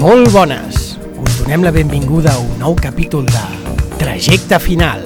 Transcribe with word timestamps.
Molt 0.00 0.30
bones! 0.32 0.96
Us 1.20 1.34
donem 1.42 1.60
la 1.60 1.70
benvinguda 1.76 2.32
a 2.32 2.40
un 2.40 2.54
nou 2.56 2.72
capítol 2.72 3.26
de 3.28 3.42
Trajecte 4.00 4.56
Final. 4.64 5.04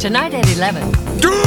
Tonight 0.00 0.32
at 0.32 0.48
11. 0.48 0.80
Doom! 1.20 1.44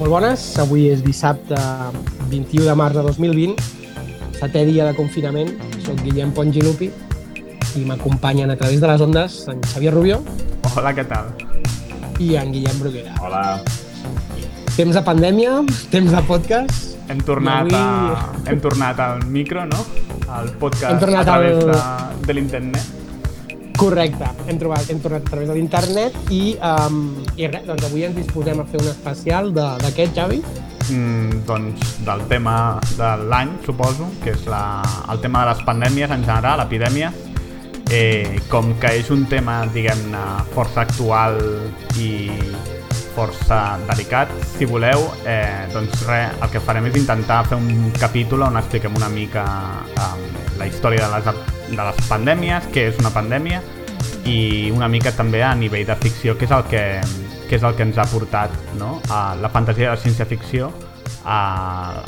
Molt 0.00 0.10
bones, 0.10 0.58
avui 0.58 0.90
és 0.90 1.06
dissabte 1.06 1.54
21 2.34 2.66
de 2.66 2.74
març 2.74 2.98
de 2.98 3.06
2020, 3.06 3.54
setè 4.42 4.66
dia 4.66 4.90
de 4.90 4.98
confinament, 4.98 5.69
soc 5.90 6.00
Guillem 6.06 6.30
Pongilupi 6.36 6.90
i 7.78 7.82
m'acompanyen 7.86 8.50
a 8.50 8.56
través 8.58 8.80
de 8.82 8.86
les 8.90 9.00
ondes 9.02 9.40
en 9.50 9.60
Xavier 9.72 9.92
Rubio 9.94 10.20
Hola, 10.76 10.92
què 10.94 11.02
tal? 11.10 11.30
i 12.20 12.34
en 12.36 12.50
Guillem 12.52 12.76
Bruguera. 12.78 13.14
Hola. 13.24 13.42
Temps 14.76 14.92
de 14.94 15.00
pandèmia, 15.02 15.54
temps 15.90 16.12
de 16.12 16.20
podcast, 16.28 16.86
Hem 17.10 17.18
tornat, 17.26 17.66
I 17.66 17.74
a... 17.74 17.80
avui- 17.80 18.50
hem 18.52 18.60
tornat 18.62 19.00
al 19.02 19.24
micro, 19.26 19.64
no? 19.66 19.80
Al 20.30 20.52
podcast 20.60 20.92
Hem 20.92 21.00
tornat 21.02 21.24
a 21.24 21.30
través 21.32 21.56
al- 21.64 21.72
de, 21.72 22.26
de 22.28 22.36
l'internet. 22.36 22.96
correcte, 23.80 24.28
hem, 24.46 24.58
trobat, 24.60 24.84
hem 24.92 25.00
tornat 25.00 25.24
a 25.26 25.30
través 25.32 25.48
de 25.48 25.54
l'internet 25.56 26.12
i, 26.30 26.42
um, 26.60 27.00
i 27.40 27.48
res, 27.48 27.64
doncs 27.66 27.86
avui 27.88 28.04
ens 28.04 28.14
disposem 28.20 28.60
a 28.60 28.66
fer 28.68 28.82
un 28.84 28.90
especial 28.92 29.48
de- 29.56 29.70
d'aquest, 29.82 30.12
Xavi. 30.20 30.42
Mm, 30.90 31.44
doncs 31.46 32.00
del 32.02 32.24
tema 32.26 32.80
de 32.98 33.10
l'any, 33.30 33.52
suposo, 33.64 34.08
que 34.24 34.34
és 34.34 34.46
la, 34.50 34.82
el 35.12 35.20
tema 35.22 35.44
de 35.44 35.52
les 35.52 35.62
pandèmies 35.66 36.10
en 36.10 36.24
general, 36.26 36.58
l'epidèmia. 36.64 37.12
Eh, 37.90 38.38
com 38.50 38.72
que 38.78 38.92
és 38.98 39.10
un 39.10 39.24
tema, 39.30 39.64
diguem-ne, 39.74 40.22
força 40.54 40.84
actual 40.84 41.38
i 41.98 42.28
força 43.14 43.78
delicat, 43.88 44.30
si 44.56 44.66
voleu, 44.70 45.02
eh, 45.26 45.66
doncs 45.74 46.04
res, 46.06 46.36
el 46.38 46.52
que 46.52 46.62
farem 46.62 46.86
és 46.86 46.98
intentar 47.00 47.42
fer 47.48 47.58
un 47.58 47.90
capítol 47.98 48.46
on 48.46 48.58
expliquem 48.60 48.94
una 48.98 49.10
mica 49.10 49.44
eh, 49.90 50.12
la 50.58 50.70
història 50.70 51.06
de 51.06 51.18
les, 51.18 51.42
de 51.70 51.82
les 51.82 52.06
pandèmies, 52.10 52.70
què 52.74 52.88
és 52.92 53.02
una 53.02 53.10
pandèmia, 53.14 53.62
i 54.26 54.70
una 54.74 54.88
mica 54.88 55.12
també 55.16 55.42
a 55.42 55.54
nivell 55.54 55.86
de 55.86 55.98
ficció, 56.02 56.36
que 56.38 56.46
és 56.46 56.54
el 56.54 56.66
que, 56.70 56.84
que, 57.50 57.58
és 57.58 57.66
el 57.66 57.74
que 57.74 57.82
ens 57.82 57.98
ha 57.98 58.06
portat 58.06 58.54
no? 58.78 59.00
a 59.10 59.34
la 59.40 59.50
fantasia 59.50 59.88
de 59.88 59.96
la 59.96 60.00
ciència-ficció 60.00 60.70
a, 61.24 61.40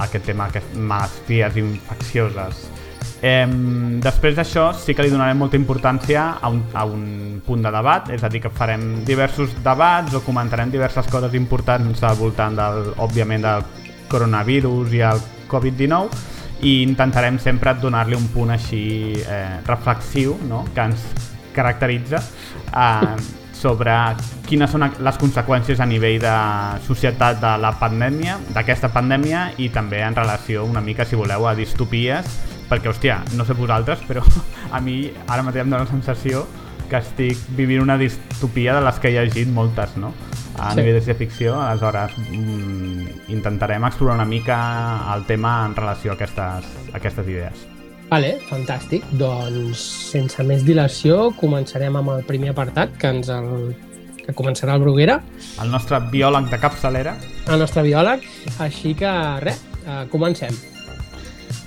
aquest 0.04 0.30
tema, 0.30 0.46
aquestes 0.46 0.78
malalties 0.78 1.58
infeccioses. 1.58 2.62
Eh, 3.22 3.46
després 4.02 4.34
d'això 4.38 4.68
sí 4.78 4.94
que 4.94 5.02
li 5.02 5.10
donarem 5.10 5.38
molta 5.38 5.58
importància 5.58 6.28
a 6.38 6.50
un, 6.50 6.62
a 6.74 6.86
un 6.86 7.42
punt 7.46 7.66
de 7.66 7.74
debat, 7.74 8.10
és 8.14 8.22
a 8.22 8.30
dir, 8.30 8.42
que 8.42 8.54
farem 8.54 9.02
diversos 9.06 9.54
debats 9.66 10.14
o 10.14 10.22
comentarem 10.22 10.70
diverses 10.70 11.10
coses 11.10 11.34
importants 11.38 12.02
al 12.06 12.18
voltant, 12.22 12.58
del, 12.58 12.94
òbviament, 13.02 13.46
del 13.46 13.66
coronavirus 14.12 14.94
i 14.94 15.04
el 15.10 15.22
Covid-19 15.50 16.30
i 16.62 16.78
intentarem 16.86 17.40
sempre 17.42 17.74
donar-li 17.82 18.14
un 18.14 18.30
punt 18.30 18.54
així 18.54 18.84
eh, 19.26 19.58
reflexiu 19.66 20.36
no? 20.46 20.62
que 20.74 20.84
ens 20.86 21.06
caracteritza 21.52 22.20
eh, 22.22 23.41
sobre 23.62 23.94
quines 24.48 24.72
són 24.74 24.84
les 24.98 25.18
conseqüències 25.20 25.80
a 25.80 25.86
nivell 25.86 26.18
de 26.22 26.34
societat 26.88 27.38
de 27.42 27.52
la 27.62 27.70
pandèmia, 27.78 28.38
d'aquesta 28.54 28.90
pandèmia 28.92 29.52
i 29.62 29.70
també 29.70 30.02
en 30.02 30.18
relació 30.18 30.66
una 30.66 30.82
mica, 30.82 31.06
si 31.06 31.16
voleu, 31.16 31.46
a 31.46 31.54
distopies, 31.58 32.26
perquè, 32.68 32.90
hòstia, 32.90 33.20
no 33.38 33.46
sé 33.46 33.54
vosaltres, 33.58 34.02
però 34.08 34.24
a 34.72 34.80
mi 34.82 35.06
ara 35.28 35.46
mateix 35.46 35.64
em 35.64 35.70
dóna 35.72 35.86
la 35.86 35.90
sensació 35.90 36.46
que 36.90 37.00
estic 37.00 37.38
vivint 37.56 37.80
una 37.80 37.96
distopia 37.96 38.74
de 38.76 38.84
les 38.84 38.98
que 39.00 39.08
he 39.08 39.16
llegit 39.16 39.48
moltes, 39.48 39.96
no? 39.96 40.12
A 40.58 40.72
Sí. 40.74 40.82
nivell 40.82 40.98
de 40.98 41.00
ciència-ficció, 41.00 41.54
aleshores 41.56 42.12
mm, 42.18 43.30
intentarem 43.32 43.84
explorar 43.88 44.18
una 44.18 44.28
mica 44.28 44.58
el 45.14 45.24
tema 45.24 45.62
en 45.64 45.74
relació 45.74 46.12
a 46.12 46.14
aquestes, 46.20 46.68
a 46.92 46.96
aquestes 46.98 47.26
idees. 47.26 47.71
Vale, 48.12 48.34
fantàstic. 48.44 49.06
Doncs, 49.16 49.80
sense 50.12 50.44
més 50.44 50.66
dilació, 50.66 51.30
començarem 51.38 51.96
amb 51.96 52.12
el 52.12 52.26
primer 52.28 52.50
apartat, 52.52 52.92
que 53.00 53.08
ens 53.08 53.30
el, 53.32 53.70
que 54.18 54.34
començarà 54.36 54.76
el 54.76 54.84
Bruguera, 54.84 55.22
El 55.62 55.72
nostre 55.72 56.00
biòleg 56.12 56.50
de 56.52 56.58
capçalera 56.60 57.16
el 57.48 57.58
nostre 57.58 57.82
biòleg. 57.86 58.22
Així 58.60 58.92
que, 58.94 59.10
res, 59.42 59.64
eh, 59.86 60.04
comencem. 60.12 60.54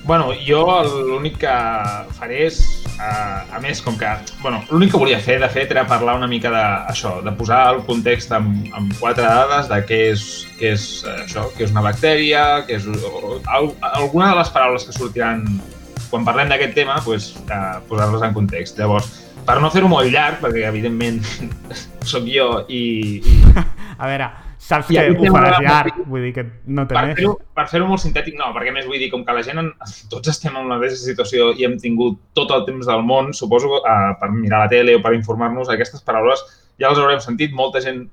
Bueno, 0.06 0.30
jo 0.46 0.62
l'únic 0.86 1.40
que 1.42 1.54
faré 2.14 2.44
és, 2.46 2.60
uh, 3.00 3.56
a 3.58 3.60
més, 3.60 3.80
com 3.82 3.96
que... 3.98 4.12
Bueno, 4.44 4.60
l'únic 4.70 4.92
que 4.94 5.00
volia 5.02 5.18
fer, 5.18 5.40
de 5.42 5.50
fet, 5.50 5.72
era 5.74 5.82
parlar 5.90 6.14
una 6.20 6.30
mica 6.30 6.52
d'això, 6.54 7.16
de 7.26 7.34
posar 7.34 7.64
el 7.74 7.82
context 7.88 8.36
amb, 8.38 8.68
amb 8.78 8.94
quatre 9.00 9.26
dades 9.26 9.72
de 9.72 9.80
què 9.90 10.00
és, 10.12 10.28
què 10.60 10.76
és 10.76 10.86
eh, 11.08 11.16
això, 11.24 11.48
què 11.58 11.66
és 11.66 11.74
una 11.74 11.82
bactèria, 11.88 12.44
què 12.68 12.78
és... 12.78 12.86
O, 12.86 13.40
al, 13.50 13.72
alguna 13.96 14.30
de 14.30 14.44
les 14.44 14.54
paraules 14.54 14.86
que 14.86 14.94
sortiran 14.94 15.48
quan 16.16 16.26
parlem 16.28 16.52
d'aquest 16.52 16.74
tema, 16.78 16.96
pues, 17.03 17.34
uh, 17.50 17.78
posar-les 17.90 18.24
en 18.24 18.34
context. 18.36 18.80
Llavors, 18.80 19.12
per 19.46 19.59
no 19.62 19.70
fer-ho 19.74 19.92
molt 19.92 20.08
llarg, 20.14 20.40
perquè 20.44 20.64
evidentment 20.70 21.22
sóc 22.12 22.26
jo 22.30 22.64
i, 22.72 23.20
i 23.20 23.38
A 24.02 24.09
veure, 24.09 24.30
saps 24.59 24.90
I 24.92 24.98
que 24.98 25.14
ho 25.14 25.31
faràs 25.31 25.62
llarg, 25.64 26.00
vull 26.09 26.26
dir 26.26 26.34
que 26.36 26.44
no 26.68 26.84
té 26.88 26.98
per 26.98 27.06
més. 27.08 27.20
fer-ho 27.20 27.36
per 27.56 27.68
fer 27.72 27.81
molt 27.86 28.03
sintètic, 28.03 28.36
no, 28.40 28.50
perquè 28.56 28.74
més 28.76 28.88
vull 28.90 29.00
dir, 29.00 29.12
com 29.14 29.24
que 29.28 29.36
la 29.36 29.44
gent, 29.46 29.62
en, 29.62 29.72
tots 30.14 30.31
estem 30.34 30.56
en 30.56 30.72
la 30.72 30.80
mateixa 30.80 31.02
situació 31.03 31.52
i 31.56 31.68
hem 31.68 31.78
tingut 31.81 32.20
tot 32.38 32.52
el 32.56 32.66
temps 32.68 32.88
del 32.90 33.03
món, 33.08 33.34
suposo, 33.38 33.80
uh, 33.82 34.14
per 34.20 34.32
mirar 34.36 34.66
la 34.66 34.72
tele 34.72 34.97
o 34.97 35.03
per 35.03 35.16
informar-nos, 35.18 35.72
aquestes 35.72 36.03
paraules 36.06 36.44
ja 36.82 36.92
les 36.92 37.00
haurem 37.00 37.22
sentit, 37.24 37.56
molta 37.56 37.84
gent 37.84 38.06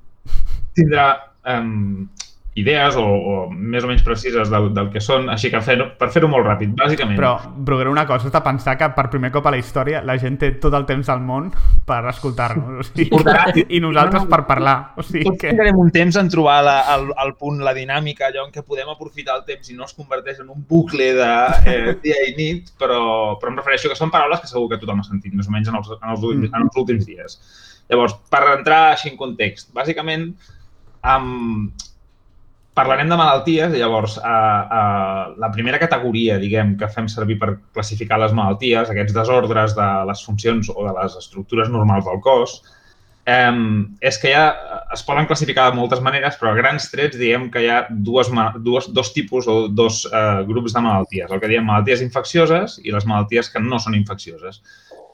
tindrà 0.76 1.06
um, 1.50 2.06
idees 2.54 2.96
o, 3.00 3.02
o 3.02 3.34
més 3.50 3.84
o 3.84 3.88
menys 3.88 4.02
precises 4.04 4.50
del, 4.52 4.66
del 4.76 4.90
que 4.92 5.00
són, 5.00 5.30
així 5.32 5.48
que 5.48 5.60
fer, 5.64 5.78
per 5.96 6.10
fer-ho 6.12 6.28
molt 6.28 6.44
ràpid, 6.44 6.74
bàsicament. 6.76 7.16
Però, 7.16 7.30
Bruguera, 7.56 7.88
una 7.92 8.04
cosa 8.08 8.28
és 8.28 8.34
de 8.34 8.42
pensar 8.44 8.74
que 8.76 8.90
per 8.92 9.06
primer 9.12 9.30
cop 9.32 9.46
a 9.48 9.52
la 9.54 9.60
història 9.60 10.02
la 10.04 10.18
gent 10.20 10.36
té 10.42 10.50
tot 10.60 10.74
el 10.76 10.84
temps 10.88 11.08
del 11.08 11.22
món 11.24 11.48
per 11.88 12.02
escoltar-nos. 12.10 12.82
O 12.82 12.88
sigui, 12.90 13.08
Portarà- 13.14 13.54
I 13.62 13.80
nosaltres 13.80 14.26
per 14.28 14.42
parlar. 14.48 14.76
O 15.00 15.04
sigui 15.06 15.24
Tots 15.30 15.40
que... 15.40 15.52
tindrem 15.54 15.80
un 15.80 15.92
temps 15.94 16.18
en 16.20 16.28
trobar 16.32 16.58
la, 16.66 16.76
el, 16.96 17.08
el 17.24 17.32
punt, 17.40 17.62
la 17.64 17.72
dinàmica, 17.76 18.28
allò 18.28 18.44
en 18.44 18.52
què 18.52 18.64
podem 18.66 18.90
aprofitar 18.92 19.38
el 19.40 19.46
temps 19.48 19.72
i 19.72 19.76
no 19.78 19.88
es 19.88 19.96
converteix 19.96 20.42
en 20.44 20.50
un 20.52 20.66
bucle 20.69 21.12
de 21.16 21.30
eh, 21.72 21.94
dia 22.04 22.19
i 22.28 22.34
nit, 22.36 22.74
però, 22.80 23.38
però 23.40 23.54
em 23.54 23.56
refereixo 23.62 23.88
que 23.88 23.96
són 23.96 24.12
paraules 24.12 24.42
que 24.44 24.50
segur 24.50 24.69
que 24.74 24.80
tothom 24.82 25.00
ha 25.00 25.06
sentit, 25.08 25.32
més 25.32 25.48
o 25.48 25.54
menys 25.54 25.72
en 25.72 25.80
els, 25.80 25.88
en 25.96 26.12
els, 26.12 26.20
últims, 26.28 26.52
en 26.52 26.66
els 26.69 26.76
últims 26.84 27.08
dies. 27.08 27.38
Llavors, 27.88 28.19
per 28.28 28.42
entrar 28.58 28.82
així 28.90 29.08
en 29.08 29.16
context, 29.20 29.72
bàsicament, 29.76 30.28
um, 31.00 31.70
parlarem 32.74 33.08
de 33.08 33.16
malalties, 33.20 33.72
llavors, 33.76 34.16
uh, 34.18 34.24
uh, 34.24 35.24
la 35.40 35.50
primera 35.52 35.80
categoria, 35.80 36.38
diguem, 36.40 36.76
que 36.80 36.88
fem 36.88 37.08
servir 37.08 37.36
per 37.40 37.56
classificar 37.76 38.20
les 38.22 38.32
malalties, 38.36 38.88
aquests 38.88 39.16
desordres 39.16 39.74
de 39.76 39.88
les 40.08 40.22
funcions 40.24 40.70
o 40.72 40.86
de 40.86 40.94
les 40.96 41.18
estructures 41.20 41.68
normals 41.72 42.06
del 42.08 42.22
cos, 42.24 42.62
um, 43.28 43.92
és 44.00 44.18
que 44.18 44.32
ja 44.32 44.46
es 44.94 45.04
poden 45.04 45.28
classificar 45.28 45.68
de 45.70 45.76
moltes 45.76 46.00
maneres, 46.04 46.38
però 46.40 46.54
a 46.54 46.58
grans 46.58 46.88
trets 46.92 47.20
diem 47.20 47.50
que 47.52 47.62
hi 47.62 47.68
ha 47.68 47.82
dues, 47.90 48.32
dues, 48.64 48.88
dos 48.96 49.12
tipus 49.12 49.48
o 49.48 49.66
dos 49.68 50.06
uh, 50.08 50.40
grups 50.48 50.72
de 50.72 50.80
malalties. 50.80 51.28
El 51.28 51.44
que 51.44 51.52
diem 51.52 51.68
malalties 51.68 52.04
infeccioses 52.04 52.80
i 52.82 52.94
les 52.94 53.06
malalties 53.06 53.52
que 53.52 53.60
no 53.60 53.78
són 53.84 54.00
infeccioses. 54.00 54.62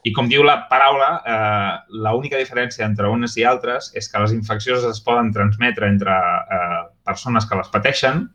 I 0.07 0.13
com 0.15 0.29
diu 0.31 0.45
la 0.47 0.55
paraula, 0.69 1.09
eh, 1.27 1.71
l'única 2.05 2.39
diferència 2.39 2.85
entre 2.85 3.09
unes 3.11 3.35
i 3.37 3.43
altres 3.43 3.91
és 3.99 4.07
que 4.11 4.21
les 4.23 4.35
infeccioses 4.35 4.85
es 4.87 5.01
poden 5.03 5.33
transmetre 5.35 5.89
entre 5.91 6.13
eh, 6.15 6.83
persones 7.05 7.47
que 7.49 7.59
les 7.59 7.71
pateixen, 7.73 8.27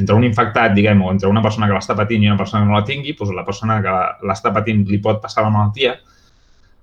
entre 0.00 0.14
un 0.16 0.24
infectat, 0.24 0.72
diguem, 0.72 1.02
o 1.02 1.10
entre 1.12 1.28
una 1.28 1.42
persona 1.42 1.68
que 1.68 1.76
l'està 1.76 1.96
patint 1.98 2.24
i 2.24 2.30
una 2.30 2.38
persona 2.38 2.62
que 2.62 2.70
no 2.70 2.78
la 2.78 2.86
tingui, 2.88 3.16
doncs 3.18 3.34
la 3.36 3.44
persona 3.44 3.80
que 3.84 3.98
l'està 4.30 4.54
patint 4.54 4.86
li 4.88 5.00
pot 5.02 5.20
passar 5.20 5.44
la 5.44 5.52
malaltia 5.52 5.98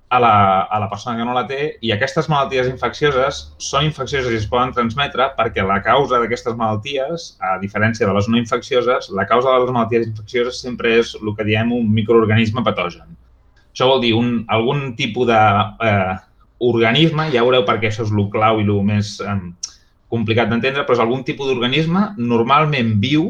a 0.09 0.19
la, 0.19 0.62
a 0.62 0.79
la 0.79 0.89
persona 0.89 1.17
que 1.17 1.25
no 1.27 1.33
la 1.35 1.44
té 1.47 1.77
i 1.83 1.91
aquestes 1.91 2.29
malalties 2.31 2.69
infeccioses 2.71 3.41
són 3.59 3.88
infeccioses 3.89 4.31
i 4.31 4.39
es 4.39 4.47
poden 4.47 4.71
transmetre 4.75 5.31
perquè 5.39 5.65
la 5.67 5.81
causa 5.83 6.21
d'aquestes 6.21 6.56
malalties, 6.59 7.29
a 7.44 7.57
diferència 7.63 8.07
de 8.07 8.15
les 8.15 8.29
no 8.31 8.39
infeccioses, 8.39 9.12
la 9.12 9.27
causa 9.27 9.51
de 9.51 9.65
les 9.65 9.73
malalties 9.73 10.07
infeccioses 10.07 10.62
sempre 10.63 10.95
és 11.01 11.15
el 11.19 11.33
que 11.35 11.47
diem 11.47 11.73
un 11.75 11.89
microorganisme 11.91 12.63
patogen. 12.63 13.07
Això 13.77 13.85
vol 13.91 14.00
dir 14.01 14.15
un, 14.18 14.39
algun 14.50 14.95
tipus 14.97 15.27
d'organisme, 15.29 15.85
eh, 15.85 16.18
organisme, 16.65 17.27
ja 17.29 17.44
veureu 17.45 17.62
per 17.68 17.75
què 17.77 17.91
això 17.91 18.01
és 18.07 18.09
el 18.12 18.29
clau 18.33 18.57
i 18.57 18.65
el 18.65 18.79
més 18.83 19.19
eh, 19.21 19.35
complicat 20.09 20.50
d'entendre, 20.50 20.81
però 20.88 20.95
és 20.97 21.03
algun 21.03 21.21
tipus 21.27 21.45
d'organisme 21.51 22.15
normalment 22.18 22.95
viu 23.03 23.27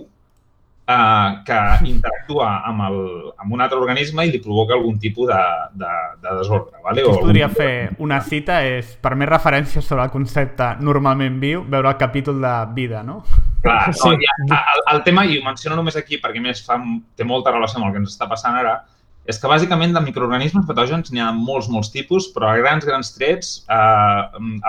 eh, 0.87 1.29
que 1.43 1.59
interactua 1.89 2.47
amb, 2.69 2.85
el, 2.87 2.97
amb 3.43 3.51
un 3.57 3.65
altre 3.65 3.75
organisme 3.81 4.23
i 4.23 4.31
li 4.31 4.39
provoca 4.39 4.77
algun 4.77 4.95
tipus 5.03 5.27
de, 5.27 5.41
de, 5.83 5.91
de 6.23 6.37
desordre. 6.39 6.79
Vale? 6.85 7.01
Aquí 7.03 7.09
O 7.11 7.17
es 7.17 7.23
podria 7.27 7.49
algun- 7.49 7.59
fer 7.59 7.95
una 8.07 8.21
cita, 8.23 8.61
és 8.63 8.95
per 9.03 9.15
més 9.19 9.27
referències 9.27 9.83
sobre 9.83 10.07
el 10.07 10.13
concepte 10.15 10.69
normalment 10.79 11.41
viu, 11.43 11.65
veure 11.67 11.91
el 11.91 11.99
capítol 11.99 12.39
de 12.39 12.55
vida, 12.79 13.03
no? 13.03 13.25
Clar, 13.63 13.91
Sí. 13.93 14.07
no, 14.07 14.15
ja, 14.23 14.63
el, 14.77 14.85
el 14.95 15.03
tema, 15.03 15.25
i 15.27 15.35
ho 15.41 15.43
menciono 15.43 15.75
només 15.75 15.99
aquí 15.99 16.21
perquè 16.23 16.39
més 16.39 16.63
fa, 16.63 16.79
té 17.19 17.27
molta 17.27 17.51
relació 17.51 17.81
amb 17.81 17.89
el 17.89 17.97
que 17.97 18.05
ens 18.05 18.15
està 18.15 18.29
passant 18.31 18.55
ara, 18.55 18.85
és 19.27 19.39
que 19.41 19.49
bàsicament 19.51 19.91
de 19.95 20.01
microorganismes 20.05 20.65
patògens 20.69 21.11
n'hi 21.11 21.19
ha 21.19 21.33
molts, 21.35 21.67
molts 21.71 21.91
tipus, 21.91 22.29
però 22.31 22.47
a 22.47 22.59
grans, 22.61 22.85
grans 22.87 23.11
trets, 23.17 23.49
eh, 23.67 24.21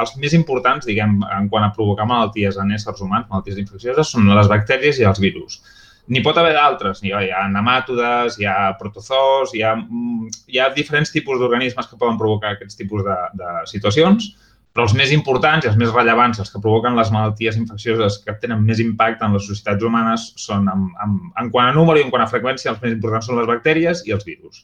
els 0.02 0.14
més 0.18 0.34
importants, 0.34 0.88
diguem, 0.88 1.20
en 1.36 1.46
quant 1.52 1.66
a 1.66 1.70
provocar 1.76 2.08
malalties 2.10 2.58
en 2.58 2.74
éssers 2.74 3.04
humans, 3.04 3.28
malalties 3.30 3.60
infeccioses, 3.62 4.10
són 4.10 4.26
les 4.34 4.50
bactèries 4.50 4.98
i 4.98 5.06
els 5.06 5.22
virus. 5.22 5.60
N'hi 6.08 6.22
pot 6.24 6.40
haver 6.40 6.54
d'altres, 6.56 7.04
hi, 7.04 7.12
hi 7.12 7.30
ha 7.36 7.44
nematodes, 7.52 8.40
hi 8.40 8.48
ha 8.48 8.72
protozoos, 8.80 9.52
hi 9.54 9.62
ha, 9.62 9.76
mm, 9.76 10.28
hi 10.50 10.58
ha 10.58 10.70
diferents 10.74 11.12
tipus 11.14 11.38
d'organismes 11.38 11.86
que 11.86 12.00
poden 12.00 12.18
provocar 12.18 12.56
aquests 12.56 12.80
tipus 12.80 13.04
de, 13.06 13.18
de 13.38 13.54
situacions, 13.70 14.32
però 14.78 14.84
els 14.86 14.92
més 14.94 15.10
importants 15.10 15.64
i 15.66 15.68
els 15.72 15.76
més 15.80 15.90
rellevants, 15.90 16.38
els 16.38 16.52
que 16.54 16.60
provoquen 16.62 16.94
les 16.94 17.08
malalties 17.10 17.56
infeccioses 17.58 18.20
que 18.22 18.36
tenen 18.38 18.60
més 18.62 18.78
impacte 18.78 19.26
en 19.26 19.32
les 19.34 19.48
societats 19.50 19.82
humanes, 19.82 20.26
són 20.38 20.68
en, 20.70 20.84
en, 21.02 21.16
en 21.42 21.48
quant 21.50 21.66
a 21.66 21.72
número 21.74 21.98
i 21.98 22.04
en 22.06 22.12
quant 22.12 22.22
a 22.22 22.28
freqüència, 22.30 22.70
els 22.70 22.84
més 22.84 22.94
importants 22.94 23.26
són 23.26 23.40
les 23.40 23.48
bactèries 23.50 24.04
i 24.06 24.14
els 24.14 24.22
virus. 24.28 24.60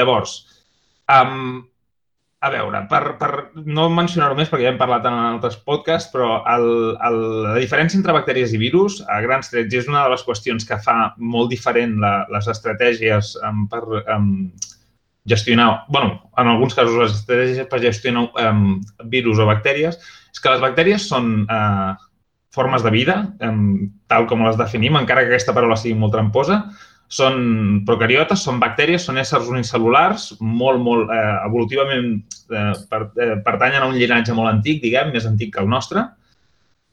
Llavors, 0.00 0.32
um, 1.12 1.60
a 2.40 2.52
veure, 2.54 2.80
per, 2.88 3.02
per 3.20 3.30
no 3.68 3.90
mencionar-ho 3.92 4.38
més, 4.38 4.48
perquè 4.48 4.64
ja 4.64 4.72
hem 4.72 4.80
parlat 4.80 5.04
en 5.12 5.20
altres 5.34 5.60
podcasts, 5.68 6.08
però 6.14 6.40
el, 6.54 6.66
el, 7.10 7.20
la 7.50 7.60
diferència 7.60 8.00
entre 8.00 8.16
bactèries 8.16 8.56
i 8.56 8.62
virus, 8.64 9.02
a 9.12 9.20
grans 9.28 9.52
trets, 9.52 9.76
és 9.76 9.92
una 9.92 10.06
de 10.06 10.16
les 10.16 10.24
qüestions 10.24 10.64
que 10.64 10.80
fa 10.88 10.96
molt 11.20 11.52
diferent 11.52 11.98
la, 12.00 12.14
les 12.32 12.48
estratègies 12.48 13.36
um, 13.44 13.66
per, 13.68 13.84
um, 14.16 14.32
gestionar, 15.28 15.84
bueno, 15.88 16.30
en 16.36 16.48
alguns 16.48 16.74
casos 16.74 16.96
les 16.96 17.14
estratègies 17.14 17.68
per 17.70 17.82
gestionar 17.84 18.28
um, 18.42 18.78
virus 19.12 19.38
o 19.38 19.46
bactèries, 19.48 19.98
és 20.32 20.42
que 20.42 20.52
les 20.52 20.62
bactèries 20.62 21.08
són 21.10 21.42
uh, 21.46 21.94
formes 22.54 22.84
de 22.84 22.92
vida, 22.94 23.20
um, 23.44 23.88
tal 24.08 24.26
com 24.30 24.46
les 24.46 24.58
definim, 24.58 24.96
encara 24.98 25.24
que 25.24 25.34
aquesta 25.34 25.54
paraula 25.56 25.78
sigui 25.78 25.98
molt 25.98 26.16
tramposa, 26.16 26.62
són 27.08 27.84
procariotes, 27.88 28.42
són 28.44 28.60
bactèries, 28.60 29.06
són 29.08 29.18
éssers 29.20 29.48
unicel·lulars, 29.48 30.34
molt, 30.40 30.80
molt 30.84 31.08
eh, 31.08 31.36
evolutivament 31.46 32.10
eh, 32.52 32.72
per, 32.90 33.00
eh, 33.16 33.36
pertanyen 33.44 33.84
a 33.84 33.88
un 33.88 33.96
llinatge 33.96 34.36
molt 34.36 34.52
antic, 34.52 34.82
diguem, 34.82 35.14
més 35.14 35.26
antic 35.28 35.54
que 35.54 35.62
el 35.64 35.70
nostre, 35.72 36.04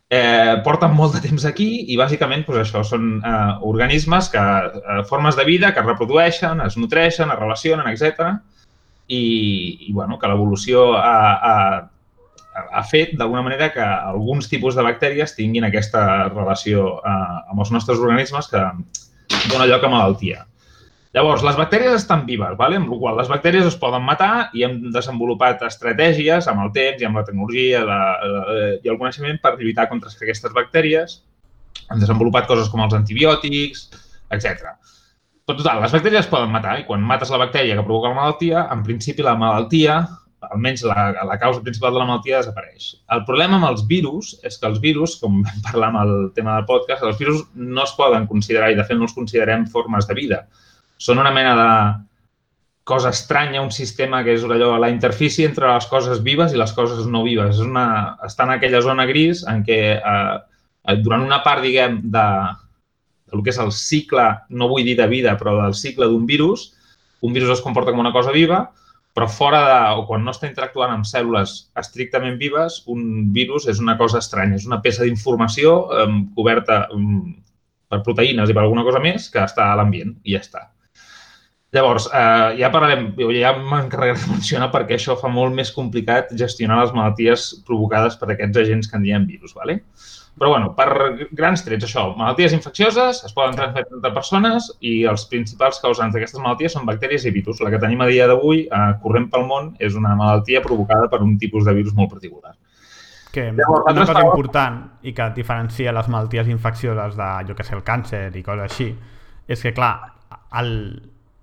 eh, 0.10 0.62
porten 0.64 0.94
molt 0.94 1.16
de 1.16 1.22
temps 1.24 1.46
aquí 1.46 1.70
i 1.90 1.98
bàsicament 1.98 2.46
doncs, 2.46 2.62
això 2.62 2.84
són 2.86 3.16
eh, 3.20 3.56
organismes, 3.66 4.30
que, 4.34 4.42
eh, 4.42 5.02
formes 5.10 5.38
de 5.38 5.46
vida 5.48 5.74
que 5.74 5.82
es 5.82 5.90
reprodueixen, 5.90 6.62
es 6.62 6.78
nutreixen, 6.78 7.32
es 7.32 7.40
relacionen, 7.40 7.88
etc. 7.92 8.36
I, 9.08 9.24
i 9.90 9.94
bueno, 9.94 10.20
que 10.20 10.30
l'evolució 10.30 10.94
ha, 10.98 11.18
ha, 11.36 11.56
ha 12.66 12.84
fet 12.90 13.16
d'alguna 13.18 13.44
manera 13.46 13.72
que 13.74 13.84
alguns 13.84 14.50
tipus 14.50 14.76
de 14.76 14.86
bactèries 14.86 15.36
tinguin 15.38 15.68
aquesta 15.68 16.30
relació 16.30 17.00
eh, 17.02 17.52
amb 17.52 17.62
els 17.62 17.74
nostres 17.76 18.02
organismes 18.02 18.50
que 18.52 18.66
dona 19.52 19.70
lloc 19.70 19.84
a 19.84 19.92
malaltia. 19.92 20.46
Llavors, 21.16 21.46
les 21.48 21.56
bactèries 21.56 21.94
estan 21.96 22.26
vives, 22.28 22.58
¿vale? 22.60 22.76
amb 22.76 22.90
la 22.92 22.98
qual 23.00 23.16
les 23.16 23.30
bactèries 23.32 23.64
es 23.70 23.78
poden 23.80 24.04
matar 24.04 24.50
i 24.52 24.66
hem 24.68 24.74
desenvolupat 24.92 25.62
estratègies 25.64 26.50
amb 26.52 26.66
el 26.66 26.74
temps 26.76 27.00
i 27.00 27.08
amb 27.08 27.16
la 27.16 27.24
tecnologia 27.24 27.86
la, 27.88 28.00
la, 28.34 28.42
i 28.84 28.92
el 28.92 28.98
coneixement 29.00 29.40
per 29.46 29.54
lluitar 29.54 29.86
contra 29.88 30.12
aquestes 30.12 30.52
bactèries. 30.58 31.22
Hem 31.88 32.02
desenvolupat 32.04 32.50
coses 32.50 32.68
com 32.74 32.84
els 32.84 32.98
antibiòtics, 32.98 33.86
etc. 34.36 34.74
Però 35.48 35.56
total, 35.56 35.80
les 35.86 35.96
bactèries 35.96 36.26
es 36.26 36.30
poden 36.34 36.52
matar 36.52 36.76
i 36.82 36.84
quan 36.90 37.08
mates 37.14 37.32
la 37.32 37.40
bactèria 37.46 37.80
que 37.80 37.88
provoca 37.88 38.12
la 38.12 38.20
malaltia, 38.20 38.66
en 38.76 38.84
principi 38.84 39.24
la 39.24 39.38
malaltia, 39.40 40.02
almenys 40.52 40.84
la, 40.84 41.08
la 41.32 41.40
causa 41.40 41.64
principal 41.64 41.96
de 41.96 42.04
la 42.04 42.10
malaltia, 42.12 42.44
desapareix. 42.44 42.92
El 43.16 43.24
problema 43.24 43.62
amb 43.62 43.70
els 43.72 43.88
virus 43.88 44.36
és 44.44 44.60
que 44.60 44.68
els 44.68 44.84
virus, 44.84 45.16
com 45.24 45.40
vam 45.48 45.66
parlar 45.72 45.94
amb 45.94 46.04
el 46.04 46.14
tema 46.36 46.60
del 46.60 46.68
podcast, 46.68 47.08
els 47.08 47.24
virus 47.24 47.48
no 47.56 47.88
es 47.88 47.96
poden 47.96 48.28
considerar, 48.28 48.74
i 48.76 48.76
de 48.76 48.84
fet 48.84 49.00
no 49.00 49.08
els 49.08 49.16
considerem 49.16 49.64
formes 49.72 50.12
de 50.12 50.20
vida 50.20 50.44
són 50.98 51.20
una 51.22 51.32
mena 51.36 51.56
de 51.60 51.70
cosa 52.86 53.10
estranya, 53.10 53.64
un 53.66 53.72
sistema 53.74 54.22
que 54.24 54.36
és 54.38 54.44
allò, 54.46 54.76
la 54.78 54.92
interfície 54.94 55.48
entre 55.50 55.72
les 55.72 55.88
coses 55.90 56.22
vives 56.24 56.54
i 56.54 56.60
les 56.62 56.74
coses 56.78 57.08
no 57.10 57.24
vives. 57.26 57.58
És 57.58 57.64
una, 57.66 57.88
està 58.24 58.46
en 58.46 58.54
aquella 58.54 58.84
zona 58.86 59.08
gris 59.10 59.42
en 59.50 59.64
què 59.66 59.80
eh, 59.98 60.36
eh, 60.86 60.98
durant 61.02 61.26
una 61.26 61.42
part, 61.44 61.66
diguem, 61.66 61.98
de, 62.14 62.26
del 63.34 63.42
que 63.44 63.50
és 63.50 63.60
el 63.64 63.74
cicle, 63.74 64.28
no 64.50 64.70
vull 64.70 64.86
dir 64.86 64.94
de 65.00 65.08
vida, 65.10 65.34
però 65.40 65.58
del 65.64 65.74
cicle 65.74 66.08
d'un 66.12 66.28
virus, 66.30 66.70
un 67.26 67.34
virus 67.34 67.56
es 67.58 67.64
comporta 67.66 67.90
com 67.90 68.04
una 68.06 68.14
cosa 68.14 68.36
viva, 68.36 68.68
però 69.18 69.28
fora 69.32 69.64
de, 69.66 69.80
o 69.98 70.06
quan 70.06 70.22
no 70.22 70.36
està 70.36 70.46
interactuant 70.46 70.94
amb 70.94 71.10
cèl·lules 71.10 71.56
estrictament 71.82 72.38
vives, 72.38 72.82
un 72.92 73.32
virus 73.34 73.66
és 73.72 73.82
una 73.82 73.98
cosa 73.98 74.22
estranya, 74.22 74.60
és 74.60 74.70
una 74.70 74.82
peça 74.86 75.08
d'informació 75.08 75.76
eh, 75.90 76.08
coberta 76.38 76.84
eh, 76.92 77.10
per 77.90 78.04
proteïnes 78.06 78.52
i 78.52 78.58
per 78.58 78.66
alguna 78.68 78.86
cosa 78.86 79.02
més 79.02 79.32
que 79.34 79.42
està 79.42 79.72
a 79.72 79.78
l'ambient 79.80 80.18
i 80.22 80.36
ja 80.36 80.44
està. 80.44 80.68
Llavors, 81.76 82.06
eh, 82.08 82.56
ja 82.62 82.70
parlarem, 82.72 83.10
ja 83.36 83.52
m'encarregaré 83.58 84.22
de 84.22 84.32
mencionar 84.32 84.70
perquè 84.72 84.96
això 84.96 85.18
fa 85.20 85.28
molt 85.28 85.52
més 85.56 85.74
complicat 85.76 86.30
gestionar 86.40 86.78
les 86.80 86.94
malalties 86.96 87.48
provocades 87.68 88.16
per 88.20 88.30
aquests 88.32 88.62
agents 88.62 88.88
que 88.88 88.96
en 88.96 89.04
diem 89.04 89.26
virus, 89.28 89.52
¿vale? 89.58 89.82
Però, 90.40 90.50
bueno, 90.52 90.70
per 90.76 90.88
grans 91.32 91.64
trets, 91.64 91.88
això, 91.88 92.10
malalties 92.16 92.56
infeccioses 92.56 93.22
es 93.24 93.36
poden 93.36 93.56
transmetre 93.56 93.96
entre 93.98 94.12
persones 94.16 94.68
i 94.84 94.94
els 95.08 95.24
principals 95.32 95.80
causants 95.84 96.16
d'aquestes 96.16 96.44
malalties 96.44 96.76
són 96.76 96.88
bactèries 96.88 97.24
i 97.28 97.32
virus. 97.36 97.60
La 97.64 97.72
que 97.72 97.80
tenim 97.80 98.04
a 98.04 98.08
dia 98.12 98.28
d'avui, 98.28 98.66
eh, 98.68 98.84
corrent 99.04 99.30
pel 99.32 99.48
món, 99.48 99.74
és 99.80 99.96
una 99.96 100.14
malaltia 100.16 100.62
provocada 100.64 101.08
per 101.12 101.22
un 101.24 101.38
tipus 101.40 101.66
de 101.68 101.74
virus 101.76 101.96
molt 101.96 102.12
particular. 102.12 102.56
Que 103.32 103.50
Llavors, 103.52 103.88
una 103.92 104.06
cosa 104.06 104.24
important 104.28 104.80
i 105.04 105.16
que 105.16 105.30
diferencia 105.36 105.96
les 105.96 106.08
malalties 106.08 106.52
infeccioses 106.52 107.16
de, 107.20 107.32
jo 107.48 107.56
que 107.56 107.68
sé, 107.68 107.76
el 107.76 107.84
càncer 107.84 108.30
i 108.36 108.44
coses 108.44 108.72
així, 108.72 108.94
és 109.48 109.64
que, 109.64 109.74
clar, 109.76 109.96
el, 110.60 110.72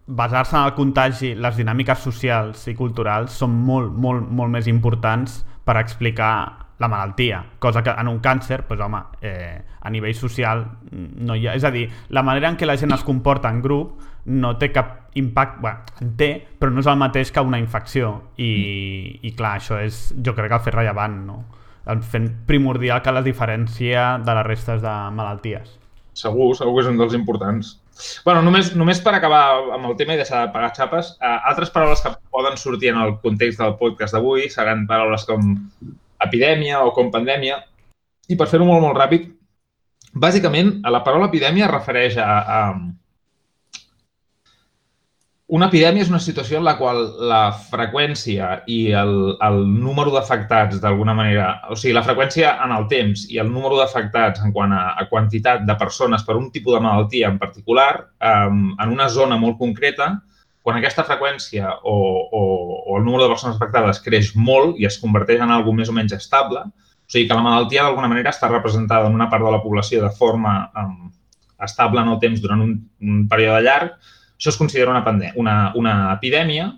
basar-se 0.07 0.57
en 0.57 0.65
el 0.65 0.75
contagi, 0.75 1.35
les 1.39 1.57
dinàmiques 1.57 2.03
socials 2.03 2.67
i 2.69 2.75
culturals 2.79 3.37
són 3.39 3.55
molt, 3.67 3.93
molt, 3.95 4.27
molt 4.29 4.53
més 4.53 4.69
importants 4.71 5.43
per 5.65 5.79
explicar 5.81 6.35
la 6.83 6.89
malaltia, 6.91 7.45
cosa 7.63 7.83
que 7.83 7.93
en 7.95 8.09
un 8.11 8.19
càncer, 8.19 8.65
doncs, 8.67 8.83
home, 8.83 9.03
eh, 9.23 9.63
a 9.81 9.91
nivell 9.91 10.15
social 10.19 10.65
no 10.91 11.37
hi 11.39 11.47
ha... 11.47 11.55
És 11.55 11.63
a 11.65 11.71
dir, 11.71 11.85
la 12.11 12.25
manera 12.27 12.51
en 12.51 12.57
què 12.59 12.67
la 12.67 12.75
gent 12.81 12.91
es 12.97 13.05
comporta 13.07 13.53
en 13.55 13.61
grup 13.63 14.01
no 14.27 14.57
té 14.59 14.73
cap 14.75 15.13
impacte, 15.19 15.61
bueno, 15.63 15.85
en 16.03 16.17
té, 16.19 16.31
però 16.59 16.73
no 16.75 16.83
és 16.83 16.91
el 16.91 16.99
mateix 16.99 17.31
que 17.31 17.45
una 17.47 17.61
infecció 17.63 18.11
i, 18.37 18.51
mm. 18.51 19.27
i 19.29 19.35
clar, 19.39 19.56
això 19.61 19.79
és, 19.82 20.09
jo 20.19 20.35
crec 20.35 20.51
que 20.51 20.59
el 20.59 20.65
fet 20.67 20.75
rellevant, 20.75 21.21
no? 21.29 21.39
el 21.87 22.03
fet 22.06 22.29
primordial 22.47 23.03
que 23.03 23.15
la 23.15 23.23
diferència 23.27 24.19
de 24.23 24.35
les 24.39 24.47
restes 24.47 24.82
de 24.82 24.93
malalties. 25.15 25.79
Segur, 26.19 26.53
segur 26.59 26.77
que 26.77 26.85
és 26.85 26.91
un 26.91 27.01
dels 27.01 27.15
importants 27.19 27.77
bueno, 28.25 28.43
només, 28.46 28.72
només 28.79 29.01
per 29.05 29.15
acabar 29.17 29.43
amb 29.77 29.91
el 29.91 29.96
tema 29.99 30.15
i 30.15 30.20
deixar 30.20 30.46
de 30.46 30.53
pagar 30.55 30.72
xapes, 30.77 31.13
eh, 31.20 31.37
altres 31.51 31.70
paraules 31.75 32.03
que 32.05 32.15
poden 32.32 32.56
sortir 32.61 32.93
en 32.93 33.01
el 33.03 33.17
context 33.25 33.61
del 33.61 33.77
podcast 33.81 34.17
d'avui 34.17 34.49
seran 34.51 34.87
paraules 34.89 35.27
com 35.29 35.53
epidèmia 36.22 36.82
o 36.87 36.93
com 36.96 37.13
pandèmia. 37.13 37.61
I 38.31 38.39
per 38.39 38.49
fer-ho 38.49 38.67
molt, 38.69 38.82
molt 38.84 38.99
ràpid, 38.99 39.29
bàsicament, 40.13 40.81
la 40.84 41.03
paraula 41.05 41.29
epidèmia 41.31 41.70
refereix 41.70 42.19
a, 42.20 42.29
a, 42.41 42.61
una 45.53 45.67
epidèmia 45.69 46.01
és 46.01 46.09
una 46.09 46.21
situació 46.23 46.56
en 46.56 46.65
la 46.65 46.79
qual 46.79 47.03
la 47.29 47.43
freqüència 47.53 48.63
i 48.73 48.79
el, 48.97 49.11
el 49.44 49.59
número 49.69 50.15
d'afectats, 50.15 50.79
d'alguna 50.81 51.13
manera, 51.13 51.49
o 51.69 51.77
sigui, 51.77 51.93
la 51.93 52.05
freqüència 52.06 52.55
en 52.65 52.73
el 52.73 52.87
temps 52.89 53.27
i 53.29 53.37
el 53.43 53.51
número 53.53 53.77
d'afectats 53.77 54.41
en 54.47 54.55
quant 54.55 54.73
a, 54.73 54.94
a 54.97 55.05
quantitat 55.11 55.67
de 55.69 55.77
persones 55.77 56.25
per 56.25 56.39
un 56.39 56.47
tipus 56.55 56.79
de 56.79 56.81
malaltia 56.81 57.29
en 57.29 57.37
particular, 57.43 57.91
um, 58.25 58.71
en 58.81 58.94
una 58.94 59.11
zona 59.13 59.37
molt 59.43 59.59
concreta, 59.61 60.15
quan 60.65 60.79
aquesta 60.79 61.05
freqüència 61.05 61.75
o, 61.82 61.99
o, 61.99 62.43
o 62.87 62.97
el 62.97 63.05
número 63.05 63.27
de 63.27 63.35
persones 63.35 63.61
afectades 63.61 64.01
creix 64.01 64.32
molt 64.39 64.81
i 64.81 64.89
es 64.89 64.97
converteix 65.03 65.44
en 65.44 65.53
algo 65.53 65.77
més 65.77 65.93
o 65.93 65.99
menys 65.99 66.17
estable, 66.17 66.65
o 66.65 67.13
sigui 67.13 67.27
que 67.29 67.37
la 67.37 67.44
malaltia 67.44 67.85
d'alguna 67.85 68.09
manera 68.09 68.32
està 68.32 68.49
representada 68.49 69.13
en 69.13 69.21
una 69.21 69.29
part 69.29 69.44
de 69.44 69.53
la 69.53 69.61
població 69.61 70.01
de 70.01 70.15
forma 70.17 70.56
um, 70.81 71.13
estable 71.61 72.01
en 72.01 72.17
el 72.17 72.21
temps 72.25 72.41
durant 72.41 72.65
un, 72.65 72.75
un 73.05 73.23
període 73.29 73.61
llarg, 73.69 74.01
això 74.43 74.51
es 74.51 74.58
considera 74.58 74.91
una, 74.91 75.05
una, 75.39 75.56
una 75.79 75.93
epidèmia, 76.17 76.72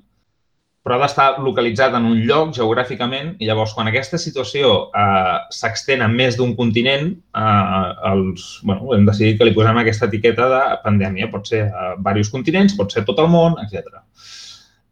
però 0.84 0.98
ha 0.98 1.00
d'estar 1.00 1.38
localitzat 1.40 1.94
en 1.96 2.04
un 2.04 2.18
lloc 2.28 2.50
geogràficament 2.52 3.30
i 3.40 3.46
llavors 3.48 3.72
quan 3.72 3.88
aquesta 3.88 4.18
situació 4.20 4.72
eh, 4.92 5.36
s'extén 5.56 6.04
a 6.04 6.08
més 6.12 6.36
d'un 6.36 6.52
continent, 6.58 7.08
eh, 7.40 7.86
els, 8.10 8.44
bueno, 8.68 8.92
hem 8.92 9.06
decidit 9.08 9.38
que 9.40 9.48
li 9.48 9.54
posem 9.56 9.80
aquesta 9.80 10.10
etiqueta 10.12 10.50
de 10.52 10.60
pandèmia. 10.82 11.30
Pot 11.32 11.48
ser 11.48 11.62
a 11.72 11.94
diversos 11.96 12.34
continents, 12.34 12.76
pot 12.76 12.92
ser 12.92 13.06
tot 13.08 13.22
el 13.24 13.32
món, 13.32 13.56
etc. 13.64 13.96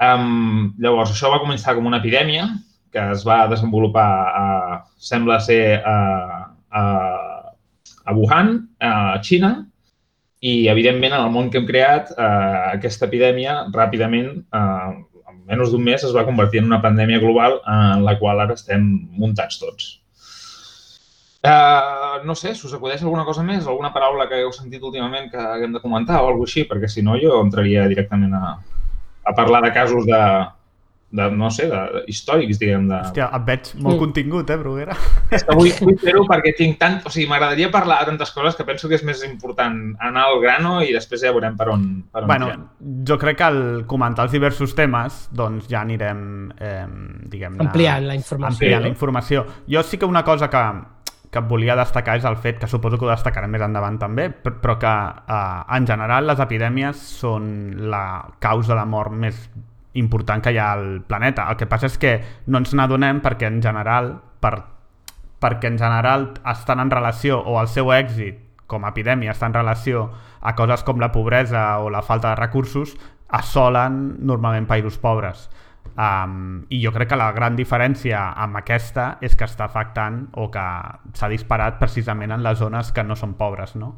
Um, 0.00 0.72
llavors, 0.80 1.12
això 1.12 1.28
va 1.28 1.42
començar 1.44 1.76
com 1.76 1.84
una 1.92 2.00
epidèmia 2.00 2.48
que 2.92 3.04
es 3.12 3.26
va 3.28 3.42
desenvolupar, 3.52 4.08
a, 4.32 4.80
sembla 4.96 5.38
ser, 5.44 5.60
a, 5.84 6.48
a, 6.72 6.82
a 8.08 8.16
Wuhan, 8.16 8.56
a 8.80 9.20
Xina, 9.24 9.52
i, 10.42 10.66
evidentment, 10.68 11.14
en 11.14 11.22
el 11.22 11.30
món 11.30 11.48
que 11.50 11.60
hem 11.60 11.66
creat, 11.68 12.10
eh, 12.16 12.60
aquesta 12.74 13.06
epidèmia 13.06 13.60
ràpidament, 13.74 14.30
eh, 14.42 14.92
en 15.30 15.36
menys 15.46 15.70
d'un 15.70 15.84
mes, 15.86 16.02
es 16.02 16.14
va 16.16 16.26
convertir 16.26 16.60
en 16.60 16.70
una 16.70 16.80
pandèmia 16.82 17.20
global 17.22 17.60
en 17.62 18.02
la 18.04 18.16
qual 18.18 18.42
ara 18.42 18.56
estem 18.58 18.88
muntats 19.22 19.60
tots. 19.62 19.92
Eh, 21.46 22.18
no 22.26 22.34
sé, 22.38 22.54
si 22.54 22.66
us 22.66 22.74
acudeix 22.74 23.02
alguna 23.02 23.24
cosa 23.24 23.42
més, 23.46 23.66
alguna 23.66 23.92
paraula 23.94 24.26
que 24.30 24.42
heu 24.42 24.50
sentit 24.54 24.82
últimament 24.82 25.30
que 25.30 25.38
haguem 25.38 25.72
de 25.74 25.82
comentar 25.82 26.20
o 26.22 26.32
alguna 26.32 26.50
així, 26.50 26.66
perquè 26.70 26.90
si 26.90 27.06
no 27.06 27.14
jo 27.22 27.38
entraria 27.42 27.86
directament 27.90 28.34
a, 28.34 28.56
a 29.22 29.34
parlar 29.38 29.62
de 29.62 29.72
casos 29.74 30.06
de, 30.10 30.20
de 31.12 31.26
no 31.36 31.50
sé, 31.52 31.66
de, 31.68 31.76
de 31.92 32.00
històrics, 32.08 32.56
diguem. 32.58 32.86
De... 32.88 32.94
Hòstia, 33.04 33.26
et 33.36 33.42
veig 33.44 33.66
molt 33.84 33.96
Mm. 33.96 34.00
contingut, 34.00 34.48
eh, 34.50 34.56
Bruguera? 34.56 34.94
És 35.30 35.44
que 35.44 35.54
vull, 35.54 35.68
vull 35.84 35.98
fer-ho 36.00 36.22
perquè 36.26 36.54
tinc 36.56 36.78
tant... 36.80 37.00
O 37.04 37.10
sigui, 37.12 37.26
m'agradaria 37.28 37.68
parlar 37.70 37.98
de 38.00 38.06
tantes 38.12 38.30
coses 38.32 38.56
que 38.56 38.64
penso 38.64 38.88
que 38.88 38.96
és 38.96 39.04
més 39.04 39.20
important 39.28 39.76
anar 40.00 40.22
al 40.30 40.40
grano 40.40 40.78
i 40.82 40.88
després 40.94 41.20
ja 41.20 41.32
veurem 41.36 41.54
per 41.58 41.68
on, 41.74 41.84
per 42.10 42.22
on 42.24 42.30
Bueno, 42.32 42.46
tirem. 42.48 42.64
jo 43.08 43.18
crec 43.20 43.36
que 43.42 43.44
al 43.44 43.60
comentar 43.86 44.24
els 44.24 44.32
diversos 44.32 44.72
temes, 44.74 45.28
doncs 45.36 45.68
ja 45.68 45.82
anirem, 45.82 46.50
eh, 46.58 46.86
diguem 47.28 47.60
Ampliant 47.60 48.06
la 48.08 48.14
informació. 48.16 48.54
Ampliant 48.56 48.82
la 48.82 48.88
informació. 48.88 49.44
Jo 49.68 49.82
sí 49.84 49.98
que 50.00 50.06
una 50.08 50.24
cosa 50.24 50.48
que, 50.48 50.62
que 51.30 51.38
et 51.40 51.48
volia 51.48 51.76
destacar 51.76 52.16
és 52.16 52.24
el 52.24 52.36
fet, 52.36 52.58
que 52.60 52.66
suposo 52.68 52.96
que 52.98 53.04
ho 53.04 53.10
destacarem 53.12 53.50
més 53.52 53.62
endavant 53.64 53.98
també, 54.00 54.30
per- 54.30 54.54
però 54.64 54.78
que 54.80 54.88
eh, 54.88 55.76
en 55.76 55.86
general 55.86 56.26
les 56.26 56.40
epidèmies 56.40 56.96
són 57.20 57.52
la 57.92 58.06
causa 58.40 58.74
de 58.80 58.84
mort 58.88 59.12
més 59.12 59.48
important 59.94 60.42
que 60.42 60.52
hi 60.52 60.58
ha 60.58 60.72
al 60.72 61.02
planeta. 61.06 61.48
El 61.50 61.58
que 61.60 61.68
passa 61.68 61.90
és 61.90 61.98
que 62.00 62.16
no 62.46 62.62
ens 62.62 62.72
n'adonem 62.74 63.20
perquè 63.24 63.48
en 63.50 63.60
general, 63.64 64.14
per, 64.40 64.54
perquè 65.42 65.72
en 65.72 65.78
general 65.80 66.30
estan 66.52 66.80
en 66.80 66.90
relació, 66.90 67.40
o 67.40 67.58
el 67.60 67.68
seu 67.68 67.92
èxit 67.92 68.40
com 68.66 68.86
a 68.86 68.92
epidèmia 68.94 69.34
està 69.34 69.50
en 69.50 69.58
relació 69.58 70.06
a 70.40 70.54
coses 70.56 70.84
com 70.86 71.00
la 71.00 71.12
pobresa 71.12 71.82
o 71.84 71.90
la 71.92 72.02
falta 72.02 72.32
de 72.32 72.40
recursos, 72.40 72.96
assolen 73.28 74.16
normalment 74.24 74.68
països 74.68 74.96
pobres. 75.00 75.48
Um, 75.92 76.64
I 76.72 76.78
jo 76.80 76.92
crec 76.94 77.10
que 77.10 77.18
la 77.20 77.32
gran 77.36 77.56
diferència 77.58 78.20
amb 78.40 78.56
aquesta 78.62 79.18
és 79.20 79.34
que 79.36 79.44
està 79.44 79.66
afectant 79.66 80.22
o 80.40 80.48
que 80.52 80.64
s'ha 81.18 81.28
disparat 81.28 81.76
precisament 81.80 82.32
en 82.32 82.44
les 82.44 82.56
zones 82.60 82.94
que 82.96 83.04
no 83.04 83.16
són 83.18 83.34
pobres, 83.36 83.74
no? 83.76 83.92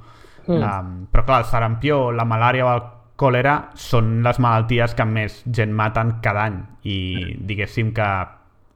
Mm. 0.48 0.58
Um, 0.58 0.90
però 1.12 1.24
clar, 1.24 1.44
el 1.44 1.48
sarampió, 1.50 2.10
la 2.12 2.26
malària 2.26 2.66
o 2.66 2.72
el 2.74 2.82
còlera 3.16 3.70
són 3.78 4.22
les 4.24 4.40
malalties 4.42 4.94
que 4.98 5.04
més 5.06 5.42
gent 5.46 5.72
maten 5.72 6.16
cada 6.22 6.48
any 6.48 6.56
i 6.82 6.96
diguéssim 7.46 7.92
que 7.94 8.08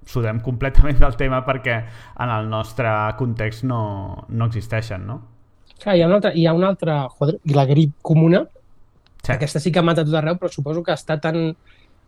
sudem 0.08 0.38
completament 0.40 1.00
del 1.00 1.16
tema 1.20 1.42
perquè 1.44 1.80
en 2.20 2.30
el 2.32 2.46
nostre 2.48 2.88
context 3.18 3.64
no, 3.64 3.80
no 4.28 4.46
existeixen, 4.48 5.04
no? 5.06 5.18
Clar, 5.78 5.96
hi 5.96 6.02
ha 6.02 6.06
una 6.08 6.16
altra, 6.18 6.32
hi 6.34 6.46
ha 6.46 6.54
una 6.54 6.70
altra 6.72 7.00
joder, 7.08 7.38
la 7.54 7.66
grip 7.66 7.98
comuna, 8.02 8.46
Sí. 9.18 9.32
aquesta 9.32 9.60
sí 9.60 9.72
que 9.74 9.82
mata 9.82 10.04
tot 10.06 10.14
arreu, 10.14 10.36
però 10.38 10.48
suposo 10.48 10.80
que 10.86 10.94
està 10.94 11.18
tan, 11.20 11.50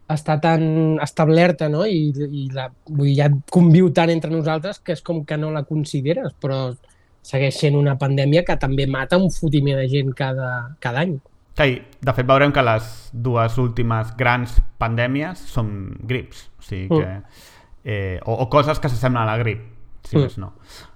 està 0.08 0.36
tan 0.40 0.62
establerta, 1.02 1.68
no? 1.68 1.82
I, 1.84 2.12
i 2.14 2.44
la, 2.54 2.68
vull 2.86 3.10
dir, 3.10 3.16
ja 3.18 3.26
conviu 3.50 3.90
tant 3.92 4.12
entre 4.14 4.30
nosaltres 4.30 4.78
que 4.78 4.94
és 4.94 5.02
com 5.02 5.24
que 5.26 5.36
no 5.36 5.50
la 5.52 5.64
consideres, 5.68 6.32
però 6.40 6.70
segueix 7.26 7.58
sent 7.60 7.76
una 7.76 7.96
pandèmia 8.00 8.44
que 8.46 8.56
també 8.56 8.86
mata 8.88 9.18
un 9.20 9.28
fotiment 9.34 9.82
de 9.82 9.88
gent 9.90 10.14
cada, 10.16 10.76
cada 10.80 11.02
any. 11.04 11.18
Sí, 11.58 11.82
de 12.00 12.12
fet 12.14 12.26
veurem 12.28 12.52
que 12.54 12.62
les 12.62 13.10
dues 13.12 13.56
últimes 13.58 14.14
grans 14.16 14.54
pandèmies 14.78 15.40
són 15.50 15.96
grips, 16.06 16.46
o 16.58 16.62
sigui 16.62 16.88
que, 16.88 17.22
eh, 17.84 18.20
o, 18.24 18.36
o 18.44 18.48
coses 18.48 18.78
que 18.80 18.88
s'assemblen 18.88 19.22
a 19.24 19.32
la 19.32 19.38
grip, 19.42 19.60
si 20.06 20.16
Mm. 20.16 20.22
més 20.22 20.38
no. 20.38 20.52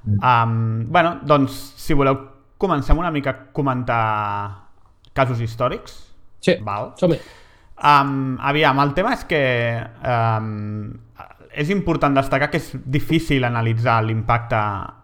Um, 0.06 0.87
bueno, 0.90 1.18
doncs, 1.26 1.52
si 1.76 1.92
voleu, 1.94 2.16
comencem 2.58 2.96
una 2.99 3.11
mica 3.11 3.30
a 3.30 3.52
comentar 3.52 4.68
casos 5.12 5.40
històrics. 5.40 6.14
Sí, 6.40 6.56
Val. 6.62 6.92
som-hi. 6.96 7.18
Um, 7.84 8.38
aviam, 8.40 8.78
el 8.80 8.94
tema 8.94 9.12
és 9.12 9.25
que 9.25 9.40
um, 10.06 10.92
és 11.54 11.70
important 11.70 12.14
destacar 12.14 12.50
que 12.50 12.58
és 12.58 12.70
difícil 12.84 13.44
analitzar 13.44 14.02
l'impacte 14.04 14.61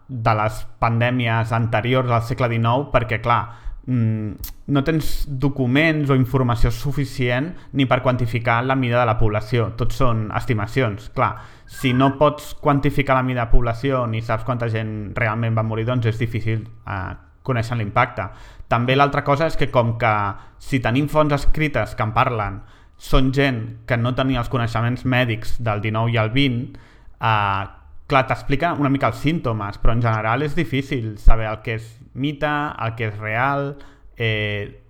de 0.07 0.33
les 0.35 0.65
pandèmies 0.79 1.51
anteriors 1.55 2.09
al 2.11 2.23
segle 2.23 2.47
XIX 2.51 2.87
perquè, 2.91 3.21
clar, 3.23 3.41
mm, 3.43 3.70
no 3.87 4.83
tens 4.85 5.25
documents 5.25 6.11
o 6.13 6.15
informació 6.15 6.69
suficient 6.71 7.49
ni 7.73 7.87
per 7.89 8.01
quantificar 8.05 8.59
la 8.63 8.75
mida 8.75 8.99
de 8.99 9.07
la 9.09 9.17
població. 9.17 9.71
Tot 9.77 9.93
són 9.95 10.27
estimacions. 10.37 11.09
Clar, 11.15 11.33
si 11.65 11.93
no 11.93 12.13
pots 12.19 12.53
quantificar 12.61 13.17
la 13.17 13.25
mida 13.25 13.45
de 13.45 13.51
població 13.51 14.05
ni 14.07 14.21
saps 14.21 14.45
quanta 14.45 14.69
gent 14.69 15.15
realment 15.17 15.57
va 15.57 15.65
morir, 15.65 15.87
doncs 15.89 16.11
és 16.13 16.21
difícil 16.21 16.61
eh, 16.61 17.13
conèixer 17.43 17.77
l'impacte. 17.79 18.29
També 18.69 18.95
l'altra 18.95 19.25
cosa 19.25 19.49
és 19.49 19.57
que 19.57 19.71
com 19.73 19.97
que 19.99 20.13
si 20.61 20.79
tenim 20.79 21.09
fonts 21.09 21.33
escrites 21.41 21.95
que 21.97 22.05
en 22.05 22.13
parlen 22.13 22.61
són 23.01 23.33
gent 23.33 23.61
que 23.89 23.97
no 23.97 24.13
tenia 24.13 24.43
els 24.43 24.49
coneixements 24.53 25.07
mèdics 25.09 25.57
del 25.59 25.81
19 25.81 26.13
i 26.13 26.21
el 26.21 26.29
20, 26.37 26.77
eh, 27.17 27.80
clar, 28.11 28.25
t'explica 28.29 28.73
una 28.79 28.91
mica 28.91 29.09
els 29.11 29.23
símptomes, 29.23 29.79
però 29.81 29.95
en 29.95 30.03
general 30.03 30.43
és 30.45 30.55
difícil 30.57 31.15
saber 31.21 31.47
el 31.49 31.61
que 31.65 31.79
és 31.79 31.87
mite, 32.13 32.51
el 32.85 32.95
que 32.99 33.07
és 33.09 33.17
real, 33.19 33.71
eh, 34.17 34.81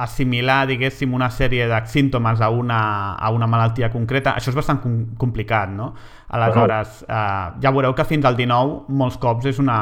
assimilar, 0.00 0.64
diguéssim, 0.70 1.12
una 1.12 1.28
sèrie 1.34 1.66
de 1.68 1.80
símptomes 1.90 2.40
a 2.40 2.48
una, 2.54 2.80
a 3.14 3.30
una 3.34 3.48
malaltia 3.50 3.90
concreta, 3.92 4.36
això 4.38 4.52
és 4.52 4.56
bastant 4.56 4.80
com 4.80 4.94
complicat, 5.20 5.72
no? 5.74 5.90
Aleshores, 6.36 7.02
eh, 7.08 7.60
ja 7.60 7.74
veureu 7.74 7.96
que 7.96 8.06
fins 8.08 8.24
al 8.24 8.38
19 8.38 8.86
molts 9.00 9.18
cops 9.20 9.50
és 9.50 9.60
una 9.60 9.80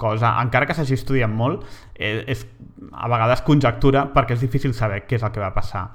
cosa, 0.00 0.32
encara 0.40 0.66
que 0.66 0.74
s'hagi 0.74 0.96
estudiat 0.96 1.30
molt, 1.30 1.66
eh, 1.94 2.24
és 2.26 2.46
a 2.90 3.08
vegades 3.12 3.44
conjectura 3.46 4.06
perquè 4.14 4.34
és 4.34 4.46
difícil 4.46 4.74
saber 4.74 5.04
què 5.06 5.20
és 5.20 5.26
el 5.26 5.34
que 5.34 5.42
va 5.42 5.52
passar. 5.54 5.90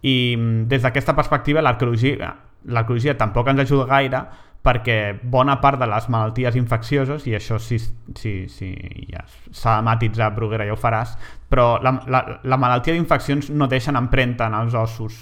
I 0.00 0.34
mm, 0.36 0.68
des 0.70 0.82
d'aquesta 0.82 1.14
perspectiva 1.14 1.60
l'arqueologia 1.60 2.32
l'arqueologia 2.64 3.16
tampoc 3.16 3.48
ens 3.48 3.62
ajuda 3.62 3.86
gaire 3.88 4.20
perquè 4.60 4.96
bona 5.22 5.56
part 5.60 5.80
de 5.80 5.88
les 5.88 6.08
malalties 6.12 6.56
infeccioses, 6.60 7.24
i 7.26 7.34
això 7.36 7.56
sí, 7.58 7.78
sí, 7.80 8.34
sí 8.52 8.70
ja 9.08 9.24
s'ha 9.24 9.78
de 9.78 9.86
matitzar, 9.86 10.34
Bruguera, 10.36 10.66
ja 10.68 10.76
ho 10.76 10.80
faràs, 10.80 11.16
però 11.48 11.78
la, 11.82 11.94
la, 12.12 12.22
la 12.44 12.58
malaltia 12.60 12.94
d'infeccions 12.94 13.48
no 13.56 13.70
deixen 13.70 13.96
empremta 13.96 14.50
en 14.50 14.58
els 14.60 14.76
ossos, 14.76 15.18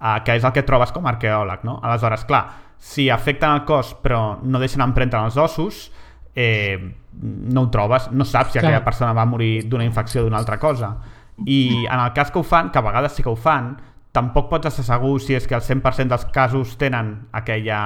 eh, 0.00 0.16
que 0.24 0.38
és 0.40 0.46
el 0.48 0.56
que 0.56 0.64
trobes 0.64 0.94
com 0.96 1.06
a 1.06 1.12
arqueòleg, 1.14 1.66
no? 1.68 1.76
Aleshores, 1.84 2.24
clar, 2.24 2.44
si 2.80 3.10
afecten 3.12 3.52
el 3.52 3.66
cos 3.68 3.92
però 4.00 4.38
no 4.42 4.58
deixen 4.58 4.80
empremta 4.80 5.20
en 5.20 5.28
els 5.28 5.36
ossos, 5.36 5.90
eh, 6.34 6.78
no 7.20 7.66
ho 7.66 7.70
trobes, 7.70 8.10
no 8.12 8.24
saps 8.24 8.54
si 8.54 8.58
Clar. 8.58 8.64
aquella 8.64 8.84
persona 8.84 9.12
va 9.12 9.26
morir 9.28 9.66
d'una 9.68 9.84
infecció 9.84 10.22
o 10.22 10.24
d'una 10.24 10.38
altra 10.38 10.58
cosa. 10.58 10.96
I 11.44 11.86
en 11.86 12.00
el 12.00 12.12
cas 12.12 12.30
que 12.30 12.38
ho 12.38 12.42
fan, 12.42 12.70
que 12.70 12.78
a 12.78 12.84
vegades 12.84 13.12
sí 13.12 13.22
que 13.22 13.28
ho 13.28 13.36
fan, 13.36 13.74
tampoc 14.16 14.48
pots 14.50 14.70
estar 14.70 14.84
segur 14.86 15.20
si 15.22 15.36
és 15.38 15.46
que 15.46 15.54
el 15.54 15.62
100% 15.62 16.10
dels 16.10 16.26
casos 16.34 16.74
tenen 16.80 17.12
aquella 17.36 17.80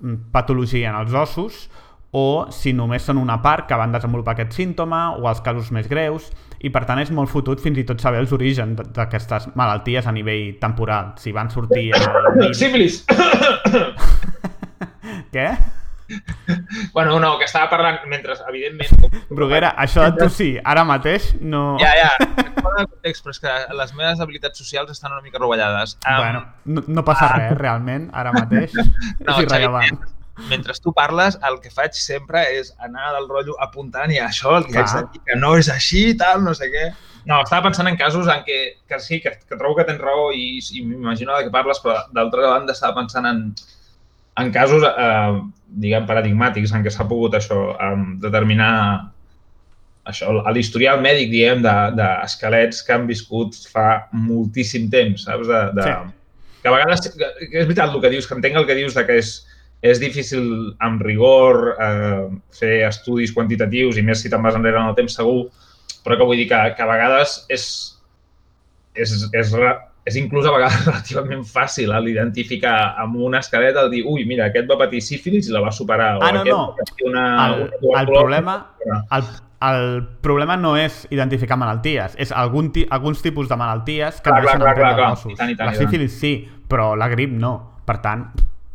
mm, 0.00 0.28
patologia 0.34 0.90
en 0.90 0.96
els 1.00 1.14
ossos 1.16 1.68
o 2.12 2.44
si 2.52 2.74
només 2.76 3.06
són 3.08 3.16
una 3.16 3.38
part 3.40 3.64
que 3.68 3.76
van 3.80 3.94
desenvolupar 3.94 4.34
aquest 4.34 4.52
símptoma 4.58 5.16
o 5.16 5.24
els 5.30 5.40
casos 5.40 5.70
més 5.72 5.88
greus 5.88 6.28
i 6.60 6.68
per 6.70 6.84
tant 6.88 7.00
és 7.00 7.10
molt 7.10 7.32
fotut 7.32 7.62
fins 7.64 7.80
i 7.80 7.86
tot 7.88 8.04
saber 8.04 8.20
els 8.20 8.32
orígens 8.36 8.84
d'aquestes 8.92 9.48
malalties 9.56 10.06
a 10.06 10.12
nivell 10.12 10.58
temporal 10.60 11.14
si 11.18 11.32
van 11.32 11.50
sortir 11.50 11.88
al... 11.96 12.52
Sífilis! 12.52 13.06
Què? 15.32 15.48
bueno, 16.94 17.18
no, 17.20 17.34
que 17.38 17.46
estava 17.48 17.68
parlant 17.70 18.06
mentre, 18.10 18.36
evidentment... 18.48 19.12
Bruguera, 19.30 19.72
això 19.80 20.06
de 20.08 20.24
tossir 20.24 20.52
ara 20.64 20.84
mateix 20.88 21.32
no... 21.40 21.76
Ja, 21.82 21.92
ja. 21.98 22.10
Fora 22.62 22.82
de 22.82 22.88
context, 22.88 23.24
però 23.24 23.36
és 23.36 23.42
que 23.42 23.58
les 23.78 23.94
meves 23.98 24.24
habilitats 24.24 24.62
socials 24.62 24.92
estan 24.94 25.14
una 25.14 25.22
mica 25.24 25.40
rovellades. 25.42 25.96
Um, 26.06 26.18
Bueno, 26.22 26.42
no, 26.64 26.84
no 26.86 27.04
passa 27.06 27.30
res, 27.36 27.54
realment, 27.58 28.10
ara 28.14 28.34
mateix 28.40 28.74
No, 28.78 28.84
és 29.36 29.46
irrellevant. 29.46 29.96
Xavi, 29.96 30.18
mentre 30.48 30.74
tu 30.82 30.92
parles, 30.96 31.36
el 31.48 31.58
que 31.60 31.70
faig 31.70 31.96
sempre 31.98 32.42
és 32.56 32.72
anar 32.80 33.12
del 33.16 33.28
rotllo 33.28 33.56
apuntant 33.60 34.12
i 34.12 34.20
això, 34.22 34.56
el 34.58 34.68
que 34.68 34.78
Clar. 34.78 34.86
haig 34.86 34.94
de 34.94 35.02
dir, 35.12 35.24
que 35.28 35.38
no 35.38 35.56
és 35.60 35.68
així, 35.72 36.04
tal, 36.18 36.42
no 36.44 36.54
sé 36.56 36.70
què. 36.72 36.86
No, 37.28 37.42
estava 37.44 37.68
pensant 37.68 37.86
en 37.86 37.98
casos 38.00 38.30
en 38.32 38.42
què, 38.46 38.58
que 38.88 38.98
sí, 39.00 39.20
que, 39.22 39.36
que 39.46 39.58
trobo 39.58 39.76
que 39.78 39.86
tens 39.86 40.00
raó 40.02 40.30
i, 40.34 40.58
i 40.58 40.82
m'imagino 40.86 41.36
de 41.36 41.46
què 41.46 41.54
parles, 41.54 41.78
però 41.84 42.00
d'altra 42.16 42.48
banda 42.56 42.74
estava 42.74 42.96
pensant 42.98 43.28
en, 43.28 43.44
en 44.40 44.52
casos, 44.52 44.82
eh, 44.86 45.40
diguem, 45.82 46.06
paradigmàtics 46.08 46.72
en 46.76 46.84
què 46.84 46.90
s'ha 46.92 47.08
pogut 47.08 47.34
això, 47.34 47.74
eh, 47.76 47.96
determinar 48.22 48.72
això, 50.08 50.32
l'historial 50.54 51.00
mèdic, 51.04 51.30
diguem, 51.30 51.62
d'esquelets 51.62 52.82
que 52.82 52.92
han 52.96 53.06
viscut 53.06 53.54
fa 53.70 54.08
moltíssim 54.12 54.88
temps, 54.90 55.24
saps? 55.28 55.46
De, 55.46 55.62
de, 55.78 55.82
Sí. 55.86 56.18
Que 56.62 56.68
a 56.70 56.72
vegades, 56.76 57.00
que, 57.10 57.28
és 57.58 57.66
veritat 57.66 57.90
el 57.90 58.00
que 58.00 58.10
dius, 58.10 58.26
que 58.28 58.36
entenc 58.38 58.54
el 58.56 58.66
que 58.66 58.74
dius 58.78 58.94
de 58.94 59.02
que 59.06 59.16
és, 59.18 59.30
és 59.82 59.98
difícil 59.98 60.44
amb 60.78 61.02
rigor 61.02 61.72
eh, 61.74 62.28
fer 62.54 62.84
estudis 62.86 63.32
quantitatius 63.34 63.96
i 63.98 64.02
més 64.06 64.20
si 64.22 64.30
te'n 64.30 64.42
vas 64.42 64.54
enrere 64.54 64.78
en 64.78 64.92
el 64.92 64.94
temps 64.94 65.16
segur, 65.18 65.48
però 66.04 66.16
que 66.18 66.28
vull 66.28 66.38
dir 66.38 66.46
que, 66.52 66.60
que 66.76 66.82
a 66.84 66.86
vegades 66.86 67.40
és, 67.50 67.64
és, 68.94 69.10
és, 69.32 69.50
re- 69.58 69.74
és 70.04 70.16
inclús 70.18 70.46
a 70.46 70.52
vegades 70.54 70.84
relativament 70.88 71.44
fàcil 71.46 71.92
el 71.94 72.08
identificar 72.10 72.94
amb 73.02 73.16
un 73.22 73.36
esquelet 73.38 73.76
el 73.78 73.90
dir, 73.92 74.02
ui, 74.08 74.24
mira, 74.26 74.48
aquest 74.50 74.68
va 74.70 74.78
patir 74.80 75.00
sífilis 75.04 75.48
i 75.48 75.54
la 75.54 75.60
va 75.62 75.70
superar. 75.70 76.16
Ah, 76.20 76.32
no, 76.34 76.42
aquest 76.42 76.50
no. 76.50 77.08
Una, 77.10 77.24
El, 77.46 77.66
una 77.82 78.00
el, 78.00 78.06
problema, 78.10 78.56
el, 79.10 79.28
el 79.68 79.84
problema 80.26 80.56
no 80.58 80.74
és 80.76 81.04
identificar 81.14 81.56
malalties, 81.60 82.16
és 82.18 82.32
algun 82.34 82.72
ti, 82.74 82.86
alguns 82.90 83.22
tipus 83.22 83.48
de 83.48 83.56
malalties 83.60 84.18
que 84.20 84.30
Clar, 84.30 84.40
no 84.40 84.46
deixen 84.48 84.64
clar, 84.64 84.74
clar, 84.80 84.94
clar, 84.98 85.12
ossos. 85.12 85.32
i 85.32 85.38
tant, 85.38 85.52
i 85.54 85.58
tant, 85.58 85.70
La 85.70 85.78
sífilis 85.78 86.18
sí, 86.18 86.34
però 86.68 86.96
la 86.98 87.06
grip 87.12 87.30
no. 87.38 87.54
Per 87.86 87.98
tant, 88.02 88.26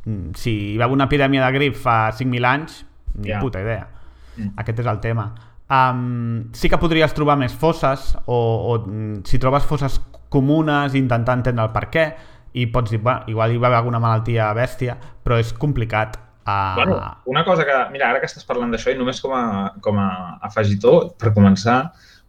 mm, 0.06 0.32
si 0.36 0.54
hi 0.74 0.78
va 0.80 0.86
haver 0.88 0.96
una 0.96 1.08
epidèmia 1.12 1.44
de 1.46 1.52
grip 1.60 1.76
fa 1.76 2.12
5.000 2.16 2.46
anys, 2.48 2.86
ni 3.16 3.30
Ja. 3.34 3.40
puta 3.44 3.60
idea. 3.60 3.88
Mm. 4.38 4.54
Aquest 4.64 4.80
és 4.80 4.86
el 4.88 5.00
tema. 5.04 5.34
Um, 5.68 6.54
sí 6.56 6.70
que 6.72 6.78
podries 6.80 7.12
trobar 7.14 7.36
més 7.36 7.52
fosses 7.52 8.14
o, 8.26 8.38
o 8.72 8.78
mm, 8.86 9.26
si 9.28 9.40
trobes 9.40 9.66
fosses 9.68 10.00
comunes 10.34 10.96
intentar 10.96 11.38
entendre 11.40 11.66
el 11.66 11.74
per 11.76 11.86
què 11.94 12.08
i 12.58 12.66
pots 12.74 12.92
dir, 12.92 13.02
bueno, 13.04 13.28
igual 13.30 13.54
hi 13.54 13.60
va 13.62 13.70
haver 13.70 13.82
alguna 13.82 14.02
malaltia 14.02 14.50
bèstia, 14.58 14.98
però 15.24 15.38
és 15.40 15.54
complicat. 15.54 16.18
Uh... 16.48 16.76
Bueno, 16.80 17.00
una 17.26 17.44
cosa 17.46 17.66
que, 17.68 17.78
mira, 17.92 18.10
ara 18.10 18.22
que 18.24 18.30
estàs 18.30 18.48
parlant 18.48 18.72
d'això 18.74 18.94
i 18.94 18.98
només 19.00 19.20
com 19.22 19.36
a, 19.36 19.74
com 19.84 20.00
a 20.02 20.10
afegitor, 20.48 21.12
per 21.20 21.36
començar, 21.36 21.82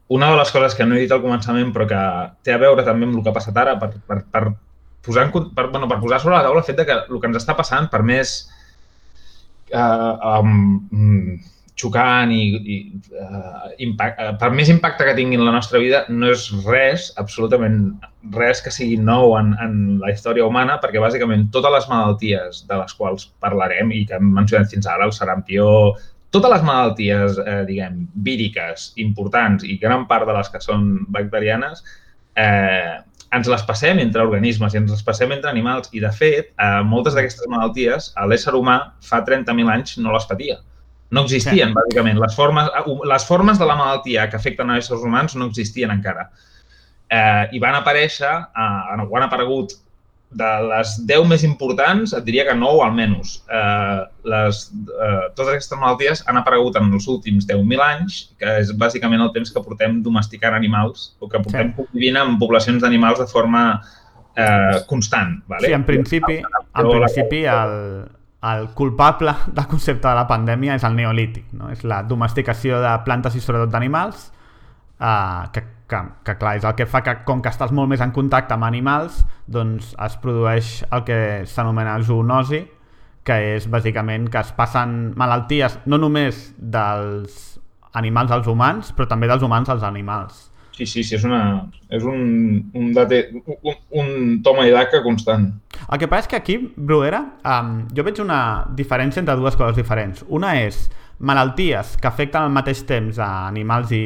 una 0.09 0.31
de 0.31 0.37
les 0.37 0.51
coses 0.51 0.75
que 0.75 0.87
no 0.87 0.97
he 0.97 1.05
dit 1.05 1.13
al 1.13 1.21
començament 1.21 1.71
però 1.75 1.85
que 1.89 2.01
té 2.45 2.55
a 2.55 2.61
veure 2.61 2.85
també 2.85 3.07
amb 3.07 3.19
el 3.19 3.25
que 3.25 3.31
ha 3.31 3.37
passat 3.37 3.59
ara 3.61 3.77
per, 3.81 3.91
per, 4.09 4.23
per, 4.33 4.43
posar, 5.05 5.27
en, 5.27 5.51
per, 5.55 5.67
bueno, 5.69 5.89
per 5.91 5.99
posar 6.01 6.21
sobre 6.23 6.37
la 6.37 6.45
taula 6.47 6.63
el 6.63 6.67
fet 6.67 6.81
de 6.81 6.87
que 6.89 6.97
el 6.97 7.21
que 7.21 7.29
ens 7.29 7.41
està 7.43 7.57
passant 7.59 7.91
per 7.93 8.01
més 8.09 8.39
uh, 9.77 10.41
um, 10.41 11.37
xocant 11.79 12.33
i, 12.35 12.43
i 12.59 12.77
uh, 13.15 13.71
impact, 13.85 14.21
uh, 14.21 14.35
per 14.41 14.51
més 14.55 14.71
impacte 14.73 15.07
que 15.07 15.15
tingui 15.19 15.39
en 15.39 15.47
la 15.47 15.55
nostra 15.55 15.81
vida, 15.83 16.05
no 16.11 16.33
és 16.35 16.49
res, 16.67 17.09
absolutament 17.23 17.81
res 18.35 18.63
que 18.65 18.73
sigui 18.75 18.99
nou 19.01 19.37
en, 19.39 19.55
en 19.63 19.75
la 20.03 20.13
història 20.13 20.47
humana, 20.47 20.81
perquè 20.83 21.01
bàsicament 21.03 21.49
totes 21.55 21.75
les 21.77 21.89
malalties 21.91 22.63
de 22.69 22.81
les 22.83 22.95
quals 22.99 23.29
parlarem 23.43 23.95
i 23.95 24.05
que 24.09 24.19
hem 24.19 24.31
mencionat 24.41 24.71
fins 24.75 24.91
ara, 24.91 25.07
el 25.07 25.15
sarampió, 25.17 25.69
totes 26.35 26.53
les 26.53 26.65
malalties, 26.67 27.39
eh, 27.41 27.63
diguem, 27.69 28.03
víriques 28.27 28.93
importants 29.01 29.65
i 29.65 29.79
gran 29.81 30.05
part 30.11 30.29
de 30.29 30.35
les 30.37 30.51
que 30.53 30.61
són 30.61 30.91
bacterianes, 31.15 31.81
eh, 32.37 32.99
ens 33.33 33.49
les 33.49 33.65
passem 33.69 34.01
entre 34.01 34.25
organismes 34.25 34.75
i 34.75 34.81
ens 34.81 34.93
les 34.93 35.05
passem 35.05 35.33
entre 35.33 35.51
animals. 35.51 35.89
I, 35.93 36.01
de 36.05 36.11
fet, 36.13 36.53
eh, 36.57 36.83
moltes 36.85 37.17
d'aquestes 37.17 37.49
malalties, 37.49 38.13
l'ésser 38.29 38.55
humà 38.57 38.79
fa 39.05 39.23
30.000 39.25 39.73
anys 39.73 39.99
no 39.99 40.13
les 40.13 40.29
patia. 40.29 40.59
No 41.11 41.25
existien, 41.25 41.73
sí. 41.73 41.75
bàsicament. 41.75 42.21
Les 42.21 42.37
formes, 42.37 42.69
eh, 42.69 42.97
les 43.13 43.25
formes 43.25 43.59
de 43.59 43.67
la 43.67 43.77
malaltia 43.79 44.29
que 44.29 44.37
afecten 44.37 44.71
a 44.71 44.79
éssers 44.79 45.05
humans 45.05 45.37
no 45.37 45.49
existien 45.49 45.93
encara. 45.95 46.29
Eh, 47.09 47.45
I 47.57 47.61
van 47.63 47.79
aparèixer, 47.79 48.35
eh, 48.53 48.97
no, 49.01 49.09
han 49.17 49.29
aparegut 49.29 49.73
de 50.31 50.49
les 50.69 50.91
10 51.09 51.25
més 51.25 51.45
importants, 51.47 52.13
et 52.13 52.25
diria 52.27 52.45
que 52.45 52.55
9 52.55 52.83
almenys. 52.85 53.39
Eh, 53.49 54.03
les, 54.29 54.59
eh, 54.77 55.23
totes 55.33 55.55
aquestes 55.55 55.81
malalties 55.81 56.23
han 56.29 56.37
aparegut 56.37 56.77
en 56.77 56.93
els 56.93 57.09
últims 57.09 57.47
10.000 57.49 57.81
anys, 57.81 58.19
que 58.39 58.59
és 58.61 58.75
bàsicament 58.77 59.25
el 59.25 59.33
temps 59.33 59.55
que 59.55 59.65
portem 59.65 60.03
domesticant 60.05 60.55
animals 60.55 61.15
o 61.21 61.31
que 61.33 61.41
portem 61.41 61.73
sí. 61.77 61.89
vivint 61.95 62.21
en 62.21 62.37
poblacions 62.39 62.85
d'animals 62.85 63.25
de 63.25 63.29
forma 63.33 63.65
eh, 64.37 64.85
constant. 64.87 65.39
Vale? 65.49 65.67
Sí, 65.67 65.73
en 65.73 65.89
principi, 65.89 66.43
en 66.43 66.93
principi 66.93 67.45
el, 67.49 67.75
el 68.43 68.69
culpable 68.79 69.35
del 69.57 69.67
concepte 69.67 70.07
de 70.09 70.15
la 70.15 70.27
pandèmia 70.29 70.77
és 70.79 70.85
el 70.87 70.95
neolític, 70.99 71.51
no? 71.59 71.73
és 71.75 71.83
la 71.85 72.03
domesticació 72.07 72.83
de 72.85 72.95
plantes 73.05 73.35
i 73.35 73.43
sobretot 73.43 73.73
d'animals, 73.75 74.31
eh, 75.01 75.43
que 75.53 75.67
que, 75.89 76.01
que 76.23 76.37
clar, 76.37 76.57
és 76.59 76.65
el 76.69 76.75
que 76.77 76.87
fa 76.87 77.01
que 77.03 77.15
com 77.27 77.41
que 77.43 77.51
estàs 77.51 77.73
molt 77.75 77.89
més 77.91 78.03
en 78.05 78.13
contacte 78.15 78.55
amb 78.55 78.67
animals 78.69 79.23
doncs 79.49 79.95
es 80.05 80.17
produeix 80.21 80.83
el 80.93 81.05
que 81.09 81.19
s'anomena 81.49 81.97
zoonosi 82.05 82.67
que 83.25 83.39
és 83.57 83.67
bàsicament 83.73 84.29
que 84.33 84.43
es 84.45 84.53
passen 84.57 85.15
malalties 85.19 85.79
no 85.87 85.99
només 85.99 86.51
dels 86.59 87.57
animals 87.97 88.35
als 88.37 88.49
humans 88.53 88.93
però 88.93 89.09
també 89.09 89.31
dels 89.31 89.43
humans 89.43 89.73
als 89.73 89.87
animals 89.89 90.48
Sí, 90.79 90.87
sí, 90.87 91.03
sí, 91.03 91.17
és, 91.17 91.25
una, 91.27 91.67
és 91.91 92.05
un, 92.07 92.21
un, 92.79 92.93
date, 92.95 93.33
un, 93.35 93.79
un 93.99 94.11
toma 94.47 94.63
i 94.69 94.71
daca 94.71 95.01
constant. 95.03 95.49
El 95.89 95.99
que 95.99 96.07
passa 96.07 96.29
és 96.29 96.31
que 96.31 96.39
aquí, 96.39 96.55
Bruera, 96.77 97.19
um, 97.43 97.81
jo 97.91 98.05
veig 98.07 98.21
una 98.23 98.39
diferència 98.79 99.19
entre 99.19 99.35
dues 99.41 99.59
coses 99.59 99.75
diferents. 99.75 100.23
Una 100.31 100.53
és 100.61 100.85
malalties 101.19 101.97
que 101.99 102.07
afecten 102.07 102.47
al 102.47 102.55
mateix 102.55 102.85
temps 102.87 103.19
a 103.19 103.49
animals 103.49 103.91
i, 103.91 104.05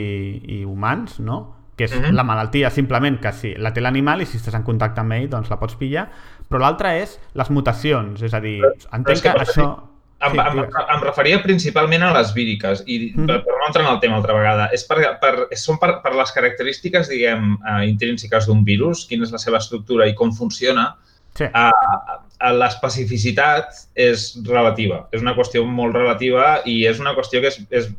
i 0.48 0.62
humans, 0.64 1.20
no? 1.20 1.42
que 1.76 1.85
és 1.85 1.92
uh 1.92 1.98
mhm. 1.98 2.08
-huh. 2.08 2.16
la 2.16 2.24
malaltia 2.24 2.70
simplement 2.70 3.20
que 3.20 3.32
si 3.32 3.54
la 3.54 3.72
té 3.72 3.80
l'animal 3.80 4.22
i 4.22 4.26
si 4.26 4.38
estàs 4.38 4.56
en 4.56 4.62
contacte 4.62 5.00
amb 5.00 5.12
ell 5.12 5.28
doncs 5.28 5.50
la 5.50 5.58
pots 5.58 5.76
pillar, 5.76 6.08
però 6.48 6.61
l'altra 6.61 6.96
és 6.96 7.20
les 7.35 7.50
mutacions, 7.50 8.22
és 8.22 8.32
a 8.32 8.40
dir, 8.40 8.62
entenc 8.92 9.20
que, 9.22 9.32
que 9.32 9.40
això... 9.44 9.91
Em, 10.22 10.38
em, 10.38 10.58
em 10.62 11.00
referia 11.02 11.40
principalment 11.42 12.04
a 12.06 12.12
les 12.14 12.30
víriques 12.37 12.85
i 12.87 12.98
mm. 13.11 13.26
per, 13.26 13.40
per 13.46 13.56
no 13.58 13.68
entrar 13.68 13.85
en 13.87 13.92
el 13.92 14.00
tema 14.02 14.18
altra 14.20 14.37
vegada, 14.37 14.68
és 14.74 14.85
per, 14.87 15.00
per, 15.22 15.32
són 15.58 15.80
per, 15.82 15.96
per 16.04 16.12
les 16.14 16.30
característiques, 16.37 17.11
diguem, 17.11 17.56
uh, 17.58 17.80
intrínseques 17.88 18.46
d'un 18.46 18.62
virus, 18.66 19.06
quina 19.11 19.26
és 19.26 19.35
la 19.35 19.40
seva 19.42 19.58
estructura 19.58 20.06
i 20.06 20.14
com 20.18 20.30
funciona, 20.37 20.92
sí. 21.38 21.48
uh, 21.50 22.52
l'especificitat 22.61 23.85
és 23.98 24.28
relativa. 24.46 25.04
És 25.11 25.24
una 25.24 25.35
qüestió 25.38 25.64
molt 25.66 25.98
relativa 25.98 26.61
i 26.70 26.82
és 26.90 27.02
una 27.02 27.16
qüestió 27.18 27.42
que 27.42 27.50
és, 27.50 27.58
és 27.82 27.90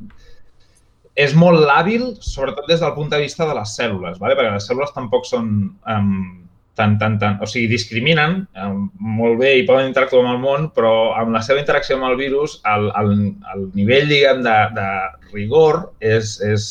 és 1.13 1.33
molt 1.37 1.61
làbil, 1.61 2.07
sobretot 2.25 2.65
des 2.69 2.79
del 2.81 2.93
punt 2.95 3.11
de 3.11 3.19
vista 3.21 3.45
de 3.45 3.53
les 3.53 3.75
cèl·lules, 3.77 4.17
¿vale? 4.21 4.33
perquè 4.33 4.53
les 4.55 4.65
cèl·lules 4.65 4.95
tampoc 4.95 5.27
són 5.29 5.51
um, 5.85 6.15
tan, 6.75 6.97
tan, 6.97 7.19
tan... 7.19 7.37
O 7.41 7.47
sigui, 7.49 7.67
discriminen 7.71 8.43
um, 8.57 8.87
molt 8.97 9.39
bé 9.41 9.53
i 9.59 9.65
poden 9.67 9.91
interactuar 9.91 10.23
amb 10.23 10.33
el 10.33 10.41
món, 10.41 10.69
però 10.75 11.13
amb 11.19 11.35
la 11.35 11.43
seva 11.45 11.61
interacció 11.61 11.97
amb 11.97 12.09
el 12.09 12.17
virus, 12.19 12.59
el, 12.69 12.89
el, 12.99 13.13
el 13.53 13.65
nivell, 13.77 14.09
diguem, 14.09 14.43
de, 14.45 14.57
de 14.77 14.89
rigor 15.33 15.85
és, 16.01 16.37
és... 16.45 16.65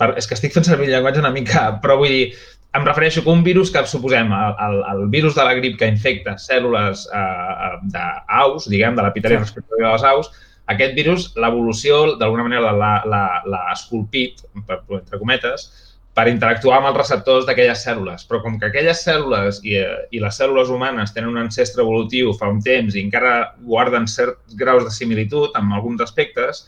Per, 0.00 0.14
és 0.16 0.26
que 0.26 0.36
estic 0.36 0.54
fent 0.54 0.64
servir 0.64 0.88
el 0.88 0.96
llenguatge 0.96 1.20
una 1.20 1.34
mica, 1.34 1.66
però 1.82 1.98
vull 2.00 2.12
dir, 2.12 2.30
em 2.78 2.86
refereixo 2.86 3.22
que 3.24 3.32
un 3.32 3.42
virus 3.44 3.72
que 3.74 3.82
suposem, 3.86 4.30
el, 4.32 4.54
el, 4.66 4.76
el 4.92 5.02
virus 5.12 5.34
de 5.36 5.44
la 5.44 5.56
grip 5.58 5.76
que 5.78 5.88
infecta 5.90 6.36
cèl·lules 6.40 7.02
eh, 7.12 7.72
d'aus, 7.92 8.68
diguem, 8.70 8.96
de 8.96 9.04
l'epiteli 9.04 9.36
sí. 9.36 9.42
respecte 9.42 9.76
de 9.76 9.84
les 9.84 10.06
aus, 10.06 10.30
aquest 10.70 10.94
virus, 10.94 11.28
l'evolució, 11.42 12.00
d'alguna 12.20 12.46
manera, 12.46 12.70
l'ha 12.72 13.62
esculpit, 13.74 14.44
per, 14.68 14.80
entre 15.00 15.18
cometes, 15.18 15.66
per 16.14 16.26
interactuar 16.28 16.80
amb 16.80 16.90
els 16.90 16.98
receptors 16.98 17.46
d'aquelles 17.46 17.84
cèl·lules. 17.86 18.26
Però 18.28 18.40
com 18.42 18.58
que 18.58 18.68
aquelles 18.68 19.04
cèl·lules 19.06 19.60
i, 19.64 19.76
i 20.10 20.22
les 20.22 20.40
cèl·lules 20.40 20.72
humanes 20.74 21.14
tenen 21.14 21.30
un 21.30 21.44
ancestre 21.44 21.84
evolutiu 21.84 22.34
fa 22.38 22.50
un 22.50 22.60
temps 22.64 22.96
i 22.96 23.04
encara 23.04 23.54
guarden 23.62 24.08
certs 24.10 24.58
graus 24.58 24.84
de 24.84 24.92
similitud 24.94 25.56
en 25.58 25.72
alguns 25.76 26.02
aspectes, 26.04 26.64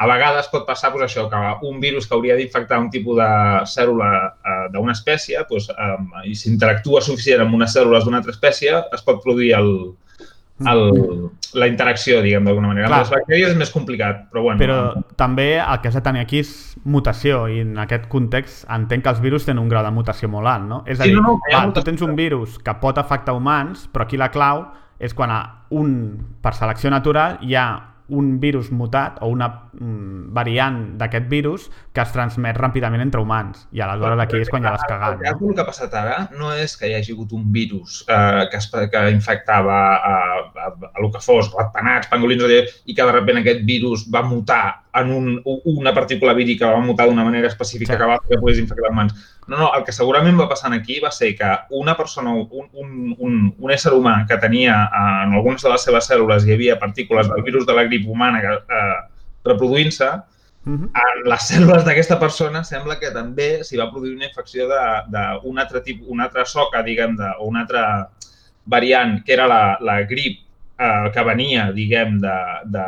a 0.00 0.06
vegades 0.08 0.48
pot 0.48 0.64
passar 0.64 0.90
pues, 0.94 1.04
això, 1.04 1.26
que 1.28 1.68
un 1.68 1.80
virus 1.80 2.06
que 2.08 2.16
hauria 2.16 2.36
d'infectar 2.38 2.78
un 2.80 2.88
tipus 2.92 3.18
de 3.18 3.30
cèl·lula 3.68 4.10
eh, 4.32 4.68
d'una 4.72 4.94
espècie 4.96 5.42
pues, 5.48 5.68
eh, 5.70 5.96
i 6.30 6.32
s'interactua 6.34 7.02
suficient 7.04 7.44
amb 7.44 7.58
unes 7.58 7.74
cèl·lules 7.76 8.06
d'una 8.06 8.22
altra 8.22 8.32
espècie, 8.32 8.78
es 8.96 9.04
pot 9.04 9.20
produir 9.20 9.52
el, 9.58 9.68
el, 10.68 11.30
la 11.54 11.68
interacció, 11.70 12.20
diguem, 12.24 12.44
d'alguna 12.44 12.70
manera. 12.72 12.88
Clar. 12.88 13.00
Amb 13.00 13.06
les 13.06 13.14
bactèries 13.16 13.52
és 13.52 13.58
més 13.58 13.72
complicat, 13.74 14.24
però 14.32 14.44
bueno. 14.44 14.60
Però 14.60 14.78
també 15.20 15.52
el 15.58 15.80
que 15.80 15.90
has 15.90 15.98
de 15.98 16.02
tenir 16.04 16.24
aquí 16.24 16.42
és 16.44 16.52
mutació, 16.84 17.46
i 17.48 17.62
en 17.64 17.78
aquest 17.80 18.08
context 18.12 18.66
entenc 18.70 19.06
que 19.06 19.14
els 19.14 19.22
virus 19.24 19.48
tenen 19.48 19.62
un 19.62 19.70
grau 19.72 19.84
de 19.86 19.92
mutació 19.94 20.30
molt 20.32 20.50
alt, 20.50 20.68
no? 20.68 20.82
És 20.86 21.00
a 21.00 21.06
sí, 21.06 21.14
dir, 21.14 21.20
no, 21.20 21.36
no, 21.36 21.38
va, 21.52 21.64
tu 21.74 21.84
tens 21.86 22.02
un 22.06 22.16
virus 22.18 22.58
que 22.64 22.76
pot 22.82 22.98
afectar 23.00 23.36
humans, 23.36 23.88
però 23.92 24.06
aquí 24.06 24.20
la 24.20 24.30
clau 24.34 24.66
és 25.00 25.16
quan 25.16 25.32
a 25.32 25.40
un, 25.76 25.94
per 26.42 26.52
selecció 26.58 26.92
natural, 26.92 27.38
hi 27.40 27.56
ha 27.56 27.68
un 28.10 28.38
virus 28.42 28.72
mutat 28.74 29.20
o 29.22 29.30
una 29.30 29.48
mm, 29.48 29.69
variant 29.72 30.80
d'aquest 30.98 31.28
virus 31.30 31.68
que 31.94 32.02
es 32.02 32.12
transmet 32.14 32.58
ràpidament 32.58 33.02
entre 33.04 33.22
humans. 33.22 33.66
I 33.72 33.84
aleshores 33.86 34.24
aquí 34.24 34.42
és 34.42 34.50
quan 34.50 34.66
ja 34.66 34.74
l'has 34.74 34.86
cagat. 34.88 35.22
No? 35.22 35.50
El 35.50 35.54
que 35.54 35.62
ha 35.62 35.68
passat 35.68 35.94
ara 35.94 36.18
no 36.36 36.52
és 36.54 36.76
que 36.76 36.90
hi 36.90 36.96
hagi 36.98 37.14
hagut 37.14 37.32
un 37.36 37.46
virus 37.52 38.02
eh, 38.08 38.46
que, 38.50 38.58
es, 38.58 38.70
que 38.70 39.06
infectava 39.14 39.80
a, 39.94 40.14
a, 40.14 40.66
a, 40.66 40.74
a 40.90 40.92
el 41.00 41.10
que 41.12 41.22
fos, 41.22 41.52
ratpenats, 41.54 42.10
pangolins, 42.10 42.40
i 42.40 42.94
que 42.94 43.04
de 43.04 43.12
sobte 43.12 43.40
aquest 43.40 43.64
virus 43.66 44.06
va 44.12 44.22
mutar 44.22 44.82
en 44.94 45.10
un, 45.12 45.42
una 45.44 45.92
partícula 45.94 46.32
vírica, 46.34 46.70
va 46.70 46.80
mutar 46.80 47.06
d'una 47.06 47.24
manera 47.24 47.48
específica 47.48 47.92
sí. 47.92 47.98
que 47.98 48.06
va 48.06 48.18
que 48.18 48.38
pogués 48.38 48.58
infectar 48.58 48.90
humans. 48.90 49.14
No, 49.46 49.58
no, 49.58 49.70
el 49.76 49.84
que 49.84 49.92
segurament 49.92 50.38
va 50.38 50.48
passar 50.48 50.72
aquí 50.74 50.98
va 51.00 51.10
ser 51.10 51.34
que 51.36 51.50
una 51.70 51.96
persona, 51.96 52.32
un, 52.34 52.68
un, 52.72 53.14
un, 53.18 53.54
un 53.58 53.70
ésser 53.70 53.92
humà 53.94 54.24
que 54.26 54.38
tenia 54.38 54.82
eh, 54.86 55.14
en 55.26 55.34
algunes 55.38 55.62
de 55.62 55.70
les 55.70 55.86
seves 55.86 56.10
cèl·lules 56.10 56.46
hi 56.46 56.54
havia 56.54 56.78
partícules 56.78 57.28
del 57.30 57.42
virus 57.46 57.66
de 57.66 57.74
la 57.74 57.84
grip 57.84 58.08
humana 58.08 58.42
eh, 58.42 58.98
reproduint-se, 59.44 60.08
uh 60.10 60.70
mhm. 60.70 60.84
-huh. 60.84 60.90
en 61.04 61.30
les 61.30 61.50
cèl·lules 61.50 61.84
d'aquesta 61.84 62.18
persona 62.18 62.64
sembla 62.64 62.98
que 62.98 63.10
també 63.10 63.64
s'hi 63.64 63.76
va 63.76 63.90
produir 63.90 64.16
una 64.16 64.26
infecció 64.26 64.68
d'un 64.68 65.58
altre 65.58 65.80
tipus, 65.80 66.06
una 66.08 66.24
altra 66.24 66.44
soca, 66.44 66.82
diguem, 66.82 67.16
de, 67.16 67.28
o 67.38 67.46
una 67.46 67.60
altra 67.60 68.10
variant, 68.66 69.24
que 69.24 69.32
era 69.32 69.46
la, 69.46 69.78
la 69.80 70.02
grip 70.02 70.40
eh, 70.78 71.10
que 71.12 71.22
venia, 71.22 71.72
diguem, 71.72 72.20
de, 72.20 72.38
de... 72.64 72.84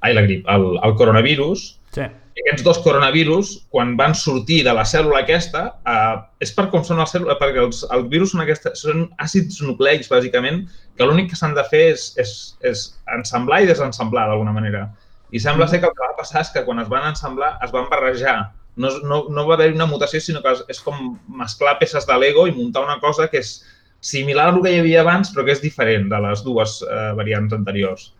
Ai, 0.00 0.14
la 0.14 0.22
grip, 0.22 0.46
el, 0.48 0.78
el 0.82 0.94
coronavirus, 0.94 1.80
sí 1.90 2.02
aquests 2.34 2.64
dos 2.66 2.80
coronavirus, 2.82 3.52
quan 3.70 3.94
van 3.96 4.14
sortir 4.18 4.62
de 4.66 4.72
la 4.74 4.82
cèl·lula 4.88 5.22
aquesta, 5.22 5.62
eh, 5.86 6.16
és 6.42 6.50
per 6.54 6.66
com 6.72 6.82
són 6.86 6.98
les 6.98 7.12
cèl·lules, 7.14 7.38
perquè 7.38 7.62
els, 7.62 7.84
els 7.94 8.08
virus 8.10 8.34
són, 8.34 8.42
aquesta, 8.42 8.74
són 8.78 9.04
àcids 9.22 9.60
nucleics, 9.62 10.10
bàsicament, 10.10 10.64
que 10.98 11.06
l'únic 11.06 11.30
que 11.30 11.38
s'han 11.38 11.54
de 11.54 11.64
fer 11.70 11.84
és, 11.92 12.08
és, 12.18 12.32
és 12.66 12.84
ensamblar 13.14 13.62
i 13.62 13.70
desensamblar, 13.70 14.26
d'alguna 14.30 14.54
manera. 14.56 14.88
I 15.34 15.40
sembla 15.42 15.66
ser 15.66 15.80
que 15.82 15.88
el 15.90 15.94
que 15.96 16.06
va 16.06 16.14
passar 16.14 16.44
és 16.44 16.52
que 16.54 16.62
quan 16.62 16.78
es 16.78 16.90
van 16.90 17.08
ensamblar 17.08 17.56
es 17.64 17.72
van 17.74 17.88
barrejar. 17.90 18.36
No, 18.78 18.90
no, 19.02 19.24
no 19.34 19.46
va 19.48 19.56
haver 19.56 19.72
una 19.74 19.86
mutació, 19.90 20.20
sinó 20.22 20.42
que 20.42 20.52
és 20.70 20.80
com 20.82 21.16
mesclar 21.40 21.76
peces 21.80 22.06
de 22.06 22.18
Lego 22.18 22.46
i 22.46 22.54
muntar 22.54 22.84
una 22.86 23.00
cosa 23.02 23.26
que 23.30 23.42
és 23.42 23.56
similar 24.04 24.46
a 24.46 24.52
el 24.54 24.60
que 24.62 24.74
hi 24.74 24.78
havia 24.82 25.00
abans, 25.02 25.32
però 25.34 25.46
que 25.46 25.54
és 25.56 25.62
diferent 25.62 26.06
de 26.12 26.20
les 26.26 26.44
dues 26.46 26.76
eh, 26.86 27.10
variants 27.18 27.56
anteriors. 27.56 28.12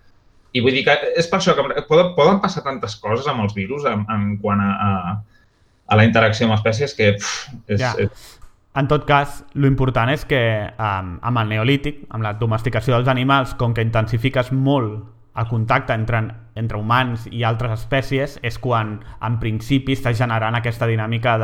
I 0.54 0.62
vull 0.64 0.74
dir 0.74 0.84
que 0.86 0.94
és 1.18 1.30
per 1.30 1.38
això 1.38 1.54
que 1.54 1.86
poden, 1.86 2.12
poden 2.18 2.42
passar 2.42 2.64
tantes 2.66 2.94
coses 3.02 3.30
amb 3.30 3.46
els 3.46 3.54
virus 3.54 3.86
en, 3.90 4.06
en 4.10 4.36
quant 4.42 4.62
a, 4.62 4.70
a, 4.74 5.48
a 5.86 5.98
la 5.98 6.06
interacció 6.06 6.48
amb 6.48 6.58
espècies 6.58 6.94
que 6.98 7.12
pff, 7.18 7.56
és, 7.66 7.82
ja. 7.82 7.94
és... 7.98 8.28
en 8.74 8.90
tot 8.90 9.06
cas, 9.06 9.42
lo 9.54 9.70
important 9.70 10.10
és 10.14 10.26
que 10.26 10.42
um, 10.74 11.16
amb 11.22 11.42
el 11.42 11.50
neolític, 11.54 12.06
amb 12.10 12.26
la 12.26 12.34
domesticació 12.38 12.96
dels 12.96 13.10
animals, 13.10 13.54
com 13.58 13.74
que 13.74 13.86
intensifiques 13.86 14.50
molt 14.54 15.02
el 15.36 15.48
contacte 15.50 15.94
entre, 15.94 16.20
entre 16.54 16.78
humans 16.78 17.26
i 17.30 17.42
altres 17.44 17.80
espècies, 17.80 18.38
és 18.42 18.58
quan 18.62 18.98
en 19.24 19.38
principi 19.42 19.96
està 19.96 20.14
generant 20.14 20.54
aquesta 20.54 20.86
dinàmica 20.86 21.38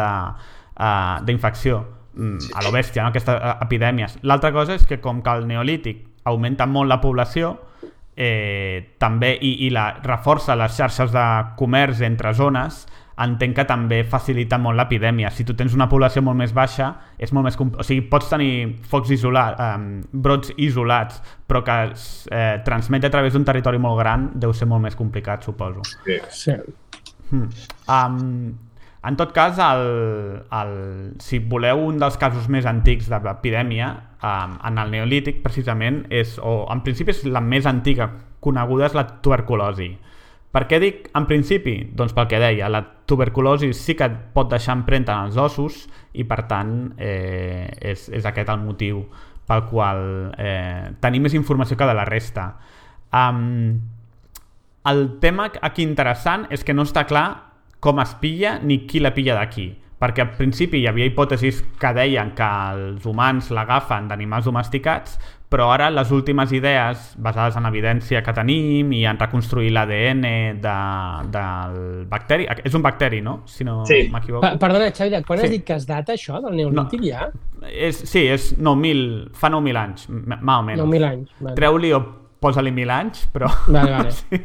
d'infecció 1.27 1.81
uh, 1.81 2.37
a 2.55 2.63
lo 2.65 2.71
bèstia, 2.75 3.03
no? 3.03 3.11
aquestes 3.11 3.35
uh, 3.35 3.57
epidèmies. 3.67 4.21
L'altra 4.23 4.53
cosa 4.55 4.77
és 4.79 4.87
que 4.87 5.01
com 5.03 5.25
que 5.25 5.35
el 5.35 5.49
neolític 5.51 6.07
augmenta 6.31 6.67
molt 6.71 6.89
la 6.91 7.01
població, 7.03 7.57
eh, 8.21 8.97
també 9.01 9.33
i, 9.41 9.55
i 9.67 9.71
la, 9.73 9.95
reforça 10.05 10.57
les 10.59 10.75
xarxes 10.77 11.13
de 11.15 11.27
comerç 11.57 12.03
entre 12.05 12.35
zones, 12.37 12.85
entenc 13.21 13.57
que 13.59 13.65
també 13.69 14.01
facilita 14.09 14.59
molt 14.61 14.79
l'epidèmia. 14.79 15.31
Si 15.35 15.45
tu 15.45 15.55
tens 15.59 15.75
una 15.77 15.89
població 15.91 16.23
molt 16.25 16.39
més 16.41 16.55
baixa, 16.57 16.91
és 17.19 17.33
molt 17.37 17.49
més... 17.49 17.59
O 17.61 17.85
sigui, 17.87 18.07
pots 18.11 18.31
tenir 18.33 18.81
focs 18.91 19.13
isolats, 19.17 19.61
eh, 19.61 20.01
brots 20.13 20.55
isolats, 20.57 21.21
però 21.49 21.63
que 21.67 21.77
es 21.91 22.07
eh, 22.33 22.57
transmet 22.65 23.05
a 23.05 23.13
través 23.13 23.37
d'un 23.37 23.45
territori 23.45 23.81
molt 23.83 24.01
gran 24.01 24.31
deu 24.41 24.55
ser 24.57 24.69
molt 24.71 24.85
més 24.87 24.97
complicat, 24.97 25.45
suposo. 25.45 25.85
Sí. 26.07 26.19
sí. 26.31 26.57
Hmm. 27.31 27.47
Um, 27.87 28.19
en 29.07 29.17
tot 29.17 29.33
cas, 29.33 29.59
el, 29.65 29.87
el, 30.53 30.75
si 31.25 31.39
voleu 31.41 31.87
un 31.87 32.01
dels 32.01 32.19
casos 32.21 32.49
més 32.53 32.67
antics 32.69 33.09
de 33.09 33.21
l'epidèmia, 33.25 33.93
um, 34.21 34.59
en 34.69 34.81
el 34.83 34.93
neolític, 34.97 35.41
precisament, 35.45 36.03
és, 36.13 36.37
o 36.43 36.67
en 36.73 36.83
principi 36.85 37.15
és 37.15 37.25
la 37.29 37.41
més 37.45 37.69
antiga 37.69 38.11
coneguda, 38.45 38.89
és 38.91 38.97
la 38.97 39.07
tuberculosi. 39.25 39.95
Per 40.51 40.65
què 40.67 40.81
dic 40.83 41.11
en 41.15 41.27
principi? 41.31 41.77
Doncs 41.95 42.15
pel 42.17 42.27
que 42.31 42.41
deia, 42.43 42.69
la 42.73 42.83
tuberculosi 43.07 43.71
sí 43.77 43.95
que 43.99 44.09
et 44.11 44.17
pot 44.35 44.51
deixar 44.51 44.75
empremta 44.81 45.15
en 45.15 45.31
els 45.31 45.39
ossos 45.39 45.85
i 46.19 46.27
per 46.27 46.43
tant 46.51 46.73
eh, 46.99 47.69
és, 47.93 48.09
és 48.11 48.27
aquest 48.27 48.51
el 48.51 48.59
motiu 48.65 49.05
pel 49.47 49.63
qual 49.71 50.03
eh, 50.39 50.91
tenim 51.03 51.27
més 51.27 51.37
informació 51.39 51.79
que 51.79 51.87
de 51.87 51.95
la 51.95 52.07
resta. 52.07 52.49
Um, 53.15 53.79
el 54.91 55.07
tema 55.23 55.51
aquí 55.63 55.87
interessant 55.87 56.49
és 56.51 56.67
que 56.67 56.75
no 56.75 56.87
està 56.87 57.07
clar 57.07 57.29
com 57.83 58.03
es 58.03 58.17
pilla 58.19 58.59
ni 58.63 58.83
qui 58.91 59.03
la 59.03 59.15
pilla 59.15 59.39
d'aquí 59.39 59.71
perquè 60.01 60.25
al 60.25 60.33
principi 60.33 60.81
hi 60.81 60.87
havia 60.89 61.11
hipòtesis 61.11 61.61
que 61.81 61.91
deien 61.93 62.33
que 62.37 62.49
els 62.73 63.05
humans 63.07 63.51
l'agafen 63.53 64.09
d'animals 64.09 64.49
domesticats, 64.49 65.19
però 65.51 65.67
ara 65.75 65.89
les 65.91 66.13
últimes 66.15 66.53
idees 66.55 67.11
basades 67.19 67.57
en 67.59 67.67
evidència 67.67 68.23
que 68.23 68.35
tenim 68.37 68.93
i 68.95 69.03
en 69.11 69.19
reconstruir 69.19 69.73
l'ADN 69.75 70.23
de, 70.63 70.75
del 71.35 71.81
bacteri... 72.11 72.47
És 72.63 72.77
un 72.79 72.85
bacteri, 72.87 73.19
no? 73.25 73.41
Si 73.51 73.67
no 73.67 73.81
sí. 73.89 74.05
m'equivoco. 74.13 74.47
Perdona, 74.63 74.93
Xavi, 74.95 75.19
quan 75.27 75.43
sí. 75.43 75.49
has 75.49 75.55
dit 75.57 75.67
que 75.67 75.75
es 75.75 75.89
data 75.91 76.15
això 76.15 76.39
del 76.45 76.55
neolític 76.61 77.03
no. 77.03 77.09
ja? 77.09 77.27
És, 77.67 77.99
sí, 78.07 78.23
és 78.31 78.53
9.000, 78.57 79.35
fa 79.37 79.51
9.000 79.51 79.83
anys, 79.83 80.07
més 80.15 80.39
o 80.39 80.63
menys. 80.69 80.85
9.000 80.85 81.11
anys. 81.11 81.37
Vale. 81.41 81.59
Treu-li 81.59 81.93
o 81.99 82.03
posa-li 82.41 82.71
1.000 82.73 82.95
anys, 82.95 83.27
però... 83.35 83.51
Vale, 83.67 83.91
vale. 83.99 84.15
sí. 84.21 84.41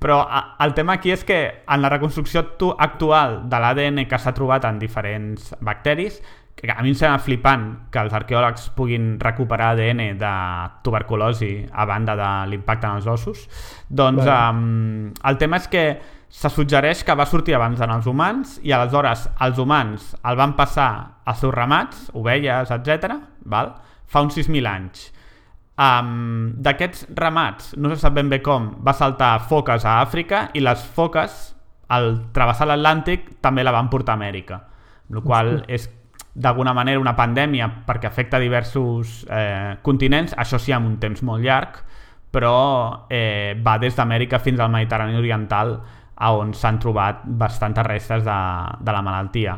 Però 0.00 0.22
el 0.64 0.72
tema 0.72 0.96
aquí 0.96 1.12
és 1.12 1.22
que 1.28 1.40
en 1.68 1.84
la 1.84 1.90
reconstrucció 1.92 2.40
actual 2.80 3.42
de 3.52 3.60
l'ADN 3.60 4.06
que 4.08 4.18
s'ha 4.18 4.32
trobat 4.32 4.64
en 4.64 4.80
diferents 4.80 5.52
bacteris 5.60 6.22
a 6.68 6.82
mi 6.84 6.92
em 6.92 6.96
sembla 6.98 7.18
flipant 7.24 7.66
que 7.92 8.02
els 8.02 8.14
arqueòlegs 8.16 8.70
puguin 8.76 9.14
recuperar 9.20 9.72
ADN 9.74 10.18
de 10.20 10.32
tuberculosi 10.84 11.52
a 11.72 11.86
banda 11.88 12.16
de 12.18 12.30
l'impacte 12.50 12.86
en 12.88 13.00
els 13.00 13.06
ossos, 13.08 13.46
doncs 13.88 14.24
bueno. 14.24 14.40
um, 14.50 15.12
el 15.24 15.38
tema 15.40 15.60
és 15.60 15.68
que 15.72 15.84
se 16.30 16.50
suggereix 16.52 17.02
que 17.02 17.16
va 17.16 17.26
sortir 17.26 17.56
abans 17.56 17.80
en 17.80 17.90
els 17.90 18.06
humans 18.06 18.58
i 18.62 18.72
aleshores 18.76 19.24
els 19.40 19.58
humans 19.58 20.12
el 20.20 20.36
van 20.38 20.52
passar 20.58 20.90
als 21.24 21.40
seus 21.42 21.54
ramats, 21.54 22.10
ovelles, 22.14 22.70
etc. 22.70 23.16
Val? 23.50 23.72
fa 24.10 24.22
uns 24.26 24.36
6.000 24.36 24.66
anys. 24.66 25.06
Um, 25.80 26.50
D'aquests 26.60 27.06
ramats, 27.16 27.72
no 27.80 27.92
se 27.92 28.00
sap 28.02 28.16
ben 28.18 28.28
bé 28.28 28.40
com, 28.44 28.72
va 28.84 28.94
saltar 28.96 29.36
foques 29.48 29.86
a 29.86 30.00
Àfrica 30.02 30.48
i 30.58 30.64
les 30.64 30.82
foques, 30.96 31.38
al 31.90 32.10
travessar 32.34 32.68
l'Atlàntic, 32.68 33.36
també 33.42 33.64
la 33.64 33.74
van 33.74 33.88
portar 33.90 34.16
a 34.16 34.20
Amèrica. 34.20 34.60
El 35.10 35.22
qual 35.24 35.56
és 35.70 35.88
d'alguna 36.40 36.72
manera 36.72 37.00
una 37.00 37.14
pandèmia 37.16 37.68
perquè 37.86 38.08
afecta 38.08 38.40
diversos 38.40 39.24
eh, 39.28 39.76
continents, 39.82 40.34
això 40.38 40.58
sí 40.58 40.72
amb 40.72 40.88
un 40.88 40.96
temps 41.02 41.22
molt 41.26 41.44
llarg, 41.44 41.82
però 42.30 43.06
eh, 43.10 43.58
va 43.60 43.76
des 43.82 43.96
d'Amèrica 43.96 44.40
fins 44.40 44.60
al 44.60 44.72
Mediterrani 44.72 45.18
Oriental 45.18 45.76
on 46.20 46.52
s'han 46.52 46.78
trobat 46.80 47.22
bastantes 47.24 47.86
restes 47.86 48.24
de, 48.24 48.40
de 48.80 48.92
la 48.92 49.00
malaltia. 49.02 49.56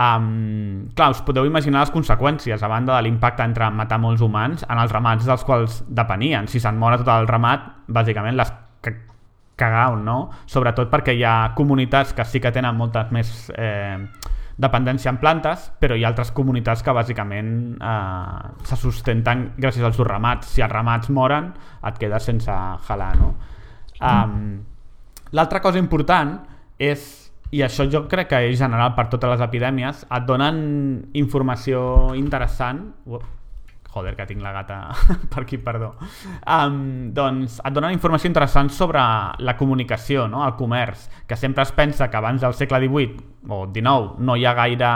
Um, 0.00 0.88
clar, 0.96 1.10
us 1.12 1.20
podeu 1.20 1.44
imaginar 1.44 1.82
les 1.84 1.92
conseqüències 1.92 2.62
a 2.62 2.70
banda 2.72 2.94
de 2.96 3.04
l'impacte 3.04 3.44
entre 3.44 3.68
matar 3.68 3.98
molts 4.00 4.24
humans 4.24 4.64
en 4.64 4.80
els 4.80 4.92
ramats 4.92 5.28
dels 5.28 5.44
quals 5.44 5.82
depenien. 5.88 6.48
Si 6.48 6.60
se'n 6.60 6.78
mora 6.80 6.96
tot 7.00 7.10
el 7.12 7.28
ramat, 7.28 7.68
bàsicament 7.92 8.38
les 8.40 8.52
cagau, 9.60 9.98
no? 10.00 10.30
Sobretot 10.48 10.88
perquè 10.88 11.12
hi 11.18 11.24
ha 11.26 11.52
comunitats 11.56 12.14
que 12.16 12.24
sí 12.24 12.40
que 12.40 12.52
tenen 12.54 12.78
moltes 12.78 13.12
més 13.12 13.50
eh, 13.52 13.98
dependència 14.60 15.10
en 15.12 15.18
plantes, 15.22 15.70
però 15.80 15.96
hi 15.96 16.04
ha 16.04 16.10
altres 16.10 16.32
comunitats 16.36 16.84
que 16.84 16.94
bàsicament 16.96 17.52
eh, 17.80 18.50
se 18.68 18.78
sustenten 18.80 19.50
gràcies 19.56 19.86
als 19.86 19.96
seus 19.96 20.08
ramats. 20.08 20.52
Si 20.54 20.64
els 20.64 20.72
ramats 20.72 21.10
moren, 21.10 21.52
et 21.88 22.00
quedes 22.00 22.28
sense 22.28 22.58
jalar, 22.88 23.14
no? 23.20 23.32
Um, 24.00 24.36
L'altra 25.36 25.60
cosa 25.62 25.78
important 25.78 26.32
és, 26.82 27.02
i 27.54 27.60
això 27.62 27.84
jo 27.90 28.02
crec 28.10 28.32
que 28.32 28.40
és 28.48 28.56
general 28.58 28.96
per 28.96 29.06
totes 29.12 29.30
les 29.30 29.44
epidèmies, 29.46 30.06
et 30.10 30.24
donen 30.26 30.56
informació 31.18 31.82
interessant... 32.18 32.88
Joder, 33.90 34.14
que 34.14 34.26
tinc 34.28 34.42
la 34.42 34.52
gata 34.54 34.76
per 35.32 35.42
aquí, 35.42 35.58
perdó. 35.58 35.96
Um, 36.46 37.10
doncs 37.14 37.58
et 37.58 37.74
donen 37.74 37.94
informació 37.96 38.30
interessant 38.30 38.70
sobre 38.70 39.02
la 39.42 39.56
comunicació, 39.58 40.28
no? 40.30 40.44
el 40.46 40.54
comerç, 40.58 41.08
que 41.26 41.38
sempre 41.38 41.66
es 41.66 41.74
pensa 41.74 42.06
que 42.10 42.20
abans 42.20 42.44
del 42.44 42.54
segle 42.54 42.78
XVIII 42.86 43.50
o 43.50 43.64
XIX 43.66 44.22
no 44.22 44.36
hi 44.38 44.46
ha 44.46 44.54
gaire 44.54 44.92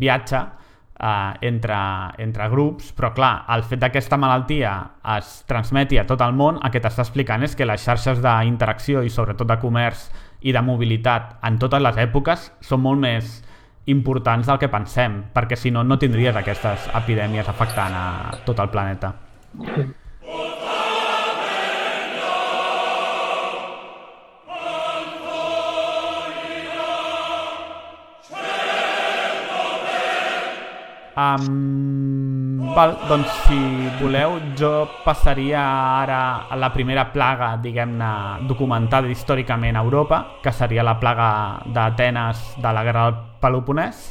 viatge 0.00 0.40
uh, 0.40 1.32
entre, 1.46 1.78
entre 2.26 2.50
grups, 2.50 2.90
però 2.98 3.12
clar, 3.14 3.32
el 3.54 3.62
fet 3.70 3.84
d'aquesta 3.86 4.18
malaltia 4.18 4.74
es 5.14 5.36
transmeti 5.46 6.02
a 6.02 6.06
tot 6.10 6.26
el 6.26 6.34
món, 6.34 6.58
el 6.58 6.74
que 6.74 6.82
t'està 6.82 7.06
explicant 7.06 7.46
és 7.46 7.54
que 7.54 7.70
les 7.70 7.86
xarxes 7.86 8.22
d'interacció 8.24 9.06
i 9.06 9.14
sobretot 9.14 9.46
de 9.46 9.60
comerç 9.62 10.08
i 10.44 10.52
de 10.52 10.60
mobilitat 10.62 11.38
en 11.46 11.62
totes 11.62 11.86
les 11.86 12.02
èpoques 12.02 12.50
són 12.66 12.82
molt 12.82 13.00
més 13.00 13.43
importants 13.86 14.46
del 14.48 14.58
que 14.58 14.70
pensem, 14.72 15.20
perquè 15.34 15.58
si 15.60 15.72
no, 15.74 15.84
no 15.84 15.98
tindries 16.00 16.36
aquestes 16.36 16.88
epidèmies 17.02 17.48
afectant 17.48 17.98
a 17.98 18.06
tot 18.46 18.62
el 18.64 18.72
planeta. 18.72 19.12
Um, 31.14 32.74
val, 32.74 32.96
doncs 33.06 33.30
si 33.46 33.58
voleu 34.00 34.32
jo 34.58 34.88
passaria 35.04 35.62
ara 36.02 36.48
a 36.50 36.58
la 36.58 36.72
primera 36.74 37.04
plaga 37.12 37.52
diguem-ne 37.62 38.42
documentada 38.50 39.06
històricament 39.06 39.78
a 39.78 39.84
Europa 39.86 40.18
que 40.42 40.50
seria 40.50 40.82
la 40.82 40.96
plaga 40.98 41.62
d'Atenes 41.70 42.42
de 42.58 42.74
la 42.74 42.82
guerra 42.82 43.06
del 43.06 43.20
Peloponès 43.38 44.02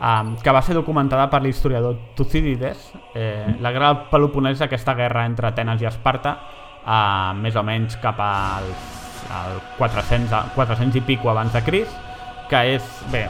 um, 0.00 0.32
que 0.40 0.50
va 0.50 0.62
ser 0.64 0.74
documentada 0.80 1.28
per 1.28 1.42
l'historiador 1.42 1.98
Tucídides. 2.16 2.88
Eh, 3.14 3.56
la 3.60 3.72
guerra 3.72 3.92
del 3.92 4.08
Peloponès 4.08 4.56
és 4.56 4.64
aquesta 4.64 4.96
guerra 4.96 5.26
entre 5.28 5.52
Atenes 5.52 5.84
i 5.84 5.92
Esparta 5.92 6.38
uh, 6.40 7.36
més 7.36 7.52
o 7.52 7.62
menys 7.62 8.00
cap 8.00 8.16
al, 8.16 8.72
al 9.28 9.60
400, 9.76 10.54
400 10.56 11.04
i 11.04 11.04
pico 11.04 11.28
abans 11.28 11.52
de 11.52 11.68
Crist 11.68 12.09
que 12.50 12.60
és, 12.74 12.86
bé, 13.12 13.24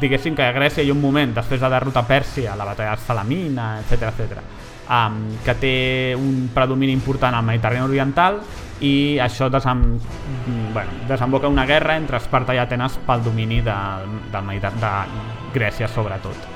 diguéssim 0.00 0.34
que 0.36 0.44
a 0.46 0.52
Grècia 0.56 0.84
hi 0.84 0.90
ha 0.90 0.96
un 0.96 1.02
moment, 1.02 1.34
després 1.36 1.60
de 1.60 1.70
derrotar 1.70 2.06
Pèrsia, 2.08 2.56
la 2.56 2.66
batalla 2.66 2.96
de 2.96 3.04
Salamina, 3.04 3.68
etc 3.82 4.08
etc, 4.08 4.40
um, 4.88 5.18
que 5.44 5.54
té 5.60 5.74
un 6.16 6.48
predomini 6.54 6.94
important 6.96 7.36
al 7.36 7.44
Mediterrani 7.46 7.84
Oriental 7.84 8.40
i 8.84 9.20
això 9.22 9.50
desem, 9.52 9.84
bueno, 10.74 11.04
desemboca 11.08 11.48
una 11.52 11.66
guerra 11.68 11.98
entre 12.00 12.18
Esparta 12.18 12.56
i 12.56 12.60
Atenes 12.62 12.98
pel 13.06 13.22
domini 13.24 13.60
del 13.64 14.42
Mediterrani, 14.42 14.80
de 14.80 15.58
Grècia 15.58 15.88
sobretot. 15.88 16.52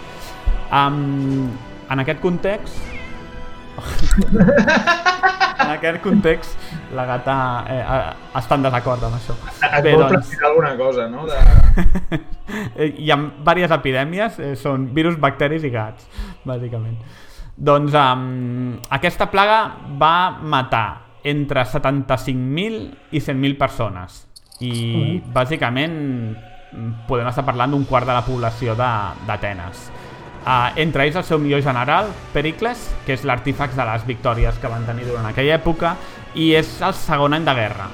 Um, 0.72 1.48
en 1.88 2.04
aquest 2.04 2.20
context 2.20 2.97
en 5.68 5.70
aquest 5.74 6.00
context 6.02 6.68
la 6.96 7.04
gata 7.08 7.36
eh, 7.68 7.78
eh, 7.82 8.12
està 8.40 8.58
en 8.58 8.66
desacord 8.66 9.04
amb 9.08 9.18
això. 9.18 9.36
Et 9.68 9.78
Bé, 9.84 9.94
vol 9.94 10.06
doncs... 10.14 10.34
alguna 10.50 10.74
cosa, 10.80 11.08
no? 11.12 11.26
De... 11.28 12.20
Hi 13.02 13.10
ha 13.12 13.18
diverses 13.18 13.74
epidèmies, 13.76 14.38
eh, 14.40 14.54
són 14.58 14.88
virus, 14.96 15.18
bacteris 15.20 15.66
i 15.68 15.72
gats, 15.74 16.08
bàsicament. 16.48 16.96
Doncs 17.58 17.94
um, 17.98 18.78
aquesta 18.94 19.26
plaga 19.32 19.60
va 19.98 20.38
matar 20.38 20.86
entre 21.26 21.64
75.000 21.66 23.10
i 23.10 23.20
100.000 23.20 23.58
persones 23.58 24.22
i 24.62 25.18
bàsicament 25.34 25.96
podem 27.08 27.28
estar 27.30 27.44
parlant 27.46 27.72
d'un 27.74 27.84
quart 27.88 28.06
de 28.06 28.14
la 28.14 28.22
població 28.26 28.74
d'Atenes. 28.78 29.88
Uh, 30.46 30.72
entre 30.80 31.04
ells 31.04 31.18
el 31.18 31.26
seu 31.28 31.40
millor 31.42 31.60
general, 31.66 32.12
Pericles, 32.32 32.86
que 33.04 33.16
és 33.18 33.24
l'artífax 33.26 33.76
de 33.76 33.84
les 33.84 34.04
victòries 34.08 34.60
que 34.62 34.70
van 34.70 34.86
tenir 34.88 35.08
durant 35.08 35.26
aquella 35.28 35.58
època, 35.58 35.96
i 36.38 36.54
és 36.56 36.78
el 36.84 36.94
segon 36.96 37.36
any 37.36 37.44
de 37.44 37.56
guerra. 37.58 37.88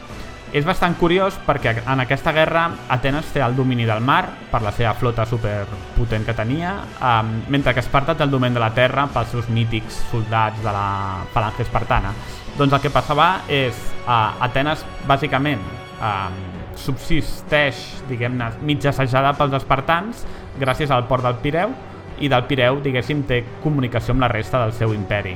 És 0.54 0.62
bastant 0.62 0.92
curiós 0.94 1.34
perquè 1.42 1.72
en 1.82 2.00
aquesta 2.04 2.30
guerra 2.30 2.68
Atenes 2.94 3.32
té 3.34 3.40
el 3.42 3.56
domini 3.58 3.88
del 3.88 3.98
mar 4.06 4.20
per 4.52 4.60
la 4.62 4.70
seva 4.70 4.92
flota 4.94 5.24
superpotent 5.26 6.22
que 6.28 6.34
tenia, 6.38 6.76
um, 7.02 7.32
mentre 7.50 7.72
que 7.74 7.82
Esparta 7.82 8.14
té 8.14 8.22
el 8.22 8.30
domini 8.30 8.54
de 8.54 8.62
la 8.62 8.70
terra 8.70 9.08
pels 9.10 9.32
seus 9.34 9.48
mítics 9.50 9.98
soldats 10.12 10.62
de 10.62 10.70
la 10.70 11.24
falange 11.34 11.66
espartana. 11.66 12.12
Doncs 12.54 12.76
el 12.76 12.84
que 12.84 12.92
passava 12.94 13.40
és 13.50 13.74
uh, 14.04 14.44
Atenes 14.46 14.84
bàsicament 15.10 15.64
um, 15.98 16.38
subsisteix, 16.78 17.82
diguem-ne, 18.06 18.52
mig 18.62 18.86
assajada 18.86 19.34
pels 19.34 19.58
espartans 19.58 20.22
gràcies 20.62 20.94
al 20.94 21.08
port 21.10 21.26
del 21.26 21.42
Pireu, 21.42 21.74
i 22.20 22.30
del 22.30 22.46
Pireu, 22.48 22.78
diguéssim, 22.84 23.24
té 23.26 23.42
comunicació 23.62 24.14
amb 24.14 24.26
la 24.26 24.30
resta 24.32 24.62
del 24.62 24.72
seu 24.76 24.94
imperi. 24.94 25.34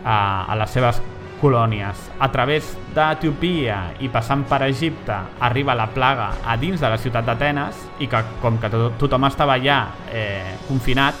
Uh, 0.00 0.10
a 0.10 0.56
les 0.56 0.70
seves 0.72 1.00
colònies. 1.40 2.04
A 2.20 2.28
través 2.32 2.74
d'Etiopia 2.94 3.78
i 4.04 4.10
passant 4.12 4.44
per 4.48 4.62
Egipte 4.66 5.16
arriba 5.40 5.76
la 5.76 5.88
plaga 5.92 6.30
a 6.44 6.56
dins 6.60 6.80
de 6.80 6.88
la 6.92 7.00
ciutat 7.00 7.26
d'Atenes 7.26 7.80
i 8.04 8.08
que 8.12 8.20
com 8.42 8.60
que 8.60 8.70
to 8.72 8.90
tothom 9.00 9.24
estava 9.28 9.56
allà 9.56 9.80
eh, 10.12 10.56
confinat, 10.68 11.16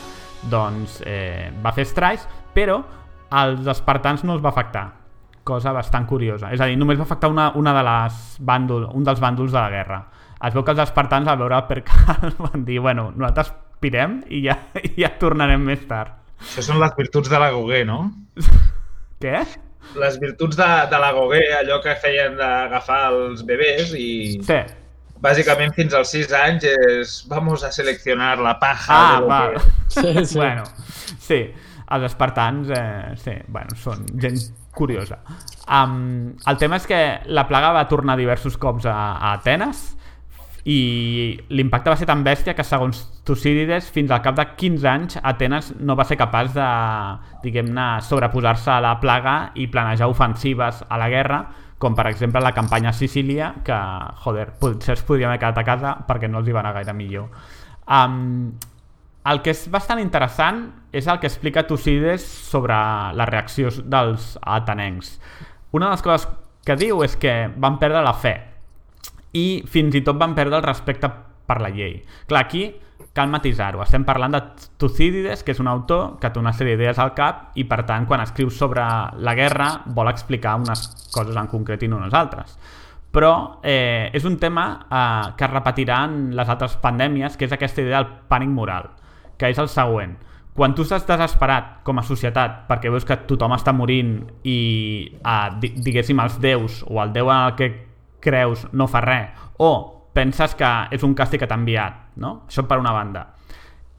doncs 0.52 1.00
eh, 1.08 1.50
va 1.64 1.72
fer 1.76 1.88
estralls, 1.88 2.26
però 2.54 2.80
als 3.30 3.68
espartans 3.70 4.24
no 4.24 4.36
els 4.36 4.44
va 4.44 4.52
afectar 4.52 4.90
cosa 5.50 5.72
bastant 5.72 6.06
curiosa. 6.06 6.52
És 6.52 6.60
a 6.60 6.68
dir, 6.68 6.76
només 6.78 6.98
va 7.00 7.06
afectar 7.08 7.30
una, 7.32 7.50
una 7.56 7.72
de 7.74 7.82
les 7.86 8.20
bàndol, 8.44 8.86
un 8.94 9.06
dels 9.06 9.22
bàndols 9.22 9.54
de 9.54 9.58
la 9.58 9.70
guerra. 9.72 10.02
Es 10.46 10.54
veu 10.54 10.64
que 10.64 10.74
els 10.76 10.84
espartans 10.84 11.28
al 11.28 11.40
veure 11.40 11.56
el 11.56 11.66
percal 11.68 12.36
van 12.46 12.64
dir, 12.64 12.78
bueno, 12.80 13.10
nosaltres 13.16 13.52
pirem 13.80 14.20
i 14.28 14.42
ja, 14.46 14.56
ja 15.02 15.10
tornarem 15.20 15.62
més 15.64 15.82
tard. 15.88 16.16
Això 16.40 16.62
són 16.70 16.78
les 16.80 16.92
virtuts 16.96 17.28
de 17.28 17.38
la 17.40 17.50
Gauguer, 17.52 17.82
no? 17.88 18.02
Què? 19.22 19.40
Les 20.00 20.18
virtuts 20.22 20.56
de, 20.56 20.68
de 20.92 20.98
la 21.02 21.10
Gauguer, 21.16 21.46
allò 21.58 21.80
que 21.84 21.96
feien 22.00 22.36
d'agafar 22.38 23.08
els 23.12 23.42
bebès 23.48 23.92
i... 23.98 24.38
Sí. 24.46 24.60
Bàsicament 25.20 25.74
fins 25.76 25.92
als 25.92 26.14
6 26.14 26.30
anys 26.32 26.64
és 26.70 27.10
vamos 27.28 27.60
a 27.66 27.68
seleccionar 27.76 28.38
la 28.40 28.54
paja 28.60 28.94
Ah, 28.96 29.18
de 29.20 29.26
val. 29.28 29.56
que... 29.58 29.74
Sí, 30.00 30.24
sí. 30.30 30.38
Bueno, 30.38 30.64
sí, 31.20 31.40
els 31.92 32.06
espartans, 32.08 32.70
eh, 32.72 33.10
sí, 33.20 33.34
bueno, 33.52 33.76
són 33.76 34.06
gent 34.22 34.38
curiosa. 34.72 35.18
Um, 35.68 36.30
el 36.48 36.56
tema 36.62 36.78
és 36.80 36.86
que 36.88 37.00
la 37.28 37.44
plaga 37.50 37.72
va 37.76 37.84
tornar 37.90 38.16
diversos 38.16 38.56
cops 38.56 38.86
a, 38.88 38.94
a 39.18 39.34
Atenes 39.34 39.82
i 40.68 41.38
l'impacte 41.48 41.88
va 41.88 41.96
ser 41.96 42.08
tan 42.08 42.24
bèstia 42.24 42.52
que 42.56 42.64
segons 42.66 43.00
Tucídides 43.24 43.88
fins 43.94 44.10
al 44.12 44.20
cap 44.20 44.36
de 44.36 44.44
15 44.60 44.88
anys 44.90 45.18
Atenes 45.22 45.70
no 45.80 45.96
va 45.96 46.04
ser 46.04 46.18
capaç 46.20 46.52
de 46.52 46.66
diguem-ne 47.44 47.86
sobreposar-se 48.04 48.68
a 48.74 48.80
la 48.84 48.98
plaga 49.00 49.52
i 49.54 49.70
planejar 49.72 50.10
ofensives 50.12 50.82
a 50.88 50.98
la 51.00 51.08
guerra 51.08 51.40
com 51.80 51.96
per 51.96 52.10
exemple 52.10 52.42
la 52.44 52.52
campanya 52.52 52.90
a 52.90 52.92
Sicília 52.92 53.54
que, 53.64 53.76
joder, 54.20 54.50
potser 54.60 54.98
es 54.98 55.04
podrien 55.06 55.30
haver 55.30 55.40
quedat 55.40 55.62
a 55.62 55.64
casa 55.64 55.94
perquè 56.04 56.28
no 56.28 56.42
els 56.42 56.50
hi 56.50 56.52
va 56.52 56.60
anar 56.60 56.74
gaire 56.76 56.92
millor. 56.92 57.30
Um, 57.88 58.52
el 59.24 59.40
que 59.40 59.54
és 59.54 59.64
bastant 59.72 60.00
interessant 60.02 60.66
és 60.92 61.08
el 61.08 61.22
que 61.22 61.30
explica 61.30 61.64
Tucídides 61.64 62.20
sobre 62.20 62.76
la 63.16 63.28
reacció 63.32 63.72
dels 63.80 64.34
atenencs. 64.44 65.14
Una 65.72 65.88
de 65.88 65.96
les 65.96 66.04
coses 66.04 66.28
que 66.68 66.76
diu 66.76 67.00
és 67.06 67.16
que 67.16 67.48
van 67.56 67.80
perdre 67.80 68.04
la 68.04 68.12
fe 68.12 68.49
i 69.36 69.62
fins 69.66 69.94
i 69.94 70.04
tot 70.06 70.18
van 70.18 70.34
perdre 70.34 70.58
el 70.58 70.66
respecte 70.66 71.10
per 71.46 71.60
la 71.60 71.70
llei. 71.74 72.00
Clar, 72.26 72.44
aquí 72.44 72.64
cal 73.12 73.30
matisar-ho. 73.30 73.82
Estem 73.82 74.04
parlant 74.06 74.36
de 74.36 74.40
Tucídides, 74.78 75.42
que 75.42 75.54
és 75.54 75.60
un 75.62 75.68
autor 75.70 76.18
que 76.22 76.30
té 76.30 76.38
una 76.38 76.52
sèrie 76.54 76.76
d'idees 76.76 77.00
al 77.02 77.14
cap 77.16 77.56
i, 77.58 77.64
per 77.66 77.82
tant, 77.88 78.06
quan 78.06 78.22
escriu 78.22 78.50
sobre 78.54 78.84
la 79.18 79.34
guerra 79.34 79.70
vol 79.96 80.10
explicar 80.12 80.56
unes 80.60 80.86
coses 81.14 81.36
en 81.36 81.50
concret 81.50 81.82
i 81.82 81.90
no 81.90 81.98
unes 81.98 82.14
altres. 82.14 82.54
Però 83.10 83.58
eh, 83.66 84.10
és 84.14 84.24
un 84.28 84.38
tema 84.38 84.66
eh, 84.86 85.34
que 85.36 85.46
es 85.46 85.50
repetirà 85.50 86.04
en 86.06 86.36
les 86.38 86.48
altres 86.48 86.76
pandèmies, 86.82 87.36
que 87.36 87.48
és 87.48 87.54
aquesta 87.56 87.82
idea 87.82 87.98
del 87.98 88.12
pànic 88.30 88.52
moral, 88.54 88.92
que 89.38 89.50
és 89.50 89.58
el 89.58 89.70
següent. 89.72 90.14
Quan 90.54 90.74
tu 90.76 90.84
estàs 90.84 91.06
desesperat 91.06 91.80
com 91.86 91.98
a 91.98 92.06
societat 92.06 92.66
perquè 92.68 92.90
veus 92.92 93.06
que 93.06 93.16
tothom 93.26 93.54
està 93.56 93.74
morint 93.74 94.20
i, 94.46 94.58
eh, 95.18 95.70
diguéssim, 95.82 96.22
els 96.22 96.38
déus 96.38 96.84
o 96.86 97.02
el 97.02 97.14
déu 97.16 97.30
en 97.30 97.48
el 97.48 97.56
que 97.58 97.72
creus 98.22 98.66
no 98.72 98.86
fa 98.90 99.02
res, 99.04 99.30
o 99.58 99.72
penses 100.14 100.56
que 100.58 100.70
és 100.94 101.04
un 101.06 101.14
càstig 101.16 101.42
que 101.42 101.48
t'ha 101.50 101.58
enviat, 101.58 102.16
no? 102.22 102.42
Això 102.48 102.66
per 102.68 102.80
una 102.80 102.94
banda. 102.94 103.26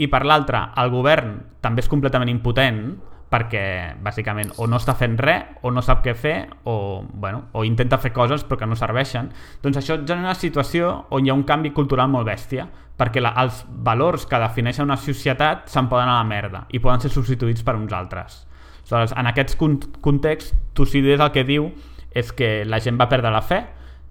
I 0.02 0.10
per 0.12 0.26
l'altra, 0.26 0.72
el 0.82 0.92
govern 0.92 1.38
també 1.62 1.84
és 1.84 1.90
completament 1.90 2.30
impotent 2.32 2.84
perquè, 3.32 3.64
bàsicament, 4.04 4.50
o 4.60 4.66
no 4.68 4.76
està 4.82 4.92
fent 5.00 5.16
res, 5.22 5.54
o 5.64 5.72
no 5.72 5.80
sap 5.86 6.02
què 6.04 6.12
fer, 6.20 6.36
o, 6.68 7.04
bueno, 7.14 7.46
o 7.56 7.64
intenta 7.64 8.00
fer 8.02 8.12
coses 8.12 8.44
però 8.44 8.60
que 8.60 8.68
no 8.68 8.76
serveixen. 8.76 9.30
Doncs 9.64 9.80
això 9.80 9.96
genera 10.02 10.34
una 10.34 10.36
situació 10.36 10.92
on 11.16 11.26
hi 11.26 11.32
ha 11.32 11.38
un 11.38 11.46
canvi 11.48 11.72
cultural 11.72 12.12
molt 12.12 12.28
bèstia, 12.28 12.68
perquè 13.00 13.24
la, 13.24 13.32
els 13.42 13.64
valors 13.88 14.28
que 14.28 14.40
defineixen 14.42 14.86
una 14.86 15.00
societat 15.00 15.72
se'n 15.72 15.88
poden 15.90 16.12
a 16.12 16.20
la 16.20 16.28
merda 16.28 16.66
i 16.70 16.82
poden 16.84 17.02
ser 17.02 17.14
substituïts 17.14 17.64
per 17.64 17.78
uns 17.80 17.96
altres. 17.96 18.42
Aleshores, 18.92 19.14
en 19.16 19.30
aquests 19.30 19.56
contexts, 20.04 20.52
Tucídides 20.76 21.22
el 21.24 21.32
que 21.32 21.46
diu 21.48 21.70
és 22.12 22.34
que 22.36 22.66
la 22.68 22.82
gent 22.84 23.00
va 23.00 23.08
perdre 23.08 23.32
la 23.32 23.44
fe, 23.46 23.62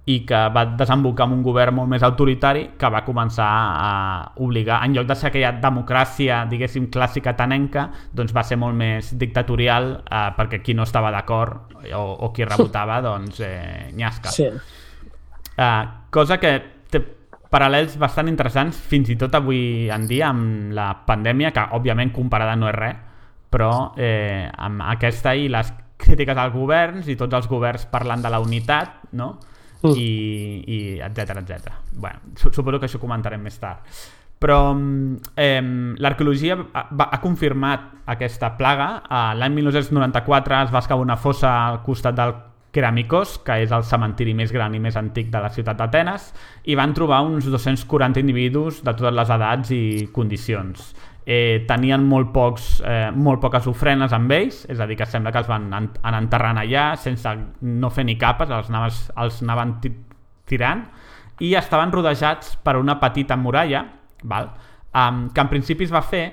i 0.09 0.21
que 0.27 0.39
va 0.55 0.65
desembocar 0.79 1.27
en 1.29 1.35
un 1.37 1.43
govern 1.45 1.77
molt 1.77 1.91
més 1.93 2.03
autoritari 2.07 2.71
que 2.81 2.89
va 2.91 3.03
començar 3.05 3.49
a 3.51 3.91
obligar, 4.41 4.81
en 4.85 4.95
lloc 4.97 5.07
de 5.07 5.17
ser 5.19 5.29
aquella 5.29 5.53
democràcia, 5.61 6.45
diguéssim, 6.51 6.89
clàssica 6.93 7.35
tanenca, 7.37 7.89
doncs 8.17 8.33
va 8.37 8.45
ser 8.47 8.57
molt 8.61 8.79
més 8.79 9.13
dictatorial 9.21 9.93
eh, 10.01 10.27
perquè 10.39 10.63
qui 10.65 10.75
no 10.75 10.87
estava 10.89 11.13
d'acord 11.13 11.77
o, 11.93 12.05
o 12.27 12.31
qui 12.33 12.49
rebotava, 12.49 13.01
doncs 13.09 13.43
eh, 13.45 13.91
nyasca. 13.97 14.33
Sí. 14.33 14.49
Eh, 15.61 15.83
cosa 16.11 16.41
que 16.41 16.55
té 16.91 17.03
paral·lels 17.53 17.99
bastant 18.01 18.31
interessants 18.31 18.81
fins 18.81 19.13
i 19.13 19.19
tot 19.21 19.37
avui 19.37 19.91
en 19.93 20.09
dia 20.09 20.31
amb 20.31 20.73
la 20.75 20.95
pandèmia, 21.07 21.53
que 21.53 21.69
òbviament 21.77 22.15
comparada 22.17 22.57
no 22.57 22.73
és 22.73 22.79
res, 22.79 23.07
però 23.51 23.93
eh, 23.99 24.49
amb 24.49 24.83
aquesta 24.87 25.35
i 25.35 25.49
les 25.51 25.75
crítiques 26.01 26.39
als 26.39 26.55
governs 26.55 27.11
i 27.13 27.17
tots 27.19 27.37
els 27.37 27.49
governs 27.51 27.85
parlant 27.93 28.23
de 28.25 28.31
la 28.33 28.41
unitat, 28.41 29.11
no? 29.19 29.35
I, 29.97 30.65
i 30.67 30.79
etc 31.01 31.41
etc. 31.41 31.77
Bueno, 31.93 32.35
suposo 32.37 32.79
que 32.79 32.89
això 32.89 33.01
comentarem 33.03 33.43
més 33.43 33.59
tard. 33.61 33.87
Però 34.41 34.73
eh, 35.37 35.61
l'arqueologia 36.01 36.57
ha, 36.73 36.87
ha 37.11 37.19
confirmat 37.21 37.91
aquesta 38.15 38.55
plaga. 38.57 39.03
Eh, 39.05 39.25
L'any 39.37 39.59
1994 39.59 40.63
es 40.63 40.73
va 40.73 40.81
excavar 40.81 41.05
una 41.05 41.19
fossa 41.21 41.53
al 41.67 41.83
costat 41.85 42.17
del 42.17 42.33
Keramikos, 42.71 43.41
que 43.43 43.57
és 43.65 43.73
el 43.75 43.83
cementiri 43.83 44.33
més 44.39 44.53
gran 44.55 44.75
i 44.75 44.81
més 44.81 44.97
antic 44.97 45.29
de 45.33 45.41
la 45.43 45.51
ciutat 45.51 45.77
d'Atenes, 45.81 46.31
i 46.71 46.77
van 46.79 46.95
trobar 46.95 47.25
uns 47.27 47.49
240 47.51 48.23
individus 48.23 48.79
de 48.85 48.95
totes 48.95 49.17
les 49.17 49.33
edats 49.37 49.73
i 49.75 49.83
condicions 50.15 50.93
eh, 51.27 51.65
tenien 51.69 52.05
molt, 52.07 52.33
pocs, 52.35 52.81
eh, 52.87 53.11
molt 53.15 53.41
poques 53.43 53.67
ofrenes 53.71 54.13
amb 54.17 54.33
ells, 54.33 54.65
és 54.71 54.81
a 54.81 54.87
dir, 54.89 54.97
que 54.99 55.07
sembla 55.07 55.33
que 55.33 55.43
els 55.43 55.51
van 55.51 55.69
en, 55.77 55.89
en 56.01 56.19
enterrant 56.19 56.61
allà 56.61 56.91
sense 57.01 57.35
no 57.61 57.91
fer 57.91 58.07
ni 58.09 58.17
capes, 58.19 58.51
els, 58.51 58.71
anaves, 58.73 59.07
els 59.17 59.41
anaven 59.45 59.77
tirant, 60.49 60.85
i 61.41 61.55
estaven 61.57 61.93
rodejats 61.93 62.57
per 62.63 62.77
una 62.77 62.99
petita 63.01 63.37
muralla, 63.37 63.87
val? 64.23 64.51
Um, 64.91 65.29
que 65.31 65.41
en 65.41 65.49
principi 65.49 65.87
es 65.87 65.93
va 65.95 66.03
fer 66.03 66.25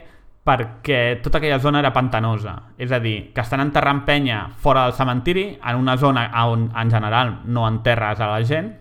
perquè 0.47 1.19
tota 1.21 1.41
aquella 1.41 1.59
zona 1.59 1.81
era 1.83 1.91
pantanosa. 1.93 2.55
És 2.79 2.91
a 2.95 2.99
dir, 3.03 3.33
que 3.35 3.43
estan 3.43 3.61
enterrant 3.61 4.05
penya 4.07 4.45
fora 4.63 4.85
del 4.87 4.95
cementiri, 4.95 5.47
en 5.59 5.79
una 5.81 5.97
zona 5.99 6.29
on 6.47 6.69
en 6.71 6.91
general 6.91 7.41
no 7.45 7.67
enterres 7.67 8.19
a 8.19 8.31
la 8.31 8.43
gent, 8.47 8.71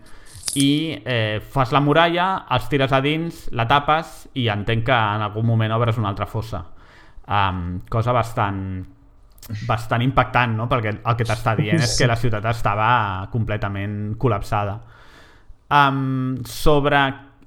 i 0.57 0.97
eh, 1.05 1.39
fas 1.53 1.71
la 1.75 1.81
muralla, 1.83 2.27
els 2.55 2.67
tires 2.71 2.93
a 2.93 2.99
dins, 3.03 3.45
la 3.53 3.67
tapes 3.69 4.27
i 4.41 4.47
entenc 4.49 4.87
que 4.87 4.97
en 4.97 5.25
algun 5.27 5.45
moment 5.45 5.73
obres 5.75 5.99
una 6.01 6.09
altra 6.09 6.25
fossa. 6.29 6.63
Um, 7.27 7.81
cosa 7.91 8.13
bastant 8.15 8.61
bastant 9.67 10.03
impactant, 10.03 10.55
no? 10.57 10.67
perquè 10.67 10.91
el 10.97 11.17
que 11.19 11.27
t'està 11.27 11.53
dient 11.55 11.79
és 11.79 11.93
que 11.99 12.07
la 12.09 12.17
ciutat 12.19 12.45
estava 12.49 12.89
completament 13.31 14.15
col·lapsada. 14.19 14.75
Um, 15.71 16.39
sobre 16.47 16.99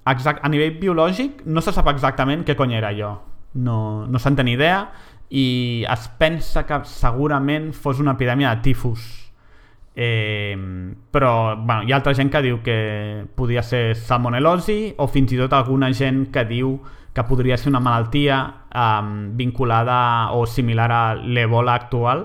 exact, 0.08 0.44
a 0.44 0.48
nivell 0.52 0.78
biològic 0.80 1.42
no 1.48 1.64
se 1.64 1.74
sap 1.76 1.90
exactament 1.92 2.44
què 2.46 2.56
cony 2.56 2.76
era 2.78 2.92
allò. 2.94 3.14
No, 3.60 4.06
no 4.06 4.20
se'n 4.22 4.38
té 4.38 4.46
ni 4.46 4.54
idea 4.54 4.84
i 5.34 5.82
es 5.90 6.06
pensa 6.18 6.62
que 6.66 6.80
segurament 6.86 7.72
fos 7.74 8.00
una 8.02 8.14
epidèmia 8.14 8.54
de 8.54 8.64
tifus 8.68 9.02
Eh, 9.94 10.56
però 11.10 11.56
bueno, 11.56 11.82
hi 11.82 11.92
ha 11.92 11.96
altra 11.96 12.14
gent 12.14 12.30
que 12.30 12.42
diu 12.44 12.60
que 12.62 13.26
podia 13.34 13.62
ser 13.66 13.96
salmonelosi 13.98 14.94
o 15.02 15.08
fins 15.10 15.34
i 15.34 15.38
tot 15.40 15.52
alguna 15.56 15.90
gent 15.92 16.28
que 16.30 16.44
diu 16.46 16.76
que 17.12 17.24
podria 17.26 17.56
ser 17.58 17.72
una 17.72 17.80
malaltia 17.82 18.38
um, 18.70 19.32
vinculada 19.36 20.30
o 20.32 20.46
similar 20.46 20.90
a 20.94 21.02
l'ebola 21.18 21.74
actual 21.74 22.22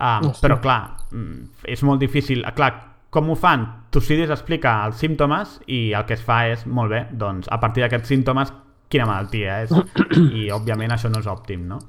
um, 0.00 0.30
però 0.40 0.56
clar, 0.64 0.80
mm, 1.12 1.68
és 1.68 1.84
molt 1.84 2.00
difícil 2.00 2.40
clar, 2.56 2.72
com 3.12 3.28
ho 3.28 3.36
fan? 3.36 3.66
Tucídides 3.92 4.32
explica 4.32 4.78
els 4.86 4.96
símptomes 4.96 5.58
i 5.66 5.92
el 5.92 6.08
que 6.08 6.16
es 6.16 6.24
fa 6.24 6.46
és, 6.48 6.64
molt 6.64 6.92
bé, 6.92 7.04
doncs 7.12 7.52
a 7.52 7.60
partir 7.60 7.84
d'aquests 7.84 8.16
símptomes 8.16 8.52
quina 8.88 9.06
malaltia 9.08 9.60
és 9.66 9.76
i 10.40 10.48
òbviament 10.56 10.96
això 10.96 11.12
no 11.12 11.20
és 11.20 11.28
òptim 11.28 11.68
no? 11.68 11.82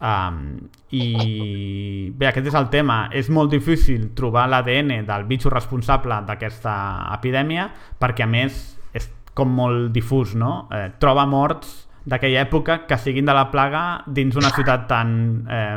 Um, 0.00 0.54
i 0.96 2.08
bé, 2.16 2.30
aquest 2.30 2.46
és 2.48 2.54
el 2.56 2.70
tema 2.72 3.02
és 3.12 3.26
molt 3.28 3.52
difícil 3.52 4.06
trobar 4.16 4.46
l'ADN 4.48 5.04
del 5.04 5.26
bitxo 5.28 5.52
responsable 5.52 6.16
d'aquesta 6.24 6.72
epidèmia 7.18 7.66
perquè 8.00 8.24
a 8.24 8.30
més 8.30 8.62
és 8.96 9.10
com 9.36 9.52
molt 9.52 9.90
difús 9.92 10.32
no? 10.40 10.70
eh, 10.72 10.86
troba 11.04 11.26
morts 11.28 11.74
d'aquella 12.08 12.46
època 12.46 12.78
que 12.88 12.96
siguin 12.96 13.28
de 13.28 13.36
la 13.36 13.50
plaga 13.52 13.82
dins 14.08 14.40
una 14.40 14.48
ciutat 14.56 14.88
tan 14.88 15.12
eh, 15.44 15.76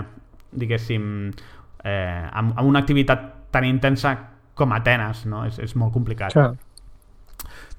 diguéssim 0.56 1.04
eh, 1.84 2.24
amb, 2.32 2.56
amb 2.56 2.64
una 2.64 2.80
activitat 2.80 3.52
tan 3.52 3.68
intensa 3.68 4.16
com 4.56 4.72
Atenes 4.72 5.26
no? 5.28 5.44
és, 5.52 5.60
és 5.60 5.76
molt 5.76 5.92
complicat 5.92 6.32
Clar. 6.32 6.54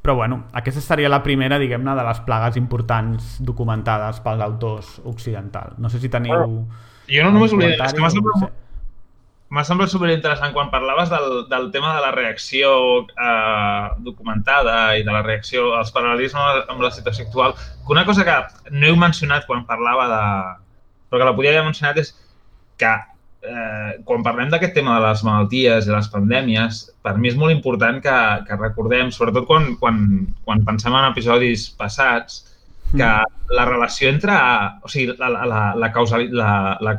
Però 0.04 0.16
bueno, 0.16 0.44
aquesta 0.52 0.82
seria 0.84 1.08
la 1.08 1.22
primera, 1.24 1.56
diguem-ne, 1.56 1.94
de 1.96 2.02
les 2.04 2.18
plagues 2.26 2.58
importants 2.60 3.38
documentades 3.40 4.18
pels 4.20 4.42
autors 4.44 4.90
occidentals. 5.08 5.78
No 5.80 5.88
sé 5.88 5.96
si 6.02 6.10
teniu... 6.12 6.58
Jo 7.08 7.22
no 7.24 7.30
només 7.32 7.54
volia... 7.56 7.70
És 7.72 7.78
comentari 7.78 7.96
que 7.96 8.02
m'ha 8.02 8.10
o 8.10 8.12
no 8.12 8.16
semblat, 8.18 8.42
sé. 8.42 8.50
m'ha 9.56 9.64
semblat 9.64 9.92
superinteressant 9.94 10.52
quan 10.52 10.68
parlaves 10.68 11.08
del, 11.08 11.46
del 11.48 11.70
tema 11.72 11.94
de 11.96 12.04
la 12.04 12.12
reacció 12.12 12.74
eh, 13.06 13.86
documentada 14.04 14.76
i 15.00 15.08
de 15.08 15.16
la 15.16 15.24
reacció 15.24 15.70
als 15.78 15.94
paral·lelismes 15.96 16.68
amb 16.68 16.84
la 16.84 16.92
situació 16.92 17.24
actual, 17.24 17.56
que 17.56 17.96
una 17.96 18.04
cosa 18.04 18.28
que 18.28 18.36
no 18.76 18.90
heu 18.90 19.00
mencionat 19.00 19.48
quan 19.48 19.64
parlava 19.64 20.04
de... 20.12 20.22
però 21.08 21.22
que 21.22 21.30
la 21.32 21.36
podia 21.40 21.56
haver 21.56 21.64
mencionat 21.70 22.04
és 22.04 22.12
que 22.76 22.92
eh, 23.44 23.92
quan 24.08 24.24
parlem 24.26 24.50
d'aquest 24.52 24.74
tema 24.76 24.96
de 24.96 25.04
les 25.06 25.22
malalties 25.26 25.88
i 25.88 25.92
les 25.92 26.08
pandèmies, 26.12 26.80
per 27.04 27.16
mi 27.18 27.30
és 27.30 27.38
molt 27.40 27.54
important 27.54 28.00
que, 28.04 28.16
que 28.48 28.58
recordem, 28.60 29.12
sobretot 29.12 29.46
quan, 29.50 29.74
quan, 29.80 30.00
quan 30.44 30.64
pensem 30.66 30.96
en 30.96 31.10
episodis 31.12 31.68
passats, 31.78 32.42
que 32.94 33.08
la 33.58 33.64
relació 33.66 34.08
entre, 34.08 34.34
o 34.84 34.90
sigui, 34.90 35.16
la, 35.18 35.28
la, 35.34 35.62
la, 35.74 35.90
causa, 35.92 36.20
la, 36.30 36.76
la 36.80 36.94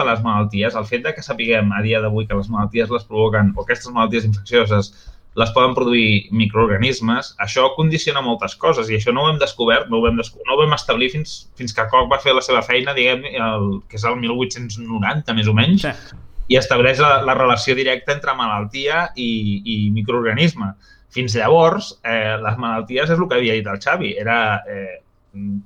de 0.00 0.06
les 0.08 0.22
malalties, 0.24 0.74
el 0.74 0.88
fet 0.88 1.04
de 1.04 1.12
que 1.14 1.24
sapiguem 1.24 1.72
a 1.72 1.82
dia 1.84 2.00
d'avui 2.00 2.26
que 2.26 2.38
les 2.38 2.48
malalties 2.48 2.90
les 2.90 3.04
provoquen, 3.04 3.52
o 3.56 3.64
aquestes 3.64 3.92
malalties 3.92 4.24
infeccioses 4.24 4.92
les 5.38 5.50
poden 5.54 5.74
produir 5.76 6.26
microorganismes, 6.34 7.32
això 7.44 7.68
condiciona 7.76 8.22
moltes 8.24 8.56
coses 8.58 8.90
i 8.90 8.96
això 8.98 9.14
no 9.14 9.24
ho 9.24 9.30
hem 9.30 9.38
descobert, 9.38 9.86
no 9.90 10.00
ho 10.00 10.06
vam, 10.08 10.18
no 10.18 10.54
ho 10.54 10.58
vam 10.58 10.74
establir 10.74 11.12
fins, 11.14 11.36
fins 11.58 11.74
que 11.76 11.86
Koch 11.92 12.08
va 12.10 12.18
fer 12.22 12.34
la 12.34 12.42
seva 12.42 12.62
feina, 12.66 12.94
diguem, 12.96 13.22
el, 13.30 13.68
que 13.88 14.00
és 14.00 14.06
el 14.08 14.18
1890, 14.18 15.36
més 15.38 15.48
o 15.50 15.54
menys, 15.54 15.86
Sí. 15.86 16.20
i 16.48 16.56
estableix 16.58 16.98
la, 17.04 17.20
la 17.28 17.36
relació 17.38 17.76
directa 17.78 18.14
entre 18.16 18.34
malaltia 18.34 19.08
i, 19.14 19.30
i 19.64 19.76
microorganisme. 19.94 20.72
Fins 21.14 21.36
llavors, 21.38 21.92
eh, 22.04 22.36
les 22.42 22.56
malalties 22.60 23.10
és 23.12 23.18
el 23.18 23.28
que 23.28 23.38
havia 23.38 23.54
dit 23.56 23.68
el 23.68 23.78
Xavi, 23.80 24.14
era 24.20 24.38
eh, 24.68 24.98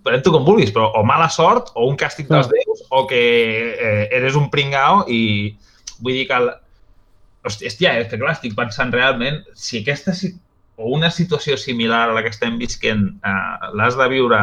pren-t'ho 0.04 0.32
com 0.35 0.44
vulguis, 0.44 0.72
però 0.74 0.90
o 0.98 1.04
mala 1.06 1.28
sort 1.32 1.72
o 1.74 1.87
un 1.88 1.96
càstig 1.96 2.28
dels 2.28 2.50
déus 2.50 2.82
o 2.90 3.06
que 3.08 3.22
eh, 3.72 4.08
eres 4.12 4.37
un 4.37 4.50
pringao 4.50 5.04
i 5.08 5.54
vull 6.02 6.18
dir 6.18 6.26
que 6.28 6.38
el... 6.38 6.50
Hòstia, 7.42 7.68
hòstia, 7.68 7.92
és 8.00 8.09
que 8.11 8.18
clar, 8.20 8.33
estic 8.37 8.55
pensant 8.55 8.92
realment 8.94 9.40
si 9.59 9.81
aquesta 9.83 10.12
o 10.76 10.92
una 10.94 11.11
situació 11.11 11.57
similar 11.59 12.09
a 12.09 12.14
la 12.16 12.22
que 12.22 12.31
estem 12.33 12.59
visquent 12.59 13.09
eh, 13.24 13.70
l'has 13.76 13.96
de 13.98 14.07
viure 14.09 14.38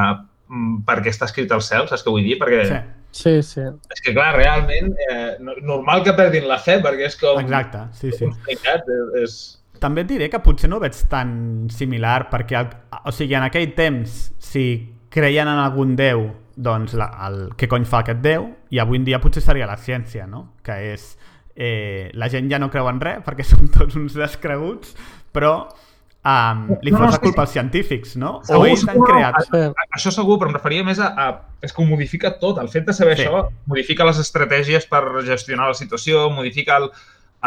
mm, 0.50 0.82
perquè 0.88 1.10
està 1.14 1.26
escrit 1.30 1.52
al 1.56 1.62
cel, 1.66 1.88
saps 1.90 2.04
què 2.06 2.12
vull 2.14 2.24
dir? 2.28 2.38
Perquè 2.42 2.66
Sí, 2.70 2.80
Sí, 3.12 3.32
sí. 3.42 3.62
és 3.90 4.02
que, 4.06 4.12
clar, 4.14 4.36
realment, 4.36 4.92
eh, 5.10 5.38
no- 5.42 5.56
normal 5.66 6.04
que 6.06 6.14
perdin 6.14 6.46
la 6.48 6.60
fe, 6.62 6.76
perquè 6.84 7.08
és 7.08 7.16
com... 7.18 7.40
exacte, 7.42 7.80
sí, 7.98 8.12
sí. 8.12 8.28
complicat, 8.28 8.86
és... 9.24 9.40
També 9.82 10.04
et 10.04 10.08
diré 10.12 10.28
que 10.30 10.38
potser 10.46 10.70
no 10.70 10.78
ho 10.78 10.84
veig 10.84 10.94
tan 11.10 11.32
similar, 11.74 12.28
perquè, 12.30 12.60
el, 12.60 12.70
o 13.10 13.12
sigui, 13.16 13.34
en 13.40 13.48
aquell 13.48 13.72
temps, 13.74 14.20
si 14.38 14.64
creien 15.10 15.48
en 15.50 15.58
algun 15.58 15.96
déu, 15.98 16.28
doncs 16.60 16.94
la, 17.00 17.08
el, 17.26 17.40
què 17.58 17.66
cony 17.72 17.88
fa 17.90 18.04
aquest 18.04 18.22
déu? 18.22 18.46
I 18.70 18.78
avui 18.84 19.00
en 19.02 19.08
dia 19.08 19.18
potser 19.24 19.42
seria 19.42 19.66
la 19.66 19.78
ciència, 19.82 20.28
no? 20.30 20.44
Que 20.62 20.78
és... 20.94 21.16
Eh, 21.60 22.10
la 22.16 22.30
gent 22.32 22.48
ja 22.52 22.56
no 22.62 22.70
creu 22.72 22.88
en 22.88 23.02
res 23.04 23.20
perquè 23.26 23.44
són 23.52 23.68
tots 23.74 23.98
uns 24.00 24.14
descreguts, 24.16 24.94
però 25.36 25.54
um, 25.68 26.62
li 26.82 26.92
No, 26.94 27.00
no, 27.00 27.06
fos 27.06 27.14
és 27.14 27.18
la 27.18 27.24
culpa 27.26 27.44
als 27.44 27.52
científics, 27.58 28.16
no? 28.16 28.38
O 28.40 28.48
Segur, 28.48 28.68
ells 28.70 28.86
han 28.88 29.02
creat... 29.04 29.42
Sí. 29.50 29.62
A- 29.68 29.88
Això 30.00 30.14
segur, 30.16 30.38
però 30.40 30.54
em 30.54 30.56
referia 30.56 30.86
més 30.88 31.00
a, 31.04 31.12
a... 31.20 31.30
És 31.62 31.74
que 31.76 31.84
ho 31.84 31.88
modifica 31.90 32.32
tot. 32.40 32.62
El 32.64 32.70
fet 32.72 32.86
de 32.88 32.96
saber 32.96 33.18
Sí. 33.20 33.26
això 33.28 33.46
modifica 33.68 34.08
les 34.08 34.20
estratègies 34.24 34.88
per 34.88 35.04
gestionar 35.28 35.68
la 35.68 35.76
situació, 35.76 36.30
modifica 36.32 36.78
el, 36.80 36.88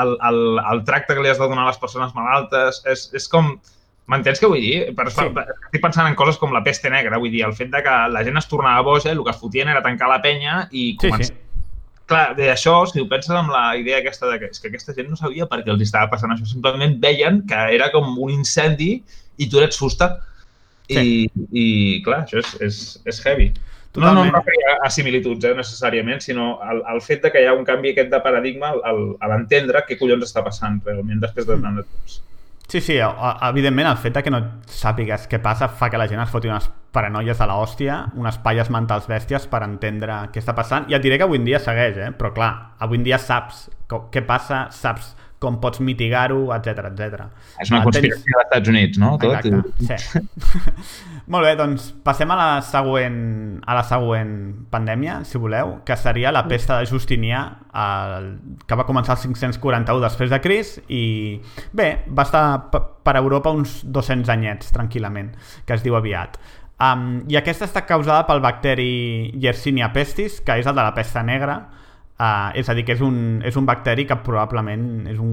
el, 0.03 0.17
el, 0.29 0.41
el 0.73 0.85
tracte 0.85 1.15
que 1.17 1.23
li 1.25 1.31
has 1.33 1.41
de 1.41 1.49
donar 1.49 1.65
a 1.65 1.71
les 1.73 1.81
persones 1.81 2.13
malaltes. 2.15 2.83
És, 2.85 3.09
és 3.17 3.29
com... 3.33 3.55
M'entens 4.13 4.41
què 4.43 4.49
vull 4.51 4.61
dir? 4.61 4.91
Per, 4.99 5.05
Sí. 5.15 5.25
per, 5.33 5.45
estic 5.55 5.81
pensant 5.81 6.09
en 6.11 6.17
coses 6.19 6.37
com 6.37 6.53
la 6.53 6.61
peste 6.67 6.91
negra, 6.91 7.17
vull 7.23 7.31
dir, 7.31 7.45
el 7.47 7.53
fet 7.57 7.71
de 7.71 7.81
que 7.87 7.93
la 8.11 8.25
gent 8.27 8.37
es 8.37 8.49
tornava 8.51 8.83
boja, 8.83 9.13
el 9.15 9.23
que 9.25 9.31
es 9.31 9.39
fotien 9.41 9.71
era 9.71 9.81
tancar 9.81 10.09
la 10.11 10.19
penya 10.21 10.67
i 10.75 10.91
Sí, 11.01 11.07
començar... 11.07 11.29
sí. 11.31 11.39
Clar, 12.13 12.27
de 12.37 12.51
això, 12.53 12.75
si 12.91 13.01
ho 13.01 13.09
penses 13.09 13.33
amb 13.33 13.53
la 13.55 13.65
idea 13.81 14.03
aquesta 14.03 14.29
de 14.29 14.39
que, 14.43 14.53
és 14.53 14.61
que 14.61 14.69
aquesta 14.69 14.93
gent 14.97 15.09
no 15.09 15.17
sabia 15.17 15.49
per 15.49 15.63
què 15.63 15.73
els 15.73 15.85
estava 15.87 16.11
passant 16.13 16.35
això, 16.35 16.45
simplement 16.51 16.99
veien 17.01 17.41
que 17.49 17.61
era 17.77 17.89
com 17.95 18.11
un 18.13 18.35
incendi 18.35 18.93
i 19.41 19.49
tu 19.49 19.63
eres 19.63 19.81
fusta. 19.81 20.13
I, 20.93 21.25
i 21.57 21.67
clar, 22.05 22.27
això 22.27 22.43
és, 22.43 22.51
és, 22.67 22.81
és 23.09 23.21
heavy. 23.25 23.47
No, 23.95 24.01
no 24.01 24.09
em 24.09 24.31
Totalment. 24.33 24.35
referia 24.35 24.75
a 24.85 24.91
similituds, 24.93 25.45
eh, 25.45 25.55
necessàriament, 25.57 26.21
sinó 26.25 26.55
al, 26.65 26.83
al 26.89 27.01
fet 27.05 27.25
de 27.25 27.33
que 27.33 27.43
hi 27.43 27.49
ha 27.49 27.57
un 27.57 27.65
canvi 27.69 27.93
aquest 27.93 28.13
de 28.13 28.21
paradigma 28.25 28.71
al, 28.73 28.81
al, 28.89 29.01
a 29.21 29.33
l'entendre 29.33 29.85
què 29.89 29.99
collons 30.01 30.25
està 30.29 30.45
passant 30.45 30.79
realment 30.85 31.21
després 31.21 31.49
de 31.49 31.59
tant 31.61 31.81
de 31.81 31.85
temps. 31.85 32.21
Sí, 32.73 32.81
sí, 32.81 32.95
evidentment 32.97 33.85
el 33.91 33.99
fet 34.01 34.15
que 34.25 34.31
no 34.33 34.39
sàpigues 34.73 35.27
què 35.29 35.43
passa 35.45 35.67
fa 35.69 35.91
que 35.93 35.99
la 36.01 36.07
gent 36.09 36.23
es 36.23 36.31
foti 36.33 36.49
unes 36.49 36.71
paranoies 36.97 37.43
a 37.45 37.49
l'hòstia, 37.51 37.99
unes 38.17 38.39
palles 38.41 38.71
mentals 38.73 39.11
bèsties 39.11 39.45
per 39.53 39.61
entendre 39.67 40.15
què 40.33 40.41
està 40.41 40.55
passant. 40.57 40.87
I 40.89 40.97
et 40.97 41.05
diré 41.05 41.19
que 41.21 41.27
avui 41.29 41.37
en 41.37 41.45
dia 41.45 41.61
segueix, 41.61 41.99
eh? 42.01 42.09
però 42.17 42.31
clar, 42.33 42.49
avui 42.81 42.97
en 42.97 43.05
dia 43.05 43.19
saps 43.21 43.67
què 43.93 44.25
passa, 44.25 44.63
saps 44.73 45.11
com 45.43 45.59
pots 45.63 45.83
mitigar-ho, 45.85 46.45
etc 46.55 46.87
etc. 46.93 47.27
És 47.61 47.73
una 47.73 47.81
Ah, 47.83 47.87
conspiració 47.89 48.37
dels 48.39 48.47
Estats 48.47 48.71
Units, 48.73 49.01
no? 49.03 49.17
Tot. 49.19 49.35
Exacte, 49.43 49.99
sí. 50.07 50.23
Molt 51.33 51.47
bé, 51.47 51.53
doncs 51.59 51.91
passem 52.05 52.31
a 52.35 52.37
la 52.39 52.49
següent 52.67 53.19
a 53.67 53.77
la 53.79 53.83
següent 53.87 54.33
pandèmia, 54.73 55.21
si 55.29 55.39
voleu, 55.39 55.77
que 55.87 55.97
seria 55.97 56.33
la 56.35 56.43
pesta 56.51 56.81
de 56.81 56.89
Justinià, 56.91 57.43
el, 57.83 58.27
que 58.67 58.79
va 58.79 58.87
començar 58.89 59.15
el 59.19 59.23
541 59.23 60.03
després 60.03 60.33
de 60.33 60.41
Cris 60.43 60.75
i 60.89 61.05
bé, 61.73 61.91
va 62.11 62.27
estar 62.27 62.45
per 62.73 63.15
Europa 63.21 63.53
uns 63.55 63.81
200 63.85 64.29
anyets, 64.35 64.73
tranquil·lament, 64.75 65.31
que 65.67 65.79
es 65.79 65.85
diu 65.87 65.97
aviat. 65.99 66.39
Um, 66.83 67.23
I 67.31 67.37
aquesta 67.39 67.69
està 67.69 67.85
causada 67.87 68.25
pel 68.27 68.41
bacteri 68.43 69.31
Yersinia 69.39 69.93
pestis, 69.95 70.41
que 70.43 70.57
és 70.59 70.67
el 70.67 70.75
de 70.75 70.83
la 70.83 70.95
pesta 70.97 71.23
negra, 71.23 71.61
Uh, 72.23 72.53
és 72.55 72.69
a 72.71 72.75
dir, 72.77 72.85
que 72.87 72.95
és 72.95 73.01
un, 73.03 73.41
és 73.43 73.57
un 73.59 73.65
bacteri 73.67 74.05
que 74.07 74.15
probablement 74.23 75.09
és 75.11 75.19
un, 75.19 75.33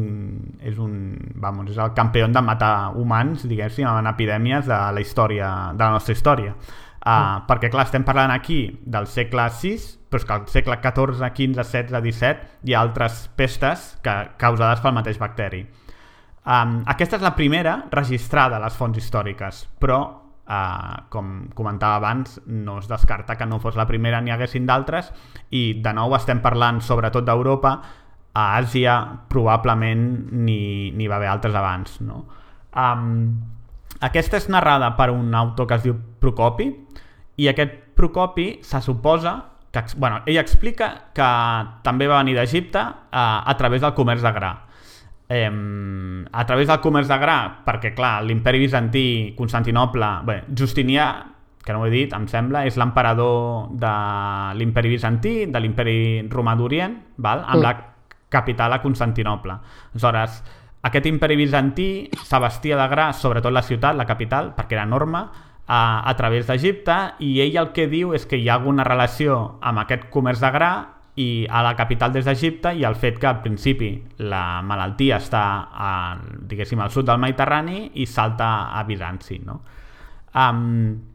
és 0.66 0.78
un 0.82 0.94
vamos, 1.38 1.68
és 1.70 1.78
el 1.78 1.92
campió 1.94 2.26
de 2.26 2.42
matar 2.42 2.96
humans, 2.98 3.44
diguéssim, 3.46 3.86
en 3.86 4.10
epidèmies 4.10 4.66
de 4.66 4.80
la 4.96 5.04
història, 5.04 5.50
de 5.76 5.84
la 5.84 5.92
nostra 6.00 6.16
història. 6.18 6.56
Uh, 6.56 7.12
mm. 7.12 7.44
Perquè, 7.52 7.70
clar, 7.70 7.86
estem 7.86 8.08
parlant 8.08 8.34
aquí 8.34 8.64
del 8.82 9.06
segle 9.12 9.46
VI, 9.60 9.76
però 10.10 10.24
és 10.24 10.26
que 10.26 10.34
al 10.34 10.48
segle 10.50 10.80
XIV, 10.82 11.22
XV, 11.28 11.62
XVI, 11.62 12.02
XVII 12.10 12.72
hi 12.72 12.74
ha 12.74 12.82
altres 12.82 13.22
pestes 13.38 13.86
que, 14.02 14.16
causades 14.42 14.82
pel 14.82 14.98
mateix 14.98 15.22
bacteri. 15.22 15.62
Um, 16.50 16.80
aquesta 16.90 17.20
és 17.20 17.24
la 17.28 17.36
primera 17.38 17.84
registrada 17.94 18.58
a 18.58 18.64
les 18.64 18.74
fonts 18.74 18.98
històriques, 18.98 19.68
però, 19.78 20.00
uh, 20.50 21.06
com 21.14 21.48
comentava 21.56 22.00
abans, 22.02 22.40
no 22.46 22.80
es 22.80 22.90
descarta 22.90 23.38
que 23.38 23.46
no 23.46 23.62
fos 23.62 23.78
la 23.80 23.88
primera 23.88 24.20
n'hi 24.22 24.34
haguessin 24.34 24.66
d'altres 24.68 25.12
i, 25.50 25.80
de 25.82 25.94
nou, 25.96 26.16
estem 26.18 26.42
parlant 26.44 26.82
sobretot 26.84 27.26
d'Europa, 27.26 27.78
a 28.34 28.46
Àsia 28.60 28.96
probablement 29.30 30.04
n'hi 30.46 31.08
va 31.10 31.18
haver 31.18 31.30
altres 31.32 31.56
abans. 31.58 32.00
No? 32.06 32.24
Um, 32.78 33.40
aquesta 34.06 34.38
és 34.40 34.50
narrada 34.52 34.94
per 34.98 35.10
un 35.14 35.34
autor 35.36 35.68
que 35.68 35.80
es 35.80 35.86
diu 35.88 35.98
Procopi 36.20 36.70
i 37.40 37.50
aquest 37.50 37.78
Procopi 38.00 38.60
se 38.64 38.82
suposa 38.82 39.36
que, 39.72 39.84
bueno, 39.98 40.22
ell 40.26 40.40
explica 40.40 40.94
que 41.14 41.30
també 41.86 42.08
va 42.10 42.22
venir 42.24 42.38
d'Egipte 42.38 42.80
a, 42.80 43.26
a 43.46 43.58
través 43.58 43.84
del 43.84 43.94
comerç 43.98 44.24
de 44.26 44.32
gra 44.34 44.54
eh, 45.30 46.26
a 46.32 46.46
través 46.46 46.68
del 46.68 46.82
comerç 46.82 47.08
de 47.08 47.18
gra, 47.22 47.40
perquè 47.66 47.94
clar, 47.96 48.24
l'imperi 48.26 48.60
bizantí, 48.60 49.34
Constantinople, 49.38 50.10
bé, 50.26 50.42
Justinià, 50.58 51.10
que 51.64 51.74
no 51.74 51.84
ho 51.84 51.86
he 51.86 51.94
dit, 51.94 52.14
em 52.18 52.26
sembla, 52.28 52.66
és 52.66 52.78
l'emperador 52.82 53.70
de 53.78 53.94
l'imperi 54.58 54.90
bizantí, 54.96 55.34
de 55.46 55.60
l'imperi 55.62 56.00
romà 56.32 56.56
d'Orient, 56.58 56.98
val? 57.18 57.44
amb 57.46 57.60
Mm. 57.60 57.62
la 57.62 57.76
capital 58.30 58.74
a 58.74 58.82
Constantinople. 58.82 59.54
Aleshores, 59.94 60.44
aquest 60.82 61.06
imperi 61.06 61.36
bizantí 61.36 62.10
s'abastia 62.24 62.78
de 62.78 62.88
gra, 62.88 63.12
sobretot 63.14 63.52
la 63.52 63.62
ciutat, 63.62 63.96
la 63.96 64.06
capital, 64.06 64.54
perquè 64.56 64.74
era 64.74 64.84
enorme, 64.84 65.28
a, 65.68 66.10
a 66.10 66.16
través 66.16 66.48
d'Egipte, 66.48 66.98
i 67.20 67.42
ell 67.42 67.58
el 67.58 67.72
que 67.72 67.88
diu 67.88 68.16
és 68.18 68.26
que 68.26 68.38
hi 68.38 68.50
ha 68.50 68.56
alguna 68.56 68.84
relació 68.84 69.60
amb 69.62 69.84
aquest 69.84 70.10
comerç 70.10 70.42
de 70.42 70.50
gra 70.52 70.72
i 71.20 71.46
a 71.50 71.64
la 71.66 71.76
capital 71.76 72.14
des 72.16 72.26
d'Egipte 72.26 72.72
i 72.78 72.86
el 72.88 72.96
fet 72.96 73.20
que 73.20 73.28
al 73.28 73.42
principi 73.44 73.92
la 74.32 74.62
malaltia 74.64 75.20
està 75.20 75.44
a, 75.68 75.92
diguéssim 76.22 76.80
al 76.80 76.94
sud 76.94 77.10
del 77.10 77.20
Mediterrani 77.20 77.90
i 78.00 78.08
salta 78.08 78.72
a 78.72 78.84
Bizanci 78.88 79.40
no? 79.44 79.60
um, 80.34 81.10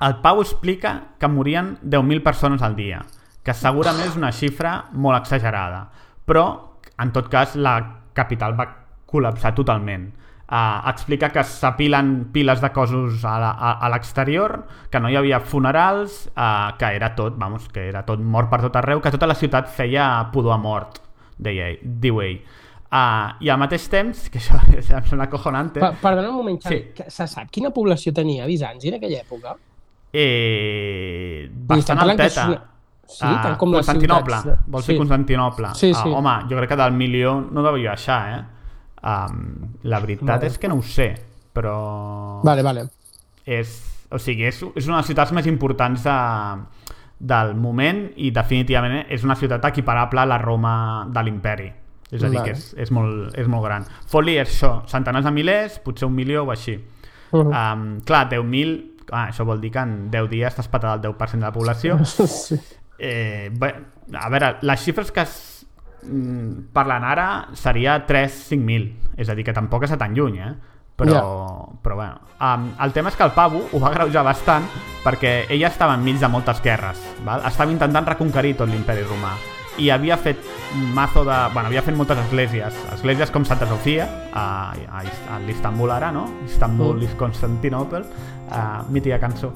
el 0.00 0.16
Pau 0.16 0.40
explica 0.42 1.14
que 1.18 1.28
morien 1.28 1.78
10.000 1.82 2.22
persones 2.22 2.62
al 2.62 2.74
dia, 2.74 3.04
que 3.46 3.54
segurament 3.54 4.08
és 4.08 4.16
una 4.18 4.32
xifra 4.34 4.72
molt 4.90 5.20
exagerada, 5.20 5.84
però, 6.26 6.46
en 6.98 7.12
tot 7.14 7.28
cas, 7.30 7.54
la 7.54 7.76
capital 8.14 8.56
va 8.58 8.66
col·lapsar 9.10 9.54
totalment. 9.54 10.08
Uh, 10.44 10.84
explica 10.90 11.30
que 11.32 11.42
s'apilen 11.42 12.26
piles 12.30 12.60
de 12.60 12.68
cossos 12.70 13.22
a, 13.24 13.88
l'exterior, 13.90 14.66
que 14.92 15.00
no 15.00 15.08
hi 15.08 15.16
havia 15.16 15.40
funerals, 15.40 16.26
uh, 16.36 16.76
que 16.78 16.90
era 16.98 17.14
tot, 17.16 17.38
vamos, 17.40 17.68
que 17.72 17.88
era 17.88 18.02
tot 18.04 18.20
mort 18.20 18.50
per 18.50 18.60
tot 18.60 18.76
arreu, 18.76 19.00
que 19.00 19.10
tota 19.10 19.26
la 19.26 19.34
ciutat 19.34 19.70
feia 19.72 20.28
pudor 20.30 20.52
a 20.52 20.58
mort, 20.60 21.00
deia 21.38 21.70
ell, 21.72 21.78
diu 21.82 22.20
ell. 22.20 22.42
Uh, 22.94 23.32
I 23.40 23.48
al 23.50 23.58
mateix 23.58 23.88
temps, 23.90 24.28
que 24.30 24.38
això 24.38 24.60
em 24.68 24.82
sembla 24.84 25.24
acojonante... 25.24 25.80
Pa 25.80 25.94
perdona 25.98 26.28
un 26.28 26.36
moment, 26.36 26.60
Xavi, 26.62 26.76
Sí. 26.76 26.92
que 26.94 27.08
se 27.10 27.26
sap 27.26 27.48
quina 27.50 27.72
població 27.74 28.12
tenia 28.12 28.44
Bizanci 28.46 28.92
en 28.92 29.00
aquella 29.00 29.22
època? 29.24 29.56
Eh, 30.12 31.48
bastant 31.50 31.98
que 32.00 32.10
alteta. 32.10 32.46
una- 32.48 32.62
Sí, 33.06 33.20
Ah, 33.28 33.40
tant 33.42 33.56
com 33.58 33.68
les 33.70 33.84
Constantinople. 33.84 34.34
ciutats. 34.34 34.44
de- 34.64 34.70
Vols 34.72 34.86
dir 34.86 34.96
Constantinople? 34.96 35.68
Sí, 35.74 35.92
sí. 35.92 36.00
Ah, 36.06 36.08
home, 36.18 36.36
jo 36.48 36.56
crec 36.56 36.68
que 36.70 36.76
del 36.76 36.92
milió 36.92 37.34
no 37.50 37.62
devia 37.62 37.90
baixar, 37.90 38.38
eh? 38.38 38.44
Um, 39.04 39.74
la 39.84 40.00
veritat 40.00 40.38
Vale. 40.38 40.48
és 40.48 40.56
que 40.58 40.68
no 40.68 40.78
ho 40.80 40.82
sé, 40.82 41.10
però... 41.52 42.40
Vale, 42.44 42.62
vale. 42.64 42.86
És, 43.44 43.76
o 44.08 44.16
sigui, 44.16 44.46
és, 44.48 44.62
és 44.72 44.86
una 44.88 44.96
de 44.96 45.02
les 45.02 45.10
ciutats 45.12 45.34
més 45.36 45.48
importants 45.50 46.06
de, 46.06 46.14
del 47.20 47.52
moment 47.60 48.06
i 48.16 48.30
definitivament 48.32 49.04
és 49.12 49.26
una 49.28 49.36
ciutat 49.36 49.64
equiparable 49.68 50.24
a 50.24 50.28
la 50.28 50.38
Roma 50.40 50.74
de 51.12 51.24
l'imperi. 51.26 51.68
És 52.10 52.22
a 52.22 52.30
dir, 52.30 52.38
Vale. 52.38 52.52
que 52.52 52.56
és, 52.56 52.66
és, 52.80 52.90
molt, 52.94 53.34
és 53.40 53.48
molt 53.50 53.64
gran. 53.66 53.84
Fot-li 54.08 54.38
és 54.38 54.48
això, 54.48 54.78
centenars 54.88 55.26
de 55.26 55.32
milers, 55.34 55.78
potser 55.84 56.08
un 56.08 56.14
milió 56.16 56.44
o 56.44 56.50
així. 56.52 56.78
Uh 57.32 57.40
-huh. 57.40 57.52
Um, 57.52 58.00
clar, 58.00 58.28
10.000, 58.30 59.08
ah, 59.10 59.28
això 59.28 59.44
vol 59.44 59.60
dir 59.60 59.70
que 59.72 59.80
en 59.80 60.10
10 60.10 60.30
dies 60.30 60.54
t'has 60.54 60.68
patat 60.68 60.96
el 60.96 61.10
10% 61.10 61.40
de 61.40 61.46
la 61.46 61.52
població. 61.52 61.98
sí. 62.04 62.56
Eh, 62.98 63.50
bé, 63.52 63.74
a 64.14 64.28
veure, 64.28 64.56
les 64.62 64.80
xifres 64.80 65.10
que 65.10 65.24
mm, 66.06 66.70
parlen 66.72 67.04
ara 67.04 67.48
seria 67.54 68.06
3-5.000, 68.06 68.92
és 69.16 69.28
a 69.28 69.34
dir, 69.34 69.44
que 69.44 69.52
tampoc 69.56 69.84
a 69.84 69.96
tan 69.96 70.14
lluny, 70.14 70.38
eh? 70.38 70.54
Però, 70.94 71.74
però 71.82 71.96
bueno. 71.96 72.20
Um, 72.38 72.68
el 72.84 72.92
tema 72.92 73.10
és 73.10 73.16
que 73.16 73.24
el 73.24 73.32
Pavu 73.34 73.64
ho 73.72 73.80
va 73.82 73.90
greujar 73.90 74.22
bastant 74.22 74.68
perquè 75.02 75.46
ella 75.50 75.66
estava 75.68 75.96
enmig 75.98 76.20
de 76.20 76.28
moltes 76.30 76.62
guerres, 76.62 77.00
val? 77.26 77.42
estava 77.48 77.72
intentant 77.72 78.06
reconquerir 78.06 78.54
tot 78.56 78.70
l'imperi 78.70 79.02
romà 79.02 79.34
i 79.78 79.90
havia 79.90 80.16
fet 80.16 80.38
mazo 80.94 81.24
de... 81.26 81.34
Bueno, 81.52 81.66
havia 81.66 81.82
fet 81.82 81.96
moltes 81.98 82.18
esglésies, 82.26 82.76
esglésies 82.94 83.32
com 83.34 83.44
Santa 83.44 83.66
Sofia, 83.66 84.06
a, 84.32 84.70
a, 84.70 85.02
a 85.34 85.38
l'Istanbul 85.42 85.90
ara, 85.90 86.12
no? 86.12 86.28
Istanbul 86.46 87.00
Mm. 87.00 87.02
is 87.02 87.14
Constantinople, 87.18 88.04
uh, 88.50 88.84
mítica 88.90 89.18
cançó. 89.18 89.52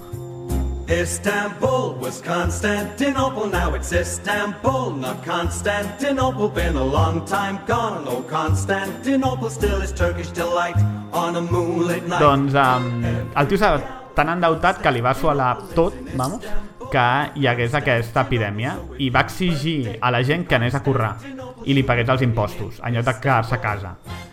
Istanbul 0.88 2.00
was 2.00 2.22
Constantinople, 2.22 3.46
now 3.46 3.74
it's 3.74 3.92
Istanbul, 3.92 4.96
not 4.96 5.22
Constantinople. 5.22 6.48
Been 6.48 6.76
a 6.76 6.84
long 6.84 7.26
time 7.26 7.60
gone, 7.66 8.08
oh 8.08 8.22
Constantinople 8.22 9.50
still 9.50 9.82
is 9.82 9.92
Turkish 9.92 10.30
delight 10.30 10.80
on 11.12 11.36
a 11.36 11.42
moonlit 11.42 12.08
night. 12.08 12.20
Doncs 12.20 12.54
um, 12.56 13.04
el 13.04 13.50
tio 13.50 13.58
estava 13.60 13.82
tan 14.16 14.32
endeutat 14.32 14.80
que 14.80 14.94
li 14.96 15.04
va 15.04 15.12
sualar 15.12 15.50
tot, 15.76 15.92
vamos, 16.16 16.48
que 16.88 17.04
hi 17.36 17.44
hagués 17.52 17.76
aquesta 17.76 18.24
epidèmia 18.24 18.78
i 18.96 19.10
va 19.12 19.26
exigir 19.28 19.98
a 20.00 20.08
la 20.08 20.22
gent 20.24 20.48
que 20.48 20.56
anés 20.56 20.72
a 20.72 20.80
currar 20.80 21.18
i 21.68 21.76
li 21.76 21.84
pagués 21.84 22.08
els 22.16 22.24
impostos, 22.24 22.80
en 22.80 22.96
lloc 22.96 23.04
de 23.12 23.18
quedar-se 23.20 23.58
a 23.58 23.60
casa. 23.60 23.92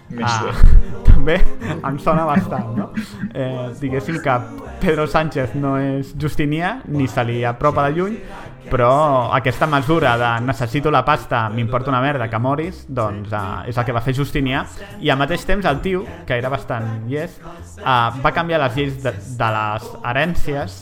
Més 0.09 0.41
bé. 0.45 0.85
també 1.25 1.39
em 1.87 1.97
sona 1.99 2.25
bastant, 2.27 2.73
no? 2.77 2.89
Eh, 3.33 3.71
diguéssim 3.79 4.19
que 4.23 4.35
Pedro 4.81 5.07
Sánchez 5.09 5.55
no 5.57 5.75
és 5.81 6.13
Justinià, 6.21 6.79
ni 6.91 7.07
se 7.09 7.23
li 7.25 7.39
apropa 7.47 7.87
de 7.87 7.95
lluny, 7.95 8.17
però 8.69 9.31
aquesta 9.33 9.67
mesura 9.69 10.15
de 10.17 10.29
necessito 10.45 10.91
la 10.93 11.03
pasta, 11.05 11.45
m'importa 11.53 11.91
una 11.93 12.01
merda 12.01 12.29
que 12.29 12.41
moris, 12.41 12.85
doncs 12.87 13.33
eh, 13.33 13.71
és 13.71 13.77
el 13.77 13.87
que 13.87 13.95
va 13.95 14.03
fer 14.05 14.15
Justinià, 14.17 14.65
i 15.01 15.09
al 15.09 15.21
mateix 15.21 15.45
temps 15.47 15.65
el 15.65 15.81
tio, 15.85 16.05
que 16.27 16.37
era 16.37 16.51
bastant 16.53 17.07
yes, 17.09 17.39
eh, 17.79 17.97
va 18.21 18.35
canviar 18.35 18.61
les 18.65 18.77
lleis 18.77 19.01
de, 19.03 19.15
de 19.39 19.51
les 19.57 19.89
herències 20.03 20.79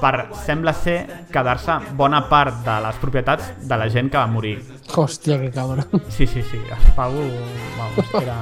per, 0.00 0.28
sembla 0.44 0.74
ser, 0.76 0.98
quedar-se 1.32 1.78
bona 1.98 2.24
part 2.30 2.62
de 2.66 2.78
les 2.86 2.98
propietats 3.02 3.52
de 3.68 3.78
la 3.78 3.88
gent 3.92 4.10
que 4.12 4.18
va 4.18 4.26
morir. 4.30 4.56
Hòstia, 4.94 5.38
que 5.40 5.50
cabron. 5.54 5.84
Sí, 6.08 6.26
sí, 6.26 6.42
sí, 6.42 6.58
el 6.58 6.92
Pau, 6.96 7.14
vamos, 7.78 8.14
era, 8.22 8.38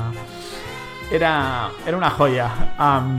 era, 1.11 1.33
era 1.87 1.97
una 1.97 2.11
joia. 2.11 2.49
Um, 2.79 3.19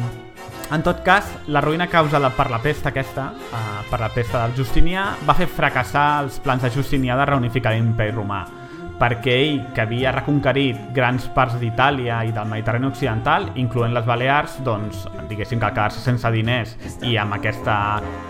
en 0.73 0.83
tot 0.83 1.03
cas, 1.05 1.27
la 1.47 1.61
ruïna 1.61 1.89
causada 1.91 2.31
per 2.33 2.49
la 2.49 2.61
pesta 2.63 2.89
aquesta, 2.89 3.29
uh, 3.51 3.83
per 3.89 4.01
la 4.01 4.09
pesta 4.13 4.45
del 4.45 4.57
Justinià, 4.57 5.11
va 5.27 5.37
fer 5.37 5.47
fracassar 5.51 6.23
els 6.23 6.39
plans 6.43 6.65
de 6.65 6.73
Justinià 6.73 7.17
de 7.19 7.31
reunificar 7.33 7.75
l'imperi 7.75 8.15
romà 8.15 8.43
perquè 9.03 9.33
ell, 9.35 9.57
que 9.75 9.83
havia 9.83 10.13
reconquerit 10.15 10.77
grans 10.95 11.25
parts 11.35 11.57
d'Itàlia 11.59 12.21
i 12.23 12.31
del 12.31 12.47
Mediterrani 12.47 12.87
Occidental, 12.87 13.49
incloent 13.59 13.91
les 13.91 14.05
Balears, 14.07 14.55
doncs, 14.63 15.03
diguéssim 15.27 15.59
que 15.59 15.67
al 15.67 15.75
quedar-se 15.75 15.99
sense 15.99 16.31
diners 16.31 16.77
i 17.03 17.17
amb 17.19 17.35
aquesta 17.35 17.75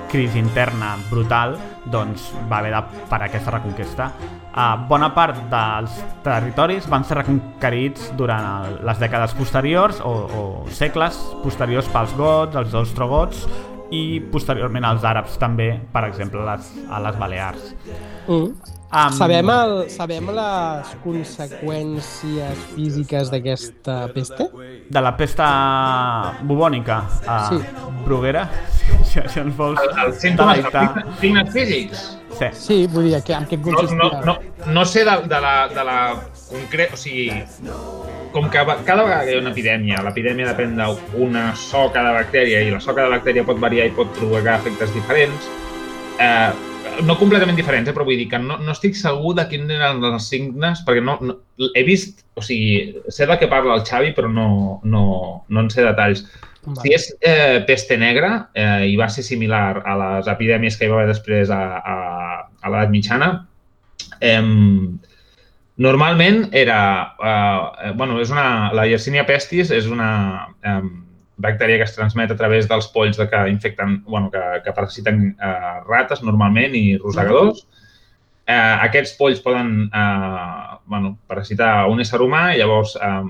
crisi 0.10 0.42
interna 0.42 0.96
brutal, 1.12 1.60
doncs 1.94 2.32
va 2.50 2.64
haver 2.64 2.74
de 2.74 3.06
parar 3.12 3.30
aquesta 3.30 3.54
reconquesta. 3.54 4.10
Uh, 4.54 4.74
bona 4.90 5.12
part 5.14 5.38
dels 5.52 5.94
territoris 6.26 6.90
van 6.90 7.06
ser 7.06 7.20
reconquerits 7.22 8.10
durant 8.18 8.50
el, 8.50 8.78
les 8.86 9.02
dècades 9.02 9.34
posteriors 9.38 10.02
o, 10.02 10.14
o 10.26 10.44
segles 10.74 11.18
posteriors 11.46 11.90
pels 11.94 12.14
gots, 12.18 12.58
els 12.58 12.78
ostrogots 12.82 13.46
i 13.94 14.22
posteriorment 14.34 14.90
els 14.90 15.06
àrabs 15.06 15.38
també, 15.42 15.76
per 15.94 16.08
exemple, 16.10 16.46
les, 16.50 16.70
a 16.90 17.02
les 17.06 17.20
Balears. 17.22 17.76
Mm. 18.26 18.73
Um, 18.94 19.14
Sabem, 19.18 19.50
el, 19.50 19.72
sabem 19.90 20.28
les 20.30 20.90
conseqüències 21.02 22.60
físiques 22.76 23.32
d'aquesta 23.34 23.96
peste? 24.14 24.46
de 24.94 25.02
la 25.02 25.16
pesta 25.18 25.48
bubònica 26.46 27.00
a 27.26 27.38
Sí. 27.50 27.58
Bruguera, 28.06 28.44
si, 29.04 29.20
si 29.28 29.40
ens 29.40 29.56
vols 29.58 29.80
El, 29.82 30.14
símptomes, 30.14 30.66
els 30.66 31.20
signes 31.20 31.50
físics. 31.54 32.04
Sí. 32.38 32.46
Sí, 32.54 32.78
vull 32.88 33.08
dir, 33.10 33.22
que, 33.26 33.34
en 33.34 33.46
què 33.50 33.58
No, 33.58 33.64
consistia? 33.64 33.98
no, 33.98 34.12
no, 34.26 34.38
no 34.74 34.86
sé 34.86 35.04
de, 35.06 35.16
de 35.28 35.40
la, 35.42 35.56
de 35.70 35.84
la 35.84 35.98
concret... 36.52 36.94
O 36.94 36.98
sigui, 36.98 37.32
com 38.34 38.50
que 38.50 38.62
cada 38.86 39.04
vegada 39.04 39.24
que 39.26 39.32
hi 39.32 39.38
ha 39.38 39.42
una 39.42 39.52
epidèmia, 39.54 40.04
l'epidèmia 40.06 40.52
depèn 40.52 40.78
d'una 40.78 41.56
soca 41.56 42.02
de 42.06 42.14
bactèria 42.20 42.62
i 42.66 42.70
la 42.74 42.80
soca 42.82 43.04
de 43.06 43.10
bactèria 43.14 43.44
pot 43.46 43.58
variar 43.62 43.86
i 43.90 43.94
pot 43.98 44.10
provocar 44.18 44.60
efectes 44.62 44.94
diferents, 44.94 45.50
eh, 46.20 46.50
no 47.02 47.18
completament 47.18 47.58
diferents, 47.58 47.90
eh, 47.90 47.96
però 47.96 48.06
vull 48.08 48.20
dir 48.20 48.30
que 48.32 48.40
no, 48.42 48.58
no 48.62 48.74
estic 48.74 48.96
segur 48.98 49.34
de 49.38 49.46
quins 49.50 49.72
eren 49.74 50.04
els 50.08 50.28
signes, 50.30 50.84
perquè 50.86 51.04
no, 51.04 51.18
no, 51.26 51.38
he 51.74 51.84
vist, 51.88 52.24
o 52.38 52.44
sigui, 52.46 53.02
sé 53.14 53.28
de 53.30 53.38
què 53.40 53.50
parla 53.52 53.78
el 53.80 53.86
Xavi, 53.88 54.14
però 54.18 54.30
no, 54.32 54.48
no, 54.84 55.06
no 55.48 55.64
en 55.64 55.72
sé 55.74 55.86
detalls. 55.86 56.26
Vale. 56.64 56.80
Si 56.80 56.94
és 56.96 57.10
eh, 57.28 57.64
peste 57.68 57.98
negra 58.00 58.48
eh, 58.56 58.86
i 58.88 58.96
va 59.00 59.10
ser 59.12 59.26
similar 59.26 59.82
a 59.84 59.98
les 60.00 60.30
epidèmies 60.32 60.78
que 60.80 60.88
hi 60.88 60.92
va 60.94 61.02
haver 61.02 61.10
després 61.12 61.52
a, 61.52 61.64
a, 61.80 61.98
a 62.62 62.72
l'edat 62.72 62.94
mitjana, 62.94 63.32
eh, 64.22 64.40
normalment 65.84 66.46
era... 66.52 66.80
Eh, 67.20 67.90
eh, 67.90 67.94
bueno, 67.98 68.22
és 68.24 68.32
una, 68.32 68.72
la 68.76 68.88
Yersinia 68.88 69.26
pestis 69.28 69.74
és 69.76 69.90
una 69.92 70.12
eh, 70.64 70.80
bactèria 71.44 71.82
que 71.82 71.88
es 71.88 71.96
transmet 71.96 72.32
a 72.32 72.40
través 72.40 72.68
dels 72.72 72.88
polls 72.96 73.20
de 73.20 73.28
que 73.30 73.44
infecten, 73.52 74.00
bueno, 74.08 74.32
que, 74.32 74.42
que 74.66 74.74
parasiten 74.76 75.24
eh, 75.36 75.78
rates 75.86 76.24
normalment 76.24 76.76
i 76.80 76.98
rosegadors. 76.98 77.66
Eh, 78.44 78.76
aquests 78.88 79.16
polls 79.20 79.40
poden 79.44 79.88
eh, 79.88 80.78
bueno, 80.92 81.18
parasitar 81.28 81.86
un 81.92 82.04
ésser 82.04 82.22
humà 82.24 82.50
i 82.54 82.62
llavors 82.64 82.98
eh, 82.98 83.22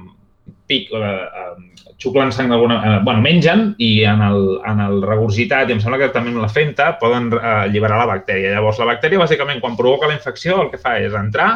pic, 0.69 0.89
eh, 0.93 1.13
eh, 1.43 1.89
xuclen 2.03 2.31
sang 2.35 2.49
d'alguna... 2.51 2.79
Eh, 2.79 2.95
bueno, 3.05 3.21
mengen 3.23 3.73
i 3.81 3.91
en 4.09 4.23
el, 4.25 4.41
en 4.69 4.81
el 4.83 5.03
regurgitat, 5.05 5.69
i 5.69 5.75
em 5.77 5.83
sembla 5.83 6.01
que 6.01 6.13
també 6.15 6.33
amb 6.33 6.43
la 6.43 6.51
fenta, 6.51 6.93
poden 7.01 7.29
eh, 7.35 7.43
alliberar 7.67 8.01
la 8.01 8.09
bactèria. 8.15 8.55
Llavors, 8.55 8.81
la 8.81 8.89
bactèria, 8.89 9.21
bàsicament, 9.21 9.61
quan 9.63 9.77
provoca 9.79 10.09
la 10.09 10.17
infecció, 10.17 10.61
el 10.63 10.71
que 10.73 10.81
fa 10.81 10.97
és 11.01 11.15
entrar 11.17 11.51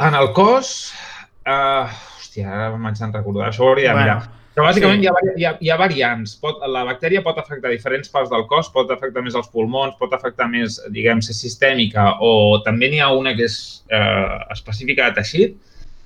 en 0.00 0.16
el 0.16 0.32
cos... 0.36 0.92
Uh, 1.40 1.88
hòstia, 2.20 2.50
ara 2.52 2.66
m'haig 2.76 2.98
de 3.00 3.08
recordar, 3.16 3.48
això 3.48 3.64
ho 3.64 3.70
hauria 3.72 3.90
de 3.90 3.96
Bueno, 3.96 4.04
mirar. 4.04 4.39
Però 4.54 4.66
bàsicament 4.66 4.98
sí. 4.98 5.06
hi, 5.06 5.08
ha, 5.08 5.32
hi, 5.36 5.44
ha, 5.46 5.52
hi 5.62 5.70
ha 5.70 5.78
variants. 5.78 6.34
Pot, 6.42 6.58
la 6.66 6.82
bactèria 6.88 7.22
pot 7.22 7.38
afectar 7.38 7.70
diferents 7.70 8.10
parts 8.10 8.32
del 8.32 8.46
cos, 8.50 8.70
pot 8.74 8.90
afectar 8.90 9.22
més 9.22 9.36
els 9.38 9.50
pulmons, 9.52 9.94
pot 10.00 10.12
afectar 10.16 10.48
més, 10.50 10.80
diguem, 10.90 11.22
ser 11.22 11.36
sistèmica, 11.38 12.16
o 12.18 12.58
també 12.66 12.90
n'hi 12.90 13.02
ha 13.04 13.12
una 13.14 13.36
que 13.38 13.46
és 13.46 13.58
eh, 13.94 14.38
específica 14.56 15.06
de 15.06 15.20
teixit, 15.20 15.58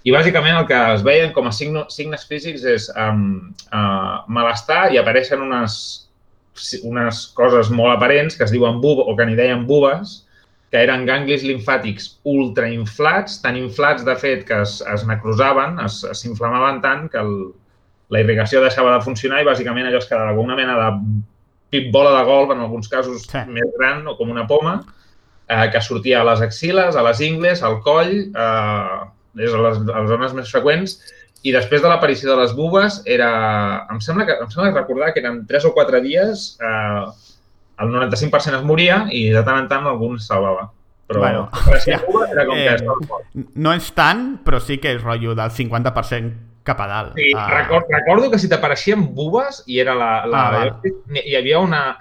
i 0.05 0.12
bàsicament 0.12 0.59
el 0.59 0.66
que 0.68 0.78
es 0.92 1.03
veien 1.05 1.32
com 1.32 1.49
a 1.49 1.53
signo, 1.57 1.86
signes 1.88 2.26
físics 2.28 2.66
és 2.68 2.90
um, 2.92 3.55
uh, 3.72 4.20
malestar 4.28 4.90
i 4.92 5.01
apareixen 5.01 5.40
unes, 5.40 5.76
unes 6.84 7.22
coses 7.38 7.70
molt 7.72 7.95
aparents 7.95 8.36
que 8.36 8.45
es 8.45 8.53
diuen 8.53 8.82
bub 8.84 9.01
o 9.01 9.16
que 9.16 9.24
n'hi 9.24 9.38
deien 9.38 9.64
bubes, 9.64 10.18
que 10.68 10.82
eren 10.84 11.07
ganglis 11.09 11.47
limfàtics 11.49 12.18
ultrainflats, 12.28 13.38
tan 13.40 13.57
inflats, 13.57 14.05
de 14.05 14.16
fet, 14.20 14.45
que 14.45 14.61
es, 14.66 14.82
es 14.92 15.07
necrosaven, 15.09 15.80
s'inflamaven 15.88 16.82
tant 16.84 17.09
que 17.09 17.22
el, 17.24 17.34
la 18.11 18.20
irrigació 18.20 18.61
deixava 18.61 18.92
de 18.98 19.05
funcionar 19.05 19.40
i 19.42 19.46
bàsicament 19.48 19.86
allò 19.88 19.98
es 19.98 20.07
quedava 20.11 20.34
com 20.36 20.44
una 20.44 20.57
mena 20.57 20.74
de 20.78 20.90
pip-bola 21.70 22.18
de 22.18 22.24
golf, 22.28 22.50
en 22.52 22.61
alguns 22.61 22.88
casos 22.88 23.22
Sí. 23.26 23.38
més 23.48 23.64
gran 23.78 24.07
o 24.07 24.16
com 24.16 24.30
una 24.30 24.46
poma, 24.46 24.84
eh, 25.48 25.70
que 25.72 25.80
sortia 25.80 26.20
a 26.20 26.24
les 26.24 26.40
axiles, 26.40 26.94
a 26.96 27.02
les 27.02 27.20
ingles, 27.20 27.62
al 27.62 27.80
coll, 27.80 28.12
eh, 28.30 28.98
és 29.44 29.52
a 29.52 29.59
les, 29.59 29.78
a 29.78 30.00
les 30.00 30.09
zones 30.09 30.34
més 30.34 30.50
freqüents, 30.52 30.98
i 31.42 31.52
després 31.52 31.82
de 31.82 31.88
l'aparició 31.88 32.30
de 32.30 32.36
les 32.42 32.55
bubes, 32.57 33.02
era, 33.05 33.86
em 33.90 33.98
sembla 34.00 34.24
que, 34.24 34.32
em 34.40 34.48
sembla 34.50 34.70
recordar 34.72 35.12
que 35.12 35.20
eren 35.20 35.42
3 35.46 35.64
o 35.66 35.74
4 35.74 36.00
dies, 36.00 36.57
eh, 36.62 37.05
el 37.80 37.88
95% 37.90 38.57
es 38.57 38.62
moria 38.64 39.07
i 39.11 39.30
de 39.34 39.42
tant 39.42 39.59
en 39.59 39.68
tant 39.68 39.84
algun 39.86 40.16
es 40.16 40.26
salvava. 40.28 40.70
Però 41.09 41.18
Bueno, 41.20 41.50
ja. 41.84 42.00
era 42.32 42.46
com 42.46 42.57
Eh, 42.57 42.76
que. 42.78 43.44
No 43.57 43.74
és 43.74 43.90
tant, 43.92 44.38
però 44.44 44.61
sí 44.61 44.78
que 44.78 44.94
és 44.94 45.02
rotllo 45.02 45.34
del 45.34 45.50
50% 45.50 46.32
cap 46.64 46.80
a 46.80 46.86
dalt. 46.88 47.14
Sí, 47.16 47.30
Ah, 47.36 47.46
record, 47.62 47.84
recordo 47.92 48.30
que 48.32 48.38
si 48.40 48.48
t'apareixien 48.48 49.02
bubes 49.14 49.62
i 49.66 49.78
era 49.82 49.94
la... 49.94 50.24
la 50.26 50.46
Ah, 50.46 50.50
val. 50.58 50.72
hi 51.24 51.36
havia 51.36 51.60
una... 51.60 51.98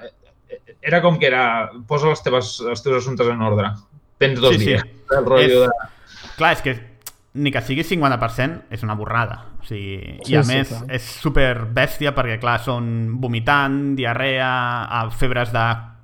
Era 0.82 1.02
com 1.04 1.18
que 1.20 1.28
era... 1.28 1.70
Posa 1.88 2.10
les 2.12 2.24
teves, 2.24 2.58
els 2.64 2.82
teus 2.84 2.98
assumptes 3.02 3.28
en 3.28 3.42
ordre. 3.42 3.70
Tens 4.20 4.40
dos 4.40 4.56
Sí, 4.56 4.60
sí. 4.60 4.66
dies. 4.72 4.84
El 5.12 5.26
rotllo 5.26 5.64
És- 5.66 5.70
de... 5.70 5.92
Clar, 6.38 6.54
és 6.58 6.62
que 6.66 6.74
ni 7.34 7.50
que 7.52 7.62
sigui 7.66 7.84
50% 7.84 8.68
és 8.72 8.84
una 8.86 8.94
borrada. 8.96 9.40
O 9.62 9.66
sigui, 9.66 10.20
Sí, 10.24 10.34
I 10.34 10.38
a 10.38 10.44
sí, 10.44 10.52
més 10.54 10.70
clar. 10.70 10.84
és 10.96 11.04
super 11.22 11.66
bèstia 11.74 12.12
perquè, 12.16 12.40
clar, 12.40 12.60
són 12.62 13.20
vomitant, 13.22 13.96
diarrea, 13.98 14.52
febres 15.18 15.52
de 15.52 15.64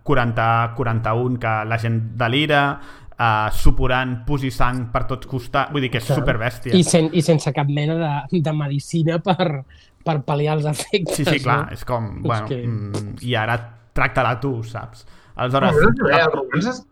40-41 0.10 1.38
que 1.39 1.53
la 1.70 1.78
gent 1.78 1.99
delira, 2.18 2.64
uh, 3.20 3.49
suporant 3.51 4.15
pus 4.26 4.43
i 4.47 4.51
sang 4.51 4.86
per 4.93 5.03
tots 5.09 5.28
costats. 5.28 5.72
Vull 5.76 5.82
dir 5.86 5.91
que 5.91 5.99
és 6.01 6.07
Clar. 6.07 6.17
super 6.22 6.38
bèstia. 6.39 6.74
I, 6.76 6.84
sen, 6.88 7.09
I 7.13 7.22
sense 7.26 7.51
cap 7.55 7.67
mena 7.67 7.97
de, 7.99 8.41
de 8.41 8.53
medicina 8.55 9.20
per, 9.24 9.65
per 10.05 10.17
pal·liar 10.26 10.55
els 10.57 10.65
efectes. 10.72 11.15
Sí, 11.20 11.26
sí, 11.28 11.39
clar, 11.43 11.65
no? 11.67 11.76
és 11.76 11.84
com, 11.86 12.09
bueno, 12.24 12.47
que- 12.47 12.63
mm, 12.65 13.20
i 13.28 13.36
ara 13.36 13.59
tracta-la 13.93 14.39
tu, 14.39 14.61
saps? 14.63 15.05
Aleshores, 15.36 15.76
No, 15.76 15.91
no, 15.91 16.09
no, 16.09 16.17
els 16.17 16.34
romans, 16.36 16.65
es- 16.74 16.86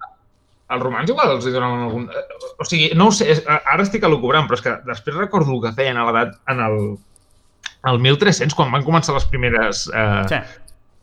els 0.69 0.83
romans 0.83 1.09
igual 1.09 1.31
els 1.37 1.45
hi 1.47 1.51
donaven 1.55 1.83
algun... 1.87 2.09
eh, 2.11 2.53
O 2.59 2.65
sigui, 2.67 2.89
no 2.99 3.07
ho 3.07 3.11
sé, 3.15 3.29
és, 3.31 3.41
ara 3.47 3.83
estic 3.83 4.03
elucubrant, 4.03 4.47
però 4.49 4.57
és 4.59 4.63
que 4.65 4.73
després 4.87 5.15
recordo 5.15 5.53
el 5.55 5.61
que 5.63 5.71
feien 5.77 5.97
a 5.99 6.05
l'edat, 6.07 6.33
en 6.51 6.59
el, 6.65 6.77
el 7.91 7.99
1300, 8.03 8.55
quan 8.57 8.71
van 8.73 8.83
començar 8.83 9.13
les 9.15 9.27
primeres 9.31 9.85
eh, 9.93 10.23
sí, 10.31 10.39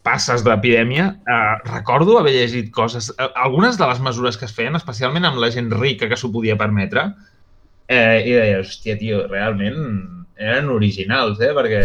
passes 0.04 0.44
d'epidèmia, 0.44 1.06
eh, 1.24 1.54
recordo 1.70 2.18
haver 2.18 2.34
llegit 2.34 2.70
coses, 2.74 3.08
eh, 3.18 3.28
algunes 3.40 3.78
de 3.80 3.88
les 3.88 4.02
mesures 4.04 4.36
que 4.36 4.44
es 4.44 4.52
feien, 4.52 4.76
especialment 4.76 5.24
amb 5.24 5.40
la 5.40 5.50
gent 5.54 5.70
rica 5.72 6.08
que 6.10 6.18
s'ho 6.20 6.30
podia 6.32 6.58
permetre, 6.60 7.06
eh, 7.88 8.20
i 8.24 8.36
deia, 8.36 8.60
hòstia, 8.60 8.98
tio, 9.00 9.24
realment 9.30 9.80
eren 10.36 10.68
originals, 10.74 11.40
eh, 11.40 11.54
perquè 11.56 11.82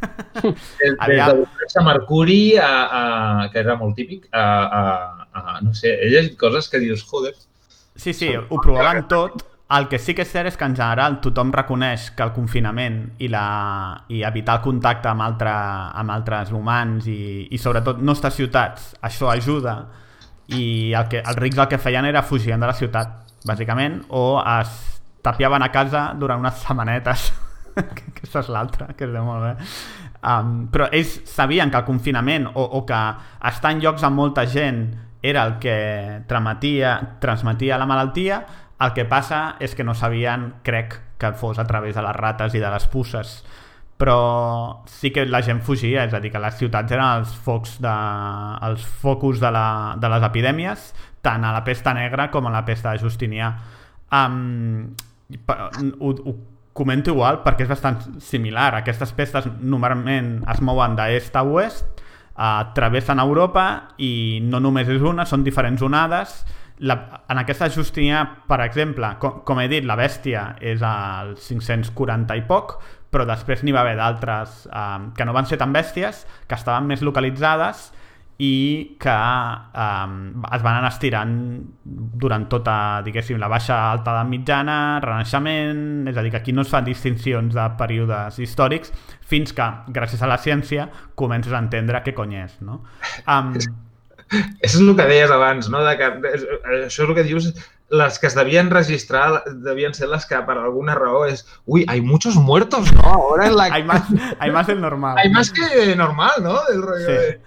des, 0.42 0.96
des 0.96 1.20
de 1.20 1.36
buscar-se 1.42 1.84
mercuri 1.84 2.40
a, 2.56 2.72
a, 2.72 3.04
que 3.52 3.60
era 3.60 3.76
molt 3.76 3.94
típic, 4.00 4.26
a, 4.32 4.48
a, 4.80 5.30
a, 5.36 5.60
no 5.60 5.76
sé, 5.76 5.98
he 6.00 6.10
llegit 6.14 6.40
coses 6.40 6.72
que 6.72 6.80
dius, 6.80 7.04
joder, 7.04 7.36
Sí, 8.00 8.14
sí, 8.14 8.30
ho 8.32 8.60
provaven 8.62 9.02
tot. 9.08 9.42
El 9.76 9.86
que 9.86 10.00
sí 10.02 10.16
que 10.18 10.24
és 10.26 10.30
cert 10.32 10.50
és 10.50 10.56
que 10.58 10.66
en 10.66 10.74
general 10.74 11.20
tothom 11.22 11.52
reconeix 11.54 12.08
que 12.16 12.24
el 12.26 12.32
confinament 12.34 12.96
i, 13.22 13.28
la, 13.30 13.44
i 14.10 14.24
evitar 14.26 14.58
el 14.58 14.64
contacte 14.64 15.06
amb, 15.12 15.22
altre, 15.22 15.52
amb 16.02 16.10
altres 16.10 16.50
humans 16.50 17.06
i, 17.06 17.46
i 17.54 17.58
sobretot 17.58 18.00
no 18.02 18.16
estar 18.16 18.32
a 18.32 18.34
ciutats, 18.34 18.88
això 19.06 19.30
ajuda 19.30 19.76
i 20.50 20.92
el 20.96 21.06
que, 21.10 21.20
els 21.22 21.38
rics 21.38 21.60
el 21.62 21.68
que 21.70 21.78
feien 21.78 22.08
era 22.08 22.24
fugien 22.26 22.60
de 22.60 22.66
la 22.66 22.74
ciutat, 22.74 23.12
bàsicament, 23.46 24.00
o 24.10 24.40
es 24.42 24.72
tapiaven 25.22 25.62
a 25.62 25.70
casa 25.70 26.10
durant 26.18 26.42
unes 26.42 26.58
setmanetes. 26.64 27.28
que 27.74 28.08
aquesta 28.10 28.42
és 28.42 28.50
l'altra, 28.50 28.90
que 28.98 29.06
veu 29.06 29.26
molt 29.26 29.46
bé. 29.46 29.52
Um, 30.20 30.66
però 30.72 30.90
ells 30.92 31.14
sabien 31.30 31.70
que 31.70 31.78
el 31.80 31.86
confinament 31.86 32.48
o, 32.50 32.64
o 32.64 32.82
que 32.88 32.98
estar 33.48 33.72
en 33.72 33.80
llocs 33.84 34.02
amb 34.04 34.20
molta 34.20 34.44
gent 34.50 34.82
era 35.22 35.46
el 35.46 35.54
que 35.62 35.76
transmetia, 36.28 36.96
transmetia 37.22 37.78
la 37.80 37.86
malaltia, 37.88 38.42
el 38.80 38.92
que 38.96 39.04
passa 39.04 39.56
és 39.60 39.74
que 39.76 39.84
no 39.84 39.94
sabien, 39.94 40.54
crec, 40.64 40.96
que 41.20 41.32
fos 41.36 41.58
a 41.60 41.66
través 41.68 41.94
de 41.94 42.04
les 42.04 42.16
rates 42.16 42.54
i 42.56 42.62
de 42.62 42.70
les 42.72 42.86
pusses. 42.88 43.40
Però 44.00 44.80
sí 44.88 45.10
que 45.12 45.26
la 45.28 45.42
gent 45.44 45.60
fugia, 45.60 46.06
és 46.08 46.14
a 46.16 46.20
dir, 46.24 46.30
que 46.32 46.40
les 46.40 46.56
ciutats 46.56 46.92
eren 46.96 47.20
els 47.20 47.34
focs 47.44 47.76
de, 47.84 47.96
els 48.70 48.86
focus 49.02 49.42
de, 49.42 49.50
la, 49.52 49.66
de 50.00 50.08
les 50.08 50.24
epidèmies, 50.24 50.86
tant 51.20 51.44
a 51.44 51.52
la 51.52 51.60
pesta 51.66 51.92
negra 51.92 52.30
com 52.32 52.48
a 52.48 52.54
la 52.54 52.64
pesta 52.64 52.94
de 52.94 53.02
Justinià. 53.04 53.50
Um, 54.16 54.94
ho, 56.00 56.14
ho 56.24 56.34
comento 56.72 57.12
igual 57.12 57.42
perquè 57.44 57.66
és 57.66 57.70
bastant 57.70 58.00
similar. 58.24 58.72
Aquestes 58.78 59.12
pestes 59.12 59.50
normalment 59.60 60.38
es 60.48 60.62
mouen 60.64 60.96
d'est 60.96 61.36
a 61.36 61.44
oest, 61.44 62.00
uh, 62.40 62.62
travessen 62.76 63.20
Europa 63.20 63.66
i 64.00 64.40
no 64.46 64.62
només 64.64 64.88
és 64.88 65.04
una, 65.04 65.28
són 65.28 65.44
diferents 65.44 65.84
onades. 65.84 66.40
La, 66.80 66.96
en 67.28 67.36
aquesta 67.42 67.68
Justinià, 67.68 68.22
per 68.48 68.62
exemple, 68.64 69.12
com, 69.20 69.42
com 69.44 69.60
he 69.60 69.68
dit, 69.68 69.84
la 69.84 69.98
bèstia 70.00 70.54
és 70.64 70.80
al 70.86 71.34
540 71.36 72.38
i 72.40 72.44
poc, 72.48 72.78
però 73.12 73.26
després 73.28 73.64
n'hi 73.66 73.74
va 73.74 73.82
haver 73.82 73.96
d'altres 73.98 74.62
um, 74.70 75.10
que 75.16 75.26
no 75.26 75.34
van 75.36 75.48
ser 75.50 75.58
tan 75.60 75.74
bèsties, 75.74 76.24
que 76.48 76.56
estaven 76.56 76.88
més 76.88 77.02
localitzades 77.04 77.90
i 78.40 78.96
que 79.02 79.16
um, 79.76 80.14
es 80.48 80.62
van 80.64 80.78
anar 80.78 80.88
estirant 80.94 81.34
durant 81.84 82.46
tota, 82.48 82.76
diguéssim, 83.04 83.36
la 83.42 83.50
baixa 83.52 83.76
alta 83.90 84.14
de 84.16 84.24
mitjana, 84.30 84.78
renaixement, 85.04 86.08
és 86.08 86.16
a 86.16 86.24
dir, 86.24 86.32
que 86.32 86.40
aquí 86.40 86.56
no 86.56 86.64
es 86.64 86.72
fan 86.72 86.88
distincions 86.88 87.52
de 87.58 87.66
períodes 87.76 88.40
històrics 88.40 88.94
fins 89.28 89.52
que, 89.52 89.68
gràcies 89.92 90.24
a 90.24 90.30
la 90.30 90.40
ciència, 90.40 90.88
comences 91.20 91.52
a 91.52 91.60
entendre 91.60 92.00
què 92.06 92.16
cony 92.16 92.38
és, 92.46 92.56
no? 92.64 92.80
Um, 93.30 93.52
Això 94.30 94.78
és 94.78 94.80
el 94.80 94.94
que 94.96 95.06
deies 95.10 95.30
abans, 95.34 95.68
no? 95.72 95.82
De 95.84 95.96
que, 95.98 96.08
això 96.84 96.86
és 96.86 96.98
el 97.08 97.14
que 97.16 97.24
dius, 97.26 97.50
les 97.90 98.18
que 98.22 98.28
es 98.28 98.36
devien 98.38 98.70
registrar 98.70 99.42
devien 99.66 99.94
ser 99.94 100.06
les 100.08 100.26
que 100.30 100.38
per 100.46 100.54
alguna 100.60 100.94
raó 100.94 101.24
és 101.26 101.42
ui, 101.66 101.84
hay 101.88 102.00
muchos 102.00 102.36
muertos, 102.36 102.92
¿no? 102.94 103.02
Ahora 103.02 103.48
en 103.48 103.56
la... 103.56 103.64
hay, 103.64 103.82
más, 103.84 104.02
hay 104.38 104.50
más 104.52 104.66
del 104.68 104.80
normal. 104.80 105.18
Hay 105.18 105.30
más 105.30 105.50
que 105.50 105.96
normal, 105.96 106.30
¿no? 106.42 106.58
El 106.72 106.82
rollo 106.82 107.06
Sí. 107.06 107.12
de... 107.12 107.40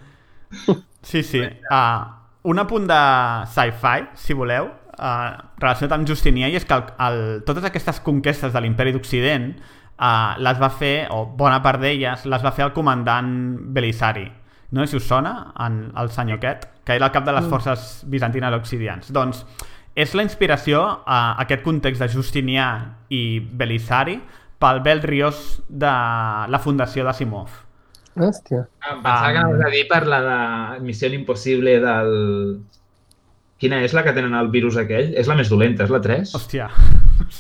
Sí, 1.02 1.24
sí. 1.24 1.42
Uh, 1.72 2.04
un 2.44 2.60
apunt 2.60 2.88
de 2.88 3.00
sci-fi, 3.48 4.10
si 4.20 4.36
voleu, 4.36 4.68
uh, 5.00 5.32
relacionat 5.60 5.96
amb 5.98 6.08
Justinià, 6.08 6.52
i 6.52 6.60
és 6.60 6.68
que 6.68 6.76
el, 6.76 6.84
el, 7.08 7.18
totes 7.48 7.66
aquestes 7.68 8.00
conquestes 8.04 8.54
de 8.54 8.62
l'imperi 8.64 8.94
d'Occident 8.96 9.50
uh, 9.56 10.36
les 10.44 10.60
va 10.62 10.70
fer, 10.72 11.08
o 11.12 11.26
bona 11.40 11.62
part 11.64 11.82
d'elles, 11.84 12.28
les 12.30 12.44
va 12.46 12.52
fer 12.56 12.68
el 12.68 12.76
comandant 12.76 13.34
Belisari. 13.76 14.28
No 14.72 14.84
sé 14.84 14.94
si 14.94 15.02
us 15.02 15.08
sona, 15.08 15.54
en, 15.64 15.86
el 16.00 16.12
senyor 16.12 16.40
aquest, 16.40 16.70
que 16.84 16.96
era 16.98 17.08
el 17.08 17.12
cap 17.12 17.26
de 17.26 17.34
les 17.36 17.46
forces 17.48 18.04
bizantines 18.12 18.54
auxilians. 18.54 19.12
Doncs 19.14 19.44
és 19.96 20.14
la 20.18 20.24
inspiració 20.26 20.82
a 21.06 21.36
aquest 21.44 21.62
context 21.64 22.02
de 22.02 22.10
Justinià 22.10 22.68
i 23.14 23.40
Belisari 23.40 24.18
pel 24.60 24.82
Bel 24.82 25.04
Rios 25.04 25.62
de 25.70 25.92
la 26.50 26.60
fundació 26.64 27.06
d'Asimov. 27.06 27.52
Hòstia. 28.14 28.66
Ah, 28.82 28.96
pensava 29.02 29.32
que 29.34 29.40
Um, 29.40 29.46
anaves 29.46 29.66
a 29.66 29.70
dir 29.74 29.88
per 29.90 30.06
la 30.08 30.22
de 30.22 30.80
Missió 30.86 31.10
Impossible 31.14 31.80
del... 31.82 32.12
Quina 33.58 33.80
és 33.86 33.94
la 33.96 34.04
que 34.04 34.12
tenen 34.14 34.34
el 34.36 34.50
virus 34.52 34.76
aquell? 34.78 35.14
És 35.16 35.30
la 35.30 35.38
més 35.40 35.50
dolenta, 35.50 35.86
és 35.86 35.94
la 35.94 36.02
3? 36.04 36.34
Hòstia. 36.36 36.68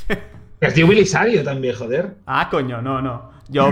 Que 0.07 0.69
es 0.69 0.75
diu 0.77 0.87
Belisario, 0.87 1.43
també, 1.43 1.73
joder. 1.75 2.05
Ah, 2.25 2.47
coño, 2.49 2.81
no, 2.81 3.01
no. 3.01 3.17
Jo 3.51 3.67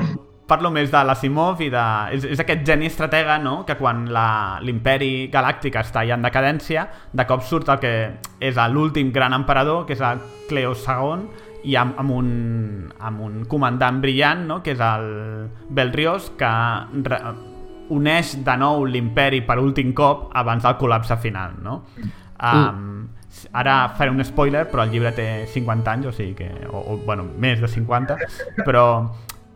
parlo 0.51 0.71
més 0.75 0.91
de 0.91 1.01
l'Asimov 1.07 1.61
i 1.63 1.69
de... 1.71 1.83
És, 2.17 2.25
és 2.35 2.41
aquest 2.43 2.65
geni 2.67 2.89
estratega, 2.91 3.37
no?, 3.39 3.61
que 3.67 3.77
quan 3.79 4.03
la- 4.11 4.59
l'imperi 4.63 5.29
galàctic 5.31 5.79
està 5.79 6.03
ja 6.07 6.17
en 6.19 6.27
decadència, 6.27 6.87
de 7.15 7.25
cop 7.29 7.45
surt 7.47 7.71
el 7.71 7.79
que 7.81 7.93
és 8.43 8.59
l'últim 8.73 9.13
gran 9.15 9.33
emperador, 9.37 9.85
que 9.87 9.95
és 9.95 10.03
el 10.03 10.19
Cleo 10.49 10.75
II, 10.75 11.29
i 11.71 11.75
amb, 11.77 11.97
amb, 12.01 12.11
un, 12.17 12.29
amb 12.99 13.21
un 13.21 13.45
comandant 13.49 14.01
brillant, 14.03 14.43
no?, 14.49 14.59
que 14.65 14.75
és 14.75 14.83
el 14.83 15.07
Belrios, 15.69 16.31
que 16.37 16.51
re, 17.07 17.21
uneix 17.91 18.37
de 18.45 18.57
nou 18.57 18.85
l'imperi 18.87 19.41
per 19.45 19.59
últim 19.59 19.91
cop 19.93 20.29
abans 20.39 20.63
del 20.63 20.77
col·lapse 20.79 21.17
final, 21.21 21.57
no? 21.61 21.81
Um, 22.41 23.03
ara 23.53 23.75
faré 23.97 24.09
un 24.09 24.23
spoiler, 24.25 24.63
però 24.71 24.85
el 24.87 24.93
llibre 24.95 25.11
té 25.15 25.27
50 25.51 25.91
anys, 25.91 26.07
o 26.09 26.13
sigui 26.15 26.33
que... 26.39 26.49
O, 26.71 26.81
o 26.93 26.97
bueno, 27.05 27.27
més 27.37 27.61
de 27.61 27.69
50, 27.69 28.17
però 28.65 28.85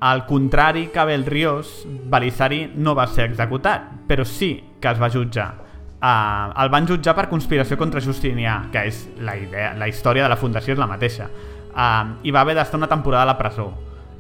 al 0.06 0.28
contrari 0.28 0.90
que 0.94 1.04
Belrios, 1.04 1.88
Belisari 1.88 2.72
no 2.76 2.94
va 2.94 3.08
ser 3.10 3.32
executat, 3.32 3.88
però 4.06 4.22
sí 4.22 4.52
que 4.80 4.92
es 4.92 5.00
va 5.02 5.10
jutjar. 5.10 5.48
Uh, 5.96 6.52
el 6.62 6.70
van 6.70 6.86
jutjar 6.86 7.16
per 7.18 7.24
conspiració 7.32 7.74
contra 7.80 8.04
Justinià, 8.06 8.68
que 8.70 8.84
és 8.86 9.00
la, 9.18 9.34
idea, 9.34 9.72
la 9.74 9.88
història 9.90 10.28
de 10.28 10.30
la 10.30 10.38
fundació 10.38 10.76
és 10.76 10.82
la 10.82 10.86
mateixa. 10.86 11.26
Uh, 11.72 12.20
I 12.22 12.30
va 12.36 12.44
haver 12.46 12.54
d'estar 12.54 12.78
una 12.78 12.90
temporada 12.92 13.24
a 13.26 13.30
la 13.32 13.38
presó. 13.40 13.72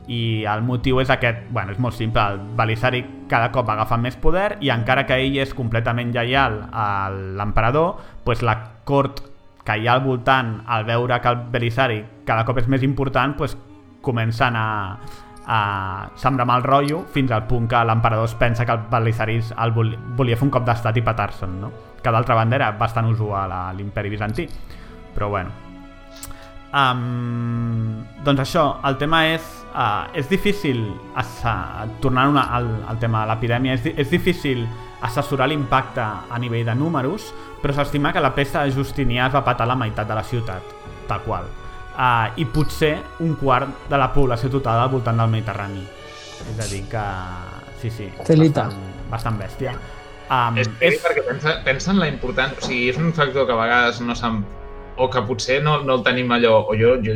I 0.09 0.41
el 0.49 0.63
motiu 0.65 1.03
és 1.03 1.11
aquest, 1.13 1.43
bueno, 1.53 1.75
és 1.75 1.77
molt 1.77 1.93
simple, 1.93 2.23
el 2.33 2.41
Belisari 2.57 3.03
cada 3.29 3.51
cop 3.53 3.69
agafa 3.69 3.99
més 4.01 4.17
poder 4.17 4.55
i 4.65 4.71
encara 4.73 5.05
que 5.05 5.19
ell 5.21 5.37
és 5.43 5.53
completament 5.53 6.09
lleial 6.15 6.63
a 6.73 6.87
l'emperador, 7.11 8.01
pues 8.25 8.41
la 8.41 8.57
cort 8.89 9.21
que 9.65 9.77
hi 9.77 9.85
ha 9.85 9.93
al 9.99 10.01
voltant, 10.01 10.63
al 10.65 10.89
veure 10.89 11.21
que 11.21 11.29
el 11.29 11.45
Belisari 11.53 12.01
cada 12.25 12.41
cop 12.49 12.57
és 12.63 12.73
més 12.73 12.81
important, 12.81 13.37
pues 13.37 13.53
comencen 14.05 14.57
a, 14.57 14.65
a 15.47 16.09
sembrar 16.17 16.47
mal 16.47 16.63
rotllo 16.63 17.03
fins 17.13 17.31
al 17.31 17.45
punt 17.47 17.67
que 17.69 17.81
l'emperador 17.85 18.25
es 18.25 18.35
pensa 18.35 18.65
que 18.65 18.73
el 18.73 18.87
Belisaris 18.91 19.53
el 19.57 19.73
volia, 19.75 20.37
fer 20.37 20.47
un 20.47 20.53
cop 20.53 20.65
d'estat 20.65 20.97
i 20.97 21.03
petar-se'n, 21.05 21.59
no? 21.61 21.71
Que 22.01 22.13
d'altra 22.13 22.37
banda 22.37 22.57
era 22.57 22.71
bastant 22.77 23.09
usual 23.09 23.51
a 23.51 23.61
l'imperi 23.73 24.09
bizantí. 24.09 24.47
Però 25.15 25.29
bueno. 25.29 25.51
Um, 26.75 28.03
doncs 28.25 28.41
això, 28.47 28.65
el 28.83 28.97
tema 29.01 29.25
és... 29.31 29.45
Uh, 29.75 30.07
és 30.15 30.29
difícil, 30.31 30.85
uh, 31.19 31.85
tornant 31.99 32.31
una, 32.31 32.45
al, 32.55 32.69
al 32.87 32.99
tema 32.99 33.25
de 33.25 33.33
l'epidèmia, 33.33 33.75
és, 33.75 33.89
és 33.91 34.11
difícil 34.11 34.63
assessorar 35.03 35.49
l'impacte 35.51 36.03
a 36.03 36.39
nivell 36.39 36.65
de 36.65 36.75
números, 36.79 37.27
però 37.61 37.75
s'estima 37.75 38.13
que 38.15 38.23
la 38.23 38.31
pesta 38.35 38.63
de 38.63 38.71
Justinià 38.71 39.27
es 39.27 39.35
va 39.35 39.43
patar 39.43 39.67
la 39.67 39.75
meitat 39.75 40.07
de 40.07 40.15
la 40.15 40.23
ciutat, 40.23 40.75
tal 41.09 41.23
qual. 41.27 41.51
Uh, 41.95 42.27
I 42.35 42.45
potser 42.51 42.97
un 43.23 43.37
quart 43.39 43.87
de 43.87 43.97
la 43.99 44.09
població 44.11 44.49
total 44.51 44.81
al 44.83 44.89
voltant 44.91 45.21
del 45.21 45.31
Mediterrani. 45.31 45.85
És 46.51 46.59
a 46.59 46.67
dir, 46.67 46.81
que... 46.91 47.03
Sí, 47.79 47.91
sí, 47.93 48.09
Celita. 48.27 48.65
bastant, 48.65 49.07
bastant 49.11 49.39
bèstia. 49.39 49.75
Um, 50.25 50.57
És, 50.59 50.67
és 50.83 50.99
perquè 51.03 51.23
pensa, 51.27 51.55
pensa 51.63 51.93
en 51.93 52.01
la 52.01 52.09
important... 52.11 52.51
O 52.57 52.65
sigui, 52.65 52.89
és 52.91 52.99
un 52.99 53.13
factor 53.15 53.47
que 53.47 53.55
a 53.55 53.61
vegades 53.61 54.01
no 54.03 54.15
se'n... 54.17 54.43
O 54.99 55.07
que 55.11 55.23
potser 55.27 55.61
no, 55.63 55.79
no 55.87 55.99
el 55.99 56.05
tenim 56.07 56.31
allò... 56.35 56.57
O 56.67 56.75
jo, 56.79 56.95
jo, 57.05 57.15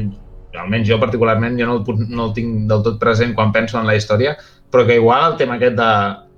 almenys 0.59 0.87
jo 0.89 0.97
particularment, 1.01 1.59
jo 1.59 1.67
no 1.67 1.77
el, 1.79 2.07
no 2.09 2.29
el 2.29 2.33
tinc 2.37 2.65
del 2.71 2.81
tot 2.85 2.97
present 3.01 3.35
quan 3.37 3.51
penso 3.55 3.77
en 3.79 3.87
la 3.87 3.95
història, 3.99 4.37
però 4.71 4.85
que 4.87 4.97
igual 4.97 5.33
el 5.33 5.37
tema 5.37 5.59
aquest 5.59 5.75
de 5.77 5.91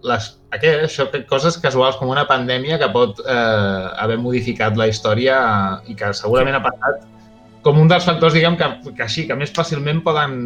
les, 0.10 0.28
aquest, 0.52 0.84
això, 0.88 1.08
que 1.14 1.24
coses 1.30 1.58
casuals 1.62 1.98
com 2.00 2.12
una 2.12 2.26
pandèmia 2.30 2.80
que 2.82 2.90
pot 2.94 3.22
eh, 3.24 3.88
haver 4.02 4.18
modificat 4.20 4.78
la 4.80 4.90
història 4.92 5.38
i 5.88 5.96
que 5.96 6.12
segurament 6.18 6.58
ha 6.58 6.64
passat 6.66 7.06
com 7.66 7.80
un 7.82 7.90
dels 7.92 8.06
factors, 8.06 8.34
diguem, 8.34 8.58
que, 8.58 8.70
que 8.98 9.06
així, 9.06 9.26
que 9.30 9.38
més 9.38 9.54
fàcilment 9.54 10.02
poden, 10.06 10.38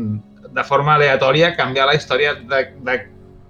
de 0.56 0.66
forma 0.68 0.96
aleatòria, 0.96 1.54
canviar 1.58 1.88
la 1.90 1.96
història 1.98 2.36
de, 2.40 2.62
de, 2.86 2.98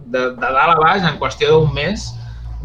de, 0.05 0.25
de 0.37 0.51
dalt 0.57 0.75
a 0.75 0.79
baix 0.81 1.05
en 1.05 1.17
qüestió 1.21 1.53
d'un 1.53 1.73
mes 1.73 2.09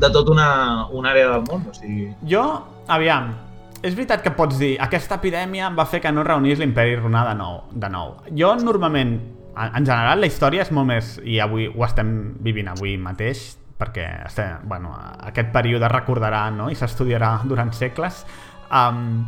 de 0.01 0.11
tota 0.13 0.33
una, 0.33 0.51
una 0.97 1.13
àrea 1.13 1.33
del 1.35 1.47
món. 1.49 1.65
O 1.71 1.77
sigui, 1.77 2.11
Jo, 2.29 2.45
aviam, 2.89 3.33
és 3.81 3.97
veritat 3.97 4.25
que 4.25 4.33
pots 4.37 4.59
dir 4.61 4.75
aquesta 4.83 5.17
epidèmia 5.21 5.71
va 5.77 5.87
fer 5.89 6.03
que 6.05 6.13
no 6.13 6.25
reunís 6.27 6.61
l'imperi 6.61 6.99
romà 7.01 7.25
de 7.31 7.37
nou, 7.39 7.63
de 7.73 7.93
nou. 7.93 8.15
Jo 8.37 8.55
normalment, 8.61 9.17
en 9.57 9.81
en 9.81 9.89
general, 9.89 10.21
la 10.21 10.29
història 10.29 10.67
és 10.67 10.73
molt 10.73 10.89
més, 10.89 11.17
i 11.25 11.41
avui 11.41 11.69
ho 11.69 11.85
estem 11.87 12.13
vivint 12.45 12.69
avui 12.73 12.97
mateix, 13.01 13.55
perquè 13.81 14.07
estem, 14.27 14.61
bueno, 14.69 14.93
aquest 15.25 15.49
període 15.55 15.89
recordarà 15.89 16.51
no? 16.53 16.69
i 16.69 16.77
s'estudiarà 16.77 17.39
durant 17.49 17.73
segles, 17.73 18.25
um, 18.69 19.23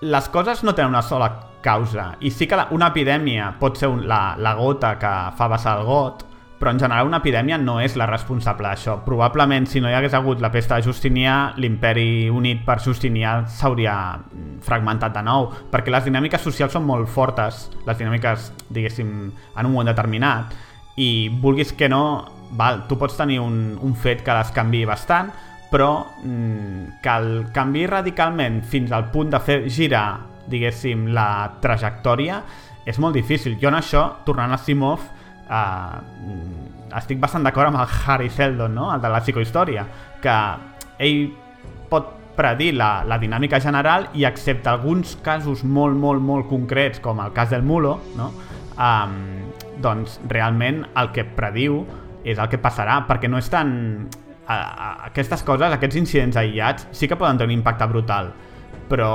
les 0.00 0.28
coses 0.28 0.64
no 0.64 0.74
tenen 0.74 0.94
una 0.94 1.02
sola 1.02 1.30
causa 1.60 2.14
i 2.20 2.30
sí 2.32 2.48
que 2.48 2.56
la, 2.56 2.68
una 2.72 2.88
epidèmia 2.88 3.54
pot 3.60 3.76
ser 3.76 3.90
un, 3.92 4.06
la, 4.08 4.34
la 4.40 4.54
gota 4.56 4.94
que 4.98 5.12
fa 5.36 5.48
vessar 5.52 5.78
el 5.80 5.86
got 5.88 6.24
però 6.60 6.70
en 6.74 6.78
general 6.78 7.08
una 7.08 7.22
epidèmia 7.24 7.56
no 7.56 7.78
és 7.80 7.94
la 7.96 8.04
responsable 8.04 8.68
d'això. 8.68 8.98
Probablement, 9.06 9.64
si 9.64 9.80
no 9.80 9.88
hi 9.88 9.94
hagués 9.96 10.12
hagut 10.12 10.42
la 10.44 10.50
pesta 10.52 10.76
de 10.76 10.84
Justinià, 10.84 11.54
l'imperi 11.56 12.28
unit 12.28 12.60
per 12.66 12.76
Justinià 12.84 13.38
s'hauria 13.48 13.94
mm, 14.18 14.58
fragmentat 14.66 15.14
de 15.16 15.22
nou, 15.24 15.48
perquè 15.72 15.88
les 15.88 16.04
dinàmiques 16.04 16.44
socials 16.44 16.76
són 16.76 16.84
molt 16.84 17.08
fortes, 17.08 17.70
les 17.86 17.96
dinàmiques, 17.96 18.50
diguéssim, 18.68 19.14
en 19.32 19.70
un 19.70 19.72
moment 19.72 19.88
determinat, 19.88 20.52
i 21.00 21.30
vulguis 21.40 21.72
que 21.72 21.88
no, 21.88 22.02
val, 22.60 22.84
tu 22.90 23.00
pots 23.00 23.16
tenir 23.16 23.40
un, 23.40 23.78
un 23.80 23.96
fet 23.96 24.20
que 24.20 24.36
les 24.36 24.52
canvi 24.52 24.84
bastant, 24.84 25.32
però 25.70 25.90
mm, 26.22 27.00
que 27.02 27.14
el 27.14 27.30
canvi 27.54 27.86
radicalment 27.86 28.60
fins 28.66 28.92
al 28.92 29.08
punt 29.12 29.30
de 29.30 29.40
fer 29.44 29.62
girar, 29.70 30.20
diguéssim, 30.50 31.08
la 31.14 31.58
trajectòria, 31.62 32.40
és 32.86 32.98
molt 32.98 33.14
difícil. 33.14 33.56
Jo 33.60 33.70
en 33.70 33.78
això, 33.78 34.04
tornant 34.26 34.52
a 34.52 34.58
Simov, 34.58 35.04
uh, 35.46 36.00
estic 36.98 37.20
bastant 37.22 37.46
d'acord 37.46 37.70
amb 37.70 37.82
el 37.82 37.98
Harry 38.06 38.30
Seldon, 38.30 38.74
no? 38.74 38.90
el 38.94 39.02
de 39.02 39.12
la 39.12 39.20
psicohistòria, 39.22 39.86
que 40.22 40.36
ell 40.98 41.30
pot 41.90 42.16
predir 42.36 42.72
la, 42.74 43.02
la 43.04 43.18
dinàmica 43.20 43.60
general 43.60 44.08
i 44.16 44.24
excepte 44.24 44.70
alguns 44.70 45.16
casos 45.22 45.62
molt, 45.64 45.96
molt, 45.98 46.22
molt 46.24 46.48
concrets, 46.48 47.02
com 47.02 47.20
el 47.20 47.34
cas 47.36 47.50
del 47.52 47.62
Mulo, 47.66 47.98
no? 48.16 48.30
um, 48.74 49.18
doncs 49.80 50.18
realment 50.28 50.84
el 50.96 51.12
que 51.14 51.26
prediu 51.36 51.84
és 52.24 52.38
el 52.38 52.50
que 52.52 52.60
passarà, 52.60 53.02
perquè 53.08 53.30
no 53.30 53.40
és 53.40 53.48
tan... 53.52 53.70
A, 54.50 54.54
a, 54.56 54.86
aquestes 55.06 55.44
coses, 55.46 55.70
aquests 55.76 55.94
incidents 56.00 56.36
aïllats, 56.40 56.88
sí 56.96 57.06
que 57.06 57.14
poden 57.20 57.38
tenir 57.38 57.54
un 57.54 57.60
impacte 57.60 57.86
brutal, 57.86 58.32
però 58.90 59.10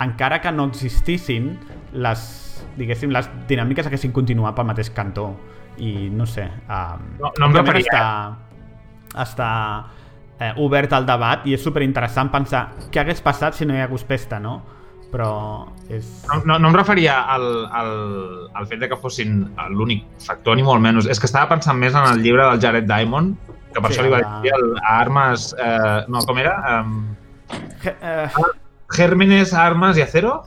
encara 0.00 0.38
que 0.40 0.52
no 0.54 0.64
existissin, 0.70 1.50
les, 1.92 2.22
diguéssim, 2.78 3.12
les 3.12 3.28
dinàmiques 3.50 3.86
haguessin 3.90 4.14
continuat 4.16 4.56
pel 4.56 4.64
mateix 4.70 4.88
cantó. 4.96 5.26
I 5.78 6.08
no 6.10 6.24
sé... 6.26 6.46
Um, 6.70 7.04
No- 7.20 7.32
no 7.38 7.50
em 7.50 7.58
referia- 7.58 7.92
Està, 7.92 9.22
està 9.28 9.50
eh, 10.40 10.52
obert 10.64 10.92
al 10.96 11.04
debat 11.06 11.44
i 11.46 11.54
és 11.54 11.62
super 11.62 11.82
interessant 11.84 12.30
pensar 12.32 12.64
què 12.92 13.00
hagués 13.02 13.20
passat 13.24 13.54
si 13.58 13.66
no 13.68 13.76
hi 13.76 13.82
hagués 13.84 14.04
pesta, 14.08 14.40
no? 14.40 14.56
Però 15.12 15.28
és... 15.88 16.08
no, 16.28 16.40
no, 16.44 16.58
no 16.60 16.68
em 16.72 16.74
referia 16.76 17.20
al, 17.32 17.44
al, 17.72 17.92
al 18.54 18.66
fet 18.68 18.80
de 18.82 18.88
que 18.90 18.96
fossin 19.00 19.38
l'únic 19.72 20.02
factor, 20.24 20.56
ni 20.58 20.64
molt 20.66 20.82
menys. 20.84 21.06
És 21.08 21.20
que 21.20 21.28
estava 21.30 21.48
pensant 21.54 21.78
més 21.80 21.94
en 21.96 22.04
el 22.10 22.20
llibre 22.24 22.44
del 22.50 22.60
Jared 22.60 22.88
Diamond, 22.90 23.36
que 23.72 23.80
per 23.80 23.92
Sí, 23.92 23.98
això 23.98 24.06
li 24.06 24.12
va 24.14 24.22
dir 24.44 24.52
a 24.54 24.94
Armes... 24.98 25.50
Eh, 25.58 26.04
no, 26.08 26.22
com 26.26 26.38
era? 26.40 26.54
Um, 26.78 27.16
eh, 27.84 28.28
Gérmenes, 28.96 29.52
Armes 29.54 29.98
i 29.98 30.06
Acero? 30.06 30.38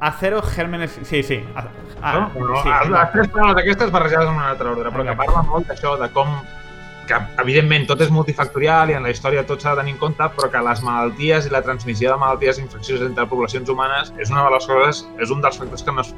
acero, 0.00 0.42
gérmenes... 0.42 0.98
Sí, 1.04 1.22
sí. 1.22 1.44
A, 1.54 1.64
a, 2.02 2.12
no? 2.12 2.30
no 2.34 2.62
sí, 2.62 2.68
les, 2.68 2.88
les 2.90 3.12
tres 3.12 3.28
paraules 3.28 3.62
aquestes 3.62 3.90
barrejades 3.90 4.28
en 4.28 4.34
un 4.34 4.42
altre 4.42 4.68
ordre, 4.68 4.90
però 4.90 5.04
que 5.04 5.14
Exacte. 5.14 5.32
parla 5.32 5.42
molt 5.50 5.68
d'això, 5.70 5.96
de 6.00 6.08
com 6.12 6.32
que 7.06 7.18
evidentment 7.38 7.86
tot 7.86 8.00
és 8.02 8.10
multifactorial 8.10 8.90
i 8.90 8.96
en 8.98 9.06
la 9.06 9.12
història 9.14 9.44
tot 9.46 9.62
s'ha 9.62 9.76
de 9.76 9.82
tenir 9.84 9.94
en 9.94 10.00
compte, 10.00 10.26
però 10.36 10.50
que 10.50 10.62
les 10.68 10.82
malalties 10.82 11.46
i 11.46 11.52
la 11.54 11.62
transmissió 11.62 12.10
de 12.10 12.18
malalties 12.18 12.58
infeccioses 12.58 13.06
entre 13.06 13.28
poblacions 13.30 13.70
humanes 13.70 14.12
és 14.18 14.32
una 14.34 14.42
de 14.48 14.56
les 14.56 14.66
coses, 14.66 15.04
és 15.22 15.30
un 15.30 15.44
dels 15.44 15.60
factors 15.62 15.86
que, 15.86 15.94
no 15.94 16.02
es, 16.02 16.10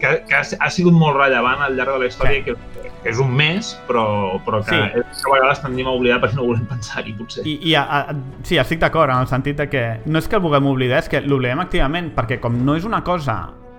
que, 0.00 0.24
que 0.28 0.34
ha, 0.34 0.42
ha 0.60 0.70
sigut 0.70 0.92
molt 0.94 1.16
rellevant 1.18 1.62
al 1.66 1.76
llarg 1.76 1.92
de 1.96 1.98
la 2.04 2.06
història 2.10 2.38
Sí. 2.38 2.42
sí. 2.44 2.54
que, 2.54 2.90
que 3.02 3.10
és 3.10 3.18
un 3.22 3.30
mes, 3.34 3.74
però, 3.88 4.40
però 4.44 4.62
que, 4.64 4.70
Sí. 4.74 4.80
sí. 4.94 5.04
és 5.04 5.22
que 5.22 5.30
a 5.30 5.34
vegades 5.36 5.62
tendim 5.62 5.86
a 5.86 5.92
oblidar 5.94 6.20
perquè 6.22 6.34
no 6.36 6.44
volem 6.48 6.66
pensar-hi, 6.66 7.12
potser. 7.18 7.46
I, 7.46 7.58
i 7.70 7.74
a, 7.78 7.82
a, 7.84 8.16
sí, 8.42 8.58
estic 8.58 8.80
d'acord 8.82 9.10
en 9.14 9.22
el 9.22 9.30
sentit 9.30 9.56
de 9.56 9.68
que 9.70 9.84
no 10.06 10.18
és 10.18 10.28
que 10.28 10.36
el 10.36 10.42
vulguem 10.42 10.66
oblidar, 10.66 10.98
és 11.04 11.08
que 11.08 11.20
l'oblidem 11.22 11.60
activament, 11.62 12.12
perquè 12.16 12.40
com 12.40 12.58
no 12.64 12.74
és 12.76 12.84
una 12.84 13.02
cosa 13.04 13.38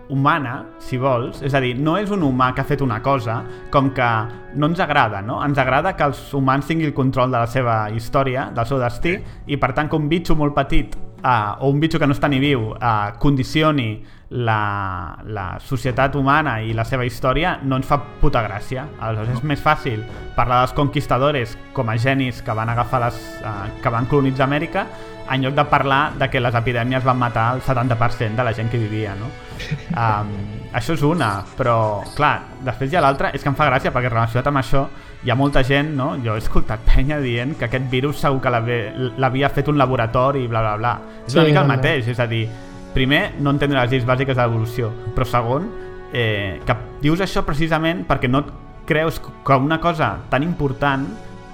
humana, 0.10 0.66
si 0.82 0.98
vols, 0.98 1.44
és 1.46 1.54
a 1.54 1.60
dir, 1.62 1.76
no 1.78 1.96
és 2.00 2.10
un 2.10 2.24
humà 2.26 2.48
que 2.56 2.62
ha 2.64 2.66
fet 2.66 2.82
una 2.82 2.98
cosa, 3.06 3.44
com 3.70 3.92
que 3.94 4.08
no 4.56 4.66
ens 4.72 4.80
agrada, 4.82 5.22
no? 5.22 5.36
Ens 5.46 5.60
agrada 5.62 5.96
que 5.96 6.04
els 6.08 6.34
humans 6.34 6.66
tinguin 6.66 6.88
el 6.90 6.96
control 6.98 7.30
de 7.30 7.38
la 7.38 7.46
seva 7.46 7.76
història, 7.94 8.48
del 8.56 8.66
seu 8.66 8.80
destí, 8.82 9.20
i 9.46 9.58
per 9.62 9.70
tant 9.78 9.88
que 9.92 9.96
un 10.00 10.10
bitxo 10.10 10.34
molt 10.36 10.56
petit, 10.58 10.96
uh, 11.24 11.60
o 11.64 11.70
un 11.70 11.80
bitxo 11.80 12.00
que 12.00 12.08
no 12.08 12.16
està 12.16 12.30
ni 12.32 12.40
viu, 12.42 12.72
uh, 12.74 13.12
condicioni 13.20 13.92
la, 14.30 15.18
la 15.26 15.46
societat 15.60 16.16
humana 16.16 16.60
i 16.62 16.74
la 16.78 16.86
seva 16.86 17.06
història 17.06 17.56
no 17.64 17.80
ens 17.80 17.88
fa 17.90 17.98
puta 18.22 18.44
gràcia. 18.46 18.86
Aleshores 19.00 19.40
és 19.40 19.48
més 19.52 19.62
fàcil 19.64 20.04
parlar 20.36 20.64
dels 20.64 20.76
conquistadores 20.78 21.56
com 21.74 21.90
a 21.90 21.98
genis 21.98 22.44
que 22.46 22.56
van 22.56 22.70
agafar 22.70 23.02
les, 23.08 23.22
uh, 23.42 23.66
que 23.82 23.94
van 23.94 24.10
colonitzar 24.12 24.46
Amèrica 24.50 24.86
en 25.30 25.44
lloc 25.44 25.54
de 25.54 25.66
parlar 25.70 26.14
de 26.18 26.30
que 26.30 26.42
les 26.42 26.56
epidèmies 26.56 27.04
van 27.06 27.18
matar 27.18 27.52
el 27.56 27.62
70% 27.62 28.36
de 28.36 28.46
la 28.46 28.54
gent 28.54 28.70
que 28.72 28.82
vivia, 28.82 29.16
no? 29.16 29.30
Um, 30.00 30.30
això 30.72 30.94
és 30.96 31.02
una, 31.04 31.42
però 31.58 32.06
clar, 32.16 32.38
després 32.64 32.94
hi 32.94 32.96
ha 32.96 33.02
l'altra, 33.04 33.34
és 33.36 33.44
que 33.44 33.50
em 33.52 33.58
fa 33.58 33.66
gràcia 33.68 33.92
perquè 33.92 34.08
relacionat 34.08 34.48
amb 34.48 34.62
això 34.62 34.86
hi 35.24 35.30
ha 35.32 35.36
molta 35.36 35.64
gent, 35.68 35.90
no? 35.98 36.14
Jo 36.24 36.36
he 36.36 36.40
escoltat 36.40 36.80
penya 36.88 37.18
dient 37.20 37.58
que 37.60 37.66
aquest 37.68 37.90
virus 37.92 38.22
segur 38.24 38.40
que 38.42 38.52
l'havia 39.20 39.50
fet 39.52 39.68
un 39.68 39.78
laboratori 39.78 40.46
i 40.46 40.48
bla 40.48 40.62
bla 40.62 40.76
bla. 40.78 40.94
És 41.28 41.34
una 41.36 41.44
Sí, 41.44 41.50
mica 41.50 41.62
el 41.62 41.68
mateix, 41.68 42.08
és 42.08 42.20
a 42.20 42.28
dir, 42.28 42.46
primer, 42.94 43.34
no 43.40 43.52
entendre 43.52 43.82
les 43.82 43.92
lleis 43.92 44.06
bàsiques 44.08 44.36
de 44.38 44.42
l'evolució, 44.42 44.92
però 45.16 45.26
segon, 45.28 45.70
eh, 46.14 46.60
que 46.66 46.76
dius 47.02 47.20
això 47.22 47.44
precisament 47.46 48.06
perquè 48.08 48.30
no 48.30 48.46
creus 48.90 49.20
que 49.20 49.54
una 49.54 49.80
cosa 49.80 50.18
tan 50.30 50.42
important 50.44 51.06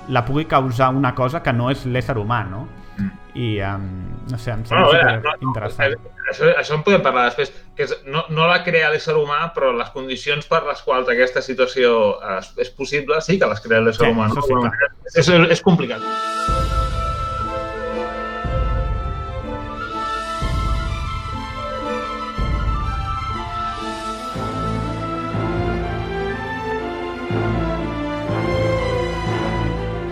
la 0.09 0.23
pugui 0.23 0.45
causar 0.45 0.93
una 0.95 1.15
cosa 1.15 1.41
que 1.41 1.51
no 1.51 1.71
és 1.71 1.85
l'ésser 1.85 2.15
humà, 2.17 2.43
no? 2.47 2.67
I, 3.35 3.59
um, 3.67 3.87
no 4.31 4.37
sé, 4.39 4.53
em 4.53 4.61
sembla 4.63 4.85
super 4.87 4.99
veure, 5.01 5.15
no, 5.19 5.33
no, 5.41 5.49
interessant. 5.49 5.95
Això, 6.31 6.51
això 6.55 6.77
en 6.77 6.85
podem 6.87 7.01
parlar 7.03 7.25
després, 7.27 7.51
que 7.75 7.83
és, 7.83 7.91
no, 8.07 8.23
no 8.31 8.47
la 8.47 8.61
crea 8.63 8.87
l'ésser 8.93 9.17
humà, 9.19 9.41
però 9.55 9.73
les 9.75 9.91
condicions 9.91 10.47
per 10.47 10.61
les 10.63 10.79
quals 10.87 11.11
aquesta 11.11 11.43
situació 11.43 11.91
és, 12.37 12.53
és 12.63 12.71
possible, 12.79 13.19
sí 13.21 13.35
que 13.41 13.51
les 13.51 13.59
crea 13.65 13.83
l'ésser 13.83 14.07
Sí, 14.07 14.13
humà. 14.15 14.29
No? 14.31 14.39
sí, 14.39 14.55
clar. 14.55 14.93
és, 15.11 15.19
és, 15.19 15.33
és 15.57 15.65
complicat. 15.67 16.05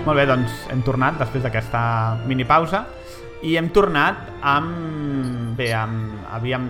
Molt 0.03 0.19
bé, 0.19 0.25
doncs 0.27 0.65
hem 0.73 0.81
tornat 0.83 1.15
després 1.21 1.45
d'aquesta 1.45 1.79
mini 2.27 2.43
pausa 2.43 2.83
i 3.43 3.57
hem 3.59 3.69
tornat 3.75 4.29
amb... 4.41 4.91
Bé, 5.53 5.67
amb, 5.77 6.23
havíem, 6.33 6.63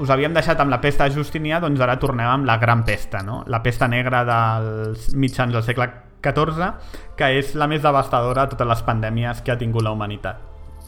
us 0.00 0.08
havíem 0.08 0.32
deixat 0.32 0.62
amb 0.62 0.72
la 0.72 0.78
pesta 0.80 1.04
de 1.04 1.12
Justinià, 1.12 1.58
doncs 1.60 1.82
ara 1.84 1.98
tornem 2.00 2.24
amb 2.24 2.46
la 2.48 2.54
gran 2.56 2.86
pesta, 2.88 3.20
no? 3.20 3.42
La 3.52 3.60
pesta 3.60 3.84
negra 3.90 4.22
dels 4.24 5.10
mitjans 5.12 5.52
del 5.52 5.66
segle 5.66 5.90
XIV, 6.24 6.70
que 7.18 7.28
és 7.36 7.52
la 7.60 7.68
més 7.68 7.82
devastadora 7.84 8.46
de 8.46 8.54
totes 8.54 8.70
les 8.70 8.84
pandèmies 8.86 9.42
que 9.44 9.52
ha 9.52 9.58
tingut 9.60 9.84
la 9.84 9.92
humanitat. 9.92 10.40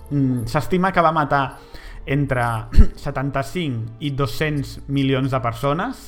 Mm, 0.08 0.46
S'estima 0.48 0.94
que 0.96 1.04
va 1.04 1.12
matar 1.12 1.42
entre 2.06 2.46
75 3.04 4.00
i 4.00 4.14
200 4.16 4.88
milions 4.88 5.32
de 5.32 5.42
persones 5.44 6.00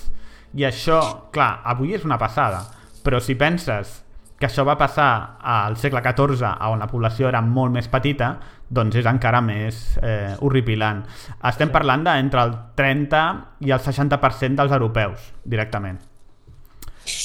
i 0.57 0.65
això, 0.65 1.01
clar, 1.35 1.59
avui 1.67 1.93
és 1.93 2.09
una 2.09 2.19
passada, 2.19 2.63
però 3.05 3.21
si 3.21 3.37
penses 3.37 4.01
que 4.39 4.49
això 4.49 4.65
va 4.67 4.77
passar 4.79 5.39
al 5.41 5.77
segle 5.79 6.03
XIV 6.03 6.43
on 6.69 6.83
la 6.83 6.91
població 6.91 7.29
era 7.31 7.41
molt 7.41 7.73
més 7.73 7.89
petita 7.89 8.35
doncs 8.71 8.97
és 8.97 9.07
encara 9.07 9.41
més 9.45 9.97
eh, 10.03 10.35
horripilant. 10.41 11.03
Estem 11.51 11.71
parlant 11.75 12.05
d'entre 12.07 12.43
el 12.47 12.55
30 12.79 13.23
i 13.67 13.71
el 13.75 13.81
60% 13.85 14.57
dels 14.61 14.73
europeus 14.73 15.33
directament. 15.45 15.99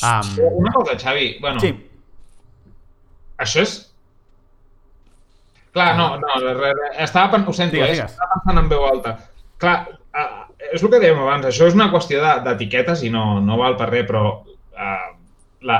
Um, 0.03 0.33
Una 0.59 0.71
cosa, 0.75 0.97
Xavi, 0.99 1.37
bueno, 1.39 1.59
sí, 1.63 1.69
això 3.39 3.61
és... 3.63 3.77
Clar, 5.71 5.93
no, 5.95 6.09
no, 6.17 6.27
res, 6.41 6.57
res, 6.57 6.97
estava, 7.05 7.37
ho 7.45 7.53
sento, 7.53 7.77
Digues, 7.77 7.89
eh, 7.89 7.93
digues. 7.93 8.11
estava 8.11 8.33
pensant 8.35 8.57
en 8.63 8.69
veu 8.71 8.85
alta. 8.89 9.13
Clar, 9.61 9.75
és 10.73 10.81
el 10.83 10.89
que 10.91 10.99
dèiem 10.99 11.19
abans, 11.21 11.45
això 11.45 11.67
és 11.69 11.75
una 11.77 11.87
qüestió 11.93 12.19
de- 12.23 12.39
d'etiquetes 12.47 13.03
i 13.05 13.11
no, 13.13 13.39
no 13.45 13.57
val 13.61 13.77
per 13.79 13.87
res, 13.91 14.07
però 14.09 14.23
eh, 14.73 15.09
la, 15.69 15.77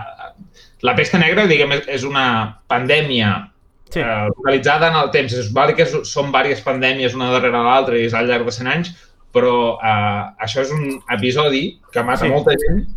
la 0.86 0.96
pesta 0.96 1.20
negra, 1.20 1.48
diguem, 1.50 1.74
és 1.90 2.06
una 2.08 2.26
pandèmia 2.70 3.34
Sí. 3.90 4.00
eh, 4.00 4.28
localitzada 4.36 4.90
en 4.90 4.96
el 5.04 5.10
temps. 5.12 5.34
És 5.34 5.52
val 5.54 5.74
que 5.76 5.84
és- 5.84 6.08
són 6.08 6.28
diverses 6.32 6.62
pandèmies 6.64 7.16
una 7.16 7.32
darrere 7.32 7.58
l'altra 7.58 7.98
i 7.98 8.06
és 8.06 8.14
al 8.14 8.28
llarg 8.28 8.46
de 8.46 8.52
100 8.52 8.68
anys, 8.68 8.92
però 9.34 9.78
eh, 9.82 10.24
això 10.46 10.62
és 10.62 10.72
un 10.72 11.00
episodi 11.10 11.80
que 11.92 12.04
mata 12.04 12.26
Sí. 12.26 12.30
molta 12.32 12.52
gent 12.52 12.88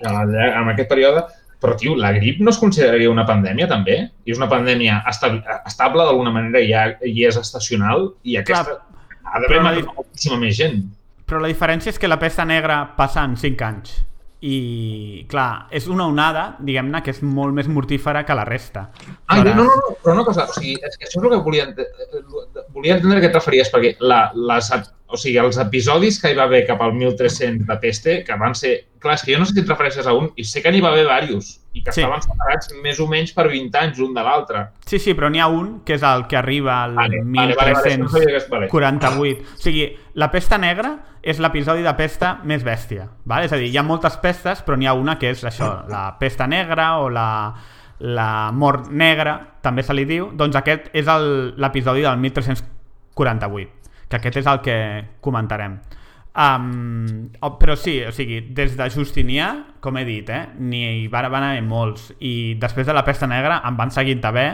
llarg- 0.00 0.60
en 0.62 0.68
aquest 0.70 0.88
període, 0.88 1.24
però, 1.60 1.76
tio, 1.78 1.94
la 1.96 2.12
grip 2.12 2.40
no 2.40 2.50
es 2.50 2.58
consideraria 2.58 3.10
una 3.10 3.24
pandèmia, 3.26 3.68
també? 3.68 4.10
I 4.24 4.32
és 4.32 4.38
una 4.38 4.48
pandèmia 4.48 5.02
esta 5.08 5.28
estable, 5.66 6.02
d'alguna 6.02 6.30
manera, 6.30 6.60
i, 6.60 6.72
ha, 6.72 6.96
i 7.04 7.24
és 7.24 7.36
estacional, 7.36 8.08
i 8.24 8.36
aquesta 8.36 8.64
Clar, 8.64 8.80
ha 9.24 9.38
la 9.40 9.72
di- 9.76 9.82
moltíssima 9.86 10.36
més 10.38 10.56
gent. 10.56 10.82
però 11.26 11.40
la 11.40 11.48
diferència 11.48 11.88
és 11.90 11.98
que 11.98 12.08
la 12.08 12.18
pesta 12.18 12.44
negra 12.44 12.94
passa 12.96 13.22
en 13.24 13.36
5 13.36 13.62
anys 13.64 14.04
i 14.42 15.24
clar, 15.30 15.68
és 15.70 15.86
una 15.86 16.06
onada 16.10 16.56
diguem-ne 16.58 17.00
que 17.06 17.12
és 17.14 17.20
molt 17.22 17.54
més 17.54 17.68
mortífera 17.70 18.24
que 18.26 18.34
la 18.34 18.44
resta. 18.44 18.88
Ah, 19.28 19.36
no, 19.36 19.42
Aleshores- 19.42 19.56
no, 19.56 19.64
no, 19.76 19.96
però 20.02 20.14
una 20.16 20.24
cosa, 20.26 20.48
o 20.50 20.52
sigui, 20.56 20.74
és 20.82 20.96
que 20.98 21.06
això 21.06 21.20
és 21.20 21.24
el 21.24 21.30
que 21.30 21.42
volia, 21.46 21.64
ente- 21.68 21.86
eh, 21.86 22.64
volia 22.74 22.96
entendre 22.96 23.20
que 23.20 23.30
et 23.30 23.34
referies, 23.38 23.70
perquè 23.72 23.94
la, 24.00 24.32
les, 24.34 24.72
o 25.12 25.16
sigui, 25.20 25.36
els 25.38 25.58
episodis 25.60 26.18
que 26.22 26.30
hi 26.32 26.36
va 26.38 26.44
haver 26.48 26.64
cap 26.66 26.80
al 26.82 26.94
1300 26.96 27.66
de 27.68 27.76
peste, 27.82 28.22
que 28.24 28.36
van 28.40 28.54
ser... 28.58 28.78
Clar, 29.02 29.16
és 29.18 29.22
que 29.26 29.32
jo 29.34 29.38
no 29.40 29.46
sé 29.48 29.56
si 29.56 29.60
et 29.64 29.68
refereixes 29.68 30.06
a 30.06 30.12
un, 30.14 30.28
i 30.38 30.44
sé 30.46 30.60
que 30.62 30.70
n'hi 30.70 30.80
va 30.80 30.92
haver 30.92 31.02
diversos, 31.02 31.56
i 31.74 31.80
que 31.82 31.90
Sí. 31.90 32.00
estaven 32.04 32.22
separats 32.22 32.68
més 32.84 33.00
o 33.02 33.08
menys 33.10 33.32
per 33.34 33.48
20 33.50 33.74
anys 33.80 33.98
un 34.04 34.12
de 34.14 34.22
l'altre. 34.22 34.60
Sí, 34.86 35.00
sí, 35.02 35.14
però 35.18 35.26
n'hi 35.32 35.40
ha 35.42 35.48
un 35.50 35.80
que 35.84 35.96
és 35.96 36.04
el 36.06 36.28
que 36.30 36.36
arriba 36.38 36.76
al 36.84 36.94
Vale, 36.94 37.18
vale, 37.24 37.54
vale, 37.56 37.72
vale, 37.74 37.82
vale. 37.82 38.68
1348. 38.68 39.42
O 39.42 39.58
sigui, 39.64 39.88
la 40.14 40.30
pesta 40.30 40.58
negra 40.58 40.94
és 41.22 41.38
l'episodi 41.42 41.82
de 41.82 41.94
pesta 41.98 42.36
més 42.44 42.62
bèstia. 42.66 43.08
Vale? 43.24 43.46
És 43.50 43.52
a 43.52 43.58
dir, 43.58 43.68
hi 43.72 43.76
ha 43.78 43.82
moltes 43.86 44.16
pestes, 44.22 44.62
però 44.62 44.78
n'hi 44.78 44.86
ha 44.86 44.94
una 44.94 45.18
que 45.18 45.30
és 45.34 45.42
això, 45.44 45.72
la 45.90 46.04
pesta 46.22 46.46
negra 46.46 46.92
o 47.02 47.08
la, 47.10 47.26
la 47.98 48.30
mort 48.54 48.86
negra, 48.90 49.36
també 49.62 49.82
se 49.82 49.94
li 49.98 50.04
diu. 50.06 50.30
Doncs 50.34 50.56
aquest 50.62 50.90
és 50.94 51.06
l'episodi 51.58 52.02
del 52.06 52.18
1348, 52.22 53.81
que 54.12 54.20
aquest 54.20 54.42
és 54.42 54.48
el 54.50 54.60
que 54.64 54.76
comentarem. 55.24 55.80
Um, 56.32 57.28
però 57.60 57.74
sí, 57.76 57.98
o 58.08 58.12
sigui, 58.14 58.38
des 58.56 58.76
de 58.78 58.86
Justinià, 58.94 59.48
com 59.84 59.98
he 60.00 60.04
dit, 60.08 60.30
eh, 60.32 60.46
n'hi 60.56 61.08
van, 61.12 61.28
van 61.32 61.50
haver 61.50 61.64
molts 61.66 62.06
i 62.24 62.54
després 62.60 62.88
de 62.88 62.94
la 62.96 63.04
pesta 63.04 63.28
negra 63.28 63.58
en 63.68 63.76
van 63.76 63.92
seguint 63.92 64.24
haver 64.24 64.46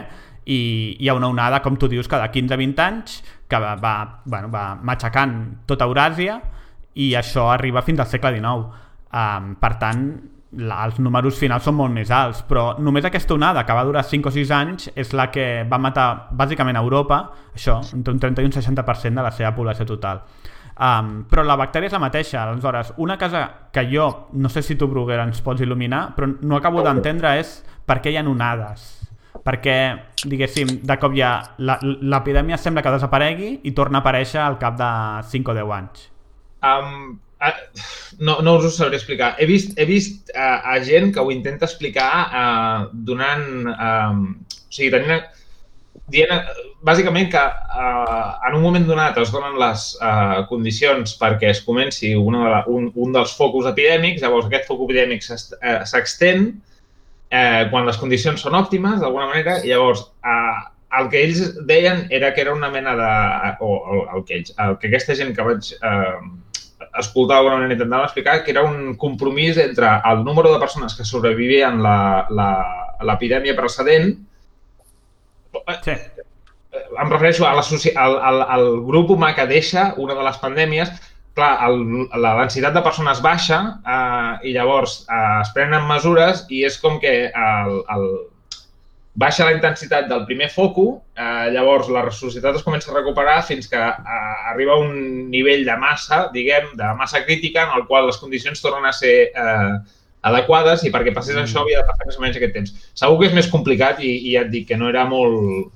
i 0.49 0.59
hi 0.99 1.07
ha 1.07 1.15
una 1.15 1.29
onada, 1.31 1.61
com 1.63 1.77
tu 1.79 1.87
dius, 1.87 2.09
cada 2.11 2.27
15-20 2.33 2.83
anys 2.83 3.21
que 3.47 3.59
va, 3.61 3.75
va, 3.79 3.93
bueno, 4.25 4.49
va 4.51 4.73
matxacant 4.75 5.37
tota 5.69 5.87
Euràsia 5.87 6.39
i 6.99 7.13
això 7.15 7.47
arriba 7.53 7.85
fins 7.85 8.03
al 8.03 8.11
segle 8.11 8.33
XIX. 8.35 8.67
Um, 9.09 9.53
per 9.61 9.73
tant, 9.79 10.03
la, 10.57 10.83
els 10.85 10.97
números 10.99 11.37
finals 11.37 11.63
són 11.63 11.75
molt 11.77 11.93
més 11.93 12.09
alts, 12.09 12.41
però 12.49 12.79
només 12.81 13.05
aquesta 13.05 13.35
onada, 13.35 13.65
que 13.65 13.73
va 13.77 13.83
durar 13.85 14.03
5 14.03 14.29
o 14.29 14.31
6 14.33 14.51
anys, 14.51 14.89
és 14.95 15.13
la 15.13 15.29
que 15.29 15.63
va 15.69 15.77
matar 15.77 16.29
bàsicament 16.31 16.75
a 16.77 16.81
Europa, 16.81 17.19
això, 17.53 17.79
entre 17.93 18.13
un 18.13 18.19
30 18.19 18.41
i 18.41 18.45
un 18.49 18.51
60% 18.55 19.15
de 19.15 19.25
la 19.27 19.31
seva 19.31 19.53
població 19.55 19.85
total. 19.85 20.23
Um, 20.79 21.25
però 21.29 21.43
la 21.43 21.57
bactèria 21.59 21.87
és 21.89 21.93
la 21.93 21.99
mateixa. 21.99 22.45
Aleshores, 22.47 22.93
una 22.97 23.17
cosa 23.19 23.43
que 23.71 23.83
jo, 23.91 24.29
no 24.33 24.47
sé 24.49 24.61
si 24.63 24.75
tu, 24.79 24.87
Bruguera, 24.87 25.25
ens 25.27 25.41
pots 25.43 25.61
il·luminar, 25.61 26.15
però 26.15 26.29
no 26.41 26.55
acabo 26.55 26.81
d'entendre 26.81 27.33
és 27.41 27.59
per 27.85 27.99
què 28.01 28.13
hi 28.13 28.17
ha 28.17 28.23
onades. 28.23 28.95
Perquè, 29.43 29.75
diguéssim, 30.25 30.79
de 30.83 30.97
cop 30.97 31.13
ja 31.15 31.33
la- 31.57 31.77
l'epidèmia 31.83 32.57
sembla 32.57 32.81
que 32.81 32.91
desaparegui 32.95 33.59
i 33.63 33.71
torna 33.71 33.99
a 33.99 34.01
aparèixer 34.01 34.39
al 34.41 34.57
cap 34.57 34.77
de 34.79 34.89
5 35.29 35.51
o 35.51 35.53
10 35.53 35.71
anys. 35.75 36.09
Um, 36.63 37.19
no, 38.19 38.39
no 38.43 38.55
us 38.57 38.65
ho 38.67 38.71
sabré 38.71 38.97
explicar. 38.99 39.35
He 39.39 39.47
vist, 39.47 39.77
he 39.79 39.85
vist 39.87 40.31
uh, 40.35 40.59
a 40.73 40.79
gent 40.83 41.13
que 41.15 41.23
ho 41.23 41.31
intenta 41.31 41.69
explicar 41.69 42.11
uh, 42.27 42.87
donant... 42.93 43.49
Um, 43.75 44.23
o 44.69 44.73
sigui, 44.73 44.91
tenint, 44.93 45.23
dient, 46.13 46.49
bàsicament 46.85 47.29
que 47.33 47.41
uh, 47.41 48.31
en 48.47 48.57
un 48.57 48.63
moment 48.63 48.85
donat 48.85 49.17
es 49.21 49.31
donen 49.33 49.57
les 49.59 49.85
uh, 49.97 50.45
condicions 50.49 51.15
perquè 51.19 51.49
es 51.53 51.61
comenci 51.65 52.13
una 52.15 52.43
de 52.43 52.51
la, 52.53 52.63
un, 52.69 52.89
un 52.95 53.15
dels 53.15 53.33
focus 53.37 53.69
epidèmics, 53.71 54.21
llavors 54.21 54.47
aquest 54.47 54.69
foc 54.69 54.83
epidèmic 54.85 55.25
s'extén 55.25 56.51
eh, 57.29 57.67
quan 57.69 57.87
les 57.87 57.97
condicions 58.01 58.41
són 58.41 58.57
òptimes, 58.57 58.99
d'alguna 59.01 59.29
manera, 59.29 59.59
i 59.63 59.71
llavors 59.71 60.05
eh, 60.25 60.59
el 60.99 61.09
que 61.11 61.23
ells 61.27 61.41
deien 61.69 62.07
era 62.09 62.33
que 62.33 62.41
era 62.41 62.53
una 62.53 62.71
mena 62.73 62.95
de... 62.97 63.09
o 63.65 63.73
el, 63.93 64.05
el, 64.15 64.23
que, 64.25 64.39
ells, 64.39 64.53
el 64.57 64.77
que 64.81 64.89
aquesta 64.89 65.17
gent 65.19 65.35
que 65.37 65.45
vaig 65.45 65.73
eh, 65.77 66.15
escoltar 66.99 67.37
d'alguna 67.37 67.57
manera 67.59 67.73
intentaven 67.77 68.05
explicar, 68.05 68.43
que 68.43 68.51
era 68.51 68.63
un 68.63 68.95
compromís 68.97 69.57
entre 69.57 69.89
el 70.11 70.23
número 70.23 70.51
de 70.53 70.59
persones 70.59 70.95
que 70.95 71.05
sobrevivien 71.05 71.81
la- 71.83 72.25
la- 72.29 72.95
l'epidèmia 73.07 73.55
precedent 73.55 74.17
Sí, 75.83 75.91
em 77.01 77.09
refereixo 77.09 77.45
a 77.47 77.53
la, 77.57 77.63
al, 78.03 78.17
al, 78.29 78.41
al 78.55 78.65
grup 78.85 79.09
humà 79.15 79.31
que 79.35 79.45
deixa 79.49 79.93
una 79.97 80.13
de 80.17 80.23
les 80.27 80.37
pandèmies, 80.41 80.91
clar, 81.37 81.55
el, 81.67 81.79
la 82.21 82.35
densitat 82.41 82.75
de 82.75 82.83
persones 82.85 83.21
baixa 83.25 83.59
eh, 83.81 84.49
i 84.49 84.53
llavors 84.53 84.99
eh, 85.09 85.39
es 85.41 85.49
prenen 85.55 85.87
mesures 85.89 86.45
i 86.53 86.63
és 86.67 86.77
com 86.81 86.99
que 87.01 87.13
el, 87.31 87.73
el, 87.95 88.05
baixa 89.19 89.45
la 89.45 89.53
intensitat 89.55 90.07
del 90.07 90.23
primer 90.27 90.47
foco, 90.53 90.85
eh, 91.17 91.49
llavors 91.51 91.89
la 91.91 92.05
societat 92.15 92.55
es 92.55 92.63
comença 92.63 92.91
a 92.91 92.95
recuperar 92.95 93.41
fins 93.43 93.67
que 93.67 93.79
eh, 93.79 94.51
arriba 94.53 94.77
a 94.77 94.83
un 94.83 95.29
nivell 95.31 95.65
de 95.67 95.75
massa, 95.81 96.27
diguem, 96.33 96.71
de 96.79 96.91
massa 96.99 97.25
crítica 97.25 97.65
en 97.67 97.75
el 97.77 97.87
qual 97.89 98.07
les 98.07 98.19
condicions 98.21 98.61
tornen 98.63 98.87
a 98.87 98.93
ser 98.95 99.15
eh, 99.33 99.73
adequades 100.29 100.85
i 100.87 100.91
perquè 100.93 101.13
passés 101.15 101.35
Mm. 101.35 101.43
això 101.43 101.61
havia 101.63 101.81
de 101.81 101.87
passar 101.87 102.07
més 102.07 102.17
o 102.17 102.23
menys 102.23 102.39
aquest 102.39 102.55
temps. 102.55 102.73
Segur 102.93 103.19
que 103.19 103.27
és 103.27 103.35
més 103.35 103.51
complicat 103.51 103.99
i, 103.99 104.15
i 104.29 104.33
ja 104.37 104.45
et 104.47 104.51
dic 104.55 104.67
que 104.71 104.77
no 104.79 104.89
era 104.89 105.05
molt... 105.05 105.71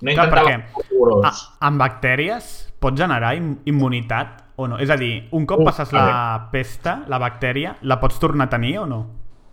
No 0.00 0.14
Clar, 0.16 0.28
intentava 0.30 0.84
rigorós. 0.88 1.24
Ah, 1.28 1.66
amb 1.68 1.80
bactèries 1.80 2.52
pot 2.80 2.96
generar 2.96 3.34
im 3.36 3.58
immunitat 3.68 4.38
o 4.56 4.68
no? 4.68 4.78
És 4.80 4.88
a 4.88 4.96
dir, 4.96 5.28
un 5.36 5.44
cop 5.44 5.60
Uh, 5.60 5.66
passes 5.68 5.92
a 5.92 6.00
la 6.00 6.48
pesta, 6.52 7.02
la 7.08 7.18
bactèria, 7.20 7.74
la 7.82 8.00
pots 8.00 8.16
tornar 8.20 8.48
a 8.48 8.52
tenir 8.56 8.78
o 8.80 8.86
no? 8.88 9.02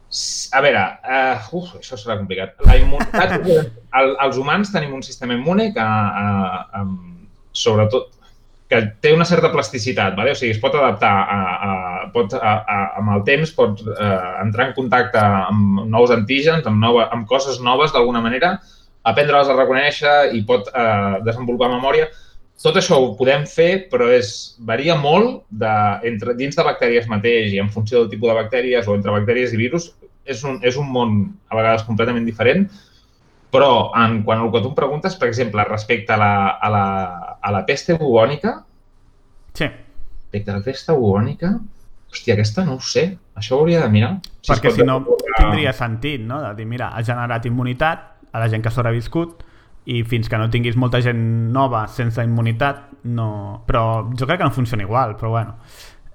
A 0.07 0.61
veure, 0.63 0.83
uh, 1.03 1.47
uf, 1.59 1.73
això 1.81 1.97
serà 1.99 2.15
complicat. 2.19 2.53
La 2.67 2.77
immunitat, 2.79 3.33
el, 3.99 4.13
els 4.23 4.37
humans 4.39 4.71
tenim 4.71 4.93
un 4.95 5.03
sistema 5.03 5.35
immune 5.35 5.73
que, 5.75 5.83
uh, 5.83 6.61
um, 6.79 7.25
sobretot, 7.51 8.13
que 8.71 8.81
té 9.03 9.13
una 9.15 9.25
certa 9.27 9.51
plasticitat, 9.51 10.15
vale? 10.15 10.33
o 10.35 10.37
sigui, 10.37 10.53
es 10.55 10.61
pot 10.63 10.75
adaptar 10.75 11.11
a, 11.11 11.37
a, 11.67 11.73
pot, 12.11 12.33
a, 12.35 12.53
a, 12.59 12.79
amb 12.99 13.13
el 13.15 13.23
temps, 13.27 13.51
pot 13.55 13.83
uh, 13.83 14.07
entrar 14.43 14.69
en 14.69 14.73
contacte 14.75 15.21
amb 15.21 15.85
nous 15.91 16.11
antígens, 16.15 16.67
amb, 16.67 16.79
nova, 16.83 17.07
amb 17.15 17.27
coses 17.27 17.61
noves 17.63 17.95
d'alguna 17.95 18.23
manera, 18.23 18.57
aprendre-les 19.07 19.51
a 19.51 19.55
reconèixer 19.55 20.15
i 20.35 20.43
pot 20.47 20.67
uh, 20.73 21.19
desenvolupar 21.27 21.71
memòria. 21.71 22.09
Tot 22.63 22.77
això 22.79 22.97
ho 22.97 23.11
podem 23.19 23.45
fer, 23.45 23.87
però 23.91 24.07
és, 24.09 24.31
varia 24.65 24.95
molt 24.97 25.43
de, 25.49 25.73
entre, 26.09 26.33
dins 26.39 26.57
de 26.57 26.65
bactèries 26.65 27.07
mateix 27.07 27.53
i 27.53 27.61
en 27.61 27.69
funció 27.69 28.01
del 28.01 28.11
tipus 28.11 28.31
de 28.31 28.37
bactèries 28.39 28.87
o 28.89 28.95
entre 28.97 29.13
bactèries 29.13 29.53
i 29.53 29.59
virus. 29.59 29.91
És 30.25 30.41
un, 30.43 30.57
és 30.65 30.75
un 30.75 30.89
món 30.91 31.17
a 31.47 31.55
vegades 31.55 31.85
completament 31.87 32.25
diferent, 32.27 32.65
però 33.53 33.91
en 33.95 34.23
quant 34.25 34.41
al 34.41 34.49
que 34.51 34.63
tu 34.63 34.73
em 34.73 34.75
preguntes, 34.75 35.15
per 35.15 35.29
exemple, 35.29 35.63
respecte 35.69 36.17
a 36.17 36.19
la, 36.19 36.33
a 36.57 36.71
la, 36.73 36.87
a 37.39 37.53
la 37.53 37.63
peste 37.69 37.95
bubònica, 37.95 38.57
Sí, 39.57 39.65
respecte 39.65 40.51
a 40.51 40.59
la 40.59 40.61
peste 40.61 40.93
bubònica, 40.93 41.49
hòstia, 42.11 42.35
aquesta 42.35 42.65
no 42.67 42.75
ho 42.77 42.83
sé. 42.83 43.07
Això 43.37 43.55
ho 43.55 43.63
hauria 43.63 43.81
de 43.81 43.89
mirar. 43.89 44.11
si 44.41 44.51
perquè 44.51 44.71
si 44.75 44.85
no 44.85 44.99
tindria 45.37 45.73
sentit, 45.73 46.21
no? 46.21 46.41
De 46.43 46.53
dir, 46.59 46.67
mira, 46.69 46.91
ha 46.93 47.01
generat 47.03 47.45
immunitat 47.49 48.05
a 48.31 48.43
la 48.43 48.49
gent 48.51 48.61
que 48.61 48.69
ha 48.69 48.75
sobreviscut, 48.75 49.41
i 49.87 50.01
fins 50.03 50.27
que 50.27 50.37
no 50.39 50.49
tinguis 50.51 50.75
molta 50.75 50.99
gent 51.03 51.19
nova 51.55 51.85
sense 51.87 52.23
immunitat, 52.23 52.83
no... 53.07 53.29
Però 53.67 53.83
jo 54.11 54.27
crec 54.27 54.41
que 54.41 54.49
no 54.49 54.51
funciona 54.51 54.83
igual, 54.83 55.15
però 55.15 55.31
bueno. 55.31 55.55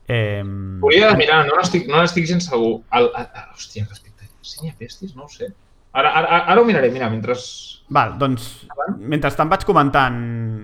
Eh... 0.07 0.43
Hauria 0.45 1.13
de 1.13 1.17
mirar, 1.17 1.47
no 1.49 1.57
n'estic 1.57 1.89
no 1.89 2.03
n'estic 2.03 2.29
gens 2.29 2.51
segur. 2.51 2.83
El, 2.93 3.09
a, 3.17 3.25
a, 3.25 3.47
hòstia, 3.57 3.87
respecte 3.89 4.29
a 4.29 4.45
Senya 4.45 4.75
Pestis, 4.77 5.17
no 5.17 5.25
ho 5.25 5.33
sé. 5.33 5.49
Ara, 5.93 6.13
ara, 6.21 6.43
ara 6.53 6.61
ho 6.61 6.69
miraré, 6.69 6.91
mira, 6.93 7.09
mentre... 7.13 7.37
Val, 7.93 8.15
doncs, 8.21 8.47
mentrestant 8.97 9.51
vaig 9.53 9.65
comentant 9.69 10.21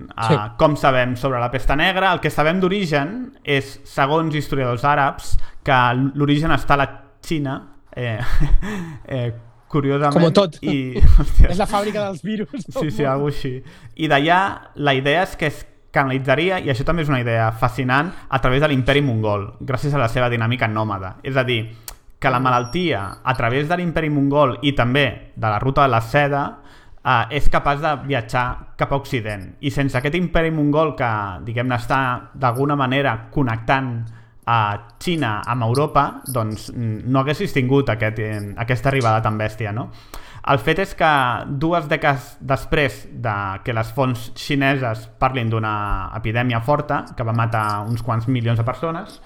uh, 0.09 0.23
Sí. 0.25 0.37
com 0.57 0.77
sabem 0.77 1.13
sobre 1.17 1.41
la 1.41 1.49
pesta 1.53 1.75
negra, 1.77 2.13
el 2.13 2.21
que 2.21 2.31
sabem 2.33 2.61
d'origen 2.61 3.19
és, 3.43 3.75
segons 3.89 4.33
historiadors 4.37 4.85
àrabs, 4.85 5.35
que 5.65 5.77
l'origen 6.13 6.53
està 6.53 6.77
a 6.77 6.81
la 6.81 6.89
Xina, 7.25 7.59
eh, 7.93 8.17
eh, 9.17 9.29
curiosament. 9.69 10.17
Com 10.17 10.35
tot. 10.35 10.59
I, 10.65 10.99
hòstia, 11.19 11.51
És 11.53 11.59
la 11.61 11.67
fàbrica 11.69 12.07
dels 12.07 12.23
virus. 12.25 12.67
Sí, 12.67 12.89
sí, 12.91 13.05
alguna 13.05 13.33
així. 13.33 13.53
I 13.95 14.09
d'allà 14.11 14.39
la 14.75 14.95
idea 14.97 15.25
és 15.27 15.35
que 15.39 15.49
es 15.51 15.65
canalitzaria, 15.93 16.59
i 16.61 16.69
això 16.69 16.85
també 16.85 17.05
és 17.05 17.09
una 17.09 17.21
idea 17.21 17.49
fascinant, 17.57 18.11
a 18.29 18.39
través 18.41 18.61
de 18.61 18.69
l'imperi 18.69 19.01
mongol, 19.01 19.47
gràcies 19.65 19.93
a 19.95 20.01
la 20.01 20.09
seva 20.11 20.29
dinàmica 20.29 20.69
nòmada. 20.69 21.15
És 21.25 21.37
a 21.37 21.45
dir, 21.47 21.63
que 22.19 22.29
la 22.29 22.41
malaltia, 22.43 23.21
a 23.23 23.35
través 23.35 23.69
de 23.69 23.77
l'imperi 23.79 24.09
mongol 24.11 24.57
i 24.61 24.73
també 24.77 25.05
de 25.35 25.47
la 25.47 25.59
ruta 25.59 25.87
de 25.87 25.93
la 25.95 26.01
seda, 26.03 26.43
eh, 26.99 27.37
és 27.39 27.49
capaç 27.49 27.81
de 27.81 27.95
viatjar 28.05 28.75
cap 28.77 28.91
a 28.91 28.99
Occident. 28.99 29.55
I 29.61 29.71
sense 29.71 29.97
aquest 29.97 30.15
imperi 30.19 30.51
mongol 30.51 30.95
que, 30.99 31.09
diguem-ne, 31.47 31.79
està 31.79 31.99
d'alguna 32.35 32.75
manera 32.75 33.15
connectant 33.31 33.93
a 34.49 34.95
Xina 34.97 35.39
amb 35.45 35.67
Europa, 35.67 36.05
doncs 36.25 36.71
mm, 36.73 37.05
no 37.05 37.21
haguessis 37.21 37.53
tingut 37.53 37.91
aquest, 37.93 38.19
eh, 38.25 38.39
aquesta 38.57 38.89
arribada 38.89 39.21
tan 39.21 39.37
bèstia, 39.37 39.73
no? 39.75 39.89
El 40.49 40.57
fet 40.63 40.79
és 40.81 40.95
que 40.97 41.09
dues 41.61 41.85
dècades 41.91 42.31
després 42.41 43.03
de 43.11 43.35
que 43.65 43.75
les 43.75 43.91
fonts 43.93 44.29
xineses 44.39 45.05
parlin 45.21 45.51
d'una 45.51 45.73
epidèmia 46.17 46.63
forta, 46.65 47.03
que 47.15 47.27
va 47.27 47.35
matar 47.35 47.83
uns 47.85 48.01
quants 48.01 48.25
milions 48.31 48.57
de 48.57 48.65
persones, 48.65 49.19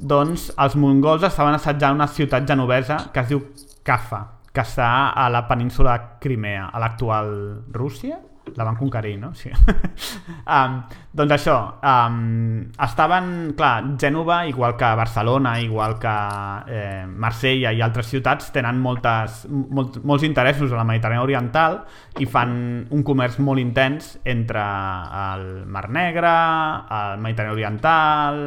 doncs 0.00 0.48
els 0.58 0.74
mongols 0.80 1.22
estaven 1.28 1.54
assetjant 1.54 1.94
una 1.94 2.10
ciutat 2.10 2.48
genovesa 2.48 2.98
que 3.12 3.22
es 3.22 3.30
diu 3.30 3.44
Kaffa, 3.86 4.24
que 4.50 4.64
està 4.64 5.12
a 5.14 5.28
la 5.30 5.44
península 5.46 5.98
de 5.98 6.22
Crimea, 6.24 6.70
a 6.72 6.82
l'actual 6.82 7.30
Rússia? 7.70 8.18
La 8.56 8.64
van 8.64 8.76
conquerir, 8.76 9.16
no? 9.18 9.32
Sí. 9.34 9.50
um, 10.56 10.76
doncs 11.14 11.34
això, 11.36 11.56
um, 11.82 12.60
estaven, 12.86 13.28
clar, 13.58 13.72
Gènova, 14.00 14.44
igual 14.46 14.76
que 14.78 14.90
Barcelona, 14.98 15.56
igual 15.60 15.96
que 16.02 16.14
eh, 16.68 17.04
Marsella 17.06 17.72
i 17.74 17.82
altres 17.82 18.10
ciutats, 18.12 18.52
tenen 18.54 18.78
moltes, 18.82 19.44
molt, 19.50 20.00
molts 20.06 20.26
interessos 20.26 20.72
a 20.72 20.78
la 20.78 20.86
Mediterrània 20.86 21.24
Oriental 21.26 21.80
i 22.22 22.28
fan 22.30 22.54
un 22.94 23.02
comerç 23.06 23.40
molt 23.42 23.62
intens 23.62 24.14
entre 24.24 24.62
el 24.62 25.46
Mar 25.66 25.88
Negre, 25.90 26.34
el 26.98 27.22
Mediterrani 27.24 27.58
Oriental, 27.58 28.42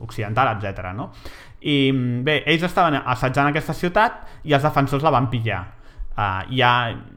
l'Occidental, 0.00 0.56
etc. 0.56 0.92
no? 0.96 1.12
I 1.62 1.76
bé, 2.26 2.40
ells 2.50 2.64
estaven 2.66 2.98
assetjant 2.98 3.48
aquesta 3.48 3.76
ciutat 3.76 4.42
i 4.48 4.56
els 4.56 4.64
defensors 4.66 5.04
la 5.04 5.12
van 5.14 5.30
pillar. 5.30 5.62
Uh, 6.12 6.42
hi 6.52 6.60
ha 6.60 6.72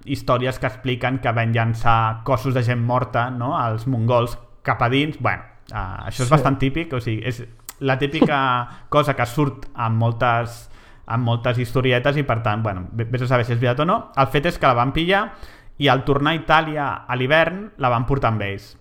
històries 0.05 0.57
que 0.59 0.67
expliquen 0.67 1.19
que 1.19 1.31
van 1.35 1.51
llançar 1.51 2.21
cossos 2.23 2.53
de 2.55 2.63
gent 2.63 2.79
morta 2.79 3.29
no? 3.29 3.57
als 3.57 3.87
mongols 3.87 4.37
cap 4.63 4.81
a 4.81 4.89
dins. 4.89 5.17
bueno, 5.19 5.43
uh, 5.73 6.07
això 6.07 6.23
és 6.23 6.29
Sí. 6.29 6.31
bastant 6.31 6.57
típic, 6.57 6.93
o 6.93 7.01
sigui, 7.01 7.21
és 7.27 7.43
la 7.79 7.97
típica 7.99 8.67
cosa 8.89 9.13
que 9.15 9.25
surt 9.25 9.67
en 9.75 9.95
moltes, 9.99 10.69
en 11.07 11.19
moltes 11.21 11.57
historietes 11.59 12.15
i 12.17 12.23
per 12.23 12.41
tant, 12.41 12.63
bueno, 12.63 12.87
vés 12.93 13.21
a 13.21 13.27
saber 13.27 13.45
si 13.45 13.51
és 13.53 13.59
veritat 13.59 13.83
o 13.83 13.85
no. 13.85 14.11
El 14.15 14.27
fet 14.27 14.45
és 14.45 14.57
que 14.57 14.67
la 14.67 14.73
van 14.73 14.93
pillar 14.93 15.33
i 15.77 15.89
al 15.91 16.05
tornar 16.05 16.31
a 16.31 16.35
Itàlia 16.39 16.87
a 17.05 17.15
l'hivern 17.15 17.71
la 17.77 17.89
van 17.89 18.05
portar 18.07 18.31
amb 18.31 18.41
ells 18.41 18.77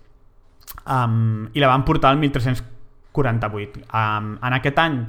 um, 0.87 1.49
i 1.53 1.59
la 1.59 1.67
van 1.67 1.83
portar 1.83 2.11
al 2.11 2.17
1348. 2.17 3.83
Um, 3.91 4.37
en 4.41 4.53
aquest 4.53 4.79
any 4.79 4.99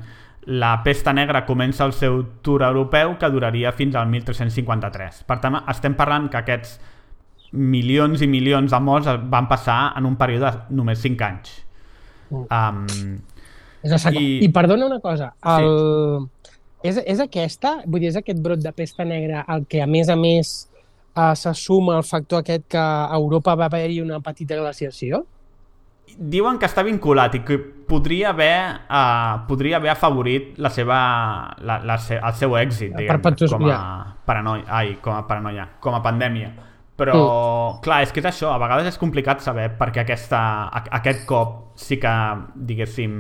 la 0.46 0.82
pesta 0.84 1.12
negra 1.12 1.44
comença 1.46 1.84
el 1.84 1.92
seu 1.92 2.20
tour 2.42 2.62
europeu 2.62 3.16
que 3.18 3.30
duraria 3.30 3.72
fins 3.74 3.96
al 3.98 4.06
1353. 4.08 5.24
Per 5.26 5.38
tant, 5.42 5.58
estem 5.72 5.96
parlant 5.98 6.28
que 6.30 6.38
aquests 6.38 6.76
milions 7.52 8.22
i 8.22 8.28
milions 8.30 8.70
de 8.70 8.80
morts 8.82 9.08
van 9.30 9.48
passar 9.50 9.92
en 9.98 10.06
un 10.06 10.14
període 10.18 10.50
de 10.52 10.76
només 10.78 11.02
5 11.02 11.26
anys. 11.26 11.52
Um, 12.30 12.86
És. 13.82 14.06
I- 14.12 14.44
I... 14.44 14.48
Perdona 14.54 14.86
una 14.86 15.00
cosa, 15.00 15.32
el... 15.46 16.26
és, 16.82 16.96
és 17.06 17.20
aquesta, 17.22 17.76
vull 17.86 18.02
dir, 18.02 18.10
és 18.10 18.16
aquest 18.18 18.40
brot 18.42 18.62
de 18.62 18.72
pesta 18.74 19.04
negra 19.06 19.44
el 19.54 19.66
que 19.70 19.82
a 19.82 19.86
més 19.86 20.08
a 20.10 20.16
més 20.18 20.68
eh, 21.14 21.34
se 21.38 21.52
suma 21.54 21.96
el 21.98 22.04
factor 22.04 22.42
aquest 22.42 22.66
que 22.74 22.78
a 22.82 23.14
Europa 23.14 23.54
va 23.54 23.66
haver-hi 23.70 24.00
una 24.02 24.18
petita 24.20 24.58
glaciació? 24.58 25.24
Diuen 26.18 26.58
que 26.58 26.66
està 26.66 26.82
vinculat 26.86 27.34
i 27.34 27.40
que 27.44 27.56
podria 27.86 28.30
haver, 28.30 28.80
uh, 28.90 29.46
podria 29.48 29.76
haver 29.76 29.90
afavorit 29.90 30.56
la 30.58 30.70
seva, 30.70 30.98
la, 31.60 31.78
la, 31.84 31.98
se- 31.98 32.18
el 32.22 32.32
seu 32.34 32.56
èxit, 32.56 32.92
diguem, 32.96 33.10
com 33.52 33.66
a 33.76 34.16
paranoia, 34.26 34.64
ai, 34.68 34.96
com 35.02 35.12
a 35.14 35.22
paranoia, 35.26 35.68
com 35.80 35.94
a 35.94 36.00
pandèmia. 36.02 36.52
Però, 36.96 37.74
Mm. 37.76 37.80
clar, 37.82 38.02
és 38.02 38.12
que 38.12 38.20
és 38.20 38.26
això, 38.26 38.54
a 38.54 38.58
vegades 38.58 38.86
és 38.86 38.96
complicat 38.98 39.40
saber 39.44 39.76
perquè 39.76 40.00
aquesta, 40.00 40.38
a- 40.68 40.84
aquest 40.96 41.26
cop 41.26 41.76
sí 41.76 41.98
que, 42.00 42.08
diguéssim, 42.54 43.10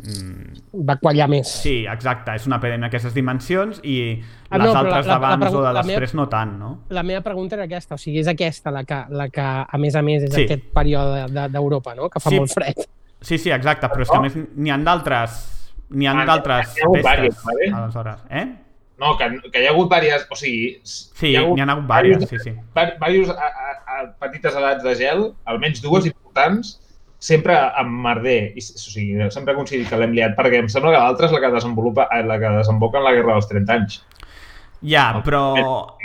mm, 0.00 0.82
Va 0.88 0.96
quallar 0.96 1.28
més. 1.28 1.46
sí, 1.46 1.84
exacte, 1.86 2.34
és 2.34 2.46
una 2.46 2.56
epidèmia 2.56 2.86
d'aquestes 2.88 3.12
dimensions 3.12 3.80
i 3.84 4.22
Ah, 4.48 4.56
les 4.56 4.72
no, 4.72 4.78
altres 4.78 5.04
d'abans 5.06 5.52
o 5.52 5.60
de 5.60 5.72
la 5.74 5.82
meva- 5.82 6.00
després 6.00 6.14
no 6.14 6.26
tant, 6.26 6.58
no? 6.58 6.84
La 6.88 7.02
meva 7.02 7.20
pregunta 7.20 7.54
era 7.56 7.64
aquesta, 7.64 7.96
o 7.96 7.98
sigui, 7.98 8.20
és 8.20 8.28
aquesta 8.28 8.70
la 8.70 8.84
que, 8.84 9.04
la 9.10 9.28
que 9.28 9.42
a 9.42 9.76
més 9.78 9.94
a 9.94 10.00
més 10.02 10.22
és 10.22 10.32
Sí. 10.34 10.44
aquest 10.44 10.64
període 10.72 11.26
de- 11.30 11.48
d'Europa, 11.50 11.94
no? 11.94 12.08
Que 12.08 12.20
fa 12.20 12.30
Sí. 12.30 12.36
molt 12.38 12.50
fred. 12.50 12.76
Sí, 13.20 13.36
sí, 13.36 13.50
exacte, 13.50 13.88
però 13.88 14.02
és 14.02 14.10
que 14.10 14.16
a 14.16 14.20
més 14.20 14.36
n'hi 14.56 14.70
ha 14.70 14.78
d'altres 14.78 15.54
n'hi 15.90 16.06
ha 16.06 16.12
Ah, 16.12 16.24
d'altres 16.26 16.74
pestes, 16.92 17.44
aleshores, 17.74 18.20
eh? 18.30 18.56
No, 18.98 19.12
que, 19.16 19.28
que 19.52 19.62
hi 19.62 19.66
ha 19.68 19.70
hagut 19.70 19.90
diverses... 19.92 20.26
O 20.30 20.36
sigui... 20.38 20.80
Sí, 20.84 21.30
n'hi 21.54 21.62
ha 21.62 21.68
hagut 21.70 21.86
vàries, 21.86 22.24
sí, 22.28 22.38
sí. 22.42 22.52
Diversos 22.74 23.30
a, 23.36 23.48
a, 23.48 23.74
a 23.98 24.04
petites 24.24 24.56
edats 24.58 24.82
de 24.82 24.94
gel, 24.98 25.24
almenys 25.46 25.80
dues 25.84 26.06
importants, 26.10 26.76
sempre 27.18 27.54
amb 27.54 27.94
merder. 28.04 28.52
I, 28.58 28.62
o 28.62 28.78
sigui, 28.82 29.30
sempre 29.34 29.54
he 29.54 29.56
coincidit 29.58 29.88
que 29.90 29.98
l'hem 30.02 30.12
liat, 30.18 30.34
perquè 30.38 30.60
em 30.64 30.68
sembla 30.72 30.92
que 30.96 31.02
l'altra 31.02 31.26
és 31.30 31.34
la 31.36 31.40
que 31.44 31.52
desenvolupa, 31.54 32.08
eh, 32.14 32.24
la 32.26 32.38
que 32.42 32.50
desemboca 32.58 32.98
en 32.98 33.06
la 33.06 33.14
Guerra 33.16 33.38
dels 33.38 33.48
30 33.50 33.74
anys. 33.78 34.00
Ja, 34.82 35.08
però 35.26 35.42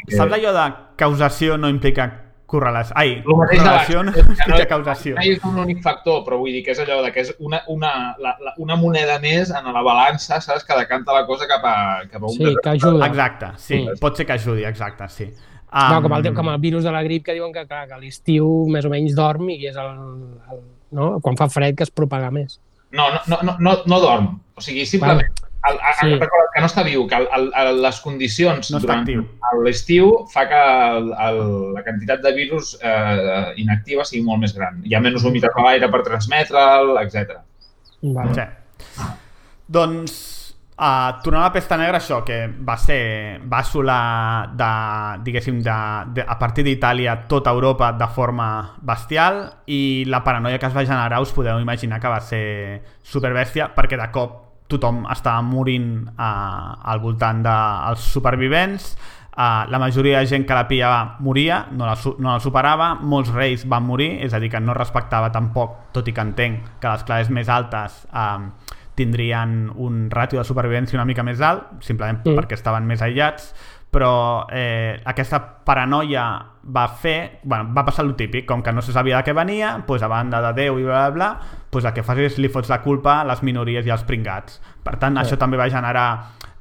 que- 0.08 0.16
saps 0.18 0.34
allò 0.34 0.54
de 0.54 0.68
causació 0.98 1.58
no 1.62 1.70
implica 1.70 2.08
correlació? 2.54 2.95
Ai, 3.01 3.16
El 3.24 3.38
mateix 3.39 3.60
de 3.60 3.66
correlació 3.66 4.04
no 4.08 4.58
que 4.62 4.68
causació. 4.70 5.16
No 5.18 5.26
és 5.34 5.47
un 5.49 5.58
únic 5.66 5.82
factor, 5.86 6.22
però 6.28 6.38
vull 6.41 6.54
dir 6.54 6.62
que 6.66 6.76
és 6.76 6.82
allò 6.84 6.99
de 7.04 7.10
que 7.16 7.26
és 7.26 7.34
una, 7.39 7.64
una, 7.74 7.93
la, 8.22 8.36
la, 8.39 8.54
una 8.64 8.78
moneda 8.80 9.18
més 9.24 9.49
en 9.54 9.72
la 9.74 9.82
balança, 9.86 10.38
saps? 10.43 10.64
Que 10.68 10.78
decanta 10.80 11.16
la 11.18 11.26
cosa 11.30 11.49
cap 11.49 11.66
a, 11.66 11.76
cap 12.12 12.22
a 12.22 12.30
un... 12.30 12.38
Sí, 12.38 12.54
que 12.64 12.76
ajuda. 12.78 13.10
Exacte, 13.10 13.51
sí, 13.58 13.82
Mm. 13.84 13.97
pot 13.99 14.16
ser 14.18 14.26
que 14.30 14.38
ajudi, 14.38 14.64
exacte, 14.70 15.10
sí. 15.10 15.28
No, 15.74 15.97
Um, 15.97 16.04
com, 16.06 16.14
el, 16.14 16.28
com 16.38 16.49
el 16.51 16.60
virus 16.62 16.84
de 16.86 16.91
la 16.93 16.99
grip 17.01 17.24
que 17.26 17.34
diuen 17.34 17.49
que, 17.51 17.64
clar, 17.66 17.88
que 17.89 17.95
a 17.95 17.97
l'estiu 17.97 18.45
més 18.70 18.86
o 18.86 18.91
menys 18.93 19.16
dorm 19.18 19.47
i 19.49 19.56
és 19.66 19.76
el, 19.82 19.95
el, 20.54 20.60
no? 20.93 21.08
quan 21.26 21.34
fa 21.39 21.47
fred 21.49 21.74
que 21.80 21.88
es 21.88 21.89
propaga 21.89 22.30
més. 22.30 22.60
No, 22.93 23.08
no, 23.10 23.24
no, 23.32 23.39
no, 23.41 23.56
no, 23.58 23.74
no 23.89 23.99
dorm. 24.04 24.28
O 24.54 24.62
sigui, 24.62 24.86
simplement... 24.86 25.26
El, 25.70 25.78
el, 25.78 25.93
Sí. 25.99 26.16
recorda 26.20 26.49
que 26.53 26.61
no 26.61 26.68
està 26.68 26.84
viu, 26.84 27.05
que 27.07 27.16
el, 27.16 27.28
el, 27.38 27.45
el, 27.61 27.78
les 27.86 27.99
condicions 28.03 28.72
No 28.74 28.82
durant 28.84 29.05
l'estiu 29.64 30.09
fa 30.34 30.43
que 30.49 30.59
el, 30.97 31.07
el, 31.28 31.39
la 31.78 31.84
quantitat 31.86 32.20
de 32.26 32.34
virus 32.36 32.74
eh, 32.82 33.53
inactiva 33.64 34.03
sigui 34.03 34.26
molt 34.28 34.43
més 34.43 34.55
gran. 34.57 34.82
Hi 34.84 34.97
ha 34.97 35.01
menys 35.03 35.24
humitat 35.24 35.55
a 35.55 35.64
l'aire 35.64 35.89
per 35.93 36.03
transmetre'l, 36.03 36.97
etc. 37.05 37.39
Vale. 38.03 38.36
Sí. 38.36 39.07
Doncs, 39.74 40.14
uh, 40.76 41.16
tornant 41.24 41.45
a 41.45 41.47
la 41.47 41.53
pesta 41.55 41.78
negra, 41.80 42.03
això, 42.03 42.20
que 42.28 42.43
va 42.68 42.76
ser, 42.78 43.39
va 43.47 43.64
assolar 43.64 44.51
de, 44.59 44.72
diguéssim, 45.24 45.64
de, 45.64 45.80
de, 46.20 46.28
a 46.28 46.38
partir 46.39 46.68
d'Itàlia 46.68 47.22
tota 47.32 47.55
Europa 47.55 47.93
de 47.95 48.09
forma 48.11 48.49
bestial 48.84 49.45
i 49.66 50.03
la 50.11 50.24
paranoia 50.28 50.59
que 50.59 50.68
es 50.68 50.76
va 50.76 50.84
generar 50.84 51.24
us 51.24 51.32
podeu 51.32 51.64
imaginar 51.64 52.01
que 52.03 52.11
va 52.11 52.20
ser 52.22 52.45
superbèstia 53.03 53.72
perquè 53.78 53.99
de 53.99 54.11
cop 54.11 54.41
tothom 54.74 55.03
estava 55.11 55.41
morint 55.45 56.07
uh, 56.13 56.91
al 56.91 57.01
voltant 57.03 57.43
dels 57.45 58.07
supervivents. 58.13 58.93
Uh, 59.34 59.65
la 59.74 59.80
majoria 59.82 60.19
de 60.21 60.30
gent 60.30 60.43
que 60.45 60.53
la 60.53 60.67
pillava 60.69 61.17
moria, 61.26 61.63
no 61.74 61.88
la, 61.89 61.95
no 62.19 62.36
la 62.36 62.39
superava, 62.43 62.91
molts 63.01 63.32
reis 63.34 63.63
van 63.65 63.86
morir, 63.88 64.11
és 64.21 64.34
a 64.34 64.41
dir, 64.41 64.51
que 64.53 64.61
no 64.61 64.76
respectava 64.78 65.32
tampoc, 65.34 65.89
tot 65.95 66.09
i 66.09 66.13
que 66.13 66.21
entenc 66.21 66.76
que 66.82 66.91
les 66.91 67.05
classes 67.07 67.34
més 67.34 67.49
altes 67.49 68.03
uh, 68.13 68.78
tindrien 68.93 69.71
un 69.74 70.05
ràtio 70.13 70.38
de 70.38 70.45
supervivència 70.45 70.99
una 70.99 71.07
mica 71.09 71.26
més 71.26 71.41
alt, 71.41 71.65
simplement 71.82 72.21
mm. 72.21 72.38
perquè 72.38 72.59
estaven 72.59 72.86
més 72.86 73.01
aïllats, 73.01 73.49
però 73.94 74.48
eh, 74.52 74.98
aquesta 75.06 75.39
paranoia 75.64 76.26
va 76.64 76.88
fer, 76.88 77.39
bueno, 77.44 77.70
va 77.76 77.84
passar 77.86 78.06
el 78.08 78.16
típic, 78.18 78.48
com 78.50 78.64
que 78.64 78.74
no 78.74 78.82
se 78.82 78.91
sabia 78.96 79.20
de 79.20 79.28
què 79.30 79.36
venia, 79.38 79.76
doncs 79.86 80.02
a 80.04 80.10
banda 80.10 80.41
de 80.41 80.54
Déu 80.58 80.80
i 80.80 80.86
bla, 80.88 81.10
bla, 81.10 81.12
bla, 81.16 81.60
doncs 81.72 81.86
el 81.86 81.94
que 81.94 82.04
fas 82.04 82.18
és 82.24 82.39
li 82.41 82.50
fots 82.50 82.72
la 82.72 82.82
culpa 82.82 83.20
a 83.22 83.28
les 83.28 83.44
minories 83.46 83.86
i 83.86 83.91
als 83.94 84.04
pringats. 84.08 84.62
Per 84.84 84.98
tant, 84.98 85.16
Sí. 85.20 85.24
això 85.26 85.38
també 85.38 85.58
va 85.62 85.70
generar 85.70 86.08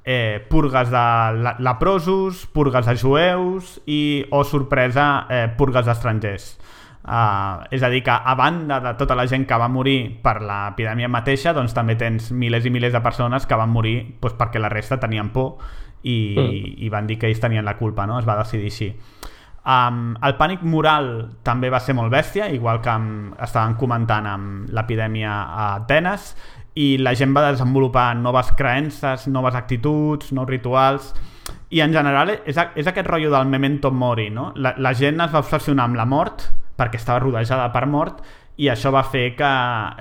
eh, 0.04 0.44
purgues 0.50 0.90
de 0.90 1.04
la- 1.42 1.56
leprosos, 1.60 2.46
purgues 2.52 2.84
de 2.86 2.96
jueus 2.96 3.80
i, 3.86 4.26
o 4.30 4.42
sorpresa, 4.44 5.26
eh, 5.30 5.46
purgues 5.56 5.86
d'estrangers. 5.86 6.58
Uh, 7.02 7.66
és 7.74 7.82
a 7.82 7.88
dir, 7.90 8.04
que 8.06 8.12
a 8.14 8.34
banda 8.38 8.76
de 8.78 8.92
tota 8.94 9.16
la 9.18 9.24
gent 9.26 9.42
que 9.46 9.56
va 9.58 9.66
morir 9.66 10.20
per 10.22 10.36
l'epidèmia 10.40 11.08
mateixa, 11.10 11.50
doncs 11.52 11.74
també 11.74 11.96
tens 11.98 12.28
milers 12.30 12.66
i 12.66 12.70
milers 12.70 12.92
de 12.94 13.00
persones 13.02 13.46
que 13.46 13.58
van 13.58 13.70
morir 13.74 14.18
doncs, 14.22 14.36
perquè 14.38 14.60
la 14.62 14.68
resta 14.70 15.00
tenien 15.02 15.30
por 15.34 15.56
i, 16.02 16.34
mm. 16.38 16.84
i 16.86 16.88
van 16.92 17.06
dir 17.06 17.18
que 17.18 17.28
ells 17.30 17.40
tenien 17.40 17.64
la 17.64 17.76
culpa, 17.78 18.06
no? 18.06 18.18
Es 18.18 18.28
va 18.28 18.38
decidir 18.40 18.70
així. 18.70 18.90
Um, 19.62 20.16
el 20.26 20.34
pànic 20.40 20.64
moral 20.66 21.12
també 21.46 21.70
va 21.70 21.78
ser 21.80 21.94
molt 21.94 22.10
bèstia, 22.10 22.48
igual 22.50 22.80
que 22.82 22.90
amb, 22.90 23.36
estaven 23.42 23.76
comentant 23.78 24.26
amb 24.26 24.72
l'epidèmia 24.74 25.30
a 25.30 25.68
Atenes, 25.76 26.32
i 26.74 26.96
la 26.98 27.12
gent 27.14 27.34
va 27.36 27.44
desenvolupar 27.50 28.16
noves 28.16 28.50
creences, 28.58 29.28
noves 29.28 29.54
actituds, 29.54 30.32
nous 30.32 30.48
rituals, 30.48 31.12
i 31.70 31.80
en 31.80 31.92
general 31.92 32.30
és, 32.44 32.58
a- 32.58 32.72
és 32.74 32.86
aquest 32.88 33.06
rotllo 33.06 33.30
del 33.30 33.46
memento 33.46 33.90
mori, 33.92 34.30
no? 34.30 34.50
La, 34.56 34.74
la 34.78 34.92
gent 34.94 35.20
es 35.20 35.32
va 35.32 35.42
obsessionar 35.44 35.84
amb 35.88 35.96
la 36.00 36.06
mort 36.08 36.48
perquè 36.76 36.98
estava 36.98 37.20
rodejada 37.22 37.70
per 37.72 37.86
mort 37.86 38.22
i 38.60 38.68
això 38.68 38.90
va 38.92 39.02
fer 39.04 39.34
que 39.36 39.48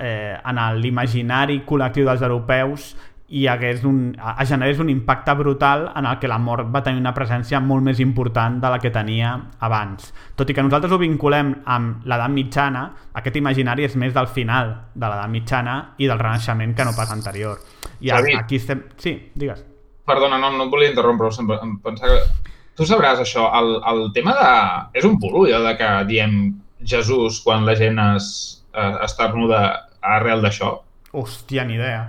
eh, 0.04 0.34
en 0.48 0.60
l'imaginari 0.80 1.62
col·lectiu 1.68 2.04
dels 2.08 2.22
europeus 2.22 2.92
hi 3.32 3.46
hagués 3.48 3.80
un, 3.88 4.12
es 4.42 4.48
generés 4.50 4.78
un 4.82 4.90
impacte 4.92 5.32
brutal 5.38 5.86
en 5.96 6.04
el 6.04 6.18
que 6.20 6.28
la 6.28 6.36
mort 6.38 6.68
va 6.74 6.82
tenir 6.84 7.00
una 7.00 7.14
presència 7.16 7.60
molt 7.64 7.82
més 7.86 8.00
important 8.04 8.58
de 8.60 8.68
la 8.74 8.78
que 8.78 8.90
tenia 8.92 9.30
abans. 9.64 10.10
Tot 10.36 10.50
i 10.52 10.54
que 10.54 10.62
nosaltres 10.66 10.92
ho 10.92 10.98
vinculem 11.00 11.54
amb 11.64 12.04
l'edat 12.04 12.28
mitjana, 12.34 12.82
aquest 13.16 13.38
imaginari 13.40 13.86
és 13.88 13.96
més 13.96 14.12
del 14.12 14.28
final 14.28 14.74
de 14.94 15.06
l'edat 15.08 15.32
mitjana 15.32 15.76
i 15.96 16.10
del 16.10 16.20
renaixement 16.20 16.76
que 16.76 16.84
no 16.84 16.92
pas 16.96 17.10
anterior. 17.16 17.56
I 18.00 18.10
a- 18.12 18.20
Xavi. 18.20 18.36
aquí 18.36 18.56
estem... 18.60 18.84
Sí, 19.00 19.16
digues. 19.34 19.64
Perdona, 20.04 20.36
no, 20.36 20.50
no 20.52 20.64
et 20.68 20.70
volia 20.76 20.90
interrompre, 20.92 21.28
però 21.30 21.32
sempre 21.40 21.58
em 21.64 21.78
pensava 21.80 22.20
que... 22.20 22.50
Tu 22.76 22.84
sabràs 22.88 23.20
això, 23.20 23.48
el, 23.58 23.74
el 23.92 24.06
tema 24.12 24.32
de... 24.36 24.52
És 25.00 25.04
un 25.08 25.18
bulo, 25.20 25.46
allò 25.48 25.60
de 25.70 25.76
que 25.80 25.90
diem 26.08 26.38
Jesús 26.84 27.40
quan 27.44 27.64
la 27.64 27.74
gent 27.76 27.98
es, 28.12 28.26
es 28.72 28.96
estarnuda 29.08 29.60
arrel 30.00 30.40
d'això. 30.42 30.74
Hòstia, 31.12 31.64
ni 31.68 31.76
idea. 31.80 32.00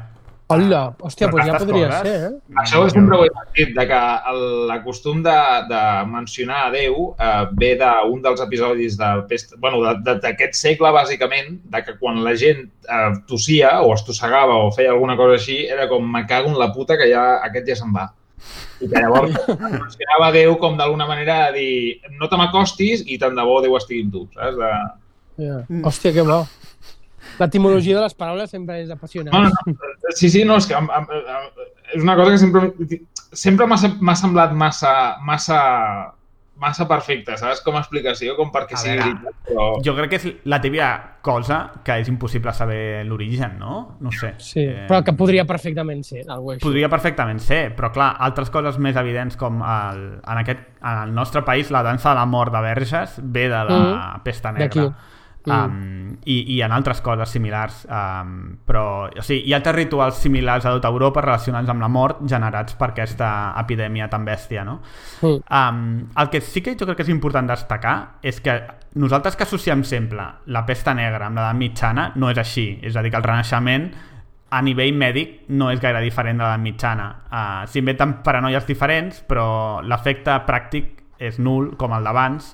Hola, 0.52 0.94
hòstia, 1.00 1.30
Però 1.32 1.38
doncs 1.40 1.48
ja 1.48 1.58
podria 1.58 1.88
coses- 1.88 2.02
ser, 2.04 2.32
eh? 2.34 2.56
Això 2.62 2.82
sempre 2.92 3.18
ho 3.18 3.24
he 3.26 3.30
sentit, 3.32 3.70
de 3.78 3.86
que 3.88 4.00
el- 4.30 4.68
la 4.68 4.84
costum 4.84 5.22
de, 5.24 5.36
de 5.70 5.82
mencionar 6.12 6.66
a 6.68 6.72
Déu 6.72 7.16
eh, 7.18 7.46
ve 7.58 7.76
d'un 7.80 8.22
dels 8.22 8.42
episodis 8.44 8.98
de 9.00 9.10
pest, 9.30 9.56
bueno, 9.58 9.80
de- 9.82 10.02
de- 10.04 10.20
d'aquest 10.20 10.54
segle, 10.54 10.92
bàsicament, 10.92 11.62
de 11.64 11.82
que 11.84 11.96
quan 11.98 12.22
la 12.24 12.36
gent 12.36 12.68
eh, 12.90 13.14
tossia 13.26 13.82
o 13.82 13.94
estossegava 13.96 14.54
o 14.68 14.72
feia 14.72 14.92
alguna 14.92 15.16
cosa 15.18 15.40
així, 15.40 15.66
era 15.66 15.88
com, 15.90 16.04
me 16.06 16.26
cago 16.28 16.50
en 16.50 16.60
la 16.60 16.72
puta 16.74 16.98
que 16.98 17.10
ja 17.10 17.40
aquest 17.48 17.68
ja 17.72 17.76
se'n 17.76 17.94
va. 17.96 18.10
I 18.82 18.90
que 18.92 19.00
llavors 19.00 19.32
mencionava 19.88 20.32
Déu 20.36 20.58
com 20.60 20.76
d'alguna 20.78 21.08
manera 21.08 21.48
de 21.52 21.58
dir 21.58 22.02
no 22.20 22.28
te 22.28 22.36
m'acostis 22.38 23.06
i 23.08 23.18
tant 23.18 23.34
de 23.34 23.42
bo 23.48 23.62
Déu 23.64 23.78
estigui 23.80 24.04
amb 24.04 24.12
tu, 24.12 24.28
saps? 24.36 24.58
De... 24.60 24.74
Ja. 25.48 25.64
Hòstia, 25.88 26.12
que 26.14 26.22
bo. 26.22 26.44
L'etimologia 27.40 27.96
de 27.98 28.04
les 28.04 28.14
paraules 28.14 28.52
sempre 28.52 28.82
és 28.84 28.90
apassionant. 28.94 29.34
No, 29.34 29.48
no, 29.50 29.50
no. 29.74 29.93
Sí, 30.12 30.30
sí, 30.30 30.44
no, 30.46 30.58
és 30.58 30.68
que 30.68 30.74
em, 30.76 30.90
em, 30.90 31.08
em, 31.12 31.46
és 31.96 32.04
una 32.04 32.16
cosa 32.16 32.32
que 32.32 32.38
sempre, 32.38 32.74
sempre 33.32 33.66
m'ha 33.68 33.78
sem- 33.78 33.98
m'ha 34.02 34.16
semblat 34.16 34.52
massa, 34.54 35.18
massa, 35.24 36.14
massa 36.64 36.86
perfecta, 36.88 37.36
saps? 37.36 37.62
Com 37.66 37.76
a 37.76 37.82
explicació, 37.82 38.36
com 38.38 38.52
perquè 38.54 38.76
A 38.76 38.78
sigui 38.78 38.98
veure, 38.98 39.14
veritat. 39.14 39.40
Però... 39.48 39.66
Jo 39.84 39.96
crec 39.98 40.10
que 40.12 40.20
és 40.20 40.28
la 40.46 40.60
típica 40.62 40.90
cosa 41.26 41.58
que 41.84 41.98
és 42.00 42.08
impossible 42.12 42.54
saber 42.54 43.04
l'origen, 43.08 43.58
no? 43.60 43.98
No 44.04 44.12
sé. 44.12 44.34
Sí, 44.44 44.64
però 44.88 45.02
que 45.04 45.14
podria 45.18 45.46
perfectament 45.50 46.04
ser 46.06 46.22
així. 46.28 46.60
Podria 46.64 46.90
perfectament 46.92 47.40
ser, 47.44 47.76
però 47.76 47.92
clar, 47.92 48.14
altres 48.20 48.52
coses 48.54 48.78
més 48.80 48.96
evidents 49.00 49.36
com 49.40 49.64
el, 49.64 50.04
en, 50.22 50.38
aquest, 50.44 50.60
en 50.84 51.02
el 51.08 51.14
nostre 51.16 51.42
país 51.44 51.72
la 51.72 51.82
dansa 51.84 52.10
de 52.14 52.16
la 52.22 52.26
mort 52.26 52.54
de 52.54 52.62
Verges 52.62 53.18
ve 53.24 53.48
de 53.50 53.64
la 53.64 53.80
Mm. 54.20 54.24
pesta 54.24 54.52
D'aquí. 54.54 54.80
Negra. 55.46 55.66
Um, 55.66 56.18
i, 56.26 56.56
i 56.56 56.62
en 56.64 56.72
altres 56.72 57.02
coses 57.04 57.32
similars 57.36 57.84
um, 57.90 58.54
però 58.68 58.84
o 59.10 59.26
sigui, 59.26 59.48
hi 59.50 59.54
ha 59.54 59.60
altres 59.60 59.76
rituals 59.76 60.22
similars 60.24 60.66
a 60.66 60.72
tota 60.76 60.92
Europa 60.94 61.24
relacionats 61.26 61.70
amb 61.74 61.84
la 61.84 61.90
mort 61.92 62.24
generats 62.30 62.78
per 62.80 62.92
aquesta 62.92 63.30
epidèmia 63.60 64.08
tan 64.12 64.26
bèstia 64.28 64.64
no? 64.68 64.80
Mm. 65.22 65.44
Um, 65.44 65.84
el 66.22 66.32
que 66.32 66.42
sí 66.42 66.64
que 66.64 66.78
jo 66.80 66.88
crec 66.88 67.02
que 67.02 67.08
és 67.08 67.14
important 67.14 67.50
destacar 67.50 67.98
és 68.24 68.40
que 68.44 68.56
nosaltres 68.96 69.36
que 69.36 69.48
associem 69.48 69.84
sempre 69.84 70.26
la 70.48 70.66
pesta 70.66 70.94
negra 70.94 71.28
amb 71.28 71.40
l'edat 71.42 71.60
mitjana 71.60 72.10
no 72.16 72.32
és 72.32 72.40
així, 72.40 72.68
és 72.84 72.96
a 72.96 73.04
dir, 73.04 73.12
que 73.12 73.20
el 73.20 73.28
renaixement 73.28 73.92
a 74.54 74.62
nivell 74.62 74.94
mèdic 74.94 75.48
no 75.58 75.72
és 75.74 75.82
gaire 75.82 76.02
diferent 76.04 76.38
de 76.38 76.46
l'edat 76.46 76.62
mitjana. 76.62 77.08
Uh, 77.26 77.64
S'inventen 77.70 78.20
paranoies 78.26 78.68
diferents, 78.70 79.24
però 79.26 79.82
l'efecte 79.82 80.36
pràctic 80.46 81.00
és 81.24 81.40
nul, 81.42 81.72
com 81.80 81.96
el 81.96 82.06
d'abans, 82.06 82.52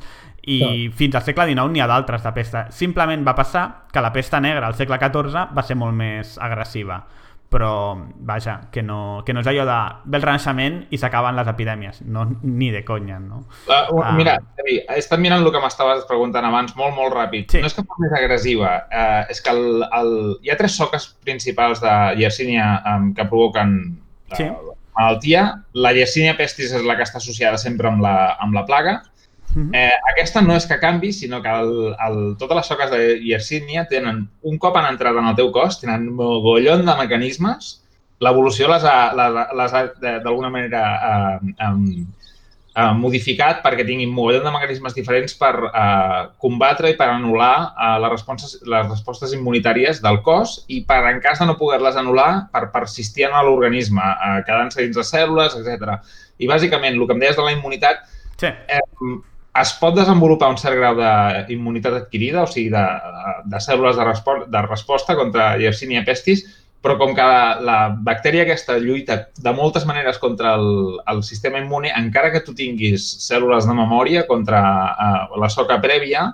i 0.50 0.60
Clar. 0.64 0.98
fins 0.98 1.20
al 1.20 1.26
segle 1.28 1.46
XIX 1.52 1.70
n'hi 1.76 1.84
ha 1.86 1.88
d'altres 1.92 2.26
de 2.26 2.34
pesta. 2.34 2.66
Simplement 2.74 3.24
va 3.28 3.36
passar 3.38 3.66
que 3.94 4.02
la 4.02 4.12
pesta 4.16 4.42
negra 4.42 4.68
al 4.68 4.76
segle 4.80 4.98
XIV 5.02 5.50
va 5.56 5.64
ser 5.66 5.78
molt 5.78 5.94
més 5.98 6.38
agressiva 6.42 7.04
però 7.50 7.98
vaja, 8.16 8.70
que 8.72 8.84
no, 8.86 9.24
que 9.26 9.34
no 9.34 9.42
és 9.42 9.48
allò 9.50 9.64
de 9.66 9.78
ve 10.06 10.20
el 10.20 10.24
renaixement 10.24 10.76
i 10.94 11.00
s'acaben 11.02 11.34
les 11.36 11.48
epidèmies 11.50 12.04
no, 12.06 12.28
ni 12.44 12.70
de 12.70 12.84
conya 12.86 13.18
no? 13.20 13.40
Uh, 13.66 14.04
Ah. 14.04 14.12
Mira, 14.14 14.36
Xavi, 14.56 14.76
he 14.86 15.00
estat 15.02 15.20
mirant 15.20 15.42
el 15.42 15.50
que 15.52 15.62
m'estaves 15.64 16.06
preguntant 16.06 16.46
abans 16.46 16.76
molt, 16.78 16.94
molt 16.96 17.14
ràpid. 17.16 17.50
Sí. 17.50 17.62
No 17.64 17.68
és 17.72 17.74
que 17.74 17.84
fos 17.84 18.02
més 18.04 18.14
agressiva, 18.14 18.76
uh, 18.94 19.24
és 19.34 19.42
que 19.42 19.50
el, 19.56 19.82
el... 19.98 20.12
hi 20.46 20.54
ha 20.54 20.58
tres 20.62 20.78
soques 20.78 21.08
principals 21.26 21.82
de 21.82 21.94
Yersinia 22.22 22.68
um, 22.94 23.10
que 23.18 23.26
provoquen 23.26 23.74
uh, 24.30 24.36
Sí. 24.38 24.46
malaltia. 25.00 25.48
La 25.74 25.92
Yersinia 25.98 26.38
pestis 26.38 26.72
és 26.72 26.86
la 26.86 26.96
que 27.00 27.08
està 27.08 27.18
associada 27.18 27.58
sempre 27.58 27.90
amb 27.90 28.06
la, 28.06 28.36
amb 28.40 28.54
la 28.54 28.66
plaga. 28.70 29.00
Mhm. 29.60 29.76
Eh, 29.76 29.92
aquesta 30.14 30.42
no 30.42 30.56
és 30.56 30.66
que 30.70 30.78
canvi, 30.80 31.12
sinó 31.14 31.42
que 31.44 31.50
el, 31.52 31.72
el, 32.08 32.20
totes 32.40 32.56
les 32.58 32.68
soques 32.72 32.92
de 32.92 33.20
Yersinia 33.20 33.88
tenen, 33.90 34.22
un 34.42 34.58
cop 34.58 34.78
han 34.80 34.88
entrat 34.94 35.18
en 35.20 35.28
el 35.28 35.36
teu 35.36 35.52
cos, 35.52 35.80
tenen 35.82 36.08
un 36.08 36.16
mogollon 36.16 36.86
de 36.88 36.96
mecanismes. 36.96 37.76
L'evolució 38.24 38.68
les 38.72 38.84
ha, 38.84 39.12
les, 39.16 39.36
ha- 39.36 39.50
les 39.56 39.74
ha 39.74 39.84
de- 40.00 40.20
d'alguna 40.24 40.50
manera 40.50 40.82
eh, 41.10 41.54
eh, 41.60 42.04
eh, 42.76 42.94
modificat 42.96 43.62
perquè 43.64 43.86
tinguin 43.88 44.12
mogollon 44.12 44.44
de 44.48 44.52
mecanismes 44.52 44.96
diferents 44.96 45.34
per 45.40 45.54
eh, 45.70 46.22
combatre 46.38 46.92
i 46.92 46.98
per 47.00 47.08
anul·lar 47.14 47.54
eh, 47.74 47.96
les, 48.04 48.12
respostes, 48.16 48.58
les 48.64 48.88
respostes 48.90 49.34
immunitàries 49.36 50.00
del 50.04 50.22
cos 50.22 50.64
i 50.68 50.82
per, 50.88 51.02
en 51.12 51.20
cas 51.24 51.40
de 51.40 51.48
no 51.50 51.58
poder-les 51.60 51.96
anul·lar, 52.00 52.50
per 52.52 52.70
persistir 52.72 53.28
en 53.30 53.36
l'organisme, 53.44 54.04
eh, 54.04 54.40
quedant-se 54.48 54.84
dins 54.84 55.00
les 55.04 55.12
cèl·lules, 55.16 55.56
etc. 55.60 56.00
I 56.40 56.48
bàsicament, 56.48 56.96
el 56.96 57.08
que 57.08 57.14
em 57.18 57.20
deies 57.28 57.36
de 57.36 57.44
la 57.44 57.52
immunitat, 57.58 58.06
Sí. 58.40 58.48
eh, 58.48 58.80
es 59.58 59.74
pot 59.82 59.96
desenvolupar 59.98 60.52
un 60.54 60.58
cert 60.62 60.78
grau 60.78 60.98
d'immunitat 61.00 61.96
adquirida, 62.04 62.44
o 62.44 62.50
sigui, 62.50 62.70
de, 62.74 62.86
de 63.50 63.62
cèl·lules 63.64 63.98
de, 63.98 64.06
respo 64.06 64.36
de 64.46 64.62
resposta 64.68 65.16
contra 65.18 65.56
Yersinia 65.62 66.06
pestis, 66.06 66.46
però 66.80 66.96
com 67.00 67.12
que 67.16 67.24
la, 67.26 67.60
la 67.60 67.78
bactèria 67.92 68.46
aquesta 68.46 68.78
lluita 68.80 69.18
de 69.36 69.54
moltes 69.56 69.84
maneres 69.90 70.20
contra 70.22 70.54
el, 70.56 71.00
el 71.12 71.24
sistema 71.28 71.60
immune, 71.60 71.92
encara 71.92 72.32
que 72.32 72.44
tu 72.46 72.56
tinguis 72.56 73.04
cèl·lules 73.26 73.68
de 73.68 73.76
memòria 73.76 74.24
contra 74.30 74.62
eh, 74.94 75.40
la 75.42 75.50
soca 75.52 75.80
prèvia, 75.84 76.30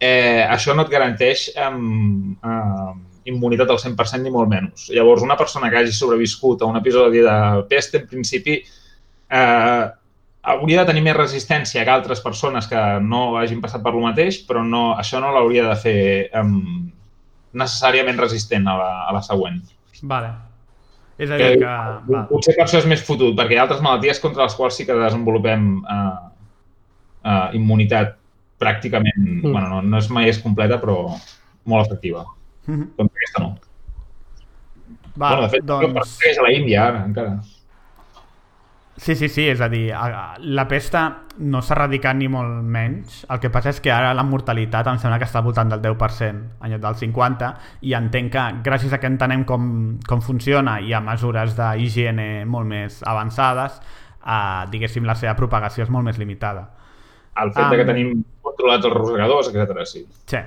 eh, 0.00 0.44
això 0.44 0.74
no 0.76 0.84
et 0.84 0.92
garanteix 0.92 1.48
eh, 1.54 1.70
eh, 1.70 2.90
immunitat 3.32 3.72
al 3.72 3.80
100% 3.80 4.24
ni 4.24 4.34
molt 4.34 4.50
menys. 4.52 4.90
Llavors, 4.92 5.24
una 5.24 5.38
persona 5.40 5.70
que 5.70 5.80
hagi 5.80 5.94
sobreviscut 5.94 6.62
a 6.62 6.68
un 6.68 6.76
episodi 6.80 7.24
de 7.24 7.38
pest, 7.70 7.96
en 7.96 8.06
principi, 8.10 8.58
eh, 9.30 9.86
hauria 10.42 10.82
de 10.82 10.90
tenir 10.90 11.02
més 11.04 11.16
resistència 11.16 11.84
que 11.84 11.92
altres 11.92 12.20
persones 12.24 12.68
que 12.70 12.82
no 13.04 13.36
hagin 13.38 13.62
passat 13.64 13.82
per 13.84 13.92
lo 13.94 14.04
mateix, 14.04 14.40
però 14.48 14.62
no, 14.64 14.92
això 14.98 15.20
no 15.22 15.32
l'hauria 15.34 15.66
de 15.68 15.76
fer 15.80 16.02
um, 16.40 16.90
necessàriament 17.58 18.20
resistent 18.20 18.68
a 18.68 18.76
la, 18.78 18.92
a 19.08 19.16
la 19.16 19.24
següent. 19.24 19.60
Vale. 20.02 20.30
És 21.18 21.30
a 21.30 21.36
Que, 21.36 21.50
dir 21.50 21.64
que... 21.64 21.74
Val. 22.06 22.26
potser 22.30 22.54
per 22.54 22.64
això 22.64 22.78
és 22.78 22.86
més 22.86 23.02
fotut, 23.02 23.34
perquè 23.38 23.56
hi 23.56 23.58
ha 23.58 23.66
altres 23.66 23.82
malalties 23.82 24.22
contra 24.22 24.46
les 24.46 24.54
quals 24.54 24.78
sí 24.78 24.86
que 24.86 24.94
desenvolupem 24.94 25.68
uh, 25.82 26.30
uh, 27.26 27.48
immunitat 27.58 28.14
pràcticament, 28.58 29.18
mm. 29.18 29.50
bueno, 29.50 29.68
no, 29.68 29.82
no 29.82 29.98
és 29.98 30.08
mai 30.14 30.30
és 30.30 30.38
completa, 30.42 30.78
però 30.82 31.02
molt 31.68 31.86
efectiva. 31.86 32.24
Mhm. 32.66 32.90
Contra 32.96 33.20
aquesta 33.20 33.42
no. 33.42 33.50
Val, 35.18 35.34
bueno, 35.34 35.42
de 35.42 35.52
fet, 35.52 35.64
doncs... 35.66 35.94
doncs... 35.94 36.18
és 36.30 36.38
a 36.38 36.46
la 36.46 36.50
Índia 36.54 36.82
ara, 36.84 37.04
encara. 37.06 37.38
Sí, 38.98 39.14
sí, 39.14 39.28
sí, 39.30 39.44
és 39.46 39.60
a 39.62 39.68
dir, 39.70 39.92
la 39.94 40.64
pesta 40.66 41.02
no 41.38 41.60
s'ha 41.62 41.76
erradicat 41.76 42.16
ni 42.18 42.26
molt 42.28 42.64
menys. 42.66 43.20
El 43.30 43.38
que 43.38 43.50
passa 43.54 43.70
és 43.70 43.78
que 43.80 43.92
ara 43.94 44.10
la 44.16 44.24
mortalitat 44.26 44.90
em 44.90 44.98
sembla 44.98 45.20
que 45.22 45.28
està 45.28 45.38
al 45.38 45.46
voltant 45.46 45.70
del 45.70 45.84
10%, 45.84 46.40
en 46.58 46.72
lloc 46.74 46.82
del 46.82 46.98
50%, 46.98 47.52
i 47.86 47.94
entenc 47.94 48.32
que 48.34 48.46
gràcies 48.66 48.92
a 48.92 48.98
que 48.98 49.06
entenem 49.06 49.44
com, 49.46 49.68
com 50.02 50.24
funciona 50.24 50.80
i 50.82 50.90
a 50.92 51.00
mesures 51.04 51.54
d'higiene 51.54 52.44
molt 52.50 52.66
més 52.66 52.98
avançades, 53.06 53.78
eh, 54.18 54.66
diguéssim, 54.74 55.06
la 55.06 55.14
seva 55.14 55.36
propagació 55.38 55.86
és 55.86 55.94
molt 55.94 56.10
més 56.10 56.18
limitada. 56.18 56.66
El 57.38 57.54
fet 57.54 57.70
de 57.70 57.78
que 57.78 57.86
tenim 57.86 58.16
controlats 58.42 58.88
els 58.88 58.98
rosegadors, 58.98 59.52
etc. 59.52 59.86
Sí. 59.86 60.06
Sí. 60.26 60.42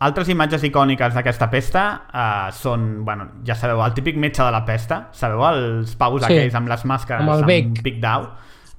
Altres 0.00 0.28
imatges 0.32 0.62
icòniques 0.64 1.12
d'aquesta 1.16 1.50
pesta 1.52 1.82
uh, 2.08 2.50
són, 2.56 3.04
bueno, 3.04 3.26
ja 3.44 3.54
sabeu, 3.58 3.82
el 3.84 3.92
típic 3.96 4.16
metge 4.16 4.42
de 4.42 4.52
la 4.54 4.62
pesta, 4.64 5.08
sabeu 5.12 5.42
els 5.50 5.92
paus 6.00 6.22
Sí. 6.24 6.30
aquells 6.32 6.54
amb 6.56 6.68
les 6.72 6.84
màscares, 6.88 7.20
Amb 7.26 7.34
el 7.36 7.44
bec. 7.44 7.66
un 7.66 7.82
pic 7.84 7.98
d'au, 8.00 8.22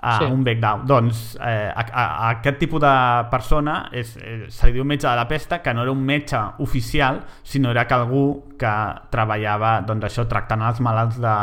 uh, 0.01 0.15
Sí. 0.17 0.26
un 0.34 0.41
bec 0.43 0.59
d'au. 0.59 0.82
Doncs 0.89 1.38
eh, 1.38 1.69
a, 1.69 1.86
a, 1.93 2.05
a 2.26 2.30
aquest 2.39 2.57
tipus 2.57 2.82
de 2.82 2.93
persona 3.30 3.89
és, 3.93 4.15
eh, 4.17 4.47
se 4.49 4.65
li 4.67 4.74
diu 4.74 4.84
metge 4.84 5.05
de 5.07 5.15
la 5.15 5.28
pesta, 5.30 5.61
que 5.61 5.74
no 5.78 5.84
era 5.86 5.91
un 5.93 6.01
metge 6.03 6.41
oficial, 6.57 7.22
sinó 7.43 7.69
era 7.69 7.86
que 7.86 7.93
algú 7.93 8.26
que 8.57 8.74
treballava 9.13 9.82
doncs 9.86 10.09
això 10.09 10.26
tractant 10.28 10.65
els 10.65 10.82
malalts 10.82 11.22
de, 11.22 11.38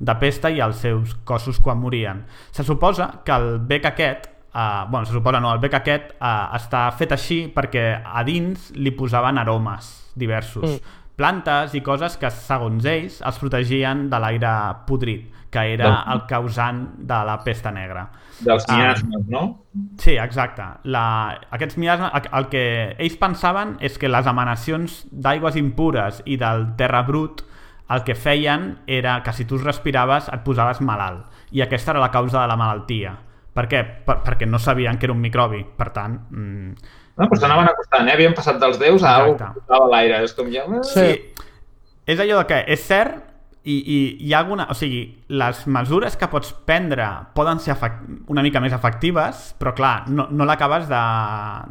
de 0.00 0.14
pesta 0.16 0.48
i 0.48 0.60
els 0.64 0.76
seus 0.80 1.12
cossos 1.28 1.60
quan 1.60 1.76
morien. 1.78 2.24
Se 2.52 2.64
suposa 2.64 3.20
que 3.22 3.32
el 3.36 3.58
bec 3.68 3.84
aquest 3.84 4.30
Uh, 4.52 4.84
bueno, 4.90 5.06
se 5.06 5.12
suposa 5.12 5.38
no, 5.40 5.52
el 5.54 5.60
bec 5.62 5.74
aquest 5.78 6.16
uh, 6.18 6.48
està 6.58 6.88
fet 6.98 7.12
així 7.14 7.44
perquè 7.54 8.00
a 8.04 8.24
dins 8.26 8.72
li 8.74 8.90
posaven 8.90 9.38
aromes 9.38 10.10
diversos. 10.18 10.64
Mm. 10.80 10.96
Plantes 11.20 11.74
i 11.76 11.82
coses 11.84 12.16
que, 12.16 12.30
segons 12.32 12.84
ells, 12.88 13.20
els 13.22 13.38
protegien 13.38 14.06
de 14.10 14.18
l'aire 14.18 14.50
podrit, 14.88 15.28
que 15.52 15.62
era 15.74 15.84
Del- 15.90 16.14
el 16.14 16.22
causant 16.26 16.80
de 16.98 17.18
la 17.28 17.36
pesta 17.44 17.70
negra. 17.70 18.08
Dels 18.40 18.64
Ah. 18.68 18.76
miasmes, 18.76 19.26
no? 19.28 19.42
Sí, 19.98 20.16
exacte. 20.16 20.64
La, 20.84 21.38
aquests 21.50 21.76
miasmes, 21.78 22.10
el, 22.14 22.28
el 22.38 22.48
que 22.48 22.96
ells 22.98 23.16
pensaven 23.20 23.76
és 23.80 23.98
que 23.98 24.08
les 24.08 24.26
emanacions 24.26 25.04
d'aigües 25.12 25.56
impures 25.60 26.22
i 26.24 26.38
del 26.40 26.70
terra 26.76 27.02
brut 27.02 27.44
el 27.90 28.02
que 28.02 28.14
feien 28.14 28.78
era 28.86 29.22
que 29.22 29.32
si 29.32 29.44
tu 29.44 29.56
es 29.56 29.62
respiraves 29.64 30.28
et 30.32 30.40
posaves 30.42 30.80
malalt. 30.80 31.26
I 31.52 31.60
aquesta 31.62 31.90
era 31.92 32.00
la 32.00 32.10
causa 32.10 32.40
de 32.40 32.48
la 32.48 32.56
malaltia. 32.56 33.18
Per 33.54 33.66
què? 33.70 33.80
Per, 34.06 34.16
perquè 34.26 34.46
no 34.46 34.58
sabien 34.62 34.98
que 34.98 35.06
era 35.08 35.14
un 35.16 35.20
microbi. 35.20 35.64
Per 35.76 35.90
tant, 35.94 36.18
mm, 36.30 36.98
No, 37.20 37.26
però 37.28 37.36
s'anaven 37.42 37.68
acostant, 37.68 38.06
eh? 38.08 38.12
Havien 38.14 38.32
passat 38.32 38.56
dels 38.62 38.78
déus 38.80 39.02
a 39.04 39.16
algú 39.18 39.34
que 39.36 39.42
Exacte. 39.44 39.60
portava 39.66 39.88
l'aire. 39.92 40.22
És 40.24 40.32
com 40.32 40.46
ja... 40.48 40.62
Sí. 40.88 41.00
sí. 41.02 41.48
És 42.06 42.20
allò 42.22 42.38
de 42.40 42.46
que 42.48 42.60
és 42.72 42.80
cert 42.86 43.18
i, 43.68 43.74
i 43.76 43.96
hi 44.24 44.32
ha 44.32 44.38
alguna... 44.40 44.64
O 44.72 44.74
sigui, 44.78 45.02
les 45.28 45.58
mesures 45.68 46.16
que 46.16 46.28
pots 46.32 46.54
prendre 46.64 47.04
poden 47.36 47.60
ser 47.60 47.74
efect, 47.74 48.00
una 48.32 48.40
mica 48.46 48.62
més 48.64 48.72
efectives, 48.72 49.50
però 49.60 49.74
clar, 49.76 50.06
no, 50.08 50.28
no 50.32 50.46
l'acabes 50.48 50.88
de, 50.88 51.02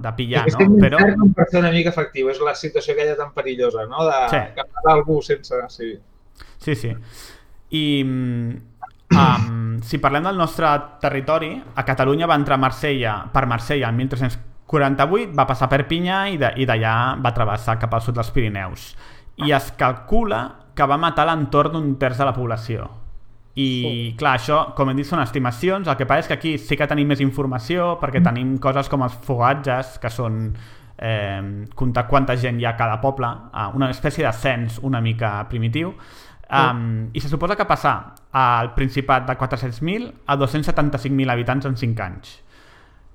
de 0.06 0.12
pillar, 0.20 0.44
és 0.52 0.54
no? 0.54 0.60
que 0.60 0.68
és 0.70 0.84
Però... 0.86 1.02
cert 1.02 1.18
com 1.24 1.34
per 1.34 1.48
ser 1.50 1.64
una 1.64 1.72
mica 1.74 1.90
efectiu. 1.96 2.30
És 2.30 2.44
la 2.46 2.54
situació 2.54 2.94
aquella 2.94 3.18
tan 3.18 3.34
perillosa, 3.34 3.88
no? 3.90 4.06
De 4.06 4.20
Sí. 4.36 4.44
agafar 4.54 4.94
algú 4.94 5.18
sense... 5.26 5.64
Sí. 5.74 5.96
Sí, 6.60 6.76
sí. 6.76 6.94
I 7.74 7.84
um, 9.16 9.80
si 9.82 9.98
parlem 9.98 10.28
del 10.28 10.38
nostre 10.38 10.70
territori, 11.02 11.54
a 11.76 11.86
Catalunya 11.86 12.28
va 12.30 12.38
entrar 12.40 12.60
Marsella, 12.62 13.16
per 13.34 13.46
Marsella 13.50 13.90
el 13.90 13.96
1348, 13.96 15.34
va 15.38 15.48
passar 15.50 15.70
per 15.72 15.86
Pinya 15.90 16.26
i 16.30 16.38
d'allà 16.38 16.96
va 17.22 17.34
travessar 17.34 17.80
cap 17.82 17.94
al 17.94 18.06
sud 18.06 18.20
dels 18.20 18.32
Pirineus. 18.36 18.94
I 19.40 19.54
es 19.56 19.72
calcula 19.80 20.44
que 20.76 20.88
va 20.88 21.00
matar 21.00 21.26
l'entorn 21.28 21.76
d'un 21.76 21.94
terç 22.00 22.20
de 22.20 22.28
la 22.28 22.36
població. 22.36 22.88
I 23.60 24.14
clar, 24.20 24.38
això, 24.38 24.60
com 24.78 24.92
hem 24.92 25.00
dit, 25.02 25.08
són 25.08 25.20
estimacions. 25.24 25.88
El 25.90 25.98
que 26.00 26.08
passa 26.08 26.24
és 26.24 26.30
que 26.30 26.38
aquí 26.38 26.52
sí 26.62 26.78
que 26.80 26.88
tenim 26.88 27.10
més 27.12 27.24
informació 27.24 27.96
perquè 28.00 28.22
tenim 28.24 28.58
coses 28.64 28.88
com 28.92 29.04
els 29.04 29.18
fogatges, 29.26 29.98
que 30.00 30.12
són 30.14 30.54
eh, 31.00 31.66
comptar 31.76 32.06
quanta 32.08 32.38
gent 32.40 32.60
hi 32.60 32.68
ha 32.68 32.76
a 32.76 32.80
cada 32.80 33.00
poble, 33.02 33.30
una 33.76 33.90
espècie 33.92 34.26
de 34.26 34.34
cens 34.36 34.80
una 34.84 35.02
mica 35.02 35.34
primitiu. 35.50 35.96
Um, 36.50 37.10
I 37.14 37.22
se 37.22 37.30
suposa 37.30 37.56
que 37.56 37.66
passar 37.70 38.16
al 38.34 38.74
Principat 38.74 39.28
de 39.28 39.38
400.000 39.38 40.14
a 40.26 40.36
275.000 40.36 41.30
habitants 41.30 41.66
en 41.66 41.78
5 41.78 42.02
anys. 42.02 42.40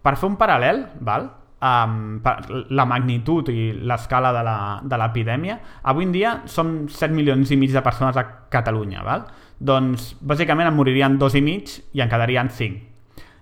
Per 0.05 0.15
fer 0.15 0.29
un 0.29 0.37
paral·lel, 0.39 0.85
val? 1.03 1.27
Um, 1.65 2.21
per 2.21 2.37
la 2.77 2.85
magnitud 2.85 3.49
i 3.49 3.73
l'escala 3.89 4.31
de 4.37 4.99
l'epidèmia, 5.01 5.59
avui 5.83 6.05
en 6.05 6.13
dia 6.13 6.35
som 6.47 6.85
7 6.87 7.11
milions 7.17 7.51
i 7.51 7.59
mig 7.59 7.73
de 7.73 7.83
persones 7.83 8.19
a 8.21 8.27
Catalunya, 8.53 9.03
val? 9.03 9.27
Doncs 9.59 10.13
bàsicament 10.21 10.69
en 10.69 10.77
moririen 10.77 11.19
dos 11.19 11.35
i 11.35 11.43
mig 11.43 11.73
i 11.95 12.05
en 12.05 12.11
quedarien 12.13 12.51
5, 12.53 12.83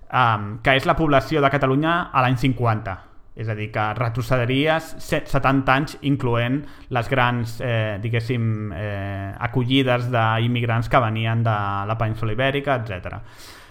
um, 0.09 0.53
que 0.63 0.77
és 0.79 0.87
la 0.89 0.97
població 0.97 1.43
de 1.43 1.51
Catalunya 1.53 1.99
a 2.13 2.23
l'any 2.25 2.39
50. 2.39 3.12
És 3.35 3.49
a 3.49 3.55
dir, 3.57 3.71
que 3.73 3.95
retrocediries 3.97 4.91
set- 5.01 5.31
70 5.33 5.73
anys 5.73 5.97
incloent 6.03 6.67
les 6.93 7.09
grans, 7.09 7.55
eh, 7.65 7.99
diguéssim, 8.03 8.73
eh, 8.77 9.33
acollides 9.41 10.11
d'immigrants 10.13 10.89
que 10.89 11.01
venien 11.01 11.43
de 11.43 11.55
la 11.89 11.97
península 11.99 12.33
ibèrica, 12.33 12.77
etc. 12.77 13.17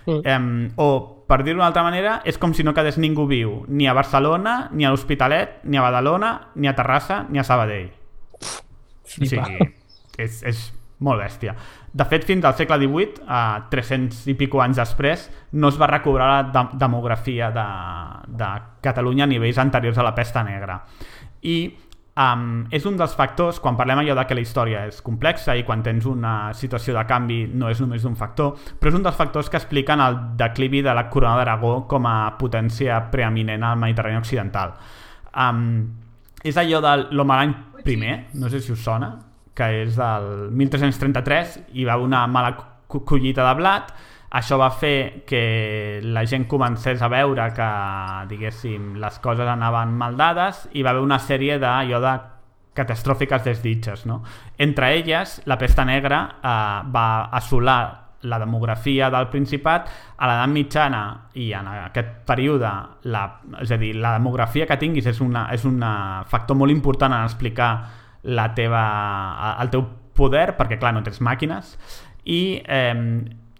Mm. 0.07 0.21
Eh, 0.25 0.71
o, 0.81 1.25
per 1.27 1.43
dir-ho 1.43 1.59
d'una 1.59 1.67
altra 1.67 1.83
manera, 1.83 2.21
és 2.25 2.39
com 2.41 2.55
si 2.57 2.63
no 2.65 2.73
quedés 2.73 2.97
ningú 2.97 3.27
viu, 3.29 3.63
ni 3.67 3.87
a 3.87 3.93
Barcelona, 3.93 4.69
ni 4.73 4.83
a 4.83 4.89
l'Hospitalet, 4.89 5.61
ni 5.63 5.77
a 5.77 5.85
Badalona, 5.85 6.33
ni 6.55 6.67
a 6.67 6.75
Terrassa, 6.75 7.27
ni 7.29 7.37
a 7.37 7.43
Sabadell. 7.43 7.91
O 8.41 8.47
Flipa. 9.05 9.45
sigui, 9.45 9.73
és, 10.17 10.41
és 10.43 10.80
molt 11.01 11.21
bèstia. 11.21 11.55
De 11.91 12.05
fet, 12.07 12.25
fins 12.27 12.45
al 12.45 12.55
segle 12.55 12.77
XVIII, 12.79 13.25
a 13.27 13.67
300 13.71 14.23
i 14.31 14.35
pico 14.39 14.61
anys 14.63 14.79
després, 14.79 15.27
no 15.57 15.71
es 15.71 15.79
va 15.81 15.89
recobrar 15.91 16.29
la 16.31 16.41
de 16.53 16.79
demografia 16.79 17.51
de, 17.51 17.67
de 18.37 18.49
Catalunya 18.85 19.25
a 19.25 19.31
nivells 19.31 19.59
anteriors 19.61 19.97
a 19.97 20.05
la 20.05 20.13
pesta 20.15 20.43
negra. 20.47 20.79
I 21.41 21.55
um, 22.15 22.45
és 22.71 22.85
un 22.85 22.99
dels 22.99 23.15
factors, 23.17 23.59
quan 23.59 23.77
parlem 23.79 24.03
allò 24.03 24.15
de 24.17 24.25
que 24.29 24.37
la 24.37 24.43
història 24.45 24.85
és 24.89 25.01
complexa 25.03 25.55
i 25.57 25.65
quan 25.67 25.83
tens 25.83 26.05
una 26.09 26.53
situació 26.57 26.95
de 26.97 27.05
canvi 27.09 27.41
no 27.49 27.71
és 27.73 27.81
només 27.81 28.05
un 28.05 28.15
factor, 28.19 28.53
però 28.79 28.93
és 28.93 28.99
un 28.99 29.07
dels 29.07 29.17
factors 29.17 29.49
que 29.49 29.59
expliquen 29.59 30.03
el 30.05 30.19
declivi 30.39 30.83
de 30.85 30.93
la 30.95 31.07
corona 31.09 31.39
d'Aragó 31.41 31.73
com 31.89 32.05
a 32.05 32.37
potència 32.39 33.01
preeminent 33.11 33.65
al 33.65 33.81
Mediterrani 33.81 34.21
Occidental. 34.21 34.77
Um, 35.33 35.65
és 36.43 36.57
allò 36.57 36.79
de 36.83 36.95
l'Homerany 37.11 37.53
primer, 37.83 38.27
no 38.37 38.49
sé 38.49 38.61
si 38.61 38.71
us 38.71 38.81
sona, 38.85 39.11
que 39.55 39.67
és 39.83 39.95
del 39.99 40.49
1333, 40.55 41.59
hi 41.73 41.85
va 41.85 41.97
una 41.99 42.25
mala 42.27 42.55
co- 42.87 43.03
collita 43.05 43.45
de 43.49 43.53
blat, 43.59 43.93
això 44.31 44.55
va 44.57 44.69
fer 44.71 45.23
que 45.27 45.99
la 46.03 46.23
gent 46.25 46.45
comencés 46.47 47.01
a 47.03 47.09
veure 47.11 47.49
que, 47.53 47.69
diguéssim, 48.29 48.93
les 49.01 49.17
coses 49.19 49.47
anaven 49.47 49.91
mal 49.99 50.15
dades 50.15 50.69
i 50.71 50.83
va 50.83 50.93
haver 50.93 51.03
una 51.03 51.19
sèrie 51.19 51.57
d'allò 51.59 51.99
de 51.99 52.13
catastròfiques 52.73 53.43
desditges, 53.43 54.05
no? 54.07 54.21
Entre 54.57 54.93
elles, 54.95 55.41
la 55.45 55.57
pesta 55.59 55.83
negra 55.83 56.21
eh, 56.39 56.47
va 56.87 57.25
assolar 57.35 57.81
la 58.21 58.37
demografia 58.39 59.09
del 59.09 59.27
Principat 59.33 59.87
a 60.17 60.27
l'edat 60.29 60.51
mitjana 60.53 61.01
i 61.41 61.49
en 61.57 61.67
aquest 61.67 62.11
període 62.29 62.69
la, 63.09 63.23
és 63.59 63.71
a 63.73 63.77
dir, 63.81 63.95
la 63.97 64.13
demografia 64.13 64.67
que 64.69 64.77
tinguis 64.77 65.07
és 65.09 65.19
un 65.25 65.33
és 65.51 65.65
una 65.65 66.23
factor 66.29 66.55
molt 66.55 66.71
important 66.71 67.11
en 67.17 67.25
explicar 67.25 67.71
la 68.23 68.51
teva, 68.55 68.83
el 69.61 69.71
teu 69.73 69.85
poder 70.17 70.51
perquè 70.57 70.79
clar, 70.79 70.93
no 70.93 71.03
tens 71.05 71.21
màquines. 71.23 71.75
I 72.29 72.41
eh, 72.61 72.95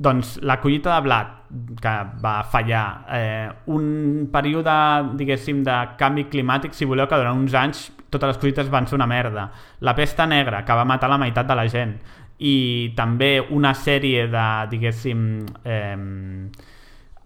doncs 0.02 0.40
la 0.42 0.58
collita 0.62 0.96
de 0.96 1.06
blat 1.06 1.38
que 1.82 1.94
va 2.24 2.42
fallar 2.50 2.86
eh, 3.12 3.50
un 3.74 4.30
període 4.34 4.74
diguéssim 5.20 5.62
de 5.68 5.78
canvi 6.00 6.26
climàtic 6.32 6.74
si 6.74 6.88
voleu 6.90 7.10
que 7.10 7.20
durant 7.20 7.38
uns 7.38 7.56
anys 7.58 7.90
totes 8.12 8.34
les 8.34 8.40
collites 8.42 8.72
van 8.72 8.88
ser 8.88 8.98
una 8.98 9.08
merda. 9.08 9.50
La 9.80 9.96
pesta 9.96 10.26
negra 10.28 10.66
que 10.66 10.76
va 10.76 10.88
matar 10.88 11.10
la 11.12 11.20
meitat 11.22 11.48
de 11.48 11.56
la 11.56 11.68
gent. 11.70 11.96
I 12.42 12.92
també 12.98 13.36
una 13.54 13.76
sèrie 13.78 14.26
de 14.32 14.46
diguéssim 14.72 15.22
eh, 15.64 16.50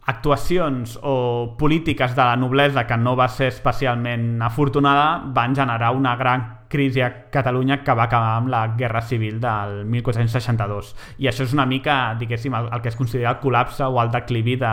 actuacions 0.05 0.99
o 1.01 1.55
polítiques 1.57 2.15
de 2.15 2.21
la 2.21 2.35
noblesa 2.35 2.85
que 2.85 2.97
no 2.97 3.15
va 3.15 3.29
ser 3.31 3.47
especialment 3.53 4.41
afortunada 4.43 5.23
van 5.33 5.55
generar 5.55 5.95
una 5.95 6.15
gran 6.15 6.54
crisi 6.69 7.01
a 7.01 7.09
Catalunya 7.31 7.81
que 7.83 7.93
va 7.93 8.07
acabar 8.09 8.37
amb 8.39 8.49
la 8.53 8.67
Guerra 8.77 9.01
Civil 9.01 9.39
del 9.41 9.83
1462 9.85 10.93
i 11.21 11.29
això 11.29 11.45
és 11.45 11.53
una 11.53 11.65
mica, 11.69 12.15
diguéssim, 12.19 12.55
el, 12.57 12.71
el 12.73 12.81
que 12.81 12.89
es 12.89 12.97
considera 12.99 13.35
el 13.35 13.41
col·lapse 13.43 13.85
o 13.85 14.01
el 14.01 14.11
declivi 14.13 14.57
de 14.61 14.71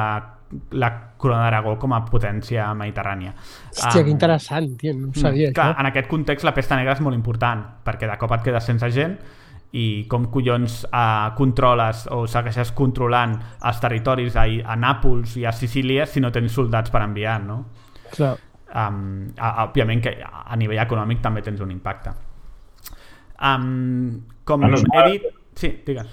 la 0.76 0.90
corona 1.16 1.46
d'Aragó 1.46 1.76
com 1.80 1.94
a 1.96 2.02
potència 2.04 2.66
mediterrània. 2.76 3.32
Hòstia, 3.70 4.02
Um, 4.02 4.04
que 4.04 4.12
interessant, 4.12 4.66
tio, 4.80 4.92
no 4.94 5.08
ho 5.08 5.14
sabia, 5.16 5.52
Clar, 5.52 5.70
això. 5.72 5.80
en 5.80 5.88
aquest 5.88 6.10
context 6.10 6.44
la 6.44 6.52
pesta 6.54 6.76
negra 6.76 6.92
és 6.92 7.00
molt 7.00 7.16
important 7.16 7.62
perquè 7.84 8.10
de 8.10 8.18
cop 8.20 8.34
et 8.36 8.44
quedes 8.44 8.68
sense 8.68 8.90
gent 8.92 9.16
i 9.72 10.04
com 10.08 10.26
collons 10.28 10.82
eh, 10.84 11.28
controles 11.38 12.04
o 12.12 12.26
segueixes 12.28 12.74
controlant 12.76 13.38
els 13.64 13.80
territoris 13.80 14.36
a, 14.36 14.44
a 14.44 14.76
Nàpols 14.76 15.38
i 15.40 15.46
a 15.48 15.52
Sicília 15.56 16.04
si 16.06 16.20
no 16.20 16.30
tens 16.32 16.52
soldats 16.52 16.92
per 16.92 17.00
enviar, 17.06 17.38
no? 17.40 17.62
Clar. 18.12 18.36
Um, 18.72 19.32
òbviament 19.36 20.00
que 20.00 20.14
a 20.24 20.56
nivell 20.56 20.80
econòmic 20.80 21.20
també 21.24 21.42
tens 21.44 21.60
un 21.60 21.72
impacte. 21.74 22.14
Um, 23.42 24.22
com 24.48 24.64
Bueno, 24.64 24.78
he 24.80 25.10
dit... 25.10 25.26
Sí, 25.58 25.74
digues. 25.84 26.08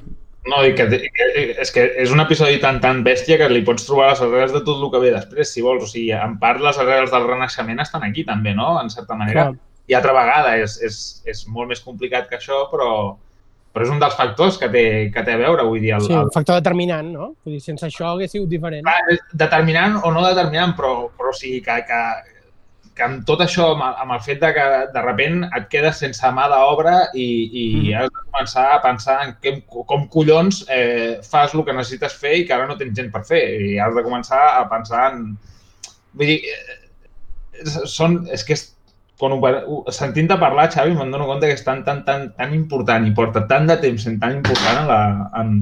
No, 0.49 0.61
i 0.65 0.73
que, 0.76 0.86
que, 0.90 1.27
és 1.61 1.72
que 1.76 1.84
és 2.03 2.11
un 2.15 2.23
episodi 2.23 2.57
tan 2.64 2.80
tan 2.84 3.02
bèstia 3.06 3.38
que 3.40 3.49
li 3.52 3.61
pots 3.68 3.86
trobar 3.88 4.10
les 4.11 4.22
arrels 4.26 4.53
de 4.56 4.61
tot 4.65 4.81
el 4.81 4.91
que 4.94 5.02
ve 5.03 5.11
després, 5.14 5.52
si 5.53 5.64
vols. 5.64 5.84
O 5.86 5.90
sigui, 5.90 6.11
en 6.15 6.38
part 6.41 6.64
les 6.64 6.80
arrels 6.81 7.11
del 7.14 7.27
Renaixement 7.27 7.84
estan 7.84 8.06
aquí 8.07 8.26
també, 8.27 8.56
no? 8.57 8.73
En 8.81 8.91
certa 8.94 9.18
manera. 9.19 9.49
Clar. 9.49 9.65
I 9.90 9.98
altra 9.98 10.14
vegada 10.14 10.53
és, 10.61 10.77
és, 10.86 10.98
és 11.26 11.44
molt 11.49 11.72
més 11.72 11.81
complicat 11.81 12.27
que 12.30 12.38
això, 12.38 12.65
però, 12.69 12.90
però 13.73 13.86
és 13.88 13.94
un 13.94 14.02
dels 14.02 14.15
factors 14.18 14.60
que 14.61 14.69
té, 14.69 14.84
que 15.14 15.23
té 15.26 15.34
a 15.34 15.40
veure, 15.41 15.65
vull 15.65 15.81
dir, 15.81 15.95
el, 15.98 16.06
Sí, 16.06 16.14
el, 16.14 16.30
un 16.30 16.36
factor 16.36 16.60
determinant, 16.61 17.10
no? 17.14 17.31
Vull 17.44 17.57
dir, 17.57 17.64
sense 17.64 17.88
això 17.88 18.11
hagués 18.14 18.36
sigut 18.36 18.52
diferent. 18.53 18.86
Clar, 18.86 19.15
és 19.15 19.23
determinant 19.34 19.98
o 20.03 20.14
no 20.14 20.26
determinant, 20.27 20.76
però, 20.77 20.94
però 21.18 21.34
o 21.34 21.38
sigui 21.38 21.64
que, 21.65 21.80
que, 21.90 22.03
que 22.99 23.05
amb 23.07 23.21
tot 23.27 23.39
això, 23.45 23.69
amb, 23.73 23.85
amb 24.03 24.13
el 24.17 24.23
fet 24.26 24.41
de 24.43 24.49
que 24.55 24.65
de 24.93 25.03
repent 25.05 25.45
et 25.47 25.67
quedes 25.71 26.01
sense 26.03 26.31
mà 26.35 26.49
d'obra 26.51 26.95
i, 27.13 27.27
i 27.61 27.65
Mhm. 27.69 27.93
has 28.01 28.09
de 28.09 28.23
començar 28.26 28.65
a 28.73 28.81
pensar 28.84 29.15
en 29.26 29.35
que, 29.41 29.53
com 29.88 30.07
collons 30.11 30.65
eh, 30.67 31.19
fas 31.23 31.55
el 31.55 31.63
que 31.63 31.73
necessites 31.77 32.17
fer 32.19 32.34
i 32.39 32.43
que 32.45 32.53
ara 32.53 32.67
no 32.67 32.76
tens 32.77 32.97
gent 32.97 33.11
per 33.13 33.23
fer. 33.23 33.43
I 33.69 33.77
has 33.80 33.95
de 33.95 34.03
començar 34.03 34.41
a 34.57 34.65
pensar 34.69 35.13
en... 35.13 35.38
Vull 36.13 36.27
dir, 36.27 36.41
eh, 36.43 37.80
són, 37.85 38.26
és 38.34 38.43
que 38.43 38.57
és, 38.57 38.65
quan 39.19 39.35
ho, 39.35 39.80
sentint-te 39.91 40.38
parlar, 40.39 40.69
Xavi, 40.71 40.93
me'n 40.95 41.11
dono 41.11 41.27
compte 41.27 41.47
que 41.47 41.57
és 41.57 41.63
tan, 41.63 41.84
tan, 41.88 42.03
tan, 42.07 42.30
tan 42.38 42.53
important 42.55 43.07
i 43.07 43.15
porta 43.15 43.45
tant 43.47 43.67
de 43.67 43.77
temps 43.80 44.03
sent 44.07 44.19
tan 44.19 44.38
important 44.39 44.84
en, 44.84 44.88
la, 44.88 45.01
en, 45.41 45.55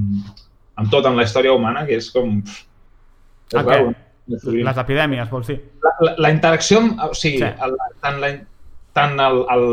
en 0.77 0.91
tot, 0.93 1.05
en 1.09 1.17
la 1.17 1.25
història 1.25 1.53
humana, 1.53 1.85
que 1.85 1.97
és 2.01 2.09
com... 2.13 2.41
És 2.41 3.63
raro. 3.63 3.93
Les 4.27 4.77
epidèmies, 4.77 5.29
vols 5.31 5.47
dir? 5.47 5.59
La, 5.83 5.91
la, 6.01 6.15
la 6.27 6.31
interacció, 6.31 6.79
o 6.79 7.13
sigui, 7.15 7.37
Sí. 7.39 7.43
el, 7.67 7.77
tant, 8.03 8.19
la, 8.19 8.31
tant 8.93 9.19
el, 9.19 9.39
el, 9.53 9.67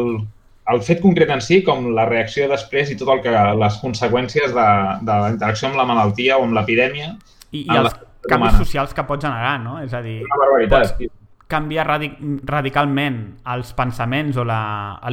el 0.74 0.82
fet 0.86 1.01
concret 1.02 1.31
en 1.35 1.40
si 1.43 1.62
com 1.66 1.90
la 1.94 2.05
reacció 2.06 2.47
després 2.48 2.90
i 2.90 2.97
tot 2.97 3.09
el 3.16 3.20
que 3.24 3.32
les 3.32 3.81
conseqüències 3.82 4.55
de, 4.55 4.68
de 5.02 5.18
la 5.24 5.31
interacció 5.35 5.68
amb 5.68 5.76
la 5.76 5.85
malaltia 5.85 6.39
o 6.39 6.44
amb 6.47 6.55
l'epidèmia, 6.55 7.16
I, 7.51 7.64
i 7.66 7.76
els 7.76 7.93
canvis 8.28 8.55
humana. 8.55 8.59
socials 8.64 8.94
que 8.94 9.05
pot 9.05 9.20
generar, 9.20 9.59
no? 9.60 9.81
És 9.82 9.93
a 9.93 10.01
dir, 10.02 10.20
una 10.24 10.39
barbaritat. 10.44 10.97
Pots- 10.98 11.20
canviar 11.55 11.85
radi 11.86 12.09
radicalment 12.48 13.18
els 13.52 13.74
pensaments 13.76 14.36
o 14.40 14.44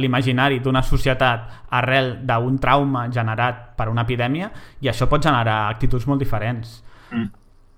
l'imaginari 0.00 0.60
d'una 0.64 0.80
societat 0.82 1.68
arrel 1.76 2.14
d'un 2.26 2.56
trauma 2.58 3.04
generat 3.12 3.76
per 3.76 3.88
una 3.92 4.02
epidèmia 4.06 4.48
i 4.80 4.88
això 4.88 5.06
pot 5.10 5.22
generar 5.22 5.68
actituds 5.68 6.06
molt 6.08 6.18
diferents. 6.24 6.78
Mm. 7.12 7.28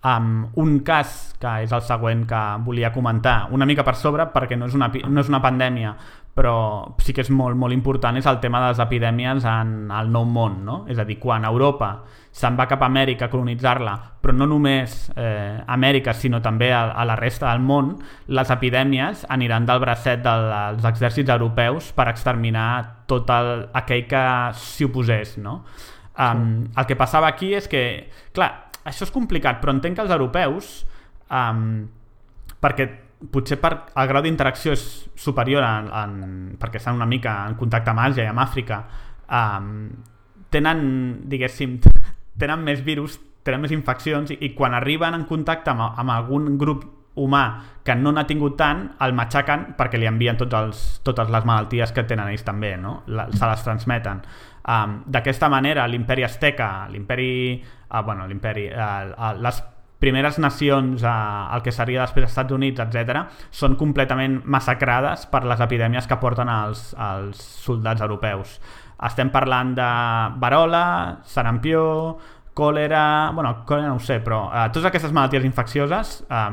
Um, 0.04 0.50
un 0.60 0.80
cas, 0.84 1.32
que 1.40 1.62
és 1.64 1.70
el 1.72 1.80
següent 1.80 2.26
que 2.28 2.40
volia 2.66 2.90
comentar, 2.92 3.46
una 3.56 3.64
mica 3.64 3.86
per 3.86 3.94
sobre, 3.96 4.26
perquè 4.34 4.58
no 4.60 4.68
és 4.68 4.74
una, 4.76 4.90
no 4.92 5.22
és 5.22 5.30
una 5.32 5.40
pandèmia, 5.40 5.94
però 6.34 6.56
sí 7.00 7.14
que 7.14 7.22
és 7.22 7.30
molt, 7.32 7.56
molt 7.56 7.72
important, 7.72 8.18
és 8.18 8.26
el 8.28 8.40
tema 8.42 8.60
de 8.60 8.72
les 8.72 8.82
epidèmies 8.82 9.46
en 9.48 9.88
el 9.94 10.10
nou 10.12 10.26
món, 10.28 10.58
no? 10.66 10.76
És 10.90 10.98
a 10.98 11.06
dir, 11.08 11.16
quan 11.22 11.46
Europa 11.48 11.94
se'n 12.34 12.58
va 12.58 12.66
cap 12.68 12.82
a 12.82 12.88
Amèrica 12.90 13.28
a 13.28 13.32
colonitzar-la, 13.32 13.94
però 14.20 14.34
no 14.34 14.48
només 14.50 14.96
eh, 15.14 15.62
Amèrica, 15.72 16.12
sinó 16.12 16.42
també 16.42 16.72
a, 16.74 16.88
a 16.90 17.06
la 17.06 17.16
resta 17.16 17.48
del 17.52 17.62
món, 17.64 17.94
les 18.26 18.50
epidèmies 18.50 19.24
aniran 19.30 19.64
del 19.64 19.80
bracet 19.80 20.20
dels 20.26 20.84
exèrcits 20.90 21.30
europeus 21.32 21.94
per 21.94 22.10
exterminar 22.10 23.06
tot 23.08 23.30
el, 23.30 23.70
aquell 23.72 24.04
que 24.10 24.26
s'hi 24.58 24.90
oposés, 24.90 25.38
no? 25.38 25.62
Um, 26.14 26.66
el 26.76 26.86
que 26.86 26.98
passava 26.98 27.30
aquí 27.30 27.54
és 27.54 27.70
que, 27.70 27.84
clar, 28.34 28.63
això 28.84 29.06
és 29.08 29.12
complicat, 29.14 29.60
però 29.62 29.74
entenc 29.74 29.98
que 29.98 30.04
els 30.04 30.14
europeus, 30.14 30.74
um, 31.32 31.84
perquè 32.62 32.88
potser 33.32 33.56
per 33.60 33.72
el 33.96 34.08
grau 34.10 34.24
d'interacció 34.24 34.74
és 34.76 34.84
superior 35.16 35.64
en, 35.64 35.88
en, 35.88 36.16
perquè 36.60 36.80
estan 36.80 36.98
una 36.98 37.08
mica 37.08 37.38
en 37.48 37.56
contacte 37.60 37.92
amb 37.92 38.04
Àsia 38.04 38.26
i 38.26 38.32
amb 38.32 38.42
Àfrica, 38.44 38.82
um, 39.28 39.70
tenen, 40.52 40.82
diguéssim, 41.30 41.78
tenen 42.40 42.64
més 42.66 42.84
virus, 42.84 43.18
tenen 43.44 43.64
més 43.64 43.72
infeccions 43.76 44.34
i, 44.34 44.40
i 44.44 44.52
quan 44.56 44.76
arriben 44.76 45.16
en 45.16 45.24
contacte 45.28 45.72
amb, 45.72 45.86
amb 45.94 46.14
algun 46.14 46.58
grup 46.60 46.84
humà 47.14 47.44
que 47.86 47.94
no 47.94 48.10
n'ha 48.12 48.24
tingut 48.26 48.56
tant, 48.58 48.88
el 49.04 49.14
matxaquen 49.14 49.68
perquè 49.78 50.00
li 50.00 50.08
envien 50.10 50.38
tots 50.40 50.56
els, 50.58 50.82
totes 51.06 51.30
les 51.30 51.44
malalties 51.46 51.92
que 51.94 52.02
tenen 52.08 52.32
ells 52.32 52.42
també, 52.46 52.74
no? 52.80 53.02
La, 53.06 53.28
se 53.30 53.46
les 53.46 53.62
transmeten. 53.62 54.22
Um, 54.64 55.02
D'aquesta 55.06 55.50
manera, 55.52 55.86
l'imperi 55.86 56.24
azteca, 56.24 56.88
l'imperi... 56.90 57.62
Uh, 57.90 58.02
bueno, 58.02 58.26
l'imperi... 58.26 58.68
Uh, 58.72 59.12
uh, 59.12 59.32
les 59.44 59.60
primeres 60.00 60.38
nacions, 60.38 61.02
uh, 61.04 61.54
el 61.56 61.62
que 61.64 61.72
seria 61.72 62.02
després 62.04 62.28
Estats 62.28 62.52
Units, 62.52 62.80
etc, 62.80 63.24
són 63.52 63.76
completament 63.80 64.40
massacrades 64.44 65.26
per 65.32 65.44
les 65.48 65.60
epidèmies 65.64 66.08
que 66.08 66.18
porten 66.20 66.50
els, 66.52 66.90
els 67.00 67.40
soldats 67.64 68.04
europeus. 68.04 68.58
Estem 69.04 69.30
parlant 69.34 69.74
de 69.76 69.86
varola, 70.40 70.84
sarampió, 71.28 71.84
còlera... 72.54 73.30
Bueno, 73.34 73.64
còlera 73.66 73.88
no 73.90 73.96
ho 73.98 74.02
sé, 74.02 74.20
però 74.24 74.44
eh, 74.52 74.68
totes 74.70 74.86
aquestes 74.90 75.12
malalties 75.12 75.44
infeccioses 75.44 76.14
eh, 76.30 76.44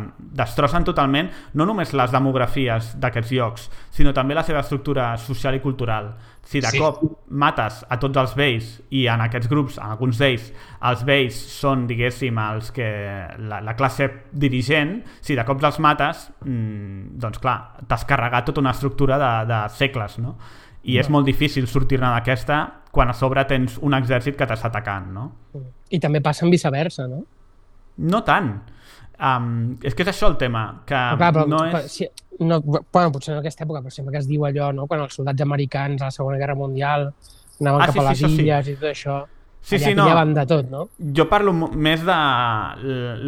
destrossen 0.41 0.84
totalment 0.88 1.30
no 1.53 1.68
només 1.69 1.94
les 1.94 2.11
demografies 2.11 2.95
d'aquests 2.99 3.32
llocs, 3.38 3.69
sinó 3.94 4.14
també 4.14 4.34
la 4.38 4.44
seva 4.44 4.64
estructura 4.65 5.11
social 5.22 5.56
i 5.56 5.61
cultural. 5.64 6.14
Si 6.41 6.60
de 6.60 6.68
Sí. 6.73 6.80
cop 6.82 7.03
mates 7.30 7.84
a 7.88 7.99
tots 8.02 8.18
els 8.18 8.34
vells 8.36 8.72
i 8.98 9.06
en 9.07 9.22
aquests 9.22 9.48
grups, 9.48 9.78
en 9.78 9.91
alguns 9.94 10.18
d'ells, 10.18 10.48
els 10.90 11.03
vells 11.06 11.38
són, 11.60 11.86
diguéssim, 11.88 12.38
els 12.41 12.72
que 12.73 12.88
la, 13.38 13.61
la 13.61 13.76
classe 13.78 14.10
dirigent, 14.34 15.03
si 15.22 15.36
de 15.38 15.45
cop 15.45 15.61
els 15.64 15.78
mates, 15.80 16.32
mmm, 16.44 17.19
doncs 17.22 17.38
clar, 17.40 17.60
t'has 17.88 18.03
carregat 18.10 18.49
tota 18.49 18.60
una 18.65 18.73
estructura 18.73 19.19
de, 19.22 19.32
de 19.53 19.61
segles, 19.78 20.18
no? 20.19 20.36
I 20.84 20.98
és 20.98 21.10
molt 21.14 21.28
difícil 21.28 21.68
sortir-ne 21.70 22.10
d'aquesta 22.16 22.62
quan 22.91 23.12
a 23.12 23.14
sobre 23.14 23.44
tens 23.48 23.78
un 23.82 23.94
exèrcit 23.94 24.36
que 24.36 24.48
t'està 24.49 24.72
atacant, 24.72 25.12
no? 25.14 25.28
I 25.91 25.99
també 25.99 26.22
passa 26.22 26.45
en 26.45 26.52
viceversa, 26.52 27.08
no? 27.08 27.22
No 27.98 28.24
tant. 28.28 28.53
Um, 29.22 29.78
és 29.86 29.94
que 29.94 30.02
és 30.02 30.10
això 30.10 30.32
el 30.32 30.38
tema, 30.41 30.82
que 30.90 30.98
Però, 30.98 31.18
clar, 31.20 31.34
però, 31.36 31.45
no 31.48 31.60
però, 31.62 31.84
és... 31.86 31.91
si, 31.94 32.08
no, 32.41 32.58
bueno, 32.66 33.12
potser 33.14 33.36
en 33.36 33.40
aquesta 33.44 33.68
època, 33.68 33.84
però 33.84 33.94
sempre 33.94 34.16
que 34.16 34.22
es 34.24 34.28
diu 34.28 34.48
allò, 34.48 34.72
no? 34.74 34.88
quan 34.90 35.03
els 35.03 35.14
soldats 35.14 35.44
americans 35.45 36.02
a 36.02 36.10
la 36.10 36.16
Segona 36.16 36.40
Guerra 36.41 36.56
Mundial 36.58 37.12
anaven 37.62 37.84
Ah, 37.84 37.86
cap 37.86 37.94
sí, 37.94 37.99
a 37.99 38.02
sí, 38.02 38.08
les 38.10 38.20
sí. 38.24 38.41
illes 38.41 38.72
i 38.72 38.76
tot 38.80 38.90
això, 38.90 39.20
Sí, 39.62 39.76
allà 39.78 39.86
sí, 39.86 39.94
no. 39.94 40.26
de 40.34 40.46
tot, 40.50 40.70
no? 40.72 40.88
Jo 41.16 41.28
parlo 41.30 41.54
més 41.54 42.02
de 42.04 42.18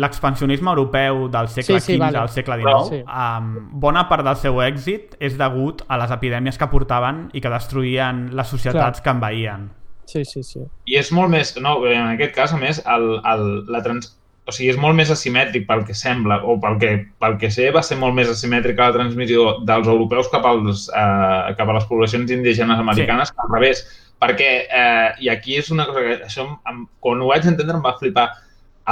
l'expansionisme 0.01 0.71
europeu 0.73 1.27
del 1.31 1.47
segle 1.53 1.79
Sí, 1.79 1.85
sí, 1.85 1.93
XV 1.93 1.99
vale. 2.01 2.17
al 2.17 2.29
segle 2.33 2.57
Però- 2.57 2.79
XIX. 2.87 2.89
Sí. 2.89 3.03
Um, 3.05 3.69
bona 3.85 4.07
part 4.09 4.25
del 4.25 4.39
seu 4.41 4.57
èxit 4.65 5.15
és 5.19 5.37
degut 5.37 5.85
a 5.87 5.97
les 6.01 6.11
epidèmies 6.11 6.57
que 6.57 6.67
portaven 6.67 7.27
i 7.33 7.41
que 7.41 7.53
destruïen 7.53 8.31
les 8.35 8.47
societats 8.47 9.01
que 9.01 9.13
envaïen. 9.13 9.69
Sí, 10.05 10.25
sí, 10.25 10.43
sí. 10.43 10.59
I 10.85 10.97
és 10.99 11.11
molt 11.15 11.31
més, 11.31 11.55
no, 11.61 11.77
en 11.87 12.09
aquest 12.15 12.35
cas, 12.35 12.53
a 12.53 12.57
més, 12.57 12.81
el, 12.85 13.07
el, 13.23 13.45
la 13.71 13.81
trans, 13.85 14.11
o 14.45 14.51
sigui, 14.51 14.73
és 14.73 14.79
molt 14.79 14.97
més 14.97 15.09
asimètric 15.13 15.65
pel 15.67 15.85
que 15.87 15.95
sembla, 15.95 16.41
o 16.43 16.57
pel 16.59 16.77
que, 16.81 16.91
pel 17.23 17.37
que 17.39 17.49
sé, 17.53 17.69
va 17.71 17.83
ser 17.85 17.97
molt 18.01 18.13
més 18.17 18.29
asimètrica 18.29 18.89
la 18.89 18.97
transmissió 18.97 19.59
dels 19.63 19.87
europeus 19.87 20.27
cap, 20.33 20.45
als, 20.45 20.89
eh, 20.89 21.53
cap 21.55 21.69
a 21.69 21.77
les 21.77 21.85
poblacions 21.85 22.31
indígenes 22.31 22.79
americanes 22.79 23.29
sí. 23.29 23.35
que 23.35 23.45
al 23.45 23.53
revés. 23.53 23.85
Perquè, 24.23 24.49
eh, 24.63 25.09
i 25.25 25.29
aquí 25.33 25.57
és 25.59 25.69
una 25.75 25.85
cosa 25.89 26.03
que 26.05 26.17
això, 26.29 26.47
em, 26.71 26.85
quan 27.03 27.21
ho 27.21 27.27
vaig 27.33 27.47
entendre, 27.49 27.75
em 27.75 27.83
va 27.83 27.97
flipar. 27.99 28.29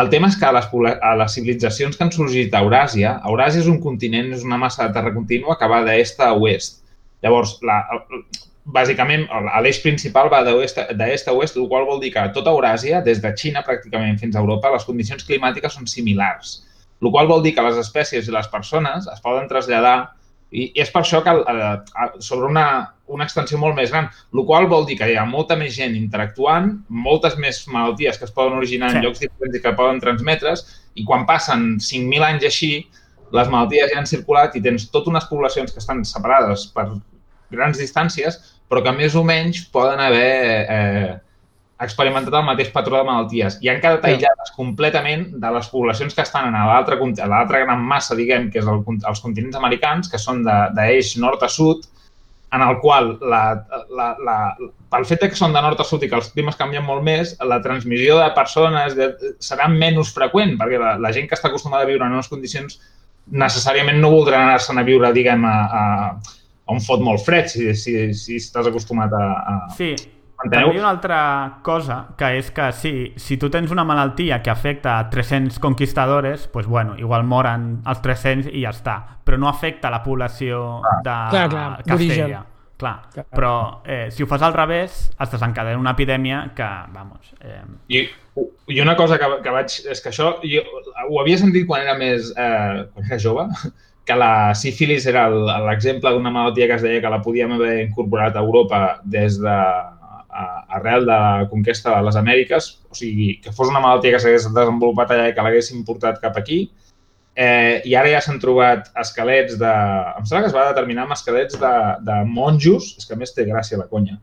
El 0.02 0.10
tema 0.12 0.28
és 0.32 0.38
que 0.40 0.48
a 0.48 0.52
les, 0.56 0.68
a 1.04 1.16
les 1.20 1.34
civilitzacions 1.36 1.98
que 1.98 2.04
han 2.04 2.12
sorgit 2.12 2.54
a 2.56 2.62
Euràsia, 2.66 3.18
Euràsia 3.28 3.64
és 3.64 3.72
un 3.72 3.80
continent, 3.84 4.32
és 4.36 4.44
una 4.48 4.60
massa 4.60 4.88
de 4.88 4.96
terra 4.96 5.14
contínua 5.16 5.58
que 5.60 5.72
va 5.72 5.82
d'est 5.88 6.20
a 6.24 6.32
oest. 6.36 6.82
Llavors, 7.24 7.58
la, 7.68 7.82
bàsicament, 8.76 9.28
l'eix 9.64 9.80
principal 9.84 10.30
va 10.32 10.42
d'est 10.46 11.28
a 11.28 11.34
oest, 11.34 11.58
el 11.58 11.68
qual 11.72 11.88
vol 11.88 12.00
dir 12.04 12.12
que 12.14 12.28
tota 12.36 12.54
Euràsia, 12.54 13.02
des 13.06 13.22
de 13.24 13.34
Xina 13.38 13.64
pràcticament 13.68 14.20
fins 14.22 14.36
a 14.36 14.44
Europa, 14.44 14.72
les 14.76 14.88
condicions 14.88 15.26
climàtiques 15.28 15.76
són 15.78 15.88
similars. 15.88 16.60
El 17.02 17.10
qual 17.10 17.28
vol 17.28 17.42
dir 17.44 17.56
que 17.56 17.66
les 17.66 17.80
espècies 17.82 18.28
i 18.28 18.34
les 18.34 18.48
persones 18.52 19.08
es 19.10 19.22
poden 19.24 19.48
traslladar 19.50 20.12
i, 20.52 20.68
i 20.68 20.84
és 20.84 20.92
per 20.94 21.02
això 21.02 21.24
que 21.26 21.34
eh, 21.34 21.72
sobre 22.20 22.50
una, 22.52 22.66
una 23.12 23.26
extensió 23.28 23.58
molt 23.60 23.76
més 23.76 23.92
gran, 23.92 24.08
el 24.34 24.46
qual 24.48 24.68
vol 24.72 24.86
dir 24.88 24.98
que 25.00 25.10
hi 25.12 25.18
ha 25.20 25.26
molta 25.28 25.56
més 25.60 25.76
gent 25.76 25.96
interactuant, 26.00 26.72
moltes 26.90 27.38
més 27.38 27.62
malalties 27.68 28.18
que 28.18 28.26
es 28.26 28.32
poden 28.32 28.54
originar 28.58 28.92
Sí. 28.92 28.98
en 28.98 29.04
llocs 29.06 29.20
diferents 29.20 29.56
i 29.58 29.62
que 29.62 29.74
poden 29.78 30.00
transmetre's, 30.00 30.66
i 30.96 31.04
quan 31.06 31.26
passen 31.26 31.78
5.000 31.80 32.24
anys 32.24 32.44
així, 32.50 32.74
les 33.32 33.48
malalties 33.48 33.92
ja 33.94 34.00
han 34.00 34.06
circulat 34.10 34.56
i 34.56 34.62
tens 34.62 34.90
totes 34.92 35.08
unes 35.08 35.26
poblacions 35.30 35.72
que 35.72 35.80
estan 35.80 36.04
separades 36.06 36.68
per 36.76 36.90
grans 37.52 37.78
distàncies, 37.80 38.40
però 38.70 38.82
que 38.84 38.92
més 38.96 39.16
o 39.16 39.24
menys 39.24 39.66
poden 39.72 40.00
haver 40.00 40.66
eh, 40.70 41.14
experimentat 41.82 42.36
el 42.38 42.44
mateix 42.46 42.70
patró 42.72 43.00
de 43.00 43.06
malalties 43.08 43.56
i 43.64 43.70
han 43.72 43.80
quedat 43.82 44.04
Sí. 44.06 44.12
aïllades 44.12 44.52
completament 44.56 45.24
de 45.42 45.52
les 45.52 45.68
poblacions 45.70 46.14
que 46.14 46.22
estan 46.22 46.54
a 46.54 46.66
l'altra 46.68 47.64
gran 47.66 47.82
massa, 47.82 48.16
diguem, 48.16 48.52
que 48.52 48.60
és 48.60 48.68
el, 48.68 48.84
els 49.08 49.20
continents 49.20 49.56
americans, 49.58 50.08
que 50.12 50.20
són 50.20 50.44
de- 50.44 50.70
d'eix 50.76 51.18
nord 51.18 51.42
a 51.44 51.50
sud, 51.50 51.86
en 52.52 52.62
el 52.62 52.80
qual, 52.82 53.14
la, 53.22 53.42
la, 53.96 54.08
la, 54.20 54.38
pel 54.92 55.06
fet 55.08 55.24
que 55.24 55.40
són 55.40 55.54
de 55.56 55.62
nord 55.64 55.80
a 55.80 55.86
sud 55.88 56.04
i 56.04 56.10
que 56.12 56.18
els 56.20 56.32
climes 56.36 56.58
canvien 56.60 56.84
molt 56.84 57.04
més, 57.06 57.34
la 57.48 57.62
transmissió 57.64 58.18
de 58.20 58.28
persones 58.36 58.98
de, 58.98 59.08
serà 59.40 59.70
menys 59.72 60.12
freqüent, 60.16 60.58
perquè 60.60 60.82
la, 60.82 60.98
la 61.00 61.14
gent 61.16 61.30
que 61.30 61.38
està 61.38 61.48
acostumada 61.48 61.88
a 61.88 61.90
viure 61.90 62.04
en 62.04 62.18
unes 62.20 62.28
condicions 62.32 62.82
necessàriament 63.32 64.02
no 64.04 64.12
voldran 64.12 64.50
anar-se'n 64.50 64.82
a 64.82 64.84
viure, 64.84 65.14
diguem, 65.16 65.46
a, 65.48 65.56
a, 65.80 65.84
a 66.68 66.76
un 66.76 66.84
fot 66.84 67.04
molt 67.04 67.24
fred, 67.24 67.48
si, 67.52 67.70
si, 67.78 67.96
si 68.18 68.42
estàs 68.42 68.68
acostumat 68.68 69.16
a... 69.16 69.24
a... 69.24 69.56
Sí, 69.78 69.94
Enteneu? 70.44 70.68
també 70.68 70.76
hi 70.76 70.80
ha 70.80 70.82
una 70.82 70.90
altra 70.90 71.20
cosa, 71.64 71.98
que 72.18 72.30
és 72.38 72.52
que 72.52 72.72
si, 72.72 72.92
si 73.18 73.38
tu 73.38 73.50
tens 73.50 73.72
una 73.72 73.84
malaltia 73.86 74.42
que 74.42 74.50
afecta 74.50 74.98
a 75.00 75.10
300 75.10 75.60
conquistadores, 75.60 76.48
pues 76.48 76.66
bueno, 76.68 76.96
igual 76.98 77.24
moren 77.24 77.82
els 77.88 78.02
300 78.02 78.48
i 78.54 78.64
ja 78.64 78.72
està, 78.74 78.96
però 79.24 79.38
no 79.38 79.50
afecta 79.50 79.90
la 79.92 80.02
població 80.04 80.82
de 81.04 81.12
Clar, 81.30 81.50
clar, 81.50 81.84
Castella. 81.86 82.46
Clar, 82.82 82.96
Clar. 83.14 83.26
però 83.30 83.82
eh, 83.86 84.08
si 84.10 84.24
ho 84.24 84.28
fas 84.28 84.42
al 84.42 84.54
revés, 84.56 85.12
es 85.20 85.30
desencadena 85.32 85.78
una 85.78 85.92
epidèmia 85.94 86.52
que, 86.56 86.66
vamos... 86.92 87.36
Eh, 87.40 87.62
I, 87.94 88.10
I 88.74 88.82
una 88.82 88.96
cosa 88.96 89.20
que, 89.22 89.28
que 89.44 89.52
vaig... 89.54 89.76
És 89.92 90.02
que 90.02 90.10
això 90.10 90.32
jo 90.42 90.64
ho 91.12 91.20
havia 91.22 91.38
sentit 91.38 91.68
quan 91.70 91.84
era 91.86 91.94
més... 92.00 92.32
Eh, 92.34 92.88
quan 92.96 93.06
era 93.06 93.20
jove, 93.22 93.46
que 94.10 94.16
la 94.18 94.56
sífilis 94.58 95.06
era 95.06 95.28
el- 95.30 95.46
l'exemple 95.68 96.10
d'una 96.10 96.32
malaltia 96.34 96.66
que 96.72 96.80
es 96.80 96.82
deia 96.82 97.02
que 97.06 97.10
la 97.14 97.22
podíem 97.22 97.54
haver 97.54 97.84
incorporat 97.84 98.36
a 98.36 98.42
Europa 98.42 98.80
des 99.06 99.38
de 99.38 99.58
arrel 100.32 101.06
de 101.06 101.12
la 101.12 101.48
conquesta 101.50 101.96
de 101.96 102.06
les 102.08 102.18
Amèriques, 102.20 102.70
o 102.90 102.96
sigui, 102.96 103.34
que 103.44 103.52
fos 103.52 103.70
una 103.70 103.82
malaltia 103.84 104.16
que 104.16 104.22
s'hagués 104.24 104.48
desenvolupat 104.48 105.12
allà 105.12 105.30
i 105.30 105.36
que 105.36 105.46
l'haguessin 105.46 105.84
portat 105.88 106.22
cap 106.24 106.38
aquí. 106.40 106.64
Eh, 107.36 107.82
I 107.88 107.96
ara 107.96 108.12
ja 108.12 108.24
s'han 108.24 108.42
trobat 108.44 108.90
esquelets 109.00 109.56
de... 109.60 109.72
Em 110.20 110.26
sembla 110.28 110.44
que 110.44 110.52
es 110.52 110.58
va 110.58 110.68
determinar 110.72 111.06
amb 111.06 111.16
esquelets 111.16 111.60
de, 111.60 111.76
de 112.08 112.18
monjos, 112.28 112.94
és 113.00 113.08
que 113.08 113.20
més 113.20 113.32
té 113.36 113.48
gràcia 113.48 113.80
la 113.80 113.88
conya, 113.92 114.20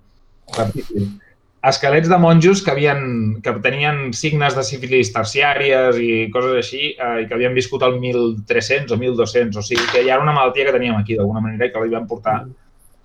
esquelets 1.68 2.08
de 2.08 2.18
monjos 2.20 2.62
que, 2.62 2.70
havien, 2.70 3.00
que 3.42 3.52
tenien 3.64 4.12
signes 4.14 4.54
de 4.54 4.62
sífilis 4.64 5.10
terciàries 5.14 5.98
i 5.98 6.28
coses 6.34 6.60
així 6.60 6.92
eh, 6.92 7.24
i 7.24 7.26
que 7.26 7.34
havien 7.34 7.56
viscut 7.56 7.82
al 7.82 7.98
1300 7.98 8.94
o 8.94 9.00
1200, 9.00 9.58
o 9.58 9.66
sigui 9.66 9.88
que 9.90 10.04
ja 10.06 10.14
era 10.16 10.24
una 10.24 10.36
malaltia 10.36 10.68
que 10.68 10.76
teníem 10.76 11.00
aquí 11.00 11.18
d'alguna 11.18 11.42
manera 11.44 11.66
i 11.66 11.72
que 11.74 11.82
li 11.82 11.94
van 11.96 12.06
portar 12.10 12.42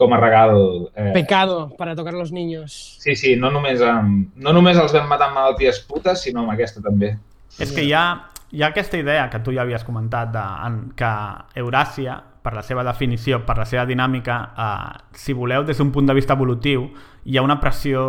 com 0.04 0.14
a 0.14 0.20
regal. 0.20 0.92
Eh, 0.96 1.12
Pecado 1.14 1.72
para 1.78 1.96
tocar 1.96 2.14
los 2.14 2.32
niños. 2.32 2.98
Sí, 3.00 3.16
sí, 3.16 3.36
no 3.36 3.52
només, 3.52 3.82
amb, 3.82 4.34
no 4.36 4.54
només 4.54 4.78
els 4.78 4.94
vam 4.96 5.08
matar 5.10 5.32
amb 5.32 5.40
malalties 5.40 5.80
putes, 5.88 6.26
sinó 6.28 6.44
amb 6.44 6.54
aquesta 6.54 6.84
també. 6.84 7.16
És 7.60 7.72
que 7.72 7.86
hi 7.86 7.94
ha, 7.96 8.04
hi 8.52 8.64
ha 8.64 8.70
aquesta 8.74 9.00
idea 9.00 9.30
que 9.32 9.42
tu 9.46 9.54
ja 9.56 9.64
havies 9.64 9.86
comentat 9.88 10.34
de, 10.34 10.46
en, 10.68 10.78
que 10.98 11.16
Euràsia, 11.64 12.20
per 12.44 12.52
la 12.58 12.64
seva 12.66 12.84
definició, 12.84 13.40
per 13.48 13.56
la 13.62 13.66
seva 13.66 13.86
dinàmica, 13.88 14.38
eh, 14.52 15.18
si 15.18 15.34
voleu, 15.34 15.64
des 15.64 15.80
d'un 15.80 15.94
punt 15.96 16.12
de 16.12 16.18
vista 16.18 16.36
evolutiu, 16.36 16.90
hi 17.24 17.38
ha 17.38 17.42
una 17.42 17.60
pressió 17.60 18.04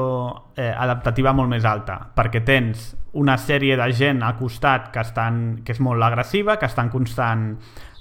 eh, 0.56 0.70
adaptativa 0.70 1.32
molt 1.32 1.50
més 1.52 1.64
alta, 1.64 2.00
perquè 2.14 2.42
tens 2.44 2.92
una 3.14 3.36
sèrie 3.38 3.76
de 3.78 3.86
gent 3.94 4.24
al 4.26 4.34
costat 4.38 4.90
que, 4.90 5.02
estan, 5.04 5.60
que 5.64 5.74
és 5.76 5.80
molt 5.80 6.02
agressiva, 6.02 6.58
que 6.58 6.66
està 6.66 6.82
en 6.82 6.90
constant, 6.90 7.46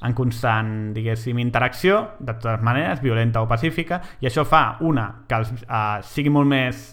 en 0.02 0.18
constant 0.18 0.74
diguéssim, 0.96 1.38
interacció, 1.40 2.00
de 2.20 2.34
totes 2.34 2.66
maneres, 2.66 3.02
violenta 3.04 3.44
o 3.46 3.50
pacífica, 3.50 4.02
i 4.22 4.30
això 4.30 4.46
fa, 4.46 4.80
una, 4.82 5.10
que 5.30 5.38
els, 5.38 5.54
eh, 5.68 6.02
sigui 6.16 6.34
molt 6.34 6.50
més 6.50 6.86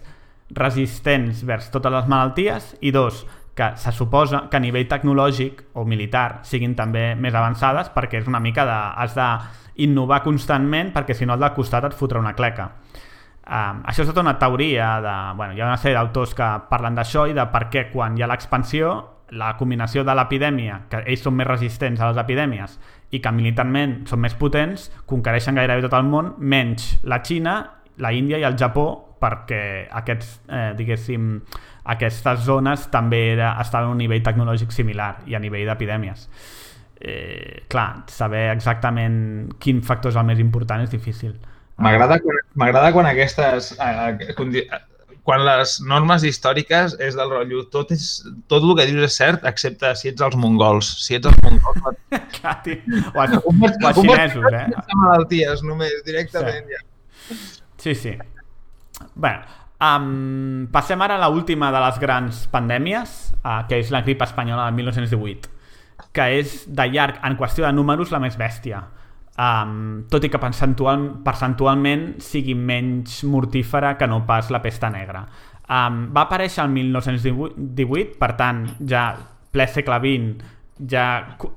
resistents 0.50 1.44
vers 1.46 1.70
totes 1.72 1.92
les 1.94 2.08
malalties 2.10 2.74
i 2.84 2.92
dos, 2.92 3.24
que 3.54 3.72
se 3.76 3.92
suposa 3.92 4.44
que 4.50 4.56
a 4.56 4.62
nivell 4.62 4.86
tecnològic 4.88 5.64
o 5.76 5.84
militar 5.84 6.40
siguin 6.48 6.76
també 6.78 7.14
més 7.18 7.34
avançades 7.34 7.90
perquè 7.92 8.20
és 8.22 8.28
una 8.30 8.40
mica 8.40 8.64
de... 8.64 8.76
has 9.02 9.16
d'innovar 9.16 10.22
constantment 10.24 10.94
perquè 10.94 11.16
si 11.16 11.26
no 11.26 11.34
el 11.34 11.42
del 11.42 11.52
costat 11.56 11.90
et 11.90 11.96
fotrà 11.96 12.22
una 12.22 12.32
cleca. 12.38 12.70
Um, 13.50 13.80
això 13.90 14.04
és 14.04 14.10
tota 14.12 14.22
una 14.22 14.36
teoria 14.38 15.00
de... 15.02 15.14
Bueno, 15.34 15.56
hi 15.56 15.60
ha 15.62 15.66
una 15.66 15.78
sèrie 15.80 15.98
d'autors 15.98 16.36
que 16.38 16.48
parlen 16.70 16.94
d'això 16.94 17.24
i 17.26 17.34
de 17.34 17.48
per 17.50 17.64
què 17.72 17.88
quan 17.90 18.14
hi 18.14 18.22
ha 18.22 18.28
l'expansió 18.30 18.92
la 19.34 19.56
combinació 19.58 20.04
de 20.06 20.14
l'epidèmia, 20.14 20.84
que 20.90 21.02
ells 21.06 21.22
són 21.26 21.36
més 21.38 21.48
resistents 21.48 22.00
a 22.00 22.10
les 22.10 22.18
epidèmies 22.22 22.76
i 23.10 23.20
que 23.22 23.32
militarment 23.34 24.00
són 24.10 24.22
més 24.22 24.34
potents, 24.38 24.88
conquereixen 25.10 25.58
gairebé 25.58 25.82
tot 25.86 25.98
el 25.98 26.06
món, 26.06 26.34
menys 26.38 26.92
la 27.02 27.20
Xina, 27.26 27.56
la 27.98 28.12
Índia 28.14 28.38
i 28.38 28.46
el 28.46 28.58
Japó, 28.58 28.86
perquè 29.20 29.62
aquests, 30.00 30.32
eh, 30.48 30.70
diguéssim, 30.78 31.28
aquestes 31.92 32.46
zones 32.46 32.86
també 32.92 33.32
era, 33.34 33.56
estaven 33.60 33.90
a 33.90 33.94
un 33.94 33.98
nivell 34.00 34.22
tecnològic 34.24 34.72
similar 34.72 35.16
i 35.26 35.34
a 35.34 35.42
nivell 35.42 35.66
d'epidèmies. 35.68 36.28
Eh, 37.00 37.64
clar, 37.68 38.04
saber 38.12 38.50
exactament 38.52 39.56
quin 39.58 39.82
factor 39.82 40.12
és 40.12 40.18
el 40.20 40.26
més 40.28 40.40
important 40.42 40.82
és 40.84 40.90
difícil. 40.92 41.34
M'agrada 41.80 42.20
quan, 42.20 42.40
m'agrada 42.60 42.92
quan 42.92 43.08
aquestes... 43.10 43.72
eh, 43.80 44.30
eh, 44.30 44.80
quan 45.30 45.44
les 45.44 45.76
normes 45.86 46.24
històriques 46.26 46.96
és 47.02 47.16
del 47.18 47.30
rotllo, 47.30 47.62
tot, 47.72 47.92
és, 47.94 48.06
tot 48.50 48.64
el 48.64 48.72
que 48.78 48.86
dius 48.88 49.04
és 49.06 49.18
cert, 49.20 49.44
excepte 49.48 49.92
si 49.98 50.10
ets 50.10 50.24
els 50.26 50.36
mongols. 50.40 50.88
Si 51.04 51.16
ets 51.18 51.28
els 51.30 51.38
mongols, 51.44 52.00
Clar. 52.36 52.56
O 53.14 53.22
els, 53.22 53.36
o 53.38 53.52
els 53.52 54.00
xinesos, 54.00 54.48
eh? 54.50 54.66
malalties, 54.96 55.64
només, 55.66 56.00
directament. 56.06 56.72
Ja. 56.72 57.38
Sí, 57.80 57.94
sí. 57.94 58.16
Bé, 59.20 59.34
um, 59.86 60.66
passem 60.72 61.00
ara 61.04 61.20
a 61.20 61.30
l'última 61.30 61.70
de 61.72 61.84
les 61.84 62.00
grans 62.02 62.44
pandèmies, 62.52 63.16
uh, 63.40 63.60
que 63.68 63.80
és 63.80 63.92
la 63.94 64.02
grip 64.06 64.24
espanyola 64.26 64.68
del 64.68 64.80
1918, 64.80 65.52
que 66.16 66.30
és 66.40 66.62
de 66.66 66.88
llarg, 66.90 67.20
en 67.24 67.36
qüestió 67.38 67.68
de 67.68 67.74
números, 67.76 68.12
la 68.12 68.20
més 68.22 68.40
bèstia. 68.40 68.82
Um, 69.40 70.04
tot 70.12 70.24
i 70.26 70.28
que 70.28 70.40
percentual, 70.42 71.04
percentualment 71.24 72.18
sigui 72.20 72.52
menys 72.58 73.22
mortífera 73.24 73.94
que 73.96 74.08
no 74.10 74.24
pas 74.28 74.50
la 74.52 74.60
pesta 74.60 74.90
negra. 74.92 75.22
Um, 75.70 76.10
va 76.12 76.26
aparèixer 76.26 76.66
el 76.66 76.74
1918, 76.74 78.18
per 78.20 78.34
tant, 78.36 78.66
ja 78.90 79.04
ple 79.54 79.66
segle 79.70 79.96
XX, 80.02 80.50
ja 80.90 81.06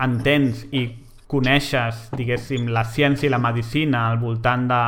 entens 0.05 0.63
i 0.71 0.85
coneixes, 1.33 2.05
diguéssim, 2.13 2.69
la 2.71 2.85
ciència 2.85 3.27
i 3.27 3.33
la 3.33 3.41
medicina 3.41 4.05
al 4.11 4.19
voltant 4.21 4.67
de, 4.69 4.81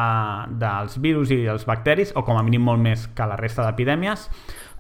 dels 0.62 1.00
virus 1.02 1.34
i 1.34 1.42
dels 1.42 1.66
bacteris, 1.68 2.14
o 2.16 2.24
com 2.24 2.38
a 2.38 2.46
mínim 2.46 2.64
molt 2.70 2.84
més 2.86 3.10
que 3.18 3.28
la 3.28 3.40
resta 3.40 3.66
d'epidèmies, 3.66 4.30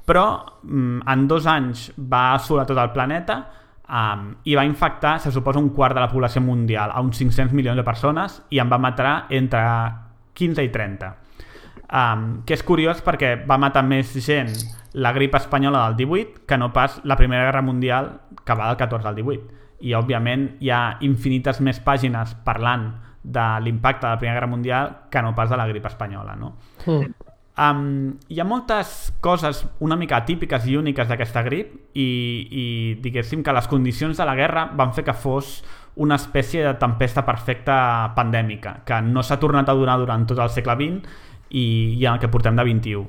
però 0.05 0.27
mm, 0.61 1.03
en 1.09 1.27
dos 1.27 1.49
anys 1.49 1.89
va 1.97 2.27
assolar 2.35 2.67
tot 2.69 2.79
el 2.79 2.93
planeta 2.95 3.41
um, 3.89 4.31
i 4.43 4.55
va 4.55 4.65
infectar, 4.65 5.19
se 5.19 5.31
suposa, 5.31 5.59
un 5.59 5.69
quart 5.75 5.95
de 5.95 6.01
la 6.03 6.09
població 6.11 6.41
mundial, 6.41 6.91
a 6.93 7.01
uns 7.01 7.17
500 7.17 7.53
milions 7.53 7.77
de 7.77 7.83
persones, 7.83 8.41
i 8.49 8.59
en 8.59 8.71
va 8.71 8.79
matar 8.81 9.25
entre 9.29 9.61
15 10.33 10.65
i 10.65 10.71
30. 10.73 11.13
Um, 11.85 12.25
que 12.45 12.55
és 12.57 12.63
curiós 12.65 13.03
perquè 13.05 13.35
va 13.45 13.59
matar 13.61 13.83
més 13.85 14.09
gent 14.25 14.49
la 14.97 15.11
grip 15.13 15.35
espanyola 15.37 15.83
del 15.85 15.97
18 15.99 16.47
que 16.47 16.57
no 16.57 16.71
pas 16.73 16.97
la 17.03 17.17
Primera 17.19 17.43
Guerra 17.45 17.61
Mundial 17.61 18.09
que 18.43 18.55
va 18.57 18.71
del 18.71 18.79
14 18.79 19.07
al 19.07 19.19
18 19.19 19.85
i 19.85 19.93
òbviament 19.93 20.47
hi 20.65 20.71
ha 20.73 20.97
infinites 21.05 21.59
més 21.61 21.77
pàgines 21.85 22.33
parlant 22.47 22.87
de 23.21 23.45
l'impacte 23.61 24.07
de 24.07 24.15
la 24.15 24.17
Primera 24.17 24.39
Guerra 24.39 24.49
Mundial 24.49 24.91
que 25.11 25.21
no 25.21 25.35
pas 25.37 25.53
de 25.53 25.59
la 25.61 25.67
grip 25.67 25.85
espanyola 25.85 26.35
no? 26.39 26.55
Mm. 26.87 27.13
Um, 27.55 28.17
hi 28.27 28.41
ha 28.41 28.43
moltes 28.43 29.13
coses 29.23 29.61
una 29.79 29.95
mica 29.95 30.17
atípiques 30.17 30.65
i 30.67 30.75
úniques 30.75 31.07
d'aquesta 31.07 31.39
grip 31.45 31.69
i, 31.95 32.07
i 32.51 32.65
diguéssim 32.99 33.45
que 33.47 33.53
les 33.55 33.69
condicions 33.71 34.17
de 34.19 34.25
la 34.27 34.33
guerra 34.35 34.65
van 34.75 34.91
fer 34.91 35.05
que 35.07 35.15
fos 35.15 35.61
una 35.95 36.17
espècie 36.19 36.65
de 36.65 36.73
tempesta 36.81 37.23
perfecta 37.23 37.77
pandèmica 38.17 38.81
que 38.83 38.99
no 39.07 39.23
s'ha 39.23 39.39
tornat 39.39 39.71
a 39.71 39.77
donar 39.79 39.95
durant 40.01 40.27
tot 40.27 40.41
el 40.43 40.51
segle 40.51 40.75
XX 40.75 41.07
i, 41.49 41.63
i 41.95 42.03
en 42.03 42.17
el 42.17 42.19
que 42.19 42.27
portem 42.27 42.59
de 42.59 42.67
21. 42.67 43.07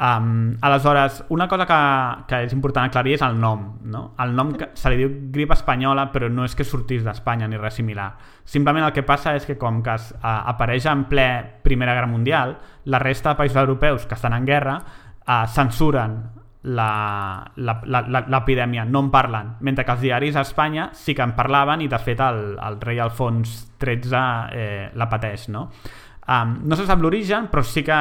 Um, 0.00 0.56
aleshores, 0.62 1.22
una 1.28 1.46
cosa 1.46 1.66
que, 1.66 2.24
que 2.26 2.38
és 2.46 2.52
important 2.56 2.88
aclarir 2.88 3.12
és 3.18 3.22
el 3.22 3.36
nom. 3.38 3.66
No? 3.92 4.14
El 4.24 4.32
nom 4.34 4.54
que 4.56 4.70
se 4.78 4.90
li 4.90 4.96
diu 5.02 5.10
grip 5.34 5.52
espanyola, 5.52 6.06
però 6.14 6.30
no 6.32 6.46
és 6.48 6.56
que 6.56 6.64
sortís 6.64 7.04
d'Espanya 7.04 7.48
ni 7.48 7.60
res 7.60 7.76
similar. 7.76 8.08
Simplement 8.48 8.88
el 8.88 8.94
que 8.96 9.04
passa 9.06 9.36
és 9.36 9.46
que 9.46 9.58
com 9.60 9.82
que 9.84 9.94
es, 9.94 10.08
uh, 10.16 10.48
apareix 10.54 10.88
en 10.90 11.04
ple 11.10 11.26
Primera 11.62 11.94
Guerra 11.94 12.10
Mundial, 12.10 12.56
la 12.88 13.02
resta 13.02 13.34
de 13.34 13.42
països 13.42 13.60
europeus 13.60 14.06
que 14.08 14.16
estan 14.16 14.32
en 14.32 14.48
guerra 14.48 14.78
uh, 14.80 15.44
censuren 15.46 16.22
l'epidèmia, 16.62 18.84
no 18.86 19.00
en 19.02 19.10
parlen, 19.10 19.56
mentre 19.60 19.84
que 19.84 19.92
els 19.96 20.00
diaris 20.00 20.36
a 20.36 20.40
Espanya 20.46 20.90
sí 20.94 21.14
que 21.14 21.22
en 21.26 21.34
parlaven 21.34 21.80
i 21.82 21.88
de 21.90 21.98
fet 21.98 22.20
el, 22.22 22.54
el 22.54 22.80
rei 22.80 22.98
Alfons 23.02 23.74
XIII 23.82 24.14
eh, 24.54 24.90
la 24.94 25.08
pateix. 25.10 25.48
No? 25.50 25.66
Um, 26.22 26.62
no 26.70 26.78
se 26.78 26.86
sap 26.86 27.02
l'origen, 27.02 27.50
però 27.50 27.66
sí 27.66 27.82
que 27.82 27.98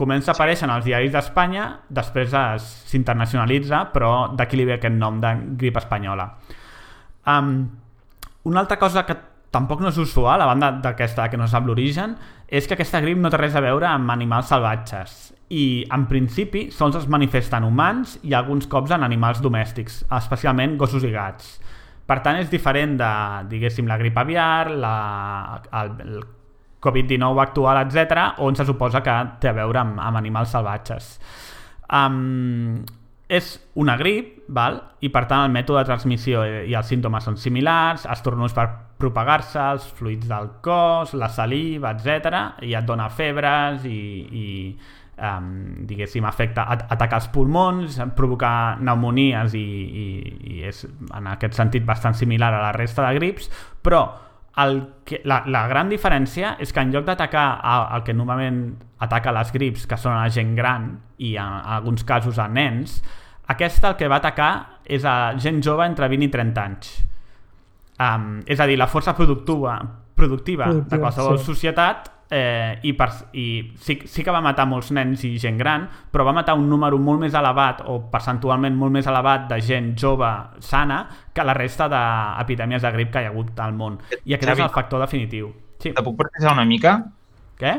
comença 0.00 0.32
a 0.32 0.34
aparèixer 0.34 0.64
en 0.66 0.72
els 0.74 0.86
diaris 0.88 1.12
d'Espanya, 1.12 1.66
després 1.92 2.32
es- 2.32 2.70
s'internacionalitza, 2.90 3.84
però 3.92 4.30
d'aquí 4.36 4.56
li 4.56 4.64
ve 4.64 4.78
aquest 4.78 4.96
nom 4.96 5.20
de 5.20 5.34
grip 5.60 5.76
espanyola. 5.76 6.30
Um, 7.26 7.68
una 8.48 8.60
altra 8.64 8.78
cosa 8.80 9.04
que 9.06 9.16
tampoc 9.52 9.80
no 9.82 9.90
és 9.90 9.98
usual, 9.98 10.40
a 10.40 10.46
banda 10.46 10.70
d'aquesta 10.72 11.28
que 11.28 11.36
no 11.36 11.46
sap 11.50 11.66
l'origen, 11.66 12.16
és 12.48 12.66
que 12.66 12.74
aquesta 12.78 13.00
grip 13.02 13.18
no 13.18 13.30
té 13.30 13.36
res 13.36 13.54
a 13.58 13.60
veure 13.60 13.86
amb 13.90 14.10
animals 14.10 14.48
salvatges 14.50 15.34
i 15.50 15.84
en 15.90 16.04
principi 16.06 16.68
sols 16.70 16.94
es 17.00 17.08
manifesten 17.10 17.64
humans 17.66 18.18
i 18.22 18.34
alguns 18.38 18.68
cops 18.70 18.92
en 18.94 19.02
animals 19.02 19.40
domèstics, 19.42 20.04
especialment 20.16 20.76
gossos 20.78 21.02
i 21.04 21.10
gats. 21.10 21.56
Per 22.06 22.20
tant, 22.22 22.38
és 22.38 22.50
diferent 22.50 22.96
de, 22.98 23.10
diguéssim, 23.50 23.86
la 23.86 23.98
grip 23.98 24.16
aviar, 24.18 24.70
la, 24.70 24.94
el, 25.82 25.90
el 26.06 26.20
Covid-19 26.80 27.42
actual, 27.42 27.82
etc, 27.84 28.40
on 28.44 28.56
se 28.56 28.64
suposa 28.68 29.02
que 29.04 29.16
té 29.40 29.50
a 29.50 29.56
veure 29.56 29.82
amb, 29.82 30.00
amb 30.00 30.20
animals 30.20 30.54
salvatges. 30.56 31.12
Um, 31.90 32.80
és 33.30 33.52
una 33.78 33.94
grip, 33.96 34.40
val? 34.50 34.80
i 35.00 35.08
per 35.08 35.22
tant 35.30 35.46
el 35.46 35.52
mètode 35.54 35.84
de 35.84 35.88
transmissió 35.88 36.42
i 36.66 36.74
els 36.74 36.88
símptomes 36.90 37.24
són 37.24 37.36
similars, 37.38 38.06
els 38.10 38.22
tornons 38.26 38.54
per 38.56 38.66
propagar-se, 39.00 39.60
els 39.76 39.86
fluids 39.96 40.26
del 40.28 40.50
cos, 40.64 41.14
la 41.14 41.30
saliva, 41.30 41.94
etc. 41.94 42.40
i 42.66 42.74
et 42.74 42.88
dona 42.88 43.06
febres 43.08 43.86
i, 43.88 44.00
i 44.42 44.46
um, 45.20 45.86
diguéssim, 45.86 46.26
afecta, 46.26 46.66
at 46.74 46.84
ataca 46.96 47.20
els 47.20 47.30
pulmons, 47.32 48.00
provocar 48.18 48.80
pneumonies 48.80 49.54
i, 49.54 49.62
i, 49.62 50.08
i 50.56 50.58
és 50.68 50.82
en 50.88 51.30
aquest 51.30 51.56
sentit 51.60 51.86
bastant 51.86 52.18
similar 52.18 52.50
a 52.54 52.64
la 52.66 52.74
resta 52.76 53.06
de 53.06 53.14
grips, 53.20 53.46
però 53.80 54.02
el 54.58 54.80
que, 55.06 55.20
la, 55.24 55.44
la 55.46 55.66
gran 55.70 55.88
diferència 55.88 56.56
és 56.60 56.72
que 56.74 56.82
en 56.82 56.90
lloc 56.92 57.06
d'atacar 57.06 57.46
el 57.94 58.02
que 58.06 58.14
normalment 58.16 58.62
ataca 59.00 59.32
les 59.32 59.52
grips, 59.54 59.86
que 59.86 59.98
són 60.00 60.16
a 60.18 60.26
gent 60.32 60.56
gran 60.58 60.90
i 61.18 61.36
en, 61.36 61.54
en 61.62 61.74
alguns 61.78 62.04
casos 62.04 62.40
a 62.42 62.48
nens, 62.50 62.98
aquesta 63.50 63.92
el 63.92 63.98
que 63.98 64.10
va 64.10 64.18
atacar 64.20 64.52
és 64.84 65.06
a 65.06 65.32
gent 65.38 65.62
jove 65.64 65.86
entre 65.86 66.08
20 66.10 66.26
i 66.26 66.32
30 66.34 66.64
anys. 66.66 66.92
Um, 68.00 68.40
és 68.48 68.60
a 68.60 68.66
dir, 68.66 68.78
la 68.80 68.88
força 68.88 69.14
productiva, 69.16 69.76
productiva, 70.16 70.70
Productiva, 70.70 70.88
de 70.90 71.00
qualsevol 71.02 71.38
sí. 71.38 71.46
societat 71.50 72.08
eh, 72.30 72.78
i, 72.82 72.92
per, 72.94 73.10
i 73.34 73.46
sí, 73.82 73.98
sí 74.06 74.24
que 74.24 74.32
va 74.32 74.40
matar 74.44 74.66
molts 74.70 74.92
nens 74.96 75.24
i 75.26 75.34
gent 75.42 75.58
gran, 75.58 75.86
però 76.10 76.24
va 76.28 76.34
matar 76.36 76.54
un 76.58 76.68
número 76.70 76.98
molt 77.02 77.20
més 77.24 77.34
elevat 77.34 77.82
o 77.90 77.98
percentualment 78.12 78.76
molt 78.78 78.94
més 78.94 79.08
elevat 79.10 79.48
de 79.50 79.60
gent 79.66 79.92
jove 79.98 80.30
sana 80.64 81.02
que 81.34 81.44
la 81.44 81.54
resta 81.58 81.90
d'epidèmies 81.90 82.82
de 82.86 82.92
grip 82.96 83.12
que 83.12 83.24
hi 83.24 83.28
ha 83.28 83.34
hagut 83.34 83.58
al 83.60 83.74
món. 83.74 83.98
I 84.24 84.36
aquest 84.38 84.52
Xavi. 84.52 84.60
és 84.60 84.66
el 84.68 84.74
factor 84.74 85.02
definitiu. 85.02 85.50
Sí. 85.80 85.94
Te 85.96 86.04
puc 86.04 86.16
precisar 86.18 86.54
una 86.54 86.66
mica? 86.68 86.98
Què? 87.60 87.74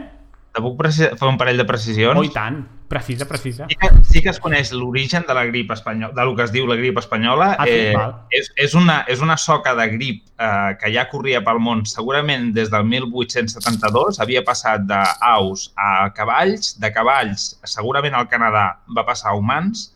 Te 0.51 0.59
puc 0.59 0.81
fer 0.91 1.27
un 1.29 1.37
parell 1.39 1.61
de 1.61 1.65
precisions? 1.67 2.19
Oh, 2.19 2.27
i 2.27 2.31
tant. 2.33 2.59
Precisa, 2.91 3.23
precisa. 3.23 3.69
Sí 3.69 3.77
que, 3.79 3.89
sí 4.03 4.21
que 4.21 4.29
es 4.33 4.39
coneix 4.43 4.73
l'origen 4.75 5.23
de 5.23 5.35
la 5.37 5.45
grip 5.47 5.69
espanyola, 5.71 6.11
del 6.17 6.33
que 6.35 6.43
es 6.43 6.51
diu 6.51 6.65
la 6.67 6.75
grip 6.75 6.99
espanyola. 6.99 7.53
Ah, 7.55 7.67
eh, 7.71 7.93
és, 8.35 8.49
és, 8.65 8.75
una, 8.75 8.97
és 9.07 9.23
una 9.23 9.37
soca 9.39 9.71
de 9.79 9.85
grip 9.93 10.25
eh, 10.35 10.73
que 10.81 10.91
ja 10.91 11.05
corria 11.07 11.39
pel 11.45 11.61
món 11.63 11.85
segurament 11.87 12.49
des 12.57 12.67
del 12.73 12.83
1872. 12.83 14.19
Havia 14.19 14.43
passat 14.43 14.83
d'aus 14.89 15.69
a 15.79 16.11
cavalls, 16.17 16.75
de 16.83 16.91
cavalls 16.91 17.53
segurament 17.63 18.19
al 18.19 18.27
Canadà 18.27 18.65
va 18.91 19.07
passar 19.07 19.31
a 19.31 19.39
humans, 19.39 19.87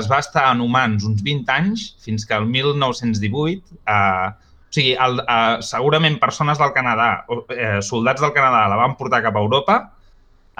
es 0.00 0.08
va 0.08 0.22
estar 0.24 0.46
en 0.54 0.64
humans 0.64 1.04
uns 1.04 1.20
20 1.26 1.58
anys, 1.60 1.90
fins 2.00 2.24
que 2.24 2.40
el 2.40 2.48
1918... 2.48 3.82
Eh, 3.84 4.30
o 4.70 4.74
sigui, 4.74 4.94
el, 4.94 5.18
eh, 5.26 5.56
segurament 5.66 6.20
persones 6.22 6.58
del 6.62 6.70
Canadà, 6.72 7.24
eh, 7.50 7.80
soldats 7.82 8.22
del 8.22 8.34
Canadà 8.36 8.68
la 8.70 8.78
van 8.78 8.94
portar 8.96 9.22
cap 9.24 9.34
a 9.34 9.42
Europa, 9.42 9.80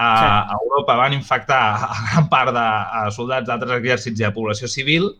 a, 0.01 0.09
a 0.51 0.57
Europa 0.63 0.95
van 0.97 1.13
infectar 1.13 1.61
a 1.87 1.99
gran 2.11 2.29
part 2.29 2.51
de 2.55 2.67
a 2.99 3.03
soldats 3.15 3.47
d'altres 3.47 3.77
exèrcits 3.79 4.19
i 4.19 4.25
de 4.25 4.33
població 4.35 4.67
civil, 4.67 5.11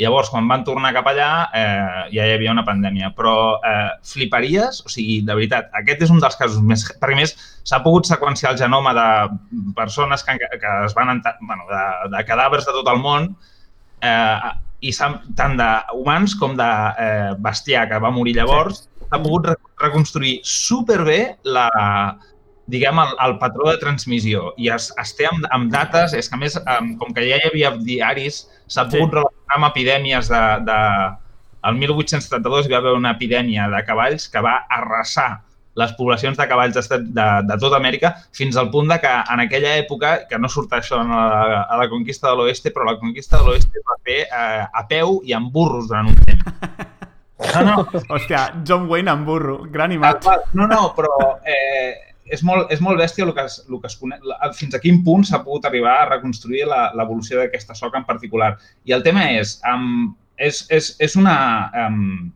llavors, 0.00 0.30
quan 0.32 0.48
van 0.48 0.64
tornar 0.64 0.92
cap 0.96 1.06
allà, 1.10 1.28
eh, 1.54 2.08
ja 2.14 2.26
hi 2.26 2.34
havia 2.34 2.54
una 2.54 2.64
pandèmia. 2.66 3.12
Però 3.16 3.34
eh, 3.60 3.90
fliparies, 4.08 4.80
o 4.86 4.90
sigui, 4.92 5.20
de 5.26 5.36
veritat, 5.36 5.68
aquest 5.82 6.06
és 6.08 6.14
un 6.14 6.22
dels 6.22 6.38
casos 6.40 6.64
més... 6.64 6.86
Perquè, 6.98 7.18
més, 7.18 7.36
s'ha 7.68 7.82
pogut 7.84 8.08
seqüenciar 8.08 8.54
el 8.54 8.60
genoma 8.62 8.94
de 8.96 9.06
persones 9.76 10.24
que, 10.26 10.38
que 10.40 10.74
es 10.88 10.96
van... 10.98 11.22
Bueno, 11.44 11.68
de, 11.70 11.84
de 12.16 12.24
cadàvers 12.28 12.66
de 12.68 12.76
tot 12.80 12.88
el 12.94 13.02
món, 13.04 13.30
eh, 14.00 14.52
i 14.82 14.90
tant 15.38 15.56
d'humans 15.60 16.34
com 16.40 16.56
de 16.58 16.68
eh, 16.98 17.30
bestiar 17.38 17.86
que 17.90 18.00
va 18.02 18.10
morir 18.10 18.34
llavors, 18.36 18.84
s'ha 19.08 19.20
pogut 19.22 19.46
re 19.50 19.56
reconstruir 19.82 20.40
superbé 20.46 21.36
la, 21.44 21.68
diguem, 22.72 22.98
el, 23.02 23.14
el 23.26 23.36
patró 23.40 23.68
de 23.70 23.78
transmissió 23.82 24.52
i 24.58 24.70
es, 24.74 24.90
es 25.02 25.14
té 25.18 25.26
amb, 25.28 25.46
amb 25.54 25.70
dates, 25.72 26.14
és 26.18 26.28
que 26.30 26.38
a 26.38 26.40
més, 26.40 26.56
um, 26.62 26.92
com 27.00 27.14
que 27.14 27.24
ja 27.28 27.38
hi 27.38 27.48
havia 27.50 27.72
diaris, 27.78 28.44
s'ha 28.66 28.86
Sí. 28.88 28.96
pogut 28.96 29.18
relacionar 29.20 29.58
amb 29.58 29.70
epidèmies 29.70 30.30
de, 30.32 30.42
de... 30.68 30.78
El 31.68 31.76
1872 31.78 32.66
hi 32.66 32.72
va 32.72 32.78
haver 32.82 32.96
una 32.98 33.12
epidèmia 33.14 33.68
de 33.70 33.82
cavalls 33.86 34.26
que 34.28 34.40
va 34.42 34.64
arrasar 34.78 35.42
les 35.80 35.92
poblacions 35.96 36.36
de 36.36 36.46
cavalls 36.48 36.74
de, 36.76 36.98
de, 37.16 37.26
de 37.48 37.56
tota 37.60 37.78
Amèrica 37.78 38.10
fins 38.36 38.56
al 38.60 38.68
punt 38.70 38.90
de 38.92 38.98
que 39.00 39.12
en 39.32 39.40
aquella 39.40 39.76
època, 39.80 40.26
que 40.28 40.38
no 40.38 40.48
surt 40.52 40.72
això 40.76 40.98
a 41.00 41.04
la, 41.08 41.62
a 41.62 41.78
la 41.80 41.88
conquista 41.88 42.28
de 42.28 42.36
l'oeste, 42.36 42.70
però 42.74 42.84
la 42.90 42.98
conquista 43.00 43.38
de 43.40 43.46
l'oeste 43.48 43.80
es 43.80 43.86
va 43.88 43.96
fer 44.04 44.18
eh, 44.26 44.64
a 44.68 44.82
peu 44.88 45.20
i 45.24 45.32
amb 45.32 45.48
burros 45.54 45.88
durant 45.88 46.10
un 46.12 46.18
temps. 46.26 46.44
No, 47.56 47.62
no, 47.66 47.76
Hòstia, 48.14 48.42
John 48.68 48.84
Wayne 48.90 49.10
amb 49.10 49.26
burro. 49.26 49.62
Gran 49.72 49.90
imatge. 49.96 50.30
No, 50.54 50.68
no, 50.70 50.92
però 50.94 51.10
eh, 51.42 52.12
és, 52.30 52.44
molt, 52.46 52.70
és 52.70 52.80
molt 52.84 53.00
bèstia 53.00 53.24
el 53.26 53.32
que 53.34 53.42
es, 53.48 53.56
el 53.68 53.80
que 53.82 53.88
es 53.90 53.96
coneix, 53.98 54.20
fins 54.54 54.76
a 54.76 54.80
quin 54.82 55.00
punt 55.02 55.24
s'ha 55.26 55.40
pogut 55.42 55.64
arribar 55.66 55.96
a 56.02 56.08
reconstruir 56.12 56.68
la- 56.70 56.92
l'evolució 56.94 57.40
d'aquesta 57.40 57.74
soca 57.74 57.98
en 57.98 58.06
particular. 58.06 58.52
I 58.86 58.94
el 58.94 59.02
tema 59.02 59.24
és, 59.40 59.56
um, 59.72 60.12
és, 60.36 60.62
és, 60.70 60.92
és 61.02 61.16
una... 61.18 61.34
Um, 61.88 62.30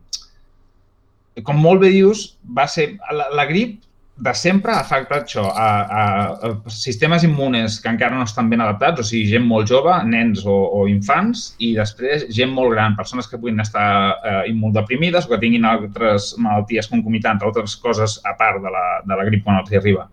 com 1.45 1.59
molt 1.61 1.83
bé 1.83 1.91
dius, 1.93 2.37
va 2.57 2.67
ser 2.71 2.93
la, 3.13 3.29
la 3.35 3.45
grip 3.49 3.81
de 4.17 4.33
sempre 4.33 4.73
ha 4.73 4.79
afectat 4.81 5.27
això, 5.27 5.43
a, 5.53 5.67
a, 5.85 6.03
a 6.47 6.71
sistemes 6.73 7.23
immunes 7.23 7.75
que 7.81 7.89
encara 7.91 8.17
no 8.17 8.25
estan 8.25 8.49
ben 8.49 8.63
adaptats, 8.65 9.03
o 9.03 9.05
sigui, 9.05 9.27
gent 9.29 9.45
molt 9.45 9.69
jove, 9.69 9.93
nens 10.09 10.41
o, 10.45 10.55
o 10.79 10.87
infants, 10.89 11.51
i 11.61 11.75
després 11.77 12.25
gent 12.33 12.49
molt 12.53 12.73
gran, 12.73 12.95
persones 12.97 13.29
que 13.29 13.37
puguin 13.37 13.61
estar 13.61 13.89
eh, 14.17 14.39
immunodeprimides 14.49 15.27
o 15.27 15.33
que 15.33 15.41
tinguin 15.43 15.67
altres 15.69 16.31
malalties 16.41 16.89
concomitants, 16.89 17.45
altres 17.45 17.77
coses 17.83 18.17
a 18.25 18.33
part 18.39 18.63
de 18.63 18.73
la, 18.73 18.87
de 19.05 19.19
la 19.19 19.27
grip 19.29 19.45
quan 19.45 19.61
els 19.61 19.77
arriba. 19.77 20.07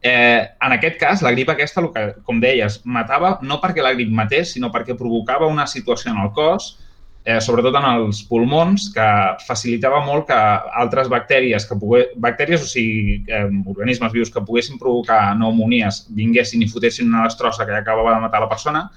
Eh, 0.00 0.46
en 0.62 0.76
aquest 0.76 1.00
cas, 1.00 1.24
la 1.26 1.34
grip 1.34 1.50
aquesta, 1.50 1.82
que, 1.92 2.06
com 2.24 2.38
deies, 2.40 2.78
matava 2.86 3.34
no 3.42 3.58
perquè 3.60 3.82
la 3.82 3.96
grip 3.98 4.14
matés, 4.14 4.54
sinó 4.54 4.70
perquè 4.70 4.94
provocava 4.96 5.50
una 5.50 5.66
situació 5.66 6.14
en 6.14 6.22
el 6.22 6.30
cos 6.38 6.76
eh, 7.24 7.40
sobretot 7.40 7.76
en 7.76 7.86
els 7.90 8.22
pulmons, 8.28 8.88
que 8.94 9.06
facilitava 9.46 10.00
molt 10.06 10.26
que 10.30 10.38
altres 10.82 11.10
bactèries, 11.12 11.66
que 11.68 11.76
pogué, 11.78 12.06
bactèries, 12.16 12.64
o 12.64 12.68
sigui, 12.68 13.20
eh, 13.28 13.46
organismes 13.66 14.12
vius 14.12 14.32
que 14.32 14.42
poguessin 14.44 14.78
provocar 14.80 15.34
pneumonies, 15.34 16.06
vinguessin 16.16 16.62
i 16.62 16.68
fotessin 16.68 17.08
una 17.08 17.26
destrossa 17.28 17.66
que 17.66 17.76
acabava 17.76 18.14
de 18.14 18.20
matar 18.26 18.40
la 18.40 18.48
persona, 18.48 18.90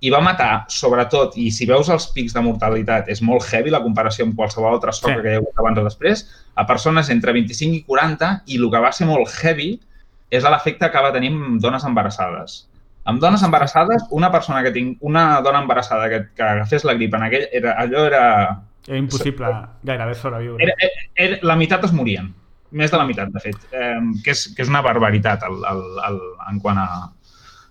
i 0.00 0.10
va 0.14 0.20
matar, 0.22 0.64
sobretot, 0.70 1.34
i 1.36 1.50
si 1.50 1.66
veus 1.66 1.88
els 1.90 2.06
pics 2.14 2.34
de 2.36 2.42
mortalitat, 2.46 3.08
és 3.10 3.20
molt 3.22 3.42
heavy 3.50 3.72
la 3.74 3.82
comparació 3.82 4.24
amb 4.28 4.36
qualsevol 4.38 4.76
altra 4.76 4.92
soca 4.92 5.14
Sí. 5.14 5.16
sí. 5.16 5.22
que 5.22 5.28
hi 5.28 5.34
ha 5.34 5.38
hagut 5.42 5.58
abans 5.58 5.78
o 5.78 5.84
després, 5.84 6.24
a 6.54 6.66
persones 6.66 7.10
entre 7.10 7.32
25 7.32 7.74
i 7.74 7.82
40, 7.82 8.42
i 8.46 8.56
el 8.56 8.70
que 8.70 8.80
va 8.80 8.92
ser 8.92 9.06
molt 9.06 9.28
heavy 9.42 9.80
és 10.30 10.44
l'efecte 10.44 10.90
que 10.90 11.02
va 11.02 11.12
tenir 11.12 11.32
amb 11.32 11.60
dones 11.60 11.84
embarassades. 11.84 12.67
Amb 13.08 13.20
dones 13.22 13.42
embarassades, 13.46 14.04
una 14.12 14.28
persona 14.30 14.62
que 14.62 14.70
tinc, 14.74 14.98
una 15.00 15.40
dona 15.44 15.62
embarassada 15.64 16.08
que, 16.12 16.18
que 16.36 16.42
agafés 16.44 16.84
la 16.84 16.94
grip 16.98 17.14
en 17.16 17.22
aquell, 17.24 17.46
era, 17.56 17.72
allò 17.80 18.04
era, 18.06 18.22
Era 18.88 18.98
impossible 19.00 19.48
gairebé 19.84 20.14
sobreviure. 20.14 20.62
era, 20.64 20.74
era, 20.78 21.06
era, 21.26 21.38
la 21.42 21.56
meitat 21.56 21.84
es 21.88 21.92
morien. 21.96 22.30
Més 22.70 22.90
de 22.92 22.98
la 23.00 23.04
meitat, 23.08 23.30
de 23.32 23.40
fet. 23.40 23.56
Eh, 23.72 23.96
que, 24.24 24.32
és, 24.36 24.42
que 24.56 24.60
és 24.64 24.68
una 24.68 24.82
barbaritat 24.84 25.44
el, 25.48 25.56
el, 25.70 25.82
el, 26.10 26.18
en 26.52 26.58
quant 26.60 26.78
a... 26.84 26.88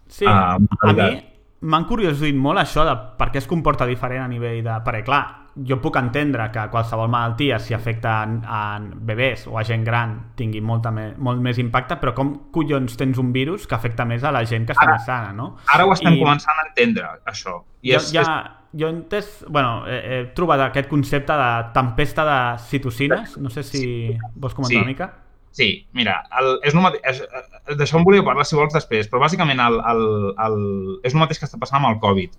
Sí, 0.09 0.25
Ah, 0.25 0.55
a 0.55 0.59
mi 0.59 0.65
mortalitat. 0.71 1.23
m'ha 1.61 1.79
encuriosit 1.83 2.35
molt 2.37 2.61
això 2.61 2.85
de 2.87 2.93
per 3.19 3.27
què 3.33 3.41
es 3.41 3.47
comporta 3.49 3.85
diferent 3.89 4.23
a 4.23 4.27
nivell 4.31 4.63
de... 4.65 4.77
Perquè, 4.85 5.03
clar, 5.05 5.23
jo 5.65 5.79
puc 5.81 5.95
entendre 5.97 6.49
que 6.51 6.67
qualsevol 6.69 7.09
malaltia, 7.09 7.57
si 7.59 7.73
afecta 7.73 8.23
en, 8.23 8.41
en 8.45 8.89
bebès 9.07 9.47
o 9.47 9.57
a 9.57 9.63
gent 9.63 9.83
gran, 9.85 10.17
tingui 10.37 10.61
molta 10.61 10.91
me, 10.91 11.13
molt 11.17 11.41
més 11.41 11.57
impacte, 11.57 11.95
però 12.01 12.13
com 12.13 12.33
collons 12.53 12.97
tens 12.97 13.17
un 13.17 13.31
virus 13.33 13.65
que 13.67 13.75
afecta 13.75 14.05
més 14.05 14.23
a 14.23 14.31
la 14.31 14.43
gent 14.45 14.65
que 14.67 14.73
està 14.75 14.85
Ara- 14.85 14.93
més 14.97 15.05
sana, 15.05 15.33
no? 15.33 15.55
Ara 15.73 15.85
ho 15.87 15.93
estem 15.93 16.13
I- 16.13 16.21
començant 16.21 16.59
a 16.61 16.67
entendre, 16.67 17.07
això. 17.25 17.63
I 17.81 17.93
jo, 17.93 17.97
és, 18.01 18.11
ja, 18.13 18.21
és, 18.21 18.53
jo 18.81 18.87
he 18.87 18.91
entès, 18.93 19.45
bueno, 19.49 19.85
he, 19.87 19.97
he 19.97 20.25
trobat 20.37 20.59
aquest 20.67 20.89
concepte 20.89 21.33
de 21.33 21.49
tempesta 21.73 22.25
de 22.27 22.39
citocines, 22.67 23.37
no 23.37 23.49
sé 23.49 23.63
si 23.63 24.17
vols 24.35 24.53
comentar 24.53 24.75
Sí. 24.75 24.83
una 24.83 24.87
mica. 24.93 25.09
Sí, 25.57 25.87
mira, 25.93 26.19
el, 26.37 26.59
és 26.61 26.75
el 26.75 26.81
mateix, 26.83 27.21
eh, 27.23 27.75
d'això 27.79 27.97
en 27.97 28.03
volia 28.05 28.21
parlar 28.23 28.45
si 28.45 28.55
vols 28.55 28.75
després, 28.75 29.07
però 29.09 29.23
bàsicament 29.23 29.57
el, 29.63 29.79
el, 29.89 30.03
el, 30.37 30.99
és 31.03 31.15
el 31.15 31.19
mateix 31.23 31.39
que 31.39 31.47
està 31.49 31.57
passant 31.57 31.79
amb 31.81 31.95
el 31.95 31.99
Covid. 32.03 32.35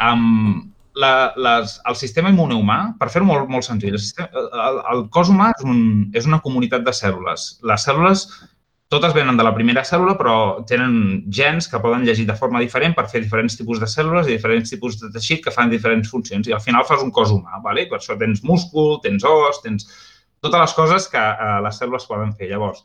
Um, 0.00 0.72
la, 0.94 1.32
les, 1.36 1.78
el 1.88 1.96
sistema 1.98 2.30
immune 2.30 2.56
humà, 2.56 2.78
per 2.98 3.10
fer-ho 3.10 3.26
molt, 3.26 3.48
molt 3.50 3.66
senzill, 3.66 3.96
el, 3.96 4.02
sistema, 4.02 4.28
el, 4.68 4.80
el 4.94 5.06
cos 5.14 5.30
humà 5.32 5.50
és, 5.56 5.64
un, 5.66 5.80
és 6.14 6.28
una 6.30 6.40
comunitat 6.44 6.84
de 6.86 6.94
cèl·lules. 6.94 7.48
Les 7.66 7.86
cèl·lules 7.88 8.26
totes 8.94 9.14
venen 9.16 9.36
de 9.36 9.44
la 9.46 9.54
primera 9.56 9.82
cèl·lula, 9.82 10.14
però 10.18 10.36
tenen 10.70 11.24
gens 11.34 11.66
que 11.70 11.80
poden 11.82 12.04
llegir 12.06 12.28
de 12.28 12.36
forma 12.38 12.60
diferent 12.62 12.94
per 12.94 13.08
fer 13.10 13.24
diferents 13.24 13.56
tipus 13.58 13.80
de 13.82 13.88
cèl·lules 13.90 14.28
i 14.28 14.36
diferents 14.36 14.70
tipus 14.70 15.00
de 15.00 15.10
teixit 15.14 15.42
que 15.44 15.54
fan 15.54 15.72
diferents 15.72 16.10
funcions. 16.10 16.46
I 16.48 16.54
al 16.54 16.62
final 16.62 16.86
fas 16.86 17.02
un 17.02 17.10
cos 17.14 17.32
humà, 17.34 17.58
¿vale? 17.64 17.88
per 17.90 17.98
això 17.98 18.18
tens 18.20 18.44
múscul, 18.46 19.00
tens 19.02 19.26
os, 19.26 19.62
tens 19.64 19.88
totes 20.44 20.60
les 20.60 20.74
coses 20.76 21.08
que 21.10 21.18
eh, 21.18 21.60
les 21.64 21.80
cèl·lules 21.80 22.06
poden 22.06 22.34
fer. 22.38 22.52
Llavors, 22.52 22.84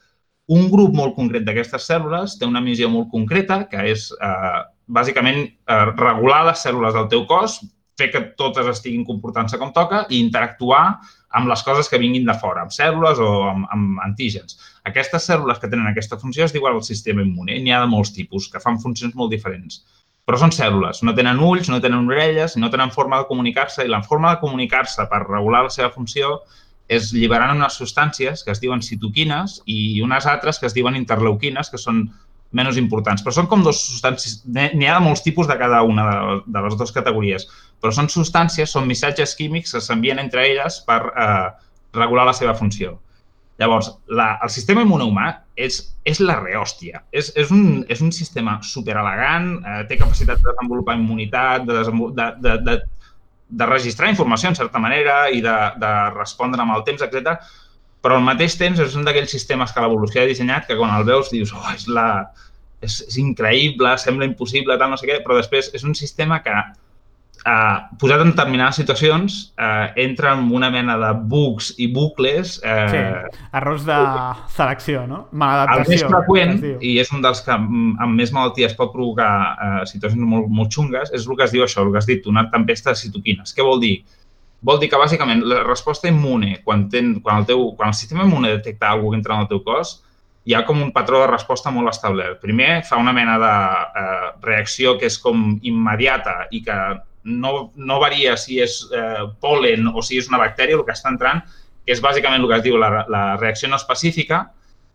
un 0.49 0.69
grup 0.71 0.95
molt 0.97 1.13
concret 1.17 1.45
d'aquestes 1.45 1.85
cèl·lules 1.91 2.39
té 2.39 2.47
una 2.47 2.63
missió 2.63 2.89
molt 2.89 3.11
concreta, 3.11 3.65
que 3.69 3.83
és 3.91 4.09
eh, 4.17 4.61
bàsicament 4.89 5.43
eh, 5.45 5.83
regular 5.99 6.45
les 6.47 6.63
cèl·lules 6.65 6.95
del 6.95 7.11
teu 7.11 7.27
cos, 7.29 7.59
fer 7.99 8.09
que 8.13 8.23
totes 8.39 8.67
estiguin 8.71 9.05
comportant-se 9.07 9.59
com 9.61 9.73
toca 9.75 10.05
i 10.09 10.21
interactuar 10.23 10.83
amb 11.37 11.49
les 11.51 11.61
coses 11.65 11.89
que 11.91 11.99
vinguin 12.01 12.25
de 12.25 12.35
fora, 12.41 12.63
amb 12.65 12.73
cèl·lules 12.73 13.21
o 13.21 13.29
amb, 13.51 13.67
amb 13.73 14.01
antígens. 14.05 14.57
Aquestes 14.89 15.27
cèl·lules 15.29 15.59
que 15.61 15.69
tenen 15.69 15.89
aquesta 15.89 16.17
funció 16.17 16.47
es 16.47 16.55
diuen 16.55 16.79
el 16.79 16.85
sistema 16.87 17.21
immune. 17.25 17.59
N'hi 17.61 17.73
ha 17.75 17.83
de 17.83 17.91
molts 17.91 18.13
tipus, 18.15 18.49
que 18.49 18.61
fan 18.63 18.79
funcions 18.81 19.13
molt 19.19 19.35
diferents. 19.35 19.83
Però 20.25 20.37
són 20.37 20.53
cèl·lules, 20.53 21.03
no 21.05 21.13
tenen 21.17 21.41
ulls, 21.41 21.69
no 21.73 21.79
tenen 21.81 22.09
orelles, 22.09 22.55
no 22.61 22.69
tenen 22.69 22.91
forma 22.93 23.21
de 23.21 23.29
comunicar-se, 23.29 23.85
i 23.85 23.89
la 23.91 24.01
forma 24.05 24.33
de 24.35 24.41
comunicar-se 24.41 25.05
per 25.09 25.23
regular 25.25 25.63
la 25.65 25.73
seva 25.73 25.89
funció 25.93 26.39
és 26.89 27.11
lliberant 27.13 27.53
unes 27.55 27.77
substàncies 27.77 28.43
que 28.45 28.53
es 28.53 28.61
diuen 28.61 28.81
citoquines 28.85 29.59
i 29.69 30.01
unes 30.05 30.25
altres 30.29 30.57
que 30.57 30.65
es 30.69 30.75
diuen 30.77 30.97
interleuquines, 30.97 31.69
que 31.69 31.81
són 31.81 32.07
menys 32.57 32.79
importants. 32.81 33.21
Però 33.25 33.33
són 33.33 33.49
com 33.49 33.61
dos 33.65 33.81
substàncies, 33.85 34.39
n'hi 34.49 34.89
ha 34.89 34.97
de 34.97 35.05
molts 35.05 35.21
tipus 35.25 35.49
de 35.49 35.57
cada 35.57 35.83
una 35.85 36.05
de, 36.09 36.37
de 36.45 36.63
les 36.65 36.77
dues 36.77 36.93
categories, 36.95 37.45
però 37.79 37.93
són 37.95 38.09
substàncies, 38.11 38.71
són 38.71 38.87
missatges 38.87 39.35
químics 39.39 39.75
que 39.75 39.81
s'envien 39.83 40.19
entre 40.19 40.45
elles 40.47 40.81
per 40.87 40.99
eh, 41.09 41.45
regular 41.95 42.25
la 42.27 42.35
seva 42.35 42.55
funció. 42.55 42.97
Llavors, 43.59 43.89
la, 44.15 44.37
el 44.43 44.51
sistema 44.53 44.85
immune 44.85 45.03
humà 45.03 45.29
és, 45.59 45.81
és 46.07 46.21
la 46.23 46.37
rehòstia. 46.39 47.01
És, 47.11 47.33
és, 47.35 47.49
un, 47.51 47.81
és 47.91 47.99
un 48.03 48.11
sistema 48.15 48.55
superelegant, 48.63 49.49
eh, 49.59 49.81
té 49.89 49.97
capacitat 49.99 50.39
de 50.39 50.47
desenvolupar 50.47 50.95
immunitat, 50.95 51.65
de, 51.67 51.75
desenvol- 51.81 52.13
de, 52.15 52.29
de, 52.45 52.55
de, 52.67 52.77
de 53.49 53.67
registrar 53.67 54.11
informació 54.13 54.51
en 54.51 54.55
certa 54.55 54.79
manera 54.79 55.25
i 55.35 55.43
de, 55.43 55.57
de 55.81 55.91
respondre 56.15 56.63
amb 56.63 56.77
el 56.77 56.85
temps, 56.87 57.03
etc. 57.03 57.35
però 57.99 58.15
al 58.15 58.23
mateix 58.23 58.55
temps 58.55 58.79
és 58.79 58.95
un 58.95 59.03
d'aquells 59.03 59.33
sistemes 59.35 59.73
que 59.75 59.83
l'evolució 59.83 60.21
ha 60.21 60.29
dissenyat 60.29 60.67
que 60.67 60.77
quan 60.79 60.93
el 60.95 61.03
veus 61.07 61.31
dius, 61.33 61.51
oh, 61.51 61.65
és, 61.75 61.87
la, 61.91 62.29
és, 62.79 63.01
és 63.09 63.17
increïble, 63.19 63.91
sembla 63.99 64.27
impossible, 64.29 64.77
tal, 64.79 64.93
no 64.93 64.99
sé 64.99 65.09
què, 65.09 65.19
però 65.25 65.35
després 65.35 65.73
és 65.75 65.83
un 65.83 65.97
sistema 65.99 66.39
que 66.45 66.55
eh, 67.45 67.77
posat 67.99 68.23
en 68.23 68.31
determinades 68.33 68.79
situacions, 68.81 69.53
eh, 69.57 69.91
entra 70.03 70.33
en 70.33 70.51
una 70.51 70.69
mena 70.69 70.97
de 70.97 71.11
bugs 71.31 71.73
i 71.77 71.87
bucles. 71.93 72.59
Eh, 72.63 72.87
sí, 72.91 73.39
errors 73.53 73.85
de 73.85 73.97
selecció, 74.55 75.05
no? 75.07 75.27
El 75.31 75.37
Maladaptació. 75.43 75.91
més 75.91 76.03
freqüent, 76.03 76.61
i 76.81 76.97
és 76.99 77.11
un 77.13 77.21
dels 77.25 77.41
que 77.45 77.51
amb, 77.55 77.99
amb 78.01 78.15
més 78.15 78.33
malalties 78.35 78.75
pot 78.77 78.93
provocar 78.93 79.31
eh, 79.55 79.85
situacions 79.85 80.21
molt, 80.21 80.49
molt 80.49 80.73
xungues, 80.73 81.13
és 81.13 81.27
el 81.27 81.37
que 81.37 81.47
es 81.47 81.55
diu 81.55 81.65
això, 81.65 81.85
el 81.85 81.91
que 81.93 82.01
has 82.01 82.09
dit, 82.09 82.27
una 82.27 82.49
tempesta 82.51 82.91
de 82.91 83.01
citoquines. 83.03 83.55
Què 83.55 83.65
vol 83.65 83.79
dir? 83.83 83.97
Vol 84.61 84.79
dir 84.81 84.89
que, 84.91 84.99
bàsicament, 84.99 85.41
la 85.47 85.63
resposta 85.63 86.09
immune, 86.11 86.59
quan, 86.65 86.89
ten, 86.91 87.15
quan, 87.23 87.41
el, 87.41 87.47
teu, 87.47 87.69
quan 87.79 87.93
el 87.93 87.95
sistema 87.95 88.25
immune 88.27 88.51
detecta 88.57 88.89
alguna 88.91 89.15
que 89.15 89.21
entra 89.21 89.35
en 89.35 89.45
el 89.45 89.51
teu 89.51 89.63
cos, 89.63 90.01
hi 90.49 90.55
ha 90.55 90.65
com 90.65 90.81
un 90.81 90.91
patró 90.91 91.21
de 91.21 91.29
resposta 91.29 91.71
molt 91.71 91.91
establert. 91.91 92.39
Primer, 92.41 92.81
fa 92.87 92.97
una 92.97 93.13
mena 93.13 93.37
de 93.39 93.53
eh, 94.01 94.29
reacció 94.41 94.97
que 94.97 95.07
és 95.07 95.19
com 95.21 95.53
immediata 95.61 96.47
i 96.51 96.63
que 96.65 96.77
no, 97.23 97.71
no 97.75 97.99
varia 97.99 98.35
si 98.37 98.59
és 98.63 98.81
eh, 98.95 99.25
polen 99.41 99.89
o 99.91 100.03
si 100.05 100.19
és 100.19 100.29
una 100.29 100.39
bactèria, 100.41 100.77
el 100.77 100.85
que 100.87 100.95
està 100.95 101.11
entrant, 101.11 101.41
que 101.85 101.95
és 101.95 102.03
bàsicament 102.03 102.41
el 102.41 102.47
que 102.49 102.59
es 102.59 102.65
diu 102.65 102.77
la, 102.79 103.05
la 103.09 103.23
reacció 103.39 103.69
no 103.69 103.79
específica, 103.79 104.45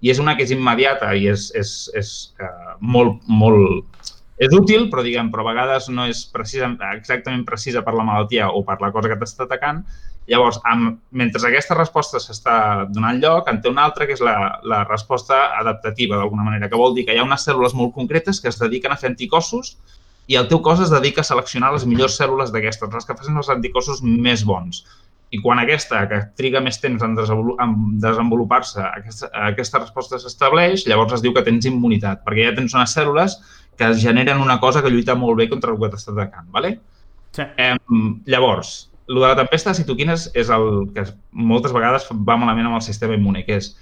i 0.05 0.11
és 0.13 0.21
una 0.21 0.37
que 0.37 0.45
és 0.45 0.53
immediata 0.53 1.15
i 1.17 1.29
és, 1.33 1.51
és, 1.57 1.75
és 1.97 2.15
eh, 2.41 2.73
molt, 2.81 3.23
molt... 3.29 4.11
És 4.43 4.51
útil, 4.57 4.89
però 4.91 5.05
diguem, 5.07 5.29
però 5.31 5.45
a 5.45 5.53
vegades 5.53 5.87
no 5.95 6.09
és 6.11 6.25
precisa, 6.33 6.73
exactament 6.97 7.45
precisa 7.47 7.85
per 7.87 7.95
la 7.95 8.05
malaltia 8.07 8.51
o 8.51 8.65
per 8.67 8.81
la 8.83 8.91
cosa 8.93 9.13
que 9.13 9.19
t'està 9.21 9.47
atacant. 9.47 9.85
Llavors, 10.27 10.59
amb, 10.67 10.99
mentre 11.15 11.43
aquesta 11.47 11.77
resposta 11.77 12.19
s'està 12.19 12.57
donant 12.91 13.21
lloc, 13.23 13.49
en 13.49 13.61
té 13.63 13.71
una 13.71 13.85
altra 13.87 14.09
que 14.09 14.17
és 14.17 14.23
la, 14.25 14.35
la 14.67 14.83
resposta 14.89 15.53
adaptativa, 15.61 16.19
d'alguna 16.19 16.47
manera, 16.49 16.71
que 16.73 16.81
vol 16.81 16.97
dir 16.97 17.05
que 17.07 17.15
hi 17.15 17.21
ha 17.21 17.27
unes 17.29 17.45
cèl·lules 17.47 17.77
molt 17.79 17.95
concretes 17.95 18.41
que 18.41 18.51
es 18.51 18.59
dediquen 18.59 18.93
a 18.93 18.99
fer 19.01 19.13
anticossos 19.13 19.77
i 20.27 20.37
el 20.41 20.47
teu 20.49 20.61
cos 20.65 20.81
es 20.85 20.93
dedica 20.93 21.23
a 21.23 21.29
seleccionar 21.29 21.73
les 21.75 21.85
millors 21.89 22.17
cèl·lules 22.21 22.53
d'aquestes, 22.53 22.93
les 22.95 23.09
que 23.09 23.17
facin 23.19 23.41
els 23.41 23.51
anticossos 23.53 24.01
més 24.05 24.45
bons. 24.49 24.85
I 25.35 25.41
quan 25.43 25.59
aquesta, 25.59 26.05
que 26.09 26.21
triga 26.39 26.63
més 26.63 26.79
temps 26.81 27.03
en, 27.03 27.17
desenvolu 27.19 27.57
en 27.61 27.75
desenvolupar-se, 28.01 28.81
aquesta, 28.85 29.31
aquesta 29.51 29.83
resposta 29.83 30.21
s'estableix, 30.23 30.87
llavors 30.89 31.17
es 31.17 31.25
diu 31.25 31.35
que 31.35 31.43
tens 31.45 31.67
immunitat, 31.69 32.23
perquè 32.25 32.49
ja 32.49 32.57
tens 32.57 32.77
unes 32.77 32.95
cèl·lules 32.97 33.37
que 33.77 33.91
generen 33.99 34.41
una 34.41 34.61
cosa 34.63 34.83
que 34.83 34.93
lluita 34.93 35.17
molt 35.19 35.41
bé 35.41 35.49
contra 35.51 35.75
el 35.75 35.81
que 35.81 35.91
t'està 35.93 36.15
atacant. 36.15 36.47
¿vale? 36.55 36.77
Sí. 37.35 37.43
Eh, 37.57 37.75
llavors, 38.31 38.77
el 39.09 39.17
de 39.17 39.27
la 39.27 39.37
tempesta 39.37 39.73
de 39.73 39.83
citoquines 39.83 40.31
és 40.39 40.51
el 40.55 40.87
que 40.95 41.05
moltes 41.33 41.75
vegades 41.75 42.07
va 42.15 42.39
malament 42.41 42.71
amb 42.71 42.79
el 42.79 42.87
sistema 42.87 43.19
immune, 43.19 43.45
que 43.45 43.59
és 43.61 43.75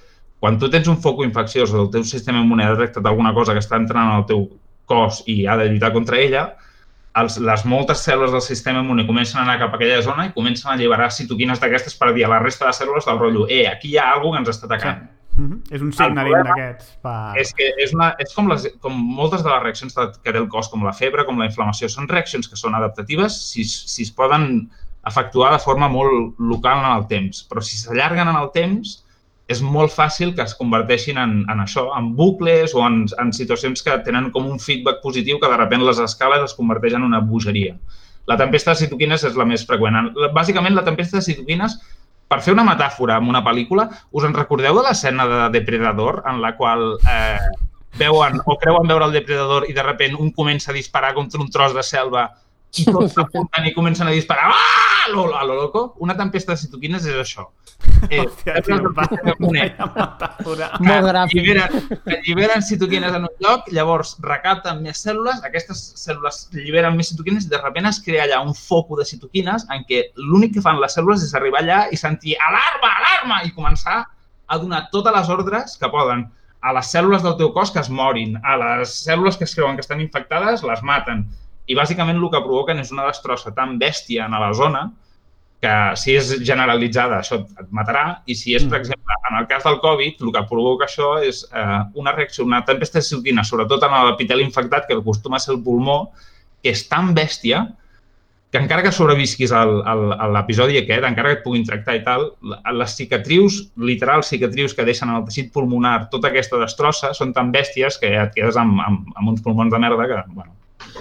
quan 0.42 0.58
tu 0.58 0.70
tens 0.72 0.88
un 0.90 0.98
foc 0.98 1.22
infecciós 1.22 1.70
o 1.70 1.84
el 1.84 1.90
teu 1.92 2.02
sistema 2.08 2.40
immune 2.42 2.64
ha 2.64 2.72
detectat 2.74 3.06
alguna 3.06 3.34
cosa 3.36 3.54
que 3.54 3.62
està 3.62 3.78
entrant 3.78 4.10
al 4.10 4.24
teu 4.26 4.48
cos 4.86 5.22
i 5.26 5.46
ha 5.46 5.56
de 5.56 5.68
lluitar 5.70 5.92
contra 5.92 6.18
ella, 6.18 6.44
els, 7.20 7.36
les 7.44 7.64
moltes 7.68 8.02
cèl·lules 8.06 8.32
del 8.32 8.44
sistema 8.44 8.80
immune 8.80 9.06
comencen 9.06 9.40
a 9.40 9.44
anar 9.44 9.58
cap 9.60 9.74
a 9.74 9.78
aquella 9.78 10.00
zona 10.04 10.28
i 10.28 10.32
comencen 10.36 10.70
a 10.70 10.76
alliberar 10.76 11.10
citoquines 11.12 11.60
d'aquestes 11.60 11.96
per 12.00 12.12
dir 12.16 12.24
a 12.24 12.30
la 12.32 12.40
resta 12.40 12.68
de 12.68 12.76
cèl·lules 12.76 13.08
del 13.08 13.18
rotllo 13.20 13.48
eh, 13.48 13.66
aquí 13.68 13.92
hi 13.92 13.98
ha 14.00 14.12
alguna 14.14 14.38
que 14.38 14.46
ens 14.46 14.54
està 14.56 14.70
atacant. 14.70 15.02
Sí. 15.02 15.18
Mm 15.32 15.48
-hmm. 15.48 15.74
És 15.74 15.80
un 15.80 15.90
problema 15.90 16.42
d'aquests. 16.48 16.96
Per... 17.02 17.40
És 17.40 17.52
que 17.54 17.72
és, 17.78 17.92
una, 17.94 18.14
és 18.18 18.34
com, 18.34 18.48
les, 18.48 18.68
com 18.80 18.92
moltes 18.92 19.42
de 19.42 19.50
les 19.50 19.62
reaccions 19.62 19.94
que 19.94 20.32
té 20.32 20.38
el 20.38 20.48
cos, 20.48 20.68
com 20.68 20.84
la 20.84 20.92
febre, 20.92 21.24
com 21.24 21.38
la 21.38 21.46
inflamació, 21.46 21.88
són 21.88 22.08
reaccions 22.08 22.48
que 22.48 22.56
són 22.56 22.74
adaptatives 22.74 23.32
si, 23.50 23.64
si 23.64 24.02
es 24.02 24.10
poden 24.10 24.70
efectuar 25.06 25.52
de 25.52 25.58
forma 25.58 25.88
molt 25.88 26.34
local 26.38 26.84
en 26.84 26.92
el 26.96 27.06
temps. 27.06 27.46
Però 27.48 27.60
si 27.60 27.76
s'allarguen 27.76 28.28
en 28.28 28.36
el 28.36 28.50
temps, 28.52 29.04
és 29.50 29.62
molt 29.62 29.92
fàcil 29.92 30.34
que 30.36 30.44
es 30.44 30.54
converteixin 30.58 31.18
en, 31.18 31.32
en 31.50 31.62
això, 31.64 31.88
en 31.98 32.12
bucles 32.18 32.74
o 32.78 32.84
en, 32.86 33.02
en 33.20 33.32
situacions 33.34 33.82
que 33.82 33.98
tenen 34.06 34.30
com 34.34 34.46
un 34.48 34.60
feedback 34.62 35.02
positiu 35.02 35.40
que 35.40 35.50
de 35.50 35.58
sobte 35.58 35.82
les 35.84 35.98
escales 36.02 36.44
es 36.46 36.54
converteix 36.58 36.94
en 36.98 37.06
una 37.08 37.20
bogeria. 37.20 37.74
La 38.30 38.38
tempesta 38.38 38.72
de 38.72 38.84
citoquines 38.84 39.24
és 39.26 39.36
la 39.36 39.46
més 39.48 39.66
freqüent. 39.66 40.12
Bàsicament, 40.34 40.76
la 40.78 40.86
tempesta 40.86 41.18
de 41.18 41.26
citoquines, 41.26 41.74
per 42.30 42.38
fer 42.40 42.54
una 42.54 42.64
metàfora 42.64 43.18
amb 43.18 43.28
una 43.28 43.42
pel·lícula, 43.44 43.88
us 44.14 44.24
en 44.24 44.36
recordeu 44.36 44.78
de 44.78 44.86
l'escena 44.86 45.26
de 45.28 45.42
Depredador 45.58 46.22
en 46.30 46.40
la 46.40 46.54
qual 46.56 46.94
eh, 47.02 47.50
veuen 47.98 48.38
o 48.46 48.56
creuen 48.62 48.88
veure 48.88 49.10
el 49.10 49.18
Depredador 49.18 49.66
i 49.68 49.74
de 49.76 49.84
sobte 49.84 50.16
un 50.16 50.30
comença 50.32 50.70
a 50.70 50.76
disparar 50.76 51.12
contra 51.18 51.42
un 51.42 51.50
tros 51.52 51.74
de 51.76 51.82
selva 51.84 52.30
i 52.80 52.86
tots 52.88 53.12
s'apunten 53.16 53.66
i 53.68 53.74
comencen 53.76 54.08
a 54.08 54.14
disparar 54.14 54.48
ah! 54.52 54.92
a 55.04 55.10
lo, 55.10 55.26
a 55.36 55.44
lo 55.44 55.54
loco? 55.54 55.94
Una 55.98 56.16
tempesta 56.16 56.52
de 56.52 56.60
citoquines 56.62 57.04
és 57.10 57.18
això. 57.18 57.48
Eh, 58.08 58.20
Hòstia, 58.22 58.60
tio, 58.62 58.78
va, 58.94 59.06
vaya 59.10 59.86
metàfora. 59.90 60.68
Molt 60.82 61.06
gràfic. 61.08 61.40
Alliberen, 61.42 61.98
alliberen 62.16 62.64
citoquines 62.66 63.16
en 63.18 63.26
un 63.26 63.34
lloc, 63.42 63.68
llavors 63.74 64.14
recapten 64.22 64.82
més 64.84 65.02
cèl·lules, 65.04 65.42
aquestes 65.46 65.82
cèl·lules 65.98 66.44
lliberen 66.54 66.96
més 66.98 67.12
citoquines 67.12 67.46
i 67.46 67.52
de 67.52 67.60
sobte 67.62 67.86
es 67.92 68.02
crea 68.06 68.26
allà 68.26 68.42
un 68.46 68.54
foco 68.54 68.98
de 69.00 69.06
citoquines 69.08 69.66
en 69.74 69.86
què 69.88 70.04
l'únic 70.16 70.56
que 70.56 70.64
fan 70.64 70.80
les 70.80 70.94
cèl·lules 70.96 71.26
és 71.26 71.34
arribar 71.38 71.62
allà 71.62 71.80
i 71.90 71.98
sentir 71.98 72.38
alarma, 72.38 72.92
alarma, 73.00 73.42
i 73.46 73.52
començar 73.56 74.04
a 74.46 74.58
donar 74.58 74.86
totes 74.94 75.14
les 75.16 75.28
ordres 75.32 75.76
que 75.80 75.90
poden 75.90 76.28
a 76.62 76.72
les 76.76 76.90
cèl·lules 76.94 77.24
del 77.24 77.36
teu 77.38 77.50
cos 77.52 77.72
que 77.74 77.80
es 77.82 77.90
morin, 77.90 78.36
a 78.46 78.54
les 78.60 78.92
cèl·lules 79.02 79.36
que 79.38 79.48
es 79.48 79.54
creuen 79.56 79.74
que 79.74 79.82
estan 79.82 80.00
infectades, 80.00 80.62
les 80.62 80.82
maten. 80.86 81.24
I 81.70 81.76
bàsicament 81.78 82.18
el 82.18 82.30
que 82.32 82.40
provoquen 82.42 82.80
és 82.82 82.90
una 82.92 83.06
destrossa 83.06 83.52
tan 83.54 83.78
bèstia 83.78 84.26
en 84.26 84.34
la 84.40 84.52
zona 84.54 84.86
que 85.62 85.74
si 85.94 86.16
és 86.18 86.32
generalitzada 86.42 87.20
això 87.22 87.36
et 87.44 87.68
matarà 87.70 88.22
i 88.26 88.34
si 88.34 88.56
és, 88.56 88.64
per 88.66 88.80
exemple, 88.80 89.14
en 89.30 89.36
el 89.38 89.46
cas 89.46 89.62
del 89.62 89.76
Covid, 89.78 90.16
el 90.26 90.32
que 90.34 90.42
provoca 90.50 90.88
això 90.88 91.12
és 91.22 91.44
eh, 91.54 91.78
una 91.94 92.10
reacció, 92.16 92.44
una 92.44 92.64
tempesta 92.66 93.00
citoquina, 93.00 93.44
sobretot 93.46 93.84
en 93.86 93.94
l'epiteli 94.08 94.42
infectat, 94.42 94.88
que 94.88 94.96
acostuma 94.98 95.38
a 95.38 95.44
ser 95.44 95.54
el 95.54 95.60
pulmó, 95.62 96.10
que 96.62 96.72
és 96.74 96.82
tan 96.90 97.12
bèstia 97.14 97.62
que 98.50 98.58
encara 98.58 98.82
que 98.82 98.90
sobrevisquis 98.92 99.52
al- 99.56 99.84
al- 99.88 100.12
a 100.18 100.26
l'episodi 100.34 100.76
aquest, 100.82 101.06
encara 101.08 101.30
que 101.30 101.38
et 101.38 101.44
puguin 101.46 101.62
tractar 101.64 101.94
i 101.96 102.02
tal, 102.04 102.26
les 102.80 102.96
cicatrius, 102.98 103.60
literal 103.76 104.24
cicatrius 104.26 104.74
que 104.74 104.84
deixen 104.84 105.08
en 105.08 105.20
el 105.20 105.24
teixit 105.30 105.52
pulmonar 105.54 106.10
tota 106.10 106.28
aquesta 106.28 106.58
destrossa, 106.60 107.14
són 107.14 107.30
tan 107.32 107.54
bèsties 107.54 107.96
que 108.02 108.10
ja 108.12 108.26
et 108.26 108.34
quedes 108.34 108.58
amb, 108.60 108.82
amb, 108.82 109.14
amb 109.14 109.30
uns 109.32 109.40
pulmons 109.46 109.70
de 109.72 109.78
merda 109.78 110.08
que, 110.10 110.18
bueno, 110.34 110.52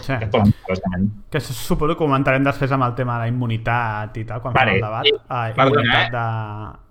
Sí. 0.02 0.14
que 0.20 0.28
poden 0.28 0.54
bàsicament. 0.68 1.10
Que 1.30 1.40
suposo 1.40 1.94
que 1.94 2.00
comentarem 2.04 2.44
després 2.44 2.72
amb 2.72 2.84
el 2.84 2.96
tema 2.96 3.16
de 3.20 3.20
la 3.26 3.28
immunitat 3.28 4.18
i 4.18 4.26
tal, 4.26 4.42
quan 4.42 4.54
Vale, 4.54 4.72
fem 4.72 4.76
el 4.78 4.82
debat. 4.82 5.06
i- 5.06 5.14
Ah, 5.30 5.52
perdona, 5.56 5.82
immunitat 5.82 6.08
eh? 6.08 6.12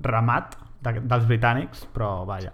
de 0.00 0.08
ramat 0.10 0.56
de, 0.82 0.92
dels 1.00 1.26
britànics, 1.28 1.86
però 1.94 2.24
vaja. 2.26 2.52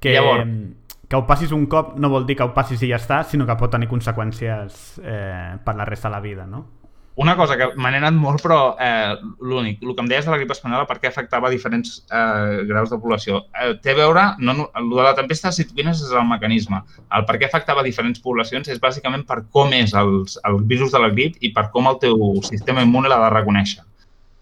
Que, 0.00 0.14
Llavors- 0.18 0.74
que 1.08 1.16
ho 1.16 1.26
passis 1.26 1.52
un 1.52 1.66
cop 1.66 1.96
no 1.98 2.08
vol 2.10 2.26
dir 2.26 2.36
que 2.36 2.42
ho 2.42 2.52
passis 2.54 2.82
i 2.82 2.88
ja 2.90 2.96
està, 2.96 3.22
sinó 3.24 3.46
que 3.46 3.56
pot 3.56 3.70
tenir 3.70 3.88
conseqüències 3.88 5.00
eh, 5.02 5.56
per 5.64 5.74
la 5.76 5.84
resta 5.84 6.08
de 6.08 6.12
la 6.14 6.20
vida, 6.20 6.46
no? 6.46 6.66
Una 7.16 7.36
cosa 7.38 7.54
que 7.54 7.68
m'ha 7.78 7.92
anat 7.94 8.16
molt, 8.18 8.42
però 8.42 8.74
eh, 8.82 9.14
l'únic, 9.38 9.78
el 9.86 9.94
que 9.94 10.02
em 10.02 10.08
deies 10.10 10.24
de 10.26 10.32
la 10.32 10.38
grip 10.40 10.50
espanyola, 10.50 10.86
per 10.88 10.96
què 10.98 11.06
afectava 11.12 11.50
diferents 11.52 12.00
eh, 12.10 12.64
graus 12.66 12.90
de 12.90 12.98
població, 12.98 13.44
eh, 13.54 13.76
té 13.84 13.92
a 13.94 13.98
veure, 14.00 14.24
no, 14.42 14.66
el 14.80 14.90
de 14.90 15.04
la 15.06 15.12
tempesta 15.14 15.52
de 15.52 15.60
citoquines 15.60 16.02
és 16.02 16.10
el 16.10 16.26
mecanisme. 16.26 16.80
El 17.14 17.26
per 17.28 17.38
què 17.38 17.46
afectava 17.46 17.86
diferents 17.86 18.18
poblacions 18.24 18.66
és 18.66 18.82
bàsicament 18.82 19.22
per 19.28 19.44
com 19.54 19.70
és 19.78 19.94
els, 19.94 20.40
el 20.50 20.58
virus 20.66 20.90
de 20.96 21.04
la 21.04 21.12
grip 21.14 21.38
i 21.38 21.52
per 21.54 21.68
com 21.76 21.86
el 21.86 22.00
teu 22.02 22.18
sistema 22.42 22.82
immune 22.82 23.12
l'ha 23.12 23.20
de 23.28 23.30
reconèixer. 23.36 23.86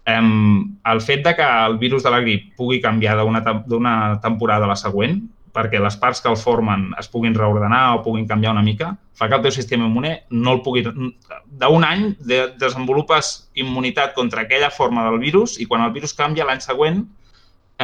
Um, 0.09 0.73
el 0.89 0.99
fet 0.99 1.21
de 1.23 1.31
que 1.37 1.45
el 1.45 1.77
virus 1.79 2.03
de 2.03 2.11
la 2.11 2.19
grip 2.25 2.49
pugui 2.57 2.81
canviar 2.81 3.19
d'una 3.21 3.93
temporada 4.25 4.65
a 4.65 4.73
la 4.73 4.79
següent, 4.81 5.21
perquè 5.53 5.79
les 5.81 5.95
parts 6.01 6.21
que 6.21 6.31
el 6.31 6.37
formen 6.37 6.89
es 6.99 7.07
puguin 7.13 7.35
reordenar 7.37 7.83
o 7.95 8.01
puguin 8.05 8.25
canviar 8.27 8.55
una 8.55 8.65
mica, 8.65 8.95
fa 9.13 9.29
que 9.29 9.37
el 9.37 9.43
teu 9.45 9.53
sistema 9.53 9.85
immune 9.85 10.15
no 10.31 10.55
el 10.57 10.61
pugui... 10.65 10.83
D'un 10.83 11.85
any 11.85 12.07
de, 12.19 12.47
desenvolupes 12.59 13.33
immunitat 13.61 14.15
contra 14.17 14.43
aquella 14.47 14.71
forma 14.73 15.05
del 15.05 15.19
virus 15.21 15.59
i 15.61 15.69
quan 15.69 15.85
el 15.85 15.93
virus 15.93 16.15
canvia 16.17 16.47
l'any 16.49 16.63
següent, 16.65 17.03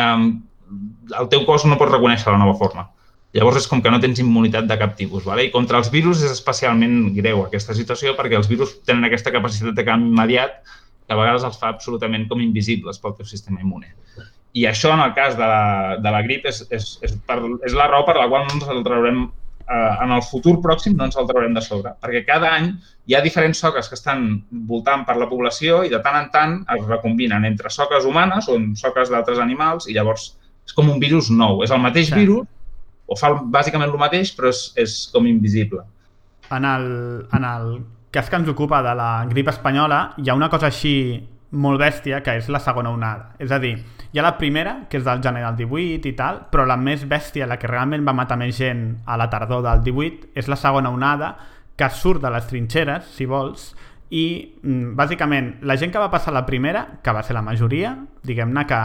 um, 0.02 0.32
el 1.20 1.30
teu 1.30 1.46
cos 1.46 1.68
no 1.70 1.78
pot 1.78 1.94
reconèixer 1.94 2.34
la 2.34 2.42
nova 2.42 2.58
forma. 2.58 2.90
Llavors 3.38 3.62
és 3.62 3.70
com 3.70 3.82
que 3.86 3.92
no 3.94 4.02
tens 4.02 4.18
immunitat 4.22 4.66
de 4.66 4.78
cap 4.82 4.96
tipus. 4.98 5.22
Vale? 5.30 5.46
I 5.46 5.54
contra 5.54 5.78
els 5.78 5.92
virus 5.94 6.24
és 6.26 6.34
especialment 6.34 7.12
greu 7.14 7.44
aquesta 7.46 7.78
situació 7.78 8.16
perquè 8.18 8.40
els 8.40 8.50
virus 8.50 8.80
tenen 8.90 9.06
aquesta 9.06 9.34
capacitat 9.36 9.78
de 9.78 9.86
canvi 9.86 10.10
immediat 10.10 10.64
que 10.66 11.14
a 11.14 11.18
vegades 11.18 11.46
els 11.46 11.58
fa 11.62 11.70
absolutament 11.74 12.26
com 12.30 12.42
invisibles 12.42 12.98
pel 13.02 13.14
teu 13.18 13.30
sistema 13.30 13.62
immune. 13.62 13.94
I 14.54 14.66
això, 14.66 14.94
en 14.94 15.04
el 15.04 15.14
cas 15.14 15.36
de 15.38 15.46
la, 15.46 15.98
de 16.02 16.12
la 16.12 16.22
grip, 16.26 16.46
és, 16.50 16.64
és, 16.74 16.98
és, 17.06 17.14
per, 17.28 17.38
és 17.66 17.74
la 17.78 17.86
raó 17.88 18.06
per 18.08 18.16
la 18.18 18.28
qual 18.32 18.48
no 18.48 18.56
ens 18.58 18.68
el 18.72 18.82
traurem 18.84 19.20
eh, 19.70 20.04
en 20.04 20.12
el 20.16 20.24
futur 20.26 20.56
pròxim 20.64 20.96
no 20.98 21.06
ens 21.06 21.18
el 21.22 21.28
traurem 21.30 21.54
de 21.54 21.62
sobre, 21.62 21.92
perquè 22.02 22.24
cada 22.26 22.50
any 22.58 22.72
hi 23.06 23.14
ha 23.16 23.22
diferents 23.22 23.60
soques 23.62 23.90
que 23.90 23.96
estan 24.00 24.44
voltant 24.50 25.06
per 25.06 25.18
la 25.22 25.28
població 25.30 25.84
i 25.86 25.90
de 25.94 26.00
tant 26.02 26.18
en 26.18 26.32
tant 26.34 26.56
es 26.76 26.86
recombinen 26.90 27.46
entre 27.46 27.70
soques 27.70 28.06
humanes 28.10 28.50
o 28.50 28.58
soques 28.76 29.10
d'altres 29.14 29.38
animals 29.40 29.86
i 29.88 29.94
llavors 29.94 30.32
és 30.66 30.74
com 30.78 30.90
un 30.90 31.00
virus 31.02 31.30
nou. 31.34 31.64
És 31.64 31.72
el 31.72 31.80
mateix 31.82 32.10
Sí. 32.10 32.16
virus, 32.16 32.48
o 33.10 33.16
fa 33.18 33.32
bàsicament 33.42 33.90
el 33.90 33.98
mateix, 33.98 34.36
però 34.38 34.50
és, 34.50 34.72
és 34.78 35.10
com 35.14 35.26
invisible. 35.26 35.82
En 36.54 36.66
el, 36.66 36.86
en 37.34 37.44
el 37.46 37.72
cas 38.12 38.30
que 38.30 38.36
ens 38.38 38.50
ocupa 38.50 38.82
de 38.86 38.94
la 38.98 39.26
grip 39.30 39.48
espanyola, 39.50 40.14
hi 40.18 40.30
ha 40.30 40.36
una 40.38 40.50
cosa 40.50 40.68
així 40.68 40.94
molt 41.52 41.82
bèstia, 41.82 42.22
que 42.24 42.36
és 42.38 42.50
la 42.50 42.62
segona 42.62 42.92
onada. 42.94 43.34
És 43.42 43.52
a 43.52 43.60
dir, 43.60 43.76
hi 44.12 44.20
ha 44.20 44.26
la 44.26 44.38
primera, 44.38 44.86
que 44.90 45.00
és 45.00 45.06
del 45.06 45.22
gener 45.24 45.44
del 45.46 45.58
18 45.66 46.10
i 46.10 46.16
tal, 46.18 46.44
però 46.52 46.66
la 46.70 46.78
més 46.78 47.06
bèstia, 47.10 47.48
la 47.50 47.58
que 47.58 47.70
realment 47.70 48.06
va 48.06 48.16
matar 48.18 48.38
més 48.38 48.58
gent 48.58 49.00
a 49.06 49.18
la 49.18 49.30
tardor 49.30 49.64
del 49.66 49.84
18, 49.86 50.34
és 50.38 50.50
la 50.50 50.60
segona 50.60 50.94
onada, 50.94 51.36
que 51.80 51.90
surt 51.90 52.22
de 52.22 52.32
les 52.34 52.48
trinxeres, 52.48 53.08
si 53.16 53.26
vols, 53.26 53.72
i 54.10 54.26
mm, 54.64 54.96
bàsicament 54.98 55.52
la 55.70 55.78
gent 55.78 55.94
que 55.94 56.02
va 56.02 56.10
passar 56.10 56.34
la 56.34 56.46
primera, 56.46 56.86
que 57.04 57.14
va 57.14 57.22
ser 57.24 57.36
la 57.38 57.46
majoria, 57.46 57.94
diguem-ne 58.26 58.66
que 58.68 58.80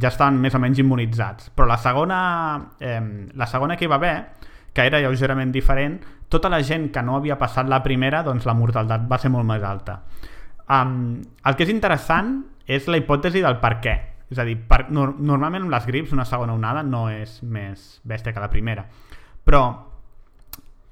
ja 0.00 0.08
estaven 0.08 0.40
més 0.40 0.56
o 0.56 0.60
menys 0.62 0.80
immunitzats, 0.80 1.50
però 1.54 1.68
la 1.68 1.76
segona, 1.80 2.20
eh, 2.80 3.00
la 3.36 3.48
segona 3.48 3.76
que 3.76 3.84
hi 3.84 3.92
va 3.92 4.00
haver, 4.00 4.16
que 4.72 4.86
era 4.86 5.00
lleugerament 5.02 5.52
diferent, 5.52 6.00
tota 6.30 6.48
la 6.48 6.62
gent 6.62 6.88
que 6.94 7.02
no 7.02 7.16
havia 7.18 7.36
passat 7.38 7.68
la 7.68 7.82
primera, 7.82 8.22
doncs 8.24 8.46
la 8.46 8.54
mortalitat 8.54 9.06
va 9.10 9.18
ser 9.18 9.32
molt 9.34 9.48
més 9.48 9.64
alta. 9.66 10.00
Um, 10.70 11.18
el 11.46 11.58
que 11.58 11.66
és 11.66 11.72
interessant 11.72 12.36
és 12.70 12.86
la 12.86 13.00
hipòtesi 13.00 13.42
del 13.42 13.58
per 13.62 13.74
què. 13.82 13.96
És 14.30 14.38
a 14.38 14.46
dir, 14.46 14.56
per, 14.70 14.84
no, 14.94 15.08
normalment 15.18 15.66
amb 15.66 15.74
les 15.74 15.86
grips 15.90 16.14
una 16.14 16.26
segona 16.28 16.54
onada 16.54 16.84
no 16.86 17.08
és 17.10 17.40
més 17.42 17.98
bèstia 18.06 18.34
que 18.34 18.42
la 18.42 18.50
primera. 18.52 18.84
Però 19.44 19.64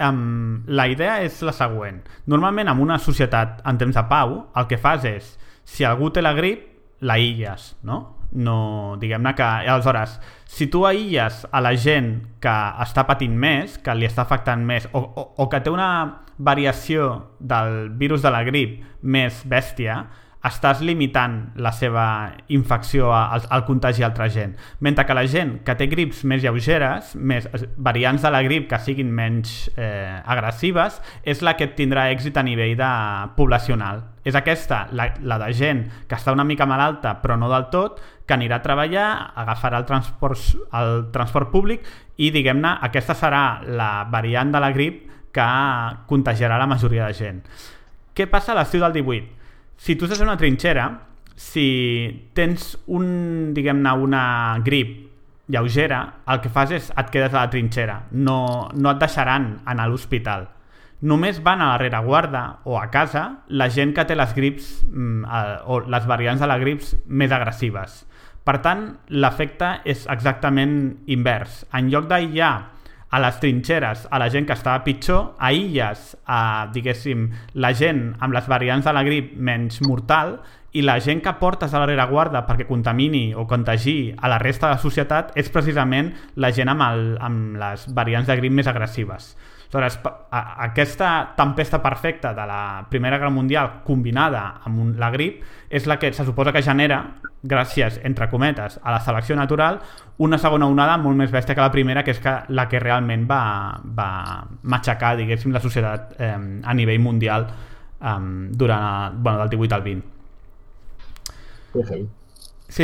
um, 0.09 0.65
la 0.67 0.89
idea 0.91 1.21
és 1.23 1.39
la 1.47 1.55
següent. 1.55 2.03
Normalment 2.27 2.73
en 2.73 2.83
una 2.83 2.99
societat 2.99 3.63
en 3.69 3.79
temps 3.79 3.95
de 3.95 4.05
pau 4.11 4.41
el 4.59 4.67
que 4.71 4.81
fas 4.83 5.07
és, 5.07 5.37
si 5.63 5.87
algú 5.87 6.11
té 6.11 6.25
la 6.25 6.35
grip, 6.35 6.67
la 7.07 7.15
aïlles, 7.15 7.77
no? 7.87 8.18
No, 8.33 8.97
diguem-ne 9.01 9.35
que 9.35 9.45
aleshores, 9.45 10.19
si 10.49 10.69
tu 10.69 10.85
aïlles 10.89 11.45
a 11.51 11.63
la 11.65 11.75
gent 11.77 12.13
que 12.43 12.55
està 12.85 13.07
patint 13.09 13.35
més, 13.37 13.79
que 13.81 13.95
li 13.97 14.09
està 14.09 14.27
afectant 14.27 14.65
més 14.69 14.89
o, 14.93 15.01
o, 15.01 15.27
o 15.45 15.49
que 15.49 15.61
té 15.65 15.73
una 15.73 15.91
variació 16.39 17.35
del 17.41 17.91
virus 17.99 18.23
de 18.23 18.33
la 18.33 18.45
grip 18.47 18.81
més 19.03 19.43
bèstia, 19.49 20.03
estàs 20.49 20.81
limitant 20.87 21.39
la 21.59 21.73
seva 21.75 22.05
infecció 22.55 23.11
al, 23.15 23.43
al 23.51 23.65
contagi 23.67 24.05
a 24.05 24.09
altra 24.09 24.29
gent. 24.31 24.55
Mentre 24.81 25.05
que 25.07 25.17
la 25.17 25.25
gent 25.27 25.57
que 25.67 25.75
té 25.79 25.89
grips 25.91 26.23
més 26.29 26.43
lleugeres, 26.45 27.15
més 27.17 27.49
variants 27.77 28.23
de 28.23 28.31
la 28.31 28.43
grip 28.47 28.69
que 28.71 28.79
siguin 28.83 29.11
menys 29.15 29.69
eh, 29.75 30.21
agressives, 30.25 31.01
és 31.25 31.43
la 31.43 31.57
que 31.59 31.71
tindrà 31.79 32.09
èxit 32.13 32.39
a 32.39 32.47
nivell 32.47 32.77
de 32.79 32.93
poblacional. 33.37 34.05
És 34.29 34.39
aquesta, 34.39 34.87
la, 34.93 35.11
la 35.25 35.41
de 35.43 35.51
gent 35.57 35.85
que 36.07 36.19
està 36.19 36.35
una 36.35 36.47
mica 36.47 36.69
malalta 36.69 37.17
però 37.23 37.39
no 37.41 37.51
del 37.51 37.69
tot, 37.73 37.99
que 38.29 38.37
anirà 38.37 38.59
a 38.61 38.65
treballar, 38.65 39.09
agafarà 39.41 39.81
el 39.81 39.89
transport, 39.89 40.45
el 40.77 41.09
transport 41.15 41.49
públic 41.55 41.89
i, 42.21 42.29
diguem-ne, 42.35 42.77
aquesta 42.85 43.17
serà 43.17 43.63
la 43.65 44.05
variant 44.13 44.53
de 44.53 44.61
la 44.61 44.71
grip 44.77 45.07
que 45.33 45.49
contagiarà 46.11 46.61
la 46.61 46.69
majoria 46.69 47.09
de 47.09 47.17
gent. 47.17 47.43
Què 48.13 48.29
passa 48.29 48.53
a 48.53 48.61
l'estiu 48.61 48.85
del 48.85 49.01
18? 49.01 49.39
si 49.79 49.95
tu 49.95 50.07
estàs 50.07 50.21
en 50.21 50.29
una 50.29 50.37
trinxera, 50.37 50.91
si 51.39 51.69
tens 52.35 52.75
un, 52.91 53.55
diguem-ne, 53.55 53.95
una 53.95 54.23
grip 54.67 54.97
lleugera, 55.49 56.01
el 56.29 56.43
que 56.45 56.51
fas 56.53 56.75
és 56.75 56.91
et 56.91 57.13
quedes 57.15 57.33
a 57.33 57.45
la 57.45 57.53
trinxera. 57.53 58.03
No, 58.11 58.69
no 58.75 58.93
et 58.93 59.01
deixaran 59.01 59.53
anar 59.65 59.87
a 59.87 59.93
l'hospital. 59.93 60.49
Només 61.09 61.39
van 61.47 61.63
a 61.63 61.71
la 61.71 61.79
rereguarda 61.79 62.43
o 62.67 62.75
a 62.81 62.89
casa 62.91 63.45
la 63.47 63.69
gent 63.71 63.95
que 63.95 64.05
té 64.05 64.17
les 64.19 64.35
grips 64.35 64.73
mm, 64.91 65.31
o 65.71 65.79
les 65.87 66.11
variants 66.11 66.43
de 66.43 66.51
la 66.51 66.59
grips 66.59 66.97
més 67.07 67.33
agressives. 67.33 68.03
Per 68.49 68.57
tant, 68.65 68.87
l'efecte 69.13 69.75
és 69.85 70.07
exactament 70.09 70.79
invers. 71.13 71.67
En 71.77 71.91
lloc 71.93 72.07
d'aïllar 72.09 72.53
a 73.13 73.19
les 73.21 73.41
trinxeres 73.43 74.07
a 74.09 74.21
la 74.21 74.29
gent 74.33 74.47
que 74.49 74.57
estava 74.57 74.81
pitjor, 74.87 75.35
a 75.37 75.51
illes, 75.53 76.15
a, 76.25 76.69
diguéssim, 76.73 77.27
la 77.61 77.75
gent 77.77 78.15
amb 78.25 78.33
les 78.33 78.49
variants 78.49 78.89
de 78.89 78.95
la 78.97 79.05
grip 79.05 79.35
menys 79.37 79.83
mortal 79.85 80.39
i 80.73 80.85
la 80.85 80.97
gent 81.05 81.21
que 81.25 81.37
portes 81.41 81.75
a 81.75 81.83
la 81.83 81.91
rereguarda 81.91 82.47
perquè 82.49 82.65
contamini 82.69 83.35
o 83.37 83.45
contagi 83.49 84.15
a 84.17 84.33
la 84.33 84.41
resta 84.41 84.69
de 84.71 84.79
la 84.79 84.81
societat 84.81 85.37
és 85.37 85.53
precisament 85.53 86.15
la 86.37 86.53
gent 86.53 86.73
amb, 86.73 86.89
el, 86.89 87.07
amb 87.21 87.61
les 87.61 87.85
variants 88.01 88.33
de 88.33 88.41
grip 88.41 88.57
més 88.57 88.69
agressives. 88.73 89.35
Aleshores, 89.69 90.01
aquesta 90.31 91.35
tempesta 91.37 91.83
perfecta 91.83 92.33
de 92.33 92.47
la 92.47 92.87
Primera 92.89 93.19
Guerra 93.19 93.31
Mundial 93.31 93.83
combinada 93.85 94.63
amb 94.65 94.81
un, 94.81 94.95
la 94.97 95.11
grip 95.13 95.43
és 95.69 95.85
la 95.87 95.99
que 96.01 96.09
se 96.17 96.25
suposa 96.25 96.55
que 96.57 96.63
genera, 96.65 97.03
gràcies, 97.45 98.01
entre 98.09 98.31
cometes, 98.33 98.79
a 98.83 98.95
la 98.95 99.01
selecció 99.05 99.37
natural, 99.37 99.83
una 100.25 100.39
segona 100.41 100.67
onada 100.67 100.97
molt 100.97 101.21
més 101.21 101.31
bèstia 101.31 101.55
que 101.55 101.61
la 101.61 101.73
primera, 101.75 102.03
que 102.03 102.17
és 102.17 102.21
que 102.25 102.33
la 102.49 102.65
que 102.69 102.81
realment 102.81 103.27
va, 103.29 103.43
va 103.85 104.11
matxacar, 104.63 105.19
diguéssim, 105.21 105.53
la 105.53 105.61
societat 105.61 106.17
eh, 106.17 106.33
a 106.65 106.75
nivell 106.75 107.05
mundial 107.05 107.45
eh, 108.01 108.17
durant, 108.49 109.21
bueno, 109.21 109.45
del 109.45 109.51
18 109.51 109.75
al 109.75 109.83
20. 109.83 110.07
Sí, 111.75 111.83
sí, 111.85 112.09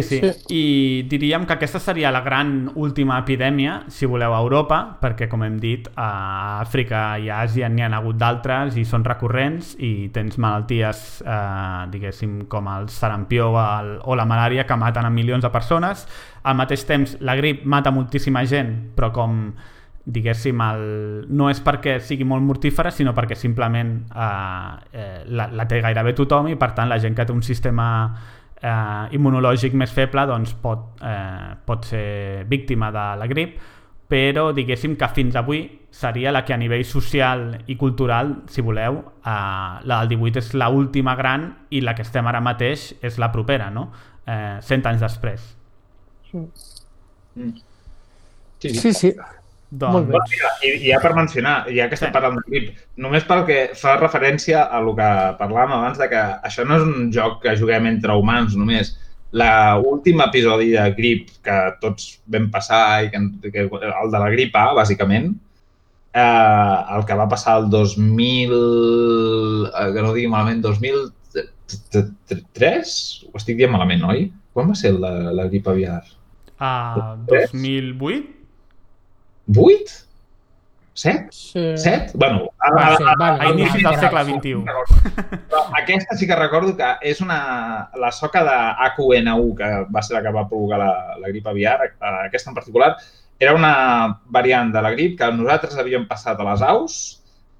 sí, 0.03 0.21
i 0.49 1.05
diríem 1.11 1.45
que 1.45 1.53
aquesta 1.53 1.79
seria 1.79 2.09
la 2.11 2.23
gran 2.25 2.71
última 2.75 3.19
epidèmia, 3.21 3.83
si 3.93 4.07
voleu, 4.09 4.33
a 4.33 4.41
Europa, 4.41 4.79
perquè, 5.01 5.29
com 5.29 5.45
hem 5.45 5.59
dit, 5.61 5.91
a 6.01 6.63
Àfrica 6.63 7.03
i 7.21 7.29
a 7.29 7.43
Àsia 7.45 7.69
n'hi 7.69 7.85
ha 7.85 7.91
hagut 7.99 8.17
d'altres 8.17 8.79
i 8.81 8.87
són 8.89 9.05
recurrents 9.05 9.75
i 9.85 10.09
tens 10.15 10.39
malalties, 10.41 11.05
eh, 11.21 11.85
diguéssim, 11.93 12.47
com 12.49 12.71
el 12.73 12.89
sarampió 12.89 13.51
o, 13.53 13.61
el, 13.61 13.91
o 14.09 14.17
la 14.17 14.25
malària 14.25 14.65
que 14.65 14.79
maten 14.81 15.05
a 15.05 15.13
milions 15.13 15.45
de 15.45 15.53
persones. 15.53 16.07
Al 16.43 16.57
mateix 16.57 16.87
temps, 16.89 17.19
la 17.21 17.37
grip 17.37 17.67
mata 17.69 17.93
moltíssima 17.93 18.47
gent, 18.49 18.73
però 18.97 19.13
com 19.13 19.43
diguéssim, 20.05 20.61
el... 20.61 20.87
no 21.29 21.51
és 21.53 21.61
perquè 21.65 21.99
sigui 22.01 22.25
molt 22.29 22.45
mortífera, 22.45 22.93
sinó 22.93 23.13
perquè 23.17 23.37
simplement 23.37 23.93
eh, 24.09 24.73
eh, 24.97 25.21
la, 25.29 25.51
la 25.53 25.69
té 25.69 25.83
gairebé 25.85 26.17
tothom 26.17 26.49
i, 26.49 26.57
per 26.57 26.73
tant, 26.73 26.89
la 26.89 26.99
gent 27.01 27.17
que 27.17 27.29
té 27.29 27.37
un 27.37 27.45
sistema 27.45 27.87
eh, 28.65 29.15
immunològic 29.17 29.77
més 29.77 29.93
feble 29.95 30.25
doncs 30.31 30.55
pot, 30.63 30.95
eh, 31.05 31.55
pot 31.67 31.85
ser 31.85 32.45
víctima 32.51 32.91
de 32.95 33.07
la 33.21 33.29
grip, 33.31 33.59
però 34.09 34.51
diguéssim 34.57 34.97
que 35.01 35.09
fins 35.17 35.37
avui 35.37 35.65
seria 35.95 36.33
la 36.35 36.45
que 36.45 36.55
a 36.55 36.59
nivell 36.61 36.85
social 36.85 37.47
i 37.71 37.77
cultural, 37.81 38.35
si 38.51 38.65
voleu, 38.65 38.99
eh, 39.21 39.31
la 39.85 40.01
del 40.03 40.17
18 40.17 40.43
és 40.43 40.53
la 40.55 40.71
última 40.71 41.15
gran 41.17 41.51
i 41.71 41.85
la 41.85 41.95
que 41.95 42.05
estem 42.07 42.27
ara 42.27 42.43
mateix 42.45 42.93
és 43.03 43.19
la 43.19 43.31
propera, 43.33 43.71
no? 43.71 43.91
Eh, 44.27 44.59
100 44.61 44.91
anys 44.91 45.05
després. 45.05 45.49
Mm. 46.33 47.51
Sí, 48.59 48.75
sí. 48.81 48.93
sí. 48.93 49.15
Doncs... 49.75 49.95
Molt 49.95 50.07
bé. 50.13 50.19
I, 50.63 50.69
I 50.87 50.89
ja 50.93 51.01
per 51.03 51.15
mencionar, 51.17 51.65
ja 51.75 51.89
que 51.91 51.97
estem 51.99 52.13
sí. 52.13 52.15
parlant 52.15 52.37
de 52.39 52.45
Grip, 52.47 52.67
només 53.01 53.25
perquè 53.27 53.59
fa 53.79 53.97
referència 53.99 54.59
a 54.69 54.79
el 54.83 54.89
que 54.99 55.09
parlàvem 55.41 55.73
abans 55.79 55.99
de 55.99 56.07
que 56.13 56.23
això 56.47 56.61
no 56.69 56.75
és 56.79 56.85
un 56.87 56.95
joc 57.15 57.33
que 57.43 57.59
juguem 57.59 57.85
entre 57.91 58.13
humans 58.21 58.51
només. 58.61 58.87
La 59.35 59.53
últim 59.83 60.17
episodi 60.23 60.69
de 60.77 60.85
Grip 60.95 61.23
que 61.43 61.57
tots 61.83 62.03
vam 62.31 62.47
passar, 62.55 63.03
i 63.03 63.11
que, 63.11 63.19
que, 63.49 63.67
el 63.67 64.09
de 64.13 64.19
la 64.23 64.31
grip 64.31 64.55
A, 64.61 64.79
bàsicament, 64.79 65.27
eh, 66.15 66.77
el 66.95 67.03
que 67.09 67.19
va 67.19 67.27
passar 67.33 67.59
el 67.65 67.67
2000, 67.73 68.55
eh, 69.73 69.91
que 69.97 70.01
no 70.07 70.15
digui 70.15 70.31
malament, 70.31 70.63
2003? 70.63 72.95
Ho 73.33 73.37
estic 73.43 73.59
dient 73.59 73.75
malament, 73.75 74.07
oi? 74.07 74.31
Quan 74.55 74.71
va 74.71 74.77
ser 74.79 74.95
la, 74.95 75.35
la 75.35 75.51
grip 75.51 75.67
aviar? 75.73 76.05
Uh, 76.63 77.19
2008? 77.27 78.44
8? 79.47 80.05
7? 80.95 81.27
Sí. 81.31 81.77
7? 81.77 82.13
Bueno, 82.15 82.51
a, 82.59 82.69
a, 82.69 82.95
a, 82.95 83.15
a, 83.19 83.43
a 83.43 83.49
inicis 83.51 83.83
del 83.83 83.99
segle 83.99 84.23
XXI. 84.29 84.55
Però 85.51 85.65
aquesta 85.81 86.17
sí 86.17 86.29
que 86.31 86.39
recordo 86.39 86.77
que 86.79 86.93
és 87.03 87.21
una, 87.21 87.91
la 87.99 88.13
soca 88.15 88.45
de 88.47 88.55
AQN1, 88.87 89.51
que 89.59 89.71
va 89.91 90.03
ser 90.07 90.17
la 90.17 90.23
que 90.23 90.33
va 90.35 90.47
provocar 90.49 90.79
la, 90.79 90.95
la 91.19 91.33
grip 91.33 91.51
aviar, 91.51 91.77
aquesta 92.25 92.53
en 92.53 92.57
particular, 92.57 92.95
era 93.43 93.55
una 93.59 94.21
variant 94.31 94.71
de 94.73 94.83
la 94.83 94.95
grip 94.95 95.19
que 95.19 95.31
nosaltres 95.35 95.77
havíem 95.83 96.07
passat 96.07 96.39
a 96.39 96.47
les 96.53 96.63
aus, 96.63 96.99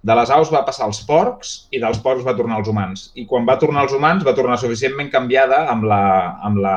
de 0.05 0.15
les 0.15 0.31
aus 0.31 0.51
va 0.53 0.63
passar 0.67 0.85
als 0.87 1.01
porcs 1.09 1.55
i 1.73 1.81
dels 1.83 1.99
porcs 2.05 2.23
va 2.27 2.37
tornar 2.37 2.61
als 2.61 2.69
humans. 2.69 3.09
I 3.19 3.25
quan 3.27 3.47
va 3.49 3.59
tornar 3.59 3.83
als 3.83 3.95
humans 3.97 4.23
va 4.25 4.37
tornar 4.37 4.61
suficientment 4.61 5.11
canviada 5.11 5.65
amb 5.73 5.89
la, 5.89 6.05
amb 6.45 6.61
la 6.61 6.77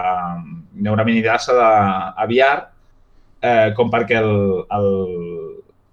neuraminidasa 0.73 1.53
d'aviar 1.59 2.55
eh, 3.41 3.71
com 3.77 3.89
perquè 3.93 4.19
el, 4.21 4.33
el, 4.77 4.89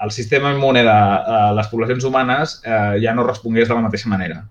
el 0.04 0.10
sistema 0.10 0.52
immune 0.54 0.84
de 0.86 0.98
eh, 0.98 1.52
les 1.58 1.70
poblacions 1.72 2.04
humanes 2.04 2.60
eh, 2.64 3.00
ja 3.04 3.14
no 3.14 3.26
respongués 3.26 3.68
de 3.68 3.74
la 3.76 3.86
mateixa 3.86 4.12
manera. 4.12 4.42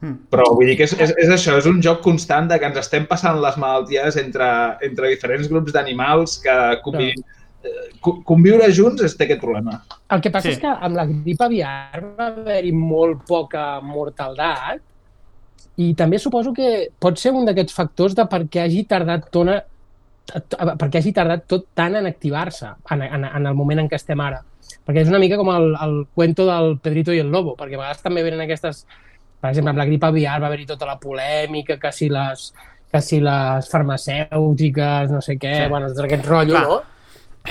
Mm. 0.00 0.26
Però 0.32 0.50
vull 0.52 0.68
dir 0.68 0.76
que 0.78 0.84
és, 0.84 0.92
és, 1.00 1.14
és 1.24 1.32
això, 1.32 1.56
és 1.60 1.68
un 1.68 1.80
joc 1.84 2.02
constant 2.04 2.50
de 2.50 2.58
que 2.60 2.68
ens 2.68 2.82
estem 2.82 3.06
passant 3.08 3.38
les 3.40 3.56
malalties 3.60 4.18
entre, 4.20 4.48
entre 4.84 5.12
diferents 5.14 5.48
grups 5.52 5.72
d'animals 5.74 6.36
que 6.44 6.56
convivim, 6.84 7.22
eh, 7.64 7.86
conviure 8.28 8.68
junts 8.74 9.02
és 9.06 9.16
té 9.16 9.26
aquest 9.26 9.40
problema. 9.42 9.80
El 10.12 10.20
que 10.22 10.32
passa 10.34 10.50
sí. 10.50 10.56
és 10.58 10.60
que 10.62 10.74
amb 10.74 10.98
la 10.98 11.06
grip 11.08 11.40
aviar 11.46 12.04
va 12.18 12.28
haver-hi 12.28 12.74
molt 12.76 13.24
poca 13.28 13.80
mortaldat 13.84 14.84
i 15.82 15.92
també 15.96 16.20
suposo 16.20 16.54
que 16.56 16.90
pot 17.00 17.18
ser 17.20 17.34
un 17.36 17.48
d'aquests 17.48 17.74
factors 17.76 18.14
de 18.16 18.24
per 18.30 18.44
què 18.48 18.62
hagi 18.64 18.84
tardat 18.88 19.26
tona, 19.32 19.58
perquè 20.26 20.98
hagi 21.00 21.12
tardat 21.14 21.44
tot 21.46 21.68
tant 21.74 21.94
en 22.00 22.06
activar-se 22.08 22.66
en, 22.90 23.02
en, 23.02 23.24
en 23.24 23.46
el 23.46 23.54
moment 23.54 23.80
en 23.84 23.88
què 23.88 23.98
estem 24.00 24.20
ara. 24.20 24.40
Perquè 24.86 25.02
és 25.04 25.08
una 25.10 25.20
mica 25.22 25.36
com 25.38 25.50
el, 25.54 25.68
el 25.82 25.94
cuento 26.14 26.46
del 26.48 26.78
Pedrito 26.82 27.14
i 27.14 27.20
el 27.22 27.30
Lobo, 27.30 27.54
perquè 27.58 27.74
a 27.78 27.82
vegades 27.84 28.02
també 28.02 28.22
venen 28.26 28.42
aquestes... 28.46 28.84
Per 29.40 29.50
exemple, 29.50 29.70
amb 29.70 29.78
la 29.78 29.84
grip 29.86 30.02
aviar 30.06 30.40
va 30.42 30.48
haver-hi 30.48 30.64
tota 30.66 30.86
la 30.88 30.96
polèmica, 30.98 31.76
que 31.78 31.90
si 31.92 32.08
les, 32.10 32.48
que 32.90 33.00
si 33.04 33.18
les 33.20 33.68
farmacèutiques, 33.70 35.10
no 35.12 35.20
sé 35.22 35.36
què, 35.38 35.52
Sí. 35.64 35.68
bueno, 35.70 35.90
tot 35.94 36.04
aquest 36.06 36.26
rotllo, 36.26 36.54
Clar. 36.56 36.68
no? 36.68 36.82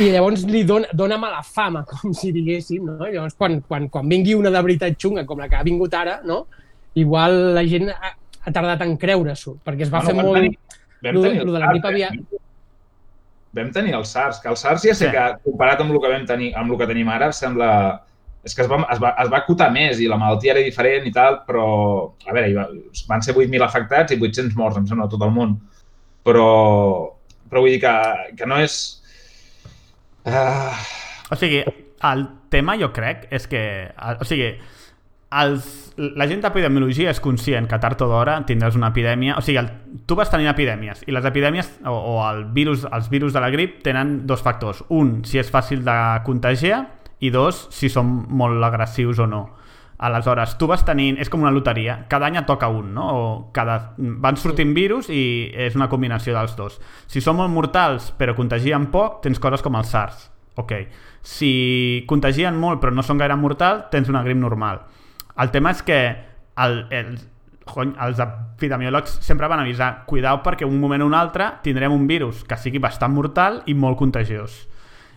I 0.02 0.10
llavors 0.12 0.44
li 0.50 0.64
dona, 0.68 0.88
dona 0.92 1.18
mala 1.22 1.44
fama, 1.44 1.86
com 1.90 2.12
si 2.14 2.32
diguéssim, 2.36 2.84
no? 2.90 3.06
Llavors, 3.08 3.36
quan, 3.40 3.62
quan, 3.68 3.88
quan 3.90 4.10
vingui 4.12 4.34
una 4.36 4.52
de 4.52 4.62
veritat 4.66 4.98
xunga, 5.00 5.24
com 5.26 5.40
la 5.40 5.48
que 5.48 5.56
ha 5.56 5.64
vingut 5.64 5.94
ara, 5.96 6.18
no? 6.26 6.48
Igual 6.96 7.54
la 7.56 7.64
gent 7.70 7.90
ha, 7.94 8.12
ha 8.44 8.52
tardat 8.52 8.82
en 8.84 8.98
creure-s'ho, 8.98 9.58
perquè 9.64 9.86
es 9.88 9.94
va 9.94 10.02
Bueno, 10.02 10.10
fer 10.10 10.26
molt... 10.26 10.36
tenir- 10.42 11.14
lo 11.14 11.22
lo 11.46 11.54
de 11.54 11.60
la 11.60 11.70
grip 11.70 11.86
eh? 11.86 12.10
Vam 13.56 13.70
tenir 13.72 13.94
el 13.96 14.04
SARS, 14.06 14.42
que 14.44 14.50
el 14.52 14.58
SARS 14.60 14.84
ja 14.84 14.94
sé 14.96 15.06
Sí. 15.08 15.12
que 15.14 15.26
comparat 15.46 15.80
amb 15.82 15.92
el 15.96 16.02
que 16.04 16.10
vam 16.12 16.26
tenir, 16.28 16.52
amb 16.60 16.72
el 16.72 16.78
que 16.82 16.88
tenim 16.92 17.10
ara, 17.10 17.32
sembla... 17.34 18.02
És 18.46 18.54
que 18.54 18.62
es 18.62 18.68
va, 18.70 18.78
es, 18.94 19.00
va, 19.02 19.10
es 19.24 19.30
va 19.32 19.38
acotar 19.40 19.72
més 19.74 19.98
i 20.04 20.06
la 20.06 20.20
malaltia 20.22 20.52
era 20.54 20.62
diferent 20.62 21.08
i 21.10 21.12
tal, 21.12 21.40
però, 21.48 21.64
a 22.30 22.34
veure, 22.36 22.52
va, 22.54 22.68
van 23.10 23.24
ser 23.26 23.34
8.000 23.34 23.64
afectats 23.66 24.14
i 24.14 24.20
800 24.22 24.54
morts, 24.60 24.78
em 24.78 24.86
sembla, 24.86 25.08
a 25.08 25.10
tot 25.10 25.24
el 25.26 25.32
món. 25.34 25.56
Però, 26.28 26.46
però 27.50 27.64
vull 27.64 27.74
dir 27.74 27.80
que, 27.82 27.96
que 28.38 28.46
no 28.46 28.60
és... 28.62 28.76
Uh, 30.26 30.74
O 31.32 31.36
sigui, 31.42 31.64
el 32.06 32.22
tema 32.54 32.76
jo 32.78 32.92
crec 32.94 33.26
és 33.34 33.48
que... 33.50 33.64
O 34.22 34.26
sigui, 34.30 34.52
els, 35.42 35.66
la 35.98 36.28
gent 36.28 36.42
d'epidemiologia 36.44 37.12
és 37.14 37.22
conscient 37.24 37.70
que 37.72 37.80
tard 37.80 38.02
o 38.04 38.08
d'hora 38.10 38.36
tindràs 38.48 38.76
una 38.76 38.90
epidèmia... 38.92 39.38
O 39.40 39.44
sigui, 39.44 39.60
el, 39.62 39.70
tu 40.08 40.18
vas 40.20 40.32
tenint 40.32 40.52
epidèmies 40.52 41.06
i 41.08 41.16
les 41.16 41.28
epidèmies 41.28 41.70
o, 41.88 41.94
o 41.96 42.16
el 42.28 42.46
virus, 42.56 42.84
els 42.92 43.08
virus 43.12 43.36
de 43.36 43.44
la 43.44 43.52
grip 43.54 43.80
tenen 43.86 44.18
dos 44.28 44.44
factors. 44.44 44.84
Un, 44.90 45.22
si 45.28 45.40
és 45.40 45.52
fàcil 45.52 45.86
de 45.86 45.98
contagiar 46.28 46.82
i 47.24 47.32
dos, 47.32 47.68
si 47.72 47.88
són 47.92 48.12
molt 48.28 48.64
agressius 48.68 49.22
o 49.24 49.30
no. 49.30 49.46
Aleshores, 49.98 50.58
tu 50.60 50.68
vas 50.68 50.84
tenint... 50.84 51.16
És 51.24 51.32
com 51.32 51.46
una 51.46 51.54
loteria. 51.56 52.02
Cada 52.12 52.28
any 52.28 52.36
et 52.42 52.48
toca 52.50 52.68
un, 52.68 52.92
no? 52.98 53.06
O 53.16 53.28
cada, 53.56 53.96
van 53.96 54.36
sortint 54.36 54.74
virus 54.76 55.08
i 55.08 55.48
és 55.56 55.78
una 55.80 55.88
combinació 55.88 56.36
dels 56.36 56.58
dos. 56.60 56.82
Si 57.08 57.24
són 57.24 57.40
molt 57.40 57.54
mortals 57.54 58.12
però 58.20 58.36
contagien 58.36 58.90
poc, 58.92 59.22
tens 59.24 59.40
coses 59.40 59.64
com 59.64 59.80
el 59.80 59.88
SARS. 59.88 60.28
Ok. 60.60 60.76
Si 61.24 62.04
contagien 62.10 62.60
molt 62.60 62.84
però 62.84 62.92
no 62.92 63.08
són 63.08 63.24
gaire 63.24 63.40
mortals, 63.40 63.88
tens 63.96 64.12
una 64.12 64.24
grip 64.28 64.42
normal. 64.44 64.84
El 65.42 65.52
tema 65.52 65.72
és 65.76 65.82
que 65.84 66.00
el, 66.64 66.78
el, 66.96 67.16
cony, 67.68 67.94
els 68.06 68.22
epidemiòlegs 68.24 69.18
sempre 69.26 69.50
van 69.52 69.62
avisar 69.64 70.06
cuidao 70.10 70.42
perquè 70.46 70.68
un 70.68 70.78
moment 70.80 71.04
o 71.04 71.10
un 71.10 71.18
altre 71.18 71.50
tindrem 71.66 71.94
un 71.94 72.06
virus 72.08 72.44
que 72.48 72.58
sigui 72.62 72.80
bastant 72.84 73.14
mortal 73.14 73.62
i 73.66 73.76
molt 73.76 74.00
contagiós. 74.00 74.64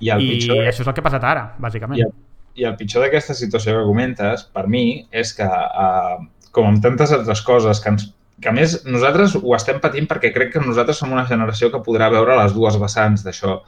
I 0.01 0.13
el 0.15 0.25
I 0.25 0.31
pitjor 0.35 0.63
això 0.65 0.83
és 0.83 0.89
el 0.89 0.95
que 0.97 1.03
ha 1.03 1.09
passat 1.09 1.27
ara, 1.27 1.45
bàsicament. 1.63 2.01
I 2.01 2.07
el, 2.07 2.15
i 2.59 2.67
el 2.69 2.77
pitjor 2.79 3.05
d'aquesta 3.05 3.37
situació 3.39 3.79
que 3.79 3.87
comentes, 3.87 4.45
per 4.55 4.67
mi, 4.71 4.85
és 5.11 5.35
que, 5.37 5.47
uh, 5.47 6.23
com 6.55 6.71
amb 6.71 6.83
tantes 6.83 7.13
altres 7.15 7.43
coses, 7.47 7.83
que, 7.83 7.95
ens, 7.95 8.09
que 8.43 8.51
a 8.51 8.55
més 8.55 8.81
nosaltres 8.87 9.37
ho 9.39 9.55
estem 9.57 9.81
patint 9.83 10.09
perquè 10.11 10.33
crec 10.35 10.55
que 10.55 10.63
nosaltres 10.65 11.01
som 11.03 11.13
una 11.15 11.27
generació 11.29 11.73
que 11.75 11.83
podrà 11.85 12.11
veure 12.15 12.39
les 12.39 12.55
dues 12.57 12.79
vessants 12.81 13.27
d'això. 13.27 13.61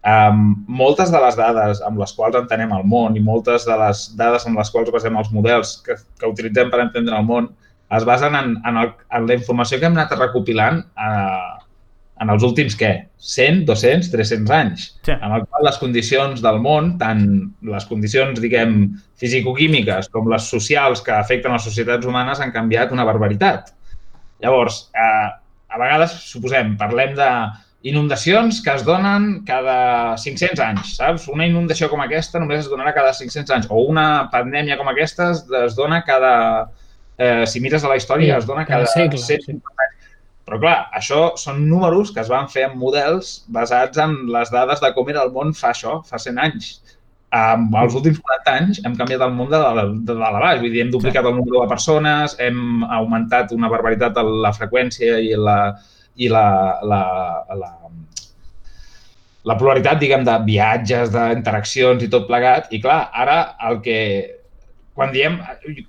Um, 0.00 0.64
moltes 0.64 1.10
de 1.12 1.18
les 1.20 1.36
dades 1.36 1.82
amb 1.84 1.98
les 2.00 2.12
quals 2.16 2.38
entenem 2.38 2.70
el 2.72 2.86
món 2.88 3.18
i 3.18 3.20
moltes 3.20 3.66
de 3.68 3.74
les 3.76 4.06
dades 4.16 4.46
amb 4.48 4.56
les 4.56 4.70
quals 4.72 4.88
basem 4.94 5.18
els 5.20 5.28
models 5.28 5.74
que, 5.84 5.98
que 6.16 6.30
utilitzem 6.30 6.70
per 6.72 6.80
entendre 6.86 7.18
el 7.18 7.26
món 7.28 7.50
es 7.92 8.06
basen 8.08 8.38
en, 8.38 8.54
en, 8.64 8.78
el, 8.80 8.94
en 9.12 9.26
la 9.28 9.36
informació 9.36 9.76
que 9.76 9.90
hem 9.90 9.98
anat 9.98 10.14
recopilant 10.16 10.80
uh, 10.96 11.60
en 12.20 12.32
els 12.32 12.44
últims, 12.44 12.76
què? 12.80 12.90
100, 13.16 13.62
200, 13.68 14.10
300 14.12 14.50
anys 14.56 14.86
Sí. 15.04 15.12
en 15.12 15.36
el 15.36 15.44
qual 15.46 15.64
les 15.64 15.78
condicions 15.80 16.42
del 16.44 16.60
món, 16.64 16.94
tant 17.00 17.22
les 17.64 17.86
condicions, 17.88 18.40
diguem, 18.40 18.94
fisicoquímiques 19.20 20.08
com 20.12 20.28
les 20.32 20.48
socials 20.52 21.00
que 21.04 21.12
afecten 21.16 21.52
les 21.56 21.64
societats 21.64 22.06
humanes 22.06 22.40
han 22.40 22.52
canviat 22.52 22.92
una 22.92 23.04
barbaritat. 23.08 23.72
Llavors, 24.40 24.86
eh, 24.96 25.28
a 25.68 25.80
vegades, 25.80 26.16
suposem, 26.28 26.76
parlem 26.80 27.16
de 27.16 27.30
inundacions 27.82 28.60
que 28.62 28.74
es 28.74 28.84
donen 28.84 29.42
cada 29.48 30.16
500 30.20 30.60
anys, 30.60 30.96
saps? 30.98 31.26
Una 31.32 31.46
inundació 31.48 31.88
com 31.88 32.02
aquesta 32.04 32.40
només 32.42 32.64
es 32.64 32.68
donarà 32.68 32.92
cada 32.96 33.14
500 33.16 33.54
anys, 33.56 33.70
o 33.72 33.80
una 33.88 34.28
pandèmia 34.32 34.76
com 34.80 34.90
aquesta 34.92 35.30
es, 35.34 35.46
es 35.64 35.78
dona 35.78 36.02
cada... 36.04 36.34
Eh, 37.20 37.44
si 37.44 37.60
mires 37.60 37.84
a 37.84 37.88
la 37.90 37.98
història, 38.00 38.34
Sí, 38.34 38.44
es 38.44 38.46
dona 38.48 38.64
cada 38.64 38.86
cada, 38.86 38.92
segle, 38.92 39.18
100 39.20 39.44
sí. 39.44 39.56
anys. 39.56 40.06
Però 40.48 40.58
clar, 40.58 40.76
això 40.96 41.18
són 41.38 41.60
números 41.68 42.10
que 42.10 42.22
es 42.24 42.30
van 42.32 42.48
fer 42.50 42.64
amb 42.66 42.80
models 42.80 43.44
basats 43.54 44.00
en 44.02 44.16
les 44.34 44.50
dades 44.50 44.80
de 44.82 44.88
com 44.96 45.08
era 45.12 45.22
el 45.22 45.30
món 45.34 45.52
fa 45.54 45.70
això, 45.70 46.00
fa 46.08 46.18
100 46.18 46.40
anys. 46.42 46.72
Um, 47.30 47.68
els 47.78 47.94
últims 47.94 48.18
40 48.18 48.54
anys 48.58 48.80
hem 48.82 48.96
canviat 48.98 49.22
el 49.22 49.36
món 49.36 49.52
de 49.52 49.60
dalt 49.62 50.00
de, 50.02 50.16
dalt 50.16 50.34
a 50.34 50.40
baix, 50.42 50.58
vull 50.64 50.72
dir, 50.72 50.80
hem 50.82 50.90
duplicat 50.90 51.28
el 51.28 51.36
nombre 51.36 51.60
de 51.60 51.68
persones, 51.70 52.34
hem 52.42 52.82
augmentat 52.88 53.54
una 53.54 53.70
barbaritat 53.70 54.18
la 54.18 54.50
freqüència 54.56 55.20
i 55.22 55.36
la, 55.38 55.60
i 56.20 56.28
la, 56.32 56.46
la, 56.84 57.02
la, 57.56 57.70
la 59.48 59.56
pluralitat, 59.56 60.00
diguem, 60.02 60.26
de 60.26 60.36
viatges, 60.46 61.14
d'interaccions 61.14 62.04
i 62.04 62.10
tot 62.12 62.28
plegat. 62.28 62.68
I 62.76 62.82
clar, 62.84 63.00
ara 63.24 63.40
el 63.70 63.80
que 63.84 64.00
quan 65.00 65.12
diem, 65.14 65.38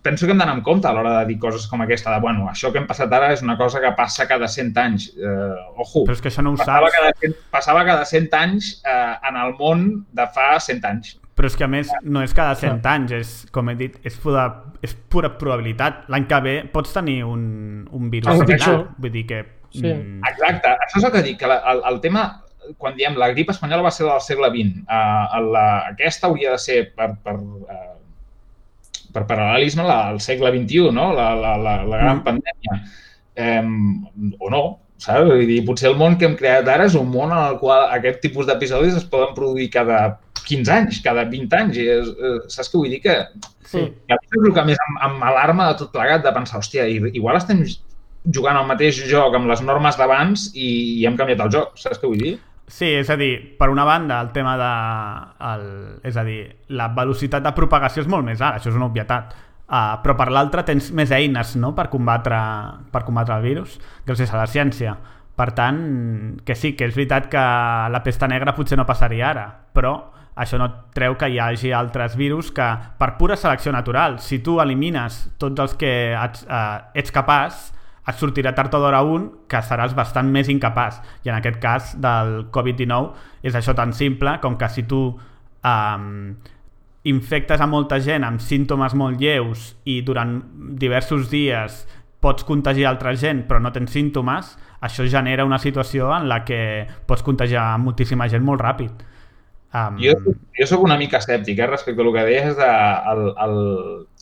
penso 0.06 0.24
que 0.24 0.32
hem 0.32 0.40
d'anar 0.40 0.54
amb 0.56 0.64
compte 0.64 0.88
a 0.88 0.94
l'hora 0.96 1.18
de 1.18 1.32
dir 1.34 1.38
coses 1.42 1.66
com 1.68 1.82
aquesta, 1.84 2.14
de, 2.14 2.22
bueno, 2.24 2.46
això 2.48 2.70
que 2.72 2.80
hem 2.80 2.86
passat 2.88 3.12
ara 3.12 3.32
és 3.36 3.42
una 3.44 3.58
cosa 3.60 3.82
que 3.84 3.90
passa 3.98 4.28
cada 4.30 4.48
100 4.48 4.78
anys. 4.80 5.10
Eh, 5.18 5.82
ojo, 5.84 6.06
Però 6.06 6.16
és 6.16 6.22
que 6.24 6.30
això 6.32 6.46
no 6.46 6.54
ho 6.54 6.60
passava 6.60 6.88
saps. 6.88 6.96
cada, 6.96 7.12
100, 7.26 7.36
passava 7.52 7.84
cada 7.90 8.06
100 8.08 8.38
anys 8.40 8.70
eh, 8.88 9.16
en 9.28 9.40
el 9.42 9.56
món 9.60 9.84
de 10.16 10.28
fa 10.32 10.54
100 10.64 10.88
anys. 10.88 11.18
Però 11.36 11.50
és 11.50 11.58
que 11.58 11.66
a 11.66 11.72
més 11.72 11.92
no 12.04 12.22
és 12.24 12.36
cada 12.38 12.54
100 12.56 12.88
anys, 12.94 13.16
és, 13.18 13.34
com 13.52 13.72
he 13.72 13.76
dit, 13.80 13.98
és 14.08 14.16
pura, 14.22 14.46
és 14.86 14.94
pura 15.12 15.34
probabilitat. 15.42 16.06
L'any 16.14 16.30
que 16.30 16.40
ve 16.46 16.56
pots 16.72 16.94
tenir 16.96 17.24
un, 17.26 17.44
un 17.92 18.12
virus 18.14 18.32
Un 18.32 18.46
similar. 18.46 18.78
Vull 19.02 19.18
dir 19.18 19.26
que... 19.28 19.42
Sí. 19.72 19.88
mm, 19.88 20.22
Exacte, 20.28 20.68
això 20.86 20.98
és 21.00 21.04
el 21.08 21.12
que 21.16 21.22
dic, 21.24 21.38
que 21.40 21.48
la, 21.48 21.58
el, 21.72 21.82
el 21.94 22.00
tema, 22.04 22.26
quan 22.78 22.96
diem 22.98 23.16
la 23.18 23.30
grip 23.32 23.50
espanyola 23.50 23.82
va 23.88 23.92
ser 23.92 24.06
del 24.06 24.22
segle 24.22 24.50
XX, 24.52 24.84
uh, 24.84 25.40
la, 25.52 25.66
aquesta 25.94 26.28
hauria 26.28 26.52
de 26.52 26.60
ser 26.62 26.80
per, 26.96 27.14
per, 27.24 27.36
uh, 27.40 27.96
per 29.14 29.24
paral·lelisme 29.28 29.84
la, 29.88 29.98
al 30.12 30.20
segle 30.24 30.52
XXI, 30.54 30.92
no? 30.96 31.10
la, 31.16 31.32
la, 31.36 31.56
la, 31.58 31.78
la 31.84 31.98
gran 32.04 32.20
Mm. 32.22 32.24
pandèmia. 32.28 32.82
Um, 33.42 34.34
o 34.40 34.50
no, 34.52 34.62
saps? 35.02 35.26
Vull 35.32 35.46
dir, 35.48 35.62
potser 35.66 35.90
el 35.90 35.96
món 35.98 36.18
que 36.20 36.28
hem 36.28 36.36
creat 36.38 36.68
ara 36.70 36.86
és 36.86 36.96
un 37.00 37.08
món 37.10 37.32
en 37.32 37.40
el 37.54 37.58
qual 37.64 37.88
aquest 37.96 38.20
tipus 38.22 38.46
d'episodis 38.46 38.98
es 39.00 39.06
poden 39.10 39.34
produir 39.34 39.70
cada 39.74 40.20
15 40.46 40.72
anys, 40.76 41.00
cada 41.02 41.24
20 41.32 41.56
anys. 41.58 41.78
I 41.80 41.88
és, 41.96 42.10
eh, 42.12 42.34
saps 42.52 42.70
què 42.72 42.78
vull 42.78 42.92
dir? 42.92 43.00
Que, 43.02 43.16
sí. 43.64 43.86
que 44.08 44.18
és 44.20 44.38
el 44.46 44.54
que 44.54 44.66
més 44.68 44.78
em, 44.86 45.00
em 45.10 45.24
alarma 45.32 45.72
de 45.72 45.80
tot 45.80 45.92
plegat, 45.96 46.24
de 46.28 46.34
pensar, 46.36 46.60
hòstia, 46.60 46.86
i- 46.92 47.16
igual 47.18 47.40
estem 47.40 47.64
jugant 48.26 48.58
al 48.58 48.68
mateix 48.70 49.02
joc 49.10 49.36
amb 49.38 49.50
les 49.50 49.62
normes 49.66 49.98
d'abans 49.98 50.52
i, 50.54 50.70
i 51.02 51.06
hem 51.08 51.18
canviat 51.18 51.46
el 51.46 51.54
joc, 51.54 51.78
saps 51.80 52.02
què 52.02 52.10
vull 52.10 52.22
dir? 52.22 52.36
Sí, 52.72 52.88
és 53.02 53.10
a 53.12 53.18
dir, 53.20 53.34
per 53.60 53.68
una 53.68 53.84
banda, 53.84 54.22
el 54.24 54.30
tema 54.32 54.54
de... 54.60 54.74
El, 55.44 55.64
és 56.08 56.16
a 56.16 56.24
dir, 56.24 56.44
la 56.72 56.88
velocitat 56.96 57.44
de 57.44 57.52
propagació 57.58 58.06
és 58.06 58.12
molt 58.12 58.24
més 58.24 58.40
alt, 58.40 58.62
això 58.62 58.72
és 58.72 58.78
una 58.78 58.88
obvietat. 58.88 59.34
Uh, 59.72 59.98
però 60.04 60.16
per 60.20 60.28
l'altra 60.32 60.64
tens 60.68 60.90
més 60.96 61.12
eines 61.16 61.54
no? 61.60 61.74
per, 61.76 61.86
combatre, 61.92 62.40
per 62.92 63.04
combatre 63.08 63.38
el 63.40 63.44
virus, 63.44 63.76
gràcies 64.08 64.32
a 64.32 64.40
la 64.40 64.48
ciència. 64.48 64.96
Per 65.36 65.50
tant, 65.58 65.82
que 66.48 66.56
sí, 66.56 66.74
que 66.80 66.88
és 66.88 66.96
veritat 66.96 67.28
que 67.32 67.44
la 67.92 68.02
pesta 68.06 68.28
negra 68.32 68.56
potser 68.56 68.80
no 68.80 68.88
passaria 68.88 69.30
ara, 69.32 69.46
però 69.76 69.94
això 70.40 70.60
no 70.60 70.70
treu 70.96 71.18
que 71.20 71.28
hi 71.32 71.40
hagi 71.44 71.72
altres 71.76 72.16
virus 72.20 72.54
que, 72.56 72.68
per 73.00 73.14
pura 73.20 73.36
selecció 73.40 73.72
natural, 73.76 74.20
si 74.24 74.40
tu 74.40 74.60
elimines 74.64 75.26
tots 75.40 75.64
els 75.64 75.76
que 75.80 75.92
ets, 76.16 76.48
uh, 76.48 76.92
ets 76.96 77.12
capaç, 77.12 77.72
et 78.08 78.18
sortirà 78.18 78.54
tard 78.58 78.74
o 78.74 78.82
d'hora 78.82 79.02
un 79.06 79.28
que 79.50 79.62
seràs 79.62 79.94
bastant 79.98 80.30
més 80.32 80.50
incapaç. 80.50 81.02
I 81.26 81.30
en 81.30 81.38
aquest 81.38 81.60
cas 81.62 81.94
del 82.02 82.48
Covid-19 82.54 83.46
és 83.48 83.58
això 83.58 83.76
tan 83.78 83.94
simple 83.94 84.40
com 84.42 84.58
que 84.58 84.70
si 84.70 84.84
tu 84.90 85.04
um, 85.12 86.08
infectes 87.04 87.62
a 87.62 87.70
molta 87.70 88.00
gent 88.02 88.26
amb 88.26 88.42
símptomes 88.42 88.94
molt 88.98 89.22
lleus 89.22 89.72
i 89.90 90.02
durant 90.06 90.40
diversos 90.82 91.30
dies 91.32 91.86
pots 92.22 92.46
contagiar 92.46 92.92
altra 92.92 93.16
gent 93.18 93.46
però 93.50 93.62
no 93.62 93.72
tens 93.74 93.94
símptomes, 93.94 94.56
això 94.82 95.06
genera 95.10 95.46
una 95.46 95.58
situació 95.62 96.12
en 96.14 96.28
la 96.30 96.44
que 96.46 96.88
pots 97.10 97.26
contagiar 97.26 97.78
moltíssima 97.82 98.30
gent 98.30 98.46
molt 98.46 98.62
ràpid. 98.62 99.08
Um, 99.72 99.98
Jo, 100.04 100.18
jo 100.58 100.66
sóc 100.68 100.82
una 100.84 100.98
mica 101.00 101.22
escèptic 101.22 101.62
eh, 101.62 101.68
respecte 101.70 102.04
al 102.04 102.12
que 102.14 102.26
deies 102.28 102.58
de, 102.58 102.72
el, 103.14 103.22
el, 103.46 103.56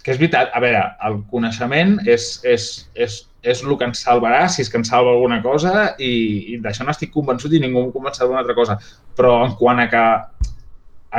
que 0.03 0.13
és 0.13 0.19
veritat, 0.21 0.51
a 0.53 0.61
veure, 0.61 0.83
el 1.07 1.17
coneixement 1.31 1.95
és, 2.05 2.27
és, 2.45 2.67
és, 2.93 3.17
és 3.41 3.61
el 3.63 3.77
que 3.77 3.87
ens 3.87 4.01
salvarà, 4.03 4.47
si 4.51 4.63
és 4.63 4.69
que 4.71 4.79
ens 4.79 4.89
salva 4.91 5.13
alguna 5.15 5.39
cosa, 5.43 5.93
i, 5.97 6.11
i 6.53 6.59
d'això 6.63 6.83
no 6.83 6.91
estic 6.91 7.13
convençut 7.13 7.53
i 7.55 7.61
ningú 7.63 7.85
em 7.85 7.93
convencerà 7.93 8.27
d'una 8.27 8.41
altra 8.43 8.57
cosa. 8.57 8.75
Però 9.15 9.39
en 9.45 9.55
quant 9.59 9.79
a 9.79 9.87
que 9.91 10.05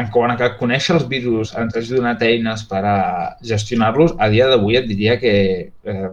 en 0.01 0.06
quant 0.14 0.30
a 0.30 0.36
que 0.38 0.52
conèixer 0.59 0.94
els 0.94 1.06
virus 1.10 1.51
ens 1.59 1.74
hagi 1.74 1.97
donat 1.97 2.20
eines 2.22 2.62
per 2.70 2.84
a 2.86 2.98
gestionar-los, 3.42 4.14
a 4.22 4.28
dia 4.30 4.47
d'avui 4.51 4.78
et 4.78 4.86
diria 4.86 5.16
que 5.18 5.32
eh, 5.70 6.10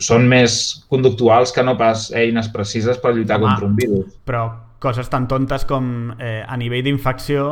són 0.00 0.28
més 0.30 0.86
conductuals 0.88 1.52
que 1.52 1.64
no 1.66 1.76
pas 1.76 2.08
eines 2.16 2.48
precises 2.54 3.00
per 3.02 3.12
lluitar 3.12 3.36
Home. 3.36 3.50
contra 3.50 3.66
un 3.66 3.76
virus. 3.76 4.14
però 4.24 4.46
coses 4.78 5.10
tan 5.10 5.26
tontes 5.28 5.66
com 5.66 6.14
eh, 6.18 6.44
a 6.46 6.56
nivell 6.56 6.86
d'infecció 6.86 7.44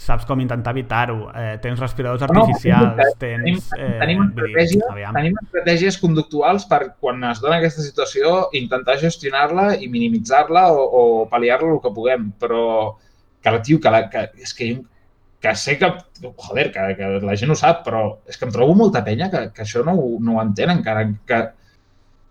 saps 0.00 0.24
com 0.24 0.40
intentar 0.40 0.72
evitar-ho, 0.72 1.28
eh, 1.36 1.58
tens 1.60 1.80
respiradors 1.80 2.22
No, 2.24 2.40
artificials, 2.40 3.16
tenim, 3.20 3.58
tens... 3.58 3.66
tenim, 3.74 3.98
tenim, 4.00 4.22
vull 4.22 4.30
dir, 4.30 4.54
estratègies, 4.54 4.84
aviam. 4.88 5.18
tenim 5.18 5.36
estratègies 5.42 5.98
conductuals 6.00 6.64
per 6.70 6.80
quan 7.02 7.20
es 7.28 7.42
dona 7.44 7.58
aquesta 7.60 7.84
situació 7.84 8.46
intentar 8.56 8.96
gestionar-la 9.02 9.74
i 9.76 9.90
minimitzar-la 9.92 10.64
o, 10.72 10.86
o 10.86 11.02
pal·liar-la 11.32 11.74
el 11.74 11.82
que 11.84 11.92
puguem, 11.98 12.30
però 12.40 12.64
que, 13.44 13.52
tio, 13.66 13.80
que, 13.80 13.92
la, 13.92 14.06
que 14.12 14.24
és 14.40 14.56
que, 14.56 14.70
que 15.44 15.54
sé 15.56 15.76
que, 15.80 15.92
joder, 16.46 16.70
que, 16.72 16.88
que 16.96 17.12
la 17.26 17.36
gent 17.36 17.52
ho 17.52 17.60
sap, 17.60 17.84
però 17.84 18.06
és 18.28 18.40
que 18.40 18.48
em 18.48 18.56
trobo 18.56 18.76
molta 18.80 19.04
penya 19.04 19.28
que, 19.32 19.46
que 19.52 19.66
això 19.68 19.84
no, 19.84 19.98
no 20.24 20.38
ho 20.38 20.42
entén 20.46 20.72
encara, 20.78 21.04
que, 21.28 21.42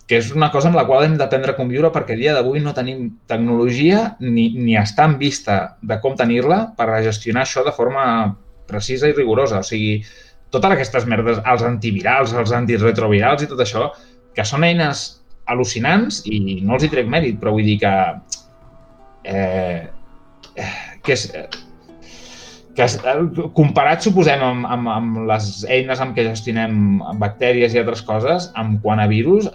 que 0.09 0.17
és 0.17 0.31
una 0.33 0.49
cosa 0.49 0.71
amb 0.71 0.77
la 0.79 0.87
qual 0.89 1.03
hem 1.05 1.19
d'aprendre 1.19 1.53
a 1.53 1.57
conviure 1.57 1.91
perquè 1.93 2.15
a 2.15 2.17
dia 2.17 2.31
d'avui 2.33 2.63
no 2.65 2.73
tenim 2.73 3.03
tecnologia 3.29 4.15
ni, 4.19 4.47
ni 4.57 4.73
està 4.79 5.05
en 5.05 5.19
vista 5.21 5.59
de 5.85 5.99
com 6.01 6.15
tenir-la 6.17 6.63
per 6.79 6.87
gestionar 7.05 7.43
això 7.45 7.61
de 7.67 7.75
forma 7.75 8.05
precisa 8.69 9.05
i 9.09 9.13
rigorosa. 9.13 9.61
O 9.61 9.67
sigui, 9.67 9.99
totes 10.49 10.73
aquestes 10.73 11.05
merdes, 11.05 11.37
els 11.45 11.65
antivirals, 11.65 12.33
els 12.33 12.55
antiretrovirals 12.57 13.45
i 13.45 13.51
tot 13.53 13.61
això, 13.61 13.91
que 14.33 14.45
són 14.49 14.65
eines 14.65 15.05
al·lucinants 15.49 16.23
i 16.25 16.59
no 16.65 16.77
els 16.77 16.85
hi 16.85 16.91
trec 16.93 17.09
mèrit, 17.09 17.37
però 17.37 17.53
vull 17.53 17.69
dir 17.69 17.77
que... 17.85 17.95
Eh, 19.29 19.81
que 21.05 21.13
és... 21.13 21.29
que 22.79 22.85
comparat, 23.53 24.01
suposem, 24.05 24.41
amb, 24.41 24.65
amb, 24.73 24.89
amb 24.89 25.25
les 25.29 25.49
eines 25.69 25.99
amb 26.01 26.17
què 26.17 26.25
gestionem 26.29 27.01
bactèries 27.21 27.75
i 27.75 27.81
altres 27.81 28.01
coses, 28.07 28.49
amb 28.57 28.79
quant 28.81 29.01
a 29.03 29.09
virus, 29.11 29.49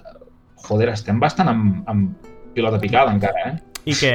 joder, 0.64 0.90
estem 0.94 1.20
bastant 1.22 1.50
amb, 1.52 1.82
amb 1.90 2.30
pilota 2.54 2.80
picada 2.80 3.12
encara, 3.14 3.50
eh? 3.50 3.54
I 3.84 3.96
que... 3.98 4.14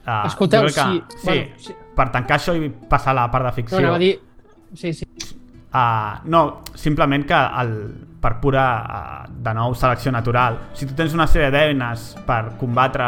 Uh, 0.00 0.26
Escolteu, 0.26 0.64
crec 0.64 0.74
sí, 0.74 0.80
que, 0.80 1.18
sí, 1.18 1.26
bueno, 1.26 1.58
sí. 1.60 1.74
per 1.96 2.06
tancar 2.14 2.38
això 2.38 2.54
i 2.56 2.70
passar 2.90 3.12
a 3.12 3.18
la 3.20 3.26
part 3.30 3.50
de 3.50 3.50
No, 3.50 3.56
ficció... 3.58 3.94
a 3.94 3.98
dir... 4.00 4.14
Sí, 4.74 4.92
sí. 4.94 5.06
Uh, 5.70 6.18
no, 6.24 6.62
simplement 6.74 7.26
que 7.26 7.36
el, 7.62 7.74
per 8.22 8.38
pura, 8.40 8.64
uh, 8.80 9.28
de 9.30 9.54
nou, 9.54 9.74
selecció 9.78 10.10
natural, 10.10 10.58
si 10.74 10.88
tu 10.88 10.96
tens 10.98 11.14
una 11.14 11.28
sèrie 11.30 11.50
d'eines 11.54 12.14
per 12.26 12.56
combatre 12.58 13.06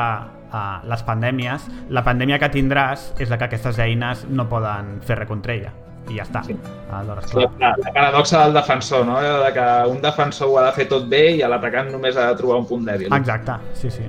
uh, 0.52 0.82
les 0.86 1.02
pandèmies, 1.06 1.66
la 1.90 2.04
pandèmia 2.06 2.38
que 2.42 2.52
tindràs 2.54 3.12
és 3.18 3.32
la 3.32 3.40
que 3.40 3.48
aquestes 3.48 3.80
eines 3.82 4.26
no 4.28 4.46
poden 4.52 4.98
fer 5.06 5.18
res 5.18 5.30
contra 5.30 5.56
ella. 5.56 5.72
I 6.10 6.16
ja 6.18 6.24
està. 6.26 6.42
Sí. 6.44 6.56
Aleshores, 6.90 7.34
La, 7.34 7.46
clar. 7.48 7.58
la, 7.60 7.74
la 7.86 7.92
paradoxa 7.94 8.44
del 8.44 8.54
defensor, 8.54 9.06
no? 9.06 9.20
De 9.20 9.52
que 9.54 9.66
un 9.90 10.00
defensor 10.02 10.48
ho 10.50 10.58
ha 10.58 10.66
de 10.66 10.72
fer 10.72 10.88
tot 10.90 11.06
bé 11.08 11.36
i 11.36 11.42
l'atacant 11.46 11.90
només 11.92 12.16
ha 12.16 12.26
de 12.32 12.36
trobar 12.40 12.58
un 12.58 12.66
punt 12.66 12.84
dèbil. 12.84 13.12
Exacte, 13.14 13.52
sí, 13.74 13.90
sí. 13.90 14.02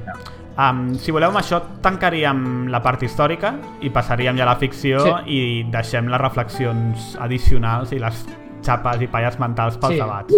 Um, 0.53 0.93
si 1.01 1.09
voleu, 1.11 1.29
amb 1.31 1.39
això 1.39 1.61
tancaríem 1.81 2.67
la 2.69 2.81
part 2.83 3.01
històrica 3.01 3.55
i 3.81 3.89
passaríem 3.89 4.37
ja 4.37 4.43
a 4.43 4.51
la 4.51 4.55
ficció 4.61 4.99
Sí. 5.01 5.13
i 5.37 5.63
deixem 5.73 6.07
les 6.11 6.21
reflexions 6.21 7.15
addicionals 7.19 7.91
i 7.91 7.99
les 7.99 8.25
xapes 8.63 9.01
i 9.01 9.07
palles 9.07 9.39
mentals 9.39 9.77
pels 9.77 9.93
Sí. 9.93 9.99
debats. 9.99 10.33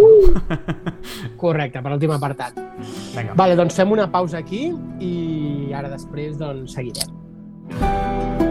Correcte, 1.37 1.81
per 1.81 1.91
l'últim 1.91 2.11
apartat. 2.15 2.55
Vinga. 3.15 3.33
Vale, 3.35 3.55
doncs 3.55 3.75
fem 3.75 3.91
una 3.91 4.07
pausa 4.11 4.37
aquí 4.39 4.69
i 4.99 5.73
ara 5.75 5.89
després 5.89 6.37
doncs 6.39 6.73
seguirem. 6.73 7.11
Vale, 7.81 8.44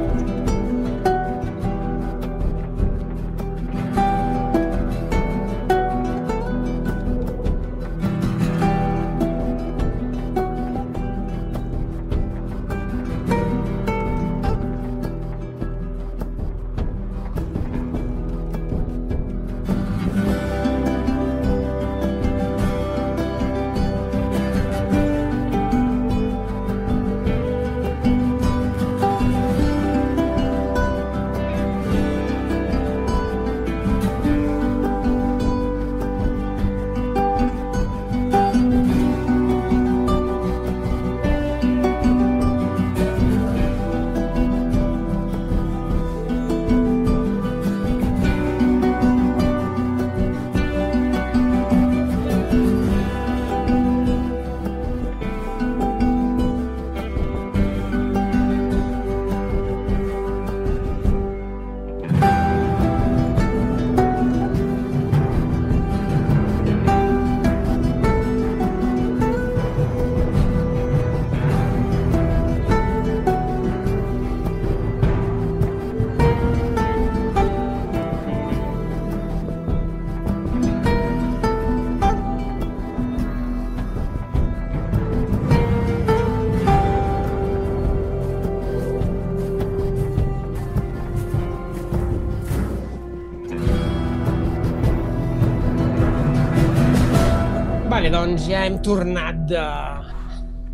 ja 98.49 98.65
hem 98.67 98.79
tornat 98.85 99.45
de, 99.49 99.65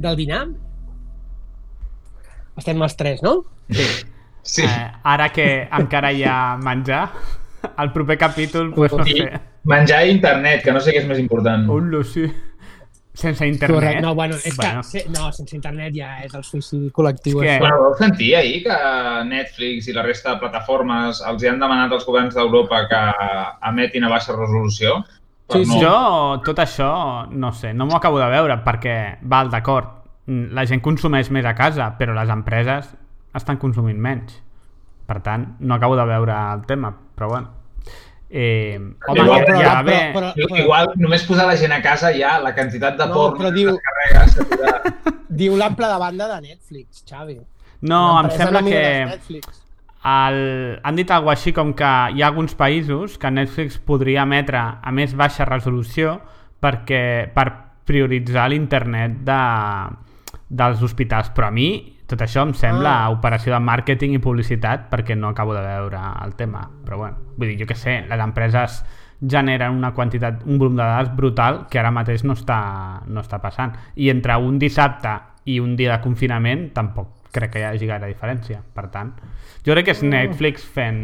del 0.02 0.16
dinar. 0.18 0.44
Estem 2.60 2.82
els 2.82 2.96
tres, 2.98 3.22
no? 3.24 3.40
Sí. 3.70 4.64
Eh, 4.64 4.86
ara 5.04 5.28
que 5.32 5.46
encara 5.78 6.10
hi 6.12 6.24
ha 6.26 6.56
menjar, 6.60 7.04
el 7.78 7.92
proper 7.92 8.16
capítol, 8.18 8.72
pues, 8.74 8.92
no 8.92 9.04
sé. 9.06 9.28
menjar 9.64 10.06
i 10.06 10.14
internet, 10.16 10.62
que 10.64 10.72
no 10.72 10.80
sé 10.80 10.94
què 10.94 11.02
és 11.04 11.08
més 11.08 11.20
important. 11.20 11.68
Un 11.70 11.92
sí. 12.04 12.26
Sense 13.12 13.44
internet. 13.46 13.74
Correcte. 13.76 14.02
No, 14.02 14.14
bueno, 14.14 14.36
és 14.36 14.56
Bueno. 14.56 14.80
que 14.80 14.86
se, 14.88 15.04
no, 15.10 15.30
sense 15.32 15.56
internet 15.56 15.92
ja 15.94 16.22
és 16.24 16.34
el 16.34 16.44
suïcidi 16.46 16.90
col·lectiu. 16.90 17.42
És 17.42 17.48
que-. 17.50 17.58
Bueno, 17.60 17.80
vau 17.82 17.96
sentir 17.98 18.34
ahir 18.36 18.62
que 18.64 18.76
Netflix 19.28 19.88
i 19.88 19.92
la 19.92 20.04
resta 20.06 20.34
de 20.34 20.40
plataformes 20.40 21.20
els 21.28 21.42
hi 21.42 21.50
han 21.50 21.60
demanat 21.60 21.92
als 21.92 22.06
governs 22.06 22.34
d'Europa 22.38 22.86
que 22.88 23.00
emetin 23.68 24.04
a 24.04 24.12
baixa 24.14 24.32
resolució? 24.36 25.02
Sí, 25.52 25.64
sí. 25.64 25.74
no- 25.74 25.80
Jo, 25.82 26.40
tot 26.44 26.58
això, 26.58 27.28
no 27.30 27.52
sé, 27.52 27.72
no 27.74 27.86
m'ho 27.86 27.96
acabo 27.96 28.18
de 28.18 28.28
veure 28.30 28.56
perquè, 28.64 29.18
val, 29.22 29.50
d'acord, 29.50 29.88
mm, 30.26 30.52
la 30.54 30.64
gent 30.66 30.80
consumeix 30.80 31.30
més 31.30 31.44
a 31.44 31.54
casa, 31.54 31.96
però 31.98 32.14
les 32.14 32.28
empreses 32.30 32.94
estan 33.34 33.56
consumint 33.58 33.98
menys. 33.98 34.42
Per 35.06 35.20
tant, 35.22 35.56
no 35.58 35.74
acabo 35.74 35.96
de 35.96 36.04
veure 36.06 36.32
el 36.54 36.66
tema, 36.66 36.94
però 37.16 37.28
bueno. 37.28 37.48
Eh, 38.32 38.78
home, 39.08 39.20
Igual, 39.20 39.40
ja, 39.40 39.44
però- 39.44 39.60
ja 39.60 39.82
però- 39.82 39.84
bé, 39.84 40.12
però- 40.14 40.58
Igual 40.62 40.92
només 40.96 41.24
posar 41.24 41.46
la 41.48 41.56
gent 41.56 41.72
a 41.72 41.82
casa 41.82 42.12
ja, 42.16 42.38
la 42.38 42.54
quantitat 42.54 42.96
de 42.96 43.06
No, 43.08 43.12
porno 43.14 43.38
però 43.38 43.48
que 43.48 43.54
diu-. 43.56 43.78
Diu 45.28 45.56
l'ample 45.56 45.86
de 45.86 45.98
banda 45.98 46.28
de 46.36 46.40
Netflix, 46.48 47.04
Xavi. 47.08 47.40
no, 47.82 48.20
em 48.22 48.30
sembla 48.30 48.62
que. 48.62 49.18
El, 50.04 50.80
han 50.82 50.96
dit 50.96 51.10
alguna 51.12 51.34
així 51.36 51.52
com 51.52 51.74
que 51.76 51.88
hi 52.14 52.22
ha 52.22 52.28
alguns 52.30 52.54
països 52.56 53.18
que 53.20 53.30
Netflix 53.30 53.76
podria 53.84 54.24
emetre 54.24 54.60
a 54.60 54.92
més 54.96 55.12
baixa 55.16 55.44
resolució 55.44 56.18
perquè 56.60 57.28
per 57.34 57.48
prioritzar 57.84 58.48
l'internet 58.48 59.18
de, 59.26 59.40
dels 60.48 60.82
hospitals, 60.82 61.30
però 61.34 61.48
a 61.48 61.54
mi 61.54 61.98
tot 62.10 62.24
això 62.24 62.42
em 62.42 62.54
sembla 62.54 63.04
Ah. 63.04 63.10
operació 63.10 63.52
de 63.52 63.60
màrqueting 63.60 64.14
i 64.14 64.18
publicitat 64.18 64.88
perquè 64.90 65.16
no 65.16 65.28
acabo 65.28 65.54
de 65.54 65.60
veure 65.60 66.00
el 66.24 66.34
tema, 66.34 66.68
però 66.84 66.96
bueno, 66.96 67.16
vull 67.36 67.48
dir, 67.48 67.60
jo 67.60 67.66
què 67.66 67.76
sé, 67.76 68.00
les 68.08 68.20
empreses 68.20 68.84
generen 69.20 69.76
una 69.76 69.92
quantitat, 69.92 70.42
un 70.46 70.58
volum 70.58 70.76
de 70.76 70.82
dades 70.82 71.14
brutal 71.14 71.66
que 71.70 71.78
ara 71.78 71.90
mateix 71.90 72.24
no 72.24 72.32
està, 72.32 73.02
no 73.06 73.20
està 73.20 73.38
passant. 73.38 73.76
I 73.96 74.08
entre 74.08 74.36
un 74.36 74.58
dissabte 74.58 75.20
i 75.44 75.60
un 75.60 75.76
dia 75.76 75.92
de 75.92 76.02
confinament 76.02 76.72
tampoc 76.72 77.19
crec 77.32 77.54
que 77.54 77.62
hi 77.62 77.68
hagi 77.68 77.88
gaire 77.88 78.10
diferència. 78.10 78.60
Per 78.74 78.86
tant, 78.92 79.12
jo 79.66 79.76
crec 79.76 79.88
que 79.88 79.94
és 79.96 80.02
Netflix 80.06 80.66
fent 80.76 81.00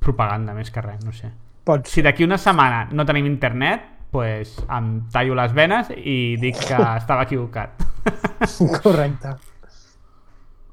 propaganda 0.00 0.54
més 0.56 0.72
que 0.72 0.82
res, 0.84 1.04
no 1.04 1.14
sé. 1.16 1.30
Pot 1.64 1.88
Si 1.90 2.02
d'aquí 2.02 2.24
una 2.24 2.38
setmana 2.40 2.86
no 2.92 3.06
tenim 3.06 3.28
internet, 3.28 3.86
pues 4.10 4.56
em 4.66 4.92
tallo 5.12 5.36
les 5.38 5.54
venes 5.54 5.92
i 5.96 6.36
dic 6.40 6.58
que 6.66 6.82
estava 7.00 7.28
equivocat. 7.28 7.82
Correcte. 8.82 9.36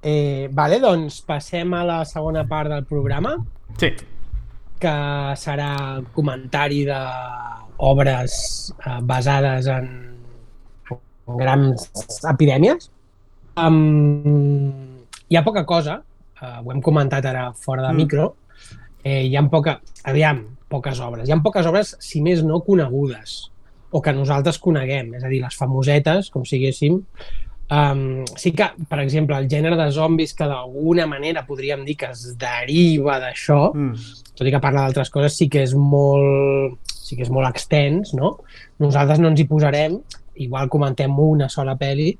Eh, 0.01 0.47
vale, 0.53 0.79
doncs 0.79 1.21
passem 1.27 1.73
a 1.73 1.83
la 1.85 2.03
segona 2.05 2.45
part 2.47 2.71
del 2.71 2.85
programa. 2.87 3.35
Sí, 3.77 3.91
que 4.79 4.93
serà 5.37 5.71
comentari 6.13 6.83
de 6.85 6.99
obres 7.77 8.35
eh, 8.85 8.99
basades 9.01 9.69
en 9.73 9.89
grans 11.39 11.89
epidèmies. 12.29 12.89
Um, 13.57 15.01
hi 15.29 15.35
ha 15.35 15.43
poca 15.43 15.65
cosa, 15.65 15.97
uh, 16.41 16.59
ho 16.63 16.71
hem 16.71 16.81
comentat 16.81 17.25
ara 17.25 17.51
fora 17.53 17.87
de 17.87 17.93
Mm. 17.93 17.97
micro, 17.97 18.35
eh, 19.03 19.23
hi 19.25 19.35
ha 19.35 19.43
poca, 19.49 19.81
aviam, 20.03 20.43
poques 20.69 20.99
obres. 20.99 21.27
Hi 21.27 21.31
ha 21.31 21.41
poques 21.41 21.65
obres, 21.65 21.95
si 21.99 22.21
més 22.21 22.43
no, 22.43 22.61
conegudes 22.61 23.49
o 23.91 24.01
que 24.01 24.13
nosaltres 24.13 24.59
coneguem, 24.59 25.13
és 25.15 25.23
a 25.23 25.27
dir, 25.27 25.41
les 25.41 25.55
famosetes, 25.55 26.29
com 26.29 26.43
siguéssim. 26.45 27.01
Um, 27.69 28.23
sí 28.37 28.51
que, 28.53 28.69
per 28.87 28.99
exemple, 28.99 29.35
el 29.37 29.47
gènere 29.49 29.75
de 29.75 29.91
zombis 29.91 30.33
que 30.33 30.45
d'alguna 30.47 31.05
manera 31.07 31.45
podríem 31.45 31.83
dir 31.83 31.97
que 31.97 32.05
es 32.11 32.37
deriva 32.37 33.19
d'això, 33.19 33.73
Mm. 33.73 33.95
tot 34.35 34.47
i 34.47 34.51
que 34.51 34.59
parla 34.59 34.81
d'altres 34.81 35.09
coses, 35.09 35.35
sí 35.35 35.49
que 35.49 35.63
és 35.63 35.73
molt, 35.73 36.77
sí 36.87 37.15
que 37.15 37.23
és 37.23 37.29
molt 37.29 37.47
extens, 37.49 38.13
no? 38.13 38.37
Nosaltres 38.79 39.19
no 39.19 39.29
ens 39.29 39.39
hi 39.39 39.45
posarem, 39.45 39.99
igual 40.35 40.69
comentem 40.69 41.17
una 41.19 41.49
sola 41.49 41.75
pel·li 41.75 42.17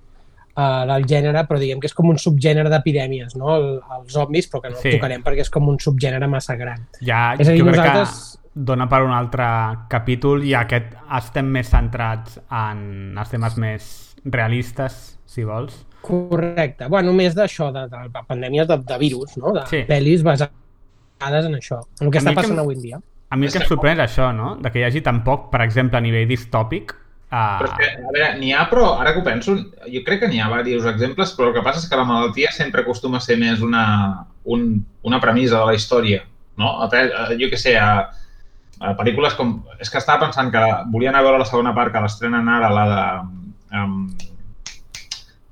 uh, 0.57 0.85
del 0.89 1.05
gènere, 1.05 1.45
però 1.47 1.59
diguem 1.61 1.79
que 1.79 1.87
és 1.87 1.93
com 1.93 2.09
un 2.09 2.17
subgènere 2.17 2.69
d'epidèmies, 2.73 3.35
no? 3.37 3.55
El, 3.55 3.67
els 3.99 4.11
zombis, 4.11 4.49
però 4.49 4.61
que 4.65 4.69
no 4.73 4.81
Sí. 4.81 4.91
tocarem 4.97 5.23
perquè 5.23 5.45
és 5.45 5.49
com 5.53 5.67
un 5.69 5.77
subgènere 5.79 6.27
massa 6.27 6.55
gran. 6.57 6.87
Ja, 6.99 7.35
És 7.37 7.47
a 7.47 7.51
dir, 7.51 7.59
jo 7.61 7.65
crec 7.69 7.77
nosaltres- 7.77 8.39
que 8.41 8.45
dona 8.59 8.87
per 8.89 9.03
un 9.03 9.11
altre 9.13 9.45
capítol 9.87 10.43
i 10.43 10.55
aquest 10.57 10.95
estem 11.15 11.45
més 11.45 11.67
centrats 11.69 12.39
en 12.49 13.15
els 13.17 13.29
temes 13.29 13.55
més 13.57 14.15
realistes, 14.25 15.19
si 15.25 15.43
vols. 15.43 15.85
Correcte. 16.01 16.87
Bueno, 16.87 17.13
més 17.13 17.35
d'això, 17.35 17.71
de, 17.71 17.87
de, 17.91 18.21
pandèmies 18.27 18.67
de, 18.67 18.77
de 18.77 18.97
virus, 18.97 19.37
no? 19.37 19.51
De 19.53 19.65
Sí. 19.67 19.83
pel·lis 19.87 20.23
basades 20.23 21.45
en 21.45 21.53
això, 21.55 21.81
en 21.99 22.07
el 22.07 22.11
que 22.11 22.17
A 22.17 22.21
està 22.21 22.29
que 22.29 22.35
passant 22.41 22.53
em- 22.57 22.59
avui 22.63 22.75
en 22.75 22.81
dia. 22.81 22.99
A 23.29 23.35
mi 23.35 23.45
el 23.45 23.51
que 23.51 23.59
em 23.59 23.65
sorprèn 23.67 23.99
és 23.99 24.05
això, 24.17 24.33
no? 24.33 24.55
De 24.55 24.71
que 24.71 24.79
hi 24.79 24.83
hagi 24.87 25.01
tan 25.01 25.23
poc, 25.23 25.49
per 25.51 25.61
exemple, 25.61 25.97
a 25.97 26.01
nivell 26.01 26.27
distòpic. 26.29 26.95
Uh, 27.27 27.57
Però 27.59 27.67
és 27.67 27.73
que, 27.75 27.87
a 28.07 28.11
veure, 28.13 28.27
n'hi 28.39 28.53
ha, 28.55 28.61
però 28.71 28.93
ara 29.01 29.11
que 29.11 29.19
ho 29.19 29.23
penso, 29.25 29.57
jo 29.91 30.01
crec 30.05 30.21
que 30.21 30.29
n'hi 30.31 30.39
ha 30.39 30.47
diversos 30.63 30.93
exemples, 30.93 31.33
però 31.35 31.49
el 31.49 31.57
que 31.57 31.63
passa 31.65 31.81
és 31.81 31.89
que 31.91 31.99
la 31.99 32.05
malaltia 32.07 32.53
sempre 32.55 32.85
acostuma 32.85 33.19
a 33.19 33.25
ser 33.25 33.35
més 33.41 33.59
una, 33.59 33.83
un, 34.45 34.69
una 35.03 35.19
premissa 35.19 35.59
de 35.59 35.65
la 35.67 35.75
història, 35.75 36.21
no? 36.55 36.77
A, 36.85 36.87
a, 36.87 37.25
jo 37.35 37.49
què 37.51 37.59
sé, 37.59 37.75
a, 37.75 38.07
a 38.79 38.93
pel·lícules 38.95 39.35
com... 39.35 39.57
És 39.83 39.91
que 39.91 39.99
estava 39.99 40.23
pensant 40.23 40.53
que 40.55 40.63
volia 40.93 41.11
anar 41.11 41.19
a 41.25 41.27
veure 41.27 41.41
la 41.43 41.49
segona 41.49 41.75
part, 41.75 41.91
que 41.91 42.05
l'estrenen 42.05 42.47
ara, 42.47 42.71
la 42.71 42.87
de... 42.93 43.03
Um, 43.75 43.99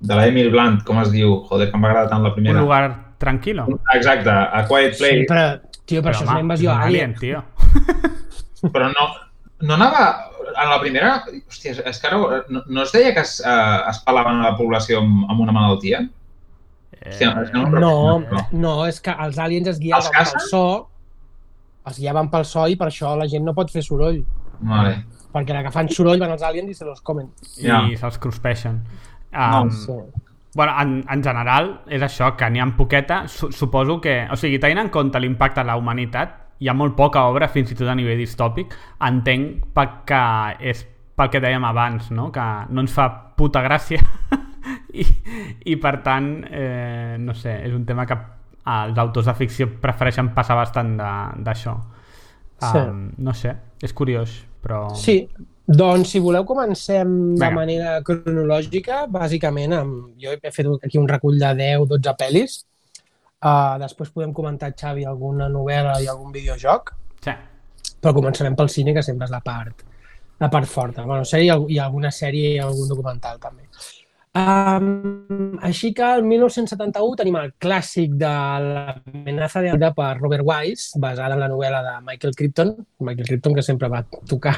de 0.06 0.15
la 0.15 0.27
Emily 0.30 0.52
Blunt, 0.53 0.80
com 0.88 0.99
es 1.02 1.11
diu? 1.11 1.41
Joder, 1.49 1.68
que 1.72 1.80
m'agrada 1.81 2.07
tant 2.11 2.23
la 2.23 2.31
un 2.31 2.35
primera. 2.38 2.61
lugar 2.61 3.15
tranquil·lo. 3.19 3.68
Exacte, 3.95 4.30
A 4.31 4.64
Quiet 4.68 4.95
Place. 4.99 5.22
Sí, 5.23 5.27
però, 5.27 5.45
tio, 5.84 6.02
però, 6.06 6.14
això 6.14 6.23
és 6.23 6.31
una 6.31 6.43
invasió 6.43 6.72
un 6.72 6.84
alien. 6.88 7.15
tio. 7.19 7.43
Però 8.72 8.89
no, 8.91 9.07
no 9.61 9.73
anava... 9.76 10.32
En 10.56 10.69
la 10.69 10.77
primera... 10.80 11.18
Hòstia, 11.49 11.73
és 11.90 11.98
que 11.99 12.07
ara... 12.07 12.44
No, 12.49 12.61
no 12.68 12.84
es 12.84 12.91
deia 12.95 13.14
que 13.15 13.23
es, 13.26 13.38
uh, 13.44 13.90
es 13.90 13.98
pelaven 14.06 14.40
a 14.40 14.52
la 14.52 14.57
població 14.57 15.02
amb, 15.02 15.26
amb 15.32 15.41
una 15.44 15.52
malaltia? 15.56 16.03
Hòstia, 17.06 17.32
és 17.44 17.52
que 17.52 17.57
no, 17.60 17.65
No, 17.80 18.19
no. 18.19 18.44
no, 18.52 18.73
és 18.88 19.02
que 19.03 19.11
els 19.26 19.38
aliens 19.41 19.68
es 19.73 19.80
guiaven 19.82 20.06
Els 20.06 20.32
pel 20.32 20.45
so, 20.49 20.64
es 21.91 21.99
guiaven 21.99 22.30
pel 22.32 22.45
so 22.48 22.64
i 22.72 22.77
per 22.80 22.88
això 22.88 23.11
la 23.19 23.27
gent 23.30 23.44
no 23.45 23.53
pot 23.57 23.69
fer 23.73 23.84
soroll. 23.86 24.22
Vale. 24.61 24.95
Perquè 25.36 25.52
la 25.57 25.65
que 25.65 25.73
fan 25.76 25.90
soroll 25.91 26.22
van 26.23 26.32
els 26.38 26.45
aliens 26.48 26.72
i 26.72 26.77
se 26.77 26.86
los 26.88 27.02
comen. 27.03 27.27
I 27.60 27.68
Ja. 27.68 27.82
se'ls 27.99 28.18
cruspeixen. 28.23 28.80
No, 29.36 29.61
Um, 29.65 29.69
Sí. 29.72 29.91
Bueno, 30.56 30.72
en, 30.80 31.03
en 31.11 31.22
general, 31.22 31.82
és 31.91 32.02
això, 32.02 32.30
que 32.38 32.48
n'hi 32.49 32.61
ha 32.64 32.68
poqueta. 32.77 33.27
Su 33.27 33.52
suposo 33.52 33.99
que... 33.99 34.26
O 34.32 34.38
sigui, 34.40 34.57
tenint 34.64 34.80
en 34.86 34.90
compte 34.90 35.19
l'impacte 35.19 35.60
a 35.60 35.65
la 35.68 35.76
humanitat, 35.76 36.45
hi 36.60 36.69
ha 36.69 36.73
molt 36.77 36.95
poca 36.95 37.26
obra, 37.30 37.48
fins 37.52 37.72
i 37.72 37.76
tot 37.76 37.88
a 37.91 37.95
nivell 37.98 38.19
distòpic. 38.22 38.73
Entenc 39.03 39.65
que 40.07 40.22
és 40.72 40.86
pel 41.15 41.30
que 41.32 41.41
dèiem 41.44 41.64
abans, 41.68 42.11
no? 42.11 42.30
Que 42.32 42.45
no 42.69 42.84
ens 42.84 42.94
fa 42.95 43.10
puta 43.38 43.61
gràcia. 43.64 44.02
I, 44.95 45.03
I, 45.65 45.76
per 45.82 45.98
tant, 46.03 46.30
eh, 46.49 47.15
no 47.19 47.34
sé, 47.36 47.57
és 47.68 47.73
un 47.76 47.84
tema 47.86 48.06
que 48.07 48.15
els 48.65 48.98
autors 48.98 49.27
de 49.27 49.34
ficció 49.38 49.68
prefereixen 49.82 50.32
passar 50.34 50.56
bastant 50.57 50.95
de- 50.98 51.44
d'això. 51.45 51.76
Sí. 52.64 52.80
Um, 52.80 53.10
no 53.22 53.34
sé, 53.36 53.52
és 53.84 53.94
curiós, 53.94 54.40
però... 54.64 54.88
Sí, 54.95 55.27
doncs 55.68 56.14
si 56.15 56.22
voleu 56.23 56.45
comencem 56.48 57.11
de 57.36 57.41
Vinga. 57.44 57.52
manera 57.53 57.98
cronològica, 58.07 59.03
bàsicament 59.11 59.76
amb, 59.76 60.14
jo 60.22 60.32
he 60.32 60.52
fet 60.56 60.69
aquí 60.82 60.98
un 60.98 61.07
recull 61.11 61.38
de 61.41 61.52
10-12 61.60 62.15
pel·lis, 62.22 62.56
uh, 63.46 63.76
després 63.82 64.10
podem 64.12 64.34
comentar, 64.34 64.74
Xavi, 64.74 65.06
alguna 65.06 65.48
novel·la 65.54 66.00
i 66.04 66.08
algun 66.12 66.34
videojoc, 66.34 66.94
Sí. 67.26 67.32
però 68.02 68.14
començarem 68.18 68.56
pel 68.58 68.70
cine, 68.70 68.94
que 68.94 69.04
sempre 69.06 69.26
és 69.30 69.32
la 69.32 69.42
part, 69.46 69.86
la 70.40 70.50
part 70.50 70.68
forta. 70.68 71.06
Bueno, 71.06 71.24
sèrie, 71.24 71.46
i 71.46 71.50
al- 71.54 71.70
i 71.72 71.78
alguna 71.80 72.12
sèrie 72.12 72.56
i 72.56 72.60
algun 72.60 72.90
documental, 72.90 73.40
també. 73.40 73.70
Um, 74.36 75.56
així 75.64 75.94
que 75.96 76.04
el 76.18 76.24
1971 76.28 77.16
tenim 77.16 77.38
el 77.40 77.54
clàssic 77.56 78.18
de 78.20 78.32
l'amenaça 78.66 79.62
de 79.64 79.72
vida 79.72 79.94
per 79.96 80.18
Robert 80.20 80.44
Wise, 80.44 81.00
basada 81.00 81.38
en 81.38 81.40
la 81.40 81.48
novel·la 81.48 81.80
de 81.86 81.94
Michael 82.04 82.36
Crichton. 82.36 82.74
Michael 83.00 83.28
Crichton, 83.30 83.56
que 83.56 83.64
sempre 83.64 83.88
va 83.88 84.04
tocar... 84.28 84.58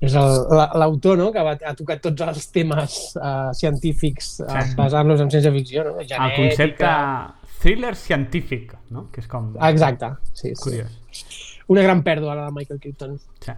És 0.00 0.14
l'autor 0.16 1.18
no? 1.20 1.26
que 1.30 1.42
va, 1.44 1.52
ha 1.60 1.74
tocat 1.76 2.00
tots 2.00 2.22
els 2.24 2.46
temes 2.50 2.94
uh, 3.20 3.50
científics 3.52 4.38
uh, 4.40 4.62
basant-los 4.78 5.20
en 5.20 5.28
ciència-ficció. 5.28 5.84
No? 5.84 6.00
El 6.00 6.32
concepte 6.38 6.88
thriller 7.60 7.94
científic, 7.96 8.74
no? 8.90 9.08
Que 9.12 9.22
és 9.22 9.28
com... 9.30 9.52
Exacte, 9.68 10.14
sí, 10.32 10.54
sí. 10.54 10.60
Curiós. 10.62 10.94
Una 11.70 11.84
gran 11.86 12.02
pèrdua, 12.06 12.34
la 12.34 12.48
de 12.48 12.56
Michael 12.56 12.80
Crichton. 12.80 13.18
Sí. 13.44 13.54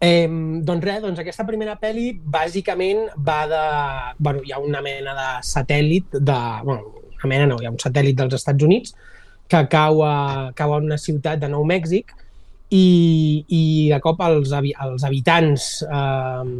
Eh, 0.00 0.28
doncs 0.62 0.84
res, 0.84 1.00
doncs 1.02 1.18
aquesta 1.18 1.46
primera 1.48 1.74
pel·li 1.80 2.12
bàsicament 2.36 3.08
va 3.26 3.40
de... 3.50 3.64
Bueno, 4.20 4.44
hi 4.46 4.54
ha 4.54 4.60
una 4.62 4.82
mena 4.84 5.16
de 5.16 5.28
satèl·lit 5.48 6.20
de... 6.20 6.38
Bueno, 6.62 6.94
una 7.18 7.30
mena 7.32 7.48
no, 7.50 7.58
hi 7.58 7.66
ha 7.66 7.74
un 7.74 7.80
satèl·lit 7.82 8.18
dels 8.20 8.38
Estats 8.38 8.62
Units 8.62 8.94
que 9.48 9.64
cau 9.72 10.04
a, 10.06 10.14
cau 10.54 10.76
a 10.76 10.80
una 10.84 11.00
ciutat 11.00 11.40
de 11.42 11.48
Nou 11.50 11.64
Mèxic 11.66 12.12
i, 12.70 13.44
i 13.48 13.62
de 13.90 13.98
cop 14.04 14.20
els, 14.22 14.52
els 14.52 15.06
habitants 15.08 15.68
eh, 15.88 16.56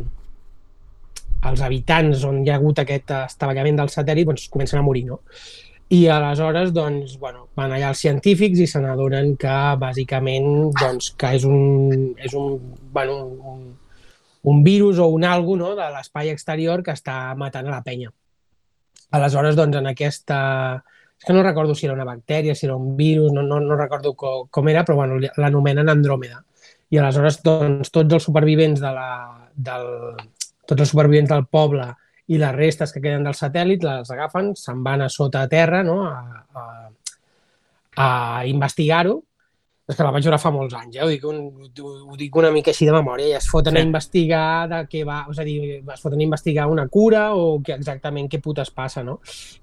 els 1.48 1.62
habitants 1.62 2.24
on 2.26 2.40
hi 2.42 2.50
ha 2.50 2.56
hagut 2.58 2.80
aquest 2.82 3.12
estavellament 3.20 3.78
del 3.78 3.92
satèl·lit 3.92 4.26
doncs, 4.26 4.48
comencen 4.50 4.80
a 4.80 4.86
morir, 4.86 5.04
no? 5.12 5.20
I 5.88 6.06
aleshores, 6.12 6.74
doncs, 6.76 7.14
bueno, 7.16 7.46
van 7.56 7.72
allà 7.72 7.94
els 7.94 8.00
científics 8.04 8.60
i 8.60 8.66
se 8.68 8.80
n'adonen 8.84 9.32
que, 9.40 9.56
bàsicament, 9.80 10.48
doncs, 10.76 11.14
que 11.16 11.30
és 11.38 11.46
un, 11.48 12.10
és 12.20 12.34
un, 12.36 12.58
bueno, 12.92 13.14
un, 13.52 13.62
un 14.52 14.58
virus 14.66 15.00
o 15.00 15.06
un 15.08 15.24
algo 15.24 15.56
no, 15.56 15.70
de 15.78 15.86
l'espai 15.94 16.28
exterior 16.28 16.82
que 16.84 16.92
està 16.92 17.32
matant 17.40 17.70
a 17.70 17.78
la 17.78 17.80
penya. 17.86 18.12
Aleshores, 19.16 19.56
doncs, 19.56 19.80
en 19.80 19.88
aquesta... 19.88 20.40
És 21.18 21.24
que 21.24 21.34
no 21.34 21.42
recordo 21.42 21.74
si 21.74 21.88
era 21.88 21.96
una 21.96 22.06
bactèria, 22.06 22.54
si 22.54 22.68
era 22.68 22.76
un 22.76 22.92
virus, 22.96 23.32
no, 23.32 23.42
no, 23.42 23.56
no 23.58 23.78
recordo 23.80 24.12
com, 24.14 24.44
com 24.52 24.68
era, 24.68 24.84
però 24.84 25.00
bueno, 25.00 25.16
l'anomenen 25.40 25.88
Andròmeda. 25.88 26.42
I 26.92 27.00
aleshores, 27.00 27.40
doncs, 27.42 27.88
tots 27.90 28.18
els 28.18 28.28
supervivents 28.28 28.84
de 28.84 28.92
la, 28.92 29.08
del, 29.56 29.88
tots 30.68 30.84
els 30.84 30.92
supervivents 30.92 31.32
del 31.32 31.48
poble 31.48 31.88
i 32.28 32.38
les 32.40 32.54
restes 32.54 32.92
que 32.92 33.00
queden 33.00 33.24
del 33.24 33.36
satèl·lit 33.36 33.84
les 33.86 34.10
agafen, 34.12 34.52
se'n 34.56 34.82
van 34.84 35.02
a 35.02 35.08
sota 35.08 35.42
a 35.46 35.48
terra 35.48 35.82
no? 35.82 36.02
a, 36.04 36.44
a, 36.54 36.66
a 37.96 38.10
investigar-ho. 38.46 39.22
És 39.88 39.96
que 39.96 40.04
la 40.04 40.10
vaig 40.12 40.26
veure 40.26 40.36
fa 40.36 40.50
molts 40.52 40.74
anys, 40.76 40.98
eh? 40.98 41.00
ho, 41.00 41.06
dic 41.08 41.22
un, 41.24 41.38
ho, 41.64 41.90
ho 42.12 42.16
dic 42.20 42.34
una 42.36 42.50
mica 42.52 42.68
així 42.74 42.84
de 42.84 42.92
memòria, 42.92 43.30
i 43.30 43.36
es 43.38 43.46
foten 43.48 43.72
Sí. 43.72 43.80
a 43.80 43.86
investigar 43.86 44.68
de 44.68 44.82
què 44.84 45.00
va, 45.08 45.22
és 45.32 45.38
a 45.40 45.46
dir, 45.46 45.78
es 45.80 46.02
foten 46.04 46.20
a 46.20 46.26
investigar 46.26 46.66
una 46.68 46.84
cura 46.92 47.30
o 47.32 47.62
que 47.64 47.72
exactament 47.72 48.28
què 48.28 48.42
putes 48.44 48.68
passa, 48.68 49.00
no? 49.02 49.14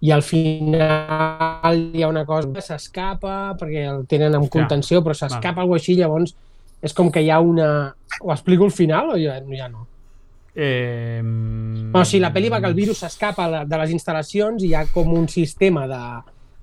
I 0.01 0.09
al 0.15 0.23
final 0.25 1.77
hi 1.93 2.01
ha 2.01 2.09
una 2.09 2.25
cosa 2.25 2.49
que 2.55 2.63
s'escapa 2.65 3.53
perquè 3.59 3.85
el 3.91 4.07
tenen 4.09 4.33
en 4.33 4.47
contenció, 4.49 5.03
però 5.05 5.13
s'escapa 5.13 5.61
alguna 5.61 5.77
així, 5.77 5.93
llavors 5.99 6.33
és 6.81 6.93
com 6.97 7.11
que 7.13 7.21
hi 7.21 7.29
ha 7.29 7.37
una... 7.39 7.69
Ho 8.21 8.31
explico 8.33 8.65
al 8.65 8.73
final 8.73 9.13
o 9.13 9.21
ja, 9.21 9.37
ja 9.53 9.69
no? 9.69 9.85
Eh, 10.55 11.21
O 11.95 12.03
sigui, 12.05 12.21
la 12.23 12.31
pel·li 12.33 12.49
va 12.51 12.61
que 12.63 12.67
el 12.71 12.73
virus 12.77 12.99
s'escapa 13.03 13.49
de- 13.65 13.77
les 13.77 13.91
instal·lacions 13.91 14.63
i 14.63 14.69
hi 14.69 14.73
ha 14.75 14.85
com 14.93 15.11
un 15.13 15.27
sistema 15.27 15.85
de 15.87 16.01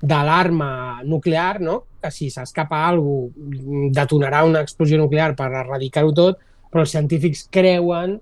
d'alarma 0.03 1.01
nuclear, 1.05 1.61
no? 1.61 1.85
que 2.03 2.11
si 2.11 2.29
s'escapa 2.29 2.89
cosa 2.91 3.31
detonarà 3.95 4.43
una 4.45 4.61
explosió 4.61 4.99
nuclear 4.99 5.37
per 5.37 5.47
erradicar-ho 5.53 6.11
tot, 6.13 6.39
però 6.73 6.81
els 6.83 6.91
científics 6.91 7.47
creuen 7.49 8.17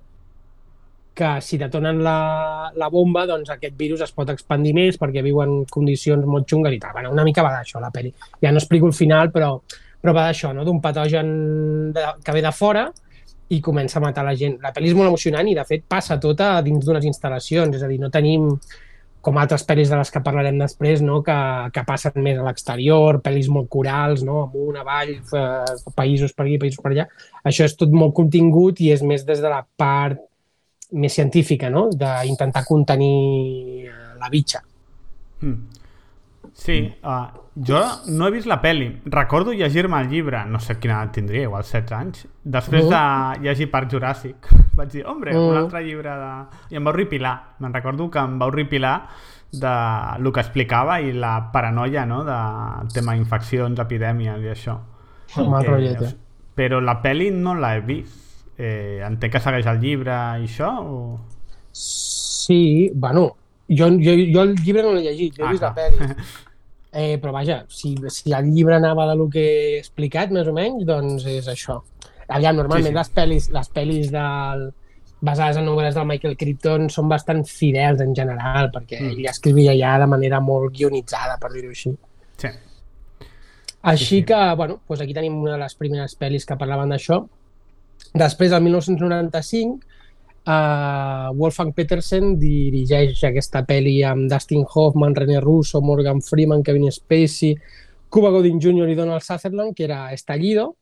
que 1.15 1.41
si 1.41 1.57
detonen 1.59 2.03
la, 2.05 2.71
la 2.77 2.89
bomba, 2.89 3.25
doncs 3.27 3.49
aquest 3.51 3.75
virus 3.79 4.03
es 4.03 4.13
pot 4.13 4.29
expandir 4.29 4.75
més 4.77 4.99
perquè 5.01 5.23
viu 5.25 5.41
en 5.43 5.65
condicions 5.73 6.25
molt 6.27 6.47
xungues 6.49 6.73
i 6.77 6.79
tal. 6.79 6.93
Bueno, 6.93 7.11
una 7.13 7.25
mica 7.25 7.43
va 7.43 7.51
d'això, 7.57 7.81
la 7.81 7.91
pel·li. 7.91 8.13
Ja 8.43 8.53
no 8.53 8.59
explico 8.61 8.87
el 8.87 8.93
final, 8.93 9.31
però, 9.33 9.55
però 10.01 10.13
va 10.15 10.27
d'això, 10.29 10.53
no? 10.53 10.65
d'un 10.65 10.81
patogen 10.81 11.93
de, 11.93 12.05
que 12.23 12.33
ve 12.37 12.43
de 12.43 12.53
fora 12.53 12.91
i 13.51 13.61
comença 13.61 13.99
a 13.99 14.05
matar 14.05 14.25
la 14.27 14.37
gent. 14.39 14.59
La 14.63 14.71
pel·li 14.75 14.93
és 14.93 14.97
molt 14.99 15.11
emocionant 15.11 15.49
i, 15.51 15.57
de 15.59 15.65
fet, 15.67 15.83
passa 15.91 16.21
tota 16.23 16.53
dins 16.63 16.85
d'unes 16.87 17.07
instal·lacions, 17.09 17.75
és 17.75 17.83
a 17.83 17.91
dir, 17.91 17.99
no 18.03 18.11
tenim 18.15 18.47
com 19.21 19.37
altres 19.37 19.67
pel·lis 19.69 19.91
de 19.91 19.99
les 19.99 20.11
que 20.13 20.23
parlarem 20.25 20.57
després, 20.61 21.03
no? 21.05 21.19
que, 21.25 21.37
que 21.75 21.85
passen 21.85 22.17
més 22.25 22.39
a 22.41 22.47
l'exterior, 22.47 23.21
pel·lis 23.25 23.51
molt 23.53 23.69
corals, 23.73 24.23
no? 24.25 24.45
amunt, 24.47 24.79
avall, 24.81 25.13
eh, 25.13 25.75
països 25.97 26.33
per 26.33 26.47
aquí, 26.47 26.57
països 26.63 26.81
per 26.81 26.95
allà. 26.95 27.07
Això 27.45 27.67
és 27.69 27.77
tot 27.77 27.93
molt 27.93 28.15
contingut 28.17 28.81
i 28.81 28.89
és 28.95 29.05
més 29.05 29.27
des 29.29 29.43
de 29.43 29.53
la 29.53 29.61
part 29.77 30.23
més 30.97 31.15
científica, 31.15 31.69
no? 31.71 31.89
d'intentar 31.93 32.65
contenir 32.69 33.91
eh, 33.91 33.99
la 34.21 34.33
bitxa. 34.33 34.65
Mm. 35.45 35.81
Sí, 36.61 36.81
uh, 37.05 37.29
jo 37.67 37.81
no 38.09 38.27
he 38.27 38.31
vist 38.31 38.47
la 38.47 38.61
peli. 38.63 39.01
Recordo 39.05 39.53
llegir-me 39.53 40.01
el 40.01 40.09
llibre, 40.09 40.45
no 40.47 40.61
sé 40.61 40.79
quina 40.79 40.95
edat 41.03 41.13
tindria, 41.13 41.43
igual 41.43 41.63
16 41.63 41.93
anys, 41.93 42.27
després 42.45 42.85
Mm. 42.85 42.89
de 42.91 43.49
llegir 43.49 43.71
Parc 43.71 43.91
Juràssic. 43.93 44.37
Vaig 44.77 44.91
dir, 44.93 45.05
hombre, 45.07 45.37
un 45.37 45.53
Mm. 45.55 45.59
altre 45.59 45.83
llibre 45.85 46.11
de... 46.11 46.31
I 46.71 46.77
em 46.77 46.87
va 46.87 46.91
horripilar. 46.91 47.35
Me'n 47.59 47.75
recordo 47.75 48.11
que 48.11 48.19
em 48.19 48.39
va 48.41 48.47
horripilar 48.47 48.95
de 49.53 49.75
el 50.19 50.33
que 50.33 50.41
explicava 50.41 51.01
i 51.01 51.13
la 51.13 51.51
paranoia, 51.53 52.07
no?, 52.07 52.23
de 52.25 52.39
tema 52.95 53.17
infeccions, 53.17 53.79
epidèmies 53.79 54.41
i 54.43 54.49
això. 54.55 54.79
Mal 55.37 55.65
rotllet, 55.67 56.03
eh? 56.03 56.15
Però 56.55 56.81
la 56.81 57.01
peli 57.03 57.31
no 57.31 57.55
l'he 57.55 57.81
vist. 57.81 58.27
Eh, 58.59 59.01
entenc 59.07 59.33
que 59.33 59.41
segueix 59.41 59.67
el 59.67 59.79
llibre 59.81 60.13
i 60.41 60.45
això? 60.47 60.69
O... 60.85 61.21
Sí, 61.73 62.91
bueno, 62.95 63.37
jo, 63.69 63.89
jo, 64.03 64.13
jo 64.35 64.43
el 64.43 64.55
llibre 64.57 64.83
no 64.83 64.93
l'he 64.93 65.03
llegit, 65.07 65.37
jo 65.39 65.45
he 65.45 65.49
Ah, 65.49 65.51
vist 65.53 65.63
la 65.63 65.75
pel·li. 65.75 65.99
Eh, 66.93 67.19
però 67.23 67.31
vaja, 67.33 67.65
si, 67.71 67.95
si 68.11 68.33
el 68.35 68.49
llibre 68.51 68.75
anava 68.75 69.05
de 69.07 69.15
lo 69.15 69.29
que 69.31 69.43
he 69.47 69.79
explicat, 69.79 70.33
més 70.35 70.49
o 70.51 70.53
menys, 70.53 70.85
doncs 70.89 71.25
és 71.31 71.47
això. 71.49 71.81
Aviam, 72.29 72.57
normalment 72.57 72.89
Sí, 72.89 72.91
sí. 72.93 72.99
les 72.99 73.11
pel·lis, 73.15 73.51
les 73.55 73.71
pel·lis 73.75 74.11
del, 74.11 74.65
basades 75.21 75.59
en 75.61 75.67
novel·les 75.69 75.95
del 75.95 76.07
Michael 76.09 76.37
Crichton 76.41 76.89
són 76.91 77.09
bastant 77.09 77.45
fidels 77.47 78.01
en 78.01 78.15
general, 78.17 78.71
perquè 78.75 79.01
Mm. 79.01 79.11
ell 79.13 79.27
escrivia 79.31 79.75
ja 79.79 79.99
de 79.99 80.07
manera 80.07 80.41
molt 80.41 80.73
guionitzada, 80.75 81.39
per 81.39 81.53
dir-ho 81.53 81.71
així. 81.71 81.95
Sí. 82.39 82.49
Així 83.83 84.19
sí. 84.21 84.25
que, 84.25 84.39
bueno, 84.57 84.81
doncs 84.89 85.01
aquí 85.03 85.15
tenim 85.15 85.39
una 85.41 85.53
de 85.53 85.59
les 85.63 85.75
primeres 85.75 86.17
pel·lis 86.19 86.45
que 86.47 86.57
parlaven 86.57 86.91
d'això. 86.93 87.23
Després, 88.15 88.53
el 88.53 88.63
1995, 88.63 89.81
uh, 90.47 91.31
Wolfgang 91.37 91.73
Petersen 91.77 92.35
dirigeix 92.41 93.23
aquesta 93.29 93.65
pel·li 93.67 94.01
amb 94.07 94.31
Dustin 94.31 94.65
Hoffman, 94.65 95.17
René 95.17 95.41
Russo, 95.41 95.81
Morgan 95.81 96.23
Freeman, 96.23 96.63
Kevin 96.63 96.91
Spacey, 96.93 97.57
Cuba 98.11 98.31
Gooding 98.31 98.61
Jr. 98.61 98.89
i 98.91 98.95
Donald 98.99 99.23
Sutherland, 99.23 99.75
que 99.75 99.85
era 99.85 100.13
Estallido. 100.13 100.77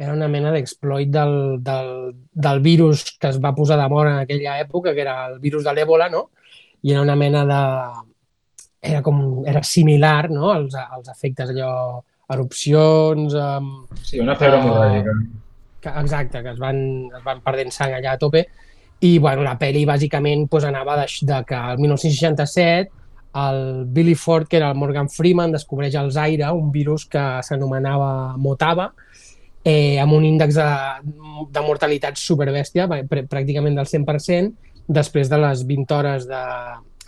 Era 0.00 0.14
una 0.14 0.28
mena 0.32 0.50
d'exploit 0.50 1.10
del, 1.12 1.58
del, 1.60 1.90
del 2.32 2.60
virus 2.64 3.18
que 3.20 3.28
es 3.28 3.36
va 3.36 3.54
posar 3.54 3.76
de 3.76 3.88
moda 3.92 4.14
en 4.14 4.22
aquella 4.22 4.58
època, 4.58 4.94
que 4.94 5.02
era 5.04 5.26
el 5.28 5.40
virus 5.40 5.66
de 5.66 5.74
l'èbola, 5.76 6.08
no? 6.08 6.30
I 6.82 6.94
era 6.94 7.02
una 7.02 7.16
mena 7.16 7.44
de... 7.44 7.60
Era, 8.80 9.02
com, 9.04 9.42
era 9.44 9.60
similar 9.62 10.30
no? 10.32 10.48
als, 10.54 10.72
als 10.72 11.10
efectes 11.12 11.50
allò 11.52 12.00
erupcions, 12.32 13.34
um, 13.36 13.68
Sí, 14.00 14.22
una 14.22 14.38
febre 14.40 14.62
hemorràgica. 14.62 15.12
que, 15.84 15.92
exacte, 16.00 16.42
que 16.42 16.54
es 16.54 16.58
van, 16.62 16.80
es 17.12 17.24
van 17.26 17.42
perdent 17.44 17.72
sang 17.74 17.92
allà 17.96 18.14
a 18.14 18.20
tope. 18.20 18.46
I 19.00 19.18
bueno, 19.18 19.44
la 19.46 19.56
pel·li 19.58 19.86
bàsicament 19.88 20.46
pues, 20.50 20.66
anava 20.68 20.98
de, 21.00 21.06
de 21.26 21.44
que 21.48 21.56
el 21.56 21.78
1967 21.80 23.00
el 23.32 23.84
Billy 23.86 24.14
Ford, 24.14 24.48
que 24.48 24.56
era 24.56 24.70
el 24.70 24.76
Morgan 24.76 25.08
Freeman, 25.08 25.52
descobreix 25.52 25.94
al 25.94 26.10
Zaire 26.10 26.50
un 26.50 26.72
virus 26.72 27.06
que 27.06 27.22
s'anomenava 27.46 28.36
Motava, 28.36 28.90
eh, 29.62 30.00
amb 30.02 30.16
un 30.16 30.26
índex 30.26 30.56
de, 30.56 30.68
de 31.52 31.62
mortalitat 31.62 32.18
superbèstia, 32.18 32.88
pr 32.90 33.24
pràcticament 33.30 33.78
del 33.78 33.86
100%, 33.86 34.52
després 34.90 35.30
de 35.30 35.38
les 35.38 35.64
20 35.66 35.94
hores 35.94 36.26
de, 36.26 36.44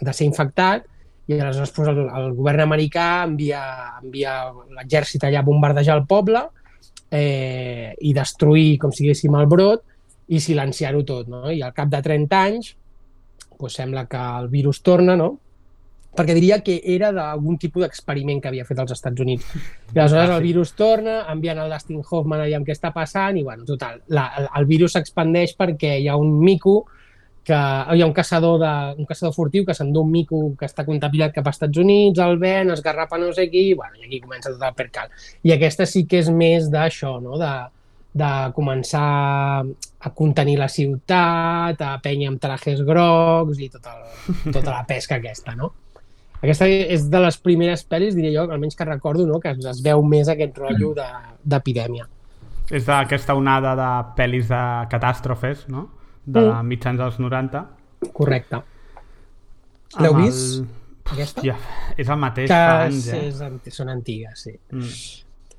de 0.01 0.15
ser 0.15 0.29
infectat, 0.29 0.87
i 1.27 1.39
aleshores 1.39 1.73
pues, 1.75 1.89
el, 1.91 2.03
el 2.07 2.33
govern 2.39 2.65
americà 2.65 3.25
envia, 3.27 3.63
envia 4.03 4.37
l'exèrcit 4.77 5.25
allà 5.27 5.43
a 5.43 5.47
bombardejar 5.47 5.97
el 5.99 6.07
poble 6.07 6.45
eh, 7.11 7.95
i 8.01 8.13
destruir, 8.15 8.77
com 8.83 8.95
si 8.95 9.11
el 9.11 9.47
brot 9.51 9.83
i 10.33 10.41
silenciar-ho 10.41 11.05
tot. 11.05 11.29
No? 11.29 11.47
I 11.53 11.63
al 11.63 11.75
cap 11.77 11.91
de 11.93 12.01
30 12.03 12.43
anys 12.49 12.75
pues, 13.59 13.77
sembla 13.79 14.07
que 14.11 14.21
el 14.41 14.49
virus 14.53 14.83
torna, 14.83 15.17
no? 15.17 15.37
perquè 16.13 16.35
diria 16.37 16.59
que 16.61 16.75
era 16.95 17.09
d'algun 17.15 17.57
tipus 17.57 17.87
d'experiment 17.87 18.41
que 18.43 18.51
havia 18.51 18.67
fet 18.69 18.81
als 18.83 18.93
Estats 18.93 19.21
Units. 19.25 19.47
I 19.95 19.99
aleshores 19.99 20.29
Ah, 20.29 20.37
el 20.37 20.43
virus 20.45 20.75
torna, 20.77 21.23
envien 21.33 21.59
el 21.59 21.71
Dustin 21.73 22.03
Hoffman 22.03 22.43
aviam 22.45 22.67
què 22.67 22.75
està 22.75 22.93
passant 22.93 23.39
i, 23.41 23.45
bueno, 23.47 23.65
total, 23.65 24.03
la, 24.13 24.27
el, 24.39 24.49
el 24.61 24.67
virus 24.69 24.93
s'expandeix 24.93 25.57
perquè 25.57 25.95
hi 26.03 26.09
ha 26.09 26.19
un 26.21 26.35
mico 26.41 26.83
que 27.43 27.57
hi 27.57 28.03
ha 28.03 28.07
un 28.07 28.13
caçador, 28.15 28.61
de, 28.61 28.73
un 29.01 29.09
caçador 29.09 29.33
furtiu 29.35 29.65
que 29.67 29.75
s'endú 29.75 30.05
un 30.05 30.13
mico 30.13 30.43
que 30.59 30.69
està 30.69 30.85
contaminat 30.87 31.33
cap 31.35 31.49
als 31.49 31.57
Estats 31.57 31.81
Units, 31.81 32.21
el 32.23 32.37
ven, 32.39 32.71
esgarrapa 32.71 33.19
no 33.19 33.33
sé 33.33 33.49
qui, 33.51 33.71
i, 33.73 33.75
bueno, 33.79 33.97
i 33.99 34.07
aquí 34.07 34.21
comença 34.21 34.53
tot 34.53 34.63
el 34.69 34.77
percal. 34.79 35.09
I 35.43 35.57
aquesta 35.57 35.89
sí 35.89 36.05
que 36.07 36.21
és 36.23 36.29
més 36.31 36.69
d'això, 36.71 37.17
no? 37.25 37.41
de, 37.41 37.51
de 38.15 38.31
començar 38.53 39.65
a 40.01 40.11
contenir 40.15 40.59
la 40.59 40.69
ciutat, 40.69 41.81
a 41.81 41.95
penya 42.03 42.29
amb 42.29 42.41
trajes 42.43 42.83
grocs 42.85 43.59
i 43.59 43.69
tot 43.73 43.87
el, 43.89 44.53
tota 44.53 44.71
la 44.71 44.83
pesca 44.89 45.17
aquesta, 45.17 45.55
no? 45.57 45.73
Aquesta 46.43 46.67
és 46.67 47.05
de 47.09 47.21
les 47.23 47.37
primeres 47.39 47.85
pel·lis, 47.89 48.17
diria 48.19 48.33
jo, 48.43 48.49
almenys 48.51 48.75
que 48.77 48.85
recordo, 48.85 49.25
no? 49.27 49.39
que 49.41 49.53
es 49.55 49.81
veu 49.85 50.03
més 50.03 50.29
aquest 50.29 50.57
rotllo 50.59 50.93
de- 50.95 51.07
d'epidèmia. 51.45 52.09
És 52.71 52.85
d'aquesta 52.87 53.35
onada 53.39 53.77
de 53.79 53.89
pel·lis 54.19 54.49
de 54.51 54.63
catàstrofes, 54.91 55.69
no? 55.69 55.89
De 56.27 56.41
Mm. 56.41 56.67
mitjans 56.67 56.99
dels 56.99 57.19
90. 57.21 57.65
Correcte. 58.13 58.61
L'heu 60.01 60.17
el- 60.17 60.23
vist, 60.25 60.65
aquesta? 61.13 61.41
Hòstia, 61.41 61.57
és 61.97 62.09
el 62.09 62.17
mateix 62.17 62.49
Que 62.49 62.55
fa 62.55 62.83
anys, 62.87 63.09
eh? 63.09 63.29
és, 63.29 63.75
són 63.75 63.89
antigues, 63.89 64.41
sí. 64.43 64.53
Mm. 64.73 64.89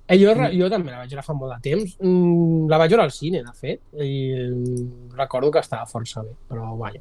Eh, 0.07 0.17
jo, 0.19 0.33
re- 0.35 0.51
jo 0.51 0.67
també 0.69 0.91
la 0.91 0.99
vaig 0.99 1.11
veure 1.13 1.23
fa 1.23 1.33
molt 1.33 1.53
de 1.55 1.59
temps. 1.69 1.97
Mm, 2.03 2.69
la 2.71 2.79
vaig 2.81 2.91
veure 2.91 3.05
al 3.07 3.13
cine, 3.15 3.43
de 3.43 3.53
fet, 3.55 3.79
i 4.03 4.15
mm, 4.49 5.13
recordo 5.17 5.51
que 5.51 5.61
estava 5.63 5.87
força 5.87 6.23
bé, 6.25 6.33
però 6.49 6.73
vaja. 6.77 6.99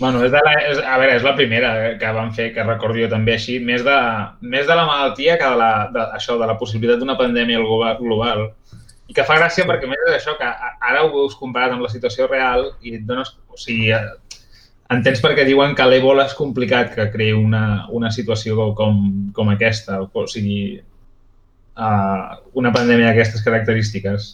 Bueno, 0.00 0.24
és 0.26 0.32
de 0.32 0.40
la, 0.42 0.54
és, 0.66 0.78
a 0.82 0.96
veure, 0.98 1.14
és 1.14 1.22
la 1.22 1.36
primera 1.38 1.68
que 2.00 2.12
van 2.16 2.32
fer, 2.34 2.48
que 2.54 2.64
recordo 2.66 2.98
jo 2.98 3.06
també 3.12 3.36
així, 3.36 3.60
més 3.62 3.84
de, 3.86 3.98
més 4.42 4.66
de 4.66 4.74
la 4.74 4.86
malaltia 4.88 5.36
que 5.38 5.46
de, 5.46 5.58
la, 5.60 5.68
de, 5.94 6.06
això, 6.16 6.34
de 6.40 6.48
la 6.50 6.56
possibilitat 6.58 6.98
d'una 6.98 7.14
pandèmia 7.20 7.60
global, 7.62 8.00
global. 8.00 8.48
I 9.06 9.14
que 9.14 9.22
fa 9.28 9.36
gràcia 9.38 9.66
perquè, 9.68 9.86
més, 9.86 10.02
és 10.08 10.16
això, 10.16 10.34
que 10.40 10.48
ara 10.48 11.04
ho 11.04 11.12
veus 11.12 11.36
comparat 11.38 11.76
amb 11.76 11.84
la 11.86 11.92
situació 11.92 12.26
real 12.26 12.72
i 12.82 12.96
et 12.98 13.04
dones... 13.06 13.30
O 13.54 13.60
sigui, 13.60 13.92
eh, 13.94 14.40
entens 14.90 15.22
perquè 15.22 15.44
diuen 15.46 15.76
que 15.78 15.86
l'Ebola 15.86 16.26
és 16.26 16.34
complicat 16.34 16.90
que 16.96 17.06
creï 17.12 17.36
una, 17.38 17.84
una 17.94 18.10
situació 18.10 18.72
com, 18.74 18.98
com 19.36 19.52
aquesta, 19.52 20.00
o 20.02 20.26
sigui, 20.26 20.80
uh, 21.76 22.40
una 22.58 22.72
pandèmia 22.74 23.12
d'aquestes 23.12 23.44
característiques. 23.44 24.32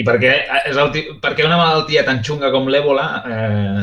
I 0.00 0.06
perquè, 0.08 0.32
és 0.70 0.78
el, 0.80 0.88
perquè 1.20 1.44
una 1.44 1.58
malaltia 1.60 2.04
tan 2.06 2.22
xunga 2.24 2.48
com 2.54 2.70
l'Ebola 2.72 3.04
eh, 3.28 3.82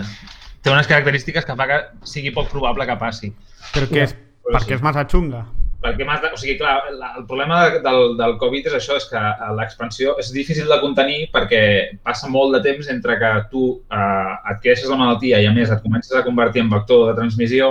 té 0.65 0.71
unes 0.73 0.87
característiques 0.89 1.45
que 1.45 1.53
fa 1.55 1.67
que 1.69 1.77
sigui 2.09 2.31
poc 2.33 2.49
probable 2.49 2.87
que 2.89 2.95
passi. 2.97 3.29
Però 3.75 3.85
què 3.91 4.07
és? 4.07 4.15
Però 4.41 4.55
Perquè 4.57 4.73
sí. 4.73 4.77
és 4.79 4.81
massa 4.81 5.03
xunga. 5.05 5.43
Perquè 5.79 6.03
m'has 6.03 6.19
de, 6.19 6.31
o 6.33 6.37
sigui, 6.41 6.57
clar, 6.59 6.79
la, 6.97 7.13
el 7.21 7.27
problema 7.29 7.59
de- 7.69 7.83
del, 7.85 8.17
del 8.17 8.33
Covid 8.41 8.65
és 8.67 8.73
això, 8.79 8.97
és 8.99 9.05
que 9.07 9.21
l'expansió 9.55 10.17
és 10.19 10.33
difícil 10.35 10.67
de 10.67 10.79
contenir 10.81 11.29
perquè 11.31 11.61
passa 12.03 12.27
molt 12.27 12.57
de 12.57 12.63
temps 12.65 12.89
entre 12.91 13.15
que 13.21 13.29
tu 13.53 13.67
eh, 13.87 14.33
adquireixes 14.51 14.89
la 14.89 14.97
malaltia 14.99 15.39
i, 15.39 15.45
a 15.47 15.53
més, 15.55 15.69
et 15.71 15.85
comences 15.85 16.17
a 16.17 16.25
convertir 16.25 16.65
en 16.65 16.73
vector 16.73 17.05
de 17.11 17.15
transmissió 17.21 17.69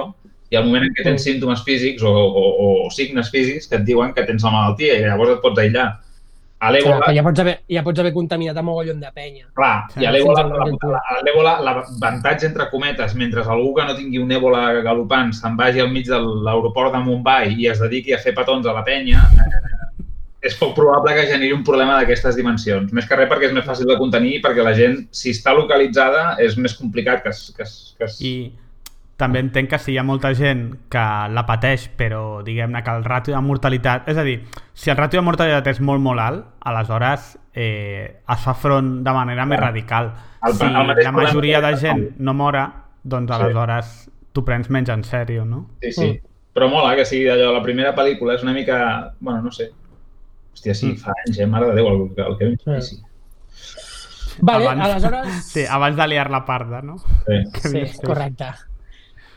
i 0.51 0.57
al 0.57 0.67
moment 0.67 0.87
en 0.87 0.95
què 0.97 1.05
tens 1.05 1.25
símptomes 1.27 1.63
físics 1.67 2.05
o, 2.07 2.11
o, 2.13 2.45
o 2.65 2.91
signes 2.95 3.31
físics 3.33 3.69
que 3.69 3.77
et 3.81 3.89
diuen 3.89 4.15
que 4.17 4.25
tens 4.29 4.45
la 4.47 4.53
malaltia 4.55 4.97
i 4.97 5.05
llavors 5.05 5.37
et 5.37 5.43
pots 5.45 5.61
aïllar. 5.61 5.89
A 6.59 6.73
Clar, 6.73 6.73
l'Ebola, 6.75 6.97
però 7.05 7.15
ja 7.15 7.23
pots 7.23 7.41
haver, 7.45 7.53
ja 7.71 7.83
pots 7.87 8.03
haver 8.03 8.11
contaminat 8.17 8.57
a 8.59 8.63
mogollon 8.67 8.99
de 8.99 9.11
penya. 9.15 9.45
Clar, 9.55 9.75
i 10.03 10.09
a 10.09 10.11
l'Ebola, 10.11 11.53
l'avantatge 11.63 12.49
entre 12.49 12.67
cometes, 12.73 13.15
mentre 13.15 13.45
algú 13.47 13.77
que 13.77 13.87
no 13.87 13.95
tingui 13.95 14.19
un 14.19 14.33
Ebola 14.35 14.65
galopant 14.83 15.31
se'n 15.37 15.55
vagi 15.61 15.85
al 15.85 15.93
mig 15.95 16.11
de 16.11 16.19
l'aeroport 16.19 16.97
de 16.97 17.05
Mumbai 17.05 17.55
i 17.55 17.71
es 17.71 17.79
dediqui 17.85 18.17
a 18.17 18.19
fer 18.25 18.35
petons 18.35 18.67
a 18.67 18.75
la 18.75 18.83
penya, 18.89 19.23
eh, 19.39 19.63
és 20.51 20.59
poc 20.59 20.75
probable 20.75 21.15
que 21.15 21.29
generi 21.31 21.55
un 21.55 21.63
problema 21.67 22.01
d'aquestes 22.01 22.35
dimensions. 22.39 22.91
Més 22.91 23.07
que 23.07 23.21
res 23.21 23.31
perquè 23.31 23.53
és 23.53 23.55
més 23.55 23.67
fàcil 23.69 23.87
de 23.87 24.01
contenir 24.01 24.41
perquè 24.43 24.67
la 24.67 24.75
gent, 24.75 25.05
si 25.15 25.31
està 25.37 25.55
localitzada, 25.55 26.33
és 26.43 26.59
més 26.59 26.75
complicat 26.75 27.23
que 27.23 27.37
es... 27.37 27.53
Que 27.55 27.69
es, 27.69 27.77
que 27.99 28.11
es... 28.11 28.19
I 28.19 28.33
també 29.19 29.41
entenc 29.43 29.69
que 29.73 29.79
si 29.83 29.93
hi 29.93 29.99
ha 29.99 30.05
molta 30.07 30.31
gent 30.39 30.69
que 30.89 31.03
la 31.35 31.43
pateix, 31.47 31.89
però 31.99 32.41
diguem-ne 32.47 32.85
que 32.87 32.93
el 32.95 33.03
ràtio 33.05 33.35
de 33.35 33.41
mortalitat... 33.43 34.07
És 34.09 34.17
a 34.17 34.23
dir, 34.23 34.37
si 34.79 34.93
el 34.93 34.97
ràtio 34.97 35.19
de 35.19 35.25
mortalitat 35.27 35.67
és 35.73 35.81
molt, 35.83 36.01
molt 36.05 36.23
alt, 36.23 36.45
aleshores 36.71 37.33
eh, 37.53 38.21
es 38.31 38.45
fa 38.45 38.55
front 38.55 39.01
de 39.03 39.13
manera 39.17 39.45
més 39.51 39.59
radical. 39.59 40.13
El- 40.47 40.55
si 40.55 40.65
el 40.65 40.73
la 41.03 41.13
majoria 41.13 41.61
de 41.61 41.73
que- 41.75 41.81
gent 41.83 42.05
no 42.19 42.35
mora, 42.35 42.63
doncs 43.03 43.33
Sí. 43.35 43.41
aleshores 43.43 43.91
t'ho 44.33 44.45
prens 44.45 44.71
menys 44.71 44.89
en 44.95 45.03
sèrio, 45.03 45.45
no? 45.45 45.65
Sí, 45.83 45.91
sí. 45.93 46.21
Però 46.55 46.69
mola 46.71 46.95
que 46.95 47.05
sigui 47.05 47.27
allò, 47.29 47.51
la 47.53 47.63
primera 47.63 47.95
pel·lícula 47.97 48.35
és 48.37 48.43
una 48.47 48.53
mica... 48.53 49.13
Bueno, 49.19 49.43
no 49.43 49.51
sé. 49.51 49.71
Hòstia, 50.55 50.75
sí, 50.75 50.93
Mm. 50.93 50.97
fa 50.97 51.13
anys, 51.27 51.39
eh? 51.41 51.47
Mare 51.47 51.67
de 51.67 51.75
Déu, 51.75 51.89
el, 51.89 52.01
el 52.27 52.39
Kevin 52.39 52.59
Spacey. 52.59 52.99
Vale, 54.41 54.69
Abans- 54.69 54.85
aleshores... 54.87 55.45
Sí, 55.53 55.65
abans 55.69 55.97
de 55.97 56.07
liar 56.09 56.31
la 56.31 56.45
parda, 56.45 56.83
no? 56.83 56.99
Sí. 56.99 57.43
Sí, 57.69 57.83
correcte. 58.05 58.47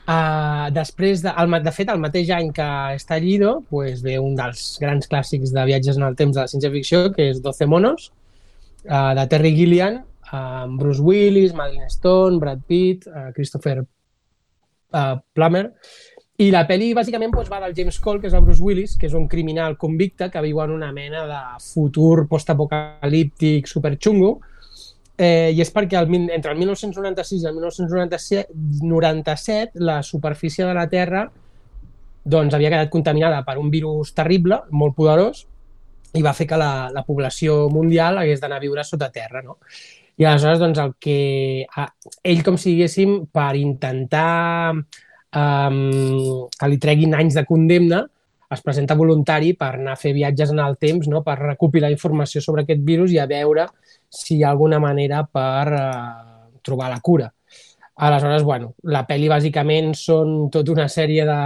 Uh, 0.02 0.72
després, 0.74 1.22
de, 1.22 1.32
el, 1.38 1.54
de 1.64 1.72
fet, 1.72 1.90
el 1.94 2.00
mateix 2.02 2.32
any 2.34 2.50
que 2.56 2.68
Estallido, 2.98 3.62
pues, 3.70 4.02
ve 4.02 4.18
un 4.20 4.34
dels 4.36 4.64
grans 4.82 5.08
clàssics 5.08 5.54
de 5.54 5.66
viatges 5.70 6.00
en 6.00 6.08
el 6.08 6.18
temps 6.20 6.34
de 6.36 6.42
la 6.42 6.50
ciència-ficció, 6.50 7.04
que 7.16 7.30
és 7.32 7.42
12 7.44 7.68
monos, 7.70 8.10
uh, 8.90 9.14
de 9.18 9.28
Terry 9.30 9.54
Gilliam, 9.56 10.02
uh, 10.02 10.38
amb 10.66 10.82
Bruce 10.82 11.06
Willis, 11.06 11.54
Madeline 11.54 11.92
Stone, 11.94 12.42
Brad 12.42 12.66
Pitt, 12.68 13.06
uh, 13.08 13.30
Christopher 13.36 13.78
uh, 13.84 15.20
Plummer, 15.38 15.68
i 16.42 16.50
la 16.50 16.64
pel·li 16.66 16.96
bàsicament 16.98 17.30
doncs, 17.36 17.52
va 17.52 17.60
del 17.62 17.76
James 17.78 18.00
Cole, 18.02 18.22
que 18.22 18.32
és 18.32 18.34
el 18.34 18.42
Bruce 18.42 18.64
Willis, 18.66 18.96
que 18.98 19.06
és 19.06 19.14
un 19.18 19.28
criminal 19.30 19.78
convicte 19.78 20.32
que 20.34 20.42
viu 20.42 20.64
en 20.64 20.74
una 20.74 20.90
mena 20.96 21.28
de 21.30 21.42
futur 21.62 22.26
postapocalíptic 22.32 23.70
superxungo, 23.70 24.40
eh, 25.22 25.52
i 25.54 25.62
és 25.62 25.70
perquè 25.74 26.00
el, 26.00 26.10
entre 26.34 26.52
el 26.52 26.60
1996 26.60 27.44
i 27.44 27.48
el 27.48 27.56
1997 27.60 28.84
97, 28.90 29.80
la 29.86 30.02
superfície 30.04 30.66
de 30.66 30.74
la 30.74 30.88
Terra 30.90 31.28
doncs, 32.24 32.54
havia 32.54 32.70
quedat 32.70 32.92
contaminada 32.94 33.42
per 33.46 33.58
un 33.58 33.72
virus 33.74 34.14
terrible, 34.18 34.62
molt 34.70 34.96
poderós, 34.98 35.46
i 36.14 36.22
va 36.22 36.36
fer 36.38 36.48
que 36.50 36.60
la, 36.60 36.90
la 36.94 37.06
població 37.08 37.68
mundial 37.72 38.20
hagués 38.20 38.42
d'anar 38.42 38.60
a 38.60 38.64
viure 38.64 38.84
sota 38.86 39.10
terra. 39.14 39.42
No? 39.46 39.58
I 40.20 40.28
aleshores, 40.28 40.60
doncs, 40.62 40.82
el 40.84 40.96
que 41.02 41.66
a, 41.66 41.88
ell, 42.22 42.44
com 42.46 42.60
si 42.60 42.76
diguéssim, 42.76 43.16
per 43.34 43.56
intentar 43.58 44.74
um, 44.76 45.78
que 46.52 46.70
li 46.70 46.82
treguin 46.84 47.16
anys 47.18 47.40
de 47.40 47.46
condemna, 47.48 48.04
es 48.52 48.62
presenta 48.62 48.98
voluntari 49.00 49.54
per 49.56 49.78
anar 49.78 49.96
a 49.96 50.00
fer 50.00 50.12
viatges 50.14 50.52
en 50.52 50.60
el 50.60 50.76
temps, 50.78 51.08
no? 51.08 51.24
per 51.24 51.40
recopilar 51.40 51.90
informació 51.94 52.44
sobre 52.44 52.66
aquest 52.66 52.84
virus 52.84 53.16
i 53.16 53.22
a 53.24 53.30
veure 53.30 53.70
si 54.12 54.38
hi 54.38 54.44
ha 54.44 54.52
alguna 54.52 54.80
manera 54.84 55.24
per 55.24 55.72
uh, 55.72 56.60
trobar 56.62 56.90
la 56.92 57.00
cura. 57.00 57.32
Aleshores, 58.02 58.44
bueno, 58.44 58.74
la 58.92 59.06
pel·li 59.08 59.30
bàsicament 59.30 59.94
són 59.96 60.50
tota 60.52 60.74
una 60.74 60.88
sèrie 60.90 61.26
de, 61.28 61.40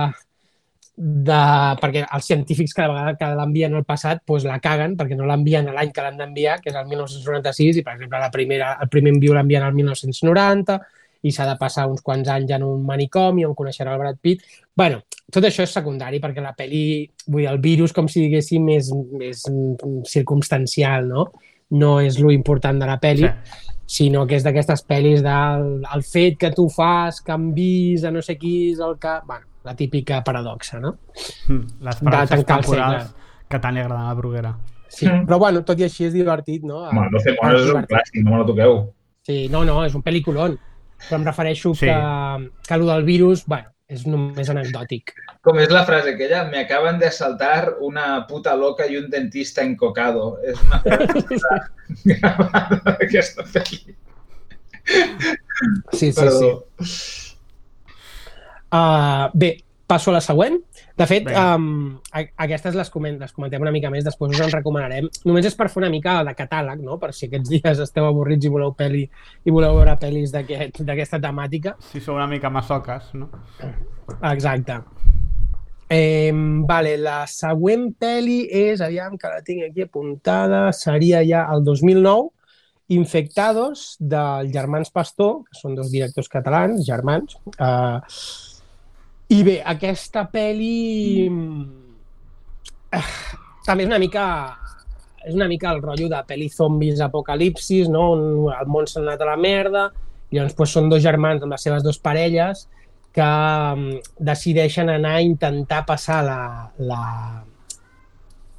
de... 0.96 1.40
perquè 1.82 2.06
els 2.06 2.28
científics 2.30 2.74
cada 2.74 2.94
vegada 2.94 3.16
que 3.20 3.32
l'envien 3.38 3.76
al 3.76 3.86
passat 3.88 4.22
doncs 4.26 4.46
la 4.48 4.62
caguen 4.64 4.96
perquè 4.98 5.18
no 5.20 5.28
l'envien 5.28 5.68
l'any 5.68 5.92
que 5.92 6.06
l'han 6.06 6.22
d'enviar, 6.22 6.60
que 6.62 6.72
és 6.72 6.78
el 6.80 6.88
1996, 6.92 7.82
i 7.82 7.84
per 7.84 7.98
exemple 7.98 8.22
la 8.22 8.32
primera, 8.32 8.76
el 8.82 8.92
primer 8.92 9.16
enviu 9.16 9.36
l'envien 9.36 9.66
al 9.66 9.76
1990 9.76 10.80
i 11.26 11.34
s'ha 11.34 11.48
de 11.50 11.58
passar 11.60 11.88
uns 11.90 12.04
quants 12.06 12.30
anys 12.30 12.54
en 12.56 12.64
un 12.64 12.86
manicomi 12.86 13.46
on 13.48 13.56
coneixerà 13.58 13.96
el 13.96 14.02
Brad 14.02 14.22
Pitt. 14.22 14.46
bueno, 14.76 15.02
tot 15.32 15.44
això 15.44 15.64
és 15.66 15.74
secundari 15.74 16.20
perquè 16.22 16.44
la 16.44 16.54
pel·li, 16.56 17.10
vull 17.28 17.42
dir, 17.42 17.50
el 17.50 17.60
virus, 17.60 17.94
com 17.96 18.08
si 18.08 18.22
diguéssim, 18.28 18.70
és, 18.76 18.92
és 19.26 19.44
circumstancial, 20.12 21.10
no? 21.10 21.32
No 21.72 22.00
és 22.00 22.20
lo 22.20 22.32
important 22.32 22.80
de 22.80 22.86
la 22.86 23.00
pel·li, 23.00 23.26
Sí. 23.28 23.64
sinó 23.86 24.26
que 24.28 24.36
és 24.36 24.44
d'aquestes 24.44 24.86
pel·lis 24.88 25.22
del 25.22 25.84
el 25.94 26.04
fet 26.04 26.38
que 26.38 26.52
tu 26.52 26.70
fas, 26.70 27.22
que 27.22 27.32
han 27.32 27.54
vist 27.54 28.06
a 28.06 28.12
no 28.12 28.22
sé 28.22 28.38
qui 28.38 28.72
és 28.72 28.80
el 28.80 28.98
que... 29.00 29.20
Bueno, 29.26 29.46
la 29.64 29.76
típica 29.76 30.24
paradoxa, 30.24 30.80
no? 30.80 30.98
Mm, 31.48 31.82
Les 31.82 31.96
el 32.02 32.46
temporals 32.46 32.70
segle. 32.70 33.06
que 33.50 33.60
tant 33.60 33.74
li 33.74 33.80
agradava 33.82 34.10
a 34.12 34.14
Bruguera. 34.14 34.58
Sí, 34.88 35.08
Mm. 35.08 35.26
però 35.26 35.40
bueno, 35.40 35.64
tot 35.66 35.80
i 35.80 35.84
així 35.84 36.06
és 36.06 36.14
divertit, 36.14 36.64
no? 36.64 36.84
Home, 36.88 37.10
12 37.12 37.36
monos 37.42 37.62
és 37.62 37.74
un 37.74 37.82
clàssic, 37.84 38.24
no 38.24 38.32
me 38.32 38.38
la 38.38 38.46
toqueu. 38.46 38.94
Sí, 39.24 39.48
no, 39.50 39.66
no, 39.66 39.84
és 39.84 39.94
un 39.96 40.04
pel·liculón. 40.04 40.58
Però 41.10 41.16
em 41.18 41.26
refereixo 41.26 41.74
Sí. 41.76 41.86
que, 41.88 42.50
que 42.68 42.74
el 42.76 42.86
del 42.86 43.04
virus, 43.04 43.46
bueno, 43.46 43.70
és 43.92 44.06
només 44.10 44.50
anecdòtic. 44.50 45.14
Com 45.46 45.60
és 45.62 45.70
la 45.74 45.84
frase 45.86 46.16
aquella? 46.16 46.46
Me 46.50 46.64
acaban 46.64 46.98
de 47.00 47.10
asaltar 47.12 47.76
una 47.86 48.26
puta 48.28 48.56
loca 48.56 48.88
y 48.88 48.98
un 48.98 49.10
dentista 49.10 49.62
encocado. 49.62 50.40
És 50.44 50.62
una 50.66 50.82
frase 50.82 51.60
gravada 52.10 52.82
d'aquesta 52.86 53.46
pel·li. 53.54 53.96
Sí, 55.94 56.12
sí, 56.12 56.14
Però... 56.18 56.34
sí. 56.40 56.52
Uh, 58.76 59.30
bé, 59.38 59.52
passo 59.88 60.10
a 60.10 60.16
la 60.16 60.22
següent. 60.22 60.56
De 60.98 61.06
fet, 61.06 61.28
um, 61.30 61.98
a- 62.12 62.24
aquestes 62.46 62.74
les, 62.76 62.90
coment 62.90 63.20
les 63.22 63.32
comentem 63.32 63.62
una 63.62 63.72
mica 63.72 63.90
més, 63.94 64.04
després 64.04 64.32
us 64.34 64.42
en 64.42 64.52
recomanarem. 64.52 65.08
Només 65.26 65.46
és 65.46 65.56
per 65.56 65.68
fer 65.70 65.82
una 65.84 65.90
mica 65.94 66.24
de 66.26 66.34
catàleg, 66.36 66.82
no? 66.82 66.98
per 67.00 67.14
si 67.14 67.28
aquests 67.28 67.50
dies 67.50 67.80
esteu 67.84 68.06
avorrits 68.06 68.46
i 68.46 68.50
voleu 68.50 68.74
peli 68.74 69.04
i 69.46 69.52
voleu 69.54 69.76
veure 69.78 69.96
pel·lis 70.02 70.32
d'aquest- 70.34 70.82
d'aquesta 70.84 71.20
temàtica. 71.22 71.76
Si 71.92 72.00
sou 72.02 72.16
una 72.16 72.28
mica 72.28 72.50
masoques, 72.50 73.14
no? 73.14 73.30
Exacte. 74.32 74.80
Eh, 75.88 76.32
vale, 76.66 76.96
la 76.98 77.28
següent 77.30 77.92
pel·li 78.02 78.48
és, 78.50 78.82
aviam 78.82 79.18
que 79.22 79.30
la 79.30 79.44
tinc 79.46 79.68
aquí 79.70 79.84
apuntada, 79.86 80.72
seria 80.74 81.22
ja 81.24 81.46
el 81.54 81.64
2009, 81.64 82.32
Infectados, 82.88 83.96
dels 84.00 84.52
germans 84.54 84.92
Pastor, 84.94 85.40
que 85.48 85.58
són 85.58 85.74
dos 85.74 85.88
directors 85.90 86.28
catalans, 86.30 86.84
germans. 86.86 87.34
Uh, 87.58 87.98
I 89.34 89.42
bé, 89.42 89.56
aquesta 89.66 90.28
pel·li 90.30 91.26
uh, 91.30 93.02
també 93.66 93.86
és 93.86 93.90
una 93.90 94.00
mica 94.02 94.26
és 95.26 95.34
una 95.34 95.48
mica 95.50 95.72
el 95.74 95.82
rotllo 95.82 96.08
de 96.12 96.22
pel·li 96.28 96.52
zombis 96.54 97.02
apocalipsis, 97.02 97.90
no? 97.90 98.12
On 98.14 98.54
el 98.54 98.70
món 98.70 98.86
s'ha 98.86 99.02
anat 99.02 99.24
a 99.24 99.32
la 99.32 99.38
merda, 99.42 99.88
i 100.30 100.38
llavors 100.38 100.54
pues, 100.58 100.74
són 100.76 100.92
dos 100.92 101.02
germans 101.02 101.42
amb 101.42 101.56
les 101.56 101.66
seves 101.66 101.84
dues 101.86 101.98
parelles 101.98 102.68
que 103.16 103.26
um, 103.26 103.88
decideixen 104.28 104.92
anar 104.92 105.16
a 105.18 105.24
intentar 105.24 105.82
passar 105.88 106.20
la, 106.28 106.40
la, 106.84 107.02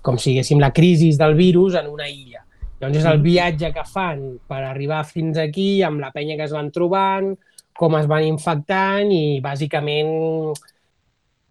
com 0.03 0.19
si 0.19 0.33
diguéssim, 0.33 0.59
la 0.63 0.73
crisi 0.75 1.13
del 1.21 1.37
virus 1.39 1.77
en 1.79 1.91
una 1.93 2.09
illa. 2.09 2.43
Llavors 2.81 2.99
és 3.03 3.09
el 3.09 3.21
viatge 3.25 3.71
que 3.73 3.85
fan 3.89 4.25
per 4.49 4.63
arribar 4.65 5.05
fins 5.09 5.39
aquí, 5.41 5.83
amb 5.85 6.01
la 6.03 6.11
penya 6.15 6.39
que 6.41 6.49
es 6.49 6.57
van 6.57 6.73
trobant, 6.73 7.35
com 7.79 7.97
es 7.99 8.07
van 8.09 8.25
infectant 8.25 9.11
i 9.13 9.39
bàsicament 9.45 10.11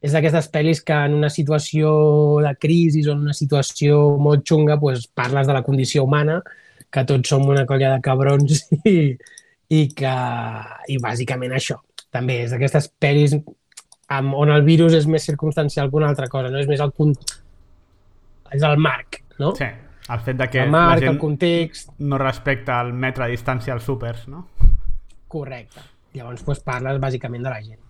és 0.05 0.13
d'aquestes 0.13 0.49
pel·lis 0.53 0.83
que 0.85 0.93
en 1.07 1.15
una 1.17 1.31
situació 1.33 1.91
de 2.43 2.51
crisi 2.61 3.01
o 3.07 3.13
en 3.15 3.23
una 3.25 3.33
situació 3.33 4.17
molt 4.21 4.45
xunga 4.45 4.77
pues, 4.81 5.07
parles 5.07 5.47
de 5.47 5.53
la 5.55 5.63
condició 5.65 6.03
humana, 6.05 6.41
que 6.93 7.03
tots 7.09 7.29
som 7.29 7.47
una 7.49 7.65
colla 7.65 7.95
de 7.95 8.01
cabrons 8.05 8.67
i, 8.85 9.15
i 9.73 9.79
que 9.97 10.15
i 10.93 10.99
bàsicament 11.01 11.55
això. 11.57 11.79
També 12.13 12.43
és 12.43 12.53
d'aquestes 12.53 12.91
pel·lis 13.01 13.33
amb, 14.13 14.35
on 14.37 14.53
el 14.53 14.61
virus 14.67 14.93
és 14.93 15.07
més 15.09 15.25
circumstancial 15.25 15.89
que 15.89 15.97
una 15.97 16.11
altra 16.13 16.29
cosa, 16.29 16.51
no? 16.53 16.61
És 16.61 16.69
més 16.69 16.83
el, 16.85 16.93
con- 16.93 17.17
és 18.53 18.61
el 18.61 18.77
marc, 18.77 19.23
no? 19.41 19.55
Sí, 19.57 19.65
el 20.13 20.21
fet 20.27 20.37
de 20.37 20.49
que 20.53 20.61
el 20.61 20.69
la 20.69 20.77
marc, 20.77 21.01
gent 21.01 21.15
el 21.15 21.19
context, 21.19 21.89
no 21.97 22.21
respecta 22.21 22.77
el 22.85 22.93
metre 22.93 23.25
de 23.25 23.33
distància 23.33 23.73
als 23.73 23.89
súpers, 23.89 24.27
no? 24.29 24.45
correcte. 25.35 25.81
Llavors, 26.15 26.43
doncs, 26.45 26.63
parles 26.65 27.01
bàsicament 27.03 27.43
de 27.45 27.51
la 27.51 27.61
gent. 27.61 27.81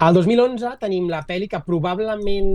Al 0.00 0.16
2011 0.16 0.78
tenim 0.80 1.10
la 1.12 1.20
pel·li 1.28 1.44
que 1.50 1.60
probablement 1.60 2.46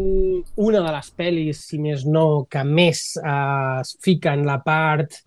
una 0.66 0.80
de 0.82 0.94
les 0.96 1.12
pel·lis, 1.14 1.60
si 1.70 1.78
més 1.78 2.06
no, 2.10 2.48
que 2.50 2.64
més 2.66 3.04
eh, 3.22 3.82
es 3.84 3.96
fica 4.02 4.34
en 4.34 4.48
la 4.48 4.58
part... 4.66 5.22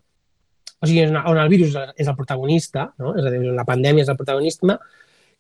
O 0.79 0.87
sigui, 0.87 1.05
on 1.07 1.17
on 1.19 1.39
el 1.43 1.51
virus 1.51 1.75
és 1.99 2.07
el 2.07 2.17
protagonista, 2.19 2.89
no? 3.03 3.13
és 3.19 3.27
a 3.27 3.31
dir, 3.31 3.41
on 3.43 3.57
la 3.59 3.67
pandèmia 3.67 4.05
és 4.05 4.11
el 4.11 4.19
protagonista, 4.19 4.77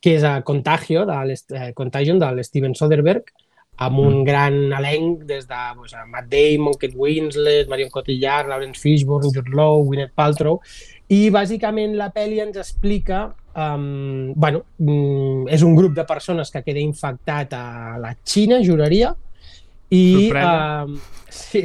que 0.02 0.14
és 0.18 0.24
a 0.26 0.40
Contagio, 0.46 1.04
de 1.06 1.18
eh, 1.34 1.68
Contagion, 1.78 2.18
de 2.22 2.30
l'Steven 2.34 2.74
Soderbergh, 2.78 3.30
amb 3.78 3.98
un 4.02 4.24
gran 4.26 4.72
elenc 4.74 5.22
des 5.26 5.46
de 5.46 5.58
pues, 5.76 5.94
a 5.94 6.04
Matt 6.06 6.26
Damon, 6.30 6.74
Kate 6.78 6.98
Winslet, 6.98 7.68
Marion 7.70 7.90
Cotillard, 7.90 8.48
Lawrence 8.50 8.80
Fishburne, 8.82 9.30
Jude 9.34 9.54
Law, 9.54 9.84
Gwyneth 9.86 10.14
Paltrow, 10.18 10.58
i 11.14 11.28
bàsicament 11.34 11.94
la 11.98 12.10
pel·li 12.14 12.42
ens 12.42 12.58
explica 12.58 13.28
um, 13.58 14.32
bueno, 14.34 14.62
um, 14.78 15.48
és 15.50 15.62
un 15.66 15.74
grup 15.76 15.94
de 15.96 16.04
persones 16.06 16.52
que 16.54 16.62
queda 16.62 16.80
infectat 16.82 17.54
a 17.58 17.98
la 18.00 18.14
Xina, 18.22 18.60
juraria, 18.64 19.12
i, 19.90 20.30
um, 20.30 20.94
sí, 21.32 21.64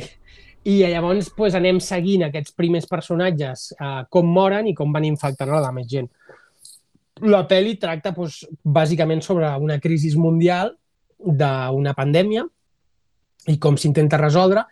i 0.63 0.79
llavors 0.81 1.29
pues, 1.35 1.57
anem 1.59 1.81
seguint 1.83 2.25
aquests 2.27 2.55
primers 2.57 2.87
personatges, 2.89 3.71
uh, 3.77 4.03
com 4.09 4.29
moren 4.29 4.69
i 4.69 4.75
com 4.77 4.93
van 4.95 5.05
infectant 5.07 5.51
a 5.51 5.61
la 5.63 5.73
més 5.75 5.89
gent. 5.91 6.09
La 7.29 7.43
pel·li 7.47 7.75
tracta 7.79 8.13
pues, 8.15 8.41
bàsicament 8.63 9.21
sobre 9.21 9.51
una 9.61 9.77
crisi 9.83 10.15
mundial 10.17 10.73
d'una 11.23 11.93
pandèmia 11.95 12.43
i 13.51 13.59
com 13.61 13.77
s'intenta 13.77 14.17
resoldre. 14.19 14.63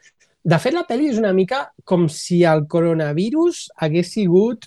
De 0.42 0.58
fet, 0.58 0.74
la 0.74 0.88
pel·li 0.88 1.12
és 1.12 1.20
una 1.22 1.36
mica 1.38 1.68
com 1.86 2.08
si 2.10 2.42
el 2.48 2.66
coronavirus 2.72 3.68
hagués 3.78 4.16
sigut, 4.16 4.66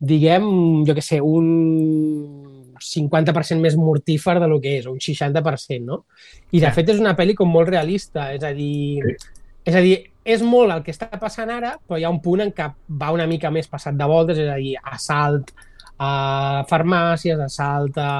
diguem, 0.00 0.44
jo 0.88 0.94
que 0.96 1.02
sé, 1.04 1.20
un 1.20 2.74
50% 2.80 3.60
més 3.60 3.76
mortífer 3.76 4.38
de 4.40 4.48
lo 4.48 4.60
que 4.60 4.78
és, 4.78 4.86
o 4.88 4.92
un 4.94 5.00
60%, 5.02 5.84
no? 5.84 6.04
I 6.56 6.60
de 6.62 6.70
fet 6.72 6.88
és 6.94 7.00
una 7.02 7.12
pel·li 7.18 7.34
com 7.36 7.50
molt 7.52 7.68
realista, 7.68 8.30
és 8.34 8.44
a 8.46 8.52
dir, 8.56 9.02
és 9.64 9.74
a 9.76 9.82
dir, 9.84 9.98
és 10.24 10.40
molt 10.44 10.72
el 10.72 10.82
que 10.86 10.92
està 10.94 11.10
passant 11.20 11.50
ara, 11.52 11.74
però 11.86 11.98
hi 12.00 12.04
ha 12.06 12.12
un 12.12 12.20
punt 12.24 12.40
en 12.46 12.52
què 12.56 12.70
va 13.00 13.10
una 13.12 13.26
mica 13.28 13.50
més 13.52 13.68
passat 13.68 13.96
de 13.98 14.08
voltes, 14.08 14.38
és 14.40 14.48
a 14.48 14.56
dir, 14.60 14.76
assalt 14.80 15.52
a 16.00 16.64
farmàcies, 16.70 17.36
assalt 17.44 17.98
a, 18.00 18.12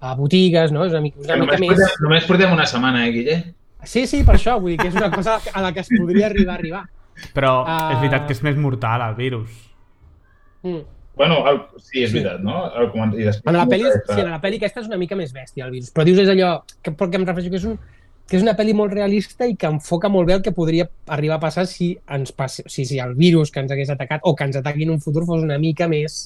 a 0.00 0.14
botigues, 0.18 0.72
no? 0.74 0.84
És 0.88 0.92
una 0.96 1.04
mica, 1.04 1.20
una 1.22 1.36
mica 1.38 1.54
Només 1.54 1.60
més... 1.62 1.78
portem, 1.78 2.02
només 2.08 2.26
portem 2.26 2.52
una 2.56 2.66
setmana, 2.66 3.04
eh, 3.06 3.12
Guille? 3.14 3.36
Sí, 3.84 4.06
sí, 4.10 4.24
per 4.26 4.34
això, 4.38 4.56
vull 4.58 4.72
dir 4.74 4.80
que 4.80 4.88
és 4.90 4.96
una 4.98 5.10
cosa 5.12 5.38
a 5.52 5.62
la 5.62 5.70
que 5.76 5.84
es 5.84 5.90
podria 5.92 6.26
arribar 6.26 6.54
a 6.56 6.58
arribar. 6.58 6.82
Però 7.36 7.52
Ah. 7.68 7.92
és 7.94 8.00
veritat 8.00 8.26
que 8.26 8.32
és 8.34 8.42
més 8.42 8.56
mortal 8.58 9.04
el 9.06 9.14
virus. 9.14 9.52
Mm. 10.64 10.84
Bueno, 11.14 11.36
el, 11.46 11.60
sí, 11.78 12.02
és 12.02 12.12
veritat, 12.12 12.40
no? 12.42 12.64
El. 12.74 12.88
I 13.14 13.28
després, 13.28 13.44
En 13.46 13.54
la 13.54 13.66
pel·li, 13.70 13.86
sí, 14.08 14.16
en 14.18 14.32
la 14.32 14.40
pel·li 14.42 14.58
aquesta 14.58 14.82
és 14.82 14.88
una 14.90 14.98
mica 14.98 15.14
més 15.18 15.30
bèstia, 15.34 15.68
el 15.68 15.74
virus. 15.76 15.92
Però 15.94 16.06
dius 16.06 16.18
és 16.24 16.30
allò, 16.32 16.56
que, 16.82 16.90
perquè 16.90 17.20
em 17.20 17.26
refereixo 17.28 17.52
que 17.52 17.60
és, 17.60 17.66
un, 17.70 17.76
que 18.26 18.38
és 18.40 18.42
una 18.42 18.56
pel·li 18.58 18.74
molt 18.74 18.96
realista 18.96 19.46
i 19.46 19.54
que 19.60 19.70
enfoca 19.70 20.10
molt 20.10 20.26
bé 20.26 20.34
el 20.40 20.42
que 20.42 20.54
podria 20.56 20.88
arribar 21.14 21.38
a 21.38 21.44
passar 21.44 21.68
si 21.70 21.92
ens 22.16 22.34
passi, 22.34 22.64
si, 22.66 22.86
si 22.88 22.98
el 22.98 23.14
virus 23.14 23.54
que 23.54 23.62
ens 23.62 23.70
hagués 23.70 23.92
atacat 23.94 24.26
o 24.26 24.34
que 24.34 24.48
ens 24.48 24.58
ataqui 24.58 24.88
en 24.88 24.96
un 24.96 25.04
futur 25.04 25.22
fos 25.28 25.44
una 25.46 25.60
mica 25.62 25.86
més 25.92 26.24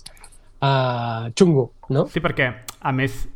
uh, 0.63 1.29
xungo, 1.37 1.69
no? 1.93 2.07
Sí, 2.09 2.25
perquè, 2.25 2.49
a 2.81 2.95
més, 2.97 3.27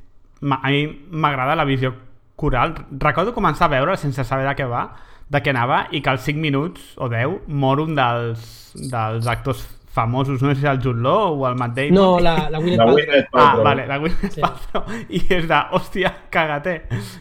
a 0.41 0.73
mi 0.73 0.87
m'agrada 1.11 1.59
la 1.59 1.69
visió 1.69 1.93
coral. 2.41 2.79
Recordo 2.97 3.37
començar 3.37 3.69
a 3.69 3.75
veure 3.77 3.99
sense 4.01 4.25
saber 4.25 4.49
de 4.49 4.57
què 4.57 4.71
va, 4.73 4.87
de 5.29 5.45
què 5.45 5.53
anava, 5.53 5.85
i 5.93 6.01
que 6.01 6.17
als 6.17 6.25
5 6.25 6.41
minuts 6.41 6.97
o 6.97 7.13
10 7.13 7.45
mor 7.53 7.85
un 7.85 7.93
dels, 7.99 8.73
dels 8.89 9.29
actors 9.29 9.69
famosos, 9.93 10.41
no 10.43 10.55
sé 10.55 10.61
si 10.63 10.67
el 10.67 10.79
Jude 10.83 11.03
Law 11.03 11.39
o 11.43 11.49
el 11.49 11.55
Matt 11.61 11.75
Damon. 11.77 11.95
No, 11.95 12.19
la, 12.21 12.49
la 12.51 12.59
Gwyneth 12.59 12.79
Paltrow. 12.79 12.99
Ah, 13.13 13.29
Paltrow. 13.33 13.65
vale, 13.65 13.87
la 13.87 13.99
Gwyneth 13.99 14.33
Sí. 14.33 14.41
Paltrow. 14.41 14.85
I 15.19 15.21
és 15.37 15.49
de, 15.49 15.59
hòstia, 15.77 16.13
cagater. 16.33 16.77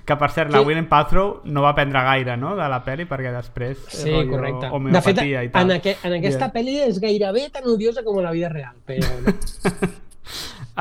Que, 0.06 0.16
per 0.18 0.32
cert, 0.32 0.52
la 0.54 0.60
Sí. 0.62 0.66
Gwyneth 0.70 0.88
Paltrow 0.90 1.42
no 1.46 1.62
va 1.66 1.74
aprendre 1.76 2.02
gaire, 2.08 2.38
no?, 2.38 2.56
de 2.56 2.70
la 2.72 2.80
pel·li, 2.86 3.06
perquè 3.10 3.34
després... 3.36 3.78
Sí, 3.90 4.10
rotllo 4.12 4.32
correcte. 4.38 4.72
De 4.96 5.02
fet, 5.02 5.22
i 5.28 5.50
tal. 5.52 5.68
en, 5.70 5.78
aqu 5.80 5.96
en 6.08 6.18
aquesta 6.22 6.48
Bien. 6.48 6.56
pel·li 6.56 6.78
és 6.88 7.02
gairebé 7.04 7.50
tan 7.52 7.68
odiosa 7.68 8.04
com 8.08 8.22
la 8.24 8.32
vida 8.32 8.50
real, 8.50 8.76
però 8.88 9.12
no. 9.26 9.36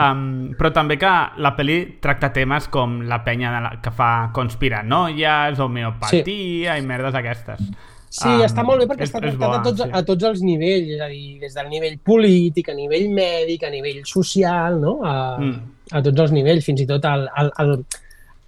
Um, 0.01 0.53
però 0.55 0.71
també 0.73 0.95
que 1.01 1.11
la 1.43 1.51
pel·li 1.59 1.99
tracta 2.01 2.31
temes 2.33 2.69
com 2.71 3.01
la 3.11 3.19
penya 3.27 3.51
de 3.57 3.61
la, 3.65 3.71
que 3.83 3.91
fa 3.91 4.31
conspiranoies, 4.33 5.59
homeopatia 5.59 6.77
i 6.79 6.85
merdes 6.87 7.17
aquestes. 7.19 7.65
Sí, 8.11 8.27
Um, 8.27 8.41
està 8.43 8.65
molt 8.67 8.81
bé 8.83 8.87
perquè 8.91 9.05
és- 9.07 9.11
està 9.13 9.21
tractat 9.23 9.39
bo, 9.49 9.55
a, 9.55 9.63
tots, 9.63 9.83
sí. 9.85 9.89
a 9.93 10.03
tots 10.03 10.25
els 10.27 10.41
nivells, 10.43 10.89
és 10.97 11.01
a 11.01 11.07
dir, 11.07 11.39
des 11.39 11.55
del 11.55 11.69
nivell 11.71 11.99
polític, 12.03 12.69
a 12.69 12.75
nivell 12.75 13.09
mèdic, 13.15 13.63
a 13.63 13.71
nivell 13.71 14.01
social, 14.05 14.81
no? 14.83 14.97
A, 15.07 15.39
Mm. 15.39 15.61
a 15.93 16.03
tots 16.03 16.19
els 16.21 16.33
nivells, 16.33 16.65
fins 16.67 16.81
i 16.83 16.87
tot 16.87 17.05
el, 17.05 17.29
el, 17.39 17.53
el, 17.59 17.85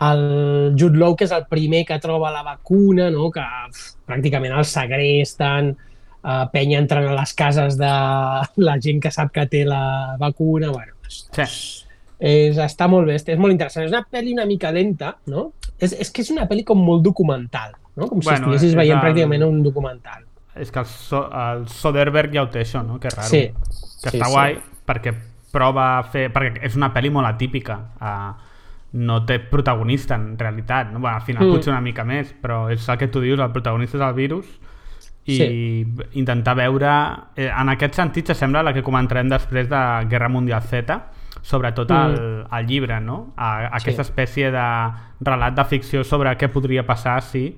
el 0.01 0.75
Jude 0.77 0.99
Law, 0.99 1.15
que 1.15 1.25
és 1.29 1.33
el 1.33 1.47
primer 1.47 1.85
que 1.87 1.99
troba 2.03 2.33
la 2.35 2.43
vacuna, 2.43 3.09
no? 3.11 3.31
que 3.31 3.41
uf, 3.69 3.85
pràcticament 4.09 4.57
el 4.59 4.65
segresten, 4.65 5.77
uh, 6.25 6.47
penya 6.53 6.81
entrant 6.83 7.07
a 7.07 7.15
les 7.21 7.33
cases 7.39 7.77
de 7.79 7.87
la 8.67 8.77
gent 8.83 9.01
que 9.01 9.11
sap 9.15 9.31
que 9.33 9.47
té 9.47 9.65
la 9.65 10.17
vacuna, 10.19 10.71
bueno, 10.75 10.93
és, 11.07 11.29
Sí. 11.31 11.85
és, 12.19 12.59
està 12.59 12.89
molt 12.91 13.07
bé, 13.07 13.15
és 13.15 13.39
molt 13.39 13.53
interessant. 13.53 13.87
És 13.87 13.93
una 13.95 14.03
pel·li 14.11 14.33
una 14.33 14.45
mica 14.47 14.73
lenta, 14.73 15.17
no? 15.27 15.53
És, 15.79 15.93
és 15.93 16.11
que 16.11 16.23
és 16.23 16.31
una 16.31 16.49
pel·li 16.49 16.65
com 16.65 16.79
molt 16.83 17.03
documental, 17.03 17.73
no? 17.97 18.06
Com 18.09 18.20
si 18.23 18.28
Bueno, 18.28 18.47
estiguessis 18.47 18.70
és 18.70 18.77
veient 18.77 18.98
el- 18.98 19.05
pràcticament 19.05 19.44
un 19.47 19.62
documental. 19.62 20.24
És 20.55 20.70
que 20.70 20.78
el, 20.81 20.86
so 20.86 21.31
el 21.32 21.66
Soderbergh 21.69 22.32
ja 22.35 22.43
ho 22.43 22.48
té, 22.52 22.60
això, 22.60 22.82
no? 22.85 22.98
Que 23.01 23.09
raro. 23.10 23.28
Sí. 23.28 23.48
Que 24.02 24.10
Sí, 24.10 24.19
està 24.19 24.27
sí. 24.27 24.32
guai, 24.32 24.59
perquè 24.86 25.14
prova 25.52 25.98
a 25.98 26.02
fer... 26.05 26.31
Perquè 26.32 26.62
és 26.64 26.77
una 26.77 26.93
pel·li 26.93 27.10
molt 27.10 27.27
atípica. 27.27 27.78
Uh, 28.01 28.32
no 28.94 29.23
té 29.24 29.39
protagonista, 29.39 30.14
en 30.16 30.39
realitat. 30.39 30.90
No? 30.93 30.98
Bueno, 31.01 31.16
al 31.16 31.23
final 31.23 31.44
Mm. 31.44 31.48
mm. 31.48 31.55
potser 31.55 31.73
una 31.73 31.81
mica 31.81 32.05
més, 32.05 32.35
però 32.43 32.70
és 32.70 32.86
el 32.89 32.98
que 32.98 33.09
tu 33.09 33.20
dius, 33.20 33.40
el 33.40 33.51
protagonista 33.52 33.97
és 33.97 34.02
el 34.02 34.12
virus 34.14 34.47
i 35.24 35.36
Sí. 35.36 35.86
intentar 36.19 36.55
veure... 36.56 36.90
Eh, 37.36 37.48
en 37.48 37.69
aquest 37.70 37.94
sentit, 37.94 38.27
s'assembla 38.27 38.60
a 38.60 38.62
la 38.62 38.73
que 38.74 38.82
comentarem 38.82 39.28
després 39.28 39.69
de 39.70 39.82
Guerra 40.10 40.28
Mundial 40.28 40.60
Z, 40.62 41.01
sobretot 41.40 41.90
el, 41.90 42.44
el 42.52 42.66
llibre, 42.66 43.01
no? 43.01 43.32
A, 43.36 43.66
a 43.69 43.77
aquesta 43.77 44.02
Mm. 44.02 44.05
Sí. 44.05 44.10
espècie 44.10 44.51
de 44.51 44.66
relat 45.20 45.55
de 45.55 45.64
ficció 45.64 46.05
sobre 46.05 46.36
què 46.36 46.48
podria 46.52 46.85
passar 46.85 47.23
si 47.23 47.56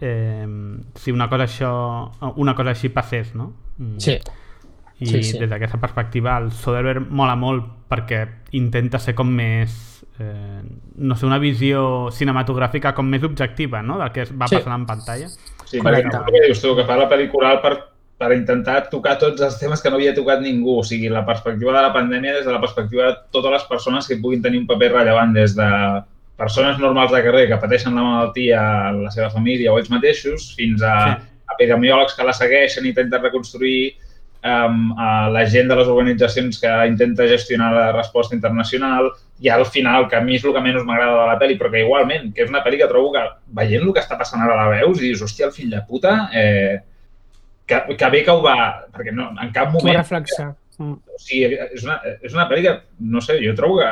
eh, 0.00 0.46
si 0.94 1.12
una 1.12 1.28
cosa, 1.28 1.44
això, 1.44 2.32
una 2.36 2.54
cosa 2.54 2.70
així 2.70 2.88
passés, 2.88 3.34
no? 3.34 3.52
Mm. 3.78 3.98
Sí, 3.98 4.18
I 5.02 5.06
sí, 5.06 5.22
sí. 5.22 5.38
des 5.38 5.50
d'aquesta 5.50 5.80
perspectiva 5.82 6.36
el 6.38 6.52
Soderbergh 6.54 7.08
mola 7.10 7.34
molt 7.34 7.64
perquè 7.90 8.20
intenta 8.52 9.00
ser 9.02 9.14
com 9.18 9.26
més 9.34 9.72
eh, 10.20 10.60
no 10.96 11.16
sé, 11.16 11.26
una 11.26 11.38
visió 11.42 12.10
cinematogràfica 12.14 12.92
com 12.94 13.08
més 13.10 13.24
objectiva, 13.24 13.80
no? 13.82 13.98
Del 13.98 14.12
que 14.12 14.22
es 14.22 14.30
va 14.30 14.46
Sí. 14.46 14.56
passant 14.60 14.76
en 14.80 14.86
pantalla. 14.86 15.28
Sí, 15.64 15.78
Correcte. 15.80 16.16
perquè 16.18 16.44
dius 16.46 16.60
tu, 16.62 16.76
que 16.76 16.84
fa 16.84 16.96
la 17.00 17.08
pel·lícula 17.10 17.56
per, 17.62 17.72
per 18.18 18.30
intentar 18.36 18.88
tocar 18.90 19.16
tots 19.18 19.40
els 19.42 19.58
temes 19.58 19.80
que 19.82 19.90
no 19.90 19.96
havia 19.96 20.14
tocat 20.14 20.40
ningú. 20.40 20.78
O 20.80 20.84
sigui, 20.84 21.08
la 21.08 21.24
perspectiva 21.26 21.72
de 21.72 21.82
la 21.82 21.92
pandèmia 21.92 22.34
des 22.36 22.44
de 22.46 22.52
la 22.52 22.60
perspectiva 22.60 23.06
de 23.08 23.16
totes 23.32 23.50
les 23.50 23.64
persones 23.64 24.06
que 24.06 24.18
puguin 24.18 24.42
tenir 24.42 24.60
un 24.60 24.66
paper 24.68 24.92
rellevant, 24.92 25.32
des 25.34 25.56
de 25.56 25.68
persones 26.42 26.78
normals 26.82 27.12
de 27.14 27.22
carrer 27.24 27.46
que 27.50 27.60
pateixen 27.62 27.94
la 27.94 28.04
malaltia, 28.04 28.62
la 28.98 29.10
seva 29.14 29.30
família 29.30 29.72
o 29.72 29.78
ells 29.80 29.90
mateixos, 29.92 30.52
fins 30.58 30.82
a 30.82 30.94
Sí. 31.12 31.28
epidemiòlegs 31.54 32.16
que 32.16 32.26
la 32.26 32.34
segueixen 32.34 32.84
i 32.84 32.90
intenten 32.90 33.22
reconstruir 33.22 33.94
um, 34.42 34.92
a 34.98 35.28
la 35.30 35.44
gent 35.46 35.68
de 35.70 35.76
les 35.78 35.88
organitzacions 35.88 36.58
que 36.60 36.70
intenta 36.88 37.26
gestionar 37.28 37.72
la 37.72 37.90
resposta 37.92 38.34
internacional 38.34 39.10
i 39.40 39.48
al 39.48 39.66
final, 39.66 40.08
que 40.08 40.16
a 40.16 40.22
mi 40.22 40.36
és 40.36 40.44
el 40.44 40.54
que 40.54 40.62
menys 40.62 40.86
m'agrada 40.86 41.18
de 41.20 41.26
la 41.32 41.38
pel·li, 41.40 41.58
però 41.58 41.70
que 41.70 41.82
igualment, 41.82 42.30
que 42.34 42.44
és 42.44 42.50
una 42.50 42.62
pel·li 42.64 42.78
que 42.80 42.88
trobo 42.90 43.12
que 43.14 43.22
veient 43.58 43.82
el 43.82 43.92
que 43.92 44.02
està 44.02 44.18
passant 44.18 44.42
ara 44.42 44.58
la 44.58 44.70
veus 44.70 45.00
i 45.00 45.08
dius, 45.08 45.22
hòstia, 45.22 45.48
el 45.50 45.54
fill 45.56 45.70
de 45.70 45.82
puta, 45.88 46.14
eh, 46.32 46.80
que, 47.66 47.82
que 47.98 48.10
bé 48.10 48.22
que 48.26 48.34
ho 48.34 48.42
va... 48.42 48.56
Perquè 48.94 49.14
no, 49.14 49.30
en 49.42 49.52
cap 49.54 49.72
moment... 49.74 49.98
reflexar. 49.98 50.52
Mm. 50.78 50.94
O 50.94 51.20
sigui, 51.20 51.58
és 51.68 51.84
una, 51.86 52.00
és 52.22 52.32
una 52.34 52.48
pel·li 52.50 52.66
que, 52.66 52.74
no 53.12 53.22
sé, 53.22 53.38
jo 53.42 53.54
trobo 53.58 53.80
que 53.82 53.90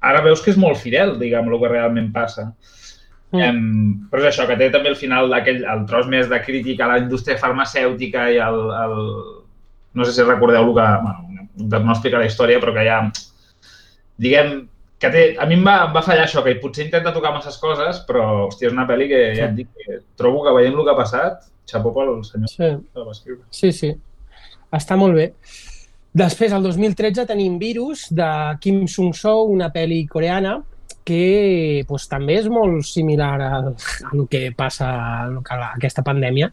ara 0.00 0.22
veus 0.22 0.42
que 0.42 0.52
és 0.52 0.58
molt 0.60 0.78
fidel, 0.78 1.16
diguem, 1.18 1.48
el 1.50 1.60
que 1.60 1.68
realment 1.72 2.12
passa. 2.14 2.52
Mm. 3.32 3.40
Em, 3.44 3.58
però 4.08 4.22
és 4.24 4.30
això, 4.30 4.46
que 4.48 4.56
té 4.56 4.70
també 4.72 4.88
el 4.88 4.96
final 4.96 5.28
d'aquell, 5.28 5.64
el 5.68 5.84
tros 5.90 6.06
més 6.08 6.30
de 6.30 6.38
crítica 6.44 6.86
a 6.86 6.92
la 6.94 6.98
indústria 7.02 7.36
farmacèutica 7.40 8.30
i 8.32 8.38
el, 8.40 8.60
el 8.84 8.96
no 9.98 10.04
sé 10.06 10.14
si 10.14 10.24
recordeu 10.24 10.62
el 10.64 10.74
que, 10.76 10.88
bueno, 11.02 11.48
no 11.84 11.92
explicar 11.92 12.20
la 12.22 12.30
història, 12.30 12.60
però 12.62 12.72
que 12.72 12.86
ha, 12.88 13.02
diguem, 14.22 14.68
que 14.98 15.10
té, 15.14 15.22
a 15.38 15.46
mi 15.46 15.54
em 15.58 15.64
va, 15.66 15.76
em 15.86 15.94
va 15.94 16.02
fallar 16.02 16.24
això, 16.26 16.42
que 16.46 16.56
potser 16.62 16.86
intenta 16.86 17.12
tocar 17.14 17.34
masses 17.34 17.58
coses, 17.62 18.00
però, 18.08 18.24
hòstia, 18.48 18.70
és 18.70 18.74
una 18.74 18.86
pel·li 18.88 19.08
que, 19.10 19.20
ja 19.36 19.46
et 19.50 19.56
dic, 19.58 19.68
que 19.76 20.00
trobo 20.18 20.42
que 20.46 20.54
veient 20.56 20.74
el 20.74 20.84
que 20.86 20.94
ha 20.94 20.98
passat, 20.98 21.46
xapó 21.70 21.92
pel 21.94 22.14
senyor 22.26 22.50
Sí, 22.50 22.70
que 22.94 23.04
va 23.04 23.14
escriure. 23.14 23.42
sí, 23.50 23.72
sí. 23.72 23.92
Està 24.74 24.96
molt 25.00 25.14
bé. 25.16 25.30
Després, 26.18 26.52
el 26.56 26.64
2013, 26.64 27.26
tenim 27.28 27.58
Virus, 27.60 28.08
de 28.10 28.26
Kim 28.62 28.86
Sung-soo, 28.90 29.44
una 29.52 29.68
pel·li 29.74 30.00
coreana, 30.10 30.56
que 31.08 31.84
pues, 31.88 32.08
també 32.10 32.34
és 32.40 32.48
molt 32.52 32.82
similar 32.84 33.30
a, 33.40 33.50
a 33.58 34.08
el 34.12 34.24
que 34.28 34.48
passa 34.56 34.88
a 34.88 35.28
a 35.28 35.68
aquesta 35.68 36.02
pandèmia, 36.04 36.50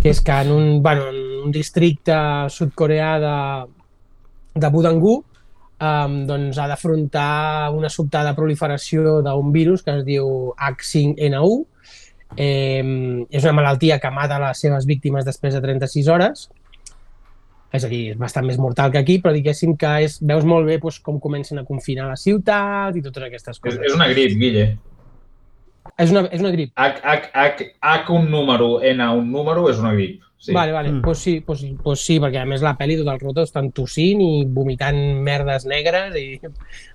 que 0.00 0.10
és 0.10 0.22
que 0.24 0.38
en 0.46 0.50
un, 0.54 0.70
bueno, 0.82 1.10
en 1.10 1.44
un 1.46 1.52
districte 1.54 2.16
sud-coreà 2.50 3.12
de, 3.22 3.36
de 4.64 4.70
Budangu 4.74 5.14
um, 5.18 6.16
doncs 6.26 6.58
ha 6.58 6.66
d'afrontar 6.70 7.70
una 7.76 7.90
sobtada 7.92 8.34
proliferació 8.38 9.20
d'un 9.22 9.52
virus 9.52 9.84
que 9.84 9.98
es 9.98 10.06
diu 10.08 10.54
H5N1. 10.56 11.60
Eh, 12.32 12.82
és 13.28 13.44
una 13.44 13.58
malaltia 13.60 14.00
que 14.00 14.10
mata 14.10 14.40
les 14.40 14.64
seves 14.64 14.88
víctimes 14.88 15.26
després 15.28 15.54
de 15.54 15.60
36 15.60 16.08
hores. 16.08 16.48
És 17.72 17.86
a 17.86 17.88
dir, 17.88 18.02
és 18.12 18.18
bastant 18.20 18.44
més 18.44 18.58
mortal 18.60 18.92
que 18.92 19.00
aquí, 19.00 19.18
però 19.22 19.32
diguéssim 19.32 19.76
que 19.80 19.92
és, 20.04 20.18
veus 20.20 20.44
molt 20.44 20.68
bé 20.68 20.78
doncs, 20.82 21.00
com 21.04 21.20
comencen 21.20 21.62
a 21.62 21.66
confinar 21.68 22.10
la 22.10 22.18
ciutat 22.20 22.96
i 22.96 23.04
totes 23.04 23.28
aquestes 23.28 23.56
És, 23.56 23.62
coses. 23.64 23.84
és 23.88 23.94
una 23.96 24.10
grip, 24.12 24.34
Guille. 24.40 24.66
És 25.98 26.12
una, 26.12 26.26
és 26.30 26.42
una 26.42 26.52
grip. 26.52 26.72
H, 26.76 27.00
H, 27.02 27.30
H, 27.32 27.70
H 27.80 28.12
un 28.12 28.28
número, 28.30 28.76
N 28.84 29.08
un 29.16 29.32
número 29.32 29.68
és 29.70 29.80
una 29.80 29.94
grip. 29.96 30.20
Sí. 30.42 30.52
Vale, 30.52 30.72
vale. 30.72 30.90
Mm. 30.90 31.02
Pues 31.02 31.18
sí, 31.18 31.40
pues, 31.40 31.64
pues 31.82 32.00
sí, 32.02 32.18
perquè 32.18 32.40
a 32.42 32.46
més 32.48 32.64
la 32.66 32.74
pel·li 32.78 32.96
tot 32.98 33.12
el 33.12 33.20
rato 33.20 33.44
estan 33.46 33.70
tossint 33.70 34.20
i 34.24 34.32
vomitant 34.50 34.98
merdes 35.22 35.68
negres 35.70 36.18
i... 36.18 36.26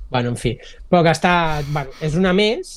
Bueno, 0.09 0.29
en 0.31 0.37
fi. 0.39 0.53
Però 0.87 1.01
que 1.03 1.11
està... 1.11 1.31
Bueno, 1.67 1.91
és 2.03 2.13
una 2.15 2.31
més, 2.35 2.69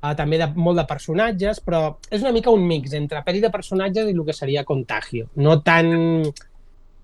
uh, 0.00 0.14
també 0.16 0.38
de, 0.40 0.46
molt 0.56 0.80
de 0.80 0.86
personatges, 0.88 1.58
però 1.60 1.98
és 2.08 2.22
una 2.24 2.32
mica 2.32 2.52
un 2.52 2.62
mix 2.64 2.94
entre 2.96 3.20
pel·li 3.26 3.42
de 3.42 3.50
personatges 3.52 4.08
i 4.08 4.14
el 4.16 4.22
que 4.24 4.36
seria 4.36 4.64
Contagio. 4.68 5.26
No 5.36 5.58
tan 5.64 5.90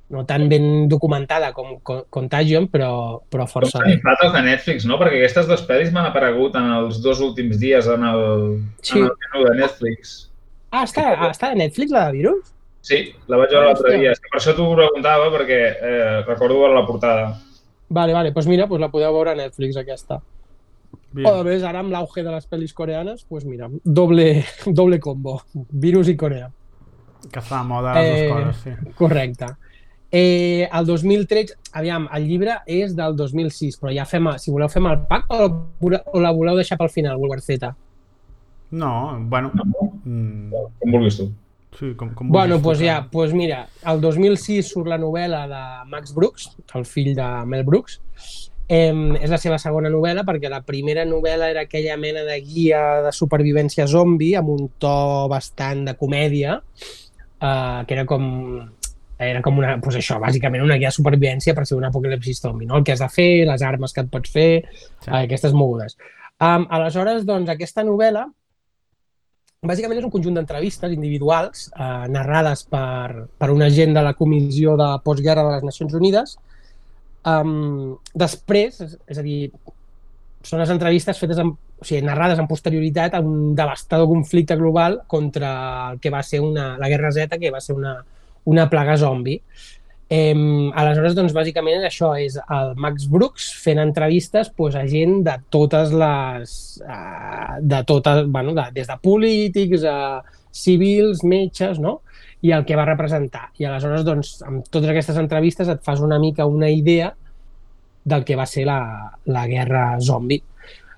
no 0.08 0.24
tan 0.24 0.48
ben 0.48 0.88
documentada 0.88 1.52
com 1.52 1.80
Co- 1.82 2.04
Contagion, 2.10 2.68
però, 2.70 3.22
però 3.28 3.46
força 3.50 3.80
bé. 3.82 3.96
els 4.22 4.32
de 4.32 4.42
Netflix, 4.42 4.84
no? 4.86 4.98
Perquè 5.00 5.18
aquestes 5.18 5.48
dues 5.48 5.64
pel·lis 5.66 5.90
m'han 5.92 6.06
aparegut 6.12 6.54
en 6.54 6.68
els 6.76 7.00
dos 7.02 7.20
últims 7.20 7.58
dies 7.58 7.86
en 7.90 8.04
el, 8.04 8.60
Sí. 8.82 8.98
en 9.00 9.04
el 9.06 9.10
menú 9.32 9.48
de 9.50 9.56
Netflix. 9.62 10.30
Ah, 10.70 10.84
està, 10.84 11.08
ah, 11.16 11.30
està 11.30 11.50
a 11.50 11.54
Netflix, 11.58 11.90
la 11.90 12.06
de 12.06 12.12
Virus? 12.20 12.52
Sí, 12.82 13.14
la 13.26 13.36
vaig 13.36 13.50
veure 13.50 13.66
l'altre 13.66 13.98
dia. 13.98 14.12
Per 14.30 14.38
això 14.38 14.54
t'ho 14.54 14.68
preguntava, 14.76 15.26
perquè 15.34 15.60
eh, 15.80 16.22
recordo 16.26 16.60
veure 16.60 16.74
la 16.74 16.86
portada. 16.86 17.40
Vale, 17.88 18.12
vale, 18.12 18.30
doncs 18.32 18.46
mira, 18.46 18.66
pues 18.68 18.80
la 18.80 18.88
podeu 18.90 19.12
veure 19.12 19.30
a 19.32 19.34
Netflix, 19.34 19.76
aquesta. 19.76 20.20
Bien. 21.12 21.26
O 21.26 21.40
a 21.40 21.44
més, 21.44 21.62
ara 21.64 21.80
amb 21.80 21.90
l'auge 21.90 22.22
de 22.22 22.30
les 22.30 22.46
pel·lis 22.50 22.72
coreanes, 22.74 23.24
pues 23.28 23.44
mira, 23.44 23.68
doble, 23.82 24.44
doble 24.66 25.00
combo, 25.00 25.40
virus 25.70 26.08
i 26.08 26.16
Corea. 26.16 26.50
Que 27.32 27.40
de 27.40 27.62
moda 27.64 27.94
les 27.94 28.20
Eh, 28.20 28.28
dues 28.28 28.32
coses, 28.44 28.56
sí. 28.62 28.92
Correcte. 28.94 29.46
Eh, 30.12 30.68
el 30.72 30.86
2013, 30.86 31.56
aviam, 31.72 32.06
el 32.14 32.26
llibre 32.28 32.58
és 32.66 32.94
del 32.96 33.16
2006, 33.18 33.78
però 33.80 33.92
ja 33.94 34.04
fem, 34.06 34.28
si 34.38 34.52
voleu 34.54 34.68
fem 34.70 34.86
el 34.86 35.00
pack 35.08 35.26
o, 35.34 35.48
la- 35.90 36.02
o 36.14 36.20
la 36.22 36.30
voleu 36.32 36.56
deixar 36.56 36.78
pel 36.78 36.88
final, 36.94 37.16
Wolver 37.18 37.40
Z? 37.42 37.72
No, 38.70 39.18
bueno... 39.30 39.50
Mm, 40.04 40.50
Com 40.80 40.92
vulguis 40.94 41.16
tu. 41.18 41.28
Sí, 41.76 41.90
com, 41.98 42.14
com 42.16 42.30
Bueno, 42.32 42.56
doncs 42.58 42.78
ja, 42.80 43.00
explicar? 43.02 43.10
doncs 43.12 43.34
mira, 43.36 43.58
el 43.84 44.00
2006 44.00 44.70
surt 44.72 44.88
la 44.88 44.96
novel·la 44.98 45.42
de 45.50 45.62
Max 45.90 46.14
Brooks, 46.16 46.52
el 46.74 46.86
fill 46.88 47.12
de 47.18 47.26
Mel 47.46 47.64
Brooks. 47.68 47.98
Eh, 48.68 48.90
és 49.22 49.30
la 49.30 49.38
seva 49.38 49.58
segona 49.62 49.90
novel·la 49.92 50.24
perquè 50.26 50.48
la 50.50 50.62
primera 50.66 51.04
novel·la 51.06 51.50
era 51.52 51.66
aquella 51.66 51.94
mena 52.00 52.24
de 52.26 52.40
guia 52.42 53.02
de 53.04 53.12
supervivència 53.14 53.86
zombi 53.86 54.32
amb 54.34 54.48
un 54.54 54.70
to 54.82 54.94
bastant 55.30 55.84
de 55.86 55.94
comèdia, 56.00 56.56
eh, 57.42 57.84
que 57.86 57.94
era 57.94 58.06
com 58.08 58.24
era 59.18 59.40
com 59.42 59.58
una, 59.58 59.76
doncs 59.80 59.96
això, 59.96 60.18
bàsicament 60.20 60.62
una 60.62 60.76
guia 60.76 60.90
de 60.90 60.96
supervivència 60.98 61.54
per 61.56 61.64
ser 61.66 61.76
un 61.78 61.86
apocalipsis 61.88 62.40
zombi, 62.42 62.66
no? 62.66 62.76
el 62.76 62.84
que 62.84 62.92
has 62.92 63.00
de 63.00 63.08
fer, 63.08 63.46
les 63.48 63.62
armes 63.64 63.92
que 63.92 64.02
et 64.04 64.10
pots 64.12 64.30
fer, 64.30 64.50
Sí. 64.70 65.10
eh, 65.10 65.22
aquestes 65.24 65.54
mogudes. 65.56 65.96
Um, 66.40 66.66
aleshores, 66.68 67.24
doncs, 67.24 67.48
aquesta 67.48 67.82
novel·la 67.84 68.26
bàsicament 69.66 69.98
és 69.98 70.04
un 70.04 70.12
conjunt 70.12 70.36
d'entrevistes 70.36 70.92
individuals 70.92 71.70
eh, 71.72 72.08
narrades 72.12 72.64
per, 72.70 73.26
per 73.38 73.48
un 73.50 73.62
agent 73.64 73.94
de 73.96 74.02
la 74.04 74.12
Comissió 74.14 74.76
de 74.76 74.90
Postguerra 75.02 75.46
de 75.46 75.54
les 75.56 75.64
Nacions 75.64 75.94
Unides. 75.96 76.36
Um, 77.26 77.96
després, 78.14 78.76
és, 78.84 78.92
és 79.08 79.18
a 79.18 79.24
dir, 79.24 79.48
són 80.46 80.60
les 80.62 80.70
entrevistes 80.70 81.18
fetes 81.18 81.40
amb, 81.42 81.56
o 81.56 81.84
sigui, 81.84 82.04
narrades 82.06 82.38
en 82.38 82.46
posterioritat 82.46 83.16
a 83.16 83.22
un 83.24 83.56
devastador 83.56 84.06
conflicte 84.06 84.54
global 84.60 85.00
contra 85.10 85.50
el 85.90 85.98
que 86.00 86.12
va 86.14 86.22
ser 86.22 86.40
una, 86.44 86.76
la 86.78 86.88
Guerra 86.92 87.10
Z, 87.10 87.40
que 87.40 87.50
va 87.50 87.60
ser 87.64 87.74
una, 87.74 87.96
una 88.46 88.68
plaga 88.70 88.96
zombi. 89.00 89.40
Eh, 90.08 90.70
aleshores, 90.78 91.16
doncs, 91.18 91.34
bàsicament 91.34 91.82
això 91.82 92.12
és 92.14 92.36
el 92.38 92.76
Max 92.78 93.08
Brooks 93.10 93.48
fent 93.58 93.80
entrevistes 93.82 94.52
pues, 94.54 94.76
a 94.78 94.84
gent 94.86 95.20
de 95.26 95.34
totes 95.50 95.90
les... 95.90 96.56
Uh, 96.86 97.58
de 97.60 97.82
totes, 97.88 98.24
bueno, 98.30 98.54
de, 98.54 98.68
des 98.76 98.86
de 98.86 98.98
polítics 99.02 99.86
a 99.90 100.22
civils, 100.54 101.24
metges, 101.26 101.80
no? 101.82 102.00
I 102.46 102.54
el 102.54 102.64
que 102.68 102.78
va 102.78 102.86
representar. 102.86 103.48
I 103.58 103.66
aleshores, 103.66 104.06
doncs, 104.06 104.36
amb 104.46 104.68
totes 104.70 104.92
aquestes 104.92 105.18
entrevistes 105.18 105.70
et 105.72 105.82
fas 105.82 106.04
una 106.04 106.20
mica 106.22 106.46
una 106.46 106.70
idea 106.70 107.10
del 108.06 108.22
que 108.24 108.36
va 108.38 108.46
ser 108.46 108.68
la, 108.68 108.80
la 109.26 109.46
guerra 109.50 109.96
zombi. 109.98 110.38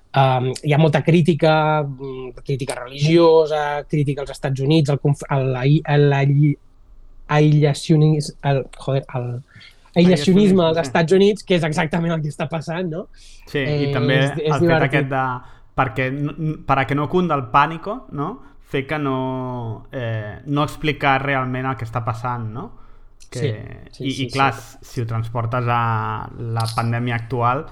Um, 0.09 0.51
hi 0.65 0.73
ha 0.73 0.77
molta 0.81 1.01
crítica, 1.05 1.81
mm, 1.81 2.43
crítica 2.45 2.77
religiosa, 2.77 3.83
crítica 3.89 4.21
als 4.21 4.35
Estats 4.37 4.61
Units, 4.61 4.93
la, 4.93 5.63
a 5.65 5.97
la, 5.97 6.21
aïllacionisme, 7.29 8.35
el, 8.49 8.63
joder, 8.77 9.03
el 9.15 9.29
aïllacionisme 9.95 10.63
als. 10.65 10.77
Estats 10.83 11.13
Units, 11.15 11.43
que 11.43 11.55
és 11.57 11.63
exactament 11.67 12.13
el 12.13 12.21
que 12.21 12.29
està 12.31 12.47
passant, 12.49 12.89
no? 12.91 13.07
Sí, 13.47 13.59
Eh, 13.59 13.89
i 13.89 13.93
també 13.93 14.19
és- 14.25 14.37
és 14.37 14.53
el 14.53 14.67
fet 14.67 14.83
aquest 14.89 15.09
de... 15.09 15.23
Perquè, 15.79 16.09
para 16.67 16.83
que 16.85 16.95
no 16.95 17.07
cunda 17.07 17.35
el 17.39 17.45
pànico, 17.53 18.07
no? 18.11 18.41
Fer 18.69 18.85
que 18.85 18.97
no... 18.99 19.85
Eh, 19.91 20.41
no 20.45 20.63
explicar 20.67 21.21
realment 21.23 21.65
el 21.65 21.77
que 21.79 21.85
està 21.87 22.03
passant, 22.05 22.49
no? 22.53 22.65
Que, 23.29 23.39
Sí, 23.39 23.51
sí, 23.91 24.03
i, 24.05 24.11
sí, 24.11 24.23
I 24.25 24.29
clar, 24.31 24.53
sí. 24.53 24.77
si 24.81 25.01
ho 25.01 25.05
transportes 25.07 25.65
a 25.69 26.29
la 26.37 26.65
pandèmia 26.75 27.15
actual, 27.15 27.65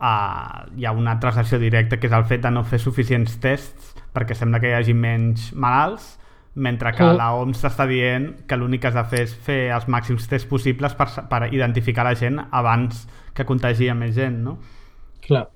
eh, 0.00 0.70
hi 0.76 0.86
ha 0.86 0.92
una 0.92 1.18
translació 1.20 1.58
directa, 1.58 1.98
que 2.00 2.06
és 2.08 2.12
el 2.16 2.24
fet 2.24 2.42
de 2.46 2.50
no 2.50 2.64
fer 2.64 2.78
suficients 2.80 3.36
tests 3.42 3.94
perquè 4.14 4.34
sembla 4.34 4.58
que 4.60 4.70
hi 4.70 4.74
hagi 4.78 4.94
menys 4.94 5.50
malalts, 5.54 6.16
mentre 6.54 6.92
que 6.92 7.04
Mm. 7.04 7.16
la 7.16 7.34
OMS 7.34 7.64
està 7.64 7.86
dient 7.86 8.46
que 8.46 8.56
l'únic 8.56 8.80
que 8.82 8.88
has 8.88 8.94
de 8.94 9.04
fer 9.04 9.20
és 9.22 9.34
fer 9.34 9.60
els 9.72 9.86
màxims 9.86 10.26
tests 10.28 10.48
possibles 10.50 10.94
per, 10.94 11.06
per 11.30 11.48
identificar 11.54 12.04
la 12.04 12.14
gent 12.14 12.40
abans 12.50 13.06
que 13.34 13.44
contagia 13.46 13.94
més 13.94 14.14
gent, 14.14 14.42
no? 14.42 14.58
Clar. 15.26 15.46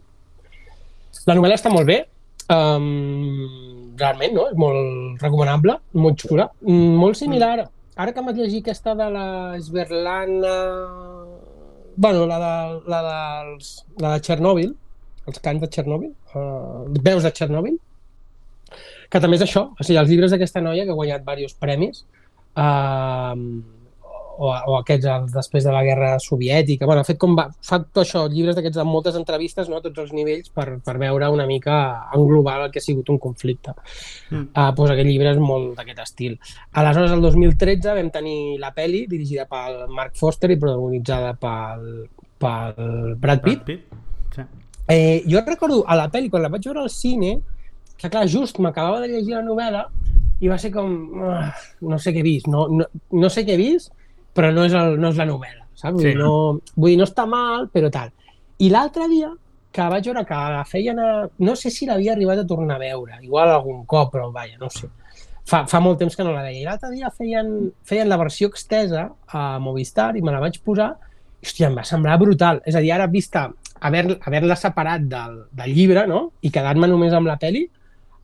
La 1.27 1.35
novel·la 1.35 1.57
està 1.59 1.71
molt 1.73 1.87
bé, 1.89 2.07
um, 2.53 3.95
realment, 3.99 4.35
no? 4.35 4.47
És 4.51 4.57
molt 4.57 5.23
recomanable, 5.23 5.79
molt 5.95 6.21
xula. 6.21 6.51
Mm, 6.63 6.97
Molt 7.01 7.17
similar, 7.17 7.69
ara 7.97 8.13
que 8.13 8.21
vaig 8.23 8.37
llegir 8.37 8.61
aquesta 8.63 8.95
de 8.95 9.11
la 9.11 9.27
Svetlana... 9.61 10.55
Bueno, 11.97 12.27
la 12.27 12.39
de, 12.43 12.81
la, 12.91 13.01
dels, 13.07 13.85
la 14.03 14.15
de 14.17 14.21
Txernòbil, 14.21 14.73
els 15.31 15.39
cants 15.41 15.61
de 15.63 15.69
Txernòbil, 15.71 16.11
uh, 16.35 16.87
veus 17.07 17.23
de 17.23 17.31
Txernòbil, 17.31 17.77
que 19.15 19.23
també 19.23 19.39
és 19.39 19.47
això, 19.47 19.69
o 19.71 19.87
sigui, 19.87 20.01
els 20.01 20.11
llibres 20.11 20.33
d'aquesta 20.35 20.61
noia 20.65 20.83
que 20.83 20.91
ha 20.91 20.99
guanyat 20.99 21.23
diversos 21.23 21.55
premis, 21.63 22.03
uh, 22.59 23.35
o, 24.35 24.49
o 24.51 24.75
aquests 24.81 25.07
els, 25.07 25.29
després 25.37 25.63
de 25.63 25.71
la 25.71 25.85
guerra 25.87 26.09
soviètica, 26.19 26.89
bueno, 26.91 27.05
ha 27.05 27.07
fet 27.07 27.21
com 27.23 27.37
va, 27.39 27.45
fa 27.63 27.79
tot 27.85 28.03
això, 28.03 28.25
llibres 28.33 28.59
d'aquests 28.59 28.81
amb 28.83 28.91
moltes 28.91 29.15
entrevistes 29.21 29.71
no, 29.71 29.79
a 29.79 29.85
tots 29.85 30.03
els 30.03 30.11
nivells 30.17 30.51
per, 30.51 30.67
per 30.83 30.97
veure 30.99 31.31
una 31.31 31.47
mica 31.47 31.77
englobar 32.19 32.57
el 32.65 32.75
que 32.75 32.83
ha 32.83 32.87
sigut 32.89 33.15
un 33.15 33.23
conflicte. 33.23 33.77
Mm. 34.33 34.49
Uh, 34.51 34.67
doncs 34.75 34.97
aquest 34.97 35.11
llibre 35.13 35.37
és 35.37 35.41
molt 35.43 35.79
d'aquest 35.79 36.03
estil. 36.09 36.37
Aleshores, 36.83 37.15
el 37.15 37.23
2013 37.23 37.97
vam 38.01 38.11
tenir 38.19 38.39
la 38.63 38.75
peli 38.75 39.05
dirigida 39.11 39.47
pel 39.47 39.85
Mark 39.95 40.19
Foster 40.19 40.51
i 40.51 40.59
protagonitzada 40.59 41.37
pel, 41.39 41.89
pel 42.43 43.17
Brad 43.23 43.47
Pitt. 43.47 43.63
Brad 43.63 43.67
Pitt? 43.71 44.01
Sí. 44.35 44.51
Eh, 44.91 45.23
jo 45.31 45.41
recordo 45.47 45.85
a 45.87 45.95
la 45.97 46.11
pel·li, 46.13 46.29
quan 46.29 46.43
la 46.43 46.51
vaig 46.53 46.67
veure 46.67 46.83
al 46.83 46.91
cine, 46.93 47.39
que 48.05 48.13
clar, 48.13 48.27
just 48.31 48.61
m'acabava 48.63 49.01
de 49.03 49.09
llegir 49.11 49.35
la 49.35 49.45
novel·la 49.45 49.87
i 50.45 50.51
va 50.51 50.59
ser 50.61 50.71
com... 50.75 50.91
Uh, 51.17 51.47
no 51.89 51.99
sé 52.03 52.13
què 52.13 52.21
he 52.21 52.27
vist, 52.27 52.49
no, 52.53 52.67
no, 52.69 52.87
no 53.17 53.31
sé 53.33 53.47
què 53.47 53.55
he 53.57 53.61
vist, 53.61 53.93
però 54.37 54.51
no 54.53 54.67
és, 54.69 54.75
el, 54.77 54.99
no 55.01 55.13
és 55.15 55.21
la 55.21 55.27
novel·la, 55.31 55.65
saps? 55.79 56.03
Sí. 56.03 56.13
no, 56.19 56.61
vull 56.77 56.93
dir, 56.93 56.99
no 57.01 57.07
està 57.09 57.25
mal, 57.31 57.71
però 57.73 57.89
tal. 57.95 58.13
I 58.61 58.69
l'altre 58.73 59.09
dia, 59.09 59.31
que 59.75 59.87
vaig 59.91 60.07
veure 60.07 60.23
que 60.29 60.43
la 60.55 60.65
feien 60.69 61.01
a... 61.03 61.09
No 61.43 61.55
sé 61.59 61.73
si 61.75 61.89
l'havia 61.89 62.13
arribat 62.15 62.45
a 62.45 62.47
tornar 62.47 62.77
a 62.77 62.83
veure, 62.83 63.17
igual 63.25 63.51
algun 63.51 63.83
cop, 63.91 64.13
però 64.13 64.29
vaja, 64.35 64.59
no 64.61 64.69
sé. 64.71 64.91
Fa, 65.49 65.65
fa 65.69 65.81
molt 65.83 65.99
temps 66.01 66.15
que 66.17 66.25
no 66.25 66.33
la 66.33 66.45
veia. 66.45 66.61
I 66.61 66.69
l'altre 66.69 66.93
dia 66.93 67.11
feien, 67.13 67.51
feien 67.85 68.09
la 68.09 68.21
versió 68.21 68.49
extesa 68.53 69.09
a 69.29 69.59
Movistar 69.61 70.13
i 70.17 70.23
me 70.25 70.33
la 70.33 70.41
vaig 70.45 70.61
posar 70.65 70.93
i, 70.95 71.47
hòstia, 71.47 71.69
em 71.69 71.77
va 71.77 71.85
semblar 71.89 72.19
brutal. 72.23 72.63
És 72.65 72.79
a 72.79 72.83
dir, 72.85 72.93
ara 72.95 73.09
vista 73.11 73.49
haver- 73.85 74.19
haver-la 74.23 74.57
separat 74.57 75.05
del, 75.11 75.41
del 75.53 75.75
llibre 75.77 76.07
no? 76.09 76.29
i 76.41 76.53
quedar-me 76.55 76.89
només 76.89 77.13
amb 77.13 77.29
la 77.29 77.37
peli, 77.41 77.67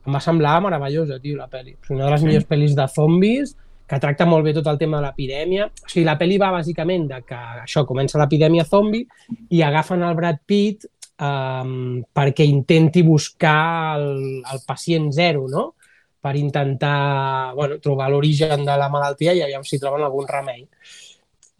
em 0.05 0.15
va 0.15 0.21
semblar 0.23 0.59
meravellosa, 0.65 1.19
tio, 1.21 1.37
la 1.37 1.49
peli. 1.51 1.75
És 1.81 1.89
una 1.89 2.05
de 2.05 2.11
les 2.11 2.21
Sí. 2.21 2.27
millors 2.27 2.47
pel·lis 2.49 2.75
de 2.75 2.87
zombis, 2.87 3.55
que 3.87 3.99
tracta 3.99 4.25
molt 4.25 4.45
bé 4.45 4.53
tot 4.53 4.67
el 4.67 4.77
tema 4.79 5.01
de 5.01 5.07
l'epidèmia. 5.07 5.65
O 5.67 5.89
sigui, 5.89 6.05
la 6.05 6.17
pel·li 6.17 6.39
va 6.39 6.51
bàsicament 6.51 7.07
de 7.09 7.21
que 7.27 7.35
això 7.65 7.85
comença 7.85 8.17
l'epidèmia 8.17 8.63
zombi 8.63 9.05
i 9.49 9.61
agafen 9.61 10.01
el 10.07 10.15
Brad 10.15 10.39
Pitt 10.45 10.85
um, 11.19 12.01
perquè 12.15 12.47
intenti 12.47 13.03
buscar 13.03 13.97
el, 13.99 14.41
el 14.41 14.63
pacient 14.65 15.11
zero, 15.11 15.47
no? 15.49 15.73
per 16.21 16.35
intentar 16.37 17.53
bueno, 17.55 17.79
trobar 17.81 18.11
l'origen 18.11 18.63
de 18.63 18.75
la 18.77 18.89
malaltia 18.93 19.33
i 19.33 19.41
aviam 19.41 19.63
si 19.65 19.79
troben 19.81 20.03
algun 20.05 20.27
remei. 20.29 20.67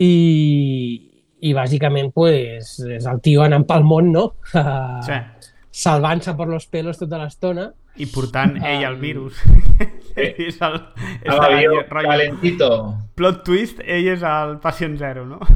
I, 0.02 0.14
i 1.42 1.54
bàsicament 1.58 2.12
pues, 2.14 2.76
és 2.86 3.08
el 3.10 3.22
tio 3.26 3.42
anant 3.42 3.66
pel 3.70 3.84
món, 3.84 4.12
no? 4.14 4.28
sí. 5.08 5.18
Salvant-se 5.72 6.36
per 6.38 6.48
los 6.52 6.68
pelos 6.68 7.00
tota 7.02 7.18
l'estona. 7.22 7.72
I 7.98 8.06
portant 8.08 8.56
ell 8.64 8.84
el 8.88 8.96
Um, 8.96 9.02
virus. 9.02 9.42
ell 10.16 10.36
és 10.48 10.62
el... 10.62 10.78
És 11.24 11.34
A 11.34 11.48
el 11.52 11.86
calentito. 11.90 12.70
Plot 13.16 13.44
twist, 13.46 13.82
ell 13.84 14.08
és 14.14 14.24
el 14.24 14.58
pacient 14.64 14.98
zero, 14.98 15.26
no? 15.26 15.40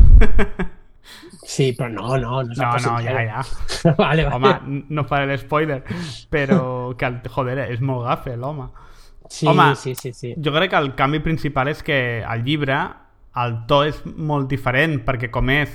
Sí, 1.46 1.74
però 1.78 1.88
no, 1.94 2.18
no, 2.18 2.42
no 2.42 2.54
No, 2.58 2.72
no, 2.82 2.94
ja, 3.06 3.22
ja. 3.22 3.42
vale, 3.98 4.26
vale. 4.26 4.34
Home, 4.36 4.86
no 4.90 5.04
faré 5.06 5.28
l'espoiler, 5.30 5.84
però 6.34 6.96
que, 6.98 7.06
el- 7.06 7.20
joder, 7.30 7.60
és 7.70 7.82
molt 7.86 8.04
gafe, 8.08 8.34
l'home. 8.36 8.66
sí, 9.30 9.46
home. 9.48 9.76
sí, 9.76 9.94
sí, 9.96 10.12
sí. 10.14 10.34
Jo 10.44 10.52
crec 10.52 10.72
que 10.72 10.78
el 10.82 10.96
canvi 10.96 11.20
principal 11.20 11.68
és 11.70 11.84
que 11.86 12.24
al 12.26 12.42
llibre 12.44 12.80
el 13.38 13.54
to 13.70 13.84
és 13.86 14.02
molt 14.18 14.50
diferent, 14.50 14.98
perquè 15.06 15.30
com 15.30 15.50
és 15.54 15.70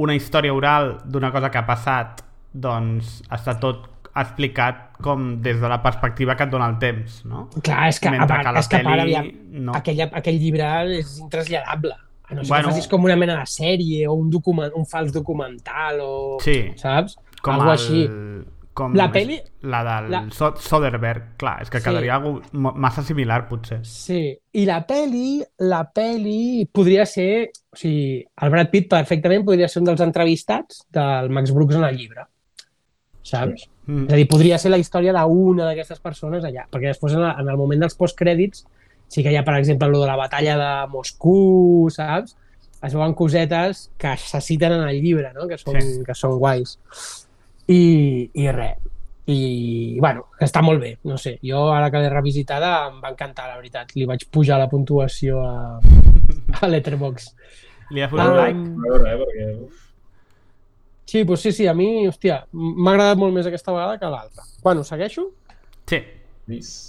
una 0.00 0.14
història 0.16 0.54
oral 0.54 0.96
d'una 1.04 1.30
cosa 1.32 1.50
que 1.50 1.58
ha 1.60 1.66
passat, 1.68 2.22
doncs 2.52 3.20
està 3.30 3.58
tot 3.60 3.90
explicat 4.22 4.96
com 5.02 5.40
des 5.42 5.60
de 5.60 5.68
la 5.68 5.82
perspectiva 5.82 6.36
que 6.36 6.44
et 6.44 6.50
dona 6.50 6.68
el 6.68 6.78
temps, 6.78 7.24
no? 7.26 7.48
Clar, 7.62 7.88
és 7.88 8.00
que, 8.00 8.08
a 8.08 8.10
Mentre 8.16 8.28
part, 8.28 8.48
que 8.54 8.58
és 8.60 8.68
que 8.68 8.76
a 8.76 8.82
part, 8.82 9.00
aviam, 9.04 9.30
no. 9.66 9.72
aquell, 9.74 10.00
aquell 10.06 10.38
llibre 10.40 10.70
és 10.98 11.18
intraslladable. 11.20 11.94
A 12.28 12.34
no 12.34 12.42
ser 12.42 12.48
Bueno. 12.48 12.68
que 12.68 12.74
facis 12.74 12.88
com 12.88 13.04
una 13.04 13.14
mena 13.16 13.36
de 13.38 13.46
sèrie 13.46 14.06
o 14.08 14.14
un, 14.14 14.28
document, 14.30 14.72
un 14.74 14.84
fals 14.86 15.12
documental 15.12 16.00
o... 16.02 16.38
Sí. 16.42 16.72
Saps? 16.76 17.16
Com 17.42 17.54
Algo 17.54 17.70
el, 17.70 17.78
així. 17.78 18.08
Com 18.76 18.92
La 18.94 19.10
peli- 19.10 19.40
La 19.62 19.78
del 19.84 20.10
la- 20.10 20.24
So- 20.30 20.54
Soderbergh, 20.60 21.36
clar, 21.38 21.62
és 21.62 21.70
que 21.70 21.78
Sí. 21.80 21.84
quedaria 21.84 22.16
algo 22.16 22.42
mo- 22.52 22.72
massa 22.74 23.02
similar, 23.02 23.46
potser. 23.48 23.78
Sí, 23.86 24.36
i 24.52 24.66
la 24.66 24.82
peli, 24.86 25.42
la 25.58 25.84
peli 25.92 26.68
podria 26.70 27.06
ser, 27.06 27.52
o 27.72 27.76
sigui, 27.76 28.22
el 28.42 28.50
Brad 28.50 28.68
Pitt 28.68 28.90
perfectament 28.90 29.46
podria 29.46 29.68
ser 29.68 29.80
un 29.80 29.86
dels 29.86 30.00
entrevistats 30.02 30.84
del 30.90 31.30
Max 31.30 31.54
Brooks 31.54 31.76
en 31.76 31.84
el 31.84 31.96
llibre, 31.96 32.26
saps? 33.30 33.66
Mm. 33.86 34.06
És 34.08 34.14
a 34.14 34.16
dir, 34.20 34.26
podria 34.30 34.58
ser 34.58 34.70
la 34.72 34.78
història 34.82 35.12
d'una 35.14 35.68
d'aquestes 35.68 36.00
persones 36.02 36.44
allà, 36.44 36.64
perquè 36.70 36.90
després 36.92 37.14
en, 37.14 37.22
la, 37.26 37.34
en 37.40 37.48
el 37.52 37.56
moment 37.60 37.80
dels 37.84 37.94
postcrèdits 37.98 38.64
sí 39.08 39.22
que 39.22 39.30
hi 39.30 39.36
ha, 39.38 39.44
per 39.46 39.54
exemple, 39.60 39.86
lo 39.92 40.00
de 40.02 40.08
la 40.08 40.16
batalla 40.18 40.56
de 40.58 40.70
Moscou, 40.90 41.86
saps? 41.94 42.34
Es 42.82 42.92
veuen 42.94 43.14
cosetes 43.14 43.86
que 43.98 44.16
se 44.20 44.40
citen 44.44 44.72
en 44.72 44.88
el 44.88 44.98
llibre, 45.02 45.30
no? 45.34 45.46
que, 45.48 45.56
són, 45.58 45.78
Sí. 45.80 46.02
que 46.06 46.14
són 46.14 46.36
guais. 46.38 46.76
I, 47.68 48.30
i 48.34 48.50
res. 48.52 48.78
i, 49.26 49.98
bueno, 49.98 50.26
està 50.38 50.60
molt 50.62 50.78
bé, 50.82 50.92
no 51.08 51.16
sé. 51.18 51.32
Jo, 51.42 51.64
ara 51.74 51.88
que 51.90 51.98
l'he 51.98 52.10
revisitada, 52.12 52.86
em 52.92 53.00
va 53.02 53.10
encantar, 53.10 53.48
la 53.50 53.56
veritat. 53.58 53.90
Li 53.98 54.06
vaig 54.06 54.26
pujar 54.30 54.58
la 54.60 54.68
puntuació 54.70 55.40
a, 55.42 55.80
a 56.60 56.68
Letterboxd. 56.70 57.32
Li 57.90 58.02
has 58.04 58.10
posat 58.12 58.30
Um, 58.30 58.36
like? 58.38 58.60
A 58.60 58.92
veure, 58.92 59.10
eh, 59.10 59.18
perquè... 59.22 59.48
Sí, 61.06 61.22
doncs 61.22 61.44
sí, 61.46 61.52
sí, 61.54 61.66
a 61.70 61.74
mi, 61.74 62.06
hòstia, 62.10 62.40
m'ha 62.52 62.92
agradat 62.96 63.18
molt 63.20 63.34
més 63.34 63.46
aquesta 63.46 63.72
vegada 63.72 63.98
que 64.00 64.10
l'altra. 64.10 64.42
Bueno, 64.64 64.82
segueixo? 64.84 65.28
Sí. 65.86 66.00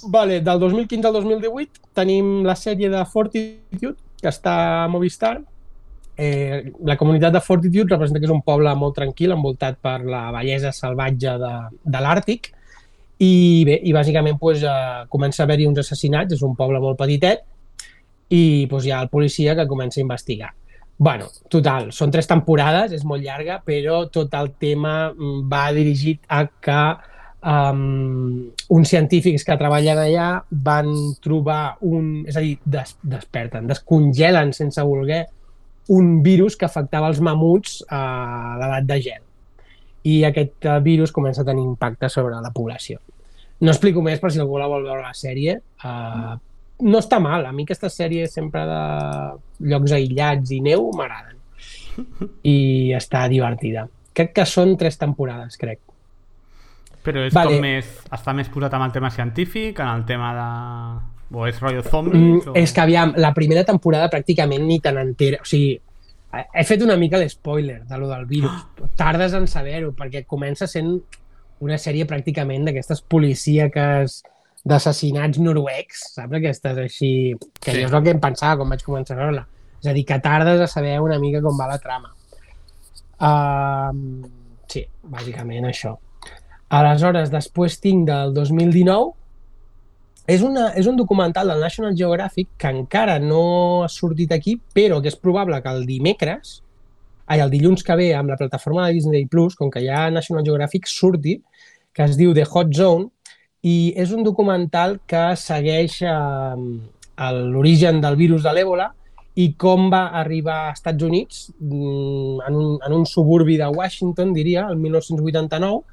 Vale, 0.10 0.41
del 0.41 0.60
2015 0.60 1.07
al 1.07 1.14
2018 1.14 1.94
tenim 1.98 2.44
la 2.45 2.56
sèrie 2.57 2.89
de 2.89 3.03
Fortitude, 3.10 3.95
que 4.22 4.30
està 4.30 4.57
a 4.84 4.89
Movistar. 4.89 5.38
Eh, 6.18 6.73
la 6.85 6.98
comunitat 6.98 7.34
de 7.34 7.41
Fortitude 7.41 7.94
representa 7.94 8.22
que 8.22 8.26
és 8.30 8.34
un 8.34 8.44
poble 8.45 8.73
molt 8.77 8.98
tranquil, 8.98 9.34
envoltat 9.34 9.77
per 9.81 9.99
la 10.06 10.27
bellesa 10.34 10.73
salvatge 10.73 11.38
de, 11.41 11.53
de 11.85 12.02
l'Àrtic. 12.06 12.52
I 13.22 13.34
bé, 13.65 13.80
i 13.85 13.94
bàsicament 13.94 14.38
pues, 14.41 14.61
eh, 14.65 15.06
comença 15.14 15.44
a 15.44 15.45
haver-hi 15.45 15.69
uns 15.69 15.81
assassinats, 15.85 16.38
és 16.38 16.45
un 16.45 16.57
poble 16.57 16.81
molt 16.81 16.98
petitet, 16.98 17.45
i 18.30 18.65
pues, 18.69 18.85
hi 18.85 18.94
ha 18.94 19.02
el 19.06 19.14
policia 19.14 19.57
que 19.57 19.69
comença 19.69 20.02
a 20.02 20.06
investigar. 20.06 20.53
Bueno, 20.98 21.28
total, 21.53 21.91
són 21.94 22.11
tres 22.14 22.28
temporades, 22.30 22.94
és 22.95 23.06
molt 23.06 23.22
llarga, 23.24 23.60
però 23.65 24.06
tot 24.10 24.34
el 24.38 24.52
tema 24.57 25.11
mm, 25.11 25.45
va 25.52 25.68
dirigit 25.76 26.24
a 26.34 26.44
que 26.48 26.82
um, 27.48 28.49
uns 28.74 28.90
científics 28.90 29.45
que 29.45 29.57
treballen 29.60 30.02
allà 30.02 30.30
van 30.49 30.90
trobar 31.24 31.78
un... 31.86 32.26
És 32.28 32.38
a 32.40 32.44
dir, 32.44 32.57
des, 32.65 32.95
desperten, 33.06 33.69
descongelen 33.69 34.53
sense 34.57 34.84
voler 34.84 35.26
un 35.94 36.18
virus 36.24 36.57
que 36.57 36.68
afectava 36.68 37.11
els 37.11 37.22
mamuts 37.24 37.80
a 37.94 38.02
l'edat 38.60 38.90
de 38.90 38.98
gel. 39.06 39.22
I 40.07 40.18
aquest 40.28 40.65
eh, 40.65 40.80
virus 40.84 41.14
comença 41.15 41.44
a 41.44 41.48
tenir 41.48 41.64
impacte 41.64 42.10
sobre 42.11 42.36
la 42.44 42.52
població. 42.56 42.99
No 43.64 43.72
explico 43.72 44.03
més 44.03 44.19
per 44.22 44.32
si 44.32 44.41
algú 44.41 44.60
la 44.60 44.68
vol 44.69 44.86
veure 44.86 45.02
la 45.02 45.15
sèrie. 45.18 45.57
Uh, 45.82 46.36
no 46.80 46.99
està 47.02 47.20
mal. 47.24 47.45
A 47.45 47.52
mi 47.56 47.64
aquesta 47.66 47.90
sèrie 47.90 48.28
sempre 48.30 48.64
de 48.70 48.82
llocs 49.72 49.94
aïllats 49.98 50.52
i 50.54 50.62
neu 50.62 50.90
m'agraden. 50.95 51.36
I 52.45 52.94
està 52.98 53.26
divertida. 53.32 53.88
Crec 54.14 54.34
que 54.38 54.45
són 54.49 54.76
tres 54.78 54.98
temporades, 54.98 55.58
crec. 55.58 55.80
Però 57.06 57.24
és 57.26 57.34
Vale. 57.34 57.56
com 57.56 57.64
més... 57.64 57.90
Està 58.14 58.34
més 58.36 58.49
posat 58.52 58.74
amb 58.76 58.88
el 58.88 58.91
tema 58.95 59.10
científic, 59.14 59.80
en 59.80 59.88
el 59.94 60.06
tema 60.10 60.32
de... 60.38 60.48
O 61.38 61.44
és 61.48 61.58
rotllo 61.60 61.82
Mm, 61.84 61.90
zombies? 61.91 62.48
o... 62.48 62.54
és 62.56 62.72
que, 62.72 62.82
aviam, 62.82 63.14
la 63.20 63.34
primera 63.36 63.64
temporada 63.68 64.10
pràcticament 64.10 64.64
ni 64.64 64.80
te 64.80 64.91
n'entera. 64.95 65.41
O 65.44 65.48
sigui, 65.48 65.74
he 66.54 66.64
fet 66.68 66.82
una 66.86 66.95
mica 66.99 67.20
l'espoiler 67.20 67.82
de 67.88 67.98
lo 67.99 68.08
del 68.08 68.26
virus. 68.26 68.62
Tardes 68.95 69.34
en 69.34 69.48
saber-ho, 69.48 69.91
perquè 69.98 70.24
comença 70.26 70.68
sent 70.68 70.94
una 71.60 71.78
sèrie 71.82 72.06
pràcticament 72.08 72.68
d'aquestes 72.68 73.02
policíaques 73.02 74.22
d'assassinats 74.68 75.39
noruecs, 75.44 76.03
saps? 76.15 76.38
Aquestes 76.39 76.81
així... 76.84 77.11
Que 77.60 77.72
Sí. 77.72 77.81
jo 77.81 77.88
és 77.88 77.94
el 77.94 78.03
que 78.03 78.14
em 78.15 78.19
pensava 78.23 78.60
quan 78.61 78.73
vaig 78.73 78.84
començar 78.85 79.15
a 79.15 79.22
veure-la. 79.22 79.45
És 79.81 79.89
a 79.89 79.94
dir, 79.95 80.03
que 80.10 80.19
tardes 80.23 80.61
a 80.61 80.68
saber 80.68 80.98
una 81.02 81.19
mica 81.22 81.41
com 81.41 81.57
va 81.60 81.69
la 81.69 81.80
trama. 81.81 82.11
Uh, 83.18 84.27
sí, 84.69 84.84
bàsicament 85.10 85.68
això. 85.69 85.95
Aleshores, 86.69 87.31
després 87.31 87.80
tinc 87.80 88.06
del 88.10 88.34
2019, 88.35 89.14
és, 90.27 90.41
una, 90.44 90.73
és 90.76 90.88
un 90.91 90.98
documental 90.99 91.48
del 91.48 91.61
National 91.64 91.95
Geographic 91.95 92.49
que 92.60 92.72
encara 92.76 93.18
no 93.23 93.84
ha 93.85 93.89
sortit 93.89 94.34
aquí, 94.35 94.57
però 94.76 94.99
que 95.02 95.07
és 95.07 95.15
probable 95.15 95.61
que 95.64 95.72
el 95.72 95.85
dimecres, 95.88 96.57
ai, 97.27 97.39
el 97.39 97.52
dilluns 97.53 97.84
que 97.84 97.95
ve, 97.95 98.10
amb 98.15 98.34
la 98.34 98.38
plataforma 98.39 98.88
de 98.88 98.98
Disney+, 98.98 99.26
Plus, 99.31 99.56
com 99.56 99.72
que 99.72 99.85
ha 99.89 100.10
National 100.11 100.44
Geographic, 100.44 100.88
surti, 100.91 101.38
que 101.95 102.03
es 102.03 102.19
diu 102.19 102.34
The 102.35 102.44
Hot 102.52 102.76
Zone, 102.76 103.07
i 103.68 103.94
és 103.99 104.14
un 104.15 104.23
documental 104.26 104.99
que 105.10 105.23
segueix 105.39 105.99
eh, 106.06 106.11
l'origen 107.56 108.02
del 108.03 108.15
virus 108.19 108.45
de 108.45 108.53
l'èbola 108.53 108.91
i 109.38 109.52
com 109.60 109.89
va 109.94 110.07
arribar 110.18 110.57
a 110.68 110.73
Estats 110.73 111.03
Units 111.06 111.44
mm, 111.60 112.41
en 112.48 112.56
un, 112.57 112.77
en 112.85 112.94
un 112.94 113.06
suburbi 113.06 113.57
de 113.60 113.68
Washington, 113.69 114.34
diria, 114.34 114.65
el 114.69 114.77
1989, 114.81 115.84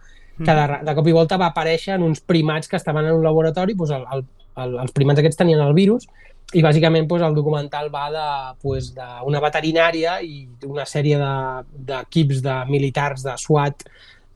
que 0.44 0.55
de, 0.59 0.78
de 0.88 0.94
cop 0.96 1.09
i 1.09 1.12
volta 1.14 1.36
va 1.38 1.51
aparèixer 1.52 1.94
en 1.98 2.06
uns 2.09 2.22
primats 2.24 2.68
que 2.68 2.78
estaven 2.80 3.06
en 3.06 3.18
un 3.18 3.24
laboratori, 3.24 3.76
doncs 3.78 3.92
el, 3.94 4.06
el, 4.16 4.24
el, 4.64 4.78
els 4.86 4.94
primats 4.96 5.20
aquests 5.20 5.38
tenien 5.42 5.60
el 5.62 5.76
virus, 5.76 6.09
i 6.55 6.62
bàsicament 6.64 7.06
doncs, 7.10 7.22
el 7.26 7.36
documental 7.36 7.90
va 7.92 8.09
de, 8.14 8.24
doncs, 8.64 8.90
d'una 8.96 9.40
veterinària 9.44 10.18
i 10.24 10.46
una 10.68 10.84
sèrie 10.88 11.20
de- 11.20 11.84
d'equips 11.92 12.40
de, 12.42 12.48
de 12.48 12.72
militars 12.72 13.24
de 13.26 13.36
SWAT 13.40 13.86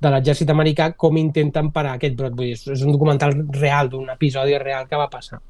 de 0.00 0.10
l'exèrcit 0.10 0.50
americà 0.50 0.92
com 0.96 1.16
intenten 1.16 1.72
parar 1.74 1.96
aquest 1.98 2.14
brot. 2.16 2.32
Vull 2.36 2.46
dir, 2.52 2.58
és- 2.58 2.82
un 2.86 2.92
documental 2.92 3.34
real, 3.50 3.88
d'un 3.90 4.08
episodi 4.10 4.56
real 4.58 4.86
que 4.88 4.96
va 4.96 5.08
passar 5.10 5.40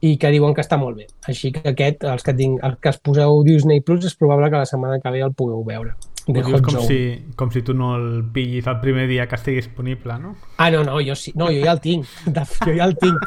i 0.00 0.16
que 0.16 0.30
diuen 0.30 0.54
que 0.54 0.60
està 0.62 0.76
molt 0.78 0.96
bé. 0.96 1.06
Així 1.26 1.50
que 1.50 1.68
aquest, 1.72 2.04
els 2.04 2.22
que, 2.22 2.32
tinc, 2.34 2.60
els 2.62 2.76
que 2.78 2.88
es 2.88 2.98
poseu 3.02 3.42
Disney 3.42 3.80
Plus, 3.80 4.04
és 4.06 4.14
probable 4.14 4.48
que 4.50 4.56
la 4.60 4.66
setmana 4.66 5.00
que 5.02 5.10
ve 5.10 5.20
el 5.26 5.32
pugueu 5.34 5.64
veure. 5.66 5.94
The 6.28 6.42
dius 6.44 6.60
com 6.62 6.74
Zone. 6.74 6.86
si, 6.86 6.98
com 7.34 7.50
si 7.50 7.62
tu 7.62 7.72
no 7.74 7.96
el 7.96 8.22
pillis 8.32 8.66
el 8.68 8.78
primer 8.80 9.08
dia 9.08 9.26
que 9.26 9.34
estigui 9.34 9.56
disponible, 9.62 10.18
no? 10.20 10.36
Ah, 10.58 10.70
no, 10.70 10.84
no, 10.84 11.00
jo 11.00 11.14
sí. 11.16 11.32
No, 11.34 11.46
jo 11.46 11.64
ja 11.64 11.72
el 11.72 11.80
tinc. 11.80 12.04
De, 12.26 12.44
jo 12.44 12.74
ja 12.76 12.84
el 12.84 12.96
tinc. 12.98 13.18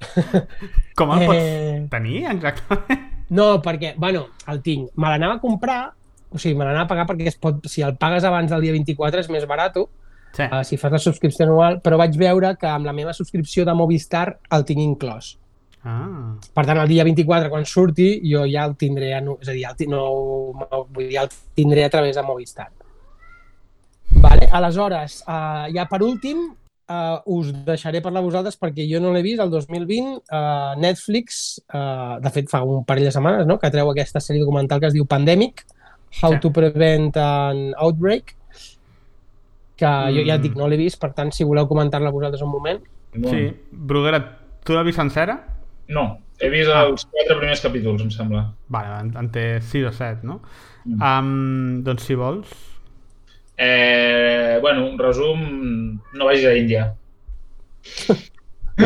Com 0.96 1.12
el 1.12 1.26
pots 1.26 1.38
Eh, 1.40 1.86
tenir, 1.90 2.24
exactament? 2.30 3.04
No, 3.30 3.60
perquè, 3.62 3.94
bueno, 3.96 4.26
el 4.48 4.60
tinc. 4.62 4.90
Me 4.96 5.08
l'anava 5.12 5.36
a 5.38 5.40
comprar, 5.42 5.92
o 6.30 6.38
sigui, 6.38 6.54
me 6.58 6.64
l'anava 6.64 6.84
a 6.84 6.90
pagar 6.90 7.06
perquè 7.08 7.28
es 7.30 7.38
pot, 7.38 7.64
si 7.70 7.82
el 7.82 7.96
pagues 7.96 8.24
abans 8.24 8.50
del 8.50 8.64
dia 8.66 8.74
24 8.74 9.20
és 9.20 9.30
més 9.30 9.46
barat, 9.46 9.78
Sí. 10.36 10.42
uh, 10.42 10.62
si 10.64 10.76
fas 10.76 10.92
la 10.92 10.98
subscripció 10.98 11.46
anual, 11.46 11.80
però 11.80 11.96
vaig 11.96 12.16
veure 12.18 12.56
que 12.60 12.68
amb 12.68 12.84
la 12.84 12.92
meva 12.92 13.14
subscripció 13.16 13.64
de 13.64 13.72
Movistar 13.74 14.38
el 14.52 14.64
tinc 14.68 14.82
inclòs. 14.84 15.36
Ah, 15.86 16.34
Per 16.52 16.64
tant, 16.66 16.78
el 16.82 16.88
dia 16.88 17.04
24, 17.04 17.48
quan 17.48 17.64
surti, 17.64 18.20
jo 18.26 18.42
ja 18.50 18.64
el 18.66 18.74
tindré, 18.76 19.12
és 19.14 19.48
a 19.48 19.52
dir, 19.52 19.62
ja 19.62 19.70
el, 19.78 19.88
no, 19.88 20.02
vull 20.90 21.06
dir, 21.06 21.12
ja 21.14 21.22
el 21.22 21.30
tindré 21.54 21.84
a 21.84 21.90
través 21.90 22.16
de 22.16 22.22
Movistar. 22.22 22.68
Vale, 24.10 24.48
aleshores, 24.50 25.22
uh, 25.28 25.66
ja 25.72 25.86
per 25.88 26.02
últim, 26.02 26.42
uh, 26.90 27.20
us 27.38 27.52
deixaré 27.66 28.00
parlar 28.02 28.22
vosaltres 28.24 28.58
perquè 28.58 28.86
jo 28.90 29.00
no 29.02 29.12
l'he 29.14 29.22
vist, 29.22 29.40
el 29.40 29.50
2020, 29.50 30.16
uh, 30.26 30.74
Netflix, 30.80 31.60
uh, 31.72 32.18
de 32.22 32.32
fet 32.34 32.50
fa 32.50 32.62
un 32.64 32.84
parell 32.84 33.08
de 33.08 33.14
setmanes, 33.14 33.46
no?, 33.46 33.58
que 33.62 33.70
treu 33.70 33.90
aquesta 33.90 34.22
sèrie 34.22 34.42
documental 34.42 34.80
que 34.80 34.90
es 34.90 34.96
diu 34.96 35.06
Pandemic, 35.06 35.64
How 36.22 36.32
Sí. 36.34 36.40
to 36.40 36.50
Prevent 36.52 37.16
an 37.16 37.74
Outbreak, 37.78 38.34
que 39.76 39.86
jo 39.86 40.22
ja 40.24 40.34
et 40.34 40.40
Mm. 40.40 40.42
dic, 40.42 40.54
no 40.56 40.68
l'he 40.68 40.76
vist, 40.76 40.98
per 41.00 41.12
tant, 41.12 41.30
si 41.32 41.44
voleu 41.44 41.66
comentar-la 41.68 42.10
vosaltres 42.10 42.42
un 42.42 42.48
moment. 42.50 42.80
No, 43.14 43.28
sí. 43.28 43.50
Bruguera, 43.70 44.38
tu 44.64 44.72
l'has 44.72 44.84
vist 44.84 44.96
sencera? 44.98 45.42
no, 45.88 46.18
he 46.40 46.48
vist 46.50 46.68
els 46.68 47.04
quatre 47.06 47.36
primers 47.38 47.60
capítols, 47.62 48.02
em 48.02 48.10
sembla. 48.10 48.52
Vale, 48.68 49.00
en, 49.00 49.12
en 49.16 49.28
té 49.30 49.60
6 49.60 49.84
o 49.86 49.92
7, 49.92 50.24
no? 50.26 50.40
Mm. 50.84 51.02
Um, 51.02 51.82
doncs 51.84 52.02
si 52.02 52.14
vols... 52.14 52.48
Eh, 53.58 54.58
bueno, 54.60 54.86
un 54.86 54.98
resum, 54.98 56.00
no 56.12 56.24
vagis 56.26 56.44
a 56.46 56.54
Índia. 56.54 56.94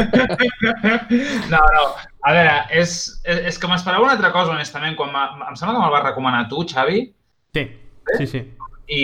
no, 1.51 1.59
no, 1.59 1.85
a 2.23 2.32
veure, 2.32 2.52
és, 2.78 2.93
és, 3.24 3.40
és 3.51 3.59
que 3.59 3.66
m'esperava 3.70 4.05
una 4.05 4.12
altra 4.15 4.31
cosa, 4.35 4.52
honestament, 4.55 4.94
quan 4.98 5.11
em 5.11 5.57
sembla 5.59 5.74
que 5.74 5.81
me'l 5.82 5.94
vas 5.97 6.05
recomanar 6.07 6.44
tu, 6.51 6.62
Xavi, 6.69 7.02
Sí, 7.55 7.66
sí, 8.18 8.27
sí. 8.27 8.43
i, 8.90 9.02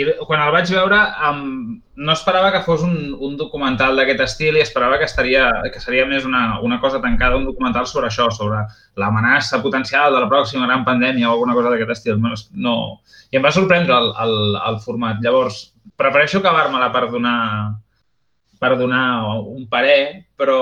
i 0.00 0.04
quan 0.28 0.42
el 0.44 0.52
vaig 0.52 0.68
veure 0.68 0.98
um, 1.30 1.78
no 1.96 2.12
esperava 2.12 2.50
que 2.52 2.60
fos 2.66 2.82
un, 2.84 3.14
un 3.24 3.38
documental 3.40 3.96
d'aquest 3.96 4.20
estil 4.20 4.58
i 4.58 4.62
esperava 4.62 4.98
que, 5.00 5.08
estaria, 5.08 5.46
que 5.72 5.80
seria 5.80 6.04
més 6.10 6.26
una, 6.28 6.60
una 6.60 6.76
cosa 6.82 7.00
tancada, 7.00 7.38
un 7.40 7.46
documental 7.48 7.86
sobre 7.88 8.10
això, 8.10 8.28
sobre 8.34 8.60
l'amenaça 9.00 9.62
potencial 9.64 10.12
de 10.12 10.20
la 10.20 10.28
pròxima 10.28 10.68
gran 10.68 10.84
pandèmia 10.84 11.30
o 11.30 11.36
alguna 11.38 11.56
cosa 11.56 11.72
d'aquest 11.72 11.94
estil. 11.96 12.20
No, 12.20 12.34
no... 12.52 12.74
I 13.32 13.40
em 13.40 13.46
va 13.46 13.54
sorprendre 13.54 13.96
el, 13.96 14.12
el, 14.26 14.36
el 14.68 14.76
format. 14.84 15.22
Llavors, 15.24 15.62
prefereixo 15.98 16.42
acabar-me-la 16.42 16.90
per 16.94 17.06
donar, 17.10 17.38
per 18.60 18.74
donar 18.78 19.06
un 19.40 19.64
parer, 19.72 20.26
però, 20.36 20.60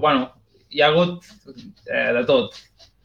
bueno, 0.00 0.30
hi 0.70 0.82
ha 0.82 0.92
hagut 0.92 1.26
eh, 1.90 2.12
de 2.14 2.22
tot 2.30 2.54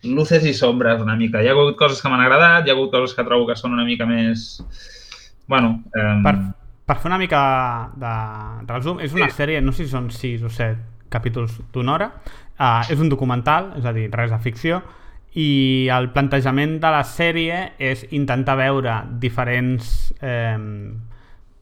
luces 0.04 0.46
i 0.46 0.54
sombres 0.54 1.02
una 1.02 1.16
mica. 1.16 1.42
Hi 1.44 1.50
ha 1.50 1.56
hagut 1.56 1.76
coses 1.80 2.02
que 2.02 2.12
m'han 2.12 2.24
agradat, 2.24 2.66
hi 2.66 2.72
ha 2.72 2.78
hagut 2.78 2.92
coses 2.94 3.16
que 3.16 3.26
trobo 3.28 3.48
que 3.50 3.58
són 3.60 3.76
una 3.76 3.86
mica 3.88 4.08
més... 4.10 4.62
Bueno, 5.50 5.80
eh, 5.96 6.22
Per, 6.26 6.36
per 6.86 6.98
fer 7.02 7.10
una 7.10 7.20
mica 7.22 7.42
de 8.00 8.14
resum, 8.70 9.02
és 9.04 9.14
una 9.18 9.30
sèrie, 9.34 9.62
no 9.66 9.74
sé 9.74 9.86
si 9.86 9.92
són 9.92 10.12
6 10.14 10.46
o 10.46 10.54
7 10.54 11.10
capítols 11.10 11.58
d'una 11.74 11.96
hora, 11.96 12.08
uh, 12.60 12.86
és 12.86 13.02
un 13.02 13.10
documental, 13.10 13.74
és 13.80 13.86
a 13.86 13.94
dir, 13.96 14.08
res 14.14 14.30
de 14.30 14.40
ficció, 14.44 14.82
i 15.38 15.90
el 15.94 16.10
plantejament 16.14 16.80
de 16.82 16.92
la 16.94 17.04
sèrie 17.06 17.60
és 17.78 18.06
intentar 18.18 18.56
veure 18.58 18.96
diferents 19.22 20.10
eh, 20.26 20.58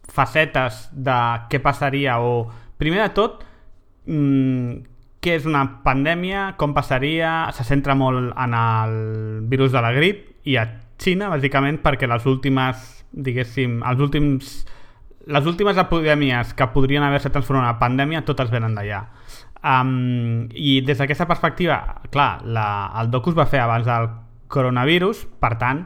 facetes 0.08 0.86
de 0.94 1.18
què 1.52 1.60
passaria 1.64 2.16
o, 2.24 2.46
primer 2.80 3.02
de 3.04 3.10
tot, 3.18 3.44
mm, 4.08 4.97
què 5.28 5.36
és 5.36 5.46
una 5.50 5.66
pandèmia, 5.84 6.54
com 6.56 6.72
passaria, 6.76 7.50
se 7.52 7.66
centra 7.68 7.98
molt 8.00 8.32
en 8.32 8.56
el 8.56 8.98
virus 9.52 9.74
de 9.76 9.84
la 9.84 9.92
grip 9.92 10.48
i 10.48 10.56
a 10.56 10.64
Xina, 10.98 11.28
bàsicament, 11.30 11.82
perquè 11.84 12.08
les 12.08 12.24
últimes, 12.26 12.88
diguéssim, 13.12 13.82
els 13.86 14.00
últims 14.02 14.56
les 15.28 15.44
últimes 15.44 15.76
epidèmies 15.76 16.54
que 16.56 16.70
podrien 16.72 17.04
haver-se 17.04 17.34
transformat 17.36 17.74
en 17.74 17.80
pandèmia, 17.82 18.24
totes 18.24 18.48
venen 18.48 18.78
d'allà. 18.78 19.02
Um, 19.60 20.48
I 20.56 20.80
des 20.88 21.02
d'aquesta 21.02 21.28
perspectiva, 21.28 21.82
clar, 22.14 22.46
la, 22.48 22.68
el 23.02 23.12
docu 23.12 23.34
es 23.34 23.38
va 23.38 23.48
fer 23.52 23.60
abans 23.60 23.84
del 23.88 24.08
coronavirus, 24.48 25.26
per 25.42 25.58
tant, 25.60 25.84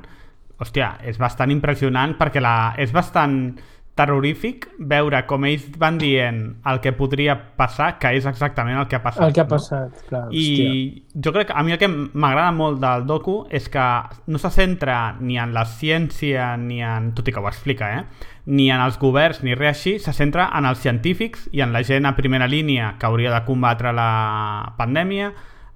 hòstia, 0.61 0.93
és 1.09 1.17
bastant 1.17 1.49
impressionant 1.49 2.13
perquè 2.19 2.43
la, 2.43 2.75
és 2.77 2.93
bastant 2.93 3.55
terrorífic 4.01 4.65
veure 4.91 5.21
com 5.29 5.45
ells 5.45 5.67
van 5.79 5.99
dient 6.01 6.41
el 6.67 6.79
que 6.81 6.93
podria 6.97 7.35
passar, 7.57 7.93
que 8.01 8.13
és 8.17 8.25
exactament 8.29 8.79
el 8.81 8.87
que 8.89 8.97
ha 8.97 9.03
passat. 9.03 9.27
El 9.27 9.35
que 9.35 9.43
ha 9.43 9.47
no? 9.47 9.53
passat, 9.53 10.01
clar. 10.09 10.23
I 10.33 10.45
hòstia. 10.47 11.21
jo 11.27 11.33
crec 11.35 11.51
que 11.51 11.57
a 11.57 11.63
mi 11.65 11.75
el 11.75 11.79
que 11.81 11.89
m'agrada 11.91 12.51
molt 12.55 12.81
del 12.81 13.05
docu 13.09 13.37
és 13.53 13.69
que 13.71 13.85
no 14.27 14.41
se 14.41 14.51
centra 14.53 14.97
ni 15.19 15.37
en 15.41 15.53
la 15.53 15.65
ciència, 15.69 16.55
ni 16.57 16.81
en... 16.85 17.11
tot 17.17 17.27
i 17.27 17.35
que 17.35 17.43
ho 17.43 17.49
explica, 17.49 17.91
eh? 17.99 18.29
Ni 18.49 18.71
en 18.73 18.81
els 18.81 18.97
governs, 18.97 19.43
ni 19.45 19.53
res 19.53 19.77
així, 19.77 19.97
se 20.01 20.13
centra 20.17 20.49
en 20.57 20.65
els 20.65 20.81
científics 20.81 21.45
i 21.53 21.61
en 21.61 21.75
la 21.75 21.83
gent 21.85 22.09
a 22.09 22.15
primera 22.17 22.49
línia 22.49 22.95
que 22.99 23.05
hauria 23.05 23.33
de 23.35 23.43
combatre 23.45 23.93
la 23.93 24.73
pandèmia, 24.79 25.29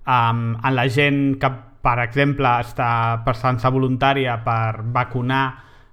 um, 0.07 0.47
en 0.57 0.75
la 0.75 0.87
gent 0.89 1.37
que, 1.41 1.51
per 1.85 1.99
exemple, 2.01 2.49
està 2.65 2.89
passant-se 3.27 3.69
voluntària 3.69 4.39
per 4.43 4.81
vacunar 4.95 5.45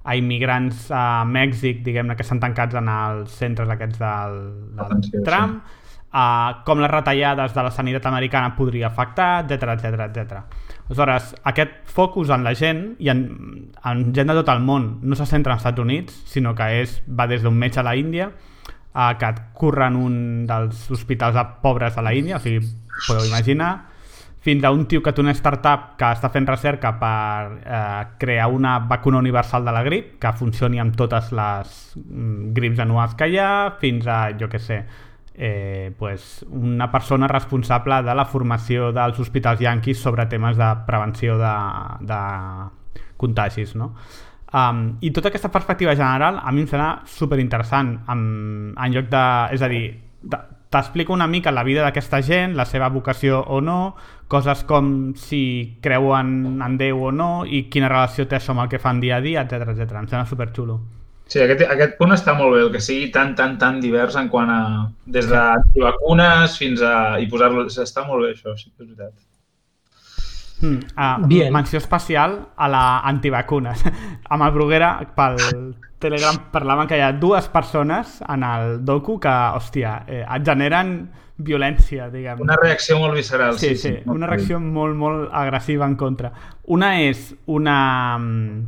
a 0.04 0.16
immigrants 0.18 0.88
a 0.90 1.22
Mèxic, 1.28 1.82
diguem-ne, 1.86 2.16
que 2.18 2.24
estan 2.26 2.40
tancats 2.42 2.74
en 2.78 2.90
els 2.90 3.38
centres 3.38 3.70
aquests 3.70 4.00
del, 4.02 4.36
del 4.74 4.84
Atenció, 4.86 5.20
sí. 5.20 5.24
Trump, 5.26 5.60
uh, 6.12 6.62
com 6.66 6.82
les 6.82 6.90
retallades 6.90 7.54
de 7.54 7.64
la 7.64 7.70
sanitat 7.70 8.06
americana 8.10 8.54
podria 8.56 8.88
afectar, 8.90 9.44
etc 9.44 9.76
etc 9.76 10.06
etc. 10.08 10.40
Aleshores, 10.88 11.34
aquest 11.48 11.78
focus 11.88 12.32
en 12.34 12.44
la 12.44 12.54
gent 12.58 12.82
i 12.98 13.12
en, 13.12 13.22
en 13.88 14.02
gent 14.14 14.32
de 14.32 14.38
tot 14.40 14.50
el 14.52 14.64
món 14.64 14.96
no 15.02 15.18
se 15.18 15.26
centra 15.30 15.54
als 15.54 15.62
Estats 15.62 15.80
Units, 15.84 16.18
sinó 16.26 16.56
que 16.58 16.68
és, 16.82 16.98
va 17.06 17.28
des 17.30 17.44
d'un 17.44 17.56
metge 17.56 17.80
a 17.80 17.86
la 17.86 17.94
Índia 17.96 18.32
uh, 18.32 19.12
que 19.18 19.32
corre 19.54 19.86
en 19.86 19.96
un 19.96 20.18
dels 20.50 20.90
hospitals 20.90 21.38
de 21.38 21.46
pobres 21.62 21.94
de 21.96 22.02
la 22.02 22.14
Índia, 22.14 22.36
o 22.36 22.42
sigui, 22.42 22.66
podeu 23.06 23.30
imaginar, 23.30 23.91
fins 24.42 24.64
a 24.66 24.72
un 24.74 24.86
tio 24.90 25.02
que 25.02 25.12
té 25.14 25.22
una 25.22 25.34
startup 25.38 25.92
que 26.00 26.08
està 26.16 26.28
fent 26.34 26.48
recerca 26.48 26.90
per 26.98 27.60
eh, 27.62 28.02
crear 28.18 28.48
una 28.50 28.78
vacuna 28.90 29.20
universal 29.22 29.64
de 29.64 29.74
la 29.74 29.84
grip 29.86 30.16
que 30.22 30.32
funcioni 30.34 30.80
amb 30.82 30.96
totes 30.98 31.30
les 31.30 31.76
mm, 32.02 32.50
grips 32.56 32.82
anuals 32.82 33.14
que 33.14 33.28
hi 33.30 33.38
ha, 33.38 33.52
fins 33.78 34.08
a, 34.10 34.18
jo 34.40 34.48
que 34.50 34.58
sé, 34.58 34.80
eh, 35.34 35.92
pues, 35.98 36.44
una 36.50 36.90
persona 36.90 37.28
responsable 37.30 38.02
de 38.02 38.14
la 38.18 38.26
formació 38.26 38.90
dels 38.92 39.20
hospitals 39.22 39.62
yanquis 39.62 40.02
sobre 40.02 40.26
temes 40.26 40.58
de 40.58 40.72
prevenció 40.90 41.38
de, 41.38 41.54
de 42.10 42.20
contagis, 43.16 43.76
no? 43.78 43.92
Um, 44.52 44.98
I 45.00 45.08
tota 45.16 45.30
aquesta 45.30 45.48
perspectiva 45.48 45.94
general 45.96 46.36
a 46.42 46.50
mi 46.52 46.60
em 46.60 46.66
sembla 46.68 47.06
superinteressant 47.08 47.94
en, 48.12 48.26
en 48.76 48.92
lloc 48.92 49.06
de... 49.08 49.22
És 49.56 49.62
a 49.64 49.70
dir, 49.72 49.86
de- 50.20 50.42
t'explica 50.72 51.12
una 51.12 51.28
mica 51.28 51.52
la 51.52 51.64
vida 51.66 51.84
d'aquesta 51.84 52.22
gent, 52.24 52.56
la 52.56 52.64
seva 52.68 52.88
vocació 52.92 53.42
o 53.44 53.60
no, 53.60 53.94
coses 54.32 54.64
com 54.64 55.12
si 55.20 55.42
creuen 55.84 56.62
en 56.64 56.78
Déu 56.80 57.04
o 57.10 57.12
no 57.12 57.30
i 57.44 57.66
quina 57.72 57.90
relació 57.92 58.26
té 58.26 58.38
això 58.38 58.56
amb 58.56 58.64
el 58.64 58.72
que 58.72 58.80
fan 58.80 59.00
dia 59.04 59.18
a 59.20 59.24
dia, 59.24 59.44
etc 59.44 59.74
etc. 59.74 60.00
Em 60.00 60.08
sembla 60.08 60.26
superxulo. 60.30 60.80
Sí, 61.32 61.40
aquest, 61.40 61.62
aquest 61.72 61.94
punt 61.96 62.12
està 62.12 62.34
molt 62.36 62.56
bé, 62.56 62.62
el 62.66 62.72
que 62.72 62.80
sigui 62.82 63.10
tan, 63.12 63.36
tan, 63.36 63.54
tan 63.60 63.78
divers 63.80 64.16
en 64.20 64.28
quant 64.32 64.50
a... 64.52 64.62
des 65.16 65.28
d'antivacunes 65.30 66.56
fins 66.60 66.82
a... 66.84 66.94
i 67.22 67.28
posar-lo... 67.30 67.68
Està 67.70 68.04
molt 68.08 68.26
bé, 68.26 68.32
això, 68.34 68.56
sí 68.58 68.68
és 68.68 68.74
veritat. 68.80 69.14
Mm, 70.62 70.78
uh, 70.96 71.26
Bien. 71.26 71.52
menció 71.52 71.78
especial 71.78 72.48
a 72.56 72.68
la 72.68 73.00
antivacunes. 73.00 73.82
amb 74.30 74.44
el 74.46 74.52
Bruguera, 74.54 74.92
pel 75.16 75.74
Telegram, 75.98 76.38
parlaven 76.52 76.88
que 76.88 76.98
hi 76.98 77.02
ha 77.02 77.12
dues 77.12 77.48
persones 77.50 78.20
en 78.28 78.46
el 78.46 78.78
docu 78.84 79.18
que, 79.20 79.30
hòstia, 79.30 80.02
eh, 80.06 80.22
et 80.22 80.46
generen 80.46 81.10
violència, 81.42 82.08
diguem. 82.10 82.42
Una 82.42 82.56
reacció 82.60 82.98
molt 83.02 83.18
visceral. 83.18 83.58
Sí, 83.58 83.74
sí, 83.76 83.96
una 84.06 84.28
reacció 84.30 84.60
molt, 84.62 84.94
molt 84.98 85.30
agressiva 85.32 85.86
en 85.86 85.96
contra. 85.98 86.32
Una 86.70 87.00
és 87.02 87.32
una, 87.46 88.18
mm, 88.18 88.62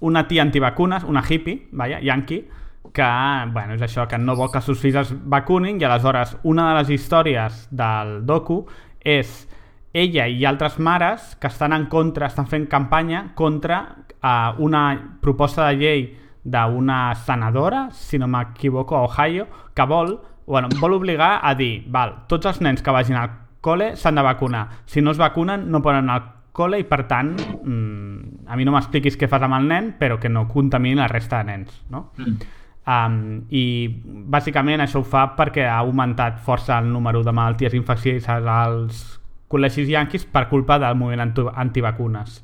una 0.00 0.26
tia 0.26 0.42
antivacunes, 0.42 1.04
una 1.04 1.22
hippie, 1.28 1.68
vaya, 1.72 2.00
yankee, 2.00 2.48
que, 2.92 3.10
bueno, 3.52 3.74
és 3.74 3.82
això, 3.82 4.08
que 4.08 4.18
no 4.18 4.34
vol 4.34 4.50
que 4.50 4.58
els 4.58 4.66
seus 4.66 4.80
fills 4.80 4.96
es 4.96 5.12
vacunin 5.14 5.78
i 5.80 5.84
aleshores 5.86 6.36
una 6.42 6.70
de 6.70 6.80
les 6.80 6.90
històries 6.96 7.68
del 7.70 8.26
docu 8.26 8.64
és 9.00 9.46
ella 9.92 10.26
i 10.28 10.44
altres 10.44 10.78
mares 10.78 11.36
que 11.40 11.48
estan 11.48 11.72
en 11.72 11.86
contra, 11.86 12.28
estan 12.30 12.46
fent 12.46 12.68
campanya 12.70 13.32
contra 13.34 13.80
uh, 14.22 14.54
una 14.62 15.18
proposta 15.20 15.66
de 15.68 15.76
llei 15.76 16.02
d'una 16.44 17.14
senadora, 17.14 17.88
si 17.92 18.18
no 18.18 18.28
m'equivoco, 18.28 18.96
a 18.96 19.02
Ohio, 19.02 19.46
que 19.74 19.84
vol, 19.84 20.20
bueno, 20.46 20.68
vol 20.80 20.94
obligar 20.94 21.40
a 21.42 21.54
dir, 21.54 21.84
val, 21.88 22.24
tots 22.28 22.46
els 22.46 22.60
nens 22.60 22.82
que 22.82 22.94
vagin 22.94 23.18
al 23.20 23.34
col·le 23.60 23.94
s'han 23.96 24.16
de 24.16 24.24
vacunar. 24.24 24.68
Si 24.86 25.02
no 25.02 25.10
es 25.12 25.18
vacunen, 25.20 25.68
no 25.70 25.82
poden 25.82 26.06
anar 26.06 26.16
al 26.16 26.30
col·le 26.56 26.80
i, 26.80 26.86
per 26.88 27.04
tant, 27.10 27.34
mm, 27.36 28.46
a 28.48 28.56
mi 28.56 28.64
no 28.64 28.72
m'expliquis 28.72 29.18
què 29.20 29.28
fas 29.28 29.42
amb 29.42 29.58
el 29.58 29.68
nen, 29.68 29.92
però 30.00 30.18
que 30.18 30.32
no 30.32 30.48
contamini 30.48 30.96
la 30.96 31.10
resta 31.10 31.42
de 31.42 31.52
nens, 31.52 31.84
no? 31.90 32.10
Mm. 32.16 32.56
Um, 32.90 33.44
I 33.52 33.86
bàsicament 34.32 34.80
això 34.80 35.02
ho 35.02 35.06
fa 35.06 35.36
perquè 35.36 35.66
ha 35.68 35.76
augmentat 35.84 36.40
força 36.42 36.78
el 36.80 36.88
número 36.90 37.20
de 37.22 37.30
malalties 37.36 37.76
infeccioses 37.76 38.26
als 38.48 39.19
col·legis 39.50 39.90
yanquis 39.90 40.26
per 40.30 40.46
culpa 40.50 40.78
del 40.78 40.96
moviment 40.98 41.26
anti 41.28 41.46
antivacunes. 41.64 42.40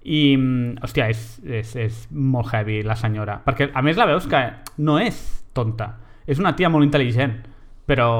I, 0.00 0.36
mm, 0.36 0.80
hòstia, 0.82 1.10
és, 1.12 1.24
és, 1.44 1.74
és 1.76 2.02
molt 2.10 2.50
heavy 2.54 2.80
la 2.82 2.96
senyora. 2.96 3.38
Perquè, 3.44 3.70
a 3.74 3.82
més, 3.84 3.98
la 4.00 4.08
veus 4.08 4.26
que 4.30 4.40
no 4.80 4.98
és 4.98 5.20
tonta. 5.54 5.92
És 6.26 6.40
una 6.40 6.54
tia 6.56 6.70
molt 6.72 6.88
intel·ligent. 6.88 7.38
Però, 7.90 8.10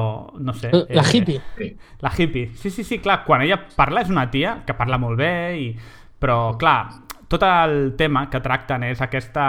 no 0.43 0.53
sé... 0.53 0.71
La 0.91 1.03
hippie. 1.07 1.39
Sí. 1.57 1.69
La 2.03 2.11
hippie. 2.11 2.51
Sí, 2.59 2.69
sí, 2.69 2.83
sí, 2.83 2.99
clar, 2.99 3.21
quan 3.23 3.45
ella 3.45 3.61
parla 3.75 4.03
és 4.03 4.11
una 4.11 4.27
tia 4.31 4.57
que 4.67 4.75
parla 4.75 4.99
molt 4.99 5.19
bé, 5.19 5.33
i... 5.57 5.69
però, 6.21 6.57
clar, 6.59 6.91
tot 7.31 7.45
el 7.47 7.93
tema 7.95 8.25
que 8.29 8.41
tracten 8.43 8.83
és 8.83 8.99
aquesta 9.01 9.45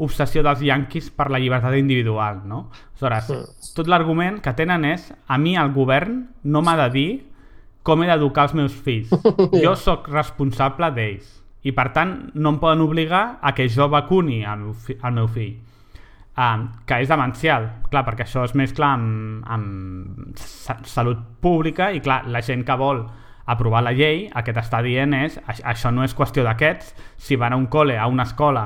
obsessió 0.00 0.40
dels 0.46 0.62
yanquis 0.64 1.10
per 1.12 1.28
la 1.28 1.40
llibertat 1.42 1.76
individual, 1.76 2.40
no? 2.48 2.68
Aleshores, 2.96 3.74
tot 3.76 3.90
l'argument 3.90 4.38
que 4.42 4.54
tenen 4.56 4.86
és 4.88 5.10
a 5.28 5.36
mi 5.38 5.52
el 5.60 5.74
govern 5.74 6.22
no 6.48 6.62
m'ha 6.64 6.78
de 6.80 6.88
dir 6.94 7.10
com 7.88 8.02
he 8.04 8.10
d'educar 8.10 8.44
els 8.50 8.54
meus 8.60 8.74
fills. 8.84 9.10
Jo 9.64 9.72
sóc 9.80 10.08
responsable 10.12 10.90
d'ells. 10.94 11.32
I, 11.66 11.72
per 11.74 11.88
tant, 11.96 12.12
no 12.38 12.52
em 12.54 12.58
poden 12.62 12.84
obligar 12.84 13.38
a 13.42 13.50
que 13.56 13.66
jo 13.72 13.88
vacuni 13.90 14.44
el 14.46 14.60
meu, 14.62 14.74
fi 14.78 14.94
el 15.02 15.16
meu 15.16 15.26
fill 15.32 15.56
um, 16.38 16.68
que 16.86 17.00
és 17.02 17.08
demencial, 17.10 17.64
clar, 17.90 18.04
perquè 18.06 18.22
això 18.22 18.44
es 18.46 18.52
mescla 18.54 18.92
amb, 18.94 19.40
amb 19.50 20.36
sa 20.38 20.76
salut 20.86 21.18
pública 21.42 21.88
i 21.92 21.98
clar, 22.04 22.20
la 22.30 22.40
gent 22.46 22.62
que 22.64 22.76
vol 22.78 23.02
aprovar 23.50 23.82
la 23.82 23.90
llei, 23.96 24.28
el 24.30 24.44
que 24.46 24.54
t'està 24.54 24.78
dient 24.86 25.16
és 25.18 25.40
"Aix- 25.50 25.64
això 25.66 25.90
no 25.90 26.04
és 26.06 26.14
qüestió 26.14 26.44
d'aquests, 26.46 26.94
si 27.16 27.34
van 27.36 27.52
a 27.52 27.58
un 27.58 27.66
col·le, 27.66 27.98
a 27.98 28.06
una 28.06 28.22
escola 28.28 28.64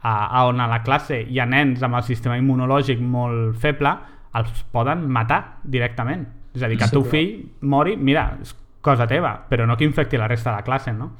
a, 0.00 0.12
a 0.30 0.46
on 0.46 0.60
a 0.62 0.68
la 0.70 0.82
classe 0.86 1.24
hi 1.26 1.40
ha 1.42 1.46
nens 1.46 1.82
amb 1.82 1.98
el 1.98 2.06
sistema 2.06 2.38
immunològic 2.38 3.00
molt 3.02 3.56
feble, 3.58 3.96
els 4.38 4.62
poden 4.70 5.08
matar 5.10 5.56
directament. 5.64 6.26
És 6.54 6.62
a 6.62 6.68
dir, 6.68 6.78
que 6.78 6.86
el 6.88 6.94
teu 6.94 7.04
fill 7.04 7.34
mori, 7.60 7.96
mira, 7.96 8.30
és 8.42 8.54
cosa 8.80 9.06
teva, 9.10 9.34
però 9.48 9.66
no 9.66 9.76
que 9.76 9.84
infecti 9.84 10.16
la 10.16 10.28
resta 10.30 10.50
de 10.50 10.56
la 10.56 10.64
classe, 10.66 10.94
no? 10.96 11.12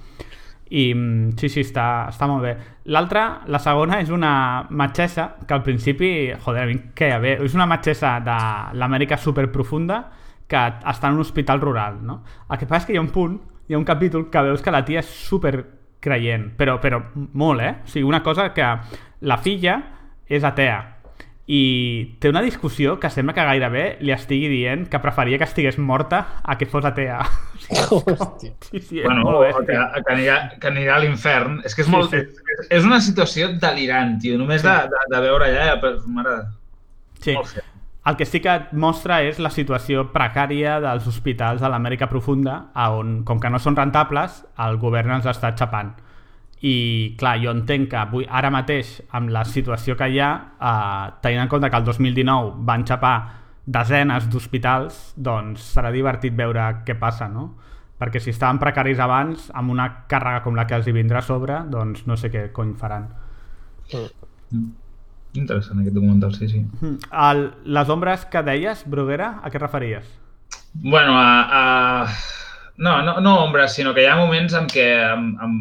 i 0.70 0.92
mm, 0.94 1.36
sí, 1.40 1.48
sí, 1.48 1.62
està, 1.64 2.08
està 2.10 2.28
molt 2.28 2.44
bé 2.44 2.52
l'altra, 2.92 3.42
la 3.48 3.60
segona, 3.62 4.00
és 4.02 4.10
una 4.12 4.66
metgessa 4.68 5.30
que 5.46 5.56
al 5.56 5.62
principi, 5.64 6.10
joder, 6.44 6.64
a 6.64 6.68
mi 6.68 6.78
que 6.96 7.08
ja 7.12 7.20
ve 7.22 7.38
és 7.44 7.56
una 7.56 7.66
metgessa 7.68 8.18
de 8.24 8.36
l'Amèrica 8.78 9.16
superprofunda 9.20 10.02
que 10.48 10.60
està 10.88 11.08
en 11.08 11.16
un 11.16 11.24
hospital 11.24 11.62
rural 11.64 12.02
no? 12.04 12.20
el 12.48 12.60
que 12.60 12.68
passa 12.68 12.84
és 12.84 12.90
que 12.90 12.96
hi 12.96 13.00
ha 13.00 13.04
un 13.04 13.12
punt 13.14 13.38
hi 13.68 13.76
ha 13.76 13.80
un 13.80 13.88
capítol 13.88 14.28
que 14.32 14.44
veus 14.44 14.64
que 14.64 14.74
la 14.74 14.84
tia 14.84 15.00
és 15.00 15.08
super 15.28 15.54
creient 16.04 16.50
però, 16.58 16.78
però 16.82 17.00
molt, 17.16 17.64
eh? 17.64 17.74
o 17.84 17.88
sigui, 17.88 18.06
una 18.08 18.22
cosa 18.22 18.50
que 18.52 18.68
la 19.24 19.40
filla 19.40 19.80
és 20.28 20.44
atea 20.44 20.78
i 21.48 22.16
té 22.20 22.28
una 22.28 22.42
discussió 22.44 22.98
que 23.00 23.08
sembla 23.08 23.32
que 23.32 23.44
gairebé 23.48 23.84
li 24.04 24.12
estigui 24.12 24.50
dient 24.52 24.82
que 24.92 25.00
preferia 25.00 25.38
que 25.40 25.46
estigués 25.48 25.78
morta 25.80 26.18
a 26.44 26.58
que 26.60 26.66
fos 26.68 26.84
atea. 26.84 27.22
Hòstia. 27.88 28.52
Sí, 28.68 28.80
sí, 28.80 29.00
Bueno, 29.00 29.24
molt 29.24 29.64
que, 29.64 29.72
que, 29.72 30.12
anirà, 30.12 30.36
que 30.60 30.68
anirà 30.68 30.98
a 30.98 31.02
l'infern. 31.06 31.62
És 31.64 31.72
que 31.72 31.86
és, 31.86 31.88
Sí, 31.88 31.94
molt, 31.94 32.12
sí. 32.12 32.20
és, 32.20 32.68
és 32.80 32.84
una 32.84 33.00
situació 33.00 33.48
delirant, 33.62 34.18
tio. 34.20 34.36
Només 34.36 34.62
de, 34.66 34.74
de, 34.92 35.00
de 35.14 35.22
veure 35.24 35.48
allà, 35.48 35.64
ja, 35.72 35.78
però, 35.80 36.02
mare... 36.12 36.36
Sí. 37.24 37.34
El 38.08 38.16
que 38.16 38.26
sí 38.28 38.40
que 38.44 38.52
et 38.52 38.68
mostra 38.72 39.22
és 39.24 39.40
la 39.40 39.50
situació 39.52 40.04
precària 40.12 40.78
dels 40.84 41.08
hospitals 41.08 41.64
a 41.64 41.72
l'Amèrica 41.72 42.10
profunda, 42.12 42.58
a 42.72 42.90
on, 42.96 43.22
com 43.24 43.40
que 43.40 43.50
no 43.52 43.60
són 43.60 43.76
rentables, 43.76 44.42
el 44.64 44.76
govern 44.80 45.16
els 45.16 45.28
està 45.28 45.54
xapant. 45.56 45.94
I, 46.66 47.14
clar, 47.18 47.36
jo 47.38 47.52
entenc 47.54 47.92
que 47.92 47.98
avui, 48.00 48.24
ara 48.26 48.50
mateix, 48.50 48.96
amb 49.14 49.30
la 49.30 49.44
situació 49.46 49.94
que 49.98 50.08
hi 50.10 50.18
ha, 50.18 50.30
eh, 50.58 51.18
tenint 51.22 51.44
en 51.44 51.50
compte 51.52 51.70
que 51.70 51.78
el 51.78 51.86
2019 51.86 52.64
van 52.66 52.86
xapar 52.86 53.16
desenes 53.68 54.26
d'hospitals, 54.32 54.98
doncs 55.14 55.62
serà 55.76 55.92
divertit 55.94 56.34
veure 56.34 56.64
què 56.86 56.96
passa, 56.98 57.28
no? 57.28 57.52
Perquè 57.98 58.22
si 58.22 58.32
estaven 58.34 58.58
precaris 58.62 58.98
abans, 59.02 59.50
amb 59.54 59.70
una 59.74 59.88
càrrega 60.10 60.42
com 60.42 60.56
la 60.56 60.66
que 60.66 60.76
els 60.78 60.86
hi 60.88 60.94
vindrà 60.96 61.20
a 61.20 61.26
sobre, 61.26 61.60
doncs 61.70 62.06
no 62.06 62.16
sé 62.16 62.30
què 62.32 62.48
cony 62.54 62.74
faran. 62.78 63.08
Interessant 65.36 65.82
aquest 65.82 65.94
documental, 65.94 66.34
sí, 66.34 66.48
sí. 66.48 66.64
Mm. 66.80 66.96
El, 67.28 67.44
les 67.76 67.92
ombres 67.92 68.24
que 68.32 68.42
deies, 68.46 68.82
Bruguera, 68.88 69.36
a 69.42 69.52
què 69.52 69.60
referies? 69.60 70.08
Bueno, 70.72 71.18
a, 71.18 71.28
a... 71.44 72.08
No, 72.78 73.02
no, 73.02 73.18
no 73.20 73.38
ombres, 73.44 73.74
sinó 73.74 73.92
que 73.94 74.06
hi 74.06 74.08
ha 74.08 74.16
moments 74.16 74.54
en 74.54 74.68
què 74.70 74.86
em, 75.10 75.32
em, 75.44 75.56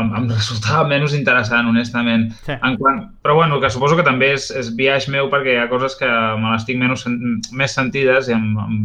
em, 0.00 0.10
em 0.18 0.26
resultava 0.32 0.88
menys 0.88 1.14
interessant, 1.18 1.68
honestament. 1.70 2.28
Sí. 2.46 2.56
En 2.56 2.76
quant... 2.80 3.04
Però 3.22 3.36
bueno, 3.38 3.60
que 3.62 3.70
suposo 3.70 3.98
que 3.98 4.06
també 4.06 4.32
és, 4.38 4.50
és 4.56 4.72
viatge 4.76 5.12
meu 5.14 5.30
perquè 5.32 5.54
hi 5.54 5.62
ha 5.62 5.70
coses 5.70 5.96
que 6.00 6.10
me 6.40 6.52
les 6.52 6.66
tinc 6.68 6.82
menys, 6.82 7.06
més 7.52 7.76
sentides 7.76 8.28
i 8.28 8.36
em, 8.36 8.50
em, 8.66 8.76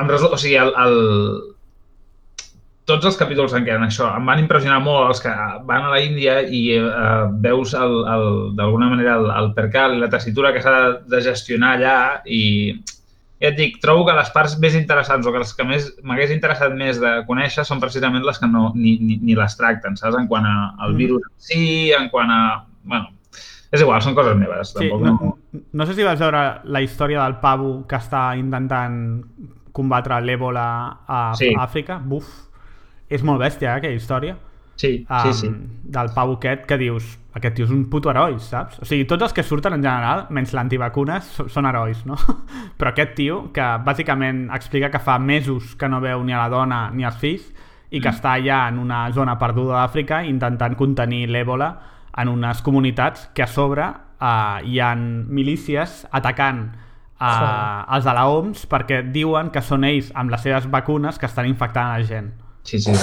em 0.00 0.10
resol... 0.14 0.32
O 0.36 0.40
sigui, 0.40 0.56
el, 0.62 0.72
el... 0.84 0.98
tots 2.86 3.08
els 3.08 3.16
capítols 3.18 3.54
en 3.58 3.64
què 3.66 3.74
en 3.74 3.82
això 3.82 4.12
em 4.14 4.28
van 4.30 4.38
impressionar 4.38 4.78
molt 4.84 5.08
els 5.10 5.22
que 5.24 5.32
van 5.66 5.88
a 5.88 5.90
la 5.90 6.02
Índia 6.04 6.36
i 6.46 6.60
eh, 6.78 7.24
veus 7.42 7.72
d'alguna 7.74 8.90
manera 8.92 9.16
el, 9.18 9.26
el 9.40 9.48
percal 9.56 9.96
i 9.96 10.02
la 10.04 10.10
tessitura 10.12 10.52
que 10.54 10.62
s'ha 10.62 10.76
de 11.10 11.22
gestionar 11.24 11.72
allà 11.74 11.96
i 12.30 12.44
ja 13.40 13.48
et 13.50 13.56
dic, 13.58 13.80
trobo 13.82 14.06
que 14.06 14.14
les 14.16 14.30
parts 14.32 14.54
més 14.62 14.74
interessants 14.74 15.26
o 15.26 15.32
que 15.32 15.38
les 15.42 15.52
que 15.54 15.64
més 15.68 15.90
m'hagués 16.02 16.30
interessat 16.32 16.72
més 16.72 17.00
de 17.02 17.10
conèixer 17.28 17.64
són 17.68 17.80
precisament 17.82 18.24
les 18.24 18.38
que 18.40 18.48
no, 18.48 18.70
ni, 18.74 18.96
ni, 18.98 19.18
ni 19.20 19.34
les 19.36 19.56
tracten, 19.58 19.96
saps? 20.00 20.16
En 20.16 20.26
quant 20.30 20.46
al 20.46 20.94
Mm. 20.94 20.96
virus 20.96 21.22
en 21.26 21.36
si, 21.36 21.92
en 21.92 22.08
quant 22.08 22.30
a... 22.32 22.40
Bueno, 22.86 23.10
és 23.72 23.80
igual, 23.82 24.00
són 24.00 24.14
coses 24.14 24.36
meves. 24.38 24.70
Sí, 24.72 24.88
tampoc 24.88 25.04
no, 25.04 25.12
no... 25.20 25.60
no 25.72 25.86
sé 25.86 25.94
si 25.98 26.02
vas 26.06 26.20
veure 26.22 26.60
la 26.64 26.80
història 26.80 27.22
del 27.24 27.36
pavo 27.42 27.84
que 27.88 27.96
està 27.98 28.30
intentant 28.38 28.96
combatre 29.76 30.20
l'èbola 30.24 30.66
a 31.06 31.34
Sí. 31.36 31.50
Àfrica. 31.58 31.98
Buf, 32.00 32.28
és 33.10 33.22
molt 33.22 33.40
bèstia, 33.42 33.74
eh, 33.74 33.76
aquella 33.82 33.98
història. 33.98 34.36
Sí, 34.76 35.06
um, 35.08 35.32
sí, 35.32 35.32
sí. 35.40 35.52
del 35.96 36.10
pavo 36.14 36.36
aquest 36.36 36.66
que 36.68 36.76
dius 36.76 37.14
aquest 37.36 37.56
tio 37.58 37.66
és 37.66 37.72
un 37.72 37.82
puto 37.92 38.08
heroi, 38.08 38.38
saps? 38.40 38.78
O 38.80 38.86
sigui, 38.88 39.04
tots 39.08 39.26
els 39.26 39.34
que 39.36 39.44
surten 39.44 39.74
en 39.76 39.82
general, 39.84 40.24
menys 40.32 40.54
l'antivacunes, 40.56 41.34
són 41.52 41.68
herois, 41.68 42.00
no? 42.08 42.16
Però 42.78 42.92
aquest 42.92 43.12
tio, 43.18 43.42
que 43.52 43.66
bàsicament 43.84 44.46
explica 44.56 44.88
que 44.92 45.02
fa 45.04 45.18
mesos 45.20 45.74
que 45.76 45.90
no 45.92 46.00
veu 46.00 46.24
ni 46.24 46.32
a 46.32 46.40
la 46.46 46.48
dona 46.52 46.86
ni 46.96 47.04
als 47.04 47.20
fills 47.20 47.52
i 47.92 48.00
que 48.00 48.10
està 48.10 48.32
allà 48.38 48.64
en 48.70 48.80
una 48.82 49.04
zona 49.14 49.36
perduda 49.38 49.82
d'Àfrica 49.82 50.22
intentant 50.26 50.74
contenir 50.80 51.26
l'èbola 51.28 51.70
en 52.16 52.32
unes 52.32 52.64
comunitats 52.64 53.28
que 53.36 53.44
a 53.44 53.50
sobre 53.52 53.84
eh, 53.84 54.58
hi 54.64 54.80
han 54.80 55.06
milícies 55.28 56.02
atacant 56.10 56.64
eh, 56.72 57.28
els 57.28 58.08
de 58.08 58.16
la 58.16 58.26
OMS 58.32 58.66
perquè 58.72 59.04
diuen 59.12 59.52
que 59.52 59.62
són 59.62 59.84
ells 59.84 60.10
amb 60.16 60.32
les 60.32 60.42
seves 60.48 60.72
vacunes 60.72 61.20
que 61.20 61.28
estan 61.28 61.52
infectant 61.52 61.92
la 61.92 62.04
gent. 62.08 62.32
Sí, 62.64 62.80
sí. 62.80 62.96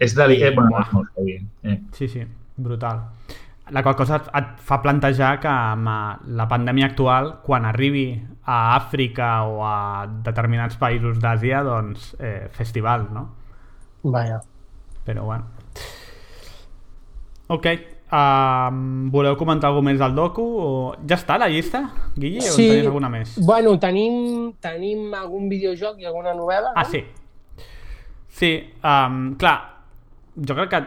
És 0.00 0.14
de... 0.16 0.26
Eh, 0.32 0.50
bueno, 0.56 0.80
és 0.80 0.92
molt 0.96 1.10
heavy. 1.18 1.36
Eh. 1.68 1.78
Sí, 1.92 2.08
sí, 2.08 2.24
brutal. 2.56 3.02
La 3.70 3.82
qual 3.86 3.94
cosa 3.94 4.16
et, 4.18 4.30
et 4.34 4.54
fa 4.66 4.80
plantejar 4.82 5.34
que 5.42 5.50
amb 5.50 5.86
eh, 5.92 6.32
la 6.40 6.48
pandèmia 6.50 6.88
actual, 6.90 7.36
quan 7.44 7.68
arribi 7.68 8.06
a 8.50 8.74
Àfrica 8.78 9.28
o 9.46 9.60
a 9.62 10.06
determinats 10.26 10.80
països 10.80 11.20
d'Àsia, 11.22 11.60
doncs 11.68 12.14
eh, 12.18 12.48
festival, 12.56 13.06
no? 13.14 13.28
Vaja. 14.02 14.40
Però 15.04 15.24
bueno. 15.28 15.44
Ok. 17.48 17.66
Um, 18.10 19.06
voleu 19.14 19.36
comentar 19.38 19.68
alguna 19.70 19.92
més 19.92 20.00
del 20.00 20.16
docu? 20.18 20.42
O... 20.42 20.70
Ja 21.06 21.14
està 21.14 21.36
la 21.38 21.46
llista, 21.50 21.84
Guille? 22.18 22.42
O 22.42 22.48
en 22.50 22.56
tenies 22.58 22.86
alguna 22.88 23.10
més? 23.12 23.36
Bueno, 23.46 23.76
tenim, 23.78 24.48
tenim 24.62 25.12
algun 25.14 25.46
videojoc 25.52 26.00
i 26.02 26.08
alguna 26.10 26.32
novel·la, 26.34 26.72
Ah, 26.74 26.82
no? 26.82 26.90
sí. 26.90 27.04
Sí, 28.30 28.50
um, 28.82 29.36
clar, 29.38 29.69
jo 30.46 30.54
crec 30.56 30.70
que 30.70 30.78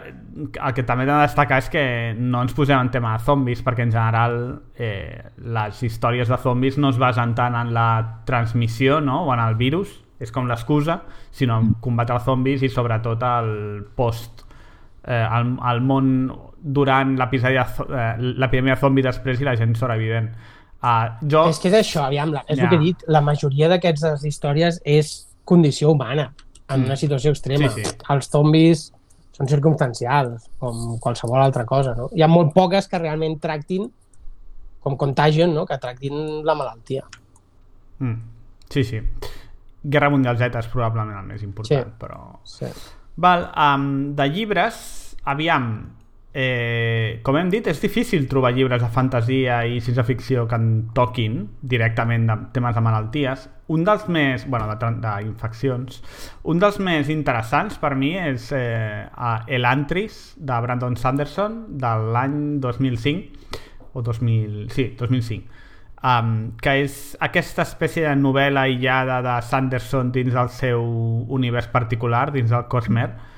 el 0.66 0.74
que 0.74 0.84
també 0.86 1.06
he 1.06 1.10
de 1.10 1.18
destacar 1.22 1.60
és 1.62 1.68
que 1.70 1.84
no 2.18 2.42
ens 2.44 2.56
posem 2.58 2.80
en 2.80 2.90
tema 2.94 3.14
de 3.18 3.24
zombis, 3.26 3.62
perquè 3.66 3.86
en 3.86 3.92
general 3.94 4.38
eh, 4.76 5.20
les 5.38 5.82
històries 5.86 6.32
de 6.32 6.40
zombis 6.42 6.80
no 6.82 6.90
es 6.94 6.98
basen 7.02 7.36
tant 7.38 7.58
en 7.60 7.74
la 7.76 7.88
transmissió 8.26 9.00
no? 9.02 9.24
o 9.28 9.34
en 9.34 9.44
el 9.44 9.56
virus, 9.60 10.00
és 10.24 10.32
com 10.32 10.48
l'excusa, 10.50 11.02
sinó 11.32 11.60
en 11.62 11.74
combatre 11.84 12.18
els 12.18 12.26
zombis 12.26 12.64
i 12.64 12.72
sobretot 12.72 13.22
el 13.28 13.52
post, 13.96 14.46
eh, 15.06 15.22
el, 15.22 15.54
el 15.70 15.84
món 15.86 16.10
durant 16.64 17.14
eh, 17.20 17.20
l'epidèmia 17.20 18.74
de 18.74 18.80
zombi 18.82 19.06
després 19.06 19.42
i 19.42 19.48
la 19.50 19.58
gent 19.60 19.76
sobrevivent. 19.78 20.32
Uh, 20.84 21.14
jo... 21.30 21.46
És 21.48 21.62
que 21.64 21.70
és 21.70 21.78
això, 21.78 22.08
aviam, 22.10 22.34
la, 22.34 22.42
és 22.48 22.58
Ja. 22.58 22.66
el 22.66 22.72
que 22.72 22.76
he 22.76 22.84
dit, 22.90 23.06
la 23.08 23.22
majoria 23.24 23.70
d'aquestes 23.72 24.26
històries 24.28 24.82
és 24.84 25.14
condició 25.46 25.92
humana, 25.94 26.34
en 26.74 26.84
una 26.88 26.98
situació 27.00 27.32
extrema. 27.32 27.70
Mm. 27.70 27.78
Sí, 27.78 27.86
sí. 27.86 27.96
Els 28.10 28.30
zombis 28.32 28.84
són 29.34 29.50
circumstancials, 29.50 30.50
com 30.62 30.98
qualsevol 31.02 31.42
altra 31.42 31.66
cosa, 31.66 31.96
no? 31.98 32.10
Hi 32.14 32.22
ha 32.22 32.30
molt 32.30 32.54
poques 32.54 32.88
que 32.88 33.00
realment 33.02 33.40
tractin, 33.42 33.88
com 34.84 34.98
Contagion, 35.00 35.54
no? 35.56 35.66
que 35.66 35.78
tractin 35.82 36.44
la 36.46 36.54
malaltia. 36.60 37.06
Mm, 38.00 38.18
sí, 38.70 38.84
sí. 38.84 39.00
Guerra 39.84 40.10
Mundial 40.14 40.38
Z 40.38 40.60
és 40.60 40.68
probablement 40.72 41.18
el 41.20 41.26
més 41.28 41.42
important, 41.44 41.88
Sí. 41.88 41.98
però... 42.00 42.20
Sí. 42.44 42.70
Val, 43.16 43.48
um, 43.56 44.14
de 44.16 44.26
llibres, 44.30 45.16
aviam, 45.30 45.68
eh, 46.34 47.20
com 47.24 47.38
hem 47.38 47.50
dit, 47.54 47.68
és 47.70 47.80
difícil 47.82 48.28
trobar 48.30 48.54
llibres 48.56 48.82
de 48.82 48.90
fantasia 48.92 49.62
i 49.70 49.80
ciència-ficció 49.84 50.48
que 50.50 50.60
en 50.60 50.70
toquin 50.98 51.44
directament 51.62 52.28
de 52.30 52.38
temes 52.56 52.76
de 52.76 52.84
malalties. 52.84 53.48
Un 53.74 53.86
dels 53.88 54.08
més, 54.12 54.44
bueno, 54.50 54.68
d'infeccions, 54.76 56.02
un 56.50 56.60
dels 56.60 56.80
més 56.84 57.10
interessants 57.14 57.80
per 57.80 57.94
mi 57.96 58.14
és 58.20 58.50
eh, 58.58 59.06
a 59.14 59.36
Elantris, 59.48 60.34
de 60.38 60.62
Brandon 60.66 60.98
Sanderson, 61.00 61.64
de 61.80 61.94
l'any 62.14 62.40
2005, 62.62 63.60
o 63.94 64.02
2000, 64.02 64.72
sí, 64.74 64.90
2005 64.98 65.62
um, 66.04 66.32
que 66.62 66.76
és 66.84 66.96
aquesta 67.24 67.66
espècie 67.66 68.06
de 68.06 68.16
novel·la 68.20 68.68
aïllada 68.68 69.22
de 69.26 69.36
Sanderson 69.48 70.12
dins 70.16 70.34
del 70.36 70.50
seu 70.54 70.84
univers 71.34 71.70
particular, 71.72 72.30
dins 72.36 72.52
del 72.52 72.68
Cosmer. 72.72 73.10
Mm. 73.10 73.30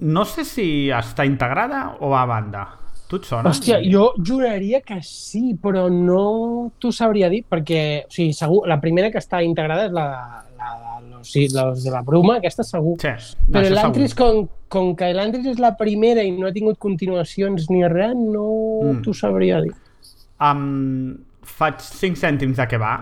No 0.00 0.24
sé 0.28 0.44
si 0.44 0.88
està 0.94 1.24
integrada 1.26 1.96
o 2.00 2.14
a 2.14 2.24
banda. 2.28 2.66
Tu 3.06 3.20
et 3.20 3.26
sona? 3.28 3.50
Hòstia, 3.52 3.78
jo 3.86 4.08
juraria 4.18 4.80
que 4.82 4.96
sí, 5.06 5.54
però 5.62 5.84
no 5.92 6.72
t'ho 6.82 6.90
sabria 6.90 7.28
dir, 7.30 7.44
perquè 7.46 7.82
o 8.02 8.10
sigui, 8.10 8.32
segur, 8.34 8.64
la 8.66 8.80
primera 8.82 9.12
que 9.14 9.20
està 9.22 9.44
integrada 9.46 9.86
és 9.86 9.92
la, 9.94 10.06
la, 10.58 10.70
la 10.74 10.96
los, 11.12 11.30
los 11.54 11.84
de 11.84 11.90
la 11.94 12.02
bruma, 12.02 12.38
aquesta 12.40 12.66
segur. 12.66 12.96
Sí, 13.00 13.12
Però 13.52 13.70
l'Antris, 13.70 14.14
com, 14.18 14.48
com 14.68 14.90
que 14.98 15.12
l'Antris 15.14 15.46
és 15.54 15.62
la 15.62 15.76
primera 15.78 16.24
i 16.26 16.32
no 16.34 16.48
ha 16.48 16.52
tingut 16.54 16.80
continuacions 16.82 17.70
ni 17.70 17.84
res, 17.86 18.14
no 18.18 18.46
Mm. 18.82 18.90
mm. 18.90 19.02
t'ho 19.06 19.14
sabria 19.14 19.60
dir. 19.62 19.72
Um, 20.42 21.16
faig 21.46 21.78
5 21.80 22.18
cèntims 22.18 22.58
de 22.58 22.66
què 22.68 22.78
va, 22.78 22.96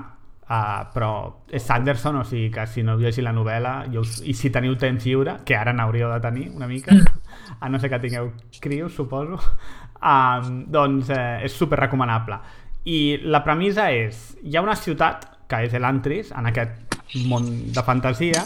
uh, 0.49 0.85
però 0.93 1.11
és 1.51 1.63
Sanderson, 1.63 2.21
o 2.21 2.25
sigui 2.25 2.51
que 2.53 2.67
si 2.67 2.83
no 2.83 2.99
heu 2.99 3.23
la 3.23 3.33
novel·la 3.33 3.75
jo 3.93 4.01
us, 4.05 4.21
i 4.25 4.35
si 4.35 4.51
teniu 4.51 4.77
temps 4.77 5.05
lliure, 5.05 5.39
que 5.45 5.57
ara 5.57 5.73
n'hauríeu 5.73 6.11
de 6.13 6.21
tenir 6.21 6.51
una 6.55 6.67
mica, 6.67 6.95
a 7.61 7.69
no 7.69 7.79
ser 7.79 7.91
que 7.91 7.99
tingueu 7.99 8.33
crios, 8.61 8.95
suposo, 8.95 9.39
um, 10.03 10.65
doncs 10.69 11.11
eh, 11.11 11.45
és 11.45 11.53
super 11.53 11.81
recomanable. 11.81 12.39
I 12.85 13.21
la 13.25 13.43
premissa 13.45 13.91
és, 13.91 14.37
hi 14.43 14.57
ha 14.57 14.63
una 14.63 14.77
ciutat, 14.77 15.31
que 15.49 15.65
és 15.67 15.75
Elantris, 15.75 16.33
en 16.37 16.47
aquest 16.49 16.99
món 17.29 17.49
de 17.73 17.83
fantasia, 17.85 18.45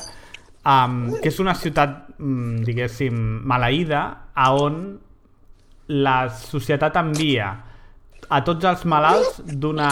um, 0.67 1.15
que 1.23 1.31
és 1.31 1.41
una 1.43 1.55
ciutat, 1.55 2.15
mm, 2.19 2.63
diguéssim, 2.67 3.19
maleïda, 3.49 4.05
a 4.35 4.53
on 4.55 4.99
la 5.89 6.29
societat 6.29 6.99
envia 7.01 7.49
a 8.29 8.41
tots 8.45 8.67
els 8.69 8.83
malalts 8.85 9.39
d'una 9.57 9.89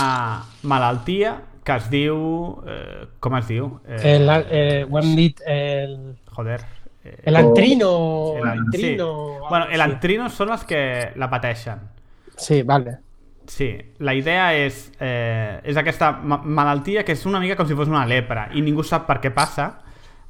malaltia 0.68 1.39
que 1.67 1.75
es 1.81 1.89
diu... 1.91 2.17
Eh, 2.67 3.07
com 3.20 3.35
es 3.41 3.49
diu? 3.51 3.67
Eh, 3.86 3.99
El, 4.15 4.28
eh, 4.31 4.86
ho 4.89 4.99
hem 5.01 5.15
dit, 5.19 5.41
el, 5.47 5.97
Joder. 6.36 6.61
Eh, 7.05 7.17
el 7.25 7.36
antrino, 7.36 7.91
el- 8.39 8.49
antrino... 8.49 9.09
Sí. 9.41 9.47
Bueno, 9.49 9.67
el 9.75 9.81
antrino 9.83 10.28
són 10.31 10.53
els 10.55 10.62
que 10.69 10.81
la 11.19 11.28
pateixen. 11.33 11.83
Sí, 12.36 12.62
vale. 12.62 12.99
Sí, 13.47 13.69
la 14.03 14.12
idea 14.15 14.49
és, 14.59 14.78
eh, 14.99 15.61
és 15.62 15.77
aquesta 15.78 16.09
ma 16.19 16.41
malaltia 16.43 17.05
que 17.07 17.15
és 17.15 17.27
una 17.31 17.39
mica 17.39 17.55
com 17.57 17.67
si 17.69 17.77
fos 17.78 17.86
una 17.91 18.03
lepra 18.07 18.49
i 18.59 18.62
ningú 18.62 18.83
sap 18.83 19.05
per 19.07 19.20
què 19.23 19.31
passa. 19.35 19.69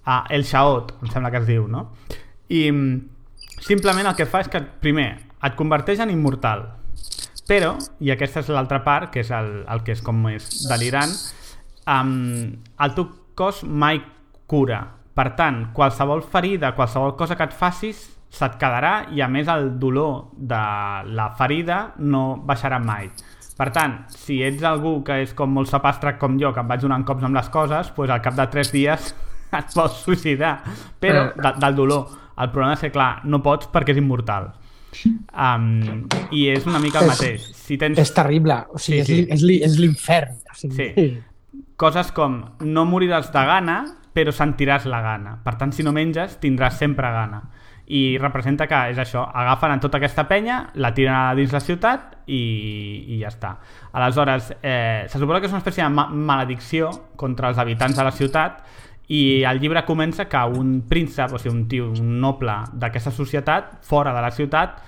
Ah, 0.05 0.23
el 0.31 0.44
xaot, 0.47 0.92
em 1.02 1.08
sembla 1.10 1.31
que 1.32 1.40
es 1.40 1.47
diu, 1.48 1.65
no? 1.66 1.89
I 2.52 2.66
mm, 2.70 3.60
simplement 3.65 4.06
el 4.12 4.15
que 4.18 4.28
fa 4.28 4.42
és 4.44 4.48
que, 4.52 4.60
primer, 4.84 5.08
et 5.42 5.56
converteix 5.58 5.98
en 6.05 6.12
immortal. 6.12 6.68
Però, 7.47 7.76
i 8.02 8.10
aquesta 8.10 8.42
és 8.42 8.50
l'altra 8.50 8.81
part, 8.83 9.12
que 9.15 9.23
és 9.23 9.31
el, 9.31 9.62
el 9.70 9.84
que 9.86 9.94
és 9.94 10.02
com 10.02 10.18
més 10.25 10.49
delirant, 10.66 11.12
um, 11.86 12.10
el 12.83 12.97
teu 12.97 13.08
cos 13.39 13.62
mai 13.62 14.00
cura. 14.50 14.83
Per 15.16 15.31
tant, 15.39 15.68
qualsevol 15.76 16.25
ferida, 16.26 16.75
qualsevol 16.76 17.15
cosa 17.16 17.39
que 17.39 17.47
et 17.47 17.55
facis, 17.57 18.02
se't 18.36 18.58
quedarà 18.60 19.07
i 19.15 19.23
a 19.23 19.28
més 19.31 19.49
el 19.49 19.70
dolor 19.81 20.33
de 20.36 20.58
la 21.16 21.31
ferida 21.39 21.78
no 21.99 22.36
baixarà 22.44 22.81
mai. 22.83 23.08
Per 23.57 23.70
tant, 23.73 24.02
si 24.12 24.42
ets 24.44 24.66
algú 24.68 24.99
que 25.07 25.23
és 25.23 25.33
com 25.36 25.55
molt 25.57 25.70
sapastre 25.70 26.16
com 26.20 26.36
jo, 26.41 26.50
que 26.52 26.60
em 26.60 26.68
vaig 26.68 26.83
donant 26.83 27.07
cops 27.08 27.25
amb 27.25 27.39
les 27.39 27.49
coses, 27.55 27.89
doncs 27.97 28.12
al 28.12 28.20
cap 28.25 28.36
de 28.36 28.44
3 28.52 28.73
dies 28.75 29.15
et 29.58 29.73
pots 29.73 30.02
suïcidar. 30.05 30.58
Però 31.00 31.31
de, 31.33 31.55
del 31.62 31.78
dolor. 31.78 32.12
El 32.36 32.50
problema 32.52 32.75
és 32.76 32.84
que, 32.84 32.92
clar, 32.92 33.23
no 33.25 33.41
pots 33.44 33.70
perquè 33.73 33.94
és 33.94 34.02
immortal. 34.02 34.50
Um, 35.05 36.07
I 36.31 36.49
és 36.55 36.66
una 36.66 36.78
mica 36.78 37.00
el 37.00 37.10
És- 37.10 37.10
mateix. 37.16 37.47
Si 37.57 37.76
tens 37.78 37.99
És 37.99 38.12
terrible. 38.15 38.57
O 38.73 38.78
sigui, 38.78 39.05
Sí, 39.05 39.15
sí. 39.25 39.26
és, 39.31 39.42
li- 39.42 39.62
és 39.62 39.78
l'infern. 39.78 40.36
O 40.50 40.55
sigui, 40.55 40.92
Sí. 40.94 41.18
coses 41.76 42.12
com 42.12 42.42
no 42.60 42.84
moriràs 42.86 43.31
de 43.33 43.44
gana, 43.44 43.84
però 44.15 44.33
sentiràs 44.33 44.86
la 44.86 45.00
gana. 45.02 45.39
Per 45.44 45.57
tant, 45.58 45.73
si 45.73 45.83
no 45.83 45.92
menges, 45.92 46.39
tindràs 46.41 46.78
sempre 46.78 47.10
gana. 47.10 47.42
I 47.89 48.16
representa 48.18 48.66
que 48.66 48.75
és 48.91 48.99
això, 48.99 49.28
agafen 49.33 49.70
a 49.70 49.78
tota 49.78 49.99
aquesta 49.99 50.26
penya, 50.26 50.70
la 50.75 50.92
tiren 50.94 51.15
a 51.15 51.34
dins 51.36 51.52
la 51.52 51.60
ciutat 51.60 52.16
i, 52.26 53.05
i 53.15 53.20
ja 53.20 53.28
està. 53.28 53.58
Aleshores, 53.92 54.55
eh, 54.62 55.05
se 55.08 55.18
suposa 55.20 55.39
que 55.41 55.47
és 55.47 55.52
una 55.52 55.60
espècie 55.60 55.84
de 55.84 55.91
ma 55.91 56.08
maledicció 56.08 56.91
contra 57.15 57.49
els 57.49 57.58
habitants 57.58 57.97
de 57.97 58.02
la 58.02 58.10
ciutat 58.10 58.65
i 59.08 59.44
el 59.46 59.60
llibre 59.62 59.84
comença 59.86 60.26
que 60.26 60.40
un 60.58 60.80
príncep, 60.88 61.32
o 61.32 61.38
sigui, 61.38 61.54
un 61.54 61.68
tio, 61.70 61.90
un 61.92 62.16
noble 62.20 62.56
d'aquesta 62.74 63.12
societat, 63.14 63.78
fora 63.86 64.14
de 64.14 64.22
la 64.24 64.32
ciutat, 64.34 64.80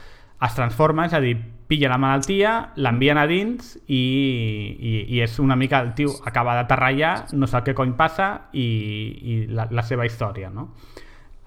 es 0.43 0.55
transforma, 0.55 1.07
és 1.07 1.15
a 1.15 1.21
dir, 1.23 1.37
pilla 1.69 1.91
la 1.91 1.99
malaltia, 1.99 2.53
l'envien 2.81 3.19
a 3.19 3.27
dins 3.29 3.75
i, 3.87 3.99
i, 3.99 4.93
i 5.17 5.21
és 5.21 5.39
una 5.43 5.57
mica 5.59 5.81
el 5.85 5.93
tio 5.95 6.15
acaba 6.27 6.55
d'aterrar 6.57 6.93
allà, 6.95 7.11
no 7.35 7.47
sap 7.47 7.67
què 7.67 7.75
cony 7.77 7.93
passa 7.99 8.49
i, 8.53 8.65
i 9.23 9.35
la, 9.53 9.69
la 9.71 9.83
seva 9.83 10.07
història, 10.07 10.51
no? 10.51 10.71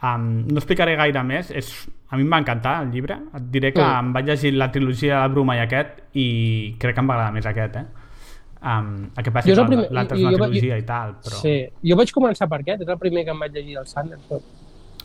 Um, 0.01 0.47
no 0.49 0.57
explicaré 0.57 0.95
gaire 0.97 1.21
més, 1.23 1.51
és, 1.53 1.71
a 2.09 2.17
mi 2.17 2.23
em 2.25 2.31
va 2.33 2.39
encantar 2.41 2.79
el 2.83 2.91
llibre, 2.91 3.19
et 3.37 3.49
diré 3.53 3.71
que 3.73 3.81
Mm. 3.83 3.99
em 3.99 4.13
vaig 4.13 4.25
llegir 4.31 4.53
la 4.55 4.71
trilogia 4.71 5.15
de 5.15 5.19
la 5.21 5.27
Bruma 5.33 5.55
i 5.55 5.59
aquest 5.59 5.99
i 6.17 6.75
crec 6.79 6.95
que 6.95 7.01
em 7.03 7.09
va 7.09 7.13
agradar 7.19 7.33
més 7.35 7.45
aquest, 7.45 7.75
eh? 7.75 7.85
Um, 8.63 9.07
el 9.17 9.23
que 9.23 9.31
passa 9.31 9.47
Jo 9.47 9.53
és 9.53 9.57
el 9.57 9.65
que 9.65 9.69
primer- 9.71 9.91
l'altre 9.91 10.17
és 10.17 10.21
jo- 10.21 10.27
una 10.29 10.37
trilogia 10.45 10.77
i 10.77 10.83
tal, 10.85 11.15
però 11.19 11.39
Sí. 11.41 11.53
Jo 11.89 11.95
vaig 11.97 12.11
començar 12.13 12.47
per 12.47 12.59
aquest, 12.61 12.81
és 12.83 12.87
el 12.87 12.97
primer 12.99 13.23
que 13.25 13.31
em 13.31 13.39
vaig 13.39 13.51
llegir 13.53 13.75
del 13.75 13.87
Sanderson. 13.87 14.39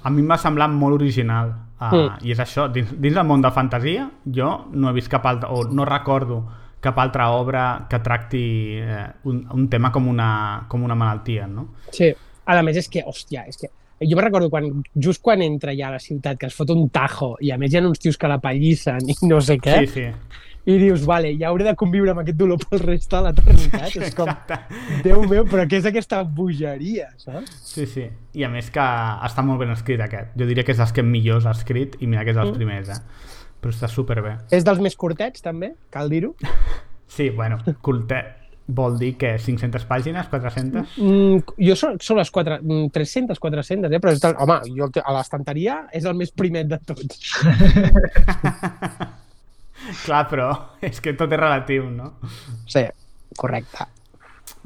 a 0.04 0.10
mi 0.10 0.20
em 0.20 0.28
va 0.30 0.36
semblar 0.38 0.68
molt 0.68 0.94
original 0.94 1.48
uh, 1.80 1.84
Mm. 1.94 2.18
i 2.26 2.30
és 2.32 2.38
això, 2.38 2.70
dins, 2.70 2.92
dins 3.00 3.14
del 3.14 3.24
món 3.26 3.40
de 3.42 3.50
fantasia 3.50 4.10
jo 4.32 4.66
no 4.72 4.90
he 4.90 4.92
vist 4.92 5.08
cap 5.08 5.24
altra 5.26 5.48
o 5.50 5.64
no 5.64 5.84
recordo 5.84 6.44
cap 6.80 6.98
altra 6.98 7.30
obra 7.30 7.86
que 7.90 7.98
tracti 7.98 8.76
eh, 8.78 9.06
un, 9.24 9.48
un 9.50 9.68
tema 9.68 9.90
com 9.90 10.06
una, 10.06 10.64
com 10.68 10.84
una 10.84 10.94
malaltia 10.94 11.46
no? 11.48 11.68
Sí. 11.90 12.12
A 12.44 12.62
més, 12.62 12.76
és 12.76 12.88
que, 12.88 13.02
hòstia, 13.02 13.46
és 13.48 13.56
que 13.56 13.68
jo 14.06 14.14
me 14.14 14.22
recordo 14.22 14.48
quan, 14.50 14.84
just 14.94 15.20
quan 15.22 15.40
entra 15.42 15.72
ja 15.74 15.88
a 15.88 15.92
la 15.92 15.98
ciutat, 15.98 16.38
que 16.38 16.46
es 16.46 16.54
fot 16.54 16.70
un 16.70 16.88
tajo 16.90 17.36
i 17.40 17.50
a 17.50 17.56
més 17.58 17.72
hi 17.72 17.78
ha 17.78 17.88
uns 17.88 17.98
tios 17.98 18.16
que 18.18 18.28
la 18.28 18.38
pallissen 18.38 18.98
i 19.08 19.14
no 19.22 19.40
sé 19.40 19.56
què, 19.58 19.78
sí, 19.80 19.86
sí, 19.86 20.04
i 20.66 20.76
dius, 20.82 21.04
vale, 21.06 21.30
ja 21.38 21.48
hauré 21.52 21.62
de 21.68 21.74
conviure 21.78 22.10
amb 22.10 22.20
aquest 22.24 22.38
dolor 22.40 22.58
pel 22.64 22.80
reste 22.82 23.14
de 23.16 23.22
l'eternitat. 23.22 23.96
és 24.02 24.14
com, 24.18 24.30
Déu 25.04 25.22
meu, 25.30 25.44
però 25.46 25.62
què 25.70 25.78
és 25.78 25.86
aquesta 25.86 26.22
bogeria, 26.24 27.08
saps? 27.22 27.52
sí, 27.70 27.86
sí, 27.86 28.06
i 28.34 28.42
a 28.44 28.48
més 28.50 28.70
que 28.74 28.82
està 29.28 29.44
molt 29.46 29.60
ben 29.62 29.70
escrit 29.70 30.00
aquest 30.02 30.34
jo 30.36 30.46
diria 30.48 30.64
que 30.66 30.72
és 30.74 30.78
dels 30.82 30.92
que 30.96 31.02
millors 31.06 31.46
ha 31.46 31.52
escrit 31.54 31.94
i 32.02 32.06
mira 32.10 32.24
que 32.26 32.30
és 32.34 32.36
dels 32.40 32.50
Mm. 32.50 32.58
primers 32.58 32.88
eh? 32.90 32.98
però 33.62 33.72
està 33.72 33.88
superbé 33.88 34.36
És 34.50 34.64
dels 34.66 34.78
més 34.82 34.96
curtets, 34.96 35.40
també, 35.42 35.72
cal 35.90 36.10
dir-ho. 36.10 36.34
sí, 37.16 37.30
bueno, 37.30 37.58
cultet 37.82 38.34
vol 38.66 38.96
dir 38.98 39.12
que 39.16 39.36
500 39.38 39.84
pàgines, 39.86 40.26
400 40.26 40.96
Mm, 40.98 41.38
jo 41.62 41.76
són, 41.78 42.00
són 42.02 42.18
les 42.18 42.30
4, 42.34 42.58
mm, 42.62 42.88
300, 42.90 43.38
400, 43.38 43.92
eh? 43.94 44.00
però 44.02 44.10
és 44.12 44.20
del, 44.20 44.34
home, 44.42 44.58
jo 44.74 44.90
a 45.04 45.12
l'estanteria 45.14 45.84
és 45.94 46.04
el 46.04 46.14
més 46.18 46.32
primet 46.34 46.66
de 46.66 46.78
tots. 46.82 47.22
clar, 50.04 50.24
però 50.30 50.48
és 50.82 51.00
que 51.00 51.12
tot 51.18 51.32
és 51.32 51.38
relatiu, 51.40 51.88
no? 51.90 52.12
Sí, 52.66 52.84
correcte. 53.38 53.86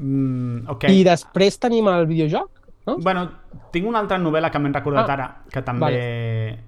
Mm, 0.00 0.64
ok. 0.72 0.88
I 0.88 1.02
després 1.04 1.58
tenim 1.60 1.88
el 1.92 2.06
videojoc, 2.08 2.50
no? 2.88 2.96
Bueno, 3.04 3.26
tinc 3.72 3.86
una 3.86 4.00
altra 4.00 4.18
novel·la 4.18 4.50
que 4.50 4.58
m'he 4.58 4.70
recordat 4.72 5.08
Ah, 5.10 5.12
ara, 5.16 5.26
que 5.52 5.62
també 5.62 5.90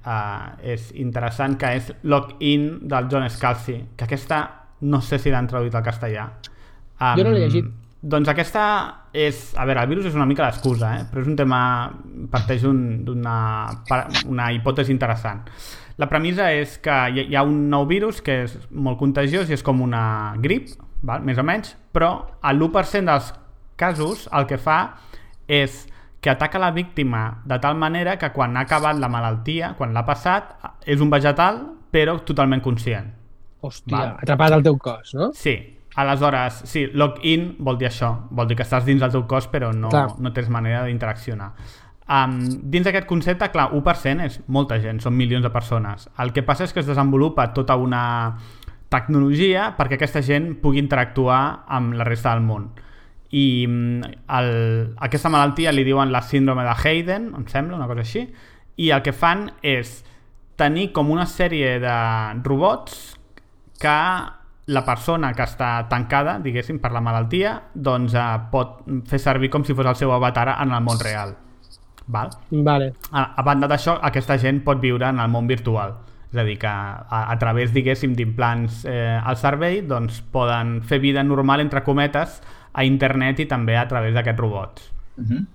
uh, 0.04 0.56
és 0.62 0.90
interessant, 1.00 1.56
que 1.58 1.70
és 1.78 1.92
Lock-in 2.04 2.66
del 2.88 3.08
John 3.10 3.28
Scalzi, 3.30 3.78
que 3.96 4.04
aquesta 4.04 4.42
no 4.82 5.00
sé 5.00 5.18
si 5.22 5.30
l'han 5.30 5.46
traduït 5.48 5.74
al 5.78 5.84
castellà. 5.86 6.26
Um, 7.00 7.14
Jo 7.18 7.24
no 7.24 7.30
l'he 7.32 7.46
llegit. 7.46 7.70
Doncs 8.02 8.28
aquesta 8.32 8.62
és... 9.14 9.52
A 9.56 9.64
veure, 9.64 9.84
el 9.84 9.88
virus 9.92 10.08
és 10.10 10.14
una 10.18 10.26
mica 10.26 10.42
l'excusa, 10.42 10.88
eh? 10.98 11.04
però 11.10 11.22
és 11.22 11.28
un 11.30 11.36
tema... 11.38 11.60
parteix 12.32 12.64
un- 12.66 13.04
d'una 13.06 13.36
pa- 13.88 14.08
una 14.26 14.48
hipòtesi 14.52 14.90
interessant. 14.90 15.46
La 16.00 16.08
premissa 16.08 16.50
és 16.54 16.78
que 16.82 16.94
hi 17.12 17.26
hi 17.28 17.36
ha 17.36 17.44
un 17.44 17.68
nou 17.70 17.86
virus 17.86 18.22
que 18.24 18.42
és 18.46 18.56
molt 18.70 18.98
contagiós 19.00 19.50
i 19.50 19.56
és 19.56 19.62
com 19.62 19.82
una 19.84 20.34
grip, 20.42 20.72
val? 21.02 21.24
més 21.26 21.38
o 21.38 21.44
menys, 21.46 21.74
però 21.92 22.12
a 22.40 22.52
l'1% 22.52 23.10
dels 23.10 23.32
casos 23.76 24.28
el 24.32 24.46
que 24.46 24.58
fa 24.58 24.78
és 25.48 25.86
que 26.22 26.30
ataca 26.30 26.58
la 26.62 26.70
víctima 26.70 27.42
de 27.44 27.58
tal 27.58 27.74
manera 27.76 28.16
que 28.16 28.30
quan 28.32 28.56
ha 28.56 28.62
acabat 28.62 28.96
la 29.02 29.10
malaltia, 29.10 29.74
quan 29.76 29.92
l'ha 29.92 30.04
passat, 30.06 30.54
és 30.86 31.02
un 31.02 31.10
vegetal 31.10 31.64
però 31.92 32.16
totalment 32.24 32.62
conscient. 32.62 33.10
Hòstia, 33.62 33.96
Val. 33.96 34.16
atrapat 34.22 34.56
al 34.56 34.62
teu 34.62 34.78
cos, 34.78 35.12
no? 35.18 35.30
Sí, 35.34 35.54
aleshores, 35.98 36.62
sí, 36.70 36.86
log-in 36.94 37.56
vol 37.58 37.78
dir 37.78 37.90
això, 37.90 38.12
vol 38.30 38.48
dir 38.48 38.56
que 38.58 38.64
estàs 38.64 38.86
dins 38.86 39.02
del 39.02 39.12
teu 39.12 39.26
cos 39.30 39.48
però 39.50 39.72
no, 39.74 39.90
Clar. 39.92 40.08
no 40.18 40.32
tens 40.34 40.48
manera 40.50 40.84
d'interaccionar. 40.86 41.52
Um, 42.10 42.40
dins 42.72 42.84
d'aquest 42.84 43.06
concepte, 43.06 43.46
clar, 43.54 43.68
1% 43.72 44.24
és 44.26 44.40
molta 44.50 44.80
gent, 44.82 44.98
són 45.00 45.14
milions 45.16 45.44
de 45.44 45.52
persones. 45.54 46.08
El 46.20 46.32
que 46.34 46.42
passa 46.42 46.66
és 46.66 46.74
que 46.74 46.82
es 46.82 46.88
desenvolupa 46.90 47.52
tota 47.54 47.76
una 47.78 48.02
tecnologia 48.92 49.70
perquè 49.78 49.96
aquesta 49.96 50.20
gent 50.24 50.52
pugui 50.60 50.82
interactuar 50.82 51.64
amb 51.72 51.94
la 51.96 52.04
resta 52.08 52.34
del 52.34 52.44
món. 52.44 52.68
I 53.32 53.64
mm, 53.68 54.10
el, 54.38 54.50
aquesta 55.06 55.30
malaltia 55.32 55.72
li 55.72 55.86
diuen 55.86 56.12
la 56.12 56.20
síndrome 56.26 56.66
de 56.66 56.74
Hayden, 56.74 57.30
em 57.38 57.46
sembla, 57.48 57.78
una 57.78 57.88
cosa 57.88 58.04
així, 58.04 58.26
i 58.76 58.90
el 58.92 59.00
que 59.04 59.14
fan 59.16 59.46
és 59.62 60.02
tenir 60.60 60.90
com 60.92 61.10
una 61.10 61.24
sèrie 61.26 61.78
de 61.80 61.96
robots 62.44 63.16
que 63.80 63.96
la 64.72 64.84
persona 64.86 65.32
que 65.34 65.42
està 65.42 65.70
tancada, 65.90 66.36
diguéssim, 66.42 66.78
per 66.82 66.92
la 66.94 67.02
malaltia, 67.02 67.56
doncs 67.74 68.14
eh, 68.14 68.26
pot 68.52 68.84
fer 69.08 69.18
servir 69.18 69.50
com 69.50 69.64
si 69.66 69.74
fos 69.74 69.88
el 69.88 69.98
seu 69.98 70.12
avatar 70.14 70.52
en 70.58 70.70
el 70.70 70.84
món 70.84 71.00
real. 71.02 71.34
Val? 72.06 72.32
Vale. 72.50 72.92
A, 73.10 73.26
a 73.36 73.44
banda 73.46 73.68
d'això, 73.70 73.98
aquesta 74.02 74.38
gent 74.38 74.62
pot 74.66 74.80
viure 74.82 75.08
en 75.08 75.20
el 75.22 75.30
món 75.30 75.46
virtual. 75.50 75.94
És 76.32 76.40
a 76.40 76.44
dir, 76.48 76.56
que 76.58 76.68
a, 76.68 77.22
a 77.28 77.36
través, 77.38 77.74
diguéssim, 77.74 78.14
d'implants 78.16 78.86
eh, 78.88 79.20
al 79.20 79.36
cervell, 79.36 79.82
doncs 79.88 80.22
poden 80.32 80.78
fer 80.88 80.98
vida 81.02 81.22
normal, 81.22 81.60
entre 81.60 81.84
cometes, 81.84 82.40
a 82.72 82.86
internet 82.88 83.42
i 83.44 83.48
també 83.50 83.76
a 83.76 83.86
través 83.88 84.14
d'aquests 84.16 84.40
robots. 84.40 84.88
Mhm. 85.20 85.46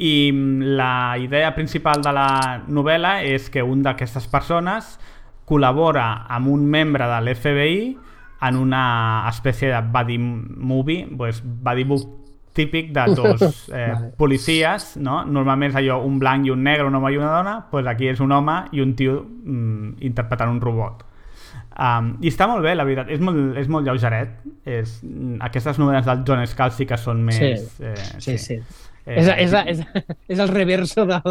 I 0.00 0.32
mm, 0.32 0.76
la 0.80 1.16
idea 1.20 1.54
principal 1.54 2.02
de 2.02 2.12
la 2.16 2.62
novel·la 2.66 3.20
és 3.22 3.50
que 3.50 3.62
un 3.62 3.84
d'aquestes 3.84 4.26
persones 4.32 4.96
col·labora 5.46 6.26
amb 6.30 6.48
un 6.48 6.64
membre 6.70 7.06
de 7.10 7.18
l'FBI 7.20 7.82
en 8.48 8.56
una 8.56 9.26
espècie 9.28 9.68
de 9.68 9.80
buddy 9.92 10.16
movie, 10.18 11.06
pues, 11.16 11.42
buddy 11.44 11.84
book 11.84 12.19
típic 12.56 12.90
de 12.92 13.04
dos 13.14 13.42
eh, 13.72 13.92
Vale. 13.92 14.10
policies, 14.18 14.96
no? 14.98 15.24
Normalment 15.24 15.70
és 15.70 15.78
allò 15.80 16.00
un 16.06 16.18
blanc 16.18 16.46
i 16.46 16.50
un 16.54 16.64
negre, 16.66 16.88
un 16.88 16.98
home 16.98 17.12
i 17.12 17.20
una 17.20 17.30
dona, 17.36 17.54
pues 17.70 17.86
aquí 17.86 18.10
és 18.10 18.20
un 18.20 18.32
home 18.32 18.56
i 18.72 18.82
un 18.82 18.96
tio 18.98 19.20
mm, 19.22 20.00
interpretant 20.10 20.50
un 20.50 20.60
robot. 20.60 21.06
Um, 21.80 22.10
I 22.20 22.28
està 22.28 22.44
molt 22.50 22.60
bé, 22.66 22.74
la 22.76 22.84
veritat. 22.84 23.08
És 23.14 23.22
molt, 23.24 23.56
és 23.56 23.68
molt 23.70 23.86
lleugeret. 23.86 24.34
És, 24.68 24.98
mm, 25.06 25.38
aquestes 25.46 25.78
novel·les 25.80 26.04
del 26.04 26.24
John 26.28 26.42
Scalzi 26.46 26.86
que 26.86 26.98
són 27.00 27.22
més... 27.24 27.40
Sí. 27.40 27.84
Eh, 27.86 28.08
Sí, 28.20 28.36
sí. 28.38 28.58
Eh, 29.06 29.16
és, 29.16 29.30
és, 29.46 29.54
és, 29.72 30.06
és 30.28 30.38
el 30.38 30.50
reverso 30.52 31.06
del, 31.08 31.22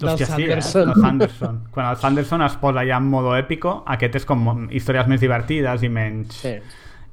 del 0.00 0.08
Hòstia, 0.14 0.26
sí, 0.30 0.46
eh? 0.46 0.60
Sanderson. 0.64 0.94
Sanderson. 0.96 1.58
Quan 1.74 1.90
el 1.90 1.98
Sanderson 2.00 2.42
es 2.46 2.56
posa 2.56 2.86
ja 2.88 2.96
en 2.96 3.10
modo 3.12 3.34
èpico, 3.36 3.82
aquest 3.86 4.16
és 4.22 4.28
com 4.28 4.68
històries 4.70 5.10
més 5.10 5.20
divertides 5.20 5.84
i 5.84 5.92
menys... 5.92 6.40
Sí. 6.46 6.54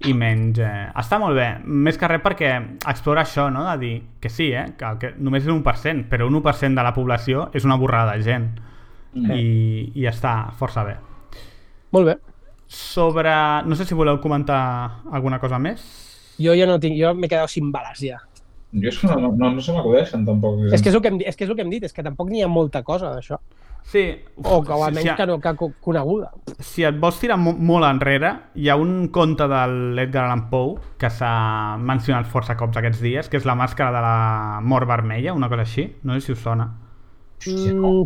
I 0.08 0.14
menys... 0.14 0.60
Eh, 0.60 0.86
està 1.02 1.20
molt 1.22 1.36
bé, 1.38 1.48
més 1.66 1.98
que 1.98 2.08
res 2.12 2.22
perquè 2.24 2.54
explora 2.88 3.24
això, 3.26 3.50
no? 3.54 3.66
de 3.72 3.78
dir 3.82 3.96
que 4.22 4.30
sí, 4.30 4.52
eh? 4.54 4.68
que, 4.78 4.94
que 5.02 5.14
només 5.18 5.44
és 5.44 5.52
un 5.52 5.64
1%, 5.64 6.08
però 6.12 6.28
un 6.30 6.40
1% 6.42 6.76
de 6.78 6.86
la 6.86 6.94
població 6.94 7.50
és 7.54 7.66
una 7.66 7.78
borrada 7.82 8.16
de 8.16 8.24
gent 8.26 8.50
Mm. 9.16 9.32
i, 9.32 9.92
i 9.96 10.08
està 10.10 10.52
força 10.60 10.84
bé. 10.84 10.98
Molt 11.96 12.10
bé. 12.10 12.16
Sobre... 12.68 13.32
No 13.66 13.78
sé 13.80 13.86
si 13.88 13.96
voleu 13.96 14.20
comentar 14.20 15.04
alguna 15.12 15.40
cosa 15.40 15.60
més. 15.62 15.84
Jo 16.42 16.56
ja 16.58 16.68
no 16.68 16.76
tinc... 16.84 16.98
Jo 17.00 17.14
m'he 17.16 17.30
quedat 17.32 17.52
sin 17.54 17.72
balas, 17.72 18.02
ja. 18.04 18.20
Jo 18.76 18.92
és 18.92 18.98
que 19.00 19.08
no, 19.08 19.32
no, 19.32 19.54
no 19.56 19.64
se 19.64 19.72
m'acudeixen 19.72 20.26
tampoc. 20.28 20.66
És 20.76 20.84
que 20.84 20.92
és 20.92 20.98
el 20.98 21.04
que 21.06 21.14
hem, 21.14 21.22
és 21.24 21.38
que 21.40 21.48
és 21.48 21.54
el 21.54 21.56
que 21.56 21.64
hem 21.64 21.72
dit, 21.72 21.86
és 21.88 21.96
que 21.96 22.04
tampoc 22.04 22.28
n'hi 22.28 22.44
ha 22.44 22.52
molta 22.52 22.84
cosa 22.84 23.14
d'això. 23.14 23.40
Sí. 23.86 24.02
O 24.44 24.64
que 24.66 24.74
almenys 24.74 25.04
si, 25.12 25.16
que 25.16 25.26
no 25.30 25.36
que 25.40 25.52
co- 25.56 25.72
coneguda. 25.80 26.32
si 26.60 26.84
et 26.84 26.98
vols 27.00 27.20
tirar 27.22 27.38
mo 27.38 27.54
molt 27.54 27.86
enrere, 27.86 28.32
hi 28.58 28.68
ha 28.70 28.76
un 28.82 29.08
conte 29.14 29.46
de 29.48 29.60
l'Edgar 29.96 30.24
Allan 30.26 30.48
Poe 30.50 30.74
que 31.00 31.10
s'ha 31.14 31.78
mencionat 31.78 32.26
força 32.28 32.58
cops 32.58 32.78
aquests 32.82 33.00
dies, 33.06 33.30
que 33.30 33.38
és 33.38 33.46
la 33.46 33.54
màscara 33.56 33.94
de 33.94 34.02
la 34.02 34.60
mort 34.66 34.90
vermella, 34.90 35.34
una 35.38 35.48
cosa 35.50 35.62
així. 35.68 35.86
No 36.04 36.18
sé 36.18 36.26
si 36.26 36.32
us 36.34 36.42
sona. 36.42 36.66
Mm, 37.46 38.04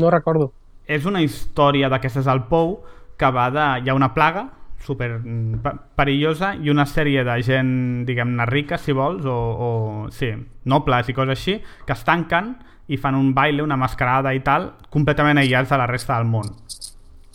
no 0.00 0.10
recordo. 0.10 0.52
és 0.86 1.06
una 1.08 1.22
història 1.24 1.88
d'aquestes 1.88 2.26
al 2.28 2.42
Pou 2.50 2.82
que 3.16 3.30
va 3.32 3.46
de... 3.54 3.62
Hi 3.84 3.88
ha 3.88 3.94
una 3.96 4.10
plaga 4.12 4.50
super 4.84 5.14
mm, 5.22 5.62
pe- 5.64 5.78
perillosa 5.96 6.54
i 6.60 6.68
una 6.68 6.84
sèrie 6.84 7.22
de 7.24 7.38
gent, 7.46 8.04
diguem-ne, 8.04 8.44
rica, 8.50 8.76
si 8.76 8.92
vols, 8.92 9.24
o, 9.24 9.32
o 9.32 9.70
sí, 10.12 10.28
nobles 10.68 11.08
i 11.08 11.14
coses 11.16 11.38
així, 11.38 11.54
que 11.86 11.94
es 11.96 12.04
tanquen 12.04 12.56
i 12.88 12.96
fan 13.00 13.14
un 13.14 13.32
baile, 13.34 13.62
una 13.62 13.76
mascarada 13.76 14.34
i 14.34 14.40
tal, 14.44 14.72
completament 14.90 15.38
aïllats 15.40 15.70
de 15.70 15.78
la 15.80 15.86
resta 15.86 16.18
del 16.18 16.28
món. 16.28 16.50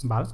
Val? 0.03 0.27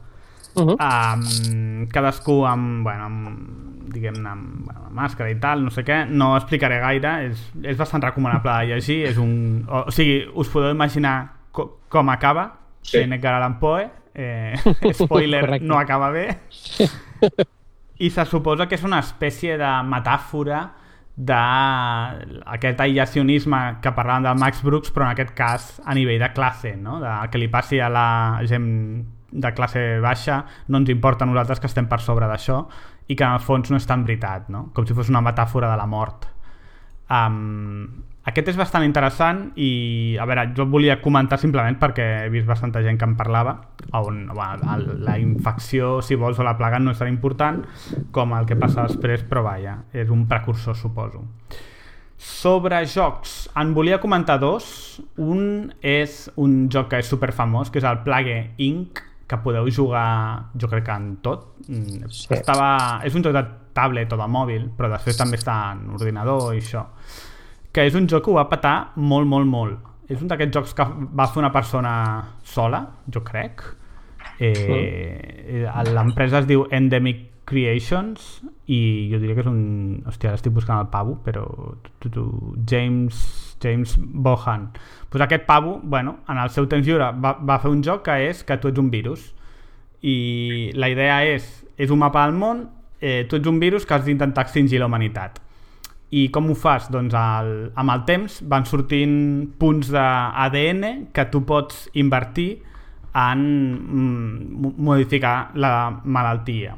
Uh 0.56 0.64
-huh. 0.64 0.77
um, 0.80 1.88
cadascú 1.88 2.45
amb, 2.45 2.84
bueno, 2.84 3.03
amb 3.06 3.92
diguem-ne, 3.92 4.30
amb, 4.30 4.66
bueno, 4.66 4.85
amb 4.88 4.95
màscara 4.95 5.30
i 5.32 5.40
tal, 5.40 5.64
no 5.64 5.69
sé 5.69 5.84
què, 5.84 6.06
no 6.10 6.35
explicaré 6.38 6.80
gaire, 6.80 7.26
és, 7.30 7.52
és 7.64 7.77
bastant 7.77 8.03
recomanable 8.03 8.52
de 8.52 8.66
llegir, 8.74 9.06
és 9.08 9.18
un, 9.18 9.66
o, 9.68 9.85
o 9.88 9.92
sigui, 9.92 10.26
us 10.34 10.50
podeu 10.50 10.72
imaginar 10.72 11.34
co 11.52 11.80
com 11.90 12.10
acaba, 12.10 12.60
Sí. 12.82 13.00
sí. 13.00 13.03
Edgar 13.03 13.34
Allan 13.34 13.60
Poe, 13.60 13.90
eh, 14.14 14.53
spoiler, 14.94 15.42
Correcte. 15.42 15.68
no 15.68 15.80
acaba 15.80 16.11
bé, 16.11 16.40
i 17.98 18.10
se 18.10 18.26
suposa 18.26 18.68
que 18.68 18.76
és 18.76 18.84
una 18.84 19.00
espècie 19.00 19.58
de 19.58 19.72
metàfora 19.88 20.69
d'aquest 21.16 22.82
aïllacionisme 22.84 23.60
que 23.82 23.94
parlàvem 23.95 24.26
del 24.27 24.40
Max 24.40 24.64
Brooks, 24.66 24.92
però 24.92 25.08
en 25.08 25.14
aquest 25.14 25.32
cas 25.38 25.68
a 25.85 25.95
nivell 25.95 26.19
de 26.19 26.32
classe, 26.35 26.76
no? 26.76 27.00
de 27.00 27.14
que 27.32 27.40
li 27.40 27.48
passi 27.52 27.80
a 27.80 27.88
la 27.90 28.08
gent 28.44 28.68
de 29.32 29.52
classe 29.56 30.00
baixa, 30.03 30.42
no 30.68 30.80
ens 30.82 30.92
importa 30.92 31.24
a 31.24 31.30
nosaltres 31.30 31.60
que 31.60 31.72
estem 31.72 31.88
per 31.92 32.02
sobre 32.03 32.27
d'això 32.27 32.61
i 33.08 33.16
que 33.16 33.24
en 33.24 33.38
el 33.38 33.44
fons 33.44 33.72
no 33.72 33.80
és 33.80 33.88
tan 33.88 34.03
veritat, 34.03 34.50
no? 34.50 34.69
com 34.74 34.88
si 34.88 34.95
fos 34.98 35.11
una 35.11 35.24
metàfora 35.24 35.72
de 35.72 35.80
la 35.80 35.88
mort. 35.88 36.27
Um, 37.11 38.03
aquest 38.26 38.48
és 38.50 38.58
bastant 38.58 38.84
interessant 38.86 39.52
i, 39.62 40.16
a 40.18 40.26
veure, 40.26 40.48
jo 40.58 40.66
et 40.66 40.72
volia 40.72 40.98
comentar 41.02 41.38
simplement 41.38 41.78
perquè 41.82 42.08
he 42.26 42.32
vist 42.34 42.48
bastanta 42.50 42.82
gent 42.82 42.98
que 42.98 43.06
en 43.06 43.14
parlava 43.20 43.54
on 44.00 44.26
bueno, 44.34 44.78
la 45.06 45.18
infecció, 45.22 46.00
si 46.02 46.18
vols, 46.18 46.40
o 46.42 46.48
la 46.48 46.56
plaga 46.58 46.80
no 46.82 46.95
és 46.95 47.02
tan 47.02 47.12
important 47.12 47.62
com 48.16 48.34
el 48.34 48.48
que 48.50 48.58
passa 48.58 48.88
després, 48.90 49.24
però 49.30 49.45
vaja, 49.45 49.78
és 49.94 50.10
un 50.10 50.26
precursor, 50.28 50.76
suposo. 50.76 51.22
Sobre 52.18 52.80
jocs, 52.88 53.50
en 53.60 53.74
volia 53.76 54.00
comentar 54.02 54.40
dos. 54.40 55.02
Un 55.22 55.74
és 55.84 56.32
un 56.42 56.70
joc 56.72 56.90
que 56.94 57.02
és 57.04 57.12
super 57.12 57.30
famós, 57.36 57.70
que 57.70 57.78
és 57.82 57.86
el 57.86 58.02
Plague 58.08 58.56
Inc., 58.64 59.04
que 59.26 59.38
podeu 59.42 59.68
jugar, 59.74 60.52
jo 60.54 60.70
crec 60.70 60.86
que 60.86 60.95
en 60.95 61.16
tot. 61.26 61.48
Mm, 61.68 62.10
Sí. 62.10 62.28
Estava... 62.34 63.02
És 63.04 63.16
un 63.18 63.24
joc 63.26 63.34
de 63.34 63.44
tablet 63.74 64.12
o 64.14 64.18
de 64.18 64.28
mòbil, 64.32 64.70
però 64.78 64.90
després 64.94 65.18
també 65.18 65.38
està 65.38 65.74
en 65.74 65.90
ordinador 65.98 66.54
i 66.56 66.62
això. 66.62 66.86
Que 67.76 67.84
és 67.90 67.95
un 68.00 68.08
joc 68.08 68.24
que 68.26 68.32
ho 68.32 68.38
va 68.40 68.48
patar 68.48 68.76
molt, 68.95 69.28
molt, 69.28 69.50
molt. 69.52 69.92
És 70.08 70.22
un 70.22 70.30
d'aquests 70.32 70.56
jocs 70.56 70.76
que 70.78 70.86
va 71.18 71.28
fer 71.28 71.42
una 71.42 71.52
persona 71.52 71.94
sola, 72.48 72.86
jo 73.12 73.24
crec. 73.26 73.64
Eh, 74.40 75.66
L'empresa 75.92 76.40
es 76.40 76.48
diu 76.48 76.66
Endemic 76.72 77.32
Creations 77.45 78.24
i 78.72 78.80
jo 79.12 79.20
diria 79.22 79.36
que 79.38 79.44
és 79.44 79.50
un... 79.50 79.60
Hòstia, 80.08 80.32
ara 80.32 80.40
estic 80.40 80.54
buscant 80.56 80.82
el 80.82 80.90
pavo, 80.94 81.18
però... 81.26 81.45
Tu, 82.00 82.10
tu, 82.10 82.26
James, 82.70 83.20
James 83.62 83.95
Bohan. 84.00 84.70
Pues 85.10 85.24
aquest 85.24 85.45
pavo, 85.45 85.80
bueno, 85.84 86.20
en 86.30 86.42
el 86.42 86.50
seu 86.50 86.70
temps 86.72 86.86
lliure 86.86 87.12
va, 87.22 87.36
va 87.38 87.60
fer 87.62 87.72
un 87.74 87.84
joc 87.86 88.06
que 88.08 88.18
és 88.30 88.44
que 88.45 88.58
tu 88.62 88.72
ets 88.72 88.82
un 88.82 88.90
virus 88.94 89.32
i 90.06 90.72
la 90.78 90.90
idea 90.92 91.22
és, 91.26 91.48
és 91.78 91.94
un 91.94 92.02
mapa 92.02 92.26
del 92.26 92.38
món, 92.38 92.68
eh, 93.00 93.24
tu 93.30 93.38
ets 93.40 93.50
un 93.50 93.60
virus 93.62 93.86
que 93.86 93.98
has 93.98 94.06
d'intentar 94.06 94.45
extingir 94.45 94.82
la 94.82 94.90
humanitat. 94.90 95.42
I 96.16 96.27
com 96.32 96.48
ho 96.52 96.56
fas? 96.56 96.88
Doncs 96.94 97.16
el, 97.18 97.52
amb 97.76 97.92
el 97.92 98.06
temps 98.08 98.40
van 98.48 98.66
sortint 98.69 99.16
punts 99.60 99.90
d'ADN 99.92 101.10
que 101.16 101.26
tu 101.34 101.42
pots 101.48 101.90
invertir 102.00 102.50
en 103.16 103.42
mm, 103.76 104.74
modificar 104.85 105.52
la 105.60 105.76
malaltia. 106.03 106.76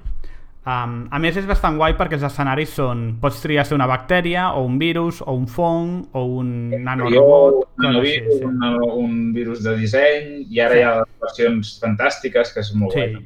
Um, 0.67 1.05
a 1.15 1.19
més 1.23 1.37
és 1.39 1.45
bastant 1.47 1.77
guai 1.79 1.93
perquè 1.95 2.17
els 2.17 2.25
escenaris 2.27 2.73
són 2.75 3.05
pots 3.21 3.37
triar 3.39 3.63
ser 3.63 3.77
una 3.77 3.85
bactèria 3.87 4.49
o 4.59 4.65
un 4.67 4.75
virus 4.81 5.21
o 5.23 5.31
un 5.31 5.45
fong 5.47 6.09
o 6.11 6.25
un 6.41 6.49
nanorobot 6.83 7.61
un, 7.77 7.85
així, 7.87 8.01
virus, 8.17 8.41
sí. 8.41 8.43
un, 8.49 8.65
un 9.05 9.13
virus 9.37 9.61
de 9.63 9.77
disseny 9.79 10.41
i 10.51 10.59
ara 10.59 10.75
Sí. 10.75 10.81
hi 10.81 10.83
ha 10.83 10.91
les 10.97 11.13
versions 11.23 11.71
fantàstiques 11.85 12.51
que 12.51 12.59
és 12.65 12.73
molt 12.75 12.97
Sí, 12.97 12.99
guai. 12.99 13.23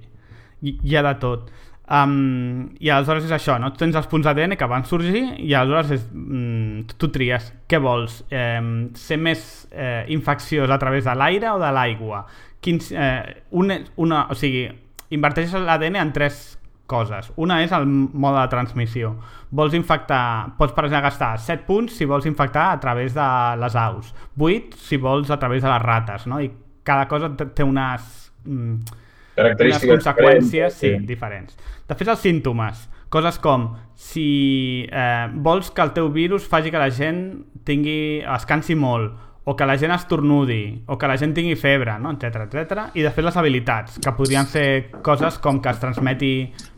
hi, 0.61 0.75
hi 0.83 0.95
ha 0.95 1.01
de 1.07 1.15
tot. 1.23 1.49
Um, 1.91 2.69
I 2.79 2.87
aleshores 2.93 3.25
és 3.27 3.33
això, 3.35 3.57
no? 3.59 3.73
Tu 3.73 3.81
tens 3.81 3.97
els 3.99 4.07
punts 4.07 4.27
ADN 4.29 4.55
que 4.55 4.67
van 4.69 4.85
sorgir 4.87 5.25
i 5.43 5.49
aleshores 5.57 5.89
és, 5.97 6.05
mm, 6.07 6.95
tu 6.95 7.09
tries 7.11 7.49
què 7.67 7.81
vols, 7.83 8.21
eh, 8.31 8.61
ser 8.95 9.17
més 9.19 9.67
eh, 9.71 10.05
infecciós 10.15 10.71
a 10.71 10.77
través 10.79 11.03
de 11.03 11.15
l'aire 11.19 11.49
o 11.51 11.59
de 11.59 11.71
l'aigua. 11.75 12.23
Quins, 12.63 12.93
eh, 12.95 13.43
una, 13.51 13.81
una, 13.97 14.21
o 14.31 14.37
sigui, 14.39 14.69
inverteixes 15.11 15.59
l'ADN 15.59 15.99
en 15.99 16.13
tres 16.15 16.39
coses. 16.87 17.27
Una 17.35 17.59
és 17.65 17.75
el 17.75 17.85
mode 17.87 18.39
de 18.39 18.47
transmissió. 18.53 19.11
Vols 19.51 19.75
infectar, 19.75 20.55
pots 20.57 20.71
per 20.71 20.85
exemple 20.85 21.09
gastar 21.09 21.33
7 21.43 21.67
punts 21.67 21.99
si 21.99 22.07
vols 22.07 22.27
infectar 22.29 22.69
a 22.71 22.79
través 22.79 23.15
de 23.17 23.27
les 23.59 23.75
aus, 23.75 24.15
8 24.39 24.79
si 24.79 24.95
vols 24.95 25.31
a 25.31 25.39
través 25.39 25.63
de 25.63 25.71
les 25.71 25.83
rates, 25.83 26.27
no? 26.27 26.39
I 26.39 26.51
cada 26.87 27.07
cosa 27.11 27.33
té 27.35 27.67
unes... 27.67 28.31
Mm, 28.45 29.00
unes 29.31 29.43
Característiques 29.43 29.95
conseqüències 29.95 30.73
sí, 30.73 30.87
diferents, 30.87 31.07
diferents. 31.07 31.57
Després 31.87 32.11
els 32.13 32.23
símptomes, 32.23 32.85
coses 33.11 33.39
com 33.43 33.71
si 33.95 34.87
eh, 34.91 35.27
vols 35.33 35.71
que 35.71 35.83
el 35.83 35.91
teu 35.95 36.09
virus 36.11 36.47
faci 36.47 36.71
que 36.71 36.79
la 36.79 36.91
gent 36.91 37.43
tingui, 37.67 38.23
es 38.23 38.47
cansi 38.47 38.75
molt, 38.75 39.17
o 39.43 39.55
que 39.57 39.65
la 39.65 39.75
gent 39.77 39.91
estornudi, 39.91 40.83
o 40.85 40.97
que 41.01 41.07
la 41.09 41.17
gent 41.17 41.33
tingui 41.33 41.55
febre, 41.57 41.97
no? 41.99 42.11
etc 42.13 42.45
etc. 42.45 42.83
I 42.93 43.03
després 43.03 43.25
les 43.25 43.37
habilitats, 43.37 43.97
que 44.03 44.13
podrien 44.17 44.45
ser 44.45 44.91
coses 45.01 45.39
com 45.41 45.59
que 45.61 45.71
es 45.73 45.81
transmeti 45.81 46.33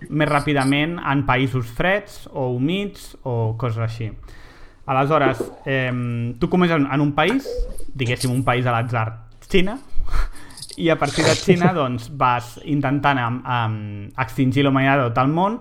més 0.09 0.31
ràpidament 0.31 0.95
en 0.97 1.25
països 1.27 1.67
freds 1.75 2.23
o 2.31 2.53
humits 2.55 3.11
o 3.23 3.55
coses 3.59 3.83
així. 3.83 4.09
Aleshores, 4.85 5.39
eh, 5.65 5.91
tu 6.39 6.49
comences 6.49 6.79
en, 6.79 6.87
en 6.91 7.03
un 7.03 7.13
país, 7.15 7.47
diguéssim 7.93 8.31
un 8.31 8.43
país 8.47 8.65
a 8.65 8.73
l'atzar, 8.75 9.07
Xina, 9.43 9.77
i 10.77 10.89
a 10.89 10.97
partir 10.99 11.25
de 11.25 11.35
Xina 11.35 11.73
doncs, 11.77 12.09
vas 12.17 12.59
intentant 12.63 13.19
um, 13.21 13.39
um, 13.43 13.79
extingir 14.19 14.63
la 14.63 14.73
humanitat 14.73 15.01
de 15.01 15.09
tot 15.09 15.23
el 15.23 15.33
món 15.33 15.59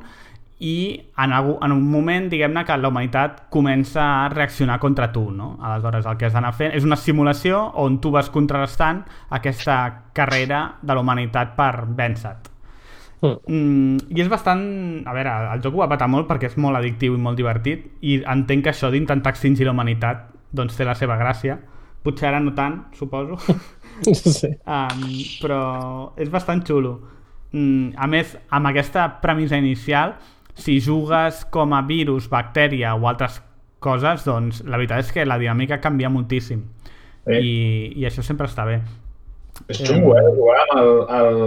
i 0.62 0.94
en, 1.18 1.32
algú, 1.34 1.56
en 1.64 1.72
un 1.74 1.82
moment, 1.90 2.28
diguem-ne, 2.30 2.62
que 2.62 2.76
la 2.78 2.90
humanitat 2.92 3.48
comença 3.50 4.04
a 4.22 4.28
reaccionar 4.30 4.78
contra 4.78 5.10
tu, 5.10 5.24
no? 5.34 5.56
Aleshores, 5.58 6.06
el 6.06 6.20
que 6.20 6.28
has 6.28 6.36
d'anar 6.36 6.52
fent 6.54 6.76
és 6.78 6.86
una 6.86 6.96
simulació 6.96 7.64
on 7.82 7.98
tu 8.00 8.12
vas 8.14 8.30
contrastant 8.30 9.02
aquesta 9.34 9.78
carrera 10.14 10.62
de 10.80 10.94
la 10.94 11.02
humanitat 11.02 11.56
per 11.58 11.72
vèncer-te. 11.90 12.52
Mm. 13.22 13.34
Mm, 13.46 13.98
I 14.14 14.22
és 14.22 14.30
bastant... 14.30 14.62
A 15.06 15.14
veure, 15.14 15.34
el 15.56 15.66
joc 15.66 15.74
ho 15.74 15.82
va 15.82 15.90
patar 15.90 16.08
molt 16.10 16.30
perquè 16.30 16.50
és 16.50 16.58
molt 16.62 16.78
addictiu 16.78 17.18
i 17.18 17.22
molt 17.22 17.38
divertit 17.38 17.86
i 18.02 18.20
entenc 18.22 18.66
que 18.66 18.74
això 18.74 18.90
d'intentar 18.90 19.34
extingir 19.34 19.66
la 19.66 19.74
humanitat 19.74 20.28
doncs 20.54 20.78
té 20.78 20.86
la 20.86 20.94
seva 20.98 21.18
gràcia. 21.18 21.58
Potser 22.02 22.30
ara 22.30 22.42
no 22.42 22.54
tant, 22.54 22.84
suposo. 22.98 23.38
Sí. 24.38 24.50
um, 24.66 25.02
però 25.42 25.62
és 26.20 26.30
bastant 26.32 26.62
xulo. 26.66 26.96
Mm, 27.52 27.92
a 28.00 28.06
més, 28.08 28.36
amb 28.50 28.70
aquesta 28.70 29.06
premissa 29.22 29.58
inicial, 29.60 30.14
si 30.54 30.78
jugues 30.80 31.44
com 31.52 31.72
a 31.76 31.82
virus, 31.88 32.28
bactèria 32.32 32.94
o 32.96 33.06
altres 33.08 33.40
coses, 33.82 34.24
doncs 34.24 34.62
la 34.64 34.78
veritat 34.78 35.02
és 35.04 35.12
que 35.12 35.24
la 35.26 35.38
dinàmica 35.40 35.80
canvia 35.82 36.10
moltíssim. 36.12 36.62
Sí. 37.26 37.38
I, 37.38 37.54
I 38.00 38.06
això 38.08 38.22
sempre 38.26 38.48
està 38.50 38.64
bé. 38.66 38.80
És 39.68 39.78
xungo, 39.84 40.14
eh? 40.16 40.22
Jugar 40.34 40.62
amb 40.62 40.78
el, 40.80 40.90
el... 41.18 41.40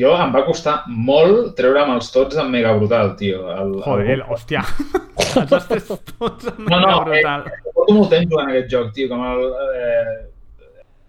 Jo 0.00 0.12
em 0.22 0.30
va 0.32 0.44
costar 0.46 0.76
molt 0.88 1.50
treure'm 1.58 1.90
els 1.96 2.08
tots 2.14 2.38
amb 2.40 2.54
Mega 2.54 2.72
Brutal, 2.78 3.16
tio. 3.18 3.42
El, 3.52 3.74
Joder, 3.84 4.06
el... 4.14 4.22
hòstia. 4.30 4.62
Els 5.40 5.52
has 5.52 5.66
tots 5.68 6.46
amb 6.48 6.62
No, 6.70 6.78
no, 6.78 6.86
una 6.86 7.00
brutal. 7.04 7.44
eh, 7.50 7.72
porto 7.74 7.94
molt 7.98 8.10
temps 8.14 8.30
jugant 8.30 8.48
aquest 8.54 8.70
joc, 8.72 8.92
tio, 8.96 9.10
que 9.10 9.18
me'l 9.18 9.42
eh, 9.50 10.14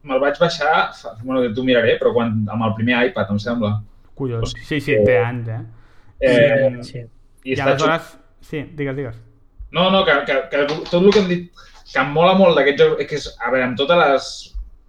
me'l 0.08 0.22
vaig 0.22 0.40
baixar, 0.42 0.92
fa, 0.98 1.16
bueno, 1.24 1.44
t'ho 1.56 1.66
miraré, 1.66 1.98
però 2.00 2.14
quan, 2.16 2.34
amb 2.50 2.68
el 2.68 2.76
primer 2.78 3.02
iPad, 3.10 3.34
em 3.34 3.42
sembla. 3.42 3.74
Collons. 4.18 4.54
Sí, 4.68 4.80
sí, 4.84 4.98
té 5.06 5.18
anys, 5.24 5.50
eh? 5.50 5.62
Eh, 6.22 6.72
Sí. 6.86 7.04
I, 7.44 7.54
I 7.54 7.56
xulo. 7.56 7.68
aleshores... 7.72 8.16
Sí, 8.42 8.64
digues, 8.78 8.96
digues. 8.96 9.18
No, 9.72 9.90
no, 9.90 10.04
que, 10.06 10.14
que, 10.28 10.38
que 10.52 10.64
tot 10.70 10.98
el 11.00 11.12
que 11.14 11.20
hem 11.22 11.30
dit, 11.30 11.66
que 11.92 12.00
em 12.02 12.10
mola 12.14 12.34
molt 12.38 12.58
d'aquest 12.58 12.82
joc, 12.82 13.04
que 13.08 13.18
és, 13.18 13.28
a 13.40 13.52
veure, 13.54 13.68
amb 13.70 13.78
totes 13.80 14.02
les... 14.02 14.32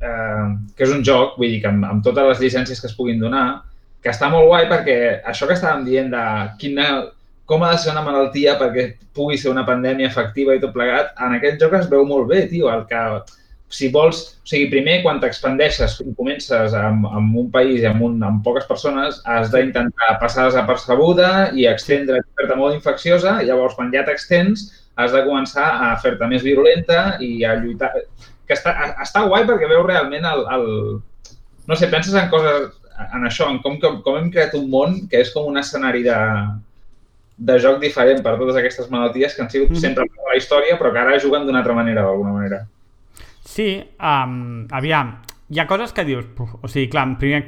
Eh, 0.03 0.47
que 0.77 0.85
és 0.89 0.93
un 0.93 1.05
joc, 1.07 1.37
vull 1.39 1.53
dir, 1.53 1.61
que 1.63 1.71
amb, 1.71 1.85
amb 1.87 2.03
totes 2.05 2.27
les 2.29 2.41
llicències 2.43 2.81
que 2.83 2.89
es 2.91 2.97
puguin 2.99 3.21
donar, 3.23 3.63
que 4.03 4.11
està 4.11 4.29
molt 4.33 4.49
guai 4.51 4.67
perquè 4.71 4.97
això 5.31 5.47
que 5.47 5.55
estàvem 5.55 5.85
dient 5.87 6.11
de 6.11 6.23
quina, 6.59 6.89
com 7.47 7.63
ha 7.63 7.71
de 7.71 7.79
ser 7.79 7.93
una 7.93 8.03
malaltia 8.03 8.57
perquè 8.59 8.89
pugui 9.15 9.39
ser 9.39 9.53
una 9.53 9.63
pandèmia 9.69 10.09
efectiva 10.11 10.57
i 10.57 10.63
tot 10.63 10.75
plegat, 10.75 11.13
en 11.23 11.37
aquest 11.37 11.63
joc 11.63 11.77
es 11.79 11.87
veu 11.93 12.03
molt 12.09 12.27
bé, 12.33 12.47
tio, 12.51 12.67
el 12.73 12.83
que 12.91 13.05
si 13.73 13.89
vols, 13.93 14.19
o 14.43 14.49
sigui, 14.49 14.67
primer 14.71 14.99
quan 15.03 15.19
t'expandeixes 15.23 15.99
i 16.05 16.13
comences 16.19 16.75
amb, 16.77 17.07
amb 17.09 17.37
un 17.41 17.49
país 17.55 17.81
i 17.81 17.89
amb, 17.89 18.03
un, 18.05 18.19
amb 18.23 18.43
poques 18.45 18.67
persones, 18.69 19.23
has 19.25 19.51
d'intentar 19.53 20.19
passar 20.21 20.51
desapercebuda 20.51 21.53
i 21.57 21.65
extendre, 21.71 22.21
fer-te 22.37 22.59
molt 22.61 22.77
infecciosa, 22.77 23.39
i 23.43 23.49
llavors 23.49 23.75
quan 23.79 23.93
ja 23.95 24.05
t'extens 24.05 24.69
has 25.01 25.15
de 25.17 25.23
començar 25.25 25.65
a 25.89 25.95
fer-te 26.03 26.29
més 26.29 26.45
virulenta 26.45 27.17
i 27.25 27.45
a 27.49 27.55
lluitar. 27.57 27.91
Que 28.47 28.53
està, 28.59 28.75
està 29.01 29.25
guai 29.25 29.47
perquè 29.49 29.71
veus 29.71 29.87
realment 29.89 30.27
el, 30.29 30.45
el... 30.53 30.69
No 31.67 31.79
sé, 31.79 31.89
penses 31.89 32.13
en 32.19 32.29
coses, 32.29 32.69
en 33.15 33.25
això, 33.25 33.49
en 33.49 33.63
com, 33.65 33.79
com, 33.81 34.03
com 34.05 34.19
hem 34.19 34.29
creat 34.35 34.53
un 34.59 34.69
món 34.71 34.99
que 35.09 35.23
és 35.25 35.31
com 35.33 35.47
un 35.49 35.57
escenari 35.57 36.03
de, 36.05 36.19
de 37.39 37.57
joc 37.63 37.81
diferent 37.81 38.21
per 38.23 38.37
totes 38.37 38.59
aquestes 38.61 38.91
malalties 38.93 39.35
que 39.35 39.43
han 39.47 39.51
sigut 39.51 39.71
Mhm. 39.73 39.81
sempre 39.81 40.05
de 40.05 40.29
la 40.29 40.37
història, 40.37 40.77
però 40.79 40.93
que 40.93 40.99
ara 40.99 41.19
juguen 41.19 41.47
d'una 41.47 41.63
altra 41.63 41.75
manera, 41.75 42.03
d'alguna 42.03 42.37
manera. 42.37 42.61
Sí, 43.45 43.69
um, 43.99 44.67
aviam, 44.71 45.17
hi 45.51 45.59
ha 45.61 45.67
coses 45.67 45.93
que 45.93 46.05
dius, 46.07 46.27
puf, 46.37 46.55
o 46.63 46.69
sigui, 46.71 46.89
clar, 46.93 47.09
primer 47.19 47.43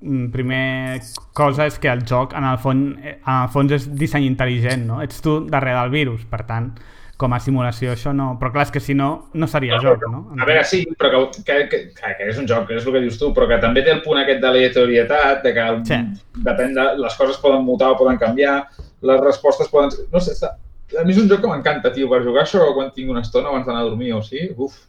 mm, 0.00 0.30
primer 0.34 1.00
cosa 1.36 1.66
és 1.70 1.78
que 1.78 1.88
el 1.92 2.02
joc 2.08 2.34
en 2.34 2.44
el, 2.44 2.58
fons, 2.58 2.96
en 3.04 3.34
el 3.36 3.50
fons 3.54 3.76
és 3.76 3.86
disseny 3.96 4.26
intel·ligent, 4.26 4.86
no? 4.88 5.02
Ets 5.04 5.22
tu 5.24 5.38
darrere 5.46 5.78
del 5.80 5.94
virus, 5.94 6.24
per 6.28 6.42
tant, 6.48 6.72
com 7.20 7.34
a 7.36 7.40
simulació 7.40 7.92
això 7.92 8.14
no... 8.16 8.30
Però 8.40 8.50
clar, 8.54 8.64
és 8.66 8.72
que 8.72 8.80
si 8.80 8.94
no, 8.96 9.28
no 9.36 9.46
seria 9.50 9.76
No, 9.76 9.82
joc, 9.84 10.06
no? 10.08 10.22
A 10.40 10.46
veure, 10.48 10.64
sí, 10.64 10.82
però 10.98 11.10
que, 11.12 11.42
que, 11.44 11.56
que, 11.68 11.80
que, 11.94 12.12
que 12.16 12.28
és 12.32 12.38
un 12.40 12.48
joc, 12.48 12.70
és 12.72 12.86
el 12.86 12.94
que 12.96 13.02
dius 13.04 13.18
tu, 13.20 13.28
però 13.36 13.46
que 13.50 13.60
també 13.60 13.84
té 13.84 13.92
el 13.92 14.00
punt 14.04 14.22
aquest 14.22 14.40
d'aleatorietat, 14.40 15.42
de 15.44 15.52
que 15.56 15.66
Sí. 15.90 16.00
depèn 16.46 16.74
de... 16.74 16.86
Les 17.04 17.16
coses 17.20 17.36
poden 17.42 17.62
mutar 17.66 17.92
o 17.92 17.98
poden 18.00 18.18
canviar, 18.18 18.62
les 19.04 19.20
respostes 19.20 19.68
poden... 19.68 19.92
No 20.12 20.20
sé, 20.24 20.32
està... 20.32 20.54
a 20.96 21.04
mi 21.04 21.12
és 21.12 21.20
un 21.20 21.28
joc 21.28 21.44
que 21.44 21.50
m'encanta, 21.52 21.92
tio, 21.92 22.08
per 22.08 22.22
jugar 22.24 22.46
això 22.46 22.72
quan 22.74 22.88
tinc 22.96 23.12
una 23.12 23.20
estona 23.20 23.52
abans 23.52 23.68
d'anar 23.68 23.84
a 23.84 23.90
dormir 23.90 24.14
o 24.16 24.22
sí, 24.24 24.48
uf. 24.56 24.80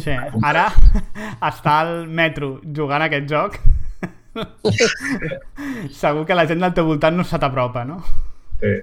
Sí. 0.00 0.14
Ara 0.42 0.68
està 1.50 1.80
al 1.82 2.06
metro 2.08 2.60
jugant 2.64 3.02
a 3.02 3.10
aquest 3.10 3.28
joc 3.30 3.58
segur 5.90 6.24
que 6.26 6.34
la 6.38 6.46
gent 6.48 6.62
del 6.62 6.74
teu 6.76 6.86
voltant 6.88 7.16
no 7.18 7.24
se 7.26 7.38
t'apropa, 7.42 7.84
no? 7.84 8.00
Sí. 8.60 8.78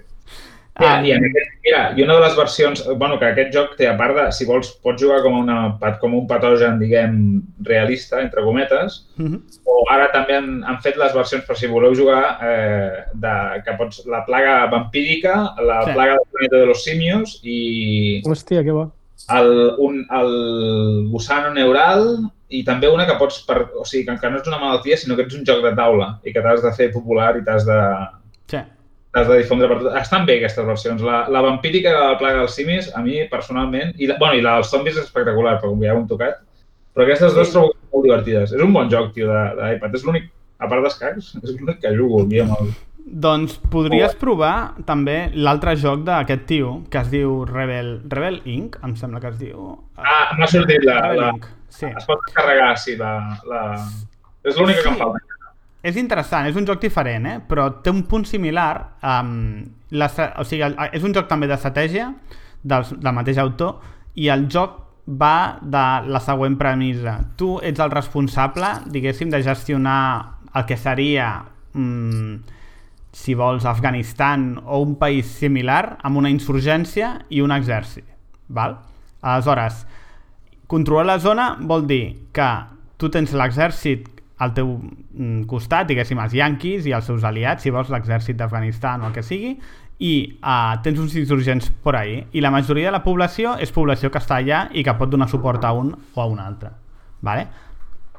Mira, 0.78 0.92
Ah. 1.00 1.02
i, 1.02 1.10
en 1.10 1.24
aquest, 1.26 1.54
mira, 1.66 1.80
i 1.98 2.04
una 2.04 2.14
de 2.20 2.22
les 2.22 2.36
versions, 2.38 2.84
bueno, 3.00 3.16
que 3.18 3.26
aquest 3.26 3.50
joc 3.56 3.72
té 3.80 3.88
a 3.90 3.96
part 3.98 4.14
de, 4.14 4.26
si 4.32 4.46
vols, 4.46 4.68
pots 4.84 5.02
jugar 5.02 5.24
com, 5.24 5.40
una, 5.40 5.72
pat- 5.82 5.98
com 5.98 6.14
un 6.14 6.28
patogen, 6.30 6.78
diguem, 6.78 7.16
realista, 7.66 8.20
entre 8.22 8.44
cometes, 8.46 9.00
Mhm. 9.18 9.40
o 9.66 9.80
ara 9.90 10.12
també 10.14 10.36
han, 10.38 10.64
han 10.64 10.78
fet 10.84 10.96
les 11.02 11.16
versions 11.16 11.44
per 11.48 11.58
si 11.58 11.66
voleu 11.66 11.96
jugar 11.96 12.38
eh, 12.44 12.92
de, 13.12 13.34
que 13.66 13.74
pots, 13.80 14.04
la 14.06 14.24
plaga 14.28 14.68
vampírica, 14.68 15.56
la 15.66 15.82
Sí. 15.86 15.94
plaga 15.94 16.12
del 16.14 16.28
planeta 16.32 16.58
de 16.58 16.66
los 16.68 16.84
simios 16.84 17.40
i 17.42 18.22
Hòstia, 18.24 18.64
que 18.64 18.72
bo. 18.72 18.92
El, 19.34 19.52
un, 19.84 20.04
el 20.14 21.08
gusano 21.12 21.50
neural 21.54 22.06
i 22.50 22.62
també 22.64 22.88
una 22.88 23.06
que 23.10 23.18
pots, 23.20 23.42
per, 23.48 23.58
o 23.76 23.84
sigui, 23.86 24.06
que, 24.08 24.16
que 24.22 24.30
no 24.32 24.40
és 24.40 24.48
una 24.48 24.60
malaltia, 24.62 24.96
sinó 24.98 25.18
que 25.18 25.26
ets 25.28 25.36
un 25.36 25.44
joc 25.48 25.60
de 25.66 25.74
taula 25.76 26.14
i 26.24 26.32
que 26.32 26.42
t'has 26.46 26.62
de 26.64 26.72
fer 26.78 26.92
popular 26.94 27.34
i 27.38 27.44
t'has 27.44 27.66
de, 27.68 27.80
Sí. 28.48 28.62
t'has 29.12 29.28
de 29.28 29.38
difondre 29.42 29.68
per 29.68 29.80
tot. 29.82 29.96
Estan 30.00 30.26
bé 30.26 30.38
aquestes 30.38 30.66
versions. 30.66 31.02
La, 31.04 31.26
la 31.34 31.42
vampírica 31.44 31.92
de 31.92 32.00
la 32.06 32.18
plaga 32.22 32.40
dels 32.46 32.56
simis, 32.56 32.88
a 32.96 33.02
mi 33.04 33.26
personalment, 33.28 33.92
i 34.00 34.08
la, 34.08 34.16
bueno, 34.22 34.38
i 34.40 34.42
la 34.46 34.56
dels 34.62 34.70
zombis 34.72 34.96
és 34.96 35.04
espectacular, 35.10 35.58
però 35.60 35.74
com 35.74 35.84
ja 35.84 35.94
ho 35.96 36.00
hem 36.00 36.08
tocat, 36.08 36.40
però 36.96 37.04
aquestes 37.08 37.34
dues 37.36 37.52
trobo 37.52 37.74
molt 37.92 38.06
divertides. 38.08 38.54
És 38.56 38.62
un 38.64 38.72
bon 38.74 38.88
joc, 38.90 39.12
tio, 39.16 39.28
de- 39.28 39.56
d'iPad. 39.60 39.96
És 40.00 40.06
l'únic, 40.08 40.30
a 40.60 40.70
part 40.72 40.84
d'escacs, 40.88 41.34
és 41.44 41.52
l'únic 41.58 41.82
que 41.84 41.92
jugo 41.98 42.24
dia 42.30 42.46
amb 42.48 42.56
el... 42.62 42.72
Doncs 43.08 43.56
podries 43.72 44.16
provar 44.20 44.74
també 44.86 45.30
l'altre 45.34 45.78
joc 45.80 46.02
d'aquest 46.04 46.44
tio 46.50 46.72
que 46.92 47.00
es 47.00 47.08
diu 47.12 47.46
Rebel, 47.48 48.02
Rebel 48.12 48.42
Inc, 48.52 48.76
em 48.84 48.96
sembla 49.00 49.22
que 49.24 49.30
es 49.32 49.38
diu. 49.40 49.70
Ah, 49.96 50.34
m'ha 50.38 50.48
sortit 50.52 50.84
la... 50.84 51.00
Rebel 51.06 51.22
la... 51.22 51.30
Inc. 51.38 51.46
Sí. 51.72 51.88
Es 51.88 52.06
pot 52.10 52.20
descarregar, 52.26 52.74
sí, 52.80 52.98
la... 53.00 53.14
la... 53.48 53.62
És 54.44 54.58
l'única 54.60 54.84
que 54.84 54.90
em 54.92 54.98
Sí. 54.98 55.00
falta. 55.06 55.24
És 55.88 55.96
interessant, 55.96 56.48
és 56.50 56.56
un 56.60 56.66
joc 56.68 56.82
diferent, 56.84 57.26
eh? 57.30 57.38
però 57.48 57.70
té 57.84 57.92
un 57.94 58.02
punt 58.10 58.26
similar. 58.28 58.72
Um, 59.06 59.62
la, 59.96 60.10
o 60.36 60.44
sigui, 60.44 60.68
és 60.92 61.04
un 61.06 61.14
joc 61.16 61.30
també 61.30 61.48
d'estratègia 61.48 62.10
del, 62.64 62.84
del 62.98 63.16
mateix 63.16 63.38
autor 63.40 63.78
i 64.20 64.28
el 64.34 64.48
joc 64.52 64.82
va 65.08 65.60
de 65.62 65.86
la 66.12 66.20
següent 66.20 66.58
premissa. 66.60 67.20
Tu 67.40 67.54
ets 67.64 67.80
el 67.80 67.94
responsable, 67.94 68.68
diguéssim, 68.92 69.30
de 69.32 69.40
gestionar 69.46 70.02
el 70.58 70.66
que 70.68 70.76
seria, 70.76 71.30
mm, 71.72 72.57
si 73.14 73.36
vols, 73.36 73.66
Afganistan 73.66 74.58
o 74.66 74.82
un 74.84 74.96
país 75.00 75.30
similar 75.40 75.98
amb 76.04 76.20
una 76.20 76.32
insurgència 76.32 77.14
i 77.30 77.42
un 77.42 77.54
exèrcit. 77.56 78.06
Val? 78.48 78.78
Aleshores, 79.22 79.86
controlar 80.68 81.08
la 81.08 81.20
zona 81.20 81.56
vol 81.60 81.88
dir 81.88 82.30
que 82.36 82.50
tu 82.98 83.10
tens 83.14 83.34
l'exèrcit 83.34 84.08
al 84.38 84.54
teu 84.54 84.70
mm, 84.78 85.48
costat, 85.50 85.88
diguéssim, 85.90 86.20
els 86.22 86.36
yanquis 86.38 86.86
i 86.86 86.94
els 86.94 87.08
seus 87.10 87.26
aliats, 87.26 87.64
si 87.64 87.74
vols 87.74 87.90
l'exèrcit 87.90 88.38
d'Afganistan 88.38 89.02
o 89.02 89.10
el 89.10 89.16
que 89.16 89.26
sigui, 89.26 89.56
i 89.98 90.14
uh, 90.44 90.78
tens 90.86 91.00
uns 91.02 91.16
insurgents 91.18 91.72
por 91.84 91.96
ahí. 91.98 92.20
I 92.34 92.42
la 92.42 92.52
majoria 92.54 92.92
de 92.92 92.94
la 92.94 93.04
població 93.06 93.56
és 93.58 93.74
població 93.74 94.12
que 94.14 94.22
està 94.22 94.38
allà 94.38 94.68
i 94.78 94.84
que 94.86 94.94
pot 94.98 95.10
donar 95.10 95.30
suport 95.32 95.66
a 95.66 95.74
un 95.74 95.96
o 95.98 96.22
a 96.22 96.28
un 96.30 96.44
altre. 96.44 96.70
Vale? 97.26 97.48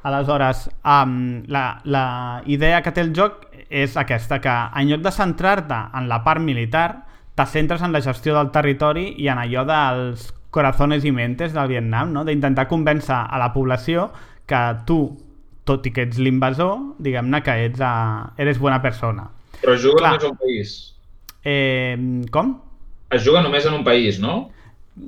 Aleshores, 0.02 0.68
um, 0.82 1.44
la, 1.46 1.80
la 1.84 2.42
idea 2.46 2.82
que 2.82 2.92
té 2.94 3.02
el 3.04 3.14
joc 3.14 3.47
és 3.68 3.96
aquesta, 4.00 4.40
que 4.40 4.54
en 4.80 4.88
lloc 4.88 5.04
de 5.04 5.12
centrar-te 5.12 5.78
en 5.98 6.08
la 6.08 6.22
part 6.24 6.42
militar, 6.42 7.04
te 7.38 7.46
centres 7.46 7.82
en 7.82 7.92
la 7.92 8.02
gestió 8.02 8.34
del 8.34 8.50
territori 8.50 9.12
i 9.22 9.28
en 9.30 9.38
allò 9.38 9.64
dels 9.68 10.32
corazones 10.50 11.04
i 11.04 11.12
mentes 11.12 11.52
del 11.54 11.68
Vietnam, 11.70 12.12
no? 12.12 12.24
d'intentar 12.24 12.66
convèncer 12.70 13.14
a 13.14 13.38
la 13.38 13.52
població 13.54 14.08
que 14.48 14.60
tu, 14.88 15.02
tot 15.68 15.86
i 15.86 15.92
que 15.94 16.08
ets 16.08 16.18
l'invasor, 16.18 16.96
diguem-ne 17.04 17.42
que 17.44 17.56
ets, 17.68 17.82
uh, 17.84 18.32
eres 18.40 18.58
bona 18.58 18.80
persona. 18.82 19.28
Però 19.60 19.74
es 19.76 19.82
juga 19.84 20.00
Clar. 20.00 20.14
només 20.16 20.24
a 20.24 20.32
un 20.32 20.38
país. 20.40 20.76
Eh, 21.44 22.24
com? 22.32 22.56
Es 23.10 23.24
juga 23.24 23.42
només 23.44 23.66
en 23.68 23.76
un 23.76 23.84
país, 23.84 24.18
no? 24.20 24.48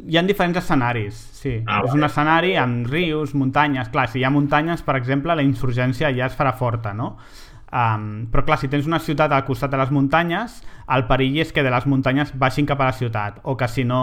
Hi 0.06 0.20
ha 0.20 0.22
diferents 0.22 0.60
escenaris, 0.60 1.16
sí. 1.34 1.56
Ah, 1.66 1.80
és 1.82 1.94
un 1.96 2.06
escenari 2.06 2.54
amb 2.60 2.86
rius, 2.86 3.32
muntanyes. 3.34 3.90
Clar, 3.90 4.06
si 4.12 4.20
hi 4.20 4.24
ha 4.24 4.30
muntanyes, 4.30 4.84
per 4.86 4.94
exemple, 5.00 5.34
la 5.34 5.42
insurgència 5.42 6.12
ja 6.14 6.28
es 6.30 6.36
farà 6.38 6.52
forta, 6.54 6.92
no? 6.94 7.16
Um, 7.70 8.26
però 8.32 8.42
clar, 8.42 8.58
si 8.58 8.66
tens 8.70 8.88
una 8.90 8.98
ciutat 8.98 9.30
al 9.30 9.44
costat 9.46 9.70
de 9.70 9.78
les 9.78 9.92
muntanyes, 9.94 10.56
el 10.90 11.04
perill 11.06 11.38
és 11.44 11.52
que 11.54 11.62
de 11.62 11.70
les 11.70 11.86
muntanyes 11.86 12.32
baixin 12.34 12.66
cap 12.66 12.80
a 12.82 12.88
la 12.90 12.96
ciutat, 12.96 13.38
o 13.46 13.54
que 13.56 13.68
si 13.70 13.84
no 13.86 14.00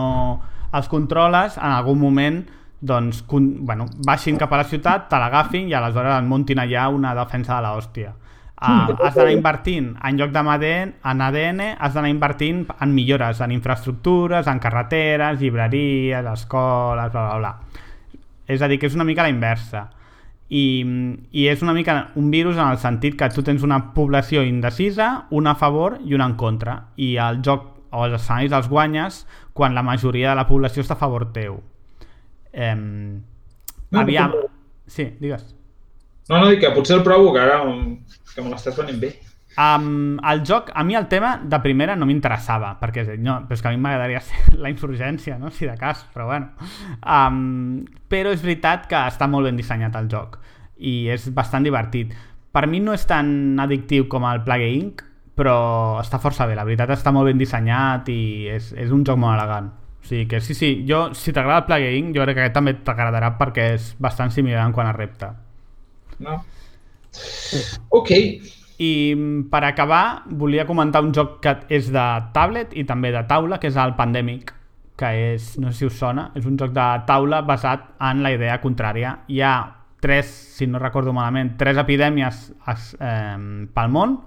els 0.77 0.87
controles, 0.87 1.57
en 1.59 1.73
algun 1.73 1.99
moment 1.99 2.45
doncs, 2.79 3.23
con, 3.27 3.65
bueno, 3.65 3.87
baixin 4.05 4.37
cap 4.37 4.53
a 4.53 4.61
la 4.61 4.67
ciutat, 4.69 5.09
te 5.11 5.19
l'agafin 5.19 5.67
i 5.67 5.75
aleshores 5.75 6.15
et 6.15 6.29
muntin 6.29 6.61
allà 6.61 6.87
una 6.93 7.13
defensa 7.17 7.57
de 7.57 7.65
l'hòstia. 7.65 8.13
Uh, 8.57 8.89
has 9.05 9.13
d'anar 9.13 9.35
invertint, 9.35 9.91
en 10.01 10.17
lloc 10.17 10.31
de 10.33 10.41
ADN, 10.41 10.93
en 11.05 11.19
ADN, 11.21 11.59
has 11.77 11.93
d'anar 11.93 12.09
invertint 12.09 12.63
en 12.81 12.93
millores, 12.93 13.41
en 13.41 13.51
infraestructures, 13.51 14.47
en 14.47 14.59
carreteres, 14.59 15.39
llibreries, 15.39 16.25
escoles, 16.25 17.11
bla, 17.11 17.27
bla, 17.27 17.37
bla. 17.37 17.83
És 18.47 18.61
a 18.61 18.67
dir, 18.67 18.79
que 18.79 18.87
és 18.87 18.95
una 18.95 19.05
mica 19.05 19.27
la 19.27 19.29
inversa. 19.29 19.89
I, 20.49 20.65
I 21.31 21.47
és 21.51 21.63
una 21.63 21.73
mica 21.75 21.97
un 22.15 22.29
virus 22.31 22.55
en 22.55 22.67
el 22.69 22.77
sentit 22.79 23.17
que 23.19 23.27
tu 23.33 23.43
tens 23.43 23.63
una 23.67 23.93
població 23.93 24.43
indecisa, 24.47 25.27
una 25.29 25.55
a 25.55 25.59
favor 25.59 25.97
i 26.05 26.15
una 26.15 26.29
en 26.29 26.37
contra. 26.39 26.77
I 26.95 27.15
el 27.19 27.41
joc 27.43 27.73
o 27.91 28.05
els 28.05 28.17
escenaris 28.19 28.55
els 28.55 28.69
guanyes 28.71 29.25
quan 29.53 29.75
la 29.75 29.83
majoria 29.83 30.31
de 30.31 30.39
la 30.39 30.47
població 30.47 30.83
està 30.83 30.95
a 30.95 31.03
favor 31.03 31.29
teu. 31.35 31.59
No, 32.53 34.01
aviam... 34.01 34.33
Sí, 34.87 35.09
digues. 35.19 35.43
No, 36.29 36.39
no, 36.39 36.47
dic 36.51 36.61
que 36.63 36.71
potser 36.75 36.97
el 36.97 37.03
provo, 37.03 37.33
que 37.35 37.43
ara 37.43 37.59
que 38.33 38.43
me 38.43 38.51
l'estàs 38.51 38.75
venint 38.79 38.99
bé. 39.03 39.13
Um, 39.57 40.19
el 40.21 40.43
joc, 40.45 40.69
a 40.75 40.83
mi 40.83 40.93
el 40.95 41.07
tema 41.09 41.39
de 41.41 41.57
primera 41.63 41.95
no 41.97 42.05
m'interessava, 42.05 42.75
perquè 42.77 43.07
no, 43.17 43.39
però 43.47 43.57
és 43.57 43.63
que 43.63 43.71
a 43.71 43.73
mi 43.73 43.81
m'agradaria 43.81 44.19
ser 44.21 44.53
la 44.63 44.69
insurgència, 44.69 45.39
no? 45.41 45.49
si 45.49 45.65
de 45.65 45.73
cas, 45.79 46.03
però 46.13 46.27
bueno. 46.29 46.51
Um, 47.01 47.87
però 48.07 48.29
és 48.35 48.43
veritat 48.45 48.85
que 48.91 48.99
està 49.09 49.25
molt 49.25 49.49
ben 49.49 49.57
dissenyat 49.57 49.97
el 49.97 50.11
joc 50.11 50.37
i 50.77 51.07
és 51.09 51.25
bastant 51.33 51.65
divertit. 51.65 52.13
Per 52.53 52.67
mi 52.69 52.79
no 52.83 52.93
és 52.93 53.05
tan 53.09 53.57
addictiu 53.59 54.05
com 54.11 54.27
el 54.29 54.43
Plague 54.45 54.69
Inc., 54.75 55.01
però 55.37 55.57
està 56.01 56.17
força 56.21 56.47
bé, 56.49 56.55
la 56.57 56.65
veritat 56.65 56.93
està 56.93 57.11
molt 57.13 57.29
ben 57.29 57.37
dissenyat 57.37 58.07
i 58.09 58.21
és, 58.53 58.71
és 58.77 58.93
un 58.93 59.03
joc 59.05 59.17
molt 59.21 59.37
elegant. 59.37 59.71
O 60.01 60.05
sigui 60.05 60.27
que 60.29 60.41
sí, 60.41 60.53
sí, 60.57 60.69
jo, 60.89 61.07
si 61.17 61.33
t'agrada 61.33 61.63
el 61.63 61.67
Plague 61.69 61.95
Inc., 61.97 62.13
jo 62.13 62.25
crec 62.25 62.37
que 62.37 62.45
aquest 62.45 62.55
també 62.57 62.75
t'agradarà 62.85 63.33
perquè 63.41 63.71
és 63.73 63.89
bastant 64.01 64.33
similar 64.33 64.65
en 64.65 64.77
quant 64.77 64.89
a 64.89 64.93
repte. 64.93 65.33
No? 66.25 66.39
Ok. 67.97 68.13
I 68.77 69.13
mm, 69.15 69.47
per 69.49 69.63
acabar, 69.65 70.23
volia 70.29 70.67
comentar 70.69 71.01
un 71.03 71.13
joc 71.15 71.39
que 71.41 71.55
és 71.73 71.89
de 71.93 72.05
tablet 72.33 72.75
i 72.77 72.85
també 72.85 73.11
de 73.15 73.23
taula, 73.29 73.59
que 73.61 73.71
és 73.71 73.79
el 73.81 73.95
Pandemic, 73.97 74.53
que 74.97 75.09
és, 75.33 75.55
no 75.61 75.71
sé 75.71 75.83
si 75.83 75.89
us 75.89 75.97
sona, 75.97 76.31
és 76.37 76.45
un 76.45 76.57
joc 76.57 76.73
de 76.75 76.87
taula 77.09 77.41
basat 77.45 77.89
en 78.09 78.21
la 78.25 78.33
idea 78.33 78.59
contrària. 78.61 79.17
Hi 79.29 79.41
ha 79.41 79.55
tres, 80.01 80.29
si 80.57 80.67
no 80.69 80.79
recordo 80.79 81.13
malament, 81.13 81.55
tres 81.57 81.77
epidèmies 81.81 82.43
es, 82.73 82.91
eh, 83.01 83.67
pel 83.73 83.93
món 83.93 84.19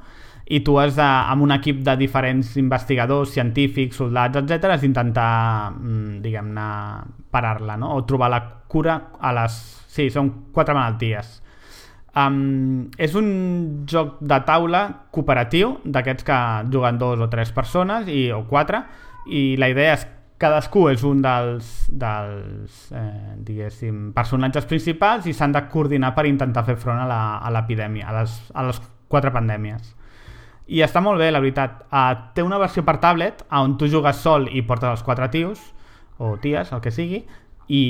i 0.51 0.61
tu 0.67 0.75
has 0.83 0.97
de, 0.97 1.07
amb 1.07 1.45
un 1.47 1.55
equip 1.55 1.85
de 1.87 1.95
diferents 1.97 2.57
investigadors, 2.59 3.31
científics, 3.31 4.01
soldats, 4.01 4.41
etc, 4.41 4.73
has 4.75 4.83
d'intentar, 4.83 5.71
mm, 5.71 6.17
diguem-ne, 6.25 6.65
parar-la, 7.31 7.77
no? 7.79 7.93
O 7.95 8.03
trobar 8.05 8.33
la 8.35 8.41
cura 8.67 8.97
a 9.21 9.31
les... 9.37 9.61
Sí, 9.91 10.09
són 10.11 10.31
quatre 10.55 10.75
malalties. 10.75 11.37
Um, 12.21 12.91
és 12.99 13.15
un 13.15 13.29
joc 13.89 14.17
de 14.21 14.39
taula 14.47 14.81
cooperatiu, 15.15 15.77
d'aquests 15.85 16.25
que 16.27 16.39
juguen 16.73 16.99
dos 16.99 17.21
o 17.23 17.29
tres 17.31 17.53
persones, 17.55 18.09
i, 18.11 18.31
o 18.35 18.43
quatre, 18.51 18.83
i 19.31 19.55
la 19.61 19.69
idea 19.71 19.95
és 19.95 20.07
cadascú 20.41 20.87
és 20.89 21.03
un 21.05 21.21
dels, 21.23 21.67
dels 21.93 22.87
eh, 22.97 23.37
diguéssim, 23.45 24.11
personatges 24.17 24.65
principals 24.67 25.27
i 25.29 25.35
s'han 25.37 25.53
de 25.53 25.61
coordinar 25.69 26.15
per 26.17 26.25
intentar 26.27 26.65
fer 26.65 26.77
front 26.81 26.99
a 27.03 27.07
la- 27.07 27.39
a 27.39 27.51
l'epidèmia, 27.53 28.09
a, 28.09 28.15
les, 28.23 28.37
a 28.55 28.65
les 28.67 28.81
quatre 29.07 29.31
pandèmies. 29.35 29.95
I 30.71 30.81
està 30.87 31.03
molt 31.03 31.19
bé, 31.21 31.29
la 31.31 31.41
veritat. 31.43 31.85
Uh, 31.91 32.15
té 32.35 32.43
una 32.47 32.59
versió 32.59 32.85
per 32.87 32.97
tablet 33.03 33.45
on 33.59 33.77
tu 33.77 33.89
jugues 33.91 34.17
sol 34.23 34.49
i 34.49 34.63
portes 34.63 34.89
els 34.91 35.03
quatre 35.03 35.29
tios, 35.29 35.61
o 36.19 36.37
ties, 36.41 36.73
el 36.73 36.81
que 36.81 36.93
sigui, 36.95 37.25
i 37.71 37.83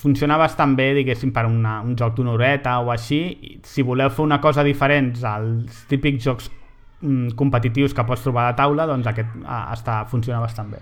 funciona 0.00 0.38
bastant 0.40 0.72
bé, 0.78 0.92
diguéssim, 0.96 1.34
per 1.36 1.44
una, 1.44 1.80
un 1.84 1.92
joc 1.98 2.14
d'una 2.16 2.32
horeta 2.32 2.78
o 2.80 2.90
així. 2.94 3.20
I 3.28 3.52
si 3.68 3.84
voleu 3.84 4.08
fer 4.10 4.24
una 4.24 4.40
cosa 4.40 4.64
diferent 4.64 5.12
als 5.28 5.82
típics 5.90 6.24
jocs 6.24 6.48
mm, 7.02 7.34
competitius 7.36 7.92
que 7.92 8.06
pots 8.08 8.24
trobar 8.24 8.46
a 8.46 8.54
la 8.54 8.56
taula, 8.56 8.88
doncs 8.88 9.10
aquest 9.12 9.36
ah, 9.44 9.66
està, 9.76 10.02
funciona 10.08 10.40
bastant 10.40 10.72
bé. 10.72 10.80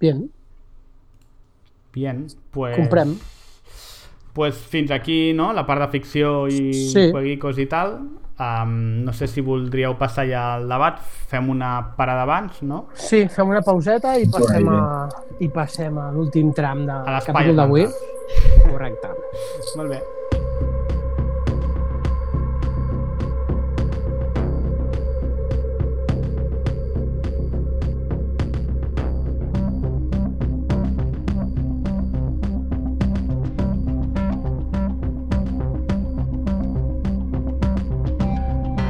Bien, 0.00 0.24
Bien, 1.92 2.26
pues... 2.52 2.76
comprem. 2.76 3.16
Pues 4.32 4.54
fins 4.54 4.90
aquí, 4.94 5.32
no?, 5.34 5.52
la 5.52 5.64
part 5.66 5.82
de 5.82 5.88
ficció 5.88 6.46
i 6.46 6.72
Sí. 6.72 7.08
jueguicos 7.10 7.58
i 7.58 7.66
tal. 7.66 7.96
Um, 8.38 9.02
no 9.02 9.12
sé 9.12 9.26
si 9.26 9.42
voldríeu 9.42 9.96
passar 9.98 10.28
ja 10.28 10.44
al 10.54 10.68
debat. 10.70 11.00
Fem 11.30 11.48
una 11.50 11.72
parada 11.96 12.22
abans, 12.22 12.62
no? 12.62 12.84
Sí, 12.94 13.24
fem 13.26 13.50
una 13.50 13.64
pauseta 13.66 14.14
i 14.14 14.28
passem 14.30 14.70
a, 14.70 15.08
i 15.42 15.50
passem 15.50 15.98
a 15.98 16.12
l'últim 16.14 16.54
tram 16.54 16.86
del 16.86 17.10
capítol 17.26 17.58
d'avui. 17.64 17.88
Correcte. 18.68 19.12
Molt 19.74 19.90
bé. 19.96 20.00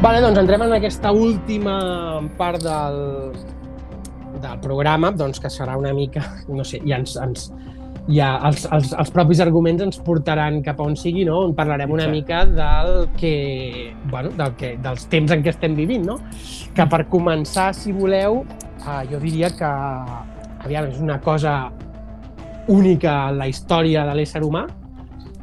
Vale, 0.08 0.22
doncs 0.24 0.38
entrem 0.40 0.62
en 0.64 0.70
aquesta 0.72 1.10
última 1.12 1.74
part 2.38 2.62
del, 2.64 2.94
del 4.40 4.60
programa, 4.62 5.10
doncs 5.12 5.36
que 5.36 5.50
serà 5.52 5.74
una 5.76 5.90
mica, 5.92 6.22
no 6.48 6.64
sé, 6.64 6.78
ja 6.88 6.96
ens, 6.96 7.12
ens 7.20 7.50
ja 8.06 8.30
els, 8.48 8.64
els, 8.72 8.94
els 9.02 9.12
propis 9.12 9.42
arguments 9.44 9.84
ens 9.84 10.00
portaran 10.06 10.62
cap 10.64 10.80
a 10.80 10.86
on 10.88 10.96
sigui, 10.96 11.26
no? 11.28 11.42
On 11.50 11.52
parlarem 11.58 11.92
una 11.92 12.08
mica 12.08 12.46
del 12.48 13.10
que, 13.20 13.34
bueno, 14.08 14.32
del 14.38 14.56
que, 14.56 14.72
dels 14.80 15.04
temps 15.12 15.36
en 15.36 15.44
què 15.44 15.52
estem 15.52 15.76
vivint, 15.76 16.08
no? 16.08 16.16
Que 16.72 16.88
per 16.88 17.02
començar, 17.12 17.74
si 17.76 17.92
voleu, 17.92 18.46
eh, 18.78 19.02
jo 19.12 19.20
diria 19.20 19.52
que, 19.60 19.74
aviam, 20.64 20.88
és 20.88 21.04
una 21.04 21.20
cosa 21.20 21.58
única 22.72 23.26
en 23.28 23.42
la 23.44 23.52
història 23.52 24.08
de 24.08 24.16
l'ésser 24.16 24.40
humà, 24.40 24.64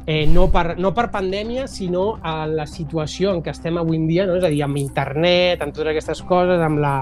eh, 0.06 0.24
no, 0.30 0.46
per, 0.54 0.78
no 0.78 0.92
per 0.94 1.08
pandèmia, 1.12 1.66
sinó 1.68 2.16
a 2.22 2.46
la 2.46 2.66
situació 2.70 3.34
en 3.34 3.42
què 3.42 3.52
estem 3.52 3.78
avui 3.80 3.98
en 3.98 4.06
dia, 4.08 4.26
no? 4.26 4.38
és 4.38 4.46
a 4.46 4.52
dir, 4.52 4.62
amb 4.64 4.78
internet, 4.80 5.62
amb 5.62 5.74
totes 5.74 5.94
aquestes 5.94 6.22
coses, 6.26 6.62
amb 6.62 6.82
la... 6.82 6.98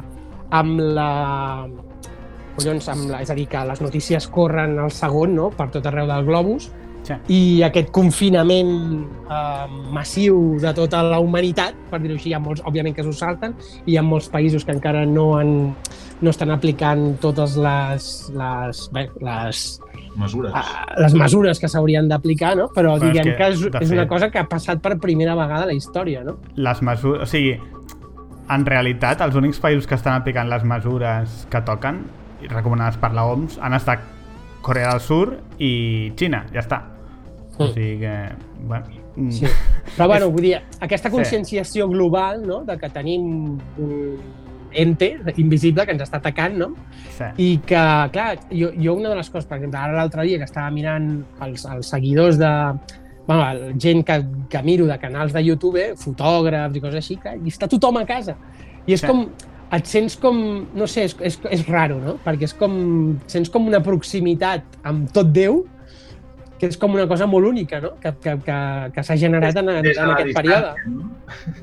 Amb 0.55 0.79
la 0.95 1.11
collons, 2.55 2.87
amb 2.93 3.09
la, 3.11 3.19
és 3.25 3.31
a 3.33 3.35
dir, 3.35 3.49
que 3.51 3.63
les 3.67 3.81
notícies 3.83 4.29
corren 4.31 4.77
al 4.79 4.93
segon 4.95 5.33
no? 5.35 5.49
per 5.51 5.67
tot 5.75 5.89
arreu 5.91 6.07
del 6.07 6.29
globus 6.29 6.69
Sí. 7.05 7.13
i 7.29 7.63
aquest 7.67 7.91
confinament 7.93 8.71
eh, 9.29 9.67
massiu 9.93 10.57
de 10.63 10.71
tota 10.73 11.03
la 11.05 11.19
humanitat, 11.21 11.75
per 11.91 11.99
dir-ho 12.01 12.15
així, 12.17 12.31
hi 12.31 12.35
ha 12.35 12.41
molts, 12.41 12.63
òbviament 12.65 12.95
que 12.97 13.05
s'ho 13.05 13.13
salten, 13.13 13.53
i 13.85 13.93
hi 13.93 13.99
ha 14.01 14.03
molts 14.03 14.31
països 14.33 14.65
que 14.65 14.73
encara 14.73 15.03
no, 15.05 15.35
han, 15.37 15.75
no 16.25 16.31
estan 16.33 16.51
aplicant 16.55 17.19
totes 17.21 17.59
les, 17.61 18.07
les, 18.33 18.81
bé, 18.97 19.09
les, 19.21 19.61
Mesures. 20.17 20.53
a- 20.55 20.95
les 21.03 21.15
mesures 21.19 21.59
que 21.61 21.69
s'haurien 21.69 22.09
d'aplicar, 22.09 22.55
no? 22.57 22.69
però 22.73 22.95
Però 22.95 22.97
és 22.97 23.03
diguem 23.03 23.25
que, 23.33 23.37
que, 23.37 23.49
és, 23.53 23.61
és 23.83 23.91
una 23.91 24.05
fet- 24.07 24.09
cosa 24.15 24.31
que 24.31 24.39
ha 24.39 24.47
passat 24.49 24.81
per 24.81 24.97
primera 25.03 25.35
vegada 25.35 25.65
a 25.65 25.67
la 25.67 25.75
història. 25.77 26.23
No? 26.25 26.39
les 26.57 26.81
mesures... 26.83 27.23
O 27.23 27.27
sigui, 27.27 27.59
en 28.49 28.65
realitat, 28.69 29.21
els 29.25 29.35
únics 29.37 29.59
països 29.61 29.87
que 29.89 29.95
estan 29.99 30.15
aplicant 30.23 30.49
les 30.49 30.65
mesures 30.65 31.47
que 31.51 31.61
toquen, 31.67 32.05
i 32.45 32.49
recomanades 32.49 32.97
per 33.01 33.13
la 33.13 33.25
OMS, 33.27 33.59
han 33.61 33.75
estat 33.75 34.01
Corea 34.65 34.91
del 34.95 35.01
Sur 35.01 35.37
i 35.59 36.13
Xina, 36.17 36.47
ja 36.55 36.61
està. 36.63 36.81
O 37.59 37.65
Mm. 37.69 37.73
sigui 37.75 37.99
que... 38.01 38.29
Bueno, 38.67 38.87
mm, 39.17 39.31
Sí. 39.31 39.47
Però 39.97 40.07
bueno, 40.09 40.27
És- 40.27 40.33
vull 40.33 40.43
dir, 40.43 40.57
aquesta 40.81 41.09
Sí. 41.09 41.15
conscienciació 41.15 41.89
global 41.89 42.47
no? 42.47 42.65
de 42.65 42.77
que 42.79 42.89
tenim 42.91 43.59
un 43.79 44.17
ente 44.73 45.21
invisible 45.37 45.85
que 45.87 45.93
ens 45.93 46.03
està 46.03 46.17
atacant, 46.19 46.57
no? 46.59 46.75
sí. 47.17 47.25
I 47.37 47.59
que, 47.59 48.09
clar, 48.13 48.39
jo, 48.51 48.73
jo 48.75 48.95
una 48.95 49.09
de 49.11 49.17
les 49.17 49.31
coses, 49.31 49.47
per 49.47 49.59
exemple, 49.59 49.79
ara 49.79 49.93
l'altre 49.93 50.23
dia 50.25 50.39
que 50.39 50.45
estava 50.45 50.71
mirant 50.71 51.25
els, 51.41 51.65
els 51.65 51.87
seguidors 51.87 52.39
de... 52.39 52.51
Bueno, 53.27 53.49
el- 53.51 53.75
gent 53.81 54.03
que, 54.05 54.19
que 54.51 54.63
miro 54.63 54.85
de 54.87 54.99
canals 54.99 55.33
de 55.33 55.43
YouTube, 55.45 55.95
fotògrafs 55.97 56.77
i 56.77 56.81
coses 56.81 56.97
així, 56.97 57.17
que, 57.17 57.37
i 57.39 57.49
està 57.55 57.69
tothom 57.69 57.97
a 57.99 58.05
casa. 58.05 58.35
I 58.87 58.93
és 58.95 59.01
Sí. 59.01 59.07
com, 59.07 59.29
et 59.73 59.87
sents 59.87 60.17
com, 60.21 60.67
no 60.75 60.87
sé, 60.87 61.05
és, 61.05 61.17
és, 61.21 61.39
és 61.51 61.67
raro, 61.69 62.01
no? 62.01 62.19
Perquè 62.25 62.43
és 62.43 62.53
com, 62.55 63.17
sents 63.27 63.49
com 63.49 63.67
una 63.67 63.81
proximitat 63.83 64.63
amb 64.83 65.09
tot 65.11 65.31
Déu, 65.33 65.65
que 66.59 66.67
és 66.71 66.77
com 66.79 66.95
una 66.95 67.07
cosa 67.11 67.27
molt 67.27 67.47
única, 67.49 67.81
no? 67.81 67.95
Que, 68.01 68.13
que, 68.23 68.37
que, 68.47 68.59
que 68.95 69.03
s'ha 69.03 69.17
generat 69.19 69.57
en, 69.61 69.69
en, 69.69 69.87
en 69.87 70.11
aquest 70.15 70.35
període. 70.37 70.75
no? 70.87 71.11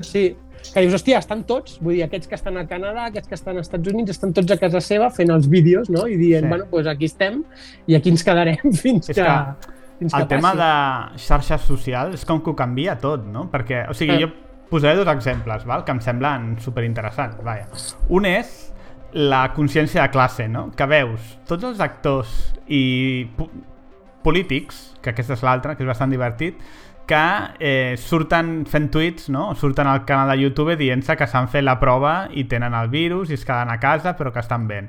Sí, 0.04 0.36
que 0.72 0.80
dius, 0.84 0.94
hòstia, 0.94 1.18
estan 1.18 1.42
tots, 1.48 1.78
vull 1.82 1.96
dir, 1.96 2.04
aquests 2.04 2.28
que 2.30 2.36
estan 2.38 2.56
al 2.60 2.68
Canadà, 2.70 3.08
aquests 3.08 3.28
que 3.28 3.34
estan 3.34 3.56
als 3.58 3.66
Estats 3.66 3.88
Units, 3.90 4.10
estan 4.14 4.32
tots 4.36 4.52
a 4.54 4.56
casa 4.60 4.80
seva 4.80 5.08
fent 5.10 5.32
els 5.34 5.48
vídeos, 5.50 5.90
no? 5.90 6.06
I 6.06 6.16
dient, 6.20 6.44
Sí. 6.44 6.48
bueno, 6.52 6.66
doncs 6.70 6.86
aquí 6.92 7.08
estem 7.10 7.42
i 7.86 7.96
aquí 7.98 8.10
ens 8.14 8.22
quedarem 8.22 8.60
fins 8.84 9.08
És 9.10 9.16
que, 9.16 9.22
que 9.24 9.98
fins 9.98 10.14
que 10.14 10.20
El 10.22 10.28
tema 10.28 10.52
passi. 10.54 11.16
de 11.16 11.24
xarxes 11.26 11.60
socials 11.66 12.14
és 12.14 12.24
com 12.24 12.40
que 12.42 12.50
ho 12.50 12.56
canvia 12.56 12.94
tot, 12.98 13.24
no? 13.26 13.48
Perquè, 13.50 13.88
o 13.90 13.94
sigui, 13.94 14.14
Eh. 14.20 14.26
jo 14.26 14.30
posaré 14.70 14.94
dos 14.96 15.08
exemples, 15.08 15.64
val? 15.68 15.82
que 15.84 15.92
em 15.92 16.00
semblen 16.00 16.54
superinteressants. 16.60 17.42
Vaja. 17.44 17.66
Un 18.08 18.24
és 18.30 18.72
la 19.12 19.52
consciència 19.52 20.00
de 20.06 20.08
classe, 20.14 20.46
no? 20.48 20.70
Que 20.72 20.86
veus 20.86 21.20
tots 21.44 21.64
els 21.68 21.80
actors 21.84 22.54
i 22.68 23.26
polítics, 24.22 24.94
que 25.02 25.10
aquesta 25.10 25.34
és 25.34 25.42
l'altra, 25.42 25.76
que 25.76 25.84
és 25.84 25.88
bastant 25.88 26.10
divertit, 26.10 26.58
que 27.06 27.24
eh, 27.58 27.94
surten 27.98 28.62
fent 28.70 28.86
tuits, 28.94 29.28
no? 29.34 29.50
surten 29.58 29.88
al 29.90 30.04
canal 30.06 30.30
de 30.30 30.38
YouTube 30.44 30.76
dient-se 30.78 31.16
que 31.18 31.26
s'han 31.26 31.48
fet 31.50 31.64
la 31.66 31.78
prova 31.80 32.28
i 32.30 32.44
tenen 32.48 32.74
el 32.78 32.88
virus 32.92 33.30
i 33.30 33.34
es 33.34 33.44
queden 33.44 33.72
a 33.74 33.80
casa 33.82 34.14
però 34.16 34.32
que 34.32 34.38
estan 34.40 34.68
bé. 34.68 34.84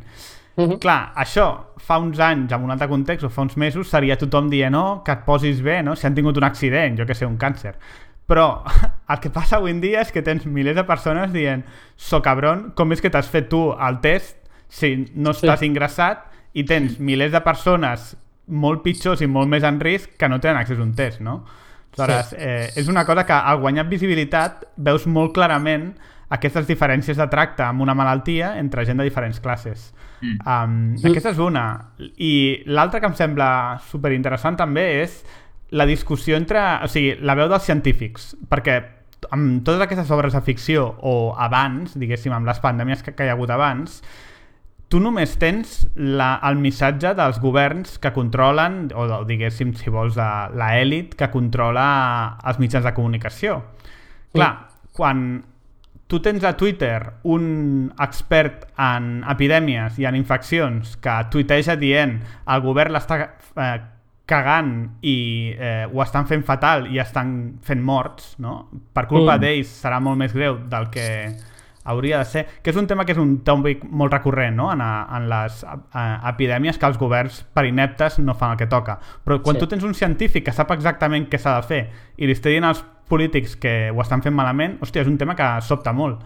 Mhm. 0.55 0.77
Clar, 0.79 1.13
això 1.17 1.47
fa 1.81 1.97
uns 1.97 2.19
anys, 2.21 2.51
en 2.53 2.61
un 2.63 2.71
altre 2.71 2.87
context, 2.87 3.25
o 3.25 3.29
fa 3.33 3.41
uns 3.41 3.57
mesos, 3.57 3.89
seria 3.89 4.17
tothom 4.21 4.51
dient 4.51 4.71
no, 4.71 5.01
que 5.03 5.11
et 5.11 5.23
posis 5.25 5.63
bé, 5.65 5.81
no? 5.81 5.95
si 5.95 6.05
han 6.05 6.13
tingut 6.13 6.37
un 6.37 6.45
accident, 6.45 6.99
jo 6.99 7.07
que 7.09 7.15
sé, 7.17 7.25
un 7.25 7.39
càncer. 7.41 7.73
Però 8.29 8.63
el 9.09 9.19
que 9.19 9.31
passa 9.33 9.57
avui 9.57 9.73
en 9.73 9.81
dia 9.81 10.01
és 10.05 10.11
que 10.13 10.21
tens 10.21 10.45
milers 10.45 10.77
de 10.77 10.85
persones 10.85 11.33
dient 11.33 11.65
so 11.97 12.21
cabron, 12.21 12.69
com 12.77 12.93
és 12.93 13.01
que 13.01 13.09
t'has 13.09 13.27
fet 13.27 13.49
tu 13.49 13.71
el 13.73 13.97
test 14.05 14.37
si 14.69 15.09
no 15.15 15.33
Sí. 15.33 15.41
estàs 15.47 15.65
ingressat 15.65 16.29
i 16.53 16.63
tens 16.63 16.99
milers 16.99 17.33
de 17.33 17.41
persones 17.41 18.13
molt 18.47 18.81
pitjors 18.83 19.21
i 19.21 19.27
molt 19.27 19.47
més 19.49 19.63
en 19.63 19.79
risc 19.79 20.17
que 20.19 20.29
no 20.29 20.39
tenen 20.39 20.57
accés 20.61 20.79
a 20.79 20.83
un 20.83 20.93
test, 20.95 21.21
no? 21.21 21.43
Aleshores, 21.97 22.29
Sí. 22.29 22.35
eh, 22.39 22.69
és 22.75 22.87
una 22.89 23.05
cosa 23.05 23.25
que 23.25 23.33
al 23.33 23.59
guanyar 23.61 23.85
visibilitat 23.87 24.65
veus 24.77 25.05
molt 25.07 25.33
clarament 25.33 25.93
aquestes 26.29 26.65
diferències 26.67 27.15
de 27.17 27.27
tracte 27.29 27.61
amb 27.63 27.81
una 27.81 27.93
malaltia 27.93 28.57
entre 28.57 28.83
gent 28.85 28.97
de 28.97 29.03
diferents 29.03 29.39
classes. 29.39 29.93
Mm. 30.21 30.39
Um, 30.47 30.93
Mm. 30.95 31.05
Aquesta 31.11 31.29
és 31.29 31.37
una. 31.39 31.91
I 32.17 32.63
l'altra 32.65 32.99
que 32.99 33.05
em 33.05 33.13
sembla 33.13 33.79
superinteressant 33.91 34.57
també 34.57 35.01
és 35.03 35.23
la 35.69 35.85
discussió 35.85 36.35
entre... 36.37 36.59
O 36.83 36.87
sigui, 36.87 37.15
la 37.21 37.35
veu 37.35 37.47
dels 37.49 37.63
científics. 37.63 38.35
Perquè 38.49 38.83
amb 39.31 39.63
totes 39.63 39.81
aquestes 39.81 40.09
obres 40.11 40.33
de 40.33 40.41
ficció 40.41 40.95
o 41.01 41.35
abans, 41.37 41.93
diguéssim, 41.99 42.33
amb 42.33 42.47
les 42.47 42.59
pandèmies 42.59 43.03
que, 43.03 43.13
que 43.13 43.25
hi 43.25 43.29
ha 43.29 43.33
hagut 43.33 43.49
abans, 43.49 44.01
tu 44.93 44.99
només 45.01 45.31
tens 45.41 45.79
la, 45.97 46.35
el 46.45 46.59
missatge 46.61 47.15
dels 47.17 47.39
governs 47.41 47.95
que 48.01 48.11
controlen, 48.13 48.91
o, 48.93 49.07
diguéssim, 49.25 49.71
si 49.73 49.89
vols, 49.89 50.19
l'elit 50.53 51.15
que 51.17 51.31
controla 51.33 51.87
els 52.45 52.59
mitjans 52.61 52.85
de 52.85 52.93
comunicació. 52.93 53.55
Clar, 54.33 54.51
quan 54.93 55.23
tu 56.09 56.19
tens 56.21 56.43
a 56.45 56.51
Twitter 56.59 56.99
un 57.33 57.89
expert 58.05 58.67
en 58.77 59.23
epidèmies 59.33 59.97
i 59.97 60.05
en 60.05 60.17
infeccions 60.19 60.93
que 61.01 61.15
tuiteja 61.33 61.73
dient 61.79 62.19
el 62.53 62.61
govern 62.61 62.93
l'està 62.93 63.17
eh, 63.23 63.71
cagant 64.29 64.75
i 65.01 65.15
eh, 65.57 65.87
ho 65.89 66.03
estan 66.05 66.27
fent 66.29 66.45
fatal 66.45 66.85
i 66.93 67.01
estan 67.01 67.33
fent 67.65 67.81
morts, 67.81 68.35
no? 68.37 68.69
Per 68.93 69.07
culpa 69.09 69.39
Mm. 69.39 69.41
d'ells 69.41 69.73
serà 69.81 69.97
molt 69.99 70.21
més 70.21 70.33
greu 70.37 70.59
del 70.69 70.89
que 70.93 71.07
hauria 71.83 72.19
de 72.19 72.25
ser, 72.25 72.45
que 72.63 72.69
és 72.71 72.77
un 72.79 72.87
tema 72.87 73.03
que 73.05 73.11
és 73.11 73.17
un 73.19 73.39
tòpic 73.43 73.83
molt 73.89 74.13
recurrent 74.13 74.55
no? 74.55 74.69
en, 74.71 74.81
a, 74.81 74.91
en 75.17 75.27
les 75.29 75.63
eh, 75.63 76.03
epidèmies 76.29 76.77
que 76.79 76.85
els 76.87 76.97
governs 76.97 77.41
per 77.53 77.65
ineptes 77.65 78.19
no 78.19 78.33
fan 78.35 78.51
el 78.55 78.57
que 78.57 78.67
toca. 78.67 78.99
Però 79.25 79.41
quan 79.43 79.55
Sí. 79.57 79.59
tu 79.59 79.67
tens 79.67 79.83
un 79.83 79.93
científic 79.93 80.45
que 80.45 80.53
sap 80.55 80.71
exactament 80.71 81.27
què 81.29 81.37
s'ha 81.39 81.57
de 81.59 81.67
fer 81.67 81.81
i 82.17 82.25
li 82.27 82.33
està 82.33 82.49
dient 82.49 82.63
als 82.65 82.83
polítics 83.09 83.55
que 83.59 83.91
ho 83.91 83.99
estan 84.01 84.21
fent 84.23 84.33
malament, 84.35 84.79
hòstia, 84.81 85.01
és 85.03 85.07
un 85.11 85.17
tema 85.17 85.35
que 85.35 85.49
sobta 85.61 85.91
molt 85.93 86.21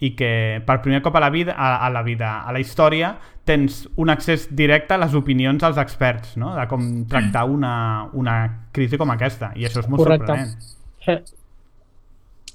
i 0.00 0.12
que 0.14 0.62
per 0.64 0.76
primer 0.80 1.00
cop 1.02 1.16
a 1.16 1.20
la 1.20 1.30
vida, 1.30 1.54
a, 1.58 1.84
a 1.86 1.88
la 1.90 2.02
vida, 2.06 2.42
a 2.46 2.52
la 2.52 2.60
història, 2.60 3.16
tens 3.44 3.88
un 3.96 4.10
accés 4.12 4.44
directe 4.54 4.94
a 4.94 4.98
les 4.98 5.14
opinions 5.18 5.58
dels 5.60 5.76
experts, 5.80 6.36
no? 6.36 6.52
de 6.54 6.66
com 6.68 6.84
tractar 7.10 7.46
una, 7.50 8.04
una 8.12 8.36
crisi 8.70 8.96
com 9.00 9.10
aquesta, 9.10 9.50
i 9.56 9.64
això 9.66 9.80
és 9.80 9.88
molt 9.88 10.04
Correcte. 10.04 10.26
sorprenent. 10.26 10.76
Eh. 11.08 11.24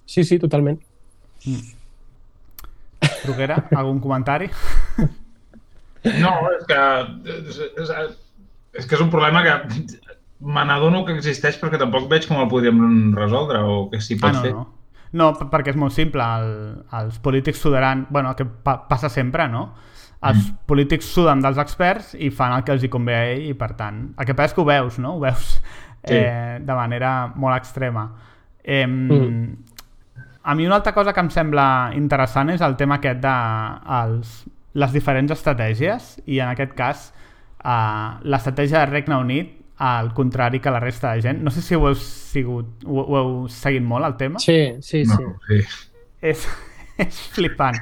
Sí, 0.06 0.23
sí, 0.23 0.38
totalment. 0.40 0.80
Bruguera, 3.25 3.57
algun 3.75 3.99
comentari? 4.03 4.49
No, 6.03 6.33
és 6.51 6.65
que 6.67 6.80
és, 7.32 7.59
és, 7.80 7.91
és 8.82 8.85
que 8.90 8.95
és 8.98 9.01
un 9.03 9.11
problema 9.14 9.43
que 9.45 9.53
me 10.43 10.64
n'adono 10.67 11.06
que 11.07 11.14
existeix 11.15 11.56
perquè 11.61 11.80
tampoc 11.80 12.09
veig 12.11 12.25
com 12.27 12.41
el 12.43 12.49
podríem 12.51 13.14
resoldre 13.15 13.61
o 13.64 13.85
que 13.91 14.01
s'hi 14.03 14.17
pot 14.19 14.33
Ah, 14.33 14.33
no, 14.35 14.41
fer. 14.43 14.51
no. 14.57 14.65
No, 15.14 15.27
perquè 15.38 15.69
és 15.72 15.77
molt 15.77 15.93
simple. 15.93 16.23
El, 16.25 16.48
els 16.99 17.19
polítics 17.22 17.59
sudaran... 17.61 18.07
bueno, 18.09 18.32
el 18.32 18.35
que 18.35 18.45
pa 18.45 18.80
passa 18.90 19.09
sempre, 19.14 19.48
no? 19.48 19.67
Els 20.23 20.40
Mm. 20.40 20.56
polítics 20.65 21.06
suden 21.14 21.41
dels 21.43 21.57
experts 21.61 22.14
i 22.17 22.30
fan 22.32 22.53
el 22.56 22.64
que 22.64 22.72
els 22.72 22.83
hi 22.83 22.90
convé 22.90 23.15
a 23.15 23.23
ell 23.33 23.43
i, 23.49 23.53
per 23.53 23.73
tant, 23.77 24.14
el 24.17 24.25
que 24.25 24.33
passa 24.33 24.51
és 24.51 24.53
que 24.56 24.61
ho 24.64 24.65
veus, 24.65 24.98
no? 24.99 25.15
Ho 25.17 25.19
veus 25.19 25.61
Sí. 26.03 26.15
eh, 26.15 26.57
de 26.59 26.73
manera 26.75 27.27
molt 27.35 27.56
extrema. 27.57 28.09
Eh, 28.64 28.88
Mm. 28.88 29.56
A 30.43 30.55
mi 30.55 30.65
una 30.65 30.75
altra 30.75 30.93
cosa 30.93 31.13
que 31.15 31.22
em 31.23 31.30
sembla 31.31 31.65
interessant 31.95 32.49
és 32.51 32.61
el 32.65 32.75
tema 32.80 32.97
aquest 32.99 33.22
de 33.23 33.33
els, 33.99 34.31
les 34.75 34.91
diferents 34.95 35.31
estratègies 35.31 36.17
i 36.25 36.39
en 36.43 36.49
aquest 36.51 36.73
cas 36.75 37.05
eh, 37.63 38.09
l'estratègia 38.27 38.81
del 38.83 38.91
Regne 38.91 39.19
Unit 39.22 39.53
al 39.83 40.11
contrari 40.13 40.59
que 40.59 40.72
la 40.72 40.80
resta 40.80 41.13
de 41.13 41.22
gent. 41.23 41.41
No 41.43 41.51
sé 41.51 41.61
si 41.63 41.75
ho 41.75 41.88
heu, 41.89 41.95
sigut, 41.95 42.83
ho, 42.85 43.01
ho 43.03 43.17
heu 43.19 43.31
seguit 43.51 43.83
molt, 43.83 44.05
el 44.05 44.15
tema. 44.19 44.39
Sí, 44.39 44.75
sí, 44.81 45.03
No, 45.09 45.17
sí. 45.47 45.61
sí. 45.61 45.88
És, 46.22 46.45
és 47.07 47.22
flipant. 47.35 47.80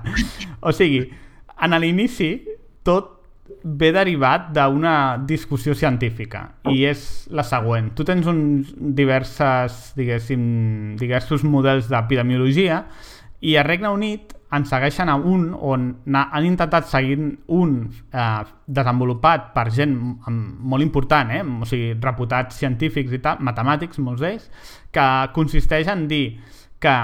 O 0.61 0.71
sigui, 0.73 1.03
en 1.61 1.75
l'inici 1.81 2.31
tot 2.87 3.20
ve 3.63 3.91
derivat 3.95 4.51
d'una 4.55 4.95
discussió 5.27 5.75
científica 5.77 6.47
i 6.71 6.85
és 6.89 7.27
la 7.31 7.45
següent. 7.47 7.91
Tu 7.95 8.05
tens 8.07 8.27
uns 8.27 8.73
diverses, 8.77 9.79
diguéssim, 9.97 10.43
diversos 10.99 11.43
models 11.43 11.89
d'epidemiologia 11.91 12.83
i 13.41 13.57
a 13.57 13.65
Regne 13.65 13.89
Unit 13.89 14.35
en 14.51 14.65
segueixen 14.67 15.09
a 15.09 15.15
un 15.15 15.51
on 15.55 15.85
han 16.11 16.45
intentat 16.45 16.89
seguir 16.91 17.17
un 17.47 17.75
eh, 17.87 18.43
desenvolupat 18.67 19.51
per 19.55 19.69
gent 19.71 19.95
molt 20.27 20.83
important, 20.83 21.31
eh? 21.31 21.41
o 21.41 21.67
sigui, 21.67 21.93
reputats 22.03 22.59
científics 22.59 23.15
i 23.15 23.21
tal, 23.23 23.39
matemàtics, 23.39 24.01
molts 24.03 24.21
d'ells, 24.21 24.49
que 24.91 25.07
consisteix 25.37 25.87
en 25.91 26.07
dir 26.11 26.25
que 26.83 26.95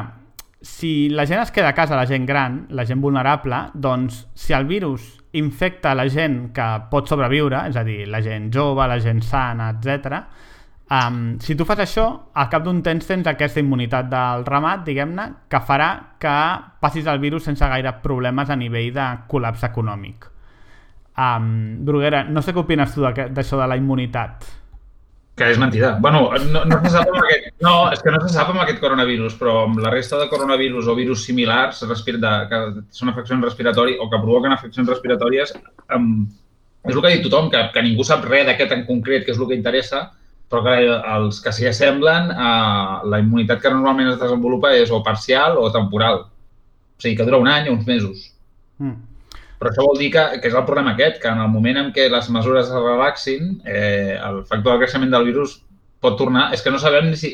si 0.68 1.08
la 1.10 1.26
gent 1.26 1.40
es 1.42 1.52
queda 1.56 1.70
a 1.70 1.74
casa, 1.74 1.96
la 1.96 2.06
gent 2.06 2.26
gran, 2.28 2.66
la 2.76 2.86
gent 2.86 3.00
vulnerable, 3.02 3.70
doncs 3.74 4.26
si 4.36 4.54
el 4.54 4.68
virus 4.68 5.08
infecta 5.40 5.96
la 5.96 6.08
gent 6.12 6.52
que 6.54 6.66
pot 6.92 7.08
sobreviure, 7.08 7.64
és 7.72 7.80
a 7.80 7.86
dir, 7.88 8.04
la 8.12 8.20
gent 8.22 8.52
jove, 8.54 8.86
la 8.88 9.00
gent 9.00 9.24
sana, 9.24 9.72
etc. 9.78 10.20
Um, 10.92 11.38
si 11.44 11.56
tu 11.56 11.66
fas 11.68 11.80
això, 11.84 12.06
al 12.36 12.52
cap 12.52 12.68
d'un 12.68 12.84
temps 12.84 13.08
tens 13.08 13.28
aquesta 13.32 13.64
immunitat 13.64 14.12
del 14.12 14.46
ramat, 14.48 14.84
diguem-ne, 14.88 15.28
que 15.48 15.64
farà 15.64 15.90
que 16.20 16.36
passis 16.84 17.08
el 17.08 17.24
virus 17.24 17.48
sense 17.48 17.72
gaire 17.72 17.96
problemes 18.04 18.52
a 18.52 18.60
nivell 18.60 18.92
de 18.96 19.08
col·lapse 19.32 19.72
econòmic. 19.72 20.30
Um, 21.18 21.50
Bruguera, 21.88 22.26
no 22.28 22.44
sé 22.44 22.54
què 22.54 22.62
opines 22.62 22.94
tu 22.94 23.08
d'això 23.08 23.64
de 23.64 23.72
la 23.72 23.80
immunitat. 23.80 24.46
Que 25.38 25.52
és 25.54 25.60
mentida. 25.62 25.92
Bueno, 26.02 26.32
no, 26.50 26.64
no 26.66 26.78
se 26.82 26.90
sap 26.96 27.12
amb 27.12 27.20
aquest, 27.22 27.52
no, 27.62 27.74
és 27.94 28.02
que 28.02 28.10
no 28.10 28.20
se 28.24 28.32
sap 28.34 28.50
amb 28.50 28.64
aquest 28.64 28.80
coronavirus, 28.82 29.36
però 29.38 29.68
amb 29.68 29.78
la 29.84 29.92
resta 29.94 30.18
de 30.18 30.30
coronavirus 30.32 30.90
o 30.90 30.96
virus 30.98 31.28
similars 31.28 31.84
respir 31.86 32.16
de, 32.24 32.32
que 32.50 32.62
són 32.98 33.12
afeccions 33.12 33.46
respiratòries 33.46 34.02
o 34.02 34.10
que 34.10 34.22
provoquen 34.24 34.56
afeccions 34.56 34.90
respiratòries, 34.90 35.54
um, 35.94 36.26
és 36.88 36.96
el 36.96 37.04
que 37.04 37.12
ha 37.12 37.14
dit 37.14 37.28
tothom, 37.28 37.52
que, 37.54 37.62
que 37.76 37.84
ningú 37.86 38.06
sap 38.08 38.26
res 38.26 38.48
d'aquest 38.48 38.74
en 38.74 38.88
concret, 38.88 39.28
que 39.28 39.36
és 39.36 39.38
el 39.38 39.50
que 39.52 39.60
interessa, 39.60 40.08
però 40.50 40.64
que 40.64 40.76
els 41.18 41.42
que 41.44 41.52
s'hi 41.54 41.68
assemblen, 41.70 42.32
eh, 42.32 42.98
la 43.12 43.20
immunitat 43.20 43.62
que 43.62 43.72
normalment 43.74 44.14
es 44.14 44.20
desenvolupa 44.22 44.72
és 44.74 44.90
o 44.96 45.04
parcial 45.04 45.60
o 45.60 45.68
temporal. 45.76 46.24
O 46.24 47.04
sigui, 47.04 47.18
que 47.20 47.28
dura 47.28 47.42
un 47.44 47.50
any 47.52 47.68
o 47.68 47.76
uns 47.76 47.86
mesos. 47.86 48.30
Mm. 48.80 49.17
Però 49.58 49.72
això 49.72 49.86
vol 49.88 49.98
dir 49.98 50.12
que, 50.14 50.24
que 50.42 50.52
és 50.52 50.56
el 50.56 50.66
problema 50.68 50.94
aquest, 50.94 51.20
que 51.22 51.30
en 51.32 51.42
el 51.42 51.50
moment 51.50 51.80
en 51.82 51.92
què 51.94 52.08
les 52.14 52.30
mesures 52.34 52.70
es 52.70 52.74
relaxin, 52.84 53.56
eh, 53.66 54.14
el 54.14 54.44
factor 54.46 54.76
de 54.76 54.84
creixement 54.84 55.14
del 55.14 55.26
virus 55.32 55.58
pot 56.04 56.18
tornar... 56.20 56.52
És 56.54 56.62
que 56.62 56.74
no 56.74 56.82
sabem 56.82 57.10
ni 57.12 57.18
si... 57.18 57.34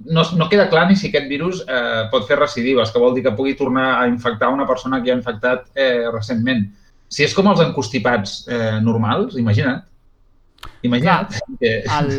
No, 0.00 0.24
no 0.34 0.48
queda 0.48 0.70
clar 0.72 0.86
ni 0.88 0.96
si 0.96 1.10
aquest 1.10 1.28
virus 1.28 1.60
eh, 1.68 2.08
pot 2.10 2.24
fer 2.26 2.38
recidives, 2.40 2.90
que 2.90 3.02
vol 3.02 3.14
dir 3.14 3.22
que 3.26 3.34
pugui 3.36 3.52
tornar 3.54 4.00
a 4.00 4.06
infectar 4.08 4.48
una 4.50 4.66
persona 4.66 5.02
que 5.02 5.10
ja 5.10 5.14
ha 5.14 5.20
infectat 5.20 5.66
eh, 5.76 6.08
recentment. 6.08 6.64
Si 7.10 7.26
és 7.26 7.34
com 7.36 7.50
els 7.52 7.60
encostipats 7.62 8.40
eh, 8.48 8.78
normals, 8.82 9.36
imagina't. 9.38 9.84
Imagina't. 10.88 11.36
Que... 11.60 11.74
el, 11.84 12.14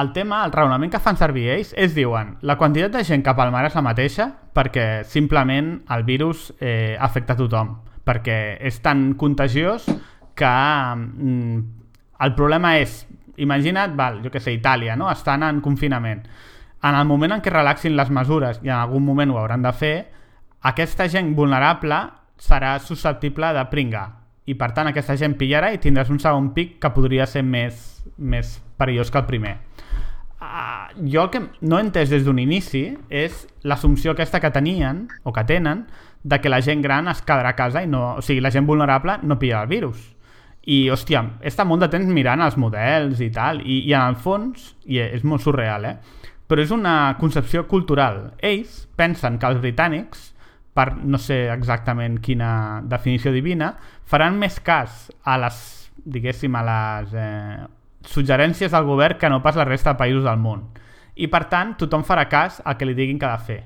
el 0.00 0.12
tema, 0.16 0.44
el 0.46 0.54
raonament 0.54 0.92
que 0.92 1.02
fan 1.02 1.18
servir 1.20 1.48
ells 1.54 1.74
és, 1.76 1.92
diuen, 1.94 2.36
la 2.46 2.56
quantitat 2.58 2.96
de 2.96 3.04
gent 3.06 3.24
que 3.26 3.36
palmarà 3.36 3.70
és 3.70 3.76
la 3.76 3.84
mateixa 3.84 4.30
perquè 4.56 4.88
simplement 5.06 5.76
el 5.92 6.04
virus 6.08 6.50
eh, 6.58 6.96
afecta 6.98 7.36
a 7.36 7.40
tothom, 7.40 7.74
perquè 8.04 8.58
és 8.66 8.80
tan 8.84 9.12
contagiós 9.20 9.86
que 10.36 10.50
mm, 10.50 11.58
el 12.20 12.34
problema 12.36 12.76
és, 12.80 13.04
imagina't, 13.40 13.96
val, 13.96 14.20
jo 14.24 14.32
que 14.32 14.40
sé, 14.40 14.54
Itàlia, 14.56 14.96
no? 14.96 15.10
estan 15.12 15.44
en 15.46 15.60
confinament. 15.64 16.24
En 16.82 16.96
el 16.96 17.04
moment 17.08 17.36
en 17.36 17.42
què 17.44 17.52
relaxin 17.52 17.96
les 17.96 18.10
mesures, 18.12 18.60
i 18.64 18.70
en 18.70 18.78
algun 18.78 19.04
moment 19.04 19.32
ho 19.32 19.38
hauran 19.40 19.64
de 19.64 19.72
fer, 19.76 19.94
aquesta 20.68 21.08
gent 21.12 21.34
vulnerable 21.36 22.00
serà 22.40 22.78
susceptible 22.80 23.52
de 23.56 23.64
pringar. 23.72 24.06
I 24.48 24.56
per 24.58 24.72
tant 24.76 24.88
aquesta 24.88 25.16
gent 25.20 25.36
pillarà 25.40 25.70
i 25.72 25.80
tindràs 25.80 26.10
un 26.12 26.20
segon 26.20 26.50
pic 26.56 26.78
que 26.80 26.92
podria 26.92 27.26
ser 27.28 27.44
més, 27.44 28.00
més 28.16 28.58
perillós 28.80 29.12
que 29.12 29.20
el 29.20 29.28
primer. 29.28 29.58
Uh, 30.40 30.88
jo 31.12 31.26
el 31.26 31.32
que 31.32 31.42
no 31.60 31.76
he 31.76 31.84
entès 31.84 32.08
des 32.08 32.24
d'un 32.24 32.38
inici 32.40 32.86
és 33.12 33.44
l'assumpció 33.68 34.14
aquesta 34.14 34.40
que 34.40 34.48
tenien 34.50 35.04
o 35.22 35.34
que 35.36 35.44
tenen 35.44 35.84
de 36.22 36.40
que 36.40 36.52
la 36.52 36.60
gent 36.60 36.82
gran 36.84 37.08
es 37.08 37.22
quedarà 37.22 37.54
a 37.54 37.58
casa 37.58 37.82
i 37.82 37.88
no, 37.88 38.16
o 38.20 38.24
sigui, 38.24 38.40
la 38.44 38.52
gent 38.52 38.66
vulnerable 38.68 39.18
no 39.22 39.38
pillarà 39.40 39.64
el 39.64 39.70
virus 39.72 40.02
i, 40.68 40.90
hòstia, 40.92 41.22
estat 41.48 41.66
molt 41.66 41.80
de 41.80 41.88
temps 41.92 42.10
mirant 42.12 42.42
els 42.44 42.58
models 42.60 43.22
i 43.24 43.30
tal, 43.32 43.62
i, 43.64 43.80
i 43.88 43.94
en 43.94 44.12
el 44.12 44.18
fons 44.20 44.74
i 44.84 45.00
és 45.00 45.24
molt 45.24 45.44
surreal, 45.44 45.86
eh? 45.88 45.96
però 46.50 46.60
és 46.60 46.74
una 46.74 47.16
concepció 47.20 47.64
cultural 47.70 48.34
ells 48.44 48.84
pensen 48.98 49.38
que 49.40 49.48
els 49.48 49.62
britànics 49.62 50.30
per 50.76 50.92
no 50.96 51.18
sé 51.18 51.46
exactament 51.50 52.20
quina 52.22 52.82
definició 52.86 53.32
divina 53.32 53.72
faran 54.06 54.38
més 54.38 54.60
cas 54.62 55.08
a 55.24 55.38
les 55.40 55.58
diguéssim 56.04 56.54
a 56.56 56.62
les 56.66 57.14
eh, 57.14 57.64
suggerències 58.06 58.72
del 58.72 58.86
govern 58.88 59.18
que 59.18 59.28
no 59.28 59.42
pas 59.42 59.56
la 59.56 59.66
resta 59.68 59.92
de 59.92 60.00
països 60.00 60.24
del 60.24 60.38
món. 60.40 60.68
I 61.16 61.28
per 61.28 61.44
tant, 61.52 61.74
tothom 61.76 62.04
farà 62.06 62.26
cas 62.30 62.62
al 62.64 62.78
que 62.80 62.88
li 62.88 62.96
diguin 62.96 63.18
que 63.20 63.28
ha 63.28 63.36
de 63.36 63.44
fer. 63.44 63.60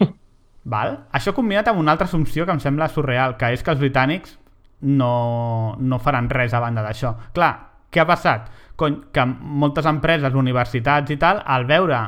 Val? 0.64 0.96
Això 1.16 1.32
combinat 1.36 1.70
amb 1.70 1.80
una 1.80 1.94
altra 1.94 2.06
assumpció 2.08 2.44
que 2.46 2.52
em 2.52 2.60
sembla 2.60 2.90
surreal, 2.92 3.36
que 3.40 3.52
és 3.54 3.62
que 3.64 3.72
els 3.72 3.80
britànics 3.80 4.36
no, 4.80 5.76
no 5.78 5.98
faran 5.98 6.28
res 6.30 6.54
a 6.54 6.60
banda 6.60 6.84
d'això. 6.84 7.14
Clar, 7.36 7.52
què 7.90 8.02
ha 8.02 8.08
passat? 8.08 8.50
Cony, 8.80 8.98
que 9.12 9.24
moltes 9.26 9.88
empreses, 9.88 10.36
universitats 10.36 11.12
i 11.12 11.18
tal, 11.20 11.42
al 11.44 11.66
veure 11.68 12.00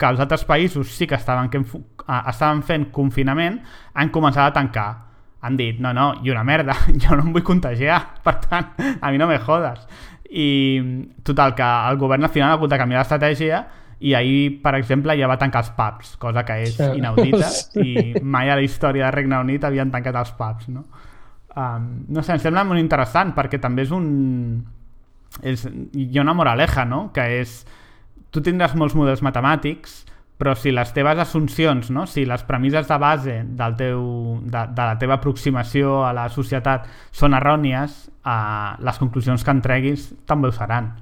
que 0.00 0.08
els 0.08 0.20
altres 0.20 0.46
països 0.48 0.92
sí 0.96 1.06
que 1.06 1.16
estaven, 1.16 1.50
que, 1.52 1.60
estaven 2.32 2.62
fent 2.64 2.88
confinament, 2.92 3.60
han 3.94 4.12
començat 4.12 4.48
a 4.48 4.56
tancar. 4.56 4.88
Han 5.44 5.56
dit, 5.56 5.80
no, 5.80 5.92
no, 5.96 6.12
i 6.24 6.32
una 6.32 6.44
merda, 6.44 6.76
jo 7.02 7.16
no 7.16 7.26
em 7.26 7.34
vull 7.36 7.44
contagiar, 7.44 8.00
per 8.26 8.38
tant, 8.46 8.72
a 9.00 9.12
mi 9.12 9.20
no 9.20 9.28
me 9.28 9.38
jodes. 9.44 9.84
I 10.30 10.48
total, 11.26 11.56
que 11.58 11.68
el 11.90 11.98
govern 12.00 12.24
al 12.24 12.32
final 12.32 12.52
ha 12.52 12.58
hagut 12.58 12.70
de 12.70 12.78
canviar 12.80 13.00
d'estratègia 13.02 13.64
i 14.00 14.14
ahir, 14.16 14.62
per 14.62 14.74
exemple, 14.78 15.12
ja 15.18 15.28
va 15.28 15.36
tancar 15.38 15.60
els 15.64 15.70
pubs, 15.76 16.14
cosa 16.16 16.44
que 16.48 16.56
és 16.64 16.74
Sí. 16.76 16.88
inaudita 16.96 17.50
i 17.84 18.14
mai 18.22 18.48
a 18.50 18.56
la 18.56 18.62
història 18.64 19.04
del 19.04 19.12
Regne 19.12 19.38
Unit 19.44 19.64
havien 19.64 19.90
tancat 19.92 20.16
els 20.16 20.32
pubs, 20.38 20.68
no? 20.72 20.86
Um, 21.56 22.06
no 22.08 22.22
sé, 22.22 22.32
em 22.32 22.38
sembla 22.40 22.64
molt 22.64 22.80
interessant 22.80 23.34
perquè 23.36 23.58
també 23.60 23.82
és 23.82 23.90
un... 23.92 24.06
És, 25.42 25.66
hi 25.94 26.18
ha 26.18 26.22
una 26.22 26.34
moraleja, 26.34 26.84
no? 26.88 27.10
Que 27.12 27.26
és... 27.40 27.60
Tu 28.30 28.40
tindràs 28.46 28.76
molts 28.78 28.94
models 28.94 29.20
matemàtics, 29.26 30.04
però 30.40 30.54
si 30.56 30.70
les 30.72 30.92
teves 30.96 31.18
assumpcions, 31.18 31.90
no? 31.90 32.06
si 32.06 32.22
les 32.24 32.44
premisses 32.48 32.86
de 32.88 32.96
base 33.02 33.34
del 33.58 33.74
teu, 33.76 34.04
de, 34.40 34.62
de 34.72 34.86
la 34.86 34.94
teva 35.02 35.18
aproximació 35.18 36.04
a 36.06 36.14
la 36.16 36.28
societat 36.32 36.86
són 37.12 37.34
errònies, 37.36 38.06
eh, 38.24 38.70
les 38.80 38.98
conclusions 39.02 39.42
que 39.44 39.50
en 39.50 39.60
treguis 39.60 40.06
també 40.30 40.48
ho 40.48 40.54
seran. 40.56 40.92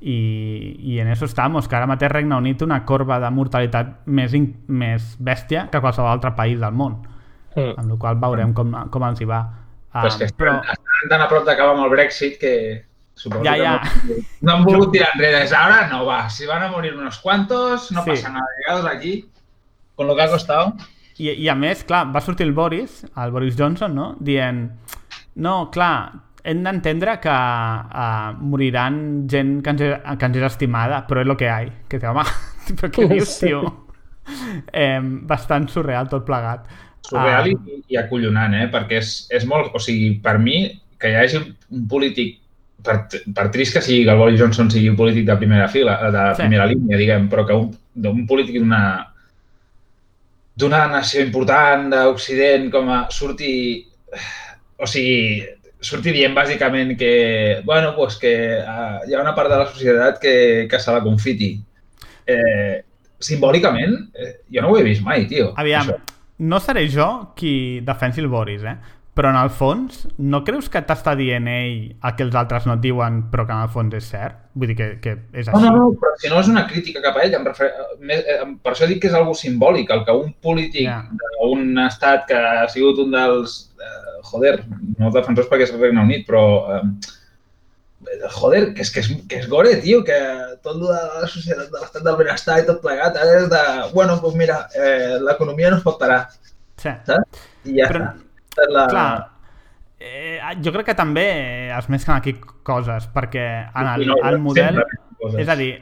I, 0.00 0.76
i 0.94 0.98
en 1.02 1.08
això 1.12 1.26
estamos, 1.28 1.68
que 1.68 1.76
ara 1.76 1.86
mateix 1.86 2.10
Regne 2.12 2.36
Unit 2.40 2.58
té 2.58 2.64
una 2.64 2.84
corba 2.88 3.18
de 3.20 3.28
mortalitat 3.30 4.06
més, 4.06 4.32
in, 4.34 4.46
més 4.68 5.16
bèstia 5.20 5.66
que 5.70 5.80
qualsevol 5.80 6.10
altre 6.10 6.32
país 6.36 6.60
del 6.60 6.72
món, 6.72 7.00
Mm. 7.56 7.72
amb 7.80 7.90
la 7.90 7.96
qual 7.98 8.14
veurem 8.22 8.52
com, 8.54 8.70
com 8.94 9.02
els 9.08 9.20
hi 9.20 9.26
va. 9.26 9.40
Però 9.92 10.06
és 10.06 10.14
que 10.20 10.28
Um, 10.30 10.36
però, 10.38 10.52
estan 10.62 11.08
tan 11.10 11.20
a 11.24 11.26
prop 11.28 11.44
d'acabar 11.44 11.72
amb 11.74 11.82
el 11.84 11.90
Brexit 11.90 12.36
que 12.38 12.52
suposo 13.18 13.42
Ja, 13.42 13.56
que 13.56 13.64
ja. 13.64 13.72
No, 14.06 14.14
no 14.46 14.52
han 14.54 14.64
volgut 14.64 14.92
tirar 14.92 15.08
enrere. 15.16 15.40
Ara 15.58 15.88
no 15.90 16.04
va, 16.06 16.28
si 16.30 16.46
van 16.46 16.62
a 16.62 16.68
morir 16.70 16.94
unos 16.94 17.18
cuantos, 17.18 17.90
no 17.90 18.04
Sí. 18.04 18.10
pasa 18.10 18.28
nada. 18.30 18.46
Llegados 18.60 18.86
aquí, 18.86 19.28
con 19.96 20.06
lo 20.06 20.14
que 20.14 20.22
ha 20.22 20.30
costado... 20.30 20.74
I, 21.18 21.32
I 21.42 21.48
a 21.50 21.54
més, 21.58 21.82
clar, 21.84 22.06
va 22.14 22.20
sortir 22.22 22.46
el 22.46 22.52
Boris, 22.54 23.02
el 23.16 23.30
Boris 23.34 23.56
Johnson, 23.58 23.94
no? 23.94 24.14
dient 24.20 24.70
no, 25.34 25.70
clar, 25.70 26.12
hem 26.44 26.62
d'entendre 26.64 27.18
que 27.22 27.32
uh, 27.34 28.32
moriran 28.40 29.26
gent 29.30 29.60
que 29.64 29.70
ens, 29.74 29.82
que 30.18 30.26
ens 30.30 30.36
és 30.40 30.46
estimada, 30.48 31.02
però 31.08 31.22
és 31.24 31.28
el 31.28 31.36
que 31.40 31.48
hi 31.48 31.52
ha. 31.52 31.60
Que 31.90 31.98
té, 32.00 32.08
home, 32.10 32.24
però 32.80 32.90
què 32.94 33.08
dius, 33.10 33.36
tio? 33.42 33.62
Eh, 34.72 35.00
bastant 35.26 35.66
surreal 35.72 36.08
tot 36.08 36.24
plegat. 36.28 36.66
Surreal 37.06 37.48
Ah. 37.48 37.48
i, 37.50 37.80
i 37.94 37.96
acollonant, 37.98 38.54
eh? 38.54 38.66
Perquè 38.72 38.98
és, 39.00 39.14
és 39.34 39.46
molt... 39.48 39.72
O 39.74 39.80
sigui, 39.82 40.12
per 40.22 40.36
mi, 40.38 40.62
que 41.00 41.10
hi 41.10 41.16
hagi 41.16 41.40
un 41.40 41.86
polític 41.90 42.36
per, 42.84 42.96
per 43.36 43.46
trist 43.52 43.74
que 43.76 43.82
sigui 43.84 44.04
que 44.06 44.12
el 44.14 44.20
Boris 44.20 44.40
Johnson 44.40 44.70
sigui 44.72 44.88
un 44.92 44.96
polític 44.96 45.26
de 45.28 45.36
primera 45.40 45.66
fila, 45.68 45.96
de 46.12 46.26
Sí. 46.36 46.42
primera 46.44 46.66
línia, 46.70 46.96
diguem, 47.00 47.26
però 47.32 47.46
que 47.48 47.56
un, 47.56 47.70
d'un 47.94 48.26
polític 48.28 48.60
d'una 48.60 48.82
d'una 50.60 50.80
nació 50.92 51.22
important 51.24 51.88
d'Occident 51.92 52.66
com 52.72 52.88
a 52.92 52.98
surti 53.14 53.52
o 54.80 54.86
sigui, 54.88 55.40
surti 55.80 56.12
dient 56.12 56.34
bàsicament 56.36 56.96
que, 56.98 57.62
bueno, 57.64 57.94
pues 57.96 58.16
que 58.20 58.34
uh, 58.60 59.00
hi 59.08 59.14
ha 59.14 59.22
una 59.22 59.34
part 59.34 59.50
de 59.50 59.58
la 59.58 59.66
societat 59.66 60.18
que, 60.20 60.66
que 60.70 60.78
se 60.78 60.92
la 60.92 61.00
confiti. 61.02 61.54
Eh, 62.26 62.82
simbòlicament, 63.20 63.96
eh, 64.14 64.32
jo 64.52 64.62
no 64.62 64.70
ho 64.72 64.78
he 64.78 64.84
vist 64.86 65.02
mai, 65.04 65.26
tio. 65.28 65.52
Aviam, 65.60 65.88
això. 65.88 65.98
no 66.38 66.60
seré 66.60 66.86
jo 66.88 67.08
qui 67.36 67.80
defensi 67.84 68.20
el 68.20 68.28
Boris, 68.32 68.62
eh? 68.64 68.76
Però 69.12 69.28
en 69.34 69.36
el 69.36 69.50
fons, 69.50 70.04
no 70.22 70.38
creus 70.46 70.68
que 70.70 70.80
t'està 70.86 71.16
dient 71.18 71.48
ell 71.50 71.80
el 72.06 72.12
que 72.16 72.22
els 72.24 72.34
altres 72.38 72.64
no 72.68 72.76
et 72.78 72.80
diuen 72.84 73.24
però 73.32 73.42
que 73.44 73.52
en 73.52 73.64
el 73.66 73.68
fons 73.68 73.96
és 73.98 74.06
cert? 74.08 74.36
Vull 74.54 74.70
dir 74.70 74.76
que, 74.78 74.86
que 75.02 75.16
és 75.34 75.48
No, 75.50 75.58
així. 75.58 75.66
no, 75.66 75.72
no, 75.76 75.88
però 75.98 76.12
si 76.22 76.30
no 76.30 76.38
és 76.40 76.48
una 76.48 76.62
crítica 76.70 77.02
cap 77.02 77.16
a 77.18 77.24
ell, 77.26 77.34
em 77.34 77.44
refer... 77.44 77.72
més- 78.00 78.22
eh, 78.24 78.38
per 78.62 78.72
això 78.72 78.86
dic 78.88 79.00
que 79.02 79.08
és 79.10 79.14
algo 79.18 79.34
simbòlic, 79.34 79.90
el 79.90 80.04
que 80.06 80.14
un 80.14 80.30
polític 80.40 80.86
Ja. 80.86 81.02
d'un 81.40 81.76
estat 81.84 82.24
que 82.30 82.38
ha 82.38 82.68
sigut 82.70 83.02
un 83.02 83.10
dels... 83.18 83.58
Eh, 83.80 84.20
joder, 84.30 84.58
no 84.98 85.10
defensors 85.14 85.48
perquè 85.48 85.64
és 85.68 85.72
el 85.74 85.80
Regne 85.80 86.02
Unit, 86.04 86.26
però... 86.28 86.44
Eh, 86.76 87.16
joder, 88.34 88.62
que 88.74 88.80
és, 88.84 88.90
que, 88.92 89.02
és, 89.04 89.08
que 89.28 89.40
és 89.42 89.48
gore, 89.48 89.74
tio, 89.82 90.00
que 90.04 90.16
tot 90.64 90.78
de 90.80 90.88
la 90.88 91.26
societat 91.28 91.68
de 91.70 91.80
l'estat 91.82 92.04
del 92.06 92.16
benestar 92.16 92.56
i 92.62 92.64
tot 92.68 92.80
plegat 92.84 93.16
ara 93.20 93.42
és 93.42 93.50
de... 93.52 93.60
Bueno, 93.92 94.16
doncs 94.22 94.38
mira, 94.40 94.62
eh, 94.76 95.18
l'economia 95.20 95.70
no 95.72 95.80
es 95.80 95.84
pot 95.84 95.98
parar, 96.00 96.22
Sí. 96.80 96.88
saps? 97.04 97.42
I 97.68 97.74
ja 97.76 97.90
Però- 97.90 98.06
està. 98.08 98.66
La... 98.72 98.86
Clar, 98.88 99.10
eh, 100.00 100.40
jo 100.64 100.72
crec 100.72 100.88
que 100.90 100.96
també 100.96 101.26
es 101.76 101.88
mesclen 101.92 102.16
aquí 102.16 102.34
coses, 102.64 103.04
perquè 103.12 103.46
en 103.68 103.92
el, 103.94 104.06
no, 104.08 104.16
el 104.30 104.38
model... 104.40 104.80
És 105.36 105.48
a 105.52 105.56
dir, 105.60 105.74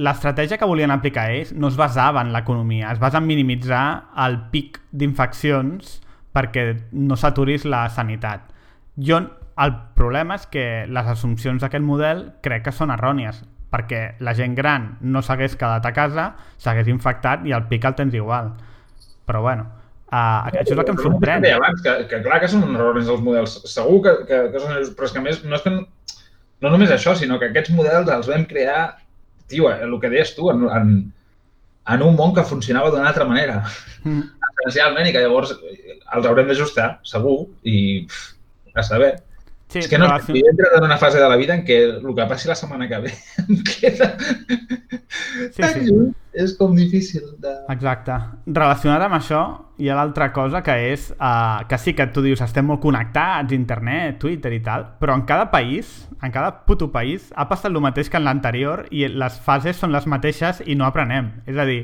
l'estratègia 0.00 0.56
que 0.56 0.68
volien 0.68 0.90
aplicar 0.92 1.28
ells 1.32 1.52
no 1.52 1.68
es 1.68 1.76
basava 1.76 2.24
en 2.24 2.32
l'economia, 2.32 2.88
es 2.92 2.98
basa 3.00 3.20
en 3.20 3.28
minimitzar 3.28 3.84
el 4.24 4.40
pic 4.52 4.80
d'infeccions 4.96 5.98
perquè 6.36 6.68
no 6.92 7.16
s'aturis 7.16 7.64
la 7.64 7.86
sanitat. 7.92 8.52
Jo, 8.96 9.22
el 9.64 9.72
problema 9.96 10.36
és 10.36 10.44
que 10.52 10.66
les 10.92 11.08
assumpcions 11.08 11.62
d'aquest 11.64 11.84
model 11.84 12.26
crec 12.44 12.66
que 12.66 12.74
són 12.76 12.92
errònies, 12.92 13.40
perquè 13.72 14.02
la 14.24 14.36
gent 14.36 14.54
gran 14.58 14.92
no 15.00 15.22
s'hagués 15.24 15.56
quedat 15.56 15.88
a 15.88 15.94
casa, 15.96 16.28
s'hagués 16.60 16.92
infectat 16.92 17.48
i 17.48 17.56
el 17.56 17.66
pic 17.70 17.88
el 17.88 17.96
tens 17.96 18.14
igual. 18.16 18.52
Però 19.26 19.42
bueno, 19.42 19.66
uh, 20.12 20.44
això 20.52 20.62
és 20.62 20.76
el 20.76 20.84
que 20.84 20.94
em 20.94 21.00
no 21.00 21.08
sorprèn. 21.08 21.42
que 21.42 21.56
abans, 21.56 21.82
que, 21.82 21.96
que 22.12 22.22
clar 22.28 22.40
que 22.44 22.52
són 22.52 22.68
errors 22.68 23.08
els 23.08 23.24
models. 23.24 23.58
Segur 23.72 23.98
que, 24.04 24.16
que, 24.28 24.44
que 24.52 24.62
són 24.62 24.76
errors, 24.76 24.92
però 24.96 25.08
és 25.08 25.16
que 25.16 25.24
més 25.24 25.42
no 25.44 25.56
és 25.56 25.64
que 25.64 25.74
no 25.76 26.72
només 26.72 26.92
això, 26.92 27.16
sinó 27.16 27.40
que 27.40 27.50
aquests 27.50 27.72
models 27.76 28.12
els 28.12 28.28
vam 28.28 28.46
crear, 28.48 28.86
tio, 29.48 29.72
el 29.72 30.00
que 30.00 30.12
deies 30.12 30.36
tu, 30.36 30.50
en, 30.52 30.68
en, 30.68 30.94
en 31.96 32.02
un 32.02 32.16
món 32.16 32.32
que 32.36 32.44
funcionava 32.44 32.92
d'una 32.92 33.08
altra 33.08 33.28
manera, 33.28 33.62
Mm. 34.06 34.35
Essencialment, 34.56 35.08
i 35.08 35.14
que 35.14 35.22
llavors 35.24 35.54
eh, 35.56 35.98
els 36.16 36.26
haurem 36.26 36.50
d'ajustar, 36.50 36.90
segur, 37.06 37.38
i 37.64 37.78
pff, 38.08 38.34
a 38.76 38.84
saber. 38.86 39.14
Sí, 39.66 39.80
és 39.80 39.88
que 39.90 39.98
no, 39.98 40.06
he 40.06 40.42
entrat 40.46 40.76
en 40.78 40.84
una 40.86 40.96
fase 40.96 41.18
de 41.18 41.28
la 41.28 41.36
vida 41.36 41.56
en 41.56 41.64
què 41.66 41.80
el 41.96 42.12
que 42.14 42.26
passi 42.30 42.46
la 42.46 42.54
setmana 42.54 42.86
que 42.86 43.00
ve 43.02 43.10
em 43.42 43.64
queda 43.66 44.12
Sí, 45.50 45.58
tan 45.58 45.72
sí. 45.72 45.80
lluny, 45.88 46.12
és 46.38 46.52
com 46.58 46.76
difícil 46.76 47.24
de... 47.42 47.52
Exacte. 47.72 48.14
Relacionat 48.46 49.02
amb 49.06 49.18
això, 49.18 49.40
hi 49.82 49.90
ha 49.90 49.96
l'altra 49.98 50.30
cosa 50.36 50.62
que 50.64 50.76
és 50.92 51.08
uh, 51.16 51.64
que 51.68 51.78
sí 51.82 51.96
que 51.98 52.06
tu 52.14 52.22
dius 52.24 52.44
estem 52.46 52.68
molt 52.70 52.80
connectats, 52.84 53.54
internet, 53.56 54.20
Twitter 54.22 54.54
i 54.54 54.62
tal, 54.64 54.86
però 55.00 55.16
en 55.18 55.26
cada 55.28 55.50
país, 55.50 56.06
en 56.22 56.30
cada 56.34 56.62
puto 56.68 56.92
país, 56.94 57.32
ha 57.34 57.48
passat 57.50 57.72
el 57.72 57.82
mateix 57.82 58.10
que 58.12 58.20
en 58.20 58.28
l'anterior 58.28 58.86
i 58.94 59.08
les 59.10 59.40
fases 59.42 59.82
són 59.82 59.94
les 59.94 60.06
mateixes 60.06 60.62
i 60.64 60.78
no 60.78 60.86
aprenem. 60.86 61.32
És 61.50 61.58
a 61.58 61.66
dir, 61.68 61.82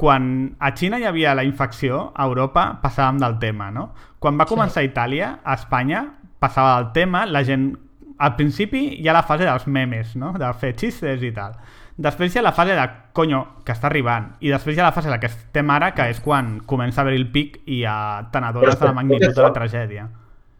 quan 0.00 0.56
a 0.58 0.72
Xina 0.72 0.96
hi 0.96 1.04
havia 1.04 1.34
la 1.36 1.44
infecció, 1.44 2.06
a 2.16 2.24
Europa 2.24 2.64
passàvem 2.80 3.18
del 3.20 3.36
tema, 3.42 3.68
no? 3.74 3.90
Quan 4.18 4.38
va 4.40 4.46
començar 4.48 4.80
a 4.80 4.86
Itàlia, 4.86 5.34
a 5.44 5.56
Espanya, 5.60 6.06
passava 6.40 6.78
del 6.78 6.92
tema, 6.96 7.26
la 7.28 7.44
gent... 7.44 7.74
Al 8.20 8.34
principi 8.36 8.80
hi 9.00 9.08
ha 9.08 9.14
la 9.16 9.22
fase 9.24 9.46
dels 9.48 9.66
memes, 9.68 10.12
no? 10.20 10.34
De 10.40 10.48
fer 10.60 10.74
xistes 10.80 11.22
i 11.24 11.30
tal. 11.36 11.54
Després 12.00 12.32
hi 12.32 12.40
ha 12.40 12.44
la 12.44 12.52
fase 12.56 12.76
de, 12.76 12.86
conyo, 13.16 13.42
que 13.64 13.72
està 13.76 13.88
arribant. 13.88 14.30
I 14.40 14.52
després 14.52 14.76
hi 14.76 14.80
ha 14.80 14.88
la 14.88 14.96
fase 14.96 15.08
en 15.08 15.14
la 15.14 15.20
que 15.20 15.28
estem 15.28 15.72
ara, 15.72 15.92
que 15.96 16.08
és 16.12 16.20
quan 16.24 16.58
comença 16.68 17.00
a 17.00 17.04
haver 17.04 17.16
el 17.16 17.28
pic 17.32 17.60
i 17.66 17.82
ja 17.82 17.94
te 18.32 18.40
n'adones 18.40 18.80
de 18.80 18.88
la 18.88 18.96
magnitud 18.96 19.36
de 19.36 19.44
la 19.44 19.52
tragèdia. 19.56 20.08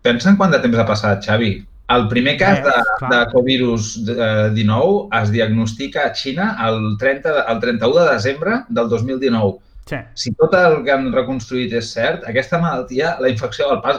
Pensa 0.05 0.33
en 0.33 0.41
quant 0.41 0.53
de 0.53 0.61
temps 0.61 0.81
ha 0.81 0.89
passat, 0.89 1.25
Xavi. 1.25 1.53
El 1.91 2.07
primer 2.09 2.37
cas 2.39 2.59
Eh, 2.61 2.63
de, 2.63 3.09
de 3.17 3.25
Covirus 3.33 3.97
eh, 4.09 4.51
19 4.55 5.09
es 5.23 5.31
diagnostica 5.33 6.05
a 6.07 6.15
Xina 6.15 6.57
el, 6.69 6.97
30, 6.99 7.33
de- 7.35 7.45
el 7.53 7.59
31 7.61 8.05
de 8.05 8.13
desembre 8.15 8.53
del 8.69 8.89
2019. 8.89 9.59
Sí, 9.91 9.97
Si 10.15 10.31
tot 10.39 10.53
el 10.55 10.85
que 10.85 10.93
han 10.93 11.09
reconstruït 11.13 11.73
és 11.75 11.89
cert, 11.93 12.23
aquesta 12.31 12.61
malaltia, 12.63 13.17
la 13.19 13.29
infecció, 13.33 13.67
pas, 13.83 13.99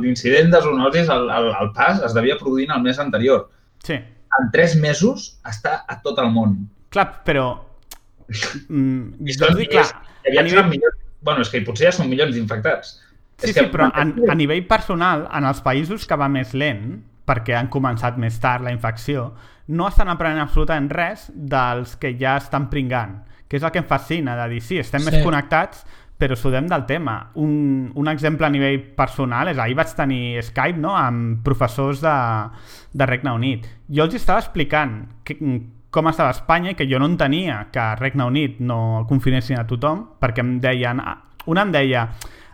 l'incident 0.00 0.50
de 0.52 0.60
zoonosis, 0.62 1.08
el, 1.10 1.26
el, 1.30 1.48
el 1.60 1.72
pas, 1.74 2.02
es 2.06 2.14
devia 2.14 2.36
produir 2.38 2.68
en 2.70 2.76
el 2.76 2.82
mes 2.82 2.98
anterior. 2.98 3.48
sí. 3.82 3.98
En 4.38 4.46
tres 4.52 4.76
mesos 4.78 5.40
està 5.42 5.80
a 5.90 5.96
tot 6.04 6.20
el 6.22 6.28
món. 6.30 6.52
Clar, 6.94 7.08
però... 7.26 7.48
Mm, 8.68 9.26
I 9.26 9.34
són 9.34 9.56
dic, 9.58 9.72
clar, 9.72 9.88
milers, 9.90 10.38
a 10.38 10.44
nivell, 10.46 10.68
milions, 10.70 11.00
bueno, 11.26 11.42
és 11.42 11.50
que 11.50 11.64
potser 11.66 11.88
ja 11.88 11.96
són 11.96 12.06
milions 12.12 12.30
d'infectats. 12.36 12.92
Sí, 13.40 13.52
sí, 13.52 13.66
però 13.72 13.88
a, 13.88 14.04
a 14.04 14.34
nivell 14.38 14.66
personal, 14.68 15.26
en 15.32 15.46
els 15.48 15.62
països 15.64 16.06
que 16.06 16.18
va 16.20 16.28
més 16.28 16.52
lent, 16.54 17.00
perquè 17.26 17.54
han 17.56 17.68
començat 17.70 18.18
més 18.18 18.38
tard 18.42 18.64
la 18.66 18.72
infecció, 18.74 19.30
no 19.70 19.86
estan 19.88 20.08
aprenent 20.10 20.42
absolutament 20.42 20.90
res 20.90 21.28
dels 21.34 21.96
que 22.00 22.16
ja 22.18 22.36
estan 22.40 22.68
pringant, 22.72 23.20
que 23.48 23.58
és 23.58 23.64
el 23.66 23.70
que 23.70 23.82
em 23.82 23.86
fascina, 23.86 24.36
de 24.42 24.48
dir, 24.54 24.62
sí, 24.62 24.78
estem 24.78 25.00
Sí. 25.02 25.10
més 25.10 25.24
connectats, 25.24 25.84
però 26.20 26.36
sudem 26.36 26.66
del 26.68 26.84
tema. 26.84 27.30
Un, 27.40 27.90
un 27.96 28.08
exemple 28.08 28.44
a 28.46 28.50
nivell 28.52 28.80
personal 28.94 29.48
és 29.48 29.58
ahir 29.58 29.74
vaig 29.78 29.94
tenir 29.96 30.42
Skype 30.44 30.76
no? 30.78 30.92
amb 30.94 31.40
professors 31.46 32.02
de, 32.04 32.16
de 32.92 33.06
Regne 33.08 33.32
Unit. 33.32 33.64
Jo 33.88 34.04
els 34.04 34.18
estava 34.18 34.42
explicant 34.42 35.06
que, 35.24 35.38
com 35.90 36.10
estava 36.10 36.34
Espanya 36.34 36.74
i 36.74 36.76
que 36.76 36.86
jo 36.90 37.00
no 37.00 37.08
entenia 37.08 37.62
que 37.72 37.86
Regne 37.96 38.26
Unit 38.28 38.60
no 38.60 39.06
confinessin 39.08 39.58
a 39.58 39.66
tothom 39.66 40.04
perquè 40.20 40.44
em 40.44 40.58
deien... 40.60 41.00
Una 41.48 41.62
em 41.64 41.70
deia 41.72 42.02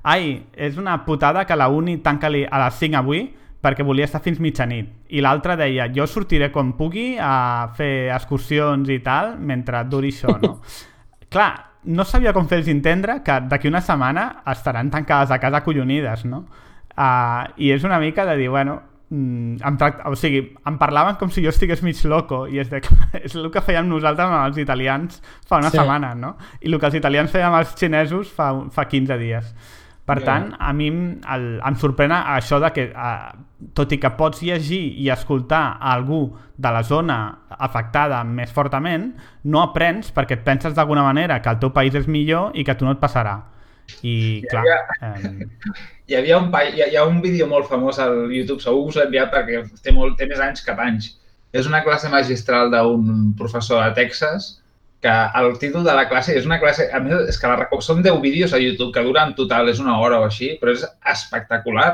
ai, 0.06 0.36
és 0.54 0.76
una 0.78 1.00
putada 1.04 1.44
que 1.48 1.56
la 1.58 1.66
uni 1.72 1.98
tanca-li 2.04 2.44
a 2.46 2.60
les 2.64 2.78
5 2.78 2.96
avui 3.00 3.24
perquè 3.66 3.82
volia 3.82 4.06
estar 4.06 4.20
fins 4.22 4.38
mitjanit. 4.38 4.92
I 5.10 5.22
l'altre 5.24 5.56
deia, 5.58 5.88
jo 5.90 6.06
sortiré 6.06 6.52
quan 6.54 6.74
pugui 6.78 7.16
a 7.18 7.66
fer 7.74 8.12
excursions 8.14 8.88
i 8.94 9.00
tal 9.02 9.34
mentre 9.42 9.80
duri 9.90 10.12
això, 10.14 10.36
no? 10.38 10.60
Clar, 11.32 11.50
no 11.90 12.04
sabia 12.06 12.32
com 12.34 12.46
fer-los 12.46 12.68
entendre 12.70 13.20
que 13.26 13.40
d'aquí 13.50 13.66
una 13.68 13.80
setmana 13.82 14.42
estaran 14.52 14.90
tancades 14.94 15.32
a 15.34 15.40
casa 15.42 15.64
collonides, 15.66 16.24
no? 16.30 16.44
Uh, 16.96 17.48
I 17.58 17.72
és 17.74 17.82
una 17.84 17.98
mica 18.00 18.24
de 18.24 18.36
dir, 18.38 18.48
bueno, 18.48 18.78
mm, 19.10 19.56
em 19.66 19.76
tracta, 19.76 20.08
o 20.08 20.14
sigui, 20.16 20.44
em 20.66 20.78
parlaven 20.78 21.18
com 21.20 21.30
si 21.30 21.42
jo 21.44 21.50
estigués 21.50 21.82
mig 21.82 21.98
loco 22.08 22.44
i 22.48 22.60
és, 22.62 22.70
de, 22.70 22.80
és 23.26 23.34
el 23.34 23.50
que 23.50 23.60
fèiem 23.66 23.88
nosaltres 23.90 24.28
amb 24.30 24.46
els 24.46 24.58
italians 24.62 25.18
fa 25.48 25.58
una 25.58 25.70
Sí. 25.74 25.80
setmana, 25.80 26.14
no? 26.14 26.36
I 26.60 26.70
el 26.70 26.78
que 26.78 26.86
els 26.86 26.96
italians 27.02 27.30
feien 27.34 27.50
amb 27.50 27.58
els 27.60 27.74
xinesos 27.74 28.30
fa, 28.32 28.52
fa 28.70 28.86
15 28.86 29.18
dies. 29.18 29.50
Per 30.06 30.20
Ja. 30.20 30.24
tant, 30.24 30.52
a 30.62 30.72
mi 30.72 30.86
el, 30.88 31.46
em 31.66 31.74
sorprèn 31.74 32.12
això 32.14 32.60
de 32.62 32.70
que, 32.72 32.84
eh, 32.94 33.30
tot 33.74 33.90
i 33.92 33.98
que 33.98 34.10
pots 34.14 34.40
llegir 34.42 34.94
i 35.02 35.08
escoltar 35.10 35.78
a 35.80 35.92
algú 35.96 36.36
de 36.56 36.70
la 36.70 36.82
zona 36.86 37.16
afectada 37.50 38.22
més 38.24 38.52
fortament, 38.52 39.08
no 39.44 39.62
aprens 39.62 40.12
perquè 40.14 40.38
et 40.38 40.44
penses 40.44 40.74
d'alguna 40.74 41.02
manera 41.02 41.40
que 41.42 41.50
el 41.50 41.58
teu 41.58 41.72
país 41.74 41.94
és 41.94 42.06
millor 42.06 42.52
i 42.54 42.62
que 42.64 42.70
a 42.70 42.76
tu 42.78 42.84
no 42.84 42.92
et 42.92 43.00
passarà. 43.02 43.40
I, 44.02 44.42
clar, 44.50 44.64
eh, 45.02 45.46
Hi 46.08 46.14
havia 46.14 46.38
un, 46.38 46.50
pa... 46.52 46.62
hi 46.64 46.82
ha, 46.82 46.86
hi 46.86 46.96
ha 46.96 47.04
un 47.04 47.20
vídeo 47.20 47.46
molt 47.50 47.66
famós 47.66 47.98
al 47.98 48.30
YouTube, 48.30 48.60
segur 48.62 48.84
que 48.84 48.88
us 48.94 48.96
l'he 48.96 49.06
enviat 49.08 49.32
perquè 49.32 49.64
té, 49.82 49.90
molt, 49.92 50.16
té 50.18 50.26
més 50.30 50.38
anys 50.38 50.62
que 50.62 50.70
anys. 50.72 51.16
És 51.52 51.66
una 51.66 51.82
classe 51.82 52.08
magistral 52.08 52.70
d'un 52.70 53.32
professor 53.38 53.82
a 53.82 53.92
Texas 53.94 54.60
que 55.06 55.40
el 55.40 55.58
títol 55.62 55.84
de 55.86 55.94
la 55.94 56.08
classe 56.10 56.34
és 56.34 56.46
una 56.48 56.58
classe... 56.58 56.88
A 56.90 56.98
més, 57.02 57.28
és 57.30 57.38
que 57.38 57.50
la, 57.50 57.68
són 57.84 58.02
10 58.02 58.18
vídeos 58.24 58.54
a 58.56 58.60
YouTube 58.62 58.90
que 58.94 59.04
duren 59.06 59.30
en 59.30 59.38
total 59.38 59.70
és 59.70 59.78
una 59.82 59.94
hora 60.02 60.18
o 60.18 60.26
així, 60.26 60.56
però 60.60 60.74
és 60.74 60.82
espectacular. 61.14 61.90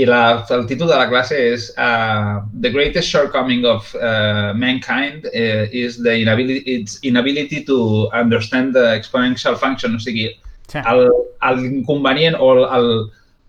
I 0.00 0.06
la, 0.06 0.22
el 0.54 0.64
títol 0.70 0.88
de 0.88 0.96
la 0.96 1.08
classe 1.10 1.36
és 1.50 1.68
uh, 1.74 2.38
The 2.62 2.70
greatest 2.70 3.10
shortcoming 3.10 3.66
of 3.66 3.90
uh, 3.98 4.54
mankind 4.54 5.26
uh, 5.26 5.66
is 5.74 5.98
the 5.98 6.14
inability, 6.22 6.62
its 6.64 7.00
inability 7.02 7.64
to 7.66 8.08
understand 8.14 8.72
the 8.72 8.86
exponential 8.94 9.58
function. 9.58 9.98
O 9.98 10.02
sigui, 10.02 10.30
l'inconvenient 10.70 12.38
o 12.38 12.52
el, 12.54 12.64
el, 12.78 12.92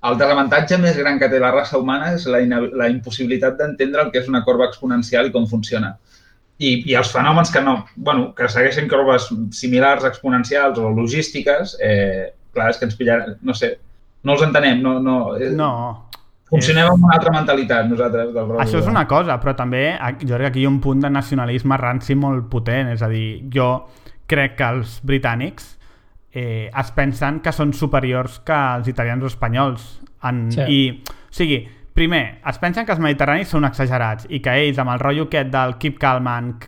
el 0.10 0.18
desavantatge 0.18 0.82
més 0.82 0.98
gran 0.98 1.22
que 1.22 1.30
té 1.30 1.40
la 1.40 1.54
raça 1.54 1.78
humana 1.78 2.16
és 2.18 2.26
la, 2.26 2.42
la 2.74 2.90
impossibilitat 2.90 3.60
d'entendre 3.62 4.08
el 4.08 4.10
que 4.12 4.26
és 4.26 4.32
una 4.34 4.42
corba 4.48 4.68
exponencial 4.68 5.30
i 5.30 5.36
com 5.36 5.46
funciona. 5.48 5.94
I, 6.62 6.76
i 6.92 6.96
els 7.00 7.10
fenòmens 7.14 7.50
que 7.54 7.64
no, 7.66 7.80
bueno, 7.96 8.30
que 8.38 8.50
segueixen 8.52 8.90
corbes 8.92 9.28
similars 9.58 10.06
exponencials 10.06 10.78
o 10.78 10.92
logístiques, 10.94 11.76
eh, 11.82 12.30
clar, 12.54 12.70
és 12.70 12.78
que 12.78 12.86
ens 12.86 12.98
pillaran, 13.00 13.40
no 13.42 13.56
sé, 13.58 13.74
no 14.24 14.38
els 14.38 14.46
entenem, 14.46 14.82
no... 14.86 15.00
no, 15.02 15.18
eh, 15.38 15.52
No, 15.58 15.72
Funcionem 16.52 16.90
amb 16.92 17.06
una 17.08 17.16
altra 17.16 17.32
mentalitat, 17.32 17.86
nosaltres, 17.88 18.34
del. 18.36 18.50
Això 18.60 18.82
és 18.82 18.88
una 18.92 19.06
cosa, 19.08 19.38
però 19.40 19.54
també 19.56 19.86
jo 20.20 20.36
crec 20.36 20.42
que 20.42 20.50
aquí 20.50 20.60
hi 20.60 20.66
ha 20.68 20.72
un 20.74 20.82
punt 20.84 21.00
de 21.06 21.10
nacionalisme 21.10 21.78
ranci 21.80 22.18
molt 22.20 22.50
potent, 22.52 22.90
és 22.92 23.04
a 23.06 23.08
dir, 23.08 23.46
jo 23.56 23.70
crec 24.28 24.58
que 24.60 24.68
els 24.76 24.98
britànics 25.08 25.78
eh, 26.34 26.68
es 26.68 26.92
pensen 26.96 27.40
que 27.44 27.54
són 27.56 27.72
superiors 27.76 28.42
que 28.44 28.58
els 28.76 28.92
italians 28.92 29.24
o 29.24 29.32
espanyols. 29.32 29.86
En, 30.28 30.50
Sí. 30.52 30.68
I, 30.68 30.82
o 31.08 31.34
sigui, 31.40 31.62
primer, 31.94 32.42
es 32.48 32.58
pensen 32.60 32.86
que 32.86 32.92
els 32.96 33.00
mediterranis 33.04 33.50
són 33.52 33.66
exagerats 33.66 34.26
i 34.30 34.40
que 34.42 34.54
ells, 34.64 34.78
amb 34.80 34.92
el 34.94 35.00
rotllo 35.00 35.24
aquest 35.30 35.50
del 35.54 35.78
keep 35.78 35.98
calm 36.00 36.28
and 36.28 36.68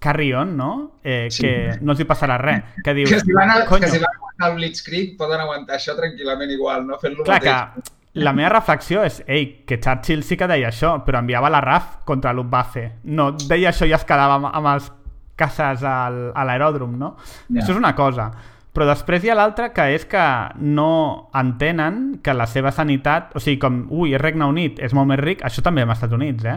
carry 0.00 0.32
on, 0.34 0.56
no? 0.56 0.98
Eh, 1.02 1.28
Sí. 1.30 1.42
que 1.42 1.78
no 1.80 1.92
els 1.92 2.00
hi 2.00 2.04
passarà 2.04 2.36
res. 2.38 2.62
Que 2.84 2.92
dius, 2.94 3.10
Que 3.10 3.20
si 3.20 3.32
van, 3.32 3.50
a, 3.50 3.64
"Conyo, 3.64 3.86
que 3.86 3.88
si 3.92 3.98
van 3.98 4.14
aguantar 4.16 4.50
el 4.50 4.56
Blitzkrieg 4.56 5.16
poden 5.16 5.40
aguantar 5.40 5.76
això 5.76 5.94
tranquil·lament 5.96 6.50
igual, 6.50 6.86
no? 6.86 6.98
Fent-lo 6.98 7.24
Clar 7.24 7.40
mateix. 7.42 7.84
que 7.84 8.20
la 8.20 8.32
meva 8.32 8.48
reflexió 8.50 9.02
és, 9.02 9.22
ei, 9.26 9.64
que 9.66 9.80
Churchill 9.80 10.22
sí 10.22 10.36
que 10.36 10.46
deia 10.46 10.68
això, 10.68 11.02
però 11.04 11.18
enviava 11.20 11.48
la 11.50 11.60
RAF 11.60 12.04
contra 12.04 12.32
Luftwaffe. 12.32 12.92
No 13.04 13.32
deia 13.32 13.70
això 13.70 13.86
i 13.88 13.92
es 13.92 14.04
quedava 14.04 14.34
amb, 14.34 14.46
amb 14.54 14.66
els 14.74 14.92
caces 15.36 15.82
al, 15.82 16.32
a 16.34 16.44
l'aeròdrom, 16.44 16.96
no? 16.98 17.16
Ja. 17.48 17.60
Això 17.60 17.70
és 17.70 17.76
una 17.76 17.94
cosa. 17.94 18.30
Però 18.74 18.86
després 18.88 19.22
hi 19.22 19.30
ha 19.30 19.36
l'altra 19.38 19.68
que 19.70 19.84
és 19.94 20.02
que 20.10 20.22
no 20.58 21.30
entenen 21.38 22.18
que 22.24 22.34
la 22.34 22.48
seva 22.50 22.72
sanitat, 22.74 23.30
o 23.38 23.42
sigui, 23.42 23.60
com, 23.62 23.84
ui, 23.94 24.16
és 24.16 24.22
Regne 24.22 24.48
Unit, 24.50 24.80
és 24.82 24.96
molt 24.98 25.06
més 25.12 25.20
ric, 25.22 25.44
això 25.46 25.62
també 25.62 25.84
als 25.84 25.94
Estats 25.94 26.16
Units, 26.16 26.48
eh? 26.50 26.56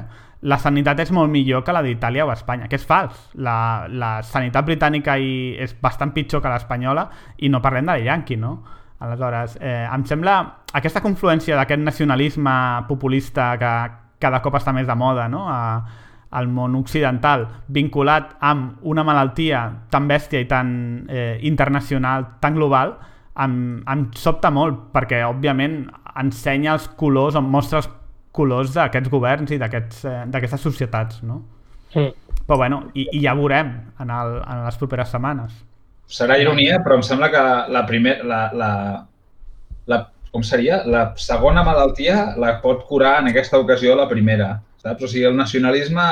La 0.50 0.58
sanitat 0.62 1.00
és 1.02 1.12
molt 1.14 1.30
millor 1.34 1.62
que 1.66 1.74
la 1.74 1.84
d'Itàlia 1.86 2.26
o 2.26 2.32
Espanya, 2.34 2.66
que 2.70 2.78
és 2.78 2.86
fals. 2.86 3.20
La, 3.38 3.86
la 3.90 4.16
sanitat 4.26 4.66
britànica 4.66 5.18
i 5.18 5.54
és 5.62 5.78
bastant 5.82 6.14
pitjor 6.14 6.42
que 6.42 6.50
l'espanyola 6.50 7.06
i 7.38 7.54
no 7.54 7.62
parlem 7.62 7.86
de 7.86 7.94
la 7.94 8.10
Yankee, 8.10 8.42
no? 8.42 8.56
Aleshores, 9.00 9.60
eh, 9.62 9.86
em 9.86 10.06
sembla 10.10 10.40
aquesta 10.74 11.04
confluència 11.06 11.58
d'aquest 11.58 11.84
nacionalisme 11.86 12.58
populista 12.90 13.52
que 13.62 13.74
cada 14.18 14.42
cop 14.42 14.58
està 14.58 14.74
més 14.74 14.88
de 14.88 14.96
moda 14.98 15.28
no? 15.30 15.46
a, 15.46 15.60
al 16.32 16.48
món 16.52 16.76
occidental, 16.76 17.46
vinculat 17.72 18.36
amb 18.44 18.82
una 18.88 19.04
malaltia 19.08 19.62
tan 19.92 20.08
bèstia 20.10 20.42
i 20.44 20.48
tan 20.50 20.70
eh, 21.10 21.38
internacional, 21.48 22.26
tan 22.42 22.58
global, 22.60 22.98
em, 23.40 23.84
em 23.88 24.08
sobta 24.18 24.52
molt, 24.52 24.90
perquè, 24.96 25.22
òbviament, 25.28 25.86
ensenya 26.18 26.74
els 26.76 26.90
colors, 27.00 27.38
o 27.38 27.44
mostra 27.44 27.82
els 27.84 27.90
colors 28.36 28.74
d'aquests 28.76 29.12
governs 29.14 29.54
i 29.56 29.62
d'aquests, 29.62 30.04
eh, 30.06 30.24
d'aquestes 30.34 30.66
societats, 30.68 31.22
no? 31.24 31.42
Mm. 31.94 32.12
Però, 32.48 32.58
bueno, 32.60 32.84
i, 32.96 33.08
i 33.18 33.24
ja 33.24 33.36
veurem 33.38 33.72
en, 34.00 34.12
el, 34.12 34.38
en 34.44 34.66
les 34.66 34.78
properes 34.80 35.12
setmanes. 35.12 35.56
Serà 36.08 36.38
ironia, 36.40 36.80
però 36.84 36.96
em 37.00 37.04
sembla 37.04 37.28
que 37.32 37.44
la 37.74 37.84
primer, 37.88 38.22
la, 38.28 38.46
la, 38.56 38.70
la, 39.92 39.98
com 40.32 40.46
seria? 40.48 40.80
La 40.88 41.10
segona 41.20 41.66
malaltia 41.68 42.38
la 42.40 42.58
pot 42.64 42.86
curar 42.88 43.18
en 43.22 43.32
aquesta 43.34 43.60
ocasió 43.60 43.96
la 43.98 44.08
primera. 44.08 44.54
Saps? 44.88 45.04
O 45.04 45.08
sigui, 45.12 45.26
el 45.28 45.36
nacionalisme, 45.36 46.04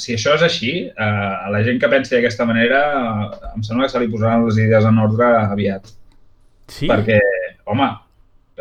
si 0.00 0.12
això 0.16 0.34
és 0.36 0.42
així, 0.46 0.72
eh, 0.88 1.10
a 1.46 1.48
la 1.52 1.62
gent 1.64 1.80
que 1.80 1.88
pensi 1.88 2.14
d'aquesta 2.14 2.44
manera, 2.48 2.80
em 3.54 3.62
sembla 3.66 3.86
que 3.88 3.94
se 3.94 4.00
li 4.02 4.08
posaran 4.12 4.44
les 4.46 4.58
idees 4.60 4.84
en 4.84 4.98
ordre 5.00 5.28
aviat. 5.40 5.88
Sí, 6.70 6.86
Perquè, 6.90 7.18
home, 7.66 7.88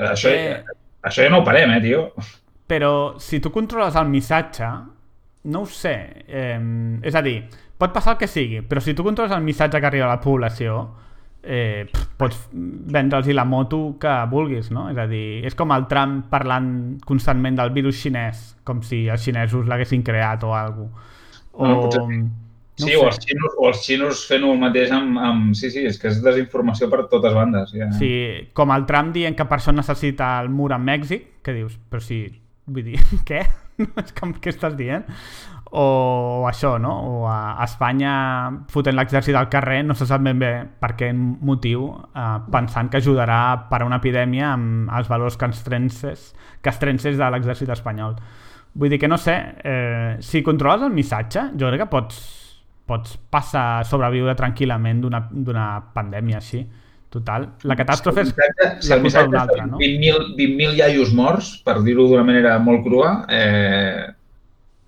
això, 0.09 0.29
Eh. 0.31 0.63
això 1.03 1.23
ja 1.25 1.29
no 1.29 1.41
ho 1.41 1.45
parem, 1.45 1.71
eh, 1.77 1.81
tio? 1.81 2.13
però 2.69 3.19
si 3.19 3.39
tu 3.39 3.49
controles 3.51 3.95
el 3.95 4.07
missatge, 4.09 4.65
no 5.45 5.61
ho 5.61 5.65
sé. 5.65 6.23
Eh, 6.27 6.59
és 7.01 7.15
a 7.15 7.21
dir, 7.25 7.43
pot 7.77 7.91
passar 7.93 8.13
el 8.13 8.19
que 8.19 8.27
sigui, 8.27 8.61
però 8.61 8.79
si 8.79 8.93
tu 8.93 9.03
controles 9.03 9.31
el 9.35 9.41
missatge 9.41 9.79
que 9.79 9.87
arriba 9.87 10.05
a 10.05 10.15
la 10.15 10.21
població, 10.21 10.89
eh, 11.43 11.87
pots 12.17 12.49
vendre'ls 12.51 13.29
la 13.35 13.45
moto 13.45 13.95
que 13.99 14.11
vulguis, 14.31 14.71
no? 14.75 14.89
És 14.91 14.97
a 14.99 15.07
dir, 15.07 15.45
és 15.47 15.55
com 15.55 15.71
el 15.75 15.87
Trump 15.91 16.25
parlant 16.31 16.99
constantment 17.07 17.57
del 17.59 17.71
virus 17.75 18.01
xinès, 18.03 18.43
com 18.67 18.83
si 18.83 19.05
els 19.07 19.23
xinesos 19.23 19.67
l'haguessin 19.69 20.03
creat 20.03 20.43
o 20.43 20.53
alguna 20.55 20.91
cosa. 20.91 21.07
O... 21.53 21.81
Potser 21.83 22.03
sí. 22.05 22.19
no 22.19 22.87
sí, 22.87 22.95
o 22.95 23.05
els 23.07 23.17
xinos, 23.23 23.55
o 23.57 23.69
els 23.69 23.79
xinos 23.83 24.25
fent 24.29 24.45
el 24.47 24.59
mateix 24.59 24.91
amb, 24.95 25.17
amb... 25.19 25.55
Sí, 25.59 25.71
sí, 25.73 25.85
és 25.87 25.97
que 25.99 26.11
és 26.11 26.21
desinformació 26.23 26.87
per 26.91 27.05
totes 27.11 27.35
bandes. 27.35 27.73
Ja. 27.75 27.89
Sí, 27.99 28.11
com 28.55 28.75
el 28.75 28.85
Trump 28.89 29.15
dient 29.15 29.35
que 29.35 29.47
per 29.47 29.59
això 29.59 29.75
necessita 29.75 30.37
el 30.43 30.51
mur 30.53 30.71
a 30.75 30.79
Mèxic, 30.79 31.39
que 31.43 31.55
dius, 31.55 31.75
però 31.89 32.03
si, 32.03 32.23
vull 32.67 32.87
dir, 32.91 33.01
què? 33.29 33.43
és 34.03 34.15
com, 34.17 34.33
què 34.35 34.53
estàs 34.53 34.75
dient? 34.79 35.07
O, 35.71 36.47
això, 36.49 36.79
no? 36.81 36.91
O 37.05 37.27
a 37.29 37.61
Espanya 37.61 38.13
fotent 38.73 38.97
l'exèrcit 38.97 39.37
al 39.37 39.49
carrer, 39.53 39.83
no 39.85 39.93
se 39.93 40.07
sap 40.09 40.23
ben 40.25 40.39
bé 40.41 40.51
per 40.81 40.95
què 40.97 41.11
motiu, 41.13 41.85
eh, 42.09 42.37
pensant 42.49 42.89
que 42.89 42.97
ajudarà 42.97 43.39
a 43.51 43.59
parar 43.69 43.85
una 43.85 43.99
epidèmia 44.01 44.53
amb 44.55 44.89
els 44.97 45.11
valors 45.11 45.37
castrenses, 45.37 46.33
castrenses 46.65 47.21
de 47.21 47.29
l'exèrcit 47.35 47.69
espanyol. 47.69 48.17
Vull 48.73 48.89
dir 48.89 48.99
que 49.01 49.07
no 49.07 49.17
sé, 49.21 49.37
eh, 49.63 50.17
si 50.25 50.41
controles 50.41 50.87
el 50.89 50.93
missatge, 50.93 51.51
jo 51.53 51.69
crec 51.69 51.85
que 51.85 51.91
pots, 51.93 52.19
pots 52.89 53.17
passar 53.29 53.65
a 53.79 53.85
sobreviure 53.85 54.33
tranquil·lament 54.37 55.01
d'una 55.05 55.69
pandèmia 55.93 56.41
així. 56.41 56.65
Total, 57.09 57.47
la 57.65 57.73
catàstrofe 57.73 58.21
és 58.21 58.29
si 58.29 58.91
la 58.91 58.99
el 58.99 59.01
culpa 59.01 59.05
missatge 59.07 59.29
d'un 59.31 59.35
és 59.35 59.41
altre, 59.41 59.63
no? 59.65 59.77
20.000 59.81 60.35
20 60.37 60.75
iaios 60.77 61.13
morts, 61.17 61.55
per 61.65 61.79
dir-ho 61.81 62.05
d'una 62.05 62.25
manera 62.25 62.59
molt 62.61 62.83
crua, 62.85 63.13
eh, 63.33 64.05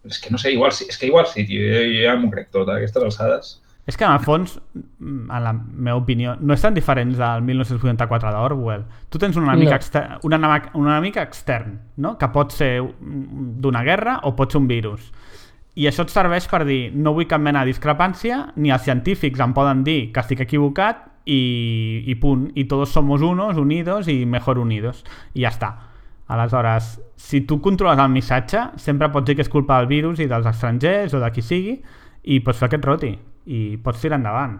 és 0.05 0.19
que 0.19 0.31
no 0.33 0.37
sé, 0.41 0.51
igual 0.53 0.71
sí, 0.71 0.85
és 0.89 0.97
que 0.97 1.07
igual 1.07 1.27
sí, 1.27 1.45
tio, 1.45 1.61
jo, 1.61 1.83
jo 1.91 2.05
ja 2.07 2.15
m'ho 2.17 2.31
crec 2.31 2.49
tot, 2.53 2.69
a 2.69 2.77
aquestes 2.79 3.03
alçades. 3.03 3.51
És 3.89 3.97
que 3.97 4.05
en 4.05 4.11
el 4.13 4.19
fons, 4.21 4.59
mm, 4.73 5.31
en 5.33 5.43
la 5.43 5.51
meva 5.53 5.97
opinió, 5.97 6.35
no 6.39 6.53
és 6.53 6.61
tan 6.61 6.73
diferent 6.73 7.15
del 7.17 7.41
1984 7.41 8.31
d'Orwell. 8.31 8.85
Tu 9.09 9.17
tens 9.19 9.35
un 9.37 9.47
enemic, 9.49 9.69
No. 9.69 9.75
exter 9.75 10.03
un 10.23 10.33
enemic, 10.33 10.69
un 10.75 10.87
enemic 10.87 11.17
extern, 11.17 11.79
no? 11.97 12.17
que 12.17 12.29
pot 12.29 12.51
ser 12.53 12.81
mm, 12.81 13.59
d'una 13.61 13.83
guerra 13.83 14.19
o 14.23 14.35
pot 14.35 14.51
ser 14.51 14.61
un 14.61 14.67
virus. 14.67 15.11
I 15.75 15.87
això 15.87 16.03
et 16.03 16.11
serveix 16.11 16.47
per 16.51 16.65
dir 16.67 16.91
no 16.93 17.13
vull 17.13 17.27
cap 17.27 17.41
mena 17.41 17.61
de 17.63 17.71
discrepància, 17.71 18.53
ni 18.55 18.71
els 18.71 18.83
científics 18.83 19.39
em 19.39 19.53
poden 19.53 19.83
dir 19.83 20.11
que 20.11 20.19
estic 20.19 20.41
equivocat 20.41 21.07
i, 21.25 22.03
i 22.05 22.15
punt. 22.15 22.51
I 22.55 22.65
tots 22.65 22.91
somos 22.91 23.21
unos, 23.21 23.57
unidos 23.57 24.07
i 24.07 24.25
mejor 24.25 24.59
unidos. 24.59 25.03
I 25.33 25.45
ja 25.45 25.49
està. 25.49 25.90
Aleshores, 26.31 26.93
si 27.19 27.41
tu 27.43 27.59
controles 27.61 27.99
el 27.99 28.11
missatge, 28.13 28.63
sempre 28.79 29.11
pots 29.11 29.27
dir 29.27 29.35
que 29.35 29.43
és 29.43 29.51
culpa 29.51 29.81
del 29.81 29.91
virus 29.91 30.23
i 30.23 30.29
dels 30.31 30.47
estrangers 30.47 31.13
o 31.17 31.19
de 31.19 31.29
qui 31.35 31.43
sigui 31.43 31.77
i 32.23 32.39
pots 32.45 32.61
fer 32.61 32.69
aquest 32.69 32.87
roti 32.87 33.15
i 33.51 33.61
pots 33.83 33.99
tirar 33.99 34.21
endavant. 34.21 34.59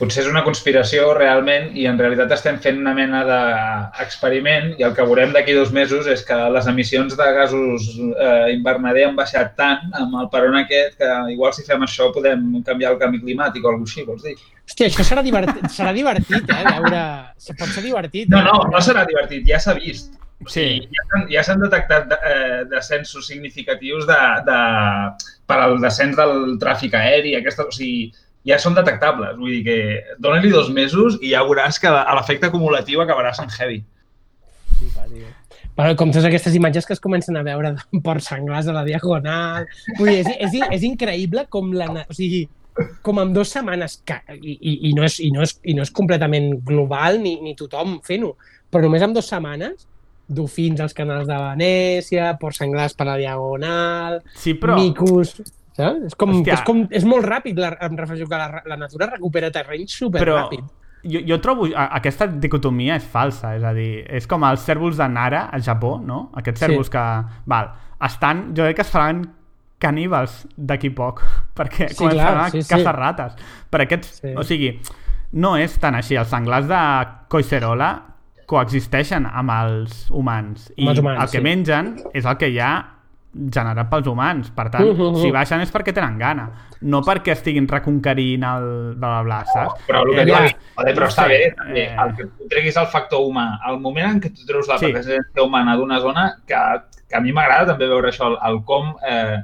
Potser 0.00 0.22
és 0.22 0.28
una 0.30 0.40
conspiració 0.46 1.10
realment 1.12 1.74
i 1.76 1.82
en 1.90 1.98
realitat 2.00 2.30
estem 2.32 2.56
fent 2.64 2.78
una 2.80 2.94
mena 2.96 3.18
d'experiment 3.26 4.70
i 4.78 4.86
el 4.86 4.94
que 4.96 5.04
veurem 5.04 5.34
d'aquí 5.34 5.52
dos 5.58 5.74
mesos 5.76 6.08
és 6.08 6.22
que 6.24 6.38
les 6.54 6.70
emissions 6.70 7.18
de 7.18 7.26
gasos 7.36 7.90
eh, 7.98 8.54
invernader 8.54 9.10
han 9.10 9.18
baixat 9.18 9.52
tant 9.58 9.92
amb 10.00 10.16
el 10.22 10.30
peron 10.32 10.56
aquest 10.62 10.96
que 11.02 11.10
igual 11.34 11.52
si 11.52 11.66
fem 11.66 11.84
això 11.84 12.08
podem 12.14 12.62
canviar 12.70 12.94
el 12.94 13.02
canvi 13.02 13.20
climàtic 13.26 13.66
o 13.66 13.74
alguna 13.74 13.84
cosa 13.84 13.98
així, 13.98 14.06
vols 14.08 14.24
dir? 14.24 14.34
Hòstia, 14.70 14.88
això 14.88 15.08
serà 15.10 15.26
divertit, 15.26 15.68
serà 15.74 15.92
divertit 15.92 16.48
eh? 16.48 16.64
Veure... 16.70 17.04
Pot 17.50 17.68
ser 17.68 17.84
divertit. 17.84 18.32
No, 18.32 18.40
eh? 18.40 18.48
no, 18.48 18.56
no 18.72 18.84
serà 18.88 19.04
divertit, 19.10 19.44
ja 19.52 19.60
s'ha 19.60 19.76
vist. 19.76 20.14
Sí. 20.48 20.88
Ja 20.88 21.02
s'han- 21.10 21.28
Ja 21.30 21.42
s'han 21.44 21.60
detectat 21.60 22.08
de- 22.08 22.18
eh, 22.24 22.64
descensos 22.70 23.26
significatius 23.26 24.06
de, 24.06 24.16
de, 24.46 24.58
per 25.46 25.58
al 25.60 25.78
descens 25.80 26.16
del 26.16 26.56
tràfic 26.58 26.94
aeri, 26.94 27.34
aquesta, 27.36 27.64
o 27.68 27.72
sigui, 27.72 28.12
ja 28.46 28.56
són 28.58 28.74
detectables. 28.74 29.36
Vull 29.36 29.50
dir 29.58 29.64
que 29.64 29.78
dona-li 30.18 30.48
dos 30.50 30.70
mesos 30.72 31.18
i 31.20 31.34
ja 31.34 31.42
veuràs 31.44 31.78
que 31.80 31.88
a 31.88 32.14
l'efecte 32.16 32.46
acumulatiu 32.48 33.02
acabarà 33.02 33.34
sent 33.36 33.52
heavy. 33.58 33.82
Flipa, 34.78 35.04
tio. 35.12 35.26
Però 35.76 35.92
com 35.96 36.10
totes 36.10 36.24
aquestes 36.26 36.54
imatges 36.56 36.86
que 36.86 36.92
es 36.96 37.00
comencen 37.00 37.36
a 37.36 37.42
veure 37.46 37.74
de 37.76 38.00
porcs 38.06 38.30
senglars 38.32 38.66
a 38.68 38.72
la 38.72 38.84
diagonal... 38.84 39.66
Vull 39.98 40.08
dir, 40.08 40.22
és, 40.24 40.32
és, 40.48 40.56
és 40.78 40.82
increïble 40.88 41.46
com 41.52 41.70
la... 41.76 41.90
O 42.08 42.16
sigui, 42.16 42.46
com 43.04 43.18
en 43.20 43.32
dues 43.36 43.50
setmanes, 43.52 43.98
que, 44.08 44.16
i, 44.40 44.56
i, 44.56 44.72
i, 44.88 44.92
no 44.96 45.04
és, 45.04 45.18
i, 45.20 45.30
no 45.34 45.42
és, 45.44 45.52
i 45.68 45.74
no 45.76 45.82
és 45.84 45.90
completament 45.92 46.54
global 46.64 47.20
ni, 47.20 47.36
ni 47.44 47.52
tothom 47.58 47.98
fent-ho, 48.06 48.34
però 48.72 48.86
només 48.86 49.02
en 49.04 49.12
dues 49.12 49.28
setmanes, 49.28 49.86
dofins 50.30 50.78
als 50.80 50.94
canals 50.94 51.26
de 51.26 51.34
Venècia, 51.34 52.32
porcs 52.38 52.60
senglars 52.62 52.94
per 52.94 53.06
la 53.10 53.16
diagonal, 53.20 54.20
Sí, 54.38 54.54
però... 54.54 54.76
micos... 54.78 55.34
Saps? 55.74 56.02
És, 56.10 56.14
com, 56.18 56.32
Hòstia. 56.34 56.54
és, 56.58 56.62
com, 56.66 56.80
és 56.90 57.04
molt 57.08 57.24
ràpid, 57.24 57.56
la, 57.58 57.70
em 57.86 57.94
refereixo 57.96 58.26
que 58.28 58.36
la, 58.38 58.62
la 58.68 58.76
natura 58.76 59.06
recupera 59.08 59.50
terreny 59.54 59.84
però 59.86 59.96
superràpid. 60.10 60.64
jo, 61.08 61.20
jo 61.28 61.38
trobo 61.40 61.68
a- 61.74 61.86
aquesta 61.96 62.26
dicotomia 62.26 62.96
és 62.98 63.04
falsa, 63.06 63.54
és 63.56 63.62
a 63.64 63.70
dir, 63.72 64.04
és 64.10 64.26
com 64.28 64.42
els 64.44 64.60
cèrvols 64.66 64.98
de 64.98 65.06
Nara 65.08 65.44
al 65.54 65.62
Japó, 65.64 65.94
no? 66.04 66.30
Aquests 66.36 66.60
Sí. 66.60 66.66
cèrvols 66.66 66.90
que, 66.90 67.04
val, 67.46 67.70
estan, 68.04 68.48
jo 68.54 68.66
crec 68.66 68.76
que 68.80 68.82
es 68.82 68.90
faran 68.90 69.22
caníbals 69.80 70.42
d'aquí 70.56 70.90
poc, 70.90 71.22
perquè 71.56 71.88
Sí, 71.88 71.96
començaran 72.02 72.34
clar, 72.42 72.50
sí, 72.50 72.58
a 72.58 72.62
sí. 72.66 72.74
caçar 72.74 72.96
rates. 72.98 73.36
Per 73.70 73.80
aquests, 73.86 74.20
Sí. 74.20 74.34
o 74.36 74.42
sigui, 74.44 74.74
no 75.32 75.54
és 75.56 75.78
tan 75.78 75.94
així. 75.94 76.16
Els 76.18 76.28
senglars 76.28 76.66
de 76.68 76.82
Coicerola 77.28 78.09
coexisteixen 78.50 79.26
amb 79.30 79.52
els 79.54 80.06
humans 80.10 80.70
i 80.76 80.82
Amb 80.84 80.94
els 80.94 81.02
humans, 81.04 81.20
el 81.22 81.30
que 81.30 81.38
sí. 81.38 81.44
mengen 81.46 81.92
és 82.18 82.26
el 82.26 82.36
que 82.40 82.48
hi 82.50 82.58
ha 82.62 82.72
generat 83.54 83.86
pels 83.92 84.08
humans. 84.10 84.48
Per 84.50 84.64
tant, 84.74 84.82
Uh, 84.82 84.90
uh, 84.90 85.10
uh. 85.14 85.20
si 85.22 85.30
baixen 85.30 85.60
és 85.62 85.70
perquè 85.70 85.92
tenen 85.94 86.16
gana, 86.18 86.48
no 86.82 86.98
perquè 87.06 87.30
estiguin 87.36 87.68
reconquerint 87.70 88.42
el 88.48 88.64
bla 88.98 89.10
bla 89.12 89.20
bla, 89.28 89.38
saps? 89.52 89.84
Però 89.86 90.00
el 90.02 90.10
que 90.16 90.24
Eh, 90.24 90.24
diu, 90.26 90.34
ja. 90.34 90.72
vale, 90.80 90.94
però 90.96 91.06
està 91.06 91.28
sé, 91.28 91.36
bé, 91.36 91.52
també, 91.60 91.84
eh. 91.84 91.94
el 92.04 92.16
que 92.18 92.26
tu 92.26 92.48
treguis 92.50 92.76
el 92.82 92.88
factor 92.90 93.22
humà. 93.28 93.46
El 93.70 93.78
moment 93.84 94.10
en 94.16 94.20
què 94.24 94.32
tu 94.34 94.48
treus 94.48 94.66
la 94.68 94.78
Sí. 94.82 94.90
presència 94.90 95.44
humana 95.46 95.76
d'una 95.78 96.00
zona, 96.02 96.26
que, 96.46 96.56
que 97.08 97.16
a 97.16 97.20
mi 97.22 97.30
m'agrada 97.36 97.70
també 97.72 97.86
veure 97.86 98.10
això, 98.10 98.32
el, 98.32 98.36
el 98.50 98.60
com 98.64 98.96
eh, 99.06 99.38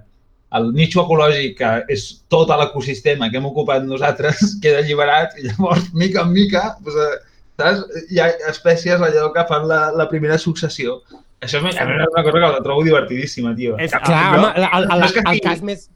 el 0.56 0.72
nicho 0.74 1.04
ecològic, 1.04 1.56
que 1.58 1.70
és 1.94 2.24
tot 2.32 2.48
l'ecosistema 2.48 3.30
que 3.30 3.38
hem 3.38 3.46
ocupat 3.46 3.84
nosaltres, 3.86 4.42
queda 4.62 4.82
alliberat 4.82 5.38
i 5.38 5.46
llavors, 5.46 5.92
mica 5.94 6.22
en 6.26 6.32
mica, 6.34 6.76
doncs, 6.82 6.96
eh, 7.06 7.22
saps? 7.56 7.84
hi 8.10 8.20
ha 8.20 8.28
espècies 8.50 9.00
allò 9.00 9.30
que 9.34 9.44
fan 9.48 9.66
la, 9.68 9.80
la 9.96 10.08
primera 10.10 10.38
successió. 10.38 11.00
Això 11.40 11.58
a 11.60 11.64
mi 11.66 11.72
a 11.76 11.84
mi 11.84 11.96
és 12.00 12.08
una 12.12 12.22
cosa 12.24 12.38
que 12.40 12.52
la 12.56 12.62
trobo 12.64 12.82
divertidíssima, 12.84 13.54
tio. 13.56 13.76
És- 13.78 13.92
Que- 13.92 14.00
Clar, 14.06 14.22
jo- 14.34 14.38
home, 14.40 14.52
el, 14.56 14.68
el, 14.72 14.88
no 14.88 14.94
el, 14.96 15.02
és 15.04 15.12
que 15.12 15.24
el, 15.26 15.40
cas 15.44 15.62
més, 15.62 15.88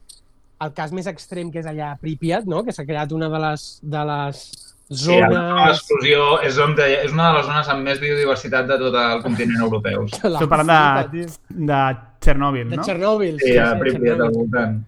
el 0.61 0.73
cas 0.77 0.91
més 0.93 1.07
extrem 1.07 1.51
que 1.51 1.59
és 1.63 1.65
allà 1.65 1.93
a 1.93 1.97
Pripyat, 1.97 2.45
no? 2.45 2.63
que 2.63 2.71
s'ha 2.75 2.85
creat 2.85 3.11
una 3.11 3.29
de 3.29 3.39
les, 3.47 3.79
de 3.81 4.03
les 4.11 4.43
Sí, 4.91 5.05
zones... 5.07 5.69
exclusió 5.79 6.23
és, 6.43 6.57
on, 6.59 6.73
és 6.83 7.13
una 7.15 7.29
de 7.31 7.37
les 7.37 7.45
zones 7.47 7.69
amb 7.71 7.85
més 7.87 7.99
biodiversitat 8.01 8.67
de 8.67 8.77
tot 8.77 8.95
el 8.99 9.21
continent 9.23 9.61
europeu. 9.63 10.03
de 10.11 10.27
Estic 10.33 10.49
parlant 10.51 11.11
de, 11.13 11.25
de 11.49 11.77
Txernòbil, 12.19 12.65
de 12.69 12.75
no? 12.75 12.83
Txernòbil. 12.83 13.37
Sí, 13.39 13.53
a 13.57 13.69
sí, 13.71 13.79
Pripyat 13.85 14.19
al 14.19 14.33
voltant. 14.35 14.81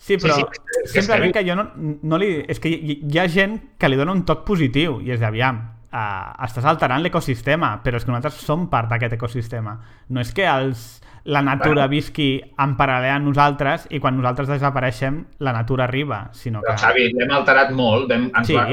Sí, 0.00 0.16
però 0.16 0.34
Sí, 0.34 0.40
sí, 0.40 0.46
sí, 0.56 0.62
sí, 0.64 0.98
és 0.98 1.08
que 1.10 1.18
és 1.26 1.32
que 1.36 1.44
jo 1.44 1.54
no, 1.60 1.66
no 1.76 2.16
li... 2.18 2.30
És 2.48 2.58
que 2.58 2.70
hi, 2.72 3.02
hi 3.04 3.18
ha 3.20 3.26
gent 3.28 3.58
que 3.78 3.90
li 3.92 3.98
dona 4.00 4.12
un 4.16 4.24
toc 4.24 4.46
positiu 4.48 4.96
i 5.04 5.12
és 5.12 5.20
d'aviam, 5.20 5.60
uh, 5.92 6.44
estàs 6.46 6.64
alterant 6.64 7.02
l'ecosistema, 7.02 7.80
però 7.84 7.96
és 7.96 8.04
que 8.04 8.10
nosaltres 8.12 8.40
som 8.46 8.68
part 8.70 8.88
d'aquest 8.90 9.12
ecosistema. 9.18 9.76
No 10.08 10.20
és 10.20 10.32
que 10.34 10.46
els, 10.46 11.00
la 11.24 11.42
natura 11.42 11.82
Bueno. 11.86 11.90
visqui 11.92 12.40
en 12.58 12.76
paral·lel 12.78 13.12
a 13.16 13.18
nosaltres 13.20 13.86
i 13.90 14.00
quan 14.00 14.16
nosaltres 14.16 14.48
desapareixem 14.48 15.24
la 15.40 15.52
natura 15.52 15.84
arriba, 15.84 16.30
sinó 16.32 16.62
que... 16.62 16.72
Però, 16.72 16.78
Xavi, 16.88 17.10
l'hem 17.18 17.30
alterat 17.36 17.70
molt. 17.76 18.08
Vam, 18.10 18.30
ens 18.34 18.46
Sí. 18.48 18.54
va, 18.56 18.66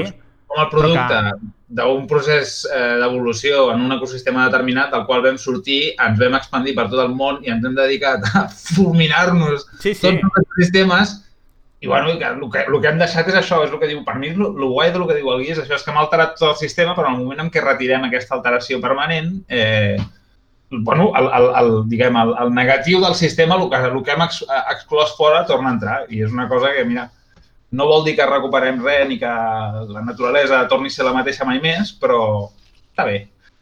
com 0.48 0.62
el 0.64 0.68
producte 0.72 1.18
d'un 1.68 2.06
procés 2.08 2.62
eh, 2.72 2.96
d'evolució 3.02 3.66
en 3.74 3.82
un 3.84 3.92
ecosistema 3.92 4.46
determinat 4.46 4.90
del 4.94 5.04
qual 5.04 5.20
vam 5.22 5.36
sortir, 5.36 5.92
ens 6.00 6.18
vam 6.18 6.34
expandir 6.38 6.72
per 6.74 6.86
tot 6.88 7.02
el 7.04 7.12
món 7.14 7.42
i 7.44 7.50
ens 7.52 7.66
hem 7.68 7.74
dedicat 7.76 8.24
a 8.34 8.46
fulminar-nos 8.74 9.66
Sí, 9.78 9.92
sí. 9.92 10.00
tots 10.08 10.38
els 10.40 10.48
sistemes 10.62 11.12
i 11.80 11.86
bueno, 11.86 12.18
que, 12.18 12.24
el, 12.24 12.40
que, 12.50 12.64
el 12.66 12.80
que 12.82 12.88
hem 12.90 12.98
deixat 12.98 13.28
és 13.30 13.36
això, 13.38 13.60
és 13.62 13.70
el 13.70 13.78
que 13.78 13.88
diu, 13.90 14.00
per 14.06 14.16
mi 14.18 14.32
el, 14.32 14.40
el 14.48 14.70
guai 14.72 14.90
del 14.90 15.04
que 15.06 15.14
diu 15.20 15.28
el 15.30 15.44
Gui 15.44 15.52
és 15.54 15.60
això, 15.62 15.76
és 15.76 15.84
que 15.86 15.92
hem 15.92 16.00
alterat 16.00 16.34
tot 16.38 16.48
el 16.50 16.56
sistema, 16.58 16.96
però 16.96 17.12
en 17.12 17.20
el 17.20 17.26
moment 17.26 17.44
en 17.44 17.50
què 17.54 17.62
retirem 17.62 18.08
aquesta 18.08 18.34
alteració 18.34 18.80
permanent, 18.82 19.36
eh, 19.46 19.94
bueno, 20.70 21.12
el, 21.16 21.30
el, 21.38 21.46
el, 21.60 21.70
diguem, 21.88 22.18
el, 22.18 22.34
el 22.42 22.50
negatiu 22.54 23.00
del 23.04 23.14
sistema, 23.14 23.56
el 23.56 23.70
que, 23.70 23.78
el 23.92 24.02
que 24.02 24.16
hem 24.16 24.26
ex, 24.26 24.42
exclòs 24.74 25.14
fora, 25.16 25.44
torna 25.46 25.70
a 25.70 25.76
entrar. 25.76 26.00
I 26.10 26.24
és 26.26 26.34
una 26.34 26.48
cosa 26.50 26.74
que, 26.74 26.84
mira, 26.84 27.06
no 27.70 27.86
vol 27.86 28.04
dir 28.04 28.16
que 28.18 28.26
recuperem 28.26 28.82
res 28.84 29.06
ni 29.08 29.18
que 29.20 29.30
la 29.94 30.02
naturalesa 30.04 30.66
torni 30.68 30.90
a 30.90 30.98
ser 30.98 31.06
la 31.06 31.14
mateixa 31.16 31.46
mai 31.48 31.62
més, 31.62 31.94
però 31.94 32.20
està 32.90 33.06
bé. 33.06 33.20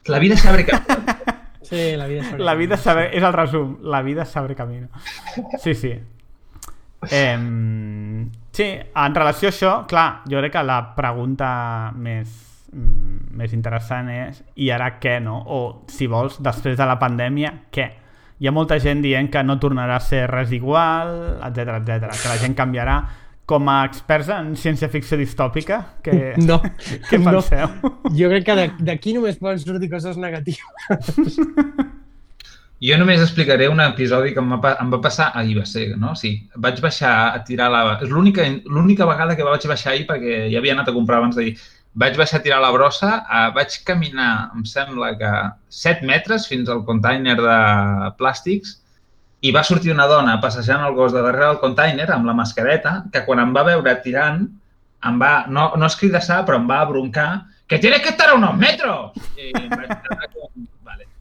La 0.09 0.23
vida 0.23 0.41
s'abre 0.41 0.67
camí. 0.67 1.07
Sí, 1.67 1.97
la 1.99 2.07
vida 2.07 2.23
és 2.23 2.39
La 2.39 2.55
vida 2.55 2.77
sabe, 2.79 3.09
és 3.11 3.25
el 3.27 3.33
resum, 3.35 3.79
la 3.83 3.99
vida 4.07 4.25
sabe 4.25 4.55
camino. 4.55 4.87
Sí, 5.59 5.75
sí. 5.75 5.97
Eh, 7.13 8.27
sí, 8.53 8.67
en 8.95 9.15
relació 9.15 9.49
a 9.49 9.53
això, 9.53 9.73
clar, 9.87 10.23
jo 10.29 10.39
crec 10.41 10.53
que 10.53 10.63
la 10.65 10.81
pregunta 10.97 11.93
més, 11.97 12.29
mm, 12.73 13.37
més 13.37 13.53
interessant 13.53 14.09
és 14.11 14.43
i 14.57 14.71
ara 14.71 14.99
què, 15.01 15.21
no? 15.23 15.37
O, 15.47 15.61
si 15.89 16.07
vols, 16.07 16.41
després 16.43 16.77
de 16.77 16.87
la 16.87 16.99
pandèmia, 16.99 17.53
què? 17.73 17.91
Hi 18.39 18.49
ha 18.49 18.53
molta 18.53 18.77
gent 18.79 19.01
dient 19.01 19.31
que 19.33 19.43
no 19.43 19.59
tornarà 19.59 19.97
a 19.97 20.01
ser 20.01 20.27
res 20.29 20.51
igual, 20.53 21.39
etc 21.47 21.79
etc, 21.81 22.11
que 22.23 22.29
la 22.29 22.37
gent 22.43 22.55
canviarà. 22.59 22.99
Com 23.47 23.69
a 23.71 23.85
experts 23.87 24.29
en 24.35 24.57
ciència-ficció 24.59 25.17
distòpica, 25.17 25.77
que, 26.03 26.35
No, 26.43 26.57
què 27.09 27.21
no. 27.23 27.31
penseu? 27.31 27.69
Jo 28.19 28.29
crec 28.29 28.45
que 28.45 28.57
de- 28.59 28.73
d'aquí 28.89 29.13
només 29.15 29.37
poden 29.39 29.61
sortir 29.63 29.89
coses 29.89 30.17
negatives. 30.19 30.67
Jo 32.85 32.99
només 33.01 33.23
explicaré 33.25 33.71
un 33.73 33.81
episodi 33.81 34.35
que 34.37 34.43
em 34.43 34.51
va, 34.61 34.75
em 34.83 34.91
va 34.93 34.99
passar 35.01 35.31
ahir, 35.41 35.55
va 35.57 35.65
ser, 35.65 35.87
no? 35.97 36.13
Sí, 36.21 36.35
vaig 36.61 36.81
baixar 36.85 37.13
a 37.33 37.39
tirar 37.47 37.71
la... 37.73 37.81
És 38.05 38.13
l'única 38.13 39.09
vegada 39.09 39.37
que 39.37 39.47
vaig 39.47 39.65
baixar 39.71 39.95
ahir 39.95 40.05
perquè 40.11 40.43
ja 40.53 40.61
havia 40.61 40.75
anat 40.77 40.91
a 40.93 40.97
comprar 40.97 41.23
abans 41.23 41.39
d'ahir. 41.39 41.55
Vaig 41.97 42.19
baixar 42.21 42.43
a 42.43 42.45
tirar 42.45 42.59
la 42.61 42.73
brossa, 42.75 43.15
eh, 43.25 43.47
vaig 43.57 43.79
caminar, 43.89 44.51
em 44.53 44.67
sembla 44.69 45.15
que 45.17 45.33
7 45.73 46.05
metres 46.05 46.45
fins 46.51 46.69
al 46.69 46.85
container 46.85 47.39
de 47.41 47.57
plàstics 48.21 48.77
i 49.41 49.55
va 49.57 49.65
sortir 49.65 49.95
una 49.95 50.09
dona 50.11 50.37
passejant 50.45 50.85
el 50.85 50.95
gos 51.01 51.17
de 51.17 51.25
darrere 51.25 51.55
del 51.55 51.63
container 51.65 52.11
amb 52.13 52.29
la 52.29 52.37
mascareta 52.37 52.99
que 53.13 53.25
quan 53.25 53.41
em 53.41 53.57
va 53.57 53.65
veure 53.65 53.97
tirant 54.05 54.45
em 55.09 55.21
va, 55.21 55.47
no, 55.49 55.71
no 55.81 55.89
escridassar, 55.89 56.43
però 56.45 56.61
em 56.61 56.69
va 56.69 56.85
broncar 56.85 57.31
que 57.67 57.79
tienes 57.79 58.03
que 58.03 58.13
estar 58.13 58.31
a 58.31 58.37
unos 58.37 58.57
metros! 58.61 59.17
I 59.41 59.53
em 59.55 59.71
vaig 59.73 60.76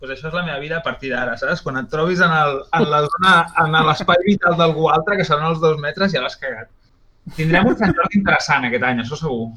pues 0.05 0.13
això 0.19 0.29
és 0.29 0.37
la 0.37 0.43
meva 0.45 0.59
vida 0.61 0.77
a 0.77 0.83
partir 0.85 1.09
d'ara, 1.11 1.35
saps? 1.41 1.61
Quan 1.65 1.77
et 1.81 1.89
trobis 1.91 2.21
en, 2.21 2.31
el, 2.31 2.59
en 2.77 2.85
la 2.91 3.01
zona, 3.07 3.33
en 3.65 3.75
l'espai 3.89 4.21
vital 4.25 4.55
d'algú 4.59 4.87
altre, 4.93 5.17
que 5.17 5.25
seran 5.27 5.49
els 5.49 5.59
dos 5.63 5.79
metres, 5.81 6.13
ja 6.13 6.21
l'has 6.23 6.37
cagat. 6.37 6.69
Tindrem 7.35 7.65
un 7.71 7.77
Sant 7.79 7.93
Jordi 7.97 8.19
interessant 8.21 8.67
aquest 8.69 8.83
any, 8.85 9.01
això 9.01 9.17
segur. 9.17 9.49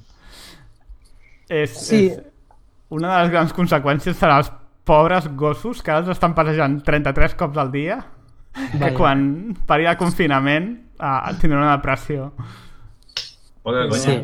És, 1.49 1.77
Sí. 1.87 2.07
és 2.09 2.21
una 2.91 3.15
de 3.17 3.23
les 3.23 3.31
grans 3.33 3.53
conseqüències 3.53 4.17
serà 4.17 4.39
els 4.41 4.51
pobres 4.89 5.29
gossos 5.37 5.83
que 5.85 5.93
ara 5.93 6.01
els 6.01 6.09
estan 6.15 6.35
passejant 6.35 6.79
33 6.85 7.35
cops 7.37 7.59
al 7.61 7.71
dia 7.73 7.99
que 8.55 8.79
Vaja. 8.79 8.95
quan 8.97 9.55
pari 9.69 9.85
el 9.87 9.97
confinament 10.01 10.71
uh, 10.99 11.29
tindran 11.41 11.63
una 11.67 11.77
depressió. 11.77 12.31
Poca 13.63 13.85
conya. 13.91 14.01
Sí. 14.01 14.17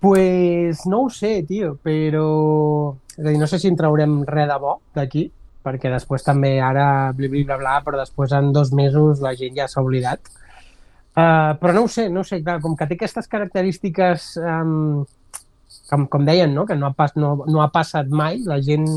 Pues 0.00 0.86
no 0.86 1.04
ho 1.04 1.10
sé, 1.12 1.42
tio, 1.46 1.74
però... 1.84 2.96
És 3.18 3.26
a 3.26 3.28
dir, 3.28 3.38
no 3.38 3.46
sé 3.50 3.58
si 3.60 3.68
en 3.68 3.76
traurem 3.76 4.22
res 4.24 4.48
de 4.48 4.56
bo 4.60 4.78
d'aquí, 4.96 5.26
perquè 5.60 5.90
després 5.92 6.24
també 6.24 6.54
ara 6.64 7.12
bli, 7.12 7.28
bli, 7.28 7.44
bla, 7.44 7.58
bla, 7.60 7.74
però 7.84 8.00
després 8.00 8.32
en 8.32 8.48
dos 8.56 8.72
mesos 8.72 9.20
la 9.20 9.34
gent 9.36 9.58
ja 9.58 9.68
s'ha 9.68 9.84
oblidat. 9.84 10.32
Uh, 11.10 11.52
però 11.60 11.74
no 11.76 11.84
ho 11.84 11.90
sé, 11.92 12.08
no 12.08 12.22
ho 12.22 12.24
sé, 12.24 12.40
clar, 12.40 12.60
com 12.64 12.76
que 12.78 12.88
té 12.88 12.96
aquestes 12.96 13.28
característiques, 13.28 14.30
um, 14.40 15.02
com, 15.90 16.06
com 16.08 16.24
deien, 16.24 16.54
no? 16.54 16.64
que 16.64 16.78
no 16.80 16.88
ha, 16.88 16.94
pas, 16.96 17.12
no, 17.20 17.34
no 17.44 17.60
ha 17.60 17.68
passat 17.74 18.08
mai, 18.08 18.40
la 18.46 18.60
gent 18.64 18.88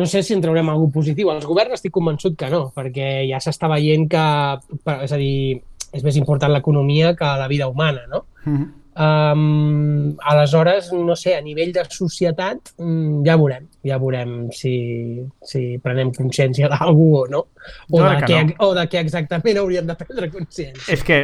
no 0.00 0.06
sé 0.06 0.22
si 0.22 0.32
en 0.32 0.40
traurem 0.40 0.70
alguna 0.70 0.94
positiu. 0.94 1.28
Els 1.34 1.44
governs 1.44 1.76
estic 1.76 1.92
convençut 1.92 2.38
que 2.40 2.48
no, 2.48 2.68
perquè 2.72 3.26
ja 3.28 3.40
s'està 3.42 3.68
veient 3.68 4.06
que, 4.08 4.26
és 4.96 5.12
a 5.12 5.18
dir, 5.20 5.60
és 5.92 6.04
més 6.06 6.16
important 6.16 6.52
l'economia 6.54 7.12
que 7.18 7.30
la 7.36 7.48
vida 7.50 7.68
humana, 7.68 8.06
no? 8.08 8.24
Mm 8.46 8.56
-hmm. 8.56 8.68
Um, 9.00 10.16
aleshores, 10.20 10.90
no 10.92 11.14
sé, 11.16 11.32
a 11.32 11.40
nivell 11.40 11.70
de 11.72 11.86
societat 11.88 12.74
mm, 12.76 13.22
ja 13.24 13.36
veurem, 13.40 13.70
ja 13.86 13.96
veurem 14.02 14.34
si, 14.52 14.74
si 15.40 15.62
prenem 15.80 16.10
consciència 16.12 16.68
d'algú 16.68 17.06
o 17.22 17.22
no, 17.32 17.40
o 17.88 17.94
Jo 17.96 18.02
de, 18.04 18.18
que 18.18 18.28
què, 18.28 18.42
no. 18.50 18.58
o 18.66 18.74
de 18.76 18.84
què 18.92 19.00
exactament 19.00 19.62
hauríem 19.62 19.88
de 19.88 19.96
prendre 20.02 20.28
consciència. 20.34 20.84
És 20.92 21.06
que 21.06 21.22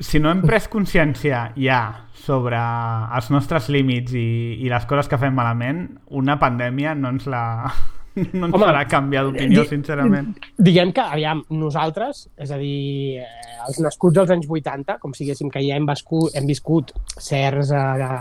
si 0.00 0.22
no 0.24 0.32
hem 0.32 0.40
pres 0.46 0.70
consciència 0.72 1.42
ja 1.58 1.82
sobre 2.22 2.56
els 2.56 3.28
nostres 3.34 3.68
límits 3.76 4.16
i, 4.16 4.56
i 4.64 4.72
les 4.72 4.88
coses 4.88 5.10
que 5.10 5.20
fem 5.20 5.36
malament, 5.36 5.84
una 6.08 6.38
pandèmia 6.40 6.96
no 6.96 7.12
ens 7.12 7.28
la... 7.28 7.44
no 8.32 8.46
ens 8.48 8.54
Home, 8.54 8.64
farà 8.66 8.84
canviar 8.88 9.24
d'opinió, 9.26 9.62
di- 9.62 9.68
sincerament. 9.68 10.32
Diguem 10.58 10.92
que, 10.92 11.00
aviam, 11.00 11.42
nosaltres, 11.50 12.28
és 12.36 12.50
a 12.50 12.58
dir, 12.60 13.18
eh, 13.22 13.26
els 13.66 13.78
nascuts 13.84 14.18
als 14.22 14.30
anys 14.34 14.48
80, 14.48 14.98
com 15.02 15.14
si 15.14 15.24
diguéssim 15.24 15.50
que 15.50 15.62
ja 15.66 15.76
hem 15.76 15.86
viscut, 15.86 16.34
hem 16.34 16.46
viscut 16.46 16.92
certs 17.18 17.70
eh, 17.72 18.18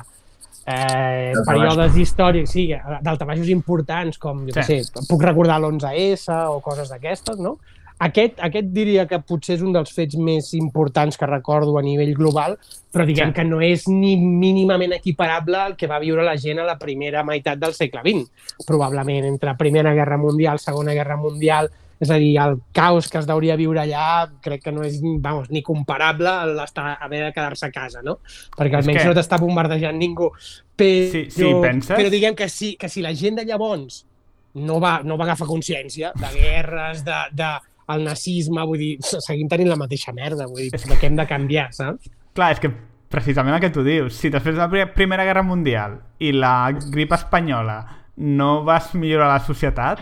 eh, 0.67 1.34
períodes 1.48 1.95
històrics, 1.95 2.51
sí, 2.51 2.67
daltabaixos 3.01 3.48
importants, 3.53 4.17
com, 4.19 4.45
jo 4.48 4.53
Sí. 4.61 4.64
sí. 4.64 4.84
sé, 4.84 5.06
puc 5.09 5.22
recordar 5.24 5.59
l'11S 5.61 6.27
o 6.51 6.59
coses 6.61 6.90
d'aquestes, 6.90 7.38
no? 7.40 7.58
Aquest, 8.00 8.38
aquest 8.45 8.67
diria 8.76 9.08
que 9.09 9.17
potser 9.26 9.56
és 9.56 9.64
un 9.66 9.72
dels 9.74 9.90
fets 9.92 10.16
més 10.22 10.51
importants 10.53 11.17
que 11.17 11.26
recordo 11.26 11.80
a 11.80 11.82
nivell 11.82 12.14
global, 12.14 12.58
però 12.93 13.06
diguem 13.06 13.30
Sí. 13.30 13.34
que 13.34 13.43
no 13.43 13.59
és 13.59 13.88
ni 13.88 14.16
mínimament 14.17 14.93
equiparable 14.93 15.58
al 15.58 15.76
que 15.76 15.88
va 15.88 15.98
viure 16.00 16.24
la 16.24 16.38
gent 16.38 16.59
a 16.59 16.64
la 16.64 16.77
primera 16.77 17.24
meitat 17.24 17.58
del 17.58 17.74
segle 17.74 18.01
XX. 18.06 18.30
Probablement 18.67 19.26
entre 19.26 19.56
Primera 19.56 19.93
Guerra 19.93 20.17
Mundial, 20.17 20.59
Segona 20.59 20.93
Guerra 20.93 21.17
Mundial, 21.17 21.72
és 22.00 22.11
a 22.11 22.16
dir, 22.22 22.38
el 22.38 22.59
caos 22.72 23.08
que 23.09 23.17
es 23.17 23.26
deuria 23.26 23.56
viure 23.56 23.80
allà 23.82 24.30
crec 24.43 24.61
que 24.61 24.72
no 24.72 24.84
és 24.84 25.00
vamos, 25.01 25.50
ni 25.50 25.64
comparable 25.64 26.27
a 26.30 26.45
l'estar- 26.45 27.00
haver 27.01 27.24
de 27.26 27.34
quedar-se 27.34 27.66
a 27.66 27.72
casa, 27.72 28.03
no? 28.03 28.19
Perquè 28.56 28.76
almenys 28.76 29.01
que- 29.01 29.08
no 29.08 29.16
t'està 29.16 29.40
bombardejant 29.40 29.98
ningú. 29.98 30.30
Però, 30.77 31.11
Sí, 31.11 31.32
sí, 31.32 31.43
penses? 31.59 31.98
però 31.98 32.11
diguem 32.11 32.35
que 32.35 32.48
sí, 32.48 32.76
que 32.77 32.88
si 32.90 33.01
la 33.01 33.16
gent 33.16 33.40
de 33.40 33.45
llavors 33.45 34.06
no 34.53 34.80
va, 34.80 35.01
no 35.03 35.17
va 35.17 35.24
agafar 35.26 35.48
consciència 35.48 36.11
de 36.14 36.40
guerres, 36.40 37.03
de, 37.03 37.16
de 37.32 37.58
el 37.94 38.04
nazisme, 38.04 38.64
vull 38.68 38.78
dir, 38.82 38.94
seguim 39.02 39.48
tenint 39.50 39.70
la 39.70 39.78
mateixa 39.80 40.14
merda, 40.14 40.48
vull 40.48 40.66
dir, 40.66 40.72
de 40.72 40.98
què 41.00 41.08
hem 41.08 41.16
de 41.16 41.26
canviar, 41.30 41.70
saps? 41.74 42.10
Clar, 42.36 42.52
és 42.56 42.60
que 42.60 42.72
precisament 43.10 43.56
el 43.56 43.62
que 43.64 43.70
tu 43.72 43.84
dius, 43.86 44.14
si 44.20 44.30
després 44.30 44.56
de 44.56 44.62
la 44.62 44.70
pri- 44.70 44.88
Primera 44.94 45.24
Guerra 45.24 45.44
Mundial 45.44 46.00
i 46.20 46.34
la 46.36 46.72
grip 46.92 47.14
espanyola 47.16 47.78
no 48.18 48.64
vas 48.66 48.96
millorar 48.98 49.28
la 49.30 49.40
societat? 49.46 50.00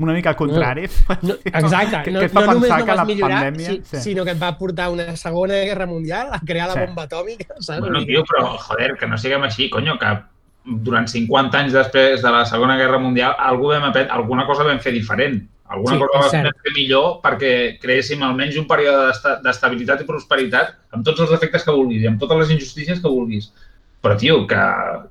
Una 0.00 0.14
mica 0.16 0.30
al 0.30 0.36
contrari. 0.36 0.86
No, 1.22 1.34
exacte, 1.44 2.00
que, 2.06 2.10
no, 2.10 2.20
que 2.24 2.28
no 2.32 2.46
només 2.54 2.70
no 2.70 2.76
que 2.78 2.88
vas 2.88 2.96
la 2.96 3.04
millorar, 3.04 3.40
pandèmia... 3.44 3.74
si, 3.84 4.00
sinó 4.00 4.24
que 4.24 4.32
et 4.32 4.40
va 4.42 4.54
portar 4.58 4.88
una 4.90 5.14
segona 5.20 5.58
guerra 5.68 5.86
mundial 5.86 6.30
a 6.32 6.40
crear 6.40 6.68
la 6.70 6.74
Sí. 6.78 6.86
bomba 6.88 7.04
atòmica, 7.04 7.54
saps? 7.60 7.80
Bueno, 7.84 8.00
tio, 8.08 8.24
però, 8.24 8.56
joder, 8.58 8.94
que 8.96 9.06
no 9.06 9.18
siguem 9.20 9.44
així, 9.44 9.68
conyo, 9.70 9.98
que 10.00 10.14
durant 10.64 11.06
50 11.08 11.58
anys 11.60 11.72
després 11.76 12.20
de 12.24 12.30
la 12.32 12.42
Segona 12.48 12.76
Guerra 12.76 12.98
Mundial 13.00 13.32
algú 13.38 13.70
vam 13.70 13.86
aprendre, 13.88 14.12
alguna 14.12 14.44
cosa 14.48 14.64
vam 14.64 14.80
fer 14.80 14.92
diferent. 14.92 15.38
Alguna 15.70 15.94
Sí, 15.94 16.00
cosa 16.02 16.42
vam 16.42 16.52
fer 16.64 16.72
millor 16.74 17.20
perquè 17.22 17.52
creéssim 17.80 18.22
almenys 18.26 18.56
un 18.58 18.66
període 18.66 19.06
d'esta- 19.06 19.36
d'estabilitat 19.44 20.00
i 20.02 20.06
prosperitat 20.08 20.72
amb 20.96 21.04
tots 21.06 21.20
els 21.22 21.30
efectes 21.36 21.62
que 21.64 21.70
vulguis 21.76 22.02
i 22.02 22.08
amb 22.10 22.18
totes 22.18 22.38
les 22.42 22.50
injustícies 22.56 22.98
que 23.00 23.08
vulguis. 23.08 23.52
Però, 24.02 24.16
tio, 24.18 24.46
que, 24.50 24.58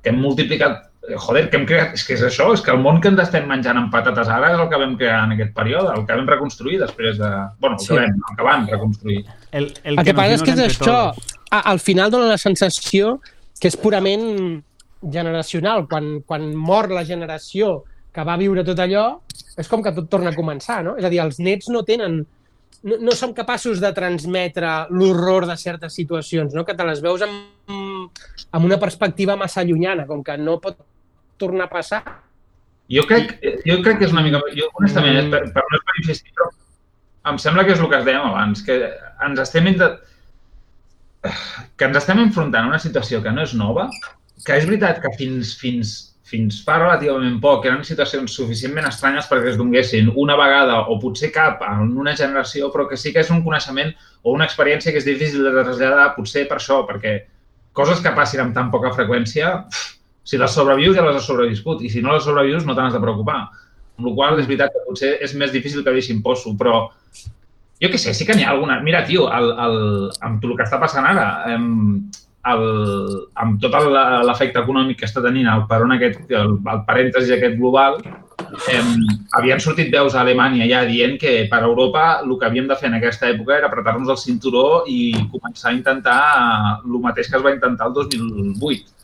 que 0.02 0.10
hem 0.10 0.18
multiplicat 0.20 0.82
eh, 1.08 1.16
joder, 1.16 1.46
que 1.48 1.56
hem 1.56 1.64
creat, 1.64 1.94
és 1.96 2.04
que 2.04 2.12
és 2.18 2.22
això, 2.26 2.50
és 2.52 2.60
que 2.60 2.72
el 2.74 2.80
món 2.82 3.00
que 3.00 3.08
ens 3.08 3.20
estem 3.22 3.46
menjant 3.48 3.78
amb 3.78 3.90
patates 3.94 4.28
ara 4.28 4.50
és 4.52 4.58
el 4.60 4.68
que 4.68 4.80
vam 4.82 4.96
crear 5.00 5.22
en 5.24 5.32
aquest 5.36 5.54
període, 5.56 5.94
el 5.96 6.04
que 6.06 6.16
vam 6.18 6.26
reconstruir 6.28 6.80
després 6.82 7.16
de... 7.18 7.30
Bueno, 7.60 7.76
el 7.78 7.86
que, 7.86 7.86
Sí. 7.86 7.94
vam, 7.96 8.18
el 8.30 8.36
que 8.36 8.42
van 8.50 8.66
reconstruir. 8.68 9.24
El, 9.52 9.72
el, 9.84 9.98
El 9.98 10.04
que 10.04 10.14
passa 10.14 10.34
és 10.34 10.42
que 10.42 10.50
és 10.58 10.64
això. 10.66 10.98
A, 11.50 11.60
al 11.70 11.78
final 11.80 12.10
dona 12.10 12.26
la 12.34 12.38
sensació 12.38 13.20
que 13.60 13.68
és 13.68 13.76
purament 13.80 14.62
generacional. 15.10 15.86
Quan, 15.88 16.20
quan 16.26 16.50
mor 16.54 16.90
la 16.92 17.04
generació 17.06 17.84
que 18.14 18.26
va 18.26 18.36
viure 18.40 18.64
tot 18.66 18.80
allò, 18.82 19.04
és 19.58 19.68
com 19.70 19.82
que 19.84 19.92
tot 19.94 20.08
torna 20.10 20.32
a 20.32 20.36
començar, 20.36 20.80
no? 20.86 20.96
És 20.98 21.06
a 21.06 21.10
dir, 21.12 21.22
els 21.22 21.40
nets 21.42 21.70
no 21.72 21.84
tenen... 21.86 22.22
No, 22.80 22.96
no 22.96 23.12
som 23.12 23.34
capaços 23.36 23.80
de 23.82 23.90
transmetre 23.92 24.68
l'horror 24.88 25.44
de 25.44 25.56
certes 25.60 25.92
situacions, 25.98 26.54
no? 26.56 26.64
Que 26.64 26.72
te 26.76 26.86
les 26.88 27.02
veus 27.04 27.20
amb, 27.26 28.22
amb 28.56 28.64
una 28.64 28.78
perspectiva 28.80 29.36
massa 29.36 29.64
llunyana, 29.66 30.06
com 30.08 30.22
que 30.24 30.38
no 30.40 30.56
pot 30.64 30.78
tornar 31.40 31.68
a 31.68 31.72
passar. 31.74 32.00
Jo 32.90 33.04
crec, 33.06 33.36
jo 33.68 33.76
crec 33.84 34.00
que 34.00 34.08
és 34.08 34.14
una 34.16 34.24
mica... 34.26 34.40
Jo, 34.56 34.70
honestament, 34.80 35.20
mm. 35.26 35.30
per, 35.34 35.42
per 35.54 35.66
no 35.66 35.78
és 35.78 35.84
per 35.86 35.98
insistir, 36.02 36.32
però 36.34 36.48
em 37.30 37.38
sembla 37.38 37.66
que 37.66 37.74
és 37.76 37.82
el 37.82 37.90
que 37.92 38.00
es 38.00 38.06
dèiem 38.08 38.30
abans, 38.30 38.64
que 38.66 38.78
ens 39.26 39.42
estem 39.44 39.68
intent... 39.70 40.00
que 41.76 41.84
ens 41.84 42.00
estem 42.00 42.22
enfrontant 42.22 42.64
a 42.64 42.72
una 42.72 42.80
situació 42.82 43.20
que 43.22 43.32
no 43.34 43.44
és 43.44 43.52
nova, 43.54 43.90
que 44.46 44.56
és 44.56 44.64
veritat 44.64 45.02
que 45.04 45.12
fins, 45.18 45.52
fins, 45.60 46.09
fins 46.30 46.60
fa 46.66 46.78
relativament 46.78 47.40
poc 47.42 47.66
eren 47.66 47.82
situacions 47.86 48.34
suficientment 48.38 48.86
estranyes 48.86 49.26
perquè 49.30 49.50
es 49.52 49.58
donguessin 49.58 50.12
una 50.22 50.36
vegada 50.38 50.78
o 50.92 50.98
potser 51.02 51.32
cap 51.34 51.64
en 51.66 51.96
una 51.98 52.14
generació, 52.16 52.70
però 52.70 52.86
que 52.88 52.98
sí 53.00 53.12
que 53.12 53.24
és 53.24 53.32
un 53.34 53.42
coneixement 53.46 53.90
o 54.22 54.34
una 54.36 54.46
experiència 54.46 54.94
que 54.94 55.02
és 55.02 55.08
difícil 55.08 55.42
de 55.42 55.54
traslladar, 55.56 56.12
potser 56.14 56.46
per 56.48 56.60
això, 56.60 56.84
perquè 56.86 57.16
coses 57.76 58.02
que 58.04 58.14
passin 58.14 58.44
amb 58.44 58.54
tan 58.54 58.70
poca 58.70 58.94
freqüència, 58.94 59.56
si 60.22 60.38
les 60.38 60.54
sobrevius 60.54 60.96
ja 60.96 61.04
les 61.06 61.18
has 61.18 61.26
sobreviscut 61.26 61.82
i 61.82 61.90
si 61.90 62.02
no 62.04 62.14
les 62.14 62.24
sobrevius 62.24 62.66
no 62.66 62.76
t'has 62.78 62.94
de 62.94 63.02
preocupar. 63.02 63.40
Amb 63.98 64.08
la 64.08 64.14
qual 64.14 64.38
és 64.38 64.46
veritat 64.46 64.72
que 64.72 64.86
potser 64.86 65.16
és 65.24 65.34
més 65.34 65.50
difícil 65.52 65.82
que 65.84 65.94
deixin 65.96 66.22
poso, 66.22 66.54
però 66.58 66.84
jo 67.80 67.88
què 67.88 67.98
sé, 67.98 68.14
sí 68.14 68.26
que 68.28 68.36
n'hi 68.36 68.46
ha 68.46 68.52
alguna... 68.54 68.78
Mira, 68.84 69.02
tio, 69.08 69.26
el, 69.32 69.50
el, 69.66 69.78
amb 70.26 70.44
el 70.44 70.56
que 70.56 70.66
està 70.66 70.78
passant 70.82 71.08
ara, 71.08 71.26
amb, 71.56 72.20
el, 72.48 72.64
amb 73.42 73.60
tot 73.60 73.74
l'efecte 74.26 74.62
econòmic 74.62 75.00
que 75.00 75.08
està 75.08 75.22
tenint 75.24 75.48
el 75.52 75.66
peron 75.68 75.92
aquest, 75.96 76.22
el, 76.32 76.56
el 76.56 76.82
parèntesi 76.88 77.34
aquest 77.36 77.58
global, 77.58 77.98
eh, 78.72 78.84
havien 79.36 79.60
sortit 79.60 79.92
veus 79.92 80.14
a 80.14 80.22
Alemanya 80.22 80.68
ja 80.70 80.84
dient 80.88 81.18
que 81.20 81.34
per 81.50 81.62
Europa 81.66 82.04
el 82.24 82.36
que 82.38 82.48
havíem 82.48 82.70
de 82.70 82.78
fer 82.80 82.88
en 82.88 82.96
aquesta 83.00 83.28
època 83.28 83.58
era 83.58 83.68
apretar-nos 83.68 84.08
el 84.08 84.20
cinturó 84.22 84.84
i 84.88 85.12
començar 85.32 85.70
a 85.70 85.76
intentar 85.76 86.20
el 86.84 86.98
mateix 87.04 87.28
que 87.28 87.36
es 87.38 87.44
va 87.44 87.54
intentar 87.56 87.90
el 87.90 87.98
2008. 88.00 88.96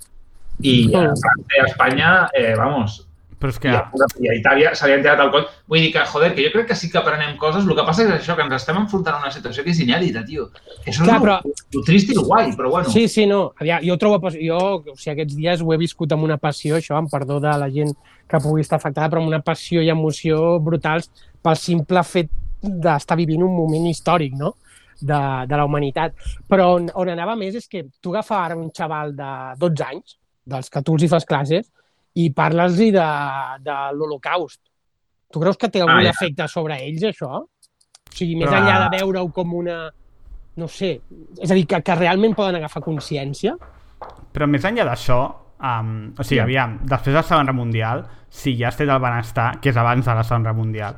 I 0.64 0.76
a 0.96 1.10
França 1.12 1.58
i 1.58 1.60
a 1.60 1.66
Espanya, 1.68 2.12
eh, 2.32 2.54
vamos, 2.56 3.05
Però 3.36 3.50
és 3.52 3.58
que... 3.60 3.68
i 3.68 4.28
a, 4.30 4.34
Itàlia 4.38 4.70
se 4.74 4.86
li 4.88 4.94
ha 4.94 5.00
tirat 5.02 5.20
el 5.20 5.30
coll. 5.34 5.42
Vull 5.68 5.82
dir 5.84 5.90
que, 5.92 6.04
joder, 6.08 6.30
que 6.34 6.44
jo 6.46 6.52
crec 6.54 6.68
que 6.70 6.76
sí 6.78 6.88
que 6.92 6.96
aprenem 7.02 7.34
coses. 7.36 7.66
El 7.68 7.76
que 7.76 7.84
passa 7.84 8.06
és 8.06 8.12
això, 8.14 8.36
que 8.38 8.46
ens 8.46 8.54
estem 8.56 8.78
enfrontant 8.80 9.18
a 9.18 9.20
una 9.26 9.32
situació 9.34 9.64
que 9.66 9.74
és 9.74 9.80
inèdita, 9.84 10.22
tio. 10.24 10.46
Que 10.84 10.90
això 10.94 11.04
Clar, 11.04 11.18
és 11.18 11.24
però- 11.26 11.36
lo, 11.44 11.52
lo 11.76 11.82
trist 11.84 12.10
i 12.14 12.16
lo 12.16 12.24
guai, 12.30 12.54
però 12.56 12.70
bueno. 12.72 12.88
Sí, 12.94 13.06
sí, 13.12 13.26
no. 13.28 13.52
Aviam, 13.60 13.84
jo 13.84 13.98
trobo... 14.00 14.20
pas- 14.24 14.38
Jo, 14.40 14.58
o 14.80 14.96
sigui, 14.96 15.12
aquests 15.18 15.36
dies 15.36 15.60
ho 15.62 15.72
he 15.74 15.78
viscut 15.84 16.12
amb 16.16 16.24
una 16.24 16.38
passió, 16.40 16.76
això, 16.80 16.96
amb 16.96 17.12
perdó 17.12 17.36
de 17.44 17.52
la 17.60 17.68
gent 17.70 17.92
que 18.26 18.40
pugui 18.40 18.64
estar 18.64 18.80
afectada, 18.80 19.10
però 19.12 19.20
amb 19.20 19.28
una 19.34 19.42
passió 19.44 19.84
i 19.84 19.90
emoció 19.92 20.58
brutals 20.64 21.10
pel 21.44 21.60
simple 21.60 22.02
fet 22.08 22.32
d'estar 22.62 23.16
vivint 23.20 23.44
un 23.44 23.52
moment 23.54 23.84
històric, 23.92 24.32
no?, 24.34 24.54
de, 24.96 25.20
de 25.46 25.56
la 25.60 25.64
humanitat. 25.68 26.14
Però 26.48 26.70
on, 26.78 26.88
on 26.96 27.10
anava 27.12 27.36
més 27.36 27.54
és 27.60 27.68
que 27.68 27.84
tu 28.00 28.14
agafar 28.14 28.46
ara 28.46 28.56
un 28.56 28.70
xaval 28.72 29.12
de 29.14 29.28
12 29.60 29.84
anys, 29.92 30.16
dels 30.46 30.70
que 30.72 30.80
tu 30.82 30.94
els 30.96 31.04
hi 31.04 31.08
fas 31.12 31.26
classes, 31.28 31.68
i 32.16 32.30
parles-li 32.32 32.90
de, 32.94 33.06
de 33.66 33.76
l'Holocaust. 33.96 34.60
Tu 35.32 35.40
creus 35.42 35.58
que 35.60 35.68
té 35.68 35.82
algun 35.82 35.98
Ah, 36.00 36.04
ja. 36.06 36.14
efecte 36.14 36.46
sobre 36.48 36.78
ells, 36.80 37.02
això? 37.10 37.42
O 37.44 38.12
sigui, 38.16 38.36
més 38.40 38.48
Però- 38.48 38.60
enllà 38.62 38.76
de 38.86 38.98
veure-ho 38.98 39.28
com 39.36 39.54
una... 39.58 39.78
No 40.56 40.68
sé, 40.72 40.94
és 41.42 41.50
a 41.50 41.54
dir, 41.54 41.66
que, 41.68 41.82
que 41.84 41.94
realment 41.98 42.32
poden 42.34 42.56
agafar 42.56 42.80
consciència? 42.82 43.52
Però 44.32 44.46
més 44.48 44.64
enllà 44.64 44.86
d'això, 44.88 45.18
um, 45.60 45.90
o 46.16 46.24
sigui, 46.24 46.38
Ja. 46.38 46.44
aviam, 46.46 46.78
després 46.88 47.12
de 47.12 47.18
la 47.20 47.22
Segona 47.28 47.52
Mundial, 47.52 48.06
si 48.30 48.54
ja 48.56 48.68
has 48.70 48.76
fet 48.78 48.88
el 48.88 49.02
benestar, 49.02 49.58
que 49.60 49.68
és 49.68 49.76
abans 49.76 50.06
de 50.06 50.14
la 50.16 50.24
Segona 50.24 50.54
Mundial, 50.56 50.96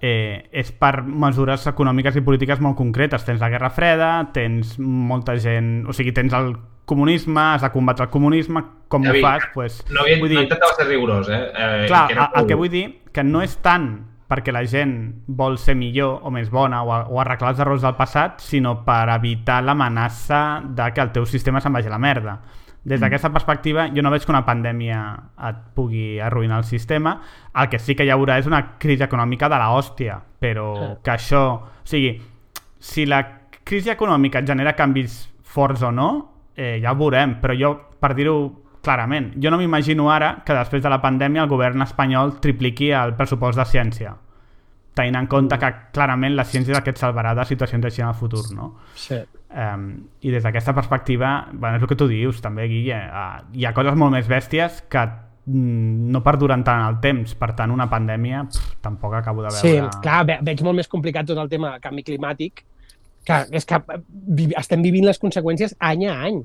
eh, 0.00 0.48
és 0.50 0.72
per 0.72 1.02
mesures 1.04 1.66
econòmiques 1.70 2.16
i 2.16 2.24
polítiques 2.24 2.60
molt 2.64 2.78
concretes. 2.78 3.24
Tens 3.26 3.40
la 3.40 3.50
Guerra 3.52 3.70
Freda, 3.70 4.10
tens 4.34 4.78
molta 4.80 5.36
gent... 5.38 5.84
O 5.88 5.96
sigui, 5.96 6.14
tens 6.16 6.34
el 6.36 6.54
comunisme, 6.90 7.40
has 7.40 7.62
de 7.62 7.70
combatre 7.70 8.08
el 8.08 8.10
comunisme, 8.10 8.64
com 8.90 9.04
David, 9.06 9.22
ho 9.22 9.26
fas? 9.28 9.48
Pues, 9.54 9.82
No, 9.90 10.02
havia, 10.02 10.18
vull 10.18 10.32
no 10.32 10.34
dir, 10.34 10.46
intentava 10.48 10.74
ser 10.74 10.88
rigorós, 10.88 11.28
eh? 11.30 11.42
eh 11.54 11.84
clar, 11.86 12.06
que 12.08 12.16
era 12.16 12.30
el, 12.34 12.48
que 12.48 12.58
vull 12.58 12.72
dir 12.72 12.86
que 13.14 13.22
no 13.22 13.44
és 13.46 13.54
tant 13.62 13.92
perquè 14.30 14.54
la 14.54 14.62
gent 14.66 14.94
vol 15.26 15.56
ser 15.58 15.74
millor 15.78 16.20
o 16.26 16.30
més 16.34 16.50
bona 16.50 16.84
o, 16.86 16.94
o 17.10 17.20
arreglar 17.22 17.52
els 17.54 17.62
errors 17.62 17.82
del 17.82 17.96
passat, 17.98 18.38
sinó 18.42 18.76
per 18.86 19.08
evitar 19.16 19.58
l'amenaça 19.66 20.62
de 20.66 20.86
que 20.94 21.02
el 21.02 21.10
teu 21.14 21.26
sistema 21.26 21.62
se'n 21.62 21.74
vagi 21.74 21.90
a 21.90 21.94
la 21.94 22.02
merda. 22.02 22.36
Des 22.84 23.00
d'aquesta 23.00 23.28
perspectiva, 23.28 23.88
jo 23.92 24.00
no 24.00 24.10
veig 24.12 24.24
que 24.24 24.32
una 24.32 24.46
pandèmia 24.46 25.00
et 25.50 25.58
pugui 25.76 26.20
arruïnar 26.20 26.62
el 26.62 26.64
sistema. 26.64 27.18
El 27.52 27.68
que 27.68 27.78
sí 27.78 27.94
que 27.94 28.06
hi 28.06 28.12
haurà 28.14 28.38
és 28.40 28.48
una 28.48 28.78
crisi 28.80 29.04
econòmica 29.04 29.50
de 29.52 29.58
la 29.60 29.68
hòstia, 29.76 30.16
però 30.40 30.96
que 31.04 31.12
això... 31.12 31.42
O 31.60 31.90
sigui, 31.90 32.14
si 32.80 33.04
la 33.06 33.20
crisi 33.64 33.92
econòmica 33.92 34.40
genera 34.46 34.72
canvis 34.78 35.26
forts 35.42 35.82
o 35.84 35.90
no, 35.92 36.10
eh, 36.56 36.78
ja 36.80 36.94
ho 36.94 36.98
veurem, 36.98 37.36
però 37.42 37.56
jo, 37.58 37.74
per 38.00 38.14
dir-ho 38.16 38.36
clarament, 38.80 39.34
jo 39.36 39.50
no 39.52 39.58
m'imagino 39.60 40.08
ara 40.10 40.38
que 40.46 40.56
després 40.56 40.82
de 40.82 40.90
la 40.92 41.00
pandèmia 41.02 41.44
el 41.44 41.50
govern 41.50 41.84
espanyol 41.84 42.38
tripliqui 42.40 42.90
el 42.96 43.12
pressupost 43.18 43.60
de 43.60 43.66
ciència, 43.68 44.14
tenint 44.96 45.20
en 45.20 45.28
compte 45.28 45.58
que 45.60 45.70
clarament 45.92 46.32
la 46.36 46.46
ciència 46.48 46.72
és 46.72 46.80
el 46.80 46.86
que 46.86 46.94
et 46.94 47.02
salvarà 47.02 47.34
de 47.36 47.44
situacions 47.48 47.84
així 47.84 48.00
en 48.00 48.08
el 48.08 48.16
futur, 48.16 48.46
no? 48.56 48.72
Sí. 48.96 49.20
Um, 49.50 49.86
I 50.22 50.30
des 50.30 50.44
d'aquesta 50.44 50.70
perspectiva, 50.76 51.48
bueno, 51.52 51.74
és 51.76 51.82
el 51.82 51.88
que 51.90 51.96
tu 51.98 52.06
dius 52.06 52.38
també, 52.40 52.68
Guille, 52.70 52.94
uh, 53.10 53.40
hi 53.52 53.64
ha 53.66 53.72
coses 53.74 53.96
molt 53.98 54.12
més 54.14 54.28
bèsties 54.30 54.84
que 54.88 55.00
mm, 55.46 56.10
no 56.14 56.20
perduren 56.22 56.62
tant 56.62 56.84
el 56.86 57.00
temps, 57.02 57.32
per 57.34 57.48
tant 57.58 57.72
una 57.74 57.88
pandèmia 57.90 58.44
pff, 58.46 58.76
tampoc 58.80 59.16
acabo 59.18 59.42
de 59.42 59.50
Sí, 59.56 59.72
veure... 59.80 59.90
clar, 60.04 60.20
ve- 60.28 60.38
veig 60.46 60.62
molt 60.62 60.78
més 60.78 60.86
complicat 60.88 61.26
tot 61.26 61.38
el 61.42 61.48
tema 61.50 61.72
del 61.72 61.80
canvi 61.82 62.04
climàtic, 62.06 62.62
que 63.26 63.40
és 63.50 63.66
que 63.66 63.74
eh, 63.82 63.98
vi- 64.38 64.52
estem 64.56 64.82
vivint 64.86 65.08
les 65.10 65.18
conseqüències 65.18 65.74
any 65.80 66.06
a 66.06 66.14
any. 66.28 66.38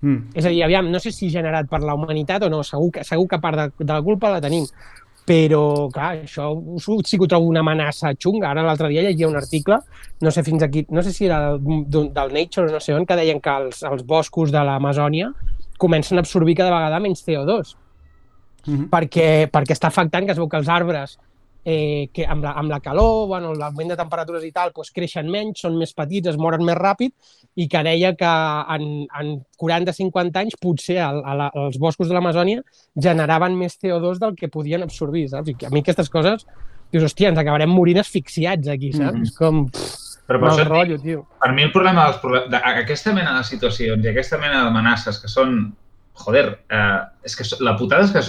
Mm. 0.00 0.32
És 0.34 0.46
a 0.48 0.48
dir, 0.48 0.64
aviam, 0.64 0.88
no 0.90 0.98
sé 1.04 1.12
si 1.12 1.28
generat 1.30 1.68
per 1.70 1.82
la 1.84 1.92
humanitat 1.94 2.42
o 2.42 2.48
no, 2.50 2.62
segur 2.64 2.88
que, 2.96 3.04
segur 3.04 3.28
que 3.28 3.38
part 3.44 3.60
de, 3.60 3.68
de 3.84 3.92
la 3.92 4.00
culpa 4.02 4.32
la 4.32 4.40
tenim, 4.40 4.64
però, 5.26 5.88
clar, 5.92 6.16
això 6.24 6.48
sí 7.06 7.16
que 7.18 7.24
ho 7.24 7.30
trobo 7.30 7.46
una 7.46 7.60
amenaça 7.60 8.14
xunga. 8.18 8.50
Ara 8.50 8.64
l'altre 8.66 8.88
dia 8.88 9.04
llegia 9.06 9.28
un 9.28 9.36
article, 9.36 9.78
no 10.20 10.30
sé 10.30 10.42
fins 10.42 10.62
aquí, 10.62 10.86
no 10.90 11.02
sé 11.02 11.12
si 11.12 11.26
era 11.26 11.56
del, 11.56 12.10
del 12.12 12.32
Nature 12.32 12.68
o 12.68 12.72
no 12.72 12.80
sé 12.80 12.94
on, 12.94 13.06
que 13.06 13.16
deien 13.16 13.40
que 13.40 13.50
els, 13.50 13.82
els 13.86 14.02
boscos 14.04 14.50
de 14.50 14.64
l'Amazònia 14.64 15.30
comencen 15.78 16.18
a 16.18 16.22
absorbir 16.26 16.56
cada 16.58 16.74
vegada 16.74 17.00
menys 17.00 17.24
CO2 17.26 17.76
Mhm. 18.64 18.90
perquè, 18.92 19.50
perquè 19.50 19.74
està 19.74 19.88
afectant 19.88 20.24
que 20.24 20.30
es 20.30 20.38
veu 20.38 20.46
que 20.48 20.56
els 20.56 20.68
arbres 20.70 21.16
eh, 21.64 22.08
que 22.14 22.26
amb, 22.26 22.42
la, 22.44 22.52
amb 22.58 22.70
la 22.70 22.80
calor, 22.82 23.26
bueno, 23.30 23.52
l'augment 23.54 23.92
de 23.92 23.98
temperatures 23.98 24.44
i 24.44 24.52
tal, 24.54 24.72
doncs 24.74 24.92
creixen 24.94 25.30
menys, 25.30 25.62
són 25.62 25.78
més 25.78 25.94
petits, 25.94 26.32
es 26.32 26.38
moren 26.40 26.64
més 26.66 26.78
ràpid 26.78 27.12
i 27.56 27.68
que 27.70 27.82
deia 27.86 28.12
que 28.18 28.32
en, 28.76 28.86
en 29.20 29.32
40-50 29.60 30.42
anys 30.42 30.58
potser 30.60 30.98
el, 31.04 31.22
a 31.24 31.36
la, 31.38 31.50
els 31.66 31.78
boscos 31.82 32.10
de 32.10 32.16
l'Amazònia 32.16 32.62
generaven 32.98 33.56
més 33.58 33.78
CO2 33.78 34.22
del 34.22 34.36
que 34.38 34.50
podien 34.52 34.82
absorbir, 34.82 35.28
saps? 35.32 35.52
I 35.52 35.58
que 35.58 35.68
a 35.68 35.74
mi 35.74 35.84
aquestes 35.84 36.10
coses, 36.12 36.46
dius, 36.92 37.06
hòstia, 37.06 37.30
ens 37.32 37.42
acabarem 37.42 37.70
morint 37.70 38.02
asfixiats 38.02 38.72
aquí, 38.72 38.94
saps? 38.96 39.18
Mhm. 39.18 39.28
És 39.28 39.36
com... 39.38 39.66
Pff, 39.70 40.08
Però 40.22 40.38
per 40.38 40.52
això 40.52 40.64
rotllo, 40.68 40.96
tio. 41.02 41.24
per 41.42 41.50
mi 41.52 41.64
el 41.66 41.72
problema 41.74 42.04
dels 42.06 42.50
d'aquesta 42.52 43.12
mena 43.12 43.34
de 43.36 43.42
situacions 43.44 44.04
i 44.04 44.10
aquesta 44.12 44.38
mena 44.38 44.62
d'amenaces 44.62 45.18
que 45.18 45.28
són, 45.28 45.56
joder, 46.22 46.44
eh, 46.70 47.00
és 47.26 47.34
que 47.36 47.46
la 47.60 47.74
putada 47.76 48.06
és 48.06 48.12
que 48.14 48.22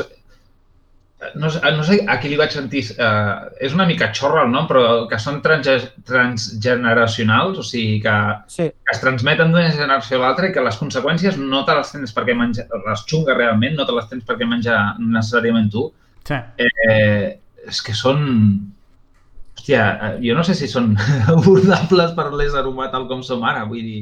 no, 1.35 1.49
sé- 1.49 1.61
no 1.77 1.83
sé 1.87 1.99
a 2.09 2.17
qui 2.21 2.29
li 2.31 2.37
vaig 2.39 2.51
sentir, 2.53 2.83
eh, 2.97 3.33
és 3.67 3.73
una 3.75 3.85
mica 3.89 4.09
xorra 4.15 4.43
el 4.45 4.51
nom, 4.51 4.67
però 4.69 5.07
que 5.09 5.19
són 5.19 5.41
trans, 5.45 5.67
transgeneracionals, 6.07 7.57
o 7.59 7.63
sigui 7.65 7.99
que, 8.03 8.15
Sí, 8.47 8.67
que 8.71 8.91
es 8.95 9.01
transmeten 9.01 9.51
d'una 9.51 9.71
generació 9.71 10.17
a 10.19 10.25
l'altra 10.27 10.49
i 10.49 10.53
que 10.55 10.63
les 10.63 10.77
conseqüències 10.79 11.37
no 11.39 11.63
te 11.67 11.75
les 11.77 11.91
tens 11.91 12.13
perquè 12.15 12.35
menjar, 12.37 12.67
les 12.87 13.05
xungues 13.09 13.37
realment, 13.37 13.75
no 13.77 13.85
te 13.85 13.95
les 13.97 14.09
tens 14.11 14.23
perquè 14.27 14.47
menjar 14.49 14.95
necessàriament 14.99 15.71
tu, 15.73 15.89
Sí. 16.27 16.35
eh, 16.57 17.39
és 17.67 17.81
que 17.83 17.93
són... 17.95 18.69
Hòstia, 19.53 19.83
eh, 19.93 20.15
jo 20.27 20.33
no 20.35 20.43
sé 20.43 20.55
si 20.57 20.67
són 20.67 20.95
abordables 21.31 22.11
per 22.17 22.25
l'ésser 22.33 22.65
humà 22.67 22.89
tal 22.91 23.05
com 23.07 23.21
som 23.23 23.43
ara, 23.47 23.63
vull 23.69 23.83
dir, 23.85 24.01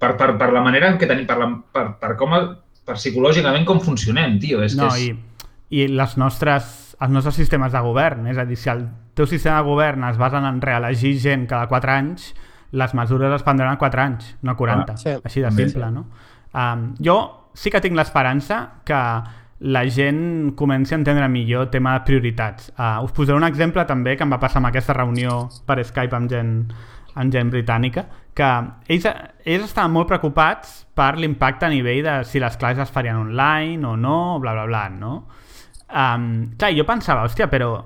per, 0.00 0.14
per, 0.18 0.32
per 0.40 0.48
la 0.54 0.62
manera 0.64 0.88
en 0.90 0.96
què 0.98 1.06
tenim, 1.10 1.26
per, 1.28 1.36
la, 1.38 1.48
per, 1.74 1.84
per 2.00 2.14
com, 2.18 2.32
per 2.84 2.96
psicològicament 2.98 3.66
com 3.68 3.78
funcionem, 3.84 4.38
tio. 4.42 4.62
És 4.64 4.74
No, 4.74 4.88
que 4.88 4.96
és... 4.96 5.04
i, 5.12 5.33
i 5.70 5.86
les 5.88 6.16
nostres, 6.20 6.96
els 7.00 7.12
nostres 7.12 7.38
sistemes 7.38 7.72
de 7.72 7.80
govern, 7.84 8.26
és 8.30 8.38
a 8.38 8.44
dir, 8.48 8.58
si 8.60 8.70
el 8.72 8.84
teu 9.14 9.28
sistema 9.30 9.60
de 9.60 9.68
govern 9.68 10.04
es 10.10 10.18
basen 10.20 10.44
en 10.48 10.60
reelegir 10.62 11.14
gent 11.22 11.46
cada 11.50 11.68
4 11.70 11.94
anys, 11.94 12.32
les 12.74 12.94
mesures 12.94 13.32
es 13.32 13.46
prendran 13.46 13.72
a 13.72 13.78
4 13.78 14.02
anys, 14.02 14.34
no 14.42 14.52
a 14.52 14.56
40. 14.58 14.92
Ah, 14.92 14.98
sí. 14.98 15.14
Així 15.22 15.40
de 15.40 15.50
simple, 15.54 15.88
sí. 15.88 15.94
no? 15.94 16.06
Um, 16.54 16.90
jo 17.02 17.16
sí 17.54 17.70
que 17.70 17.80
tinc 17.82 17.96
l'esperança 17.98 18.60
que 18.86 19.00
la 19.64 19.84
gent 19.88 20.52
comenci 20.58 20.94
a 20.94 20.98
entendre 20.98 21.28
millor 21.28 21.68
el 21.68 21.70
tema 21.70 21.94
de 21.94 22.04
prioritats. 22.04 22.72
Uh, 22.76 23.04
us 23.06 23.14
posaré 23.14 23.38
un 23.38 23.46
exemple 23.46 23.84
també 23.88 24.16
que 24.18 24.26
em 24.26 24.34
va 24.34 24.40
passar 24.42 24.60
amb 24.60 24.68
aquesta 24.68 24.96
reunió 24.96 25.44
per 25.66 25.78
Skype 25.86 26.18
amb 26.18 26.30
gent, 26.30 26.52
amb 27.14 27.32
gent 27.32 27.52
britànica, 27.54 28.04
que 28.34 28.50
ells, 28.90 29.06
ells 29.06 29.70
estaven 29.70 29.94
molt 29.94 30.10
preocupats 30.10 30.82
per 30.94 31.14
l'impacte 31.16 31.66
a 31.66 31.72
nivell 31.72 32.02
de 32.04 32.16
si 32.26 32.42
les 32.42 32.58
classes 32.58 32.88
es 32.88 32.92
farien 32.92 33.22
online 33.22 33.86
o 33.86 33.94
no, 33.96 34.40
bla, 34.42 34.52
bla, 34.52 34.66
bla, 34.66 34.88
no? 34.90 35.14
Um, 35.94 36.56
clar, 36.58 36.72
jo 36.74 36.86
pensava, 36.88 37.22
hòstia, 37.28 37.46
però 37.52 37.76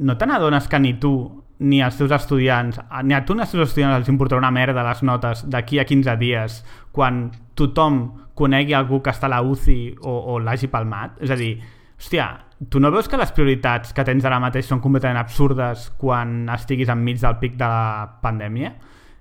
no 0.00 0.16
te 0.16 0.26
n'adones 0.26 0.68
que 0.70 0.78
ni 0.78 0.94
tu 1.02 1.14
ni 1.60 1.82
els 1.84 1.98
teus 1.98 2.12
estudiants, 2.14 2.78
ni 3.04 3.12
a 3.12 3.20
tu 3.26 3.34
ni 3.34 3.42
als 3.44 3.50
teus 3.52 3.66
estudiants 3.68 3.98
els 3.98 4.08
importarà 4.08 4.38
una 4.40 4.52
merda 4.54 4.84
les 4.86 5.02
notes 5.04 5.42
d'aquí 5.50 5.80
a 5.80 5.84
15 5.84 6.14
dies 6.20 6.60
quan 6.94 7.26
tothom 7.58 7.98
conegui 8.38 8.72
algú 8.72 9.02
que 9.04 9.12
està 9.12 9.28
a 9.28 9.34
la 9.34 9.42
UCI 9.44 9.98
o, 10.00 10.14
o 10.32 10.38
l'hagi 10.40 10.70
palmat? 10.72 11.18
És 11.20 11.34
a 11.34 11.36
dir, 11.36 11.52
hòstia, 12.00 12.30
tu 12.72 12.80
no 12.80 12.92
veus 12.94 13.10
que 13.10 13.20
les 13.20 13.34
prioritats 13.36 13.92
que 13.92 14.06
tens 14.08 14.24
ara 14.24 14.40
mateix 14.40 14.70
són 14.70 14.80
completament 14.80 15.20
absurdes 15.20 15.90
quan 16.00 16.48
estiguis 16.54 16.88
enmig 16.92 17.20
del 17.20 17.36
pic 17.42 17.60
de 17.60 17.68
la 17.68 18.06
pandèmia? 18.24 18.72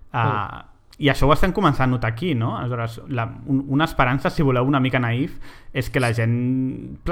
Uh, 0.09 0.63
I 0.99 1.07
això 1.07 1.27
ho 1.29 1.31
estem 1.31 1.53
començant 1.55 1.87
a 1.87 1.91
notar 1.93 2.09
aquí, 2.11 2.33
no? 2.35 2.57
Aleshores, 2.57 2.97
la, 3.15 3.23
un, 3.47 3.61
una 3.71 3.85
esperança, 3.87 4.29
si 4.29 4.43
voleu, 4.43 4.65
una 4.67 4.81
mica 4.83 4.99
naïf, 4.99 5.37
és 5.71 5.87
que 5.89 6.01
la 6.03 6.09
gent 6.13 6.33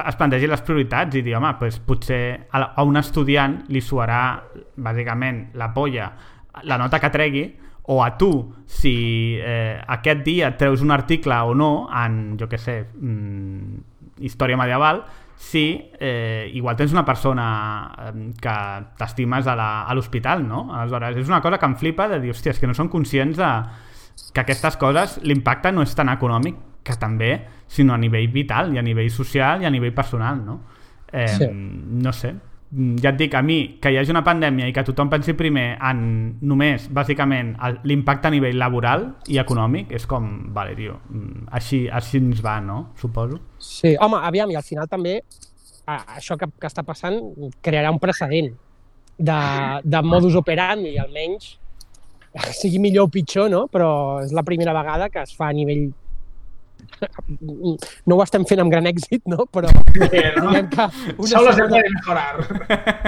es 0.03 0.17
plantegi 0.19 0.47
les 0.51 0.61
prioritats 0.67 1.15
i 1.15 1.21
dir, 1.23 1.37
home, 1.39 1.53
pues, 1.59 1.77
potser 1.79 2.47
a, 2.51 2.59
la- 2.59 2.73
a 2.75 2.83
un 2.83 2.99
estudiant 2.99 3.61
li 3.71 3.79
suarà, 3.79 4.41
bàsicament, 4.75 5.45
la 5.55 5.69
polla, 5.73 6.09
la 6.67 6.77
nota 6.81 6.99
que 6.99 7.09
tregui, 7.13 7.45
o 7.87 8.01
a 8.03 8.09
tu, 8.19 8.29
si 8.67 9.37
eh, 9.39 9.79
aquest 9.87 10.25
dia 10.25 10.49
treus 10.59 10.81
un 10.83 10.91
article 10.91 11.37
o 11.47 11.53
no 11.55 11.69
en, 11.95 12.35
jo 12.37 12.49
què 12.51 12.59
sé, 12.59 12.81
mm, 12.91 14.19
història 14.27 14.57
medieval, 14.59 15.05
si 15.37 15.91
eh, 15.99 16.49
igual 16.53 16.75
tens 16.75 16.91
una 16.91 17.05
persona 17.05 17.93
que 18.41 18.55
t'estimes 18.97 19.45
a 19.47 19.93
l'hospital, 19.93 20.41
no? 20.47 20.63
Aleshores, 20.73 21.21
és 21.21 21.29
una 21.29 21.41
cosa 21.45 21.59
que 21.61 21.69
em 21.69 21.75
flipa 21.77 22.07
de 22.09 22.19
dir, 22.19 22.33
hòstia, 22.33 22.55
és 22.55 22.59
que 22.59 22.67
no 22.67 22.73
són 22.73 22.89
conscients 22.89 23.37
de 23.37 23.51
que 24.33 24.41
aquestes 24.41 24.77
coses, 24.81 25.19
l'impacte 25.23 25.71
no 25.71 25.85
és 25.85 25.93
tan 25.95 26.09
econòmic 26.09 26.57
que 26.83 26.95
també, 26.97 27.31
sinó 27.67 27.93
a 27.93 28.01
nivell 28.01 28.29
vital 28.33 28.73
i 28.73 28.79
a 28.79 28.83
nivell 28.85 29.11
social 29.13 29.61
i 29.61 29.69
a 29.69 29.71
nivell 29.73 29.93
personal, 29.93 30.41
no? 30.43 30.61
Eh, 31.11 31.27
Sí. 31.27 31.47
No 31.51 32.11
sé. 32.13 32.33
Mm, 32.71 32.97
Ja 33.03 33.13
et 33.13 33.19
dic, 33.19 33.35
a 33.37 33.41
mi, 33.41 33.77
que 33.81 33.91
hi 33.93 33.97
hagi 33.99 34.11
una 34.11 34.23
pandèmia 34.25 34.67
i 34.67 34.73
que 34.75 34.83
tothom 34.83 35.09
pensi 35.09 35.37
primer 35.39 35.77
en 35.89 35.99
només, 36.41 36.89
bàsicament, 36.91 37.53
l'impacte 37.87 38.27
a 38.27 38.33
nivell 38.33 38.57
laboral 38.59 39.05
i 39.31 39.39
econòmic, 39.39 39.93
és 39.95 40.07
com, 40.09 40.27
vale, 40.53 40.75
tio, 40.75 40.99
mm, 41.09 41.47
així, 41.59 41.85
així 41.87 42.19
ens 42.19 42.43
va, 42.43 42.59
no? 42.59 42.89
Suposo. 42.99 43.39
Sí, 43.57 43.95
home, 43.95 44.19
aviam, 44.27 44.51
i 44.51 44.59
al 44.59 44.67
final 44.67 44.89
també 44.91 45.21
això 45.87 46.35
que, 46.35 46.49
que 46.59 46.67
està 46.67 46.83
passant 46.83 47.15
crearà 47.63 47.93
un 47.93 47.99
precedent 48.03 48.51
de, 49.17 49.39
de 49.83 50.01
modus 50.03 50.35
operandi, 50.35 50.97
almenys 50.99 51.53
sigui 52.59 52.79
millor 52.83 53.07
o 53.07 53.11
pitjor, 53.11 53.49
no? 53.49 53.65
Però 53.71 54.19
és 54.23 54.33
la 54.35 54.43
primera 54.45 54.75
vegada 54.75 55.09
que 55.09 55.23
es 55.23 55.33
fa 55.37 55.49
a 55.49 55.55
nivell... 55.55 55.87
No 58.05 58.15
ho 58.17 58.23
estem 58.23 58.45
fent 58.49 58.61
amb 58.63 58.71
gran 58.73 58.87
èxit, 58.89 59.23
no? 59.29 59.45
Però 59.51 59.69
Eh, 59.69 60.31
no? 60.37 60.47
diguem 60.49 60.69
que 60.69 60.87
una 61.17 61.27
Solo 61.33 61.51
se 61.51 61.57
segona, 61.57 61.69
puede 61.69 61.89
mejorar. 61.95 62.35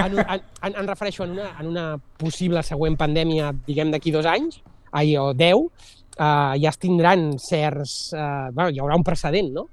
en, 0.06 0.18
en, 0.18 0.42
en, 0.62 0.76
en 0.82 0.88
refereixo 0.88 1.24
en 1.24 1.30
una, 1.38 1.48
en 1.60 1.66
una 1.72 1.86
possible 2.18 2.62
següent 2.66 2.96
pandèmia, 3.00 3.52
diguem, 3.66 3.90
d'aquí 3.94 4.10
dos 4.14 4.26
anys, 4.26 4.60
ai, 4.92 5.16
o 5.18 5.32
deu, 5.34 5.68
eh, 6.16 6.54
ja 6.62 6.68
es 6.72 6.78
tindran 6.78 7.32
certs... 7.38 8.12
Eh, 8.14 8.48
bueno, 8.52 8.70
hi 8.70 8.80
haurà 8.82 8.96
un 8.98 9.04
precedent, 9.06 9.52
no? 9.54 9.66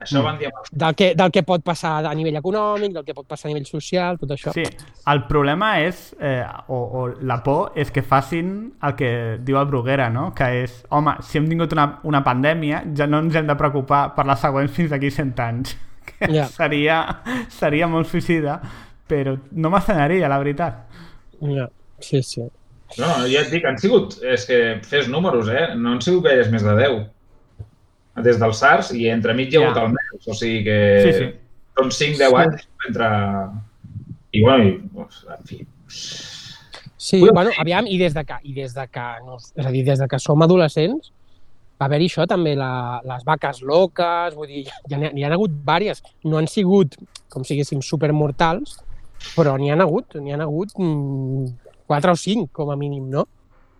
Això 0.00 0.20
van 0.22 0.36
dir 0.38 0.46
abans. 0.50 0.68
del 0.72 0.94
que, 0.94 1.14
del 1.16 1.30
que 1.32 1.42
pot 1.42 1.62
passar 1.64 2.04
a 2.04 2.12
nivell 2.14 2.36
econòmic, 2.36 2.92
del 2.92 3.04
que 3.06 3.14
pot 3.16 3.26
passar 3.26 3.48
a 3.48 3.52
nivell 3.54 3.64
social, 3.66 4.18
tot 4.20 4.34
això. 4.34 4.52
Sí, 4.52 4.64
el 5.08 5.22
problema 5.26 5.80
és, 5.80 6.14
eh, 6.20 6.44
o, 6.68 6.76
o 6.76 7.06
la 7.24 7.38
por, 7.42 7.72
és 7.74 7.90
que 7.90 8.02
facin 8.02 8.74
el 8.84 8.94
que 8.98 9.10
diu 9.40 9.56
el 9.58 9.66
Bruguera, 9.70 10.10
no? 10.12 10.32
Que 10.36 10.50
és, 10.64 10.82
home, 10.90 11.16
si 11.24 11.38
hem 11.40 11.48
tingut 11.48 11.72
una, 11.72 12.00
una 12.04 12.20
pandèmia, 12.26 12.82
ja 12.96 13.06
no 13.08 13.22
ens 13.24 13.34
hem 13.40 13.46
de 13.48 13.56
preocupar 13.56 14.10
per 14.14 14.26
les 14.28 14.38
següents 14.44 14.72
fins 14.76 14.90
d'aquí 14.92 15.10
100 15.10 15.40
anys. 15.40 15.76
Que 16.06 16.28
Ja. 16.32 16.44
seria, 16.46 17.00
seria 17.50 17.88
molt 17.90 18.06
suïcida, 18.08 18.60
però 19.08 19.34
no 19.52 19.68
m'estranyaria, 19.72 20.28
la 20.30 20.38
veritat. 20.38 20.84
Ja, 21.40 21.66
sí, 22.00 22.22
sí. 22.22 22.44
No, 23.00 23.06
no, 23.08 23.26
ja 23.26 23.40
et 23.42 23.50
dic, 23.50 23.64
han 23.66 23.76
sigut, 23.82 24.14
és 24.22 24.44
que 24.46 24.58
fes 24.86 25.08
números, 25.10 25.48
eh? 25.50 25.72
No 25.74 25.96
han 25.96 26.00
sigut 26.04 26.22
gaires 26.28 26.48
més 26.52 26.62
de 26.62 26.76
10. 26.78 27.00
Des 28.24 28.38
del 28.40 28.54
SARS 28.54 28.92
i 28.96 29.08
entremig 29.12 29.52
hi 29.52 29.56
ha 29.58 29.60
Ja. 29.60 29.70
hagut 29.70 29.82
el 29.82 29.88
MERS, 29.96 30.28
o 30.28 30.34
sigui 30.34 30.64
que 30.64 30.76
Sí, 31.04 31.12
sí. 31.18 31.26
són 31.76 31.90
5-10 31.92 32.38
anys 32.40 32.68
entre... 32.88 33.10
I 34.32 34.40
bueno, 34.42 34.64
i, 34.64 34.72
doncs, 34.94 35.24
en 35.32 35.44
fi, 35.48 35.60
Sí, 37.06 37.20
Bueno, 37.20 37.34
bueno, 37.34 37.50
aviam, 37.58 37.86
i 37.86 37.98
des 37.98 38.14
de 38.14 38.24
que, 38.24 38.34
i 38.42 38.52
des 38.52 38.72
de 38.74 38.86
que, 38.90 39.04
no, 39.24 39.36
és 39.38 39.66
a 39.66 39.70
dir, 39.70 39.84
des 39.86 39.98
de 40.00 40.08
que 40.10 40.18
som 40.18 40.42
adolescents, 40.42 41.12
va 41.80 41.86
haver-hi 41.86 42.08
això 42.08 42.24
també, 42.26 42.56
la, 42.58 43.00
les 43.04 43.22
vaques 43.24 43.60
loques, 43.62 44.34
vull 44.34 44.48
dir, 44.48 44.64
ja 44.90 44.98
n'hi 44.98 45.22
ha, 45.22 45.28
ha 45.28 45.34
hagut 45.36 45.52
vàries. 45.64 46.02
No 46.24 46.38
han 46.40 46.48
sigut, 46.50 46.96
com 47.30 47.44
si 47.44 47.54
diguéssim, 47.54 47.82
supermortals, 47.84 48.80
però 49.36 49.54
n'hi 49.60 49.70
han 49.70 49.84
hagut, 49.84 50.16
n'hi 50.18 50.32
han 50.34 50.42
hagut 50.42 50.72
mm, 50.78 51.46
quatre 51.86 52.10
o 52.16 52.16
cinc, 52.18 52.50
com 52.52 52.72
a 52.74 52.76
mínim, 52.80 53.06
no? 53.12 53.26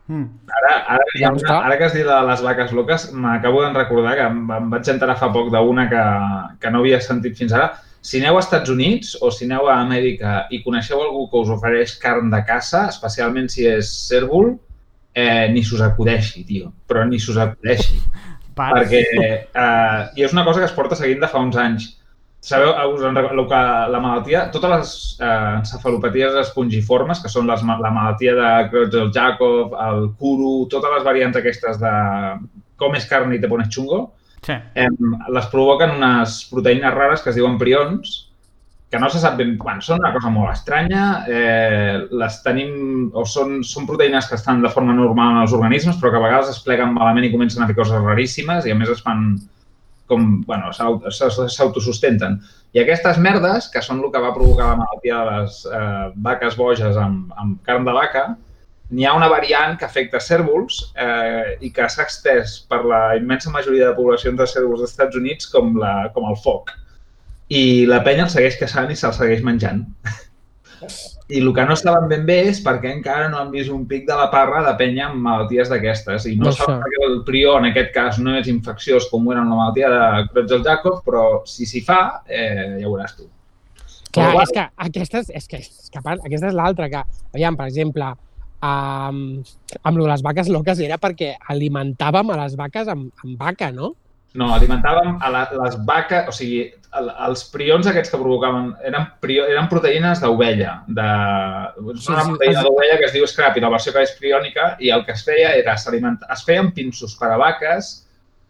Mm. 0.06 0.26
Ara, 0.60 0.74
ara, 0.94 1.06
Doncs 1.18 1.42
una, 1.42 1.56
ara 1.66 1.78
que 1.78 1.88
has 1.88 1.96
dit 1.96 2.06
de 2.06 2.18
les 2.28 2.42
vaques 2.44 2.74
loques, 2.76 3.08
m'acabo 3.12 3.64
de 3.64 3.72
recordar 3.74 4.14
que 4.18 4.28
em, 4.30 4.44
em 4.58 4.68
vaig 4.70 4.90
enterar 4.92 5.18
fa 5.18 5.32
poc 5.34 5.50
d'una 5.54 5.88
que, 5.90 6.04
que 6.62 6.70
no 6.70 6.84
havia 6.84 7.00
sentit 7.02 7.38
fins 7.38 7.56
ara. 7.56 7.72
Si 8.06 8.20
aneu 8.20 8.38
als 8.38 8.46
Estats 8.46 8.70
Units 8.70 9.16
o 9.18 9.32
si 9.34 9.48
aneu 9.48 9.66
a 9.66 9.80
Amèrica 9.80 10.44
i 10.54 10.62
coneixeu 10.62 11.02
algú 11.02 11.26
que 11.32 11.42
us 11.42 11.50
ofereix 11.50 11.96
carn 12.02 12.30
de 12.30 12.38
caça, 12.46 12.84
especialment 12.92 13.50
si 13.50 13.66
és 13.66 13.90
cèrvol, 14.06 14.52
eh, 15.10 15.48
ni 15.50 15.64
s'us 15.66 15.82
acudeixi, 15.82 16.44
tio. 16.46 16.70
Però 16.86 17.02
ni 17.08 17.18
s'us 17.18 17.40
acudeixi. 17.42 17.98
Pas. 18.56 18.72
perquè 18.72 19.02
eh, 19.52 20.02
i 20.16 20.24
és 20.24 20.32
una 20.32 20.42
cosa 20.46 20.62
que 20.62 20.68
es 20.70 20.72
porta 20.72 20.96
seguint 20.96 21.20
de 21.20 21.28
fa 21.28 21.42
uns 21.44 21.58
anys. 21.60 21.90
Sabeu, 22.47 22.70
us 22.94 23.02
en 23.02 23.16
recordo 23.18 23.49
que 23.50 23.60
la 23.91 23.99
malaltia, 23.99 24.44
totes 24.55 24.70
les 24.70 24.91
eh, 25.18 25.55
encefalopaties 25.58 26.36
espongiformes, 26.44 27.18
que 27.18 27.31
són 27.33 27.49
les, 27.50 27.65
la 27.66 27.91
malaltia 27.91 28.36
de 28.39 28.50
Creutzfeldt-Jakob, 28.70 29.75
el 29.89 30.05
Kuru, 30.20 30.52
totes 30.70 30.94
les 30.94 31.02
variants 31.08 31.41
aquestes 31.41 31.81
de 31.83 31.91
comes 32.78 33.08
carn 33.10 33.34
i 33.34 33.41
te 33.42 33.50
pones 33.50 33.73
xungo, 33.75 34.12
Sí. 34.47 34.52
eh, 34.78 34.86
les 35.34 35.47
provoquen 35.50 35.97
unes 35.97 36.36
proteïnes 36.52 36.94
rares 36.94 37.25
que 37.25 37.33
es 37.33 37.36
diuen 37.41 37.57
prions, 37.58 38.12
que 38.91 39.00
no 39.02 39.08
se 39.10 39.18
sap 39.18 39.34
ben... 39.41 39.57
Bueno, 39.58 39.83
són 39.83 39.99
una 39.99 40.12
cosa 40.15 40.31
molt 40.31 40.52
estranya, 40.52 41.25
eh, 41.26 42.07
les 42.15 42.39
tenim... 42.44 43.10
o 43.10 43.25
són, 43.26 43.65
són 43.66 43.89
proteïnes 43.91 44.28
que 44.31 44.39
estan 44.39 44.62
de 44.62 44.70
forma 44.70 44.94
normal 44.94 45.34
en 45.34 45.42
els 45.42 45.57
organismes, 45.57 45.99
però 45.99 46.15
que 46.15 46.20
a 46.20 46.26
vegades 46.28 46.55
es 46.55 46.62
pleguen 46.62 46.94
malament 46.94 47.26
i 47.26 47.33
comencen 47.34 47.65
a 47.65 47.66
fer 47.66 47.75
coses 47.75 47.99
raríssimes 48.07 48.70
i 48.70 48.70
a 48.70 48.78
més 48.78 48.94
es 48.94 49.02
fan 49.02 49.33
com, 50.06 50.42
bueno, 50.46 50.72
s'au- 50.72 51.00
s'au- 51.10 51.48
s'autosustenten. 51.50 52.38
I 52.76 52.80
aquestes 52.82 53.18
merdes, 53.18 53.68
que 53.72 53.82
són 53.82 54.02
el 54.04 54.10
que 54.12 54.20
va 54.22 54.34
provocar 54.34 54.70
la 54.72 54.80
malaltia 54.82 55.20
de 55.24 55.36
les 55.40 55.60
eh, 55.66 56.10
vaques 56.26 56.56
boges 56.56 56.96
amb, 57.00 57.32
amb 57.36 57.60
carn 57.66 57.84
de 57.88 57.94
vaca, 57.96 58.24
n'hi 58.90 59.04
ha 59.08 59.14
una 59.18 59.26
variant 59.28 59.74
que 59.78 59.84
afecta 59.88 60.20
cèrvols 60.22 60.92
eh, 60.94 61.56
i 61.66 61.72
que 61.74 61.88
s'ha 61.90 62.04
extès 62.06 62.60
per 62.70 62.84
la 62.86 63.16
immensa 63.18 63.50
majoria 63.50 63.88
de 63.88 63.96
poblacions 63.98 64.38
de 64.38 64.46
cèrvols 64.46 64.84
dels 64.84 64.92
Estats 64.92 65.16
Units 65.18 65.48
com, 65.50 65.74
la, 65.82 65.94
com 66.14 66.28
el 66.30 66.36
foc. 66.44 66.70
I 67.48 67.86
la 67.86 68.02
penya 68.06 68.24
el 68.26 68.30
segueix 68.30 68.58
caçant 68.60 68.90
i 68.90 68.96
se'l 68.98 69.14
segueix 69.14 69.42
menjant. 69.46 69.84
I 71.26 71.40
el 71.42 71.48
que 71.55 71.64
no 71.66 71.74
saben 71.74 72.06
ben 72.10 72.26
bé 72.26 72.36
és 72.52 72.60
perquè 72.62 72.92
encara 72.94 73.26
no 73.30 73.40
han 73.40 73.48
vist 73.50 73.72
un 73.74 73.82
pic 73.90 74.05
de 74.06 74.14
la 74.14 74.28
parra 74.30 74.60
de 74.62 74.74
penya 74.78 75.08
amb 75.08 75.24
malalties 75.24 75.72
d'aquestes. 75.72 76.28
I 76.30 76.36
no 76.38 76.52
Això. 76.52 76.62
saben 76.62 76.84
perquè 76.84 77.00
el 77.08 77.16
prió, 77.26 77.56
en 77.58 77.66
aquest 77.72 77.90
cas, 77.96 78.20
no 78.22 78.36
és 78.38 78.46
infecciós 78.52 79.08
com 79.10 79.26
ho 79.26 79.34
era 79.34 79.42
en 79.42 79.50
la 79.50 79.58
malaltia 79.58 79.90
de 79.90 80.28
Creutzfeldt-Jakob, 80.30 81.00
però 81.06 81.24
si 81.50 81.66
s'hi 81.66 81.82
fa, 81.82 82.22
eh, 82.28 82.78
ja 82.78 82.86
ho 82.86 82.94
veuràs 82.94 83.16
tu. 83.18 83.26
Clar, 84.14 84.30
Però, 84.30 84.44
és 84.44 84.55
que 84.55 84.68
aquesta 84.86 85.24
és, 85.24 85.34
és, 85.42 85.50
que, 85.50 85.58
és 85.58 85.90
que 85.92 86.00
part, 86.05 86.22
aquesta 86.24 86.48
és 86.48 86.55
l'altra, 86.56 86.88
que, 86.88 87.02
aviam, 87.34 87.58
per 87.58 87.66
exemple, 87.66 88.14
amb, 88.64 89.50
amb 89.82 90.00
les 90.00 90.22
vaques 90.24 90.48
loques 90.48 90.80
era 90.80 90.96
perquè 91.02 91.34
alimentàvem 91.52 92.30
a 92.30 92.38
les 92.44 92.56
vaques 92.56 92.88
amb, 92.88 93.10
amb 93.24 93.36
vaca, 93.40 93.72
no? 93.74 93.94
No, 94.36 94.50
alimentàvem 94.55 95.16
a 95.24 95.31
la, 95.32 95.44
les 95.65 95.76
vaques, 95.89 96.28
o 96.28 96.32
sigui, 96.36 96.62
el, 96.97 97.10
els 97.26 97.42
prions 97.52 97.86
aquests 97.90 98.12
que 98.12 98.18
provocaven 98.20 98.70
eren, 98.89 99.06
prio, 99.20 99.44
eren 99.50 99.68
proteïnes 99.68 100.20
d'ovella, 100.23 100.78
de, 100.89 101.06
és 101.97 102.05
Sí, 102.06 102.12
una 102.12 102.23
sí, 102.24 102.31
proteïna 102.32 102.60
es- 102.62 102.65
d'ovella 102.66 102.97
que 103.00 103.06
es 103.10 103.15
diu 103.16 103.26
scrap 103.28 103.56
i 103.56 103.65
la 103.65 103.70
versió 103.73 103.92
que 103.92 104.02
és 104.06 104.15
priònica 104.20 104.76
i 104.81 104.90
el 104.94 105.05
que 105.05 105.12
es 105.16 105.24
feia 105.24 105.55
era, 105.58 105.74
es 105.76 106.44
feien 106.47 106.73
pinços 106.76 107.16
per 107.20 107.32
a 107.32 107.39
vaques 107.40 108.02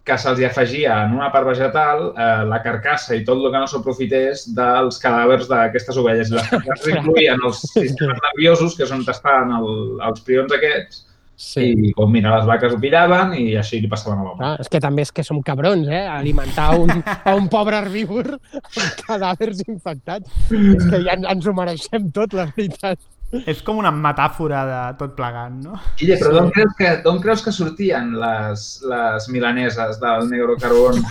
que 0.07 0.15
se'ls 0.23 0.39
afegia 0.47 1.01
en 1.03 1.17
una 1.17 1.33
part 1.35 1.49
vegetal 1.49 2.13
eh, 2.15 2.45
la 2.47 2.61
carcassa 2.63 3.17
i 3.19 3.25
tot 3.27 3.41
el 3.43 3.51
que 3.51 3.59
no 3.59 3.67
s'aprofités 3.67 4.45
dels 4.55 5.01
cadàvers 5.03 5.49
d'aquestes 5.51 5.97
ovelles. 5.99 6.31
I 6.31 6.37
les 6.37 6.47
carcasses 6.53 6.93
incluïen 6.95 7.43
els 7.43 7.65
sistemes 7.73 8.21
nerviosos, 8.29 8.77
que 8.79 8.85
és 8.87 8.93
on 8.95 9.03
estan 9.03 9.51
el, 9.59 9.67
els 10.07 10.23
prions 10.23 10.55
aquests, 10.55 11.06
Sí. 11.37 11.67
i 11.77 11.93
com 11.93 12.09
mira, 12.11 12.33
les 12.33 12.47
vaques 12.49 12.73
ho 12.73 12.79
pillaven 12.81 13.35
i 13.37 13.51
així 13.61 13.83
li 13.83 13.91
passaven 13.93 14.23
a 14.23 14.25
l'home. 14.25 14.41
Clar, 14.41 14.55
és 14.65 14.71
que 14.73 14.81
també 14.81 15.05
és 15.05 15.13
que 15.13 15.25
som 15.27 15.43
cabrons, 15.45 15.89
eh? 15.93 16.07
Alimentar 16.09 16.71
un, 16.81 16.93
a 16.97 17.35
un 17.37 17.51
pobre 17.53 17.77
herbívor 17.83 18.33
amb 18.39 19.03
cadàvers 19.05 19.61
infectats. 19.69 20.33
És 20.51 20.89
que 20.89 21.03
ja 21.05 21.19
ens 21.21 21.47
ho 21.47 21.55
mereixem 21.57 22.09
tot, 22.17 22.33
la 22.37 22.49
veritat. 22.57 22.99
És 23.47 23.59
com 23.67 23.81
una 23.81 23.91
metàfora 23.91 24.61
de 24.69 24.81
tot 25.01 25.17
plegant, 25.19 25.57
no? 25.65 25.75
Guille, 25.99 26.15
però 26.21 26.31
d'on 26.37 26.51
creus, 26.55 26.75
que, 26.79 26.91
d'on 27.03 27.17
creus 27.21 27.43
que 27.43 27.51
sortien 27.53 28.13
les, 28.21 28.63
les 28.87 29.27
milaneses 29.35 29.99
del 30.01 30.29
negro 30.31 30.55
carbón? 30.63 31.03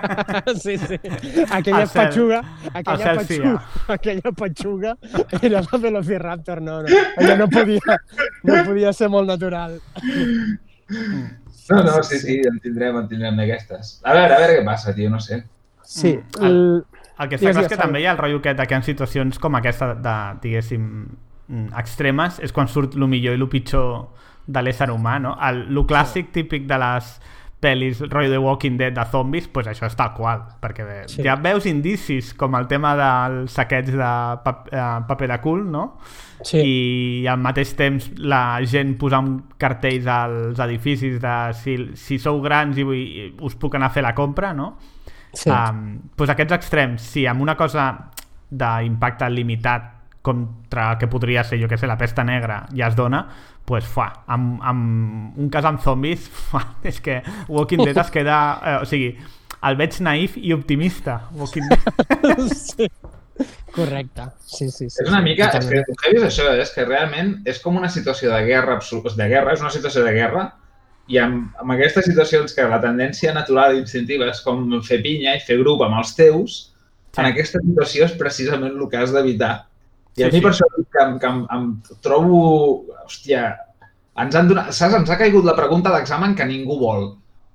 Sí, 0.62 0.76
sí. 0.78 0.98
Aquella 1.50 1.82
El 1.82 1.88
cel. 1.88 2.06
petxuga, 2.06 2.38
aquella 2.72 2.96
cel 3.04 3.18
sí, 3.26 3.26
petxuga, 3.26 3.64
aquella 3.96 4.32
petxuga 4.38 4.94
era 5.42 5.62
la 5.66 5.78
Velociraptor, 5.82 6.62
no, 6.62 6.78
no. 6.82 7.02
Allò 7.18 7.36
no 7.42 7.48
podia, 7.50 7.98
no 8.44 8.60
podia 8.70 8.92
ser 8.92 9.10
molt 9.10 9.28
natural. 9.34 9.80
No, 11.70 11.82
no, 11.82 12.02
sí, 12.02 12.18
sí, 12.20 12.40
en 12.44 12.58
tindrem, 12.60 12.96
en 13.02 13.08
tindrem 13.08 13.36
d'aquestes. 13.40 13.98
A 14.04 14.12
veure, 14.14 14.34
a 14.36 14.40
veure 14.42 14.58
què 14.60 14.64
passa, 14.66 14.92
tio, 14.94 15.10
no 15.10 15.20
sé. 15.20 15.42
Sí, 15.82 16.14
Mm. 16.38 16.44
el... 16.44 16.84
El 17.14 17.28
que 17.30 17.36
està 17.38 17.52
clar 17.52 17.62
és 17.62 17.68
que 17.70 17.76
també 17.78 18.00
hi 18.02 18.06
ha 18.08 18.12
el 18.12 18.18
rotllo 18.18 18.40
aquest 18.40 18.58
de 18.58 18.64
que 18.66 18.74
en 18.74 18.82
situacions 18.82 19.36
com 19.38 19.54
aquesta 19.54 19.92
de, 19.94 20.14
diguéssim, 20.42 20.86
extremes 21.78 22.38
és 22.40 22.52
quan 22.52 22.68
surt 22.68 22.94
el 22.96 23.06
millor 23.08 23.36
i 23.36 23.40
el 23.40 23.48
pitjor 23.48 24.08
de 24.46 24.60
l'ésser 24.62 24.90
humà, 24.92 25.18
no? 25.20 25.36
El, 25.40 25.64
el 25.70 25.86
clàssic 25.88 26.30
típic 26.32 26.66
de 26.68 26.78
les 26.80 27.14
pel·lis, 27.64 28.02
rotllo 28.10 28.28
de 28.28 28.38
Walking 28.38 28.74
Dead, 28.76 28.92
de 28.92 29.04
zombis, 29.08 29.46
pues 29.48 29.66
això 29.70 29.86
és 29.88 29.94
tal 29.96 30.10
qual, 30.12 30.42
perquè 30.60 30.84
Sí. 31.08 31.22
ja 31.24 31.36
veus 31.40 31.64
indicis 31.64 32.34
com 32.36 32.52
el 32.58 32.66
tema 32.68 32.90
dels 32.98 33.52
saquets 33.56 33.88
de 33.94 34.10
pap 34.44 34.68
eh, 34.68 34.82
paper 35.08 35.28
de 35.30 35.38
cul, 35.40 35.62
no? 35.70 35.98
Sí. 36.44 36.60
i 36.60 37.26
al 37.30 37.38
mateix 37.40 37.70
temps 37.78 38.10
la 38.18 38.58
gent 38.68 38.98
posant 39.00 39.30
cartells 39.56 40.04
als 40.12 40.58
edificis 40.60 41.16
de 41.22 41.36
si, 41.56 41.78
si 41.96 42.18
sou 42.18 42.42
grans 42.44 42.76
i, 42.76 42.84
i 42.84 43.24
us 43.40 43.54
puc 43.56 43.78
anar 43.78 43.86
a 43.88 43.94
fer 43.94 44.02
la 44.04 44.12
compra, 44.14 44.52
no? 44.52 44.74
Sí. 45.32 45.48
Um, 45.48 46.02
doncs 46.18 46.34
aquests 46.34 46.52
extrems, 46.58 47.00
si 47.14 47.24
amb 47.26 47.40
una 47.40 47.56
cosa 47.56 48.10
d'impacte 48.50 49.30
limitat 49.32 49.93
contra 50.24 50.92
el 50.94 50.98
que 50.98 51.06
podria 51.12 51.44
ser, 51.44 51.58
jo 51.60 51.68
que 51.68 51.76
sé, 51.76 51.86
la 51.86 51.98
pesta 52.00 52.24
negra 52.24 52.62
ja 52.72 52.88
es 52.88 52.96
dona, 52.96 53.26
pues 53.68 53.84
fa, 53.84 54.06
amb, 54.32 54.58
amb 54.64 55.38
un 55.40 55.50
cas 55.52 55.64
amb 55.68 55.82
zombis, 55.84 56.26
fa, 56.50 56.62
és 56.82 57.00
que 57.04 57.20
Walking 57.48 57.84
Dead 57.84 58.00
es 58.00 58.10
queda... 58.14 58.38
Eh, 58.64 58.78
o 58.82 58.88
sigui, 58.88 59.10
el 59.64 59.76
veig 59.80 59.94
naïf 60.04 60.34
i 60.40 60.52
optimista, 60.56 61.18
Walking 61.36 61.68
Dead. 61.68 62.48
sí. 62.56 62.88
Correcte. 63.74 64.22
Sí, 64.46 64.68
sí, 64.70 64.88
sí. 64.88 65.02
És 65.02 65.08
una 65.10 65.20
mica, 65.24 65.48
és 65.58 65.66
que 65.66 65.80
el 65.82 65.96
heavy 66.04 66.20
és 66.20 66.26
això, 66.28 66.50
és 66.62 66.70
que 66.72 66.84
realment 66.86 67.32
és 67.50 67.58
com 67.62 67.76
una 67.80 67.88
situació 67.90 68.30
de 68.32 68.42
guerra, 68.46 68.76
absol- 68.78 69.16
de 69.18 69.28
guerra, 69.28 69.54
és 69.56 69.64
una 69.64 69.72
situació 69.74 70.04
de 70.06 70.12
guerra, 70.14 70.44
i 71.10 71.18
amb, 71.20 71.50
amb 71.60 71.74
aquestes 71.74 72.06
situacions 72.08 72.54
que 72.56 72.64
la 72.70 72.78
tendència 72.80 73.34
natural 73.36 73.74
i 73.74 73.82
instintiva 73.82 74.30
és 74.32 74.40
com 74.44 74.62
fer 74.86 75.02
pinya 75.04 75.34
i 75.36 75.42
fer 75.44 75.58
grup 75.60 75.82
amb 75.84 75.98
els 76.00 76.14
teus, 76.16 76.60
Sí. 77.14 77.20
en 77.22 77.26
aquesta 77.28 77.60
situació 77.62 78.06
és 78.08 78.14
precisament 78.18 78.72
el 78.74 78.88
que 78.90 78.96
has 78.98 79.12
d'evitar. 79.14 79.66
I 80.16 80.22
a 80.22 80.30
Sí, 80.30 80.32
mi 80.32 80.38
sí. 80.38 80.40
per 80.44 80.50
això 80.52 80.66
que, 80.76 81.02
em, 81.02 81.18
que 81.18 81.26
em, 81.26 81.40
em 81.56 81.68
trobo... 82.04 82.40
Hòstia, 83.04 83.44
ens 84.22 84.36
han 84.38 84.48
donat, 84.48 84.70
saps? 84.72 84.94
Ens 85.00 85.10
ha 85.10 85.18
caigut 85.18 85.44
la 85.44 85.56
pregunta 85.58 85.90
d'examen 85.92 86.34
que 86.38 86.46
ningú 86.46 86.78
vol. 86.80 87.08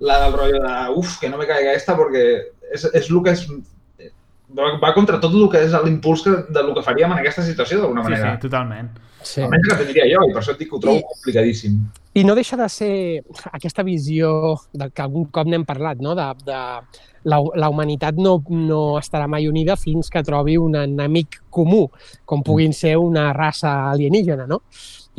La 0.03 0.17
del 0.25 0.33
rotllo 0.35 0.59
de, 0.63 0.75
uf, 0.99 1.17
que 1.19 1.29
no 1.31 1.37
me 1.39 1.47
caiga 1.47 1.73
esta 1.75 1.95
perquè 1.97 2.25
és, 2.73 2.85
és 2.93 3.09
el 3.09 3.21
que 3.23 3.31
és... 3.35 3.45
Va 4.83 4.93
contra 4.95 5.19
tot 5.21 5.33
el 5.37 5.45
que 5.53 5.59
és 5.67 5.73
l'impuls 5.85 6.23
que, 6.25 6.31
del 6.55 6.71
que 6.73 6.81
faríem 6.85 7.11
en 7.13 7.19
aquesta 7.21 7.43
situació, 7.45 7.79
d'alguna 7.83 8.03
Sí, 8.05 8.09
manera. 8.11 8.31
sí, 8.35 8.41
totalment. 8.47 8.87
Sí. 9.29 9.41
Almenys 9.45 9.67
que 9.69 9.75
tindria 9.83 10.05
jo, 10.09 10.23
i 10.29 10.33
per 10.33 10.41
això 10.41 10.53
et 10.55 10.59
dic 10.63 10.69
que 10.71 10.75
ho 10.77 10.79
trobo 10.81 10.97
I- 11.01 11.03
complicadíssim. 11.13 11.75
I 12.17 12.23
no 12.25 12.33
deixa 12.35 12.57
de 12.57 12.67
ser 12.73 13.23
aquesta 13.53 13.83
visió 13.85 14.31
de 14.73 14.87
que 14.89 15.01
algun 15.03 15.27
cop 15.29 15.45
n'hem 15.47 15.65
parlat, 15.67 15.99
no? 16.01 16.15
de, 16.17 16.25
de 16.47 16.57
la, 17.29 17.37
la 17.61 17.69
humanitat 17.69 18.17
no, 18.17 18.39
no 18.49 18.79
estarà 18.97 19.27
mai 19.29 19.45
unida 19.47 19.75
fins 19.77 20.09
que 20.09 20.23
trobi 20.25 20.57
un 20.57 20.75
enemic 20.79 21.43
comú, 21.53 21.83
com 22.25 22.41
puguin 22.43 22.73
ser 22.73 22.95
una 22.97 23.27
raça 23.33 23.91
alienígena, 23.91 24.47
no? 24.49 24.61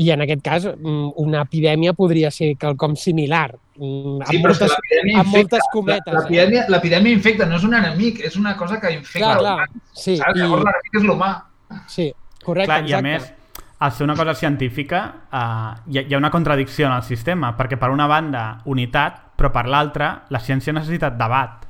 I 0.00 0.10
en 0.14 0.22
aquest 0.24 0.42
cas, 0.42 0.66
mm, 0.66 1.10
una 1.20 1.42
epidèmia 1.46 1.92
podria 1.92 2.30
ser 2.32 2.54
quelcom 2.58 2.94
similar, 2.96 3.50
mm, 3.76 4.22
Sí, 4.26 4.36
amb, 4.36 4.44
però 4.46 4.52
és 4.54 4.58
que 4.58 4.64
moltes, 4.64 4.70
l'epidèmia 4.76 5.18
amb 5.20 5.26
infecta. 5.28 5.38
moltes 5.38 5.68
cometes. 5.72 6.14
La- 6.14 6.20
L'epidèmia 6.24 6.64
l'epidèmia 6.74 7.12
infecta, 7.12 7.46
no 7.46 7.56
és 7.56 7.64
un 7.68 7.74
enemic, 7.74 8.20
és 8.24 8.36
una 8.36 8.56
cosa 8.56 8.80
que 8.80 8.90
infecta 8.96 9.34
l'humà. 9.38 9.66
Sí, 9.92 10.16
Saps? 10.16 10.34
i, 10.36 10.40
Llavors 10.40 10.64
l'enemic 10.64 10.94
és 10.96 11.02
l'humà. 11.04 11.30
sí, 11.86 12.12
correcte, 12.42 12.66
Clar, 12.72 12.78
I 12.80 12.82
a 12.82 12.98
exacte. 12.98 13.02
més, 13.10 13.32
al 13.80 13.92
ser 13.92 14.04
una 14.04 14.14
cosa 14.14 14.34
científica, 14.34 15.00
eh, 15.32 15.90
hi, 15.90 15.98
ha, 15.98 16.02
hi 16.02 16.14
ha 16.14 16.18
una 16.18 16.30
contradicció 16.30 16.86
en 16.86 16.92
el 16.92 17.02
sistema, 17.02 17.54
perquè 17.56 17.78
per 17.80 17.88
una 17.90 18.06
banda, 18.06 18.58
unitat, 18.68 19.20
però 19.36 19.50
per 19.50 19.66
l'altra, 19.66 20.10
la 20.28 20.38
ciència 20.38 20.72
necessita 20.76 21.08
debat. 21.10 21.66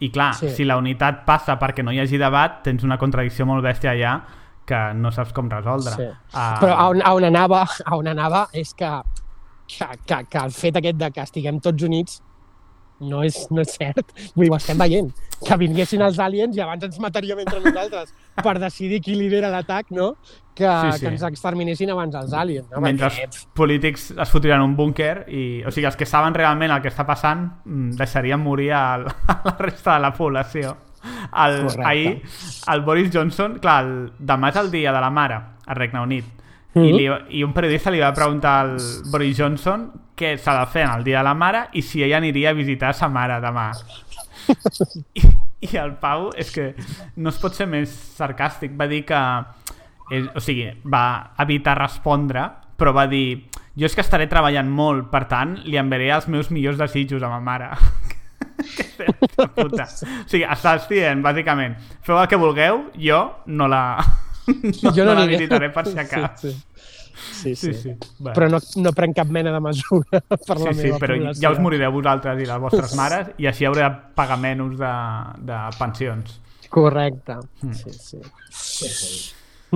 I 0.00 0.08
clar, 0.10 0.32
Sí. 0.34 0.48
si 0.48 0.64
la 0.64 0.78
unitat 0.80 1.24
passa 1.26 1.58
perquè 1.60 1.82
no 1.84 1.92
hi 1.92 2.00
hagi 2.00 2.16
debat, 2.16 2.62
tens 2.64 2.82
una 2.84 2.96
contradicció 2.96 3.44
molt 3.44 3.62
bèstia 3.62 3.90
allà 3.92 4.14
que 4.64 4.78
no 4.94 5.10
saps 5.10 5.32
com 5.36 5.50
resoldre. 5.50 5.92
Sí. 5.92 6.06
Ah, 6.32 6.56
Però 6.60 6.72
a 6.78 6.88
on, 6.88 7.02
a 7.04 7.12
on 7.14 7.24
anava, 7.28 7.66
a 7.84 7.96
on 7.96 8.06
anava 8.08 8.46
és 8.54 8.72
que, 8.74 8.88
que, 9.68 9.86
que, 10.06 10.24
que 10.30 10.38
el 10.38 10.50
fet 10.56 10.76
aquest 10.80 10.96
de 10.96 11.10
que 11.10 11.20
estiguem 11.20 11.60
tots 11.60 11.82
units 11.84 12.22
no 13.00 13.22
és, 13.24 13.46
no 13.50 13.62
és 13.64 13.74
cert. 13.78 14.12
Vull 14.34 14.44
dir, 14.46 14.52
ho 14.52 14.56
estem 14.56 14.78
veient. 14.78 15.10
Que 15.40 15.56
vinguessin 15.56 16.02
els 16.04 16.18
aliens 16.20 16.56
i 16.56 16.60
abans 16.60 16.82
ens 16.84 16.98
mataríem 17.00 17.38
entre 17.40 17.60
nosaltres 17.64 18.12
per 18.44 18.58
decidir 18.60 19.00
qui 19.00 19.14
lidera 19.16 19.48
l'atac, 19.50 19.90
no? 19.90 20.14
Que, 20.54 20.68
Sí, 20.68 20.92
sí. 20.98 21.00
que 21.00 21.12
ens 21.14 21.22
exterminessin 21.24 21.90
abans 21.94 22.14
els 22.20 22.32
aliens. 22.36 22.66
No? 22.70 22.80
mentre 22.84 23.08
Perquè, 23.08 23.24
els 23.30 23.46
polítics 23.56 24.10
es 24.12 24.28
fotran 24.28 24.60
un 24.60 24.74
búnquer 24.76 25.24
i, 25.32 25.62
o 25.64 25.70
sigui, 25.72 25.86
els 25.88 25.96
que 25.96 26.04
saben 26.06 26.34
realment 26.36 26.70
el 26.74 26.82
que 26.84 26.90
està 26.92 27.06
passant 27.08 27.46
mm, 27.64 27.96
deixarien 27.96 28.40
morir 28.40 28.72
a, 28.76 28.82
la- 28.98 29.14
a 29.26 29.40
la 29.46 29.56
resta 29.58 29.94
de 29.94 30.00
la 30.04 30.12
població. 30.12 30.76
El, 31.00 31.62
Correcte. 31.62 31.86
ahir, 31.88 32.22
el 32.74 32.80
Boris 32.84 33.08
Johnson, 33.14 33.54
clar, 33.62 33.78
el, 33.86 33.94
demà 34.20 34.50
és 34.52 34.56
el 34.60 34.70
dia 34.70 34.92
de 34.92 35.00
la 35.00 35.08
mare 35.08 35.38
al 35.66 35.76
Regne 35.78 36.02
Unit 36.04 36.26
i, 36.74 36.78
Mhm. 36.78 36.96
li, 36.96 37.08
i 37.38 37.42
un 37.42 37.52
periodista 37.52 37.90
li 37.90 37.98
va 37.98 38.12
preguntar 38.14 38.60
al 38.60 38.76
Boris 39.10 39.36
Johnson 39.38 39.88
què 40.16 40.36
s'ha 40.38 40.54
de 40.60 40.66
fer 40.70 40.82
en 40.84 40.90
el 40.98 41.04
dia 41.04 41.18
de 41.18 41.24
la 41.24 41.34
mare 41.34 41.64
i 41.72 41.82
si 41.82 42.02
ella 42.02 42.18
aniria 42.18 42.50
a 42.50 42.52
visitar 42.54 42.92
sa 42.94 43.08
mare 43.08 43.40
demà. 43.42 43.70
I, 45.14 45.22
I 45.60 45.76
el 45.76 45.94
Pau, 46.00 46.30
és 46.36 46.50
que 46.54 46.74
no 47.16 47.30
es 47.30 47.38
pot 47.42 47.54
ser 47.56 47.66
més 47.66 47.90
sarcàstic, 48.18 48.76
va 48.78 48.86
dir 48.90 49.02
que 49.08 49.18
és, 50.10 50.28
o 50.34 50.40
sigui, 50.42 50.68
va 50.84 51.32
evitar 51.42 51.76
respondre, 51.78 52.46
però 52.78 52.94
va 52.96 53.06
dir 53.10 53.46
jo 53.76 53.86
és 53.86 53.94
que 53.94 54.00
estaré 54.04 54.26
treballant 54.28 54.68
molt, 54.70 55.10
per 55.12 55.24
tant, 55.30 55.56
li 55.64 55.76
enviaré 55.78 56.08
els 56.14 56.26
meus 56.28 56.50
millors 56.50 56.78
desitjos 56.80 57.22
a 57.22 57.28
ma 57.28 57.40
mare. 57.40 57.68
que 58.76 59.06
puta. 59.56 59.84
O 59.84 60.28
sigui, 60.28 60.44
estàs 60.44 60.88
dient, 60.90 61.22
bàsicament, 61.24 61.76
feu 62.02 62.18
el 62.20 62.28
que 62.28 62.36
vulgueu, 62.40 62.86
jo 62.98 63.20
no 63.46 63.68
la, 63.70 63.82
no, 64.46 64.92
jo 64.94 65.04
no, 65.04 65.14
la 65.14 65.22
aniré. 65.22 65.36
visitaré 65.38 65.70
per 65.74 65.86
si 65.88 65.98
acas. 65.98 66.40
Sí, 66.40 66.50
sí. 66.50 66.56
Sí, 67.20 67.54
sí. 67.54 67.72
Sí, 67.72 67.74
sí. 67.76 67.90
Bé. 68.24 68.32
Però 68.32 68.46
no, 68.48 68.58
no 68.80 68.92
prenc 68.96 69.16
cap 69.18 69.28
mena 69.28 69.52
de 69.52 69.60
mesura 69.60 70.20
per 70.48 70.56
la 70.58 70.70
Sí, 70.72 70.78
sí, 70.78 70.86
meva 70.86 70.98
però 71.02 71.16
població. 71.18 71.42
ja 71.42 71.50
us 71.52 71.58
morireu 71.60 71.92
vosaltres 71.92 72.40
i 72.40 72.46
les 72.48 72.60
vostres 72.62 72.94
mares 72.96 73.32
i 73.36 73.46
així 73.50 73.66
hauré 73.68 73.82
de 73.84 73.90
pagar 74.16 74.38
menys 74.40 74.78
de, 74.80 74.92
de 75.50 75.58
pensions. 75.78 76.38
Correcte. 76.72 77.36
Hmm. 77.60 77.74
Sí, 77.74 77.92
sí. 77.92 78.20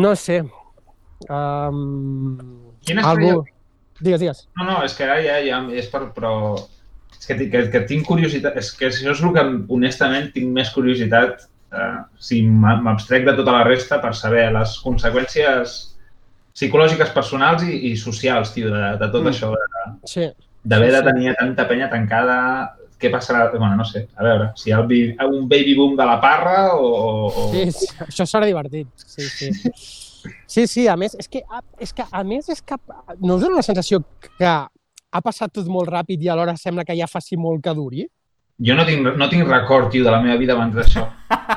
No 0.01 0.15
sé. 0.17 0.41
Um, 1.29 2.39
Quina 2.85 3.03
algú... 3.09 3.29
estrella- 3.29 3.53
Digues, 4.01 4.21
digues. 4.21 4.41
No, 4.59 4.65
no, 4.67 4.79
és 4.85 4.95
que 4.99 5.05
ara 5.07 5.21
ja, 5.23 5.37
ja 5.47 5.61
és 5.73 5.87
per... 5.93 6.01
Però... 6.17 6.33
És 7.15 7.29
que, 7.31 7.37
que, 7.49 7.61
que 7.73 7.81
tinc 7.89 8.05
curiositat... 8.09 8.57
És 8.61 8.73
que 8.77 8.89
això 8.91 9.13
és 9.15 9.21
el 9.23 9.33
que, 9.37 9.45
honestament, 9.73 10.33
tinc 10.35 10.51
més 10.53 10.73
curiositat 10.75 11.45
si 12.19 12.43
m'a- 12.43 12.77
m'abstrec 12.81 13.25
de 13.27 13.35
tota 13.37 13.53
la 13.53 13.65
resta 13.65 14.01
per 14.03 14.15
saber 14.15 14.51
les 14.53 14.77
conseqüències 14.85 15.75
psicològiques 16.55 17.11
personals 17.15 17.63
i, 17.67 17.91
i 17.91 17.97
socials, 17.97 18.53
tio, 18.55 18.71
de, 18.71 18.97
de 19.01 19.09
tot 19.11 19.23
Mm. 19.25 19.29
això, 19.33 19.51
de- 19.51 20.09
Sí. 20.09 20.29
d'haver 20.65 20.91
Sí, 20.91 20.97
de 20.97 21.03
sí. 21.03 21.05
tenir 21.13 21.35
tanta 21.37 21.67
penya 21.69 21.91
tancada, 21.91 22.77
què 23.01 23.11
passarà? 23.11 23.51
Bueno, 23.51 23.77
no 23.77 23.85
sé, 23.85 24.07
a 24.17 24.23
veure, 24.23 24.53
si 24.57 24.71
hi 24.71 24.73
ha 24.73 24.81
un 25.27 25.49
baby 25.49 25.75
boom 25.75 25.97
de 25.97 26.05
la 26.07 26.21
parra 26.21 26.75
o... 26.75 27.27
o... 27.27 27.53
Sí, 27.53 27.71
sí, 27.73 27.87
això 28.07 28.25
serà 28.25 28.47
divertit. 28.47 28.89
Sí, 28.97 29.23
sí. 29.29 29.51
Sí, 30.47 30.67
sí, 30.67 30.87
a 30.89 30.97
més, 30.97 31.15
és 31.19 31.29
que, 31.29 31.43
a- 31.51 31.61
és 31.79 31.93
que, 31.93 32.05
a 32.11 32.23
més, 32.25 32.49
és 32.49 32.63
que 32.63 32.77
no 33.21 33.35
us 33.35 33.43
dona 33.43 33.57
la 33.57 33.63
sensació 33.67 34.01
que 34.39 34.47
ha 34.47 35.21
passat 35.23 35.53
tot 35.53 35.67
molt 35.67 35.91
ràpid 35.91 36.23
i 36.23 36.29
alhora 36.29 36.57
sembla 36.57 36.85
que 36.85 36.97
ja 36.97 37.07
faci 37.11 37.37
molt 37.37 37.63
que 37.63 37.75
duri? 37.75 38.07
Jo 38.63 38.77
no 38.79 38.85
tinc, 38.87 39.09
no 39.19 39.27
tinc 39.29 39.49
record, 39.49 39.91
tio, 39.91 40.05
de 40.07 40.13
la 40.15 40.21
meva 40.23 40.37
vida 40.39 40.55
abans 40.55 40.77
d'això. 40.77 41.09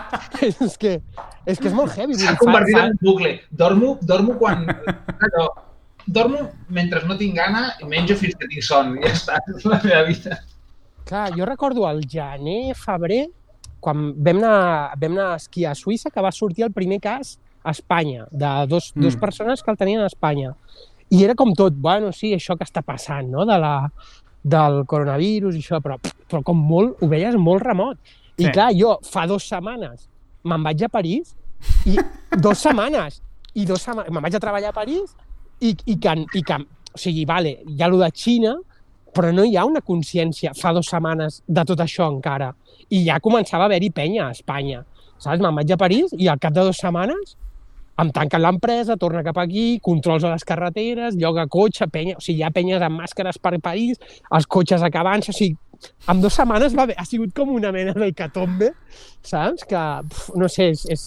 és, 0.48 0.78
que, 0.82 0.98
és 1.46 1.60
que 1.60 1.70
és 1.70 1.76
molt 1.78 1.94
heavy. 1.94 2.18
S'ha 2.18 2.34
convertit 2.40 2.74
fa- 2.74 2.88
en 2.88 2.96
un 2.96 3.02
bucle. 3.04 3.34
Dormo, 3.54 3.92
dormo 4.02 4.38
quan... 4.40 4.66
Allò, 4.66 5.46
dormo 6.08 6.48
mentre 6.74 7.04
no 7.06 7.18
tinc 7.20 7.38
gana 7.38 7.68
i 7.84 7.90
menjo 7.90 8.18
fins 8.18 8.34
que 8.40 8.50
tinc 8.50 8.66
son. 8.66 8.96
Ja 9.04 9.14
està, 9.14 9.38
és 9.54 9.68
la 9.70 9.82
meva 9.84 10.02
vida. 10.10 10.42
Clar, 11.08 11.30
jo 11.38 11.46
recordo 11.46 11.86
el 11.88 12.02
gener, 12.10 12.74
febrer, 12.76 13.28
quan 13.80 14.10
vam 14.18 14.42
anar, 14.42 14.98
vam 14.98 15.14
anar 15.20 15.32
a 15.36 15.40
esquiar 15.40 15.76
a 15.76 15.78
Suïssa, 15.78 16.10
que 16.12 16.24
va 16.24 16.34
sortir 16.34 16.66
el 16.66 16.74
primer 16.74 16.98
cas 17.04 17.38
a 17.62 17.76
Espanya, 17.78 18.26
de 18.32 18.50
dos, 18.68 18.90
mm. 18.96 19.06
dos 19.06 19.16
persones 19.22 19.62
que 19.62 19.72
el 19.72 19.78
tenien 19.78 20.02
a 20.02 20.10
Espanya. 20.10 20.56
I 21.14 21.24
era 21.24 21.38
com 21.40 21.54
tot, 21.56 21.78
bueno, 21.78 22.10
sí, 22.12 22.34
això 22.36 22.58
que 22.58 22.66
està 22.66 22.82
passant, 22.84 23.30
no?, 23.32 23.46
de 23.48 23.56
la, 23.62 23.76
del 24.54 24.84
coronavirus 24.90 25.56
i 25.58 25.62
això, 25.64 25.80
però, 25.84 25.98
però 26.30 26.42
com 26.46 26.60
molt, 26.70 27.02
ho 27.04 27.10
veies 27.12 27.36
molt 27.40 27.64
remot. 27.66 27.98
I 28.38 28.46
Sí. 28.46 28.52
clar, 28.54 28.70
jo 28.78 28.98
fa 29.04 29.26
dues 29.28 29.48
setmanes 29.50 30.08
me'n 30.48 30.64
vaig 30.64 30.84
a 30.86 30.90
París 30.94 31.34
i 31.90 31.96
dues 32.44 32.60
setmanes 32.62 33.22
i 33.58 33.66
dos 33.66 33.82
setmanes, 33.82 34.12
me'n 34.14 34.24
vaig 34.24 34.36
a 34.38 34.40
treballar 34.44 34.70
a 34.70 34.76
París 34.76 35.16
i, 35.60 35.74
i, 35.86 35.96
que, 35.98 36.14
i 36.38 36.44
que, 36.46 36.60
o 36.94 36.98
sigui, 37.02 37.26
vale, 37.26 37.56
hi 37.66 37.82
ha 37.82 37.88
allò 37.88 37.98
de 38.04 38.12
Xina, 38.14 38.54
però 39.16 39.32
no 39.34 39.44
hi 39.44 39.56
ha 39.58 39.66
una 39.66 39.82
consciència 39.82 40.54
fa 40.54 40.72
dues 40.76 40.90
setmanes 40.94 41.42
de 41.48 41.64
tot 41.66 41.82
això 41.82 42.06
encara. 42.14 42.52
I 42.94 43.02
ja 43.08 43.18
començava 43.20 43.66
a 43.66 43.72
haver-hi 43.72 43.90
penya 43.90 44.28
a 44.28 44.36
Espanya. 44.36 44.84
Saps? 45.18 45.42
Me'n 45.42 45.56
vaig 45.58 45.72
a 45.74 45.78
París 45.82 46.14
i 46.14 46.28
al 46.30 46.38
cap 46.38 46.54
de 46.54 46.62
dues 46.68 46.78
setmanes 46.78 47.34
em 48.02 48.12
tanquen 48.14 48.44
l'empresa, 48.44 48.98
torna 49.02 49.24
cap 49.26 49.40
aquí, 49.42 49.80
controls 49.84 50.26
a 50.28 50.34
les 50.36 50.46
carreteres, 50.46 51.16
lloga 51.18 51.48
cotxe, 51.50 51.88
penya... 51.90 52.18
O 52.20 52.24
sigui, 52.24 52.42
hi 52.42 52.46
ha 52.46 52.52
penyes 52.54 52.84
amb 52.86 53.02
màscares 53.02 53.40
per 53.42 53.56
París, 53.64 54.02
els 54.30 54.46
cotxes 54.46 54.86
acabant-se... 54.86 55.34
O 55.34 55.38
sigui, 55.38 55.58
en 56.12 56.22
dues 56.22 56.38
setmanes 56.38 56.76
va 56.78 56.86
haver, 56.86 56.98
ha 56.98 57.06
sigut 57.06 57.34
com 57.38 57.56
una 57.56 57.72
mena 57.74 57.96
d'hecatombe, 57.98 58.72
saps? 59.26 59.66
Que, 59.70 59.84
pf, 60.10 60.36
no 60.38 60.50
sé, 60.52 60.72
és, 60.76 60.86
és, 60.94 61.06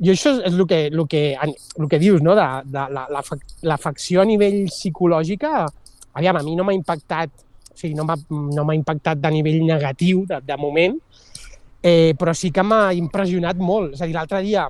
jo 0.00 0.14
això 0.14 0.34
és 0.38 0.52
el 0.52 0.64
que, 0.68 0.80
el 0.88 1.04
que, 1.08 1.22
el 1.40 1.88
que 1.88 2.00
dius, 2.02 2.24
no? 2.24 2.36
De, 2.36 2.48
de 2.68 2.86
la, 2.96 3.06
la, 3.12 3.22
l'afecció 3.72 4.20
a 4.20 4.28
nivell 4.28 4.62
psicològica, 4.68 5.64
aviam, 6.16 6.40
a 6.40 6.44
mi 6.44 6.56
no 6.58 6.66
m'ha 6.68 6.76
impactat, 6.76 7.32
o 7.70 7.76
sigui, 7.76 7.94
no 7.96 8.04
m'ha 8.08 8.18
no 8.30 8.66
impactat 8.76 9.20
de 9.20 9.32
nivell 9.32 9.62
negatiu, 9.68 10.26
de, 10.28 10.40
de 10.44 10.60
moment, 10.60 10.98
eh, 11.82 12.12
però 12.18 12.36
sí 12.36 12.52
que 12.52 12.64
m'ha 12.64 12.90
impressionat 12.96 13.60
molt. 13.60 13.96
És 13.96 14.04
a 14.04 14.08
dir, 14.08 14.16
l'altre 14.16 14.42
dia, 14.44 14.66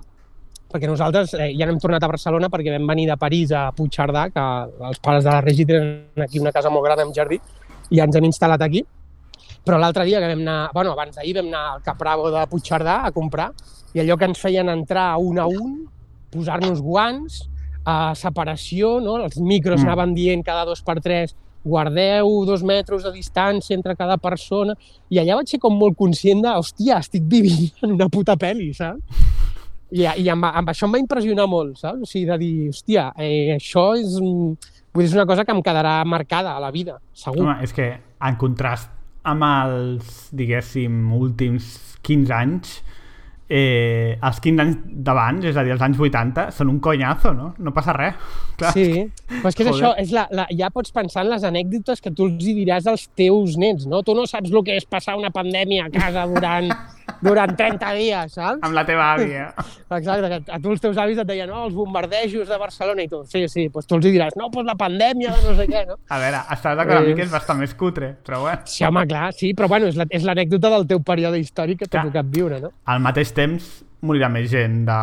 perquè 0.71 0.87
nosaltres 0.87 1.35
eh, 1.35 1.51
ja 1.59 1.67
n'hem 1.67 1.81
tornat 1.83 2.05
a 2.07 2.11
Barcelona 2.13 2.49
perquè 2.53 2.73
vam 2.77 2.87
venir 2.93 3.09
de 3.11 3.17
París 3.19 3.51
a 3.53 3.69
Puigcerdà, 3.75 4.29
que 4.31 4.47
els 4.91 5.03
pares 5.03 5.27
de 5.27 5.33
la 5.33 5.43
Regi 5.43 5.67
tenen 5.67 6.25
aquí 6.25 6.41
una 6.43 6.55
casa 6.55 6.71
molt 6.71 6.87
gran 6.87 7.03
amb 7.03 7.15
jardí, 7.17 7.41
i 7.91 7.99
ja 7.99 8.07
ens 8.07 8.17
hem 8.17 8.29
instal·lat 8.29 8.63
aquí. 8.63 8.85
Però 9.67 9.77
l'altre 9.77 10.07
dia 10.09 10.23
que 10.23 10.31
vam 10.31 10.41
anar, 10.41 10.71
bueno, 10.73 10.95
abans 10.95 11.19
d'ahir 11.19 11.35
vam 11.41 11.51
anar 11.51 11.65
al 11.75 11.83
Capravo 11.85 12.31
de 12.33 12.47
Puigcerdà 12.49 13.01
a 13.05 13.13
comprar 13.13 13.51
i 13.93 14.01
allò 14.01 14.17
que 14.17 14.31
ens 14.31 14.41
feien 14.41 14.71
entrar 14.71 15.11
un 15.19 15.41
a 15.43 15.47
un, 15.51 15.75
posar-nos 16.31 16.81
guants, 16.81 17.43
a 17.85 18.15
separació, 18.15 18.99
no? 19.03 19.19
els 19.25 19.41
micros 19.41 19.81
mm. 19.81 19.89
anaven 19.89 20.15
dient 20.15 20.45
cada 20.47 20.65
dos 20.69 20.85
per 20.87 21.01
tres 21.03 21.35
guardeu 21.65 22.45
dos 22.49 22.63
metres 22.65 23.05
de 23.05 23.13
distància 23.13 23.77
entre 23.77 23.97
cada 23.97 24.17
persona, 24.17 24.77
i 25.13 25.21
allà 25.21 25.37
vaig 25.41 25.51
ser 25.51 25.61
com 25.61 25.77
molt 25.77 25.99
conscient 25.99 26.41
de, 26.45 26.55
hòstia, 26.57 27.01
estic 27.05 27.27
vivint 27.29 27.85
en 27.85 27.99
una 27.99 28.09
puta 28.13 28.39
pel·li, 28.41 28.73
saps? 28.77 29.40
I, 29.91 30.05
i 30.23 30.29
amb, 30.31 30.45
amb 30.47 30.69
això 30.71 30.87
em 30.87 30.93
va 30.95 31.01
impressionar 31.03 31.49
molt, 31.51 31.79
saps? 31.83 32.03
O 32.03 32.07
sigui, 32.07 32.27
de 32.29 32.39
dir, 32.39 32.53
hòstia, 32.71 33.09
eh, 33.19 33.57
això 33.57 33.89
és, 33.99 34.15
un- 34.21 34.55
vull 34.95 35.03
dir, 35.05 35.09
és 35.11 35.15
una 35.19 35.27
cosa 35.27 35.45
que 35.45 35.53
em 35.53 35.63
quedarà 35.63 36.05
marcada 36.05 36.57
a 36.57 36.61
la 36.63 36.71
vida, 36.71 36.99
segur. 37.13 37.43
Home, 37.43 37.59
és 37.67 37.73
que 37.75 37.91
en 38.21 38.37
contrast 38.39 38.91
amb 39.25 39.43
els, 39.45 40.29
diguéssim, 40.33 41.01
últims 41.13 41.99
15 42.07 42.33
anys, 42.33 42.79
eh, 43.51 44.17
els 44.23 44.39
15 44.41 44.63
anys 44.63 44.77
d'abans, 45.05 45.45
és 45.51 45.57
a 45.59 45.65
dir, 45.67 45.73
els 45.75 45.83
anys 45.83 45.99
80, 45.99 46.51
són 46.55 46.69
un 46.71 46.79
conyazo, 46.81 47.33
no? 47.35 47.49
No 47.59 47.73
passa 47.75 47.93
res. 47.97 48.15
Clar. 48.61 48.71
Sí, 48.77 48.87
però 49.27 49.49
és 49.51 49.57
que 49.59 49.65
és 49.65 49.71
Joder. 49.71 49.81
això, 49.81 49.91
és 50.05 50.13
la, 50.15 50.27
la, 50.31 50.47
ja 50.55 50.71
pots 50.71 50.93
pensar 50.95 51.25
en 51.27 51.33
les 51.35 51.43
anècdotes 51.49 52.01
que 52.05 52.13
tu 52.15 52.29
els 52.31 52.39
diràs 52.45 52.87
als 52.87 53.09
teus 53.19 53.57
nens, 53.59 53.87
no? 53.91 54.05
Tu 54.07 54.15
no 54.15 54.27
saps 54.31 54.53
el 54.53 54.63
que 54.65 54.77
és 54.79 54.87
passar 54.87 55.17
una 55.19 55.33
pandèmia 55.35 55.89
a 55.89 55.91
casa 55.91 56.27
durant, 56.31 56.71
durant 57.23 57.53
30 57.57 57.93
dies, 57.99 58.33
saps? 58.33 58.59
Amb 58.63 58.75
la 58.75 58.85
teva 58.89 59.11
àvia. 59.15 59.51
Exacte, 59.99 60.29
que 60.31 60.53
a 60.53 60.59
tu 60.63 60.71
els 60.73 60.81
teus 60.81 60.97
avis 61.03 61.19
et 61.19 61.27
deien, 61.29 61.49
no, 61.51 61.65
els 61.67 61.75
bombardejos 61.75 62.49
de 62.49 62.59
Barcelona 62.59 63.03
i 63.03 63.09
tu, 63.09 63.23
sí, 63.27 63.47
sí, 63.49 63.69
doncs 63.69 63.87
tu 63.91 63.97
els 63.99 64.07
hi 64.07 64.13
diràs, 64.15 64.37
no, 64.39 64.49
doncs 64.55 64.67
la 64.69 64.77
pandèmia 64.79 65.35
de 65.37 65.43
no 65.49 65.55
sé 65.59 65.67
què, 65.69 65.85
no? 65.89 65.99
A 66.09 66.19
veure, 66.23 66.41
estàs 66.57 66.77
d'acord 66.79 66.99
amb 67.03 67.07
mi 67.07 67.13
Eh. 67.13 67.17
que 67.21 67.23
és 67.29 67.31
bastant 67.33 67.59
més 67.61 67.75
cutre, 67.75 68.15
però 68.25 68.41
bueno. 68.47 68.61
Sí, 68.65 68.85
home, 68.85 69.07
clar, 69.07 69.33
sí, 69.35 69.53
però 69.55 69.69
bueno, 69.69 69.87
és 69.87 69.97
la- 69.97 70.07
és 70.11 70.23
l'anècdota 70.25 70.71
del 70.71 70.87
teu 70.87 71.03
període 71.03 71.39
històric 71.39 71.79
que 71.85 71.87
t'ha 71.89 72.03
tocat 72.09 72.27
viure, 72.31 72.61
no? 72.61 72.73
Al 72.87 73.01
mateix 73.01 73.33
temps 73.35 73.85
morirà 74.03 74.31
més 74.33 74.49
gent 74.51 74.87
de, 74.89 75.01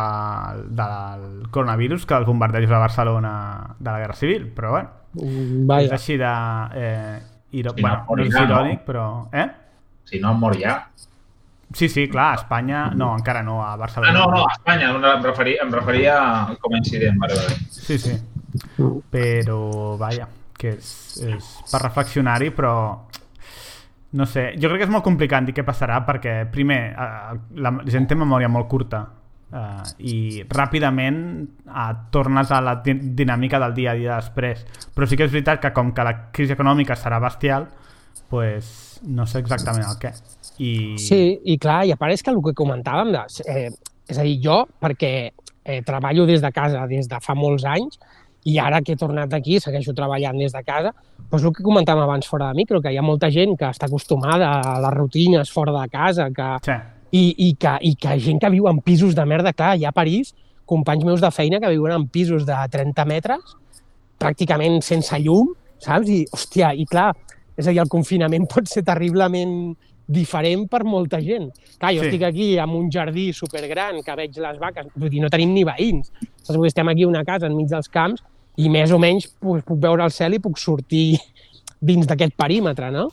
del 0.74 1.48
coronavirus 1.54 2.04
que 2.06 2.14
dels 2.14 2.26
bombardejos 2.26 2.70
a 2.72 2.78
Barcelona 2.82 3.32
de 3.78 3.90
la 3.90 3.98
Guerra 4.00 4.14
Civil, 4.14 4.48
però 4.54 4.70
bueno, 4.70 4.88
Mm, 5.14 5.62
és 5.62 5.66
Vaja. 5.66 5.94
així 5.94 6.16
de... 6.20 6.32
Eh, 6.76 7.18
iro... 7.52 7.72
Sí, 7.74 7.80
bueno, 7.80 8.04
no, 8.08 8.16
no 8.16 8.22
és 8.22 8.28
morirà, 8.28 8.40
no? 8.44 8.54
irònic, 8.60 8.82
però... 8.84 9.28
Eh? 9.32 9.46
Si 10.04 10.18
no, 10.20 10.34
mor 10.34 10.54
ja. 10.60 10.74
Sí, 11.74 11.88
sí, 11.88 12.08
clar, 12.08 12.32
a 12.32 12.34
Espanya... 12.40 12.90
No, 12.96 13.10
encara 13.16 13.42
no, 13.42 13.62
a 13.62 13.72
Ah, 13.74 13.76
Barcelona. 13.76 14.12
no, 14.12 14.26
no, 14.30 14.44
a 14.46 14.52
Espanya. 14.54 14.88
Em 14.90 15.22
referia, 15.22 15.62
em 15.62 15.70
referia 15.72 16.14
com 16.60 16.74
a 16.74 16.78
incident. 16.78 17.18
Vale, 17.20 17.34
vale. 17.36 17.56
Sí, 17.70 17.98
sí. 17.98 18.14
Però, 19.10 19.96
vaja, 20.00 20.28
que 20.58 20.72
és, 20.78 20.88
és 21.28 21.50
per 21.70 21.82
reflexionar-hi, 21.84 22.50
però 22.56 22.72
no 24.16 24.24
sé, 24.26 24.54
jo 24.56 24.70
crec 24.70 24.80
que 24.80 24.86
és 24.88 24.92
molt 24.92 25.04
complicat 25.04 25.44
dir 25.44 25.52
què 25.54 25.64
passarà 25.66 26.00
perquè, 26.06 26.38
primer, 26.50 26.80
eh, 26.96 27.38
la 27.60 27.74
gent 27.86 28.06
té 28.08 28.16
memòria 28.16 28.48
molt 28.48 28.66
curta 28.72 29.02
eh, 29.52 29.82
i 30.08 30.14
ràpidament 30.48 31.20
eh, 31.68 31.92
tornes 32.10 32.50
a 32.50 32.62
la 32.64 32.78
di 32.80 32.94
dinàmica 33.20 33.60
del 33.60 33.76
dia 33.76 33.92
a 33.92 33.98
dia 34.00 34.16
després. 34.16 34.64
Però 34.96 35.06
sí 35.06 35.20
que 35.20 35.28
és 35.28 35.32
veritat 35.36 35.60
que 35.60 35.74
com 35.76 35.92
que 35.92 36.08
la 36.08 36.16
crisi 36.32 36.56
econòmica 36.56 36.96
serà 36.96 37.20
bestial, 37.20 37.68
pues, 38.32 39.00
no 39.04 39.26
sé 39.28 39.38
exactament 39.44 39.84
el 39.92 40.00
què. 40.00 40.14
I... 40.58 40.96
Sí, 40.98 41.38
i 41.44 41.58
clar, 41.58 41.84
i 41.86 41.92
a 41.94 41.98
part 42.00 42.12
és 42.14 42.22
que 42.22 42.30
el 42.34 42.40
que 42.44 42.54
comentàvem, 42.58 43.12
de, 43.14 43.24
eh, 43.46 43.68
és 44.08 44.18
a 44.18 44.24
dir, 44.26 44.38
jo, 44.44 44.62
perquè 44.80 45.12
eh, 45.64 45.82
treballo 45.86 46.26
des 46.26 46.42
de 46.42 46.50
casa 46.52 46.86
des 46.90 47.08
de 47.08 47.20
fa 47.22 47.34
molts 47.38 47.64
anys, 47.68 47.98
i 48.48 48.56
ara 48.62 48.80
que 48.80 48.94
he 48.94 48.96
tornat 48.96 49.32
aquí, 49.34 49.58
segueixo 49.60 49.92
treballant 49.94 50.38
des 50.38 50.52
de 50.54 50.62
casa, 50.64 50.92
doncs 51.30 51.44
el 51.44 51.52
que 51.52 51.64
comentàvem 51.66 52.04
abans 52.06 52.26
fora 52.26 52.48
de 52.48 52.56
micro, 52.56 52.80
que 52.80 52.92
hi 52.94 52.96
ha 52.96 53.02
molta 53.04 53.28
gent 53.30 53.56
que 53.58 53.66
està 53.68 53.86
acostumada 53.90 54.48
a 54.62 54.78
les 54.80 54.94
rutines 54.96 55.50
fora 55.52 55.74
de 55.74 55.88
casa, 55.92 56.30
que, 56.30 56.46
Sí. 56.64 56.76
i, 57.10 57.24
i, 57.48 57.54
que, 57.60 57.74
i 57.82 57.94
que 57.96 58.18
gent 58.20 58.40
que 58.40 58.50
viu 58.50 58.68
en 58.70 58.80
pisos 58.80 59.14
de 59.14 59.24
merda, 59.26 59.52
clar, 59.52 59.76
hi 59.76 59.84
ha 59.84 59.90
a 59.90 59.96
París 59.96 60.34
companys 60.68 61.04
meus 61.04 61.20
de 61.20 61.30
feina 61.32 61.60
que 61.60 61.68
viuen 61.72 61.92
en 61.92 62.08
pisos 62.08 62.46
de 62.46 62.56
30 62.70 63.04
metres, 63.08 63.56
pràcticament 64.20 64.80
sense 64.84 65.18
llum, 65.22 65.52
saps? 65.82 66.08
I, 66.08 66.24
hòstia, 66.32 66.72
i 66.74 66.84
clar, 66.88 67.12
és 67.56 67.66
a 67.66 67.72
dir, 67.72 67.80
el 67.82 67.88
confinament 67.92 68.46
pot 68.52 68.68
ser 68.70 68.84
terriblement 68.86 69.74
diferent 70.08 70.64
per 70.72 70.82
molta 70.88 71.20
gent. 71.20 71.50
Clar, 71.78 71.92
jo 71.94 72.00
Sí. 72.02 72.06
estic 72.08 72.22
aquí 72.24 72.46
amb 72.58 72.74
un 72.74 72.88
jardí 72.90 73.28
supergran 73.32 74.02
que 74.02 74.14
veig 74.16 74.36
les 74.40 74.58
vaques, 74.58 74.86
vull 74.96 75.10
dir, 75.10 75.20
no 75.20 75.28
tenim 75.28 75.52
ni 75.52 75.64
veïns. 75.64 76.10
Saps? 76.42 76.56
Vull 76.56 76.64
dir, 76.64 76.68
estem 76.72 76.88
aquí 76.88 77.04
a 77.04 77.08
una 77.08 77.24
casa 77.24 77.46
enmig 77.46 77.68
dels 77.68 77.88
camps 77.88 78.22
i 78.56 78.68
més 78.68 78.90
o 78.90 78.98
menys 78.98 79.28
puc, 79.38 79.62
puc 79.64 79.78
veure 79.78 80.02
el 80.02 80.10
cel 80.10 80.34
i 80.34 80.38
puc 80.40 80.56
sortir 80.58 81.18
dins 81.80 82.06
d'aquest 82.08 82.34
perímetre, 82.34 82.90
no? 82.90 83.10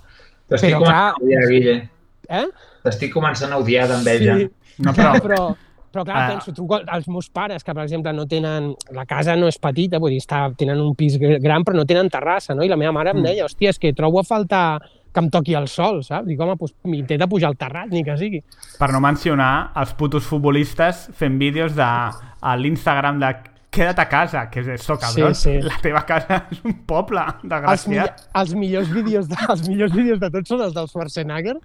T'estic 0.47 0.71
Però, 0.71 0.79
començant 0.79 0.95
clar- 0.95 1.11
a 1.11 1.23
odiar, 1.23 1.45
Guille. 1.49 1.89
Eh? 2.29 2.45
T'estic 2.83 3.13
començant 3.13 3.51
a 3.51 3.57
odiar 3.59 3.87
d'enveja. 3.87 4.37
Sí. 4.39 4.49
No, 4.79 4.93
però... 4.93 5.11
però, 5.25 5.55
però 5.91 6.03
clar, 6.05 6.17
Ah. 6.17 6.27
penso, 6.33 6.51
truco 6.53 6.79
als 6.87 7.07
meus 7.07 7.29
pares, 7.29 7.63
que 7.63 7.73
per 7.73 7.83
exemple 7.83 8.11
no 8.13 8.25
tenen... 8.25 8.73
La 8.91 9.05
casa 9.05 9.35
no 9.35 9.47
és 9.47 9.57
petita, 9.59 9.99
vull 9.99 10.11
dir, 10.11 10.19
està, 10.23 10.49
tenen 10.57 10.79
un 10.81 10.95
pis 10.95 11.19
gr- 11.19 11.39
gran, 11.41 11.63
però 11.63 11.75
no 11.75 11.85
tenen 11.85 12.09
terrassa, 12.09 12.55
no? 12.55 12.63
I 12.63 12.69
la 12.69 12.75
meva 12.77 12.91
mare 12.91 13.11
em 13.11 13.17
Mm. 13.19 13.23
deia, 13.23 13.45
hòstia, 13.45 13.69
és 13.69 13.79
que 13.79 13.93
trobo 13.93 14.19
a 14.19 14.23
faltar 14.23 14.81
que 15.15 15.23
em 15.23 15.31
toqui 15.31 15.55
el 15.55 15.69
sol, 15.71 16.01
saps? 16.03 16.27
Dic, 16.27 16.39
home, 16.43 16.57
doncs 16.59 16.75
intenta 16.99 17.29
pujar 17.31 17.53
al 17.53 17.59
terrat, 17.59 17.89
ni 17.93 18.03
que 18.03 18.17
sigui. 18.19 18.43
per 18.79 18.91
no 18.91 18.99
mencionar 18.99 19.71
els 19.79 19.95
putos 19.95 20.27
futbolistes 20.27 21.09
fent 21.15 21.39
vídeos 21.39 21.75
de, 21.77 21.87
a 21.87 22.55
l'Instagram 22.59 23.21
de 23.23 23.33
queda't 23.75 23.99
a 23.99 24.05
casa, 24.07 24.41
que 24.51 24.61
és 24.63 24.69
això, 24.71 24.95
cabrón. 24.99 25.35
Sí, 25.35 25.55
sí. 25.55 25.63
La 25.65 25.77
teva 25.83 26.01
casa 26.07 26.41
és 26.53 26.61
un 26.63 26.75
poble, 26.87 27.23
Els, 27.23 27.41
mi 27.43 27.51
desgraciat. 27.51 28.23
els, 28.41 28.53
millors 28.55 28.91
vídeos 28.93 29.27
de, 29.31 29.39
els 29.51 29.63
millors 29.67 29.95
vídeos 29.95 30.21
de 30.21 30.29
tots 30.35 30.53
són 30.53 30.63
els 30.67 30.75
del 30.77 30.87
Schwarzenegger. 30.91 31.55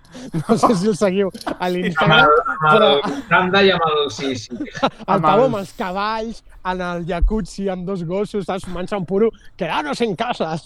No 0.40 0.56
sé 0.58 0.72
si 0.80 0.90
el 0.90 0.96
seguiu 0.98 1.30
a 1.30 1.54
Amb 1.58 1.68
l'Instagram, 1.74 2.24
el, 2.24 2.40
amb 2.54 2.64
però 2.66 2.90
el 2.96 3.20
Kanda 3.30 3.62
i 3.66 3.74
amb 3.76 3.86
el... 3.90 4.00
Sí, 4.16 4.32
sí. 4.42 4.58
el 4.86 5.14
amb 5.16 5.28
Pau 5.28 5.44
amb 5.46 5.60
els 5.60 5.74
cavalls, 5.78 6.42
en 6.72 6.82
el 6.88 7.06
jacuzzi 7.10 7.70
amb 7.72 7.86
dos 7.88 8.02
gossos, 8.08 8.48
saps? 8.48 8.66
Fumant-se 8.66 8.98
un 8.98 9.06
puro, 9.06 9.30
quedaros 9.60 10.02
en 10.06 10.18
casa. 10.18 10.56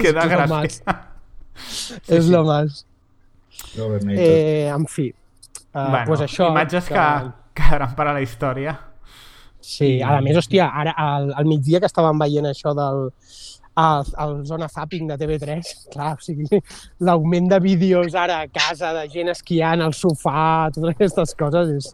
Que 0.00 0.10
és 0.10 0.16
lo 0.16 0.26
desgraciat. 0.26 1.09
Sí, 1.56 1.98
és 2.08 2.28
lo 2.28 2.44
más. 2.44 2.86
Eh... 3.76 4.16
Eh, 4.16 4.68
en 4.68 4.86
fi, 4.86 5.10
uh, 5.74 5.90
bueno, 5.90 6.04
pues 6.06 6.20
això... 6.20 6.50
imatges 6.50 6.88
que... 6.88 6.94
que 6.94 7.60
quedaran 7.60 7.94
per 7.96 8.08
a 8.08 8.14
la 8.16 8.22
història. 8.24 8.78
Sí, 9.60 9.98
a 10.00 10.16
més, 10.24 10.38
hòstia, 10.40 10.70
ara 10.72 10.94
al, 10.96 11.30
al 11.36 11.48
migdia 11.48 11.80
que 11.82 11.88
estàvem 11.90 12.18
veient 12.22 12.48
això 12.48 12.72
del, 12.74 13.10
al, 13.76 14.06
al 14.16 14.38
Zona 14.48 14.70
Zapping 14.72 15.10
de 15.10 15.18
TV3, 15.20 15.72
clar, 15.92 16.14
o 16.16 16.24
sigui, 16.24 16.62
l'augment 17.04 17.50
de 17.50 17.58
vídeos 17.60 18.16
ara 18.16 18.40
a 18.46 18.48
casa, 18.48 18.94
de 18.96 19.04
gent 19.12 19.28
esquiant 19.34 19.84
al 19.84 19.92
sofà, 19.96 20.70
totes 20.72 20.94
aquestes 20.94 21.36
coses, 21.38 21.74
és, 21.76 21.92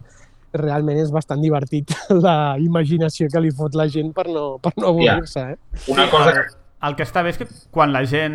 realment 0.57 0.99
és 1.01 1.11
bastant 1.13 1.43
divertit 1.43 1.93
la 2.27 2.57
imaginació 2.63 3.29
que 3.33 3.43
li 3.43 3.51
fot 3.55 3.75
la 3.77 3.89
gent 3.93 4.13
per 4.17 4.27
no, 4.31 4.47
per 4.63 4.73
no 4.79 4.93
avorrir-se. 4.95 5.43
Eh? 5.53 5.83
Una 5.93 6.09
cosa 6.13 6.33
que... 6.33 6.47
El 6.85 6.95
que 6.95 7.03
està 7.07 7.23
bé 7.25 7.31
és 7.33 7.39
que 7.41 7.47
quan 7.73 7.93
la 7.93 8.03
gent 8.05 8.35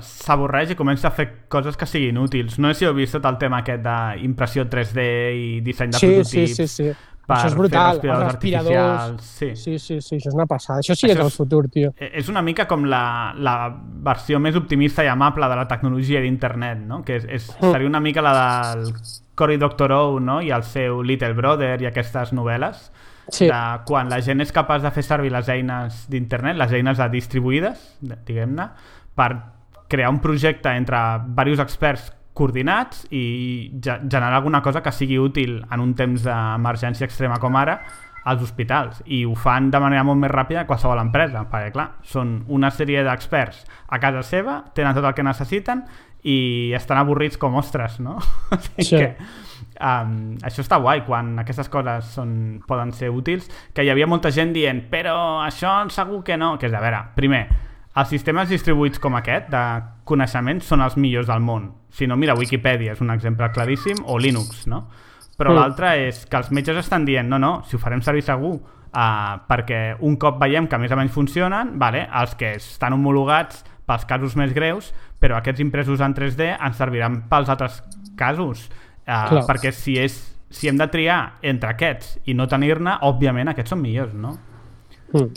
s'avorreix 0.00 0.70
i 0.70 0.76
comença 0.78 1.08
a 1.08 1.14
fer 1.14 1.26
coses 1.50 1.76
que 1.76 1.86
siguin 1.86 2.18
útils. 2.22 2.58
No 2.62 2.70
sé 2.70 2.78
si 2.80 2.86
heu 2.88 2.94
vist 2.94 3.16
tot 3.18 3.26
el 3.26 3.38
tema 3.42 3.58
aquest 3.64 3.82
d'impressió 3.84 4.66
3D 4.70 5.06
i 5.34 5.46
disseny 5.66 5.90
de 5.90 5.98
Sí, 5.98 6.06
sí, 6.06 6.14
prototips 6.14 6.56
sí, 6.56 6.66
sí. 6.68 6.88
per 7.26 7.36
Això 7.36 7.46
és 7.50 7.52
fer 7.52 7.58
brutal, 7.58 7.90
respiradors 7.98 8.22
els 8.22 8.32
respiradors. 8.32 9.24
Sí. 9.24 9.50
Sí, 9.56 9.78
sí, 9.78 9.98
sí, 10.00 10.16
això 10.20 10.30
és 10.30 10.38
una 10.38 10.46
passada. 10.46 10.78
Això 10.82 10.94
sí 10.94 11.06
que 11.06 11.12
és 11.12 11.18
Això 11.18 11.26
el 11.26 11.34
futur, 11.34 11.68
tio. 11.70 11.92
Eh, 11.98 12.10
És 12.22 12.28
una 12.28 12.42
mica 12.42 12.66
com 12.70 12.84
la, 12.90 13.02
la 13.36 13.56
versió 14.10 14.38
més 14.40 14.56
optimista 14.56 15.04
i 15.04 15.08
amable 15.10 15.48
de 15.50 15.56
la 15.56 15.66
tecnologia 15.68 16.20
d'internet, 16.20 16.78
no? 16.86 17.02
Que 17.04 17.16
és, 17.16 17.24
és, 17.28 17.50
Mm. 17.60 17.72
seria 17.72 17.88
una 17.88 18.00
mica 18.00 18.22
la 18.22 18.74
del 18.76 18.94
Cory 19.34 19.56
Doctorow 19.56 20.18
no? 20.20 20.40
i 20.42 20.50
el 20.50 20.62
seu 20.62 21.02
Little 21.02 21.32
Brother 21.34 21.80
i 21.82 21.86
aquestes 21.86 22.32
novel·les 22.32 22.90
Sí. 23.28 23.46
de 23.46 23.60
quan 23.86 24.08
la 24.10 24.20
gent 24.22 24.40
és 24.40 24.52
capaç 24.52 24.82
de 24.82 24.90
fer 24.90 25.02
servir 25.04 25.30
les 25.32 25.48
eines 25.48 26.06
d'internet, 26.10 26.56
les 26.56 26.72
eines 26.72 26.98
de 26.98 27.08
distribuïdes, 27.12 27.96
de- 28.00 28.16
diguem-ne, 28.26 28.68
per 29.14 29.36
crear 29.88 30.10
un 30.10 30.18
projecte 30.20 30.68
entre 30.76 30.96
diversos 31.26 31.60
experts 31.60 32.12
coordinats 32.34 33.06
i 33.10 33.70
ge- 33.82 34.00
generar 34.08 34.34
alguna 34.38 34.62
cosa 34.62 34.82
que 34.82 34.92
sigui 34.92 35.18
útil 35.18 35.64
en 35.70 35.80
un 35.80 35.94
temps 35.94 36.22
d'emergència 36.24 37.04
extrema 37.04 37.38
com 37.42 37.56
ara 37.56 37.80
als 38.24 38.42
hospitals 38.42 39.02
i 39.06 39.24
ho 39.24 39.34
fan 39.34 39.70
de 39.70 39.80
manera 39.80 40.02
molt 40.04 40.18
més 40.20 40.30
ràpida 40.30 40.60
que 40.62 40.66
qualsevol 40.68 40.98
empresa 41.00 41.46
perquè 41.50 41.72
clar, 41.72 41.88
són 42.02 42.44
una 42.48 42.70
sèrie 42.70 43.02
d'experts 43.02 43.64
a 43.88 43.98
casa 43.98 44.22
seva, 44.22 44.64
tenen 44.74 44.94
tot 44.94 45.04
el 45.08 45.14
que 45.14 45.22
necessiten 45.24 45.84
i 46.22 46.72
estan 46.76 46.98
avorrits 47.00 47.38
com 47.40 47.54
ostres, 47.56 47.98
no? 48.00 48.18
O 48.52 48.58
sigui 48.60 48.84
Sí. 48.84 48.96
que, 48.96 49.16
um, 49.80 50.36
això 50.46 50.62
està 50.64 50.78
guai 50.82 51.02
quan 51.06 51.32
aquestes 51.42 51.68
coses 51.72 52.12
són, 52.14 52.60
poden 52.68 52.92
ser 52.96 53.10
útils 53.10 53.48
que 53.74 53.84
hi 53.84 53.90
havia 53.90 54.08
molta 54.10 54.30
gent 54.34 54.52
dient 54.56 54.84
però 54.92 55.40
això 55.44 55.80
segur 55.90 56.22
que 56.26 56.36
no, 56.40 56.56
que 56.58 56.68
és 56.70 56.76
a 56.76 56.82
veure, 56.84 57.02
primer 57.16 57.46
els 58.00 58.10
sistemes 58.12 58.48
distribuïts 58.48 59.00
com 59.02 59.16
aquest 59.18 59.50
de 59.50 59.62
coneixement 60.06 60.60
són 60.62 60.84
els 60.84 60.96
millors 60.96 61.30
del 61.30 61.42
món 61.42 61.70
si 61.90 62.06
no, 62.06 62.16
mira, 62.16 62.36
Wikipedia 62.38 62.94
és 62.94 63.00
un 63.02 63.10
exemple 63.10 63.48
claríssim 63.54 64.04
o 64.06 64.18
Linux, 64.18 64.66
no? 64.70 64.84
però 65.40 65.54
Mm. 65.54 65.56
l'altre 65.56 65.94
és 66.08 66.26
que 66.26 66.36
els 66.36 66.50
metges 66.52 66.76
estan 66.76 67.04
dient 67.04 67.28
no, 67.28 67.38
no, 67.38 67.62
si 67.64 67.76
ho 67.76 67.80
farem 67.80 68.02
servir 68.04 68.22
segur 68.22 68.58
uh, 68.92 69.40
perquè 69.48 69.96
un 70.00 70.16
cop 70.20 70.38
veiem 70.40 70.68
que 70.68 70.78
més 70.78 70.92
o 70.92 70.98
menys 71.00 71.14
funcionen 71.14 71.78
vale, 71.78 72.06
els 72.22 72.36
que 72.36 72.54
estan 72.60 72.92
homologats 72.92 73.64
pels 73.88 74.04
casos 74.06 74.36
més 74.36 74.52
greus 74.54 74.92
però 75.18 75.38
aquests 75.38 75.64
impresos 75.64 76.00
en 76.04 76.14
3D 76.14 76.52
ens 76.56 76.78
serviran 76.78 77.22
pels 77.30 77.50
altres 77.52 77.82
casos 78.20 78.68
uh, 79.10 79.42
perquè 79.48 79.72
si, 79.74 79.98
és, 79.98 80.16
si 80.50 80.70
hem 80.70 80.78
de 80.78 80.86
triar 80.90 81.20
entre 81.42 81.74
aquests 81.74 82.18
i 82.30 82.34
no 82.38 82.46
tenir-ne, 82.50 82.96
òbviament 83.10 83.50
aquests 83.52 83.74
són 83.74 83.82
millors, 83.82 84.14
no? 84.14 84.36
Mm. 85.12 85.28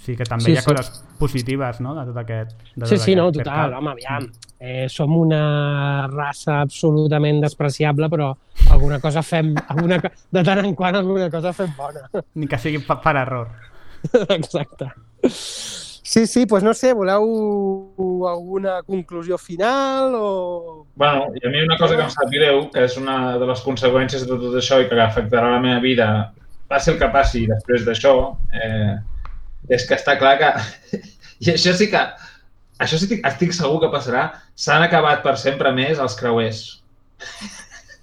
Sí 0.00 0.14
que 0.16 0.24
també 0.24 0.46
Sí, 0.48 0.52
hi 0.54 0.58
ha 0.58 0.62
sí. 0.64 0.70
coses 0.72 1.02
positives, 1.20 1.80
no?, 1.84 1.92
de 1.94 2.06
tot 2.08 2.16
aquest... 2.22 2.54
De 2.74 2.86
Sí, 2.88 2.96
tot 2.96 3.02
sí, 3.04 3.14
no, 3.18 3.26
aquest 3.28 3.44
total, 3.44 3.66
percal. 3.70 3.74
home, 3.78 3.90
aviam. 3.92 4.30
Eh, 4.60 4.86
som 4.92 5.12
una 5.16 6.06
raça 6.08 6.58
absolutament 6.62 7.40
despreciable, 7.44 8.08
però 8.12 8.30
alguna 8.72 8.98
cosa 9.00 9.22
fem, 9.22 9.52
alguna, 9.74 10.00
de 10.00 10.42
tant 10.44 10.64
en 10.64 10.74
quant 10.74 10.96
alguna 10.96 11.28
cosa 11.32 11.52
fem 11.56 11.72
bona. 11.76 12.08
Ni 12.34 12.48
que 12.48 12.58
sigui 12.58 12.80
per, 12.86 12.96
per 13.04 13.14
error. 13.20 13.52
Exacte. 14.38 14.88
Sí, 16.10 16.26
sí, 16.26 16.42
doncs 16.42 16.64
no 16.66 16.72
sé, 16.74 16.88
voleu 16.90 17.22
alguna 18.26 18.80
conclusió 18.82 19.36
final 19.38 20.16
o... 20.18 20.30
Bueno, 20.98 21.28
i 21.38 21.44
a 21.46 21.52
mi 21.52 21.60
una 21.62 21.76
cosa 21.78 21.94
que 21.94 22.02
em 22.02 22.10
sap 22.10 22.32
greu, 22.32 22.64
que 22.72 22.82
és 22.82 22.96
una 22.98 23.36
de 23.38 23.46
les 23.46 23.62
conseqüències 23.62 24.24
de 24.26 24.38
tot 24.40 24.56
això 24.58 24.80
i 24.82 24.88
que 24.90 24.98
afectarà 24.98 25.52
la 25.52 25.60
meva 25.62 25.78
vida, 25.84 26.08
passi 26.66 26.90
el 26.90 26.98
que 26.98 27.12
passi 27.14 27.44
després 27.46 27.86
d'això, 27.86 28.14
eh, 28.50 28.96
és 29.70 29.86
que 29.86 29.94
està 30.00 30.16
clar 30.18 30.34
que... 30.42 30.50
I 31.46 31.54
això 31.54 31.76
sí 31.78 31.86
que... 31.94 32.02
Això 32.82 32.98
sí 32.98 33.06
que 33.12 33.22
estic 33.30 33.54
segur 33.54 33.78
que 33.84 33.94
passarà. 33.94 34.32
S'han 34.58 34.82
acabat 34.88 35.22
per 35.22 35.36
sempre 35.38 35.70
més 35.76 36.02
els 36.02 36.18
creuers. 36.18 36.64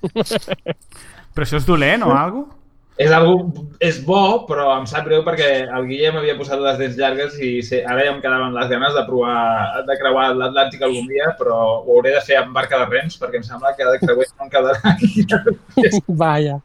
Però 0.08 1.44
això 1.44 1.60
és 1.60 1.68
dolent 1.68 2.08
o 2.08 2.16
alguna? 2.16 2.56
És, 2.98 3.11
algo, 3.14 3.34
és 3.80 4.00
bo, 4.06 4.22
però 4.50 4.72
em 4.80 4.85
sap 4.90 5.06
greu 5.06 5.22
perquè 5.26 5.50
el 5.67 5.85
Guillem 5.85 6.16
havia 6.17 6.34
posat 6.38 6.61
les 6.64 6.80
dents 6.82 6.95
llargues 6.98 7.35
i 7.45 7.51
sé, 7.61 7.84
ara 7.85 8.08
ja 8.08 8.14
em 8.16 8.22
quedaven 8.24 8.56
les 8.58 8.72
ganes 8.72 8.95
de 8.98 9.03
provar 9.06 9.84
de 9.85 9.98
creuar 10.00 10.32
l'Atlàntic 10.34 10.82
algun 10.88 11.06
dia, 11.11 11.27
però 11.38 11.58
ho 11.84 11.98
hauré 11.98 12.16
de 12.16 12.24
fer 12.26 12.40
amb 12.42 12.56
barca 12.58 12.80
de 12.82 12.88
rems 12.90 13.19
perquè 13.22 13.38
em 13.38 13.45
sembla 13.45 13.76
que 13.77 13.85
de 13.85 14.00
creuers 14.01 14.34
no 14.34 14.48
em 14.48 14.53
quedarà. 14.56 14.95
Vaja. 16.24 16.58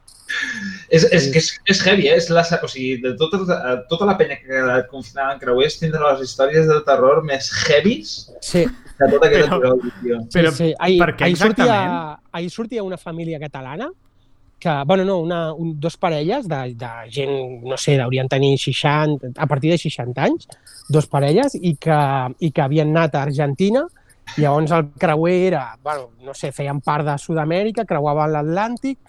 és, 0.89 1.05
és, 1.13 1.27
que 1.35 1.41
és, 1.43 1.49
és 1.69 1.83
heavy, 1.85 2.07
eh? 2.09 2.17
És 2.17 2.31
la, 2.33 2.41
o 2.41 2.69
sigui, 2.71 2.95
de 3.03 3.13
tota, 3.21 3.43
tota 3.91 4.09
la 4.09 4.17
penya 4.17 4.39
que 4.41 4.49
ha 4.49 4.63
quedat 4.63 4.89
confinada 4.89 5.35
en 5.37 5.43
creuers 5.43 5.77
tindrà 5.83 6.15
les 6.15 6.23
històries 6.31 6.65
de 6.71 6.79
terror 6.87 7.21
més 7.29 7.51
heavies 7.67 8.15
Sí, 8.41 8.65
de 8.65 9.11
tota 9.13 9.29
aquesta 9.29 9.59
Però- 9.59 9.75
però... 9.77 10.23
sí, 10.33 10.47
sí. 10.57 10.71
Ahir, 10.79 11.03
per 11.05 11.11
què 11.13 11.29
ahir 11.29 11.37
sortia, 11.37 11.67
exactament? 11.69 12.25
ahir 12.41 12.51
sortia 12.57 12.87
una 12.89 12.97
família 12.97 13.41
catalana 13.43 13.91
que, 14.63 14.83
bueno, 14.87 15.05
no, 15.05 15.19
una, 15.19 15.53
un, 15.53 15.81
dos 15.81 15.97
parelles 15.97 16.47
de, 16.47 16.75
de 16.77 16.89
gent, 17.11 17.65
no 17.65 17.77
sé, 17.77 18.01
haurien 18.01 18.29
tenir 18.29 18.57
60, 18.57 19.33
a 19.37 19.47
partir 19.51 19.73
de 19.73 19.79
60 19.79 20.23
anys, 20.23 20.47
dos 20.89 21.09
parelles, 21.11 21.57
i 21.59 21.75
que, 21.75 21.99
i 22.39 22.53
que 22.55 22.63
havien 22.63 22.95
anat 22.95 23.17
a 23.19 23.25
Argentina, 23.27 23.83
llavors 24.37 24.71
el 24.71 24.87
creuer 25.03 25.35
era, 25.49 25.65
bueno, 25.83 26.13
no 26.23 26.35
sé, 26.39 26.53
feien 26.55 26.79
part 26.81 27.09
de 27.11 27.19
Sud-amèrica, 27.19 27.83
creuaven 27.91 28.37
l'Atlàntic, 28.37 29.01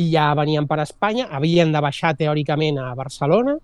i 0.00 0.08
ja 0.14 0.30
venien 0.32 0.64
per 0.64 0.80
Espanya, 0.80 1.28
havien 1.28 1.76
de 1.76 1.84
baixar 1.84 2.16
teòricament 2.16 2.80
a 2.80 2.94
Barcelona, 2.96 3.58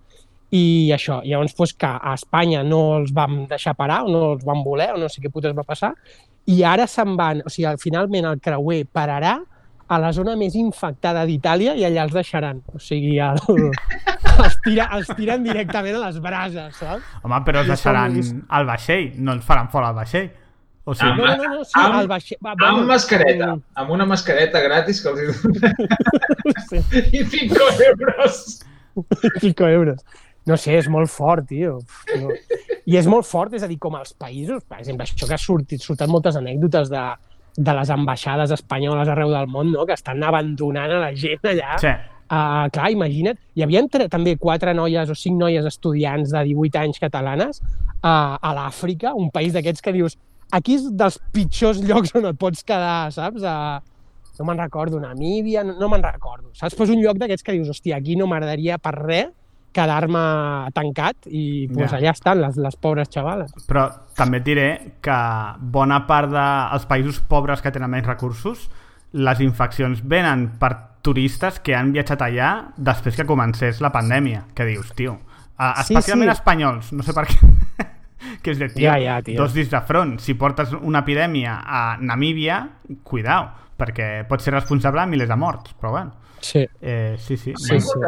i 0.53 0.91
això, 0.93 1.23
llavors 1.25 1.57
pues, 1.57 1.73
que 1.73 1.89
a 1.89 2.13
Espanya 2.13 2.61
no 2.61 2.99
els 3.01 3.09
vam 3.09 3.47
deixar 3.49 3.73
parar, 3.73 4.03
o 4.05 4.13
no 4.13 4.25
els 4.35 4.45
van 4.45 4.61
voler, 4.61 4.91
o 4.93 5.01
no 5.01 5.09
sé 5.09 5.25
què 5.25 5.33
putes 5.33 5.57
va 5.57 5.65
passar, 5.65 5.95
i 6.45 6.61
ara 6.61 6.85
se'n 6.85 7.17
van, 7.17 7.41
o 7.41 7.49
sigui, 7.49 7.73
finalment 7.81 8.29
el 8.29 8.37
creuer 8.37 8.83
pararà 8.85 9.39
a 9.89 9.97
la 9.97 10.11
zona 10.13 10.35
més 10.37 10.53
infectada 10.55 11.23
d'Itàlia 11.25 11.73
i 11.75 11.83
allà 11.87 12.03
els 12.05 12.13
deixaran. 12.13 12.59
O 12.73 12.79
sigui, 12.79 13.15
el, 13.25 13.39
els, 14.43 14.59
tira, 14.65 14.85
els 14.97 15.09
tiren 15.17 15.43
directament 15.43 15.97
a 15.97 16.03
les 16.07 16.19
brases, 16.21 16.75
saps? 16.77 17.15
Home, 17.23 17.39
però 17.47 17.63
els 17.63 17.71
deixaran 17.73 18.19
al 18.49 18.69
vaixell, 18.69 19.11
no 19.17 19.33
els 19.37 19.45
faran 19.47 19.71
fora 19.73 19.89
al 19.89 19.97
vaixell. 19.97 20.29
O 20.89 20.93
sigui, 20.95 21.11
Amb- 21.11 21.19
No, 21.19 21.25
no, 21.25 21.35
no, 21.43 21.57
no 21.59 21.65
sí, 21.67 21.73
Amb- 21.81 21.97
el 21.99 22.07
vaixell... 22.09 22.39
Va, 22.45 22.53
Amb 22.69 22.85
mascareta, 22.89 23.49
mm, 23.55 23.61
amb 23.81 23.91
una 23.97 24.05
mascareta 24.09 24.61
gratis 24.63 25.01
que 25.03 25.11
els 25.11 25.19
hi 25.19 25.27
Sí, 26.69 27.03
i 27.19 27.25
5 27.25 27.67
euros. 27.89 28.39
pico 29.41 29.67
euros. 29.67 30.01
No 30.49 30.55
sé, 30.57 30.77
és 30.79 30.87
molt 30.89 31.11
fort, 31.13 31.45
tio. 31.49 31.75
No. 32.17 32.31
I 32.89 32.95
és 32.97 33.05
molt 33.11 33.27
fort, 33.27 33.53
és 33.53 33.61
a 33.61 33.67
dir, 33.69 33.77
com 33.77 33.93
als 33.99 34.15
països, 34.17 34.63
per 34.65 34.79
exemple, 34.79 35.05
això 35.05 35.27
que 35.29 35.35
ha 35.35 35.41
sortit, 35.41 35.83
surten 35.83 36.09
moltes 36.09 36.39
anècdotes 36.39 36.89
de, 36.89 37.03
de 37.59 37.73
les 37.75 37.89
ambaixades 37.91 38.53
espanyoles 38.55 39.09
arreu 39.11 39.33
del 39.33 39.49
món, 39.51 39.73
no? 39.73 39.85
que 39.85 39.97
estan 39.97 40.23
abandonant 40.23 40.93
a 40.95 41.03
la 41.07 41.11
gent 41.15 41.43
allà. 41.51 41.75
sí. 41.81 41.93
Uh, 42.29 42.67
clar, 42.69 42.91
imagina't, 42.93 43.39
hi 43.57 43.63
havia 43.65 43.81
també 44.05 44.35
quatre 44.37 44.69
noies 44.77 45.09
o 45.09 45.15
cinc 45.17 45.39
noies 45.41 45.65
estudiants 45.65 46.29
de 46.29 46.43
18 46.45 46.77
anys 46.77 46.99
catalanes 47.01 47.57
uh, 48.03 48.37
a 48.37 48.51
l'Àfrica, 48.53 49.15
un 49.17 49.31
país 49.33 49.55
d'aquests 49.55 49.81
que 49.81 49.93
dius 49.95 50.13
aquí 50.53 50.75
és 50.77 50.85
dels 50.93 51.17
pitjors 51.33 51.81
llocs 51.81 52.13
on 52.13 52.29
et 52.29 52.37
pots 52.37 52.61
quedar, 52.61 53.09
saps? 53.15 53.41
Uh, 53.41 53.81
no 54.37 54.45
me'n 54.45 54.61
recordo, 54.61 55.01
Namíbia, 55.01 55.63
no, 55.65 55.73
no 55.81 55.89
me'n 55.89 56.05
recordo. 56.05 56.53
Saps? 56.53 56.77
Pues 56.77 56.93
un 56.93 57.01
lloc 57.01 57.17
d'aquests 57.17 57.43
que 57.43 57.57
dius, 57.57 57.73
hòstia, 57.73 57.97
aquí 57.97 58.13
no 58.15 58.29
m'agradaria 58.29 58.77
per 58.77 58.93
res 58.99 59.33
quedar-me 59.73 60.21
tancat 60.73 61.27
i 61.29 61.67
pues, 61.69 61.91
Ja. 61.91 61.97
allà 61.97 62.13
estan 62.15 62.41
les, 62.41 62.57
les 62.57 62.75
pobres 62.77 63.09
xavales. 63.13 63.51
Però 63.67 63.87
també 64.19 64.41
et 64.41 64.45
diré 64.45 64.67
que 65.01 65.15
bona 65.73 66.01
part 66.07 66.29
dels 66.33 66.85
països 66.89 67.21
pobres 67.31 67.63
que 67.63 67.71
tenen 67.71 67.91
menys 67.91 68.07
recursos, 68.09 68.67
les 69.15 69.39
infeccions 69.41 70.03
venen 70.05 70.49
per 70.61 70.73
turistes 71.01 71.61
que 71.63 71.73
han 71.77 71.93
viatjat 71.95 72.21
allà 72.27 72.49
després 72.77 73.15
que 73.17 73.25
comencés 73.25 73.79
la 73.81 73.91
pandèmia. 73.95 74.43
Que 74.53 74.67
dius, 74.67 74.91
tio, 74.93 75.15
uh, 75.15 75.71
Sí, 75.79 75.95
especialment 75.95 76.29
sí. 76.29 76.35
espanyols, 76.37 76.91
no 76.93 77.03
sé 77.07 77.15
per 77.15 77.25
què, 77.31 77.39
que 78.43 78.51
és 78.53 78.59
de, 78.59 78.67
tio, 78.75 78.89
Ja, 78.89 78.97
ja, 78.99 79.21
tio. 79.23 79.39
dos 79.39 79.55
dits 79.55 79.71
de 79.71 79.81
front. 79.87 80.17
Si 80.19 80.35
portes 80.35 80.75
una 80.75 81.01
epidèmia 81.05 81.61
a 81.65 81.97
Namíbia, 82.03 82.61
cuidao, 83.07 83.49
perquè 83.79 84.25
pot 84.27 84.43
ser 84.43 84.53
responsable 84.53 85.01
de 85.01 85.13
milers 85.15 85.31
de 85.31 85.39
morts, 85.39 85.73
però 85.79 85.95
bueno. 85.95 86.18
Sí. 86.41 86.67
Eh, 86.81 87.15
sí, 87.19 87.37
sí. 87.37 87.53
Sí, 87.57 87.79
sí. 87.79 87.99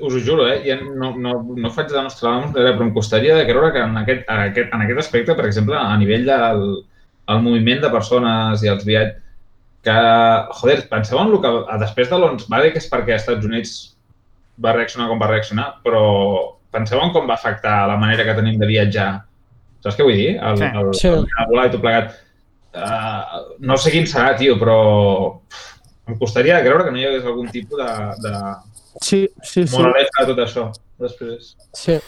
Us 0.00 0.14
ho 0.14 0.20
juro, 0.24 0.48
eh? 0.48 0.60
Ja 0.66 0.76
no, 0.80 1.14
no, 1.16 1.34
no 1.56 1.70
faig 1.74 1.88
de 1.92 2.02
Nostradamus, 2.02 2.52
però 2.54 2.74
em 2.84 2.92
costaria 2.94 3.36
de 3.36 3.46
creure 3.48 3.72
que 3.74 3.82
en 3.84 3.96
aquest, 4.02 4.26
en 4.28 4.42
aquest, 4.48 4.74
en 4.74 4.84
aquest 4.84 5.02
aspecte, 5.04 5.36
per 5.38 5.46
exemple, 5.46 5.76
a 5.78 5.96
nivell 6.00 6.26
del 6.28 6.66
el 7.28 7.42
moviment 7.44 7.82
de 7.84 7.90
persones 7.92 8.62
i 8.64 8.70
els 8.72 8.84
viatges, 8.88 9.22
que, 9.84 9.96
joder, 10.60 10.78
penseu 10.90 11.18
en 11.20 11.32
el 11.32 11.40
que... 11.42 11.50
Després 11.84 12.08
de 12.10 12.16
l'11, 12.16 12.48
vale 12.50 12.72
que 12.72 12.80
és 12.80 12.88
perquè 12.90 13.14
als 13.16 13.26
Estats 13.26 13.46
Units 13.46 13.74
va 14.64 14.72
reaccionar 14.74 15.10
com 15.10 15.20
va 15.20 15.28
reaccionar, 15.30 15.68
però 15.84 16.04
penseu 16.74 17.00
en 17.04 17.12
com 17.14 17.28
va 17.28 17.36
afectar 17.36 17.82
la 17.88 17.98
manera 18.00 18.24
que 18.26 18.34
tenim 18.36 18.58
de 18.60 18.68
viatjar 18.68 19.10
Saps 19.84 19.94
què 19.94 20.06
vull 20.06 20.18
dir? 20.18 20.32
El, 20.42 20.58
Sí. 20.58 21.08
el, 21.08 21.20
el, 21.22 21.26
el 21.42 21.50
volar 21.52 21.66
i 21.68 21.72
tot 21.74 21.82
plegat. 21.84 22.16
Uh, 22.78 23.54
no 23.64 23.76
sé 23.80 23.92
quin 23.94 24.06
serà, 24.10 24.34
tio, 24.38 24.56
però 24.60 24.78
em 26.08 26.16
costaria 26.18 26.60
creure 26.64 26.84
que 26.84 26.90
no 26.94 26.98
hi 26.98 27.06
hagués 27.06 27.24
algun 27.28 27.48
tipus 27.52 27.78
de, 27.78 27.90
de 28.24 28.34
Sí, 29.00 29.28
sí, 29.42 29.66
sí. 29.66 29.76
moraleja 29.76 30.24
de 30.24 30.26
tot 30.32 30.38
això. 30.46 30.64
Després. 30.98 31.52
sí. 31.72 31.98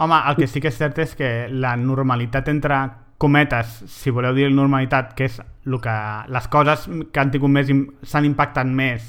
Home, 0.00 0.16
el 0.30 0.36
que 0.36 0.46
sí 0.48 0.60
que 0.60 0.68
és 0.72 0.78
cert 0.80 0.96
és 0.98 1.12
que 1.14 1.28
la 1.52 1.74
normalitat 1.76 2.48
entre 2.48 2.78
cometes, 3.20 3.82
si 3.92 4.10
voleu 4.10 4.32
dir 4.34 4.48
normalitat, 4.50 5.12
que 5.14 5.26
és 5.28 5.36
el 5.66 5.76
que, 5.84 5.94
les 6.32 6.48
coses 6.48 6.86
que 7.12 7.20
han 7.20 7.30
tingut 7.30 7.52
més 7.52 7.68
s'han 8.08 8.24
impactat 8.24 8.66
més 8.66 9.04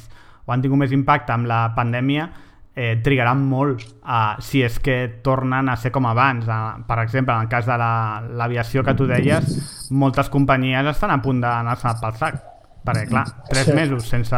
o 0.46 0.52
han 0.52 0.62
tingut 0.62 0.78
més 0.84 0.92
impacte 0.92 1.32
amb 1.32 1.48
la 1.48 1.62
pandèmia 1.78 2.28
eh, 2.76 2.98
trigaran 3.04 3.40
molt 3.48 3.86
a, 4.04 4.36
si 4.44 4.62
és 4.68 4.78
que 4.84 4.98
tornen 5.24 5.70
a 5.72 5.78
ser 5.80 5.92
com 5.96 6.06
abans. 6.12 6.46
A, 6.52 6.76
per 6.88 7.00
exemple, 7.06 7.34
en 7.34 7.48
el 7.48 7.50
cas 7.50 7.66
de 7.66 7.78
la- 7.80 8.22
l'aviació 8.28 8.84
que 8.84 8.94
tu 9.00 9.08
deies, 9.08 9.88
moltes 9.92 10.30
companyies 10.30 10.86
estan 10.92 11.12
a 11.16 11.22
punt 11.22 11.40
d'anar-se 11.42 11.96
pel 12.02 12.14
sac. 12.20 12.42
Perquè, 12.84 13.08
clar, 13.10 13.26
tres 13.50 13.66
Sí. 13.68 13.74
mesos 13.74 14.08
sense 14.10 14.36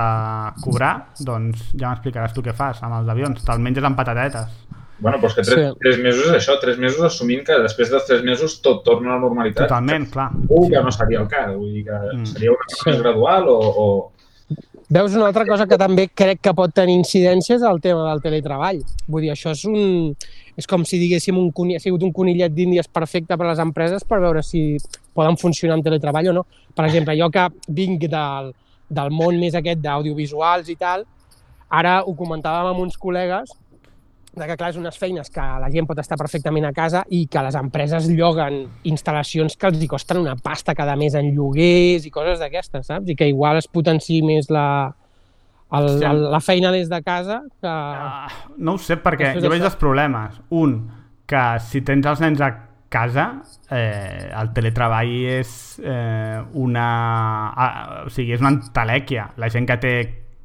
cobrar, 0.62 1.10
doncs 1.20 1.70
ja 1.80 1.90
m'explicaràs 1.94 2.34
tu 2.36 2.42
què 2.44 2.54
fas 2.54 2.82
amb 2.84 2.98
els 3.00 3.10
avions. 3.10 3.44
Te'l 3.46 3.60
menges 3.64 3.84
amb 3.84 3.96
patatetes. 3.96 4.50
Bueno, 5.00 5.18
però 5.18 5.28
és 5.28 5.34
que 5.36 5.42
tres, 5.44 5.72
Sí. 5.72 5.78
tres 5.82 5.98
mesos 6.00 6.28
és 6.28 6.34
això, 6.48 6.60
tres 6.62 6.78
mesos 6.78 7.02
assumint 7.02 7.44
que 7.46 7.58
després 7.60 7.90
dels 7.90 8.06
tres 8.06 8.24
mesos 8.24 8.62
tot 8.62 8.84
torna 8.84 9.12
a 9.12 9.16
la 9.16 9.22
normalitat. 9.22 9.68
Totalment, 9.68 10.10
clar. 10.12 10.30
Segur 10.32 10.70
que 10.70 10.84
no 10.84 10.92
seria 10.92 11.20
el 11.22 11.28
cas, 11.28 11.56
vull 11.56 11.74
dir 11.74 11.86
que 11.86 11.92
Mm. 12.18 12.26
seria 12.26 12.52
una 12.52 12.60
cosa 12.68 12.76
Sí. 12.84 12.90
més 12.90 13.00
gradual 13.02 13.48
o, 13.48 13.60
o... 13.60 14.12
Veus 14.90 15.16
una 15.16 15.26
altra 15.28 15.46
cosa 15.48 15.66
que 15.66 15.78
també 15.78 16.10
crec 16.14 16.40
que 16.42 16.54
pot 16.54 16.72
tenir 16.74 16.94
incidències 17.00 17.62
el 17.64 17.80
tema 17.82 18.10
del 18.12 18.22
teletreball. 18.22 18.84
Vull 19.08 19.22
dir, 19.22 19.32
això 19.32 19.52
és 19.52 19.64
un... 19.66 20.16
És 20.56 20.68
com 20.68 20.84
si 20.86 21.00
diguéssim 21.00 21.36
un 21.38 21.52
coni... 21.52 21.76
ha 21.76 21.80
sigut 21.80 22.04
un 22.04 22.12
conillet 22.14 22.52
d'índies 22.54 22.88
perfecte 22.88 23.36
per 23.36 23.48
a 23.48 23.50
les 23.50 23.60
empreses 23.60 24.04
per 24.04 24.20
veure 24.20 24.44
si 24.44 24.78
poden 25.14 25.38
funcionar 25.38 25.78
en 25.78 25.84
teletreball 25.86 26.30
o 26.30 26.34
no. 26.40 26.46
Per 26.76 26.86
exemple, 26.90 27.16
jo 27.20 27.30
que 27.34 27.48
vinc 27.70 28.08
del, 28.12 28.54
del 28.90 29.12
món 29.14 29.40
més 29.42 29.56
aquest 29.56 29.82
d'audiovisuals 29.84 30.70
i 30.70 30.76
tal, 30.80 31.06
ara 31.70 32.02
ho 32.06 32.14
comentàvem 32.18 32.72
amb 32.74 32.82
uns 32.84 32.98
col·legues 33.02 33.54
de 34.34 34.48
que, 34.50 34.56
clar, 34.58 34.72
és 34.74 34.78
unes 34.82 34.96
feines 34.98 35.30
que 35.30 35.44
la 35.62 35.68
gent 35.70 35.86
pot 35.86 36.00
estar 36.02 36.18
perfectament 36.18 36.66
a 36.66 36.72
casa 36.74 37.04
i 37.14 37.28
que 37.30 37.42
les 37.46 37.54
empreses 37.54 38.08
lloguen 38.10 38.64
instal·lacions 38.90 39.54
que 39.62 39.70
els 39.70 39.84
hi 39.84 39.88
costen 39.92 40.18
una 40.24 40.34
pasta 40.42 40.74
cada 40.74 40.96
mes 40.98 41.14
en 41.14 41.30
lloguers 41.36 42.08
i 42.08 42.12
coses 42.14 42.42
d'aquestes, 42.42 42.88
saps? 42.90 43.10
I 43.14 43.16
que 43.16 43.28
igual 43.30 43.60
es 43.62 43.68
potenciï 43.70 44.24
més 44.26 44.50
la, 44.50 44.66
el, 45.78 45.90
Sí. 46.00 46.06
el, 46.10 46.24
la 46.34 46.40
feina 46.42 46.72
des 46.74 46.90
de 46.90 47.02
casa 47.06 47.44
que... 47.62 47.70
Ah, 47.70 48.28
no 48.58 48.74
ho 48.74 48.82
sé, 48.82 48.98
perquè 48.98 49.36
jo 49.38 49.54
veig 49.54 49.62
dos 49.62 49.78
problemes. 49.78 50.42
Un, 50.50 50.80
que 51.30 51.44
si 51.70 51.82
tens 51.86 52.10
els 52.10 52.20
nens 52.26 52.42
a 52.42 52.50
casa, 52.94 53.26
eh, 53.74 54.30
el 54.30 54.52
teletreball 54.54 55.12
és 55.40 55.54
eh, 55.84 56.40
una... 56.62 56.88
Ah, 57.58 58.04
o 58.06 58.10
sigui, 58.14 58.36
és 58.38 58.42
una 58.44 58.54
entelèquia. 58.54 59.32
La 59.42 59.50
gent 59.50 59.66
que 59.70 59.78
té 59.82 59.94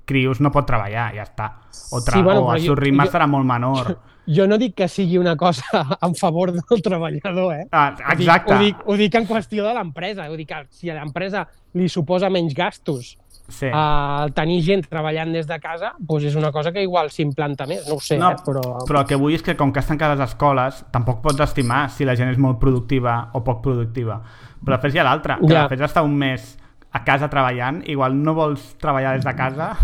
crios 0.08 0.40
no 0.40 0.48
pot 0.54 0.64
treballar, 0.66 1.10
ja 1.14 1.26
està. 1.28 1.50
O, 1.92 2.00
tra 2.00 2.16
Sí, 2.16 2.22
bueno, 2.24 2.46
o 2.48 2.54
el 2.54 2.64
seu 2.64 2.74
ritme 2.78 3.04
jo- 3.04 3.12
serà 3.12 3.26
molt 3.28 3.46
menor. 3.48 3.96
Jo 4.28 4.44
no 4.44 4.58
dic 4.60 4.74
que 4.76 4.84
sigui 4.92 5.16
una 5.16 5.32
cosa 5.40 5.64
en 6.04 6.12
favor 6.14 6.50
del 6.52 6.82
treballador, 6.84 7.54
eh? 7.54 7.62
Ah, 7.72 7.94
Ho 7.96 8.10
dic- 8.12 8.26
exacte. 8.26 8.52
Ho 8.52 8.58
dic, 8.60 8.82
ho 8.84 8.96
dic 9.00 9.14
en 9.16 9.24
qüestió 9.26 9.64
de 9.64 9.72
l'empresa. 9.72 10.26
Ho 10.28 10.36
dic 10.36 10.50
que 10.50 10.58
si 10.68 10.90
a 10.92 10.98
l'empresa 10.98 11.46
li 11.80 11.88
suposa 11.88 12.28
menys 12.28 12.52
gastos 12.52 13.14
Sí. 13.48 13.66
el 13.72 14.32
tenir 14.36 14.58
gent 14.62 14.82
treballant 14.90 15.32
des 15.32 15.46
de 15.48 15.56
casa, 15.58 15.94
doncs 15.98 16.24
és 16.28 16.34
una 16.36 16.50
cosa 16.52 16.70
que 16.70 16.82
igual 16.84 17.08
s'implanta 17.10 17.64
més, 17.66 17.86
no 17.88 17.94
ho 17.96 18.00
sé, 18.00 18.18
No, 18.18 18.30
eh? 18.32 18.36
però... 18.44 18.60
però 18.86 19.00
el 19.00 19.06
que 19.06 19.16
vull 19.16 19.32
és 19.34 19.42
que 19.42 19.56
com 19.56 19.72
que 19.72 19.80
estan 19.80 19.96
cada 19.96 20.14
les 20.14 20.28
escoles, 20.28 20.84
tampoc 20.92 21.22
pots 21.22 21.40
estimar 21.40 21.88
si 21.90 22.04
la 22.04 22.14
gent 22.14 22.28
és 22.30 22.36
molt 22.38 22.58
productiva 22.60 23.30
o 23.32 23.42
poc 23.42 23.62
productiva. 23.64 24.20
Però 24.62 24.76
després 24.76 24.94
hi 24.94 24.98
ha 25.00 25.04
l'altra, 25.04 25.38
que 25.40 25.48
Ja. 25.48 25.62
després 25.62 25.80
d'estar 25.80 26.02
un 26.04 26.14
mes 26.14 26.58
a 26.92 27.02
casa 27.04 27.28
treballant, 27.28 27.82
igual 27.88 28.14
no 28.22 28.34
vols 28.34 28.76
treballar 28.80 29.14
des 29.16 29.24
de 29.24 29.34
casa 29.34 29.76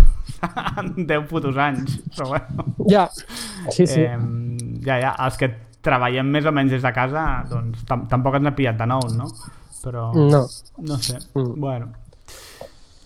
en 0.78 1.06
10 1.08 1.26
putos 1.28 1.56
anys. 1.56 2.02
Però 2.16 2.28
bueno, 2.28 2.64
Ja, 2.88 3.08
sí, 3.70 3.86
sí. 3.86 4.00
eh, 4.00 4.18
ja, 4.84 5.00
ja, 5.00 5.14
els 5.24 5.36
que 5.40 5.48
treballem 5.84 6.26
més 6.30 6.44
o 6.46 6.52
menys 6.52 6.70
des 6.72 6.82
de 6.82 6.92
casa, 6.92 7.44
doncs 7.48 7.84
tam 7.88 8.06
tampoc 8.08 8.34
ens 8.36 8.46
ha 8.48 8.54
pillat 8.56 8.76
de 8.76 8.86
nou, 8.86 9.00
no? 9.16 9.26
Però, 9.84 10.10
No. 10.14 10.46
no 10.78 10.96
sé, 10.96 11.18
Mm. 11.34 11.60
bueno, 11.60 11.88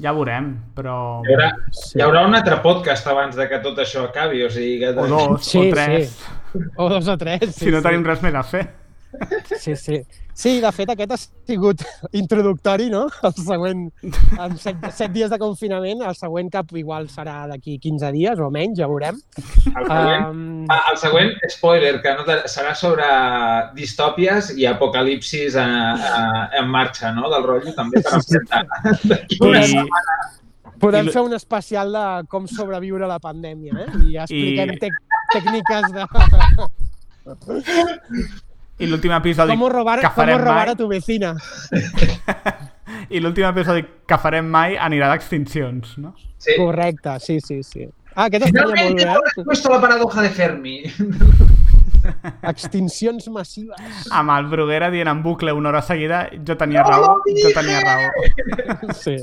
ja 0.00 0.12
veurem, 0.14 0.50
però... 0.76 0.96
Hi 1.26 1.32
haurà, 1.34 1.48
Sí. 1.72 1.98
hi 1.98 2.02
haurà 2.04 2.24
un 2.26 2.34
altre 2.38 2.60
podcast 2.62 3.06
abans 3.10 3.36
de 3.36 3.48
que 3.50 3.58
tot 3.64 3.78
això 3.82 4.04
acabi, 4.08 4.42
o 4.46 4.50
sigui 4.50 4.78
que... 4.82 4.92
O 4.94 5.06
dos, 5.10 5.46
Sí, 5.46 5.58
o 5.58 5.70
tres, 5.74 6.18
O 6.76 6.88
dos 6.88 7.08
o 7.08 7.16
tres. 7.18 7.54
si 7.54 7.70
no 7.70 7.82
tenim 7.82 8.04
res 8.06 8.22
més 8.22 8.34
a 8.34 8.42
fer. 8.42 8.66
Sí, 9.58 9.74
sí. 9.76 10.02
Sí, 10.38 10.60
de 10.62 10.70
fet, 10.70 10.90
aquest 10.92 11.10
ha 11.10 11.16
sigut 11.18 11.80
introductori, 12.20 12.86
no? 12.92 13.06
El 13.26 13.32
següent, 13.34 13.80
en 14.38 14.52
set, 14.60 14.76
set 14.94 15.10
dies 15.14 15.30
de 15.32 15.38
confinament, 15.40 16.02
el 16.06 16.14
següent 16.14 16.50
cap 16.52 16.70
igual 16.78 17.08
serà 17.10 17.40
d'aquí 17.50 17.78
15 17.82 18.12
dies 18.14 18.38
o 18.38 18.46
menys, 18.54 18.76
ja 18.78 18.86
veurem. 18.90 19.18
El 19.72 19.88
següent, 19.88 20.26
Um, 20.28 20.66
Ah, 20.70 20.82
el 20.92 20.98
següent, 21.00 21.32
spoiler, 21.50 21.96
que 22.04 22.12
no 22.14 22.22
serà 22.46 22.74
sobre 22.76 23.06
distòpies 23.74 24.52
i 24.60 24.66
apocalipsis 24.68 25.56
a, 25.56 25.64
a, 25.94 26.50
en 26.60 26.68
marxa, 26.70 27.10
no?, 27.16 27.30
del 27.32 27.42
rotllo, 27.48 27.72
també 27.74 28.02
per 28.04 28.12
enfrentar. 28.20 28.62
D'aquí 29.10 29.38
una 29.42 29.64
I, 29.64 29.68
setmana. 29.72 30.18
podem 30.78 31.08
i- 31.08 31.12
fer 31.16 31.22
un 31.26 31.34
especial 31.34 31.90
de 31.96 32.04
com 32.28 32.46
sobreviure 32.46 33.04
a 33.08 33.12
la 33.16 33.18
pandèmia, 33.18 33.72
eh? 33.86 33.90
I 34.04 34.12
ja 34.18 34.22
expliquem 34.28 34.76
I- 34.76 34.78
tècniques 35.34 35.84
de... 35.96 36.04
i 38.78 38.86
l'últim 38.86 39.12
episodi 39.16 39.56
Com 39.56 39.68
robar, 39.72 39.98
que 40.00 40.06
com 40.10 40.14
farem 40.20 40.38
robar 40.38 40.66
mai, 40.68 40.74
a 40.74 40.78
tu 40.78 40.88
vecina. 40.90 41.34
i 43.14 43.20
l'últim 43.20 43.46
episodi 43.48 43.84
que 44.06 44.18
farem 44.22 44.46
mai 44.52 44.76
anirà 44.78 45.08
d'extincions, 45.12 45.96
no? 46.02 46.14
Sí. 46.38 46.54
Correcte, 46.56 47.16
sí, 47.24 47.40
sí, 47.44 47.62
sí. 47.66 47.88
Ah, 48.14 48.26
aquest 48.26 48.46
estaria 48.48 48.66
molt 48.66 48.78
Finalmente 48.78 49.04
bé, 49.04 49.10
eh? 49.12 49.32
respuesto 49.36 49.68
a 49.68 49.74
la 49.76 49.80
paradoja 49.82 50.22
de 50.22 50.30
Fermi. 50.30 50.76
Extincions 52.52 53.26
massives. 53.34 54.06
Amb 54.14 54.32
el 54.36 54.46
Bruguera 54.50 54.88
dient 54.90 55.10
en 55.10 55.22
bucle 55.22 55.52
una 55.52 55.68
hora 55.72 55.82
seguida 55.82 56.24
jo 56.46 56.56
tenia 56.58 56.82
raó, 56.86 57.18
jo 57.26 57.52
tenia 57.54 57.82
raó. 57.84 58.08
Sí. 59.02 59.16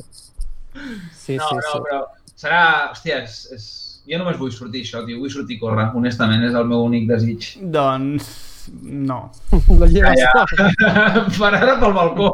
Sí, 1.16 1.38
No, 1.40 1.48
sí, 1.48 1.56
no, 1.56 1.61
sí. 1.72 1.80
però 1.85 2.01
serà... 2.35 2.61
Hòstia, 2.92 3.22
és, 3.24 3.38
és... 3.56 3.67
Jo 4.06 4.19
només 4.22 4.35
vull 4.38 4.51
sortir 4.53 4.84
això, 4.84 5.01
tio. 5.08 5.17
Vull 5.24 5.32
sortir 5.34 5.56
a 5.58 5.61
córrer, 5.64 5.85
honestament, 5.98 6.43
és 6.45 6.53
el 6.59 6.67
meu 6.69 6.84
únic 6.85 7.08
desig. 7.09 7.48
Doncs 7.74 8.27
no. 8.82 9.32
La 9.82 9.88
lleves 9.88 10.19
Ja, 10.19 10.32
ja. 10.34 11.26
Per 11.40 11.52
ara 11.52 11.77
pel 11.82 11.94
balcó. 11.95 12.32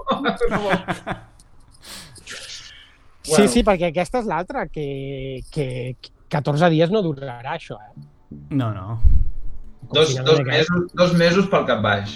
Sí, 3.21 3.47
sí, 3.47 3.61
perquè 3.63 3.91
aquesta 3.91 4.19
és 4.23 4.27
l'altra, 4.29 4.65
que, 4.67 5.41
que 5.53 5.67
14 6.33 6.71
dies 6.73 6.91
no 6.91 7.03
durarà 7.05 7.55
això, 7.55 7.77
eh? 7.79 8.07
No, 8.49 8.71
no. 8.73 8.99
Dos, 9.91 10.15
dos, 10.23 10.39
aquest. 10.39 10.47
mesos, 10.47 10.91
dos 10.95 11.13
mesos 11.19 11.49
pel 11.51 11.65
cap 11.67 11.81
baix. 11.83 12.15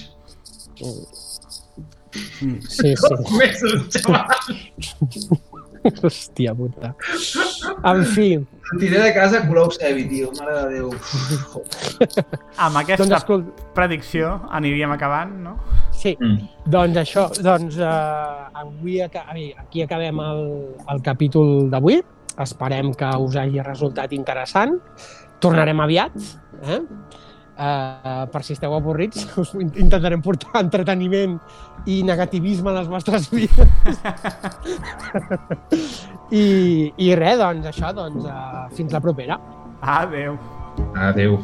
Sí, 0.75 0.91
sí. 2.69 2.93
Dos 3.01 3.31
mesos, 3.37 3.87
xaval. 3.95 5.43
Hòstia 6.01 6.55
puta. 6.57 6.95
En 7.83 8.05
fi, 8.05 8.39
Sortiré 8.65 8.97
de 9.03 9.11
casa 9.13 9.37
a 9.43 9.47
Colau 9.47 9.69
Sevi, 9.69 10.07
tio. 10.09 10.31
Mare 10.39 10.53
de 10.55 10.63
Déu. 10.73 10.87
Amb 12.57 12.77
aquesta 12.81 13.03
doncs 13.03 13.13
escol... 13.19 13.43
predicció 13.77 14.39
aniríem 14.57 14.89
acabant, 14.95 15.29
no? 15.43 15.53
Sí, 15.93 16.15
Mm. 16.19 16.39
doncs 16.65 16.97
això, 16.97 17.27
doncs 17.45 17.77
uh, 17.77 18.49
avui 18.57 18.97
aquí 19.01 19.81
acabem 19.85 20.17
el, 20.19 20.41
el 20.91 21.01
capítol 21.05 21.69
d'avui. 21.69 22.01
Esperem 22.41 22.89
que 22.97 23.05
us 23.21 23.35
hagi 23.39 23.61
resultat 23.63 24.11
interessant. 24.17 24.79
Tornarem 25.39 25.79
aviat, 25.85 26.17
eh? 26.65 26.81
Uh, 27.55 28.25
per 28.33 28.41
si 28.43 28.51
esteu 28.51 28.73
avorrits, 28.75 29.21
us 29.39 29.53
in- 29.55 29.71
intentarem 29.85 30.19
portar 30.25 30.59
entreteniment 30.65 31.37
i 31.87 32.01
negativisme 32.03 32.67
a 32.73 32.81
les 32.81 32.89
vostres 32.91 33.29
vides. 33.31 33.95
I, 36.31 36.93
I 36.97 37.11
res, 37.19 37.37
doncs 37.41 37.69
això, 37.69 37.91
doncs, 37.93 38.25
uh, 38.25 38.65
fins 38.77 38.93
la 38.95 39.01
propera. 39.03 39.39
Adeu. 39.81 40.39
Adéu. 40.95 41.37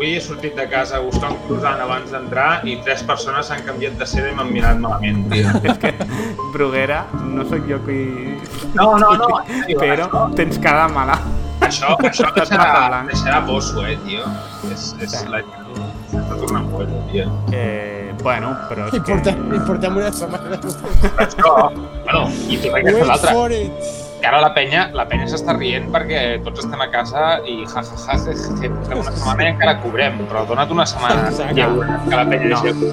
Avui 0.00 0.14
he 0.16 0.20
sortit 0.24 0.54
de 0.56 0.64
casa 0.72 0.96
buscant 1.04 1.34
un 1.34 1.40
croissant 1.44 1.80
abans 1.84 2.08
d'entrar 2.08 2.62
i 2.64 2.78
tres 2.86 3.02
persones 3.04 3.50
s'han 3.50 3.60
canviat 3.66 3.98
de 4.00 4.06
seda 4.08 4.30
i 4.30 4.32
m'han 4.38 4.48
mirat 4.48 4.80
malament, 4.80 5.26
tio. 5.28 5.50
Bruguera, 6.54 7.02
no 7.34 7.44
sóc 7.50 7.68
jo 7.68 7.76
qui... 7.84 7.98
No, 8.78 8.94
no, 8.96 9.10
no. 9.20 9.28
sèrio, 9.50 9.76
Però 9.82 10.08
Això, 10.08 10.22
tens 10.40 10.56
cara 10.64 10.86
de 10.88 10.96
malalt. 10.96 11.28
això, 11.68 11.92
això 12.08 12.32
deixarà, 12.32 13.04
deixarà 13.12 13.44
poso, 13.44 13.84
eh, 13.84 13.98
tio. 14.08 14.24
És, 14.72 14.88
és 15.04 15.20
la... 15.28 15.44
colla, 16.08 17.04
tia. 17.12 17.28
Eh, 17.52 18.14
bueno, 18.24 18.56
però 18.72 18.88
és 18.88 18.96
I 18.96 19.04
que... 19.04 19.18
portem, 19.18 19.48
i 19.52 19.64
portem 19.68 20.00
una 20.00 20.14
setmana. 20.16 20.62
Això, 21.28 21.56
bueno, 22.08 22.24
i 22.48 22.56
aquesta 22.56 22.86
Wait 22.88 23.04
l'altra. 23.04 23.36
for 23.36 23.52
it! 23.52 23.99
Que 24.20 24.26
ara 24.28 24.40
la 24.44 24.50
penya, 24.52 24.82
la 24.92 25.06
penya 25.08 25.24
s'està 25.30 25.54
rient 25.56 25.86
perquè 25.94 26.20
tots 26.44 26.60
estem 26.60 26.82
a 26.84 26.90
casa 26.92 27.38
i 27.48 27.62
ja, 27.64 27.80
ja, 27.80 27.96
ja, 28.04 28.18
ja, 28.20 28.50
ja, 28.60 28.68
portem 28.74 29.00
una 29.00 29.14
setmana 29.16 29.46
i 29.46 29.48
encara 29.54 29.78
cobrem, 29.80 30.20
però 30.28 30.44
dona't 30.50 30.74
una 30.76 30.84
setmana 30.92 31.30
Exacte. 31.30 31.56
i 31.56 31.62
ja 31.62 31.70
veuràs 31.72 32.04
que 32.04 32.16
la 32.20 32.26
penya 32.28 32.46
No. 32.52 32.60
deixa. 32.60 32.90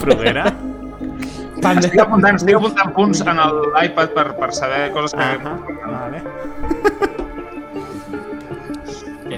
Bruguera? 0.00 0.69
De... 1.60 1.72
Estic 1.76 2.00
apuntant, 2.00 2.38
estic 2.40 2.56
apuntant 2.56 2.92
punts 2.96 3.20
en 3.26 3.40
l'iPad 3.76 4.14
per, 4.16 4.26
per 4.40 4.50
saber 4.56 4.82
coses 4.96 5.12
que... 5.16 5.26
Ahà, 5.26 5.54
vale. 5.84 6.24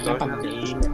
La 0.02 0.14
pantalla. 0.18 0.91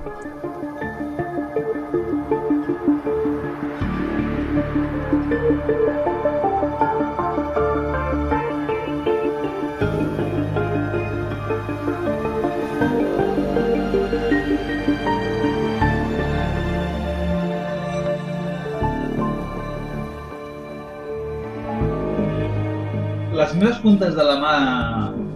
Les 23.48 23.54
meves 23.56 23.78
puntes 23.80 24.12
de 24.14 24.24
la 24.26 24.34
mà 24.42 24.54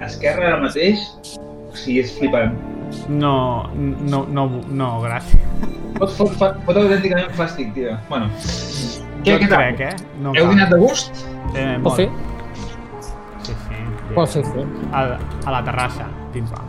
esquerra 0.05 0.51
ara 0.51 0.59
mateix, 0.61 1.01
o 1.39 1.73
sigui, 1.77 2.01
és 2.03 2.11
flipant. 2.19 2.53
No, 3.09 3.71
no, 3.73 4.25
no, 4.29 4.45
no, 4.69 4.89
gràcies. 5.01 5.41
Pot, 5.97 6.11
fot, 6.19 6.35
fot, 6.37 6.59
fot 6.67 6.77
autènticament 6.77 7.31
fàstic, 7.39 7.71
tio. 7.77 7.95
Bueno, 8.11 8.29
Jo 9.23 9.37
què, 9.39 9.39
què 9.45 9.49
tal? 9.49 9.63
crec, 9.63 9.81
eh? 9.87 10.11
No 10.21 10.35
Heu 10.37 10.45
cal. 10.45 10.53
dinat 10.53 10.73
de 10.75 10.79
gust? 10.83 11.23
Eh, 11.55 11.79
Pot 11.81 11.87
molt. 11.87 11.97
fer? 11.97 12.09
Sí, 13.47 13.55
sí. 13.65 13.81
Pot 14.15 14.29
fer, 14.35 14.43
fer. 14.45 14.67
A, 14.93 15.05
a 15.47 15.55
la 15.57 15.63
terrassa, 15.65 16.09
pam. 16.35 16.69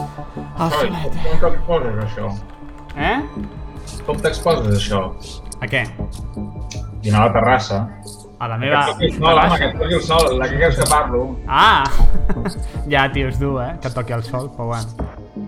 El 0.00 0.64
Oi, 0.64 0.70
solet. 0.72 1.20
com 1.22 1.38
t'exposes, 1.44 2.00
això? 2.08 2.32
Eh? 2.96 3.16
Com 4.06 4.16
t'exposes, 4.24 4.72
això? 4.80 5.04
A 5.62 5.68
què? 5.70 5.84
Dinar 7.04 7.22
a 7.22 7.26
la 7.28 7.32
terrassa. 7.38 7.84
A 8.38 8.48
la 8.48 8.58
meva 8.60 8.82
Que 8.98 9.08
sol, 9.14 9.38
home, 9.38 9.58
que 9.58 9.68
et 9.70 9.76
toqui 9.80 9.94
el 9.96 10.02
sol, 10.04 10.26
de 10.36 10.48
què 10.50 10.58
creus 10.58 10.76
que 10.76 10.88
parlo? 10.90 11.22
Ah! 11.48 11.84
ja, 12.92 13.06
tio, 13.14 13.30
és 13.32 13.38
dur, 13.40 13.54
eh? 13.64 13.70
Que 13.80 13.88
et 13.88 13.96
toqui 13.96 14.16
el 14.16 14.24
sol, 14.26 14.50
però 14.56 14.74
bueno. 14.74 15.45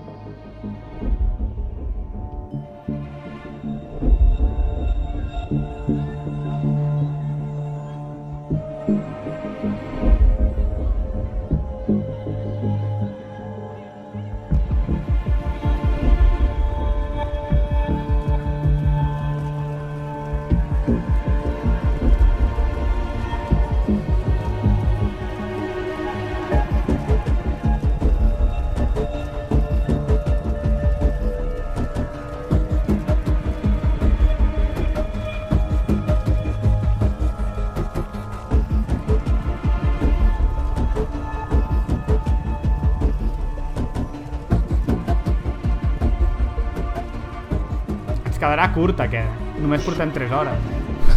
Ens 48.79 48.87
quedarà 48.87 48.87
curt, 48.87 49.01
aquest. 49.01 49.29
Només 49.59 49.83
portem 49.83 50.11
3 50.15 50.31
hores. 50.33 50.59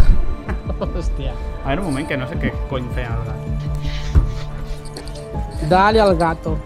Hòstia. 0.81 1.33
A 1.63 1.67
veure, 1.67 1.81
un 1.81 1.87
moment, 1.91 2.07
que 2.07 2.17
no 2.17 2.27
sé 2.27 2.35
què 2.41 2.49
cony 2.69 2.87
feia 2.95 3.11
el 3.13 3.21
gat. 3.27 3.41
Dale 5.69 6.01
al 6.01 6.15
gato. 6.17 6.57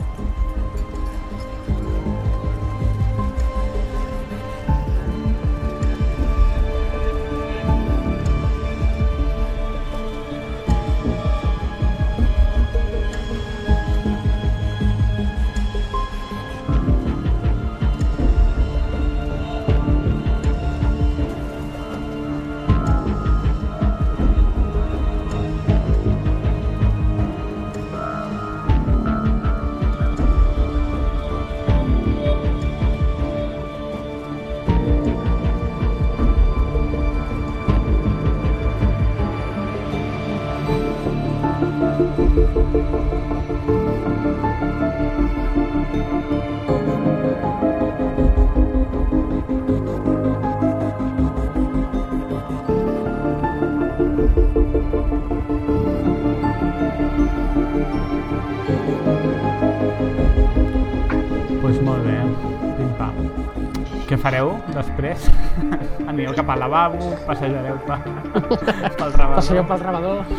Després? 64.85 65.25
Anireu 66.09 66.33
cap 66.38 66.49
al 66.53 66.59
lavabo, 66.64 67.11
passejareu 67.27 67.77
per, 67.88 67.99
pel 68.05 69.11
rebedor. 69.15 69.35
Passareu 69.35 69.65
pel 69.72 69.83
rebedor. 69.85 70.25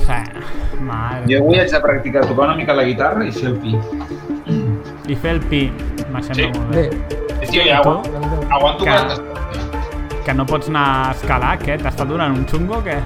Sí, 0.00 0.20
mare. 0.84 1.24
Jo 1.30 1.40
avui 1.44 1.58
haig 1.60 1.70
de 1.72 1.80
practicar 1.84 2.24
tocar 2.26 2.48
una 2.50 2.56
mica 2.58 2.74
la 2.76 2.84
guitarra 2.88 3.24
i 3.26 3.32
fer 3.32 3.48
el 3.52 3.58
pi. 3.62 3.74
I 5.10 5.16
fer 5.16 5.36
el 5.36 5.40
pi, 5.50 5.64
me 6.12 6.22
sembla 6.22 6.44
Sí. 6.44 6.50
molt 6.58 6.70
bé. 6.74 6.84
Bé, 7.40 7.46
Tio, 7.50 7.62
ja 7.66 7.78
aguanto, 7.80 8.10
aguanto 8.50 8.84
Que- 8.84 8.90
40 8.90 9.12
estona. 9.14 9.28
Que 10.24 10.34
no 10.36 10.44
pots 10.46 10.68
anar 10.68 10.84
a 11.08 11.12
escalar, 11.16 11.54
què? 11.62 11.78
T'està 11.80 12.04
donant 12.06 12.34
un 12.36 12.44
xungo 12.46 12.76
o 12.78 12.82
què? 12.84 12.98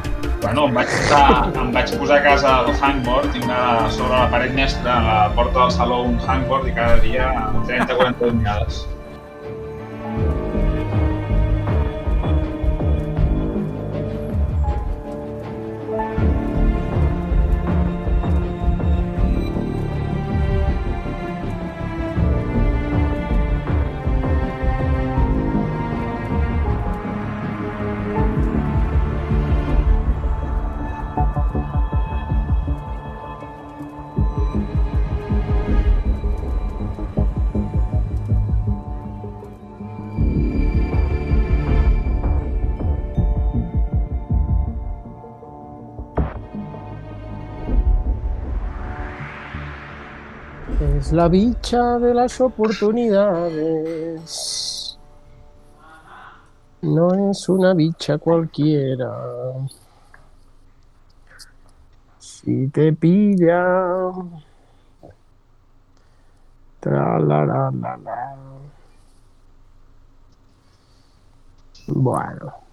Bueno, 0.42 0.66
em 0.68 0.74
vaig, 0.76 0.88
posar, 0.90 1.52
em 1.62 1.70
vaig 1.72 1.92
posar 1.96 2.16
a 2.18 2.22
casa 2.24 2.50
el 2.66 2.74
hangboard, 2.74 3.30
tinc 3.32 3.46
a 3.48 3.88
sobre 3.94 4.12
la 4.18 4.26
paret 4.32 4.52
mestra, 4.52 4.96
a 4.98 5.04
la 5.06 5.34
porta 5.36 5.60
del 5.62 5.70
saló, 5.72 6.02
un 6.10 6.18
hangboard 6.20 6.68
i 6.68 6.74
cada 6.76 6.98
dia 7.00 7.30
30-40 7.68 8.18
dominades. 8.26 8.82
Es 51.04 51.12
la 51.12 51.28
bicha 51.28 51.98
de 51.98 52.14
las 52.14 52.40
oportunidades. 52.40 54.98
No 56.80 57.30
es 57.30 57.46
una 57.50 57.74
bicha 57.74 58.16
cualquiera. 58.16 59.12
Si 62.18 62.68
te 62.68 62.94
pilla. 62.94 64.12
Tra 66.80 67.18
la 67.18 67.44
la 67.44 67.70
la 67.70 67.96
la. 67.98 68.36
Bueno. 71.86 72.63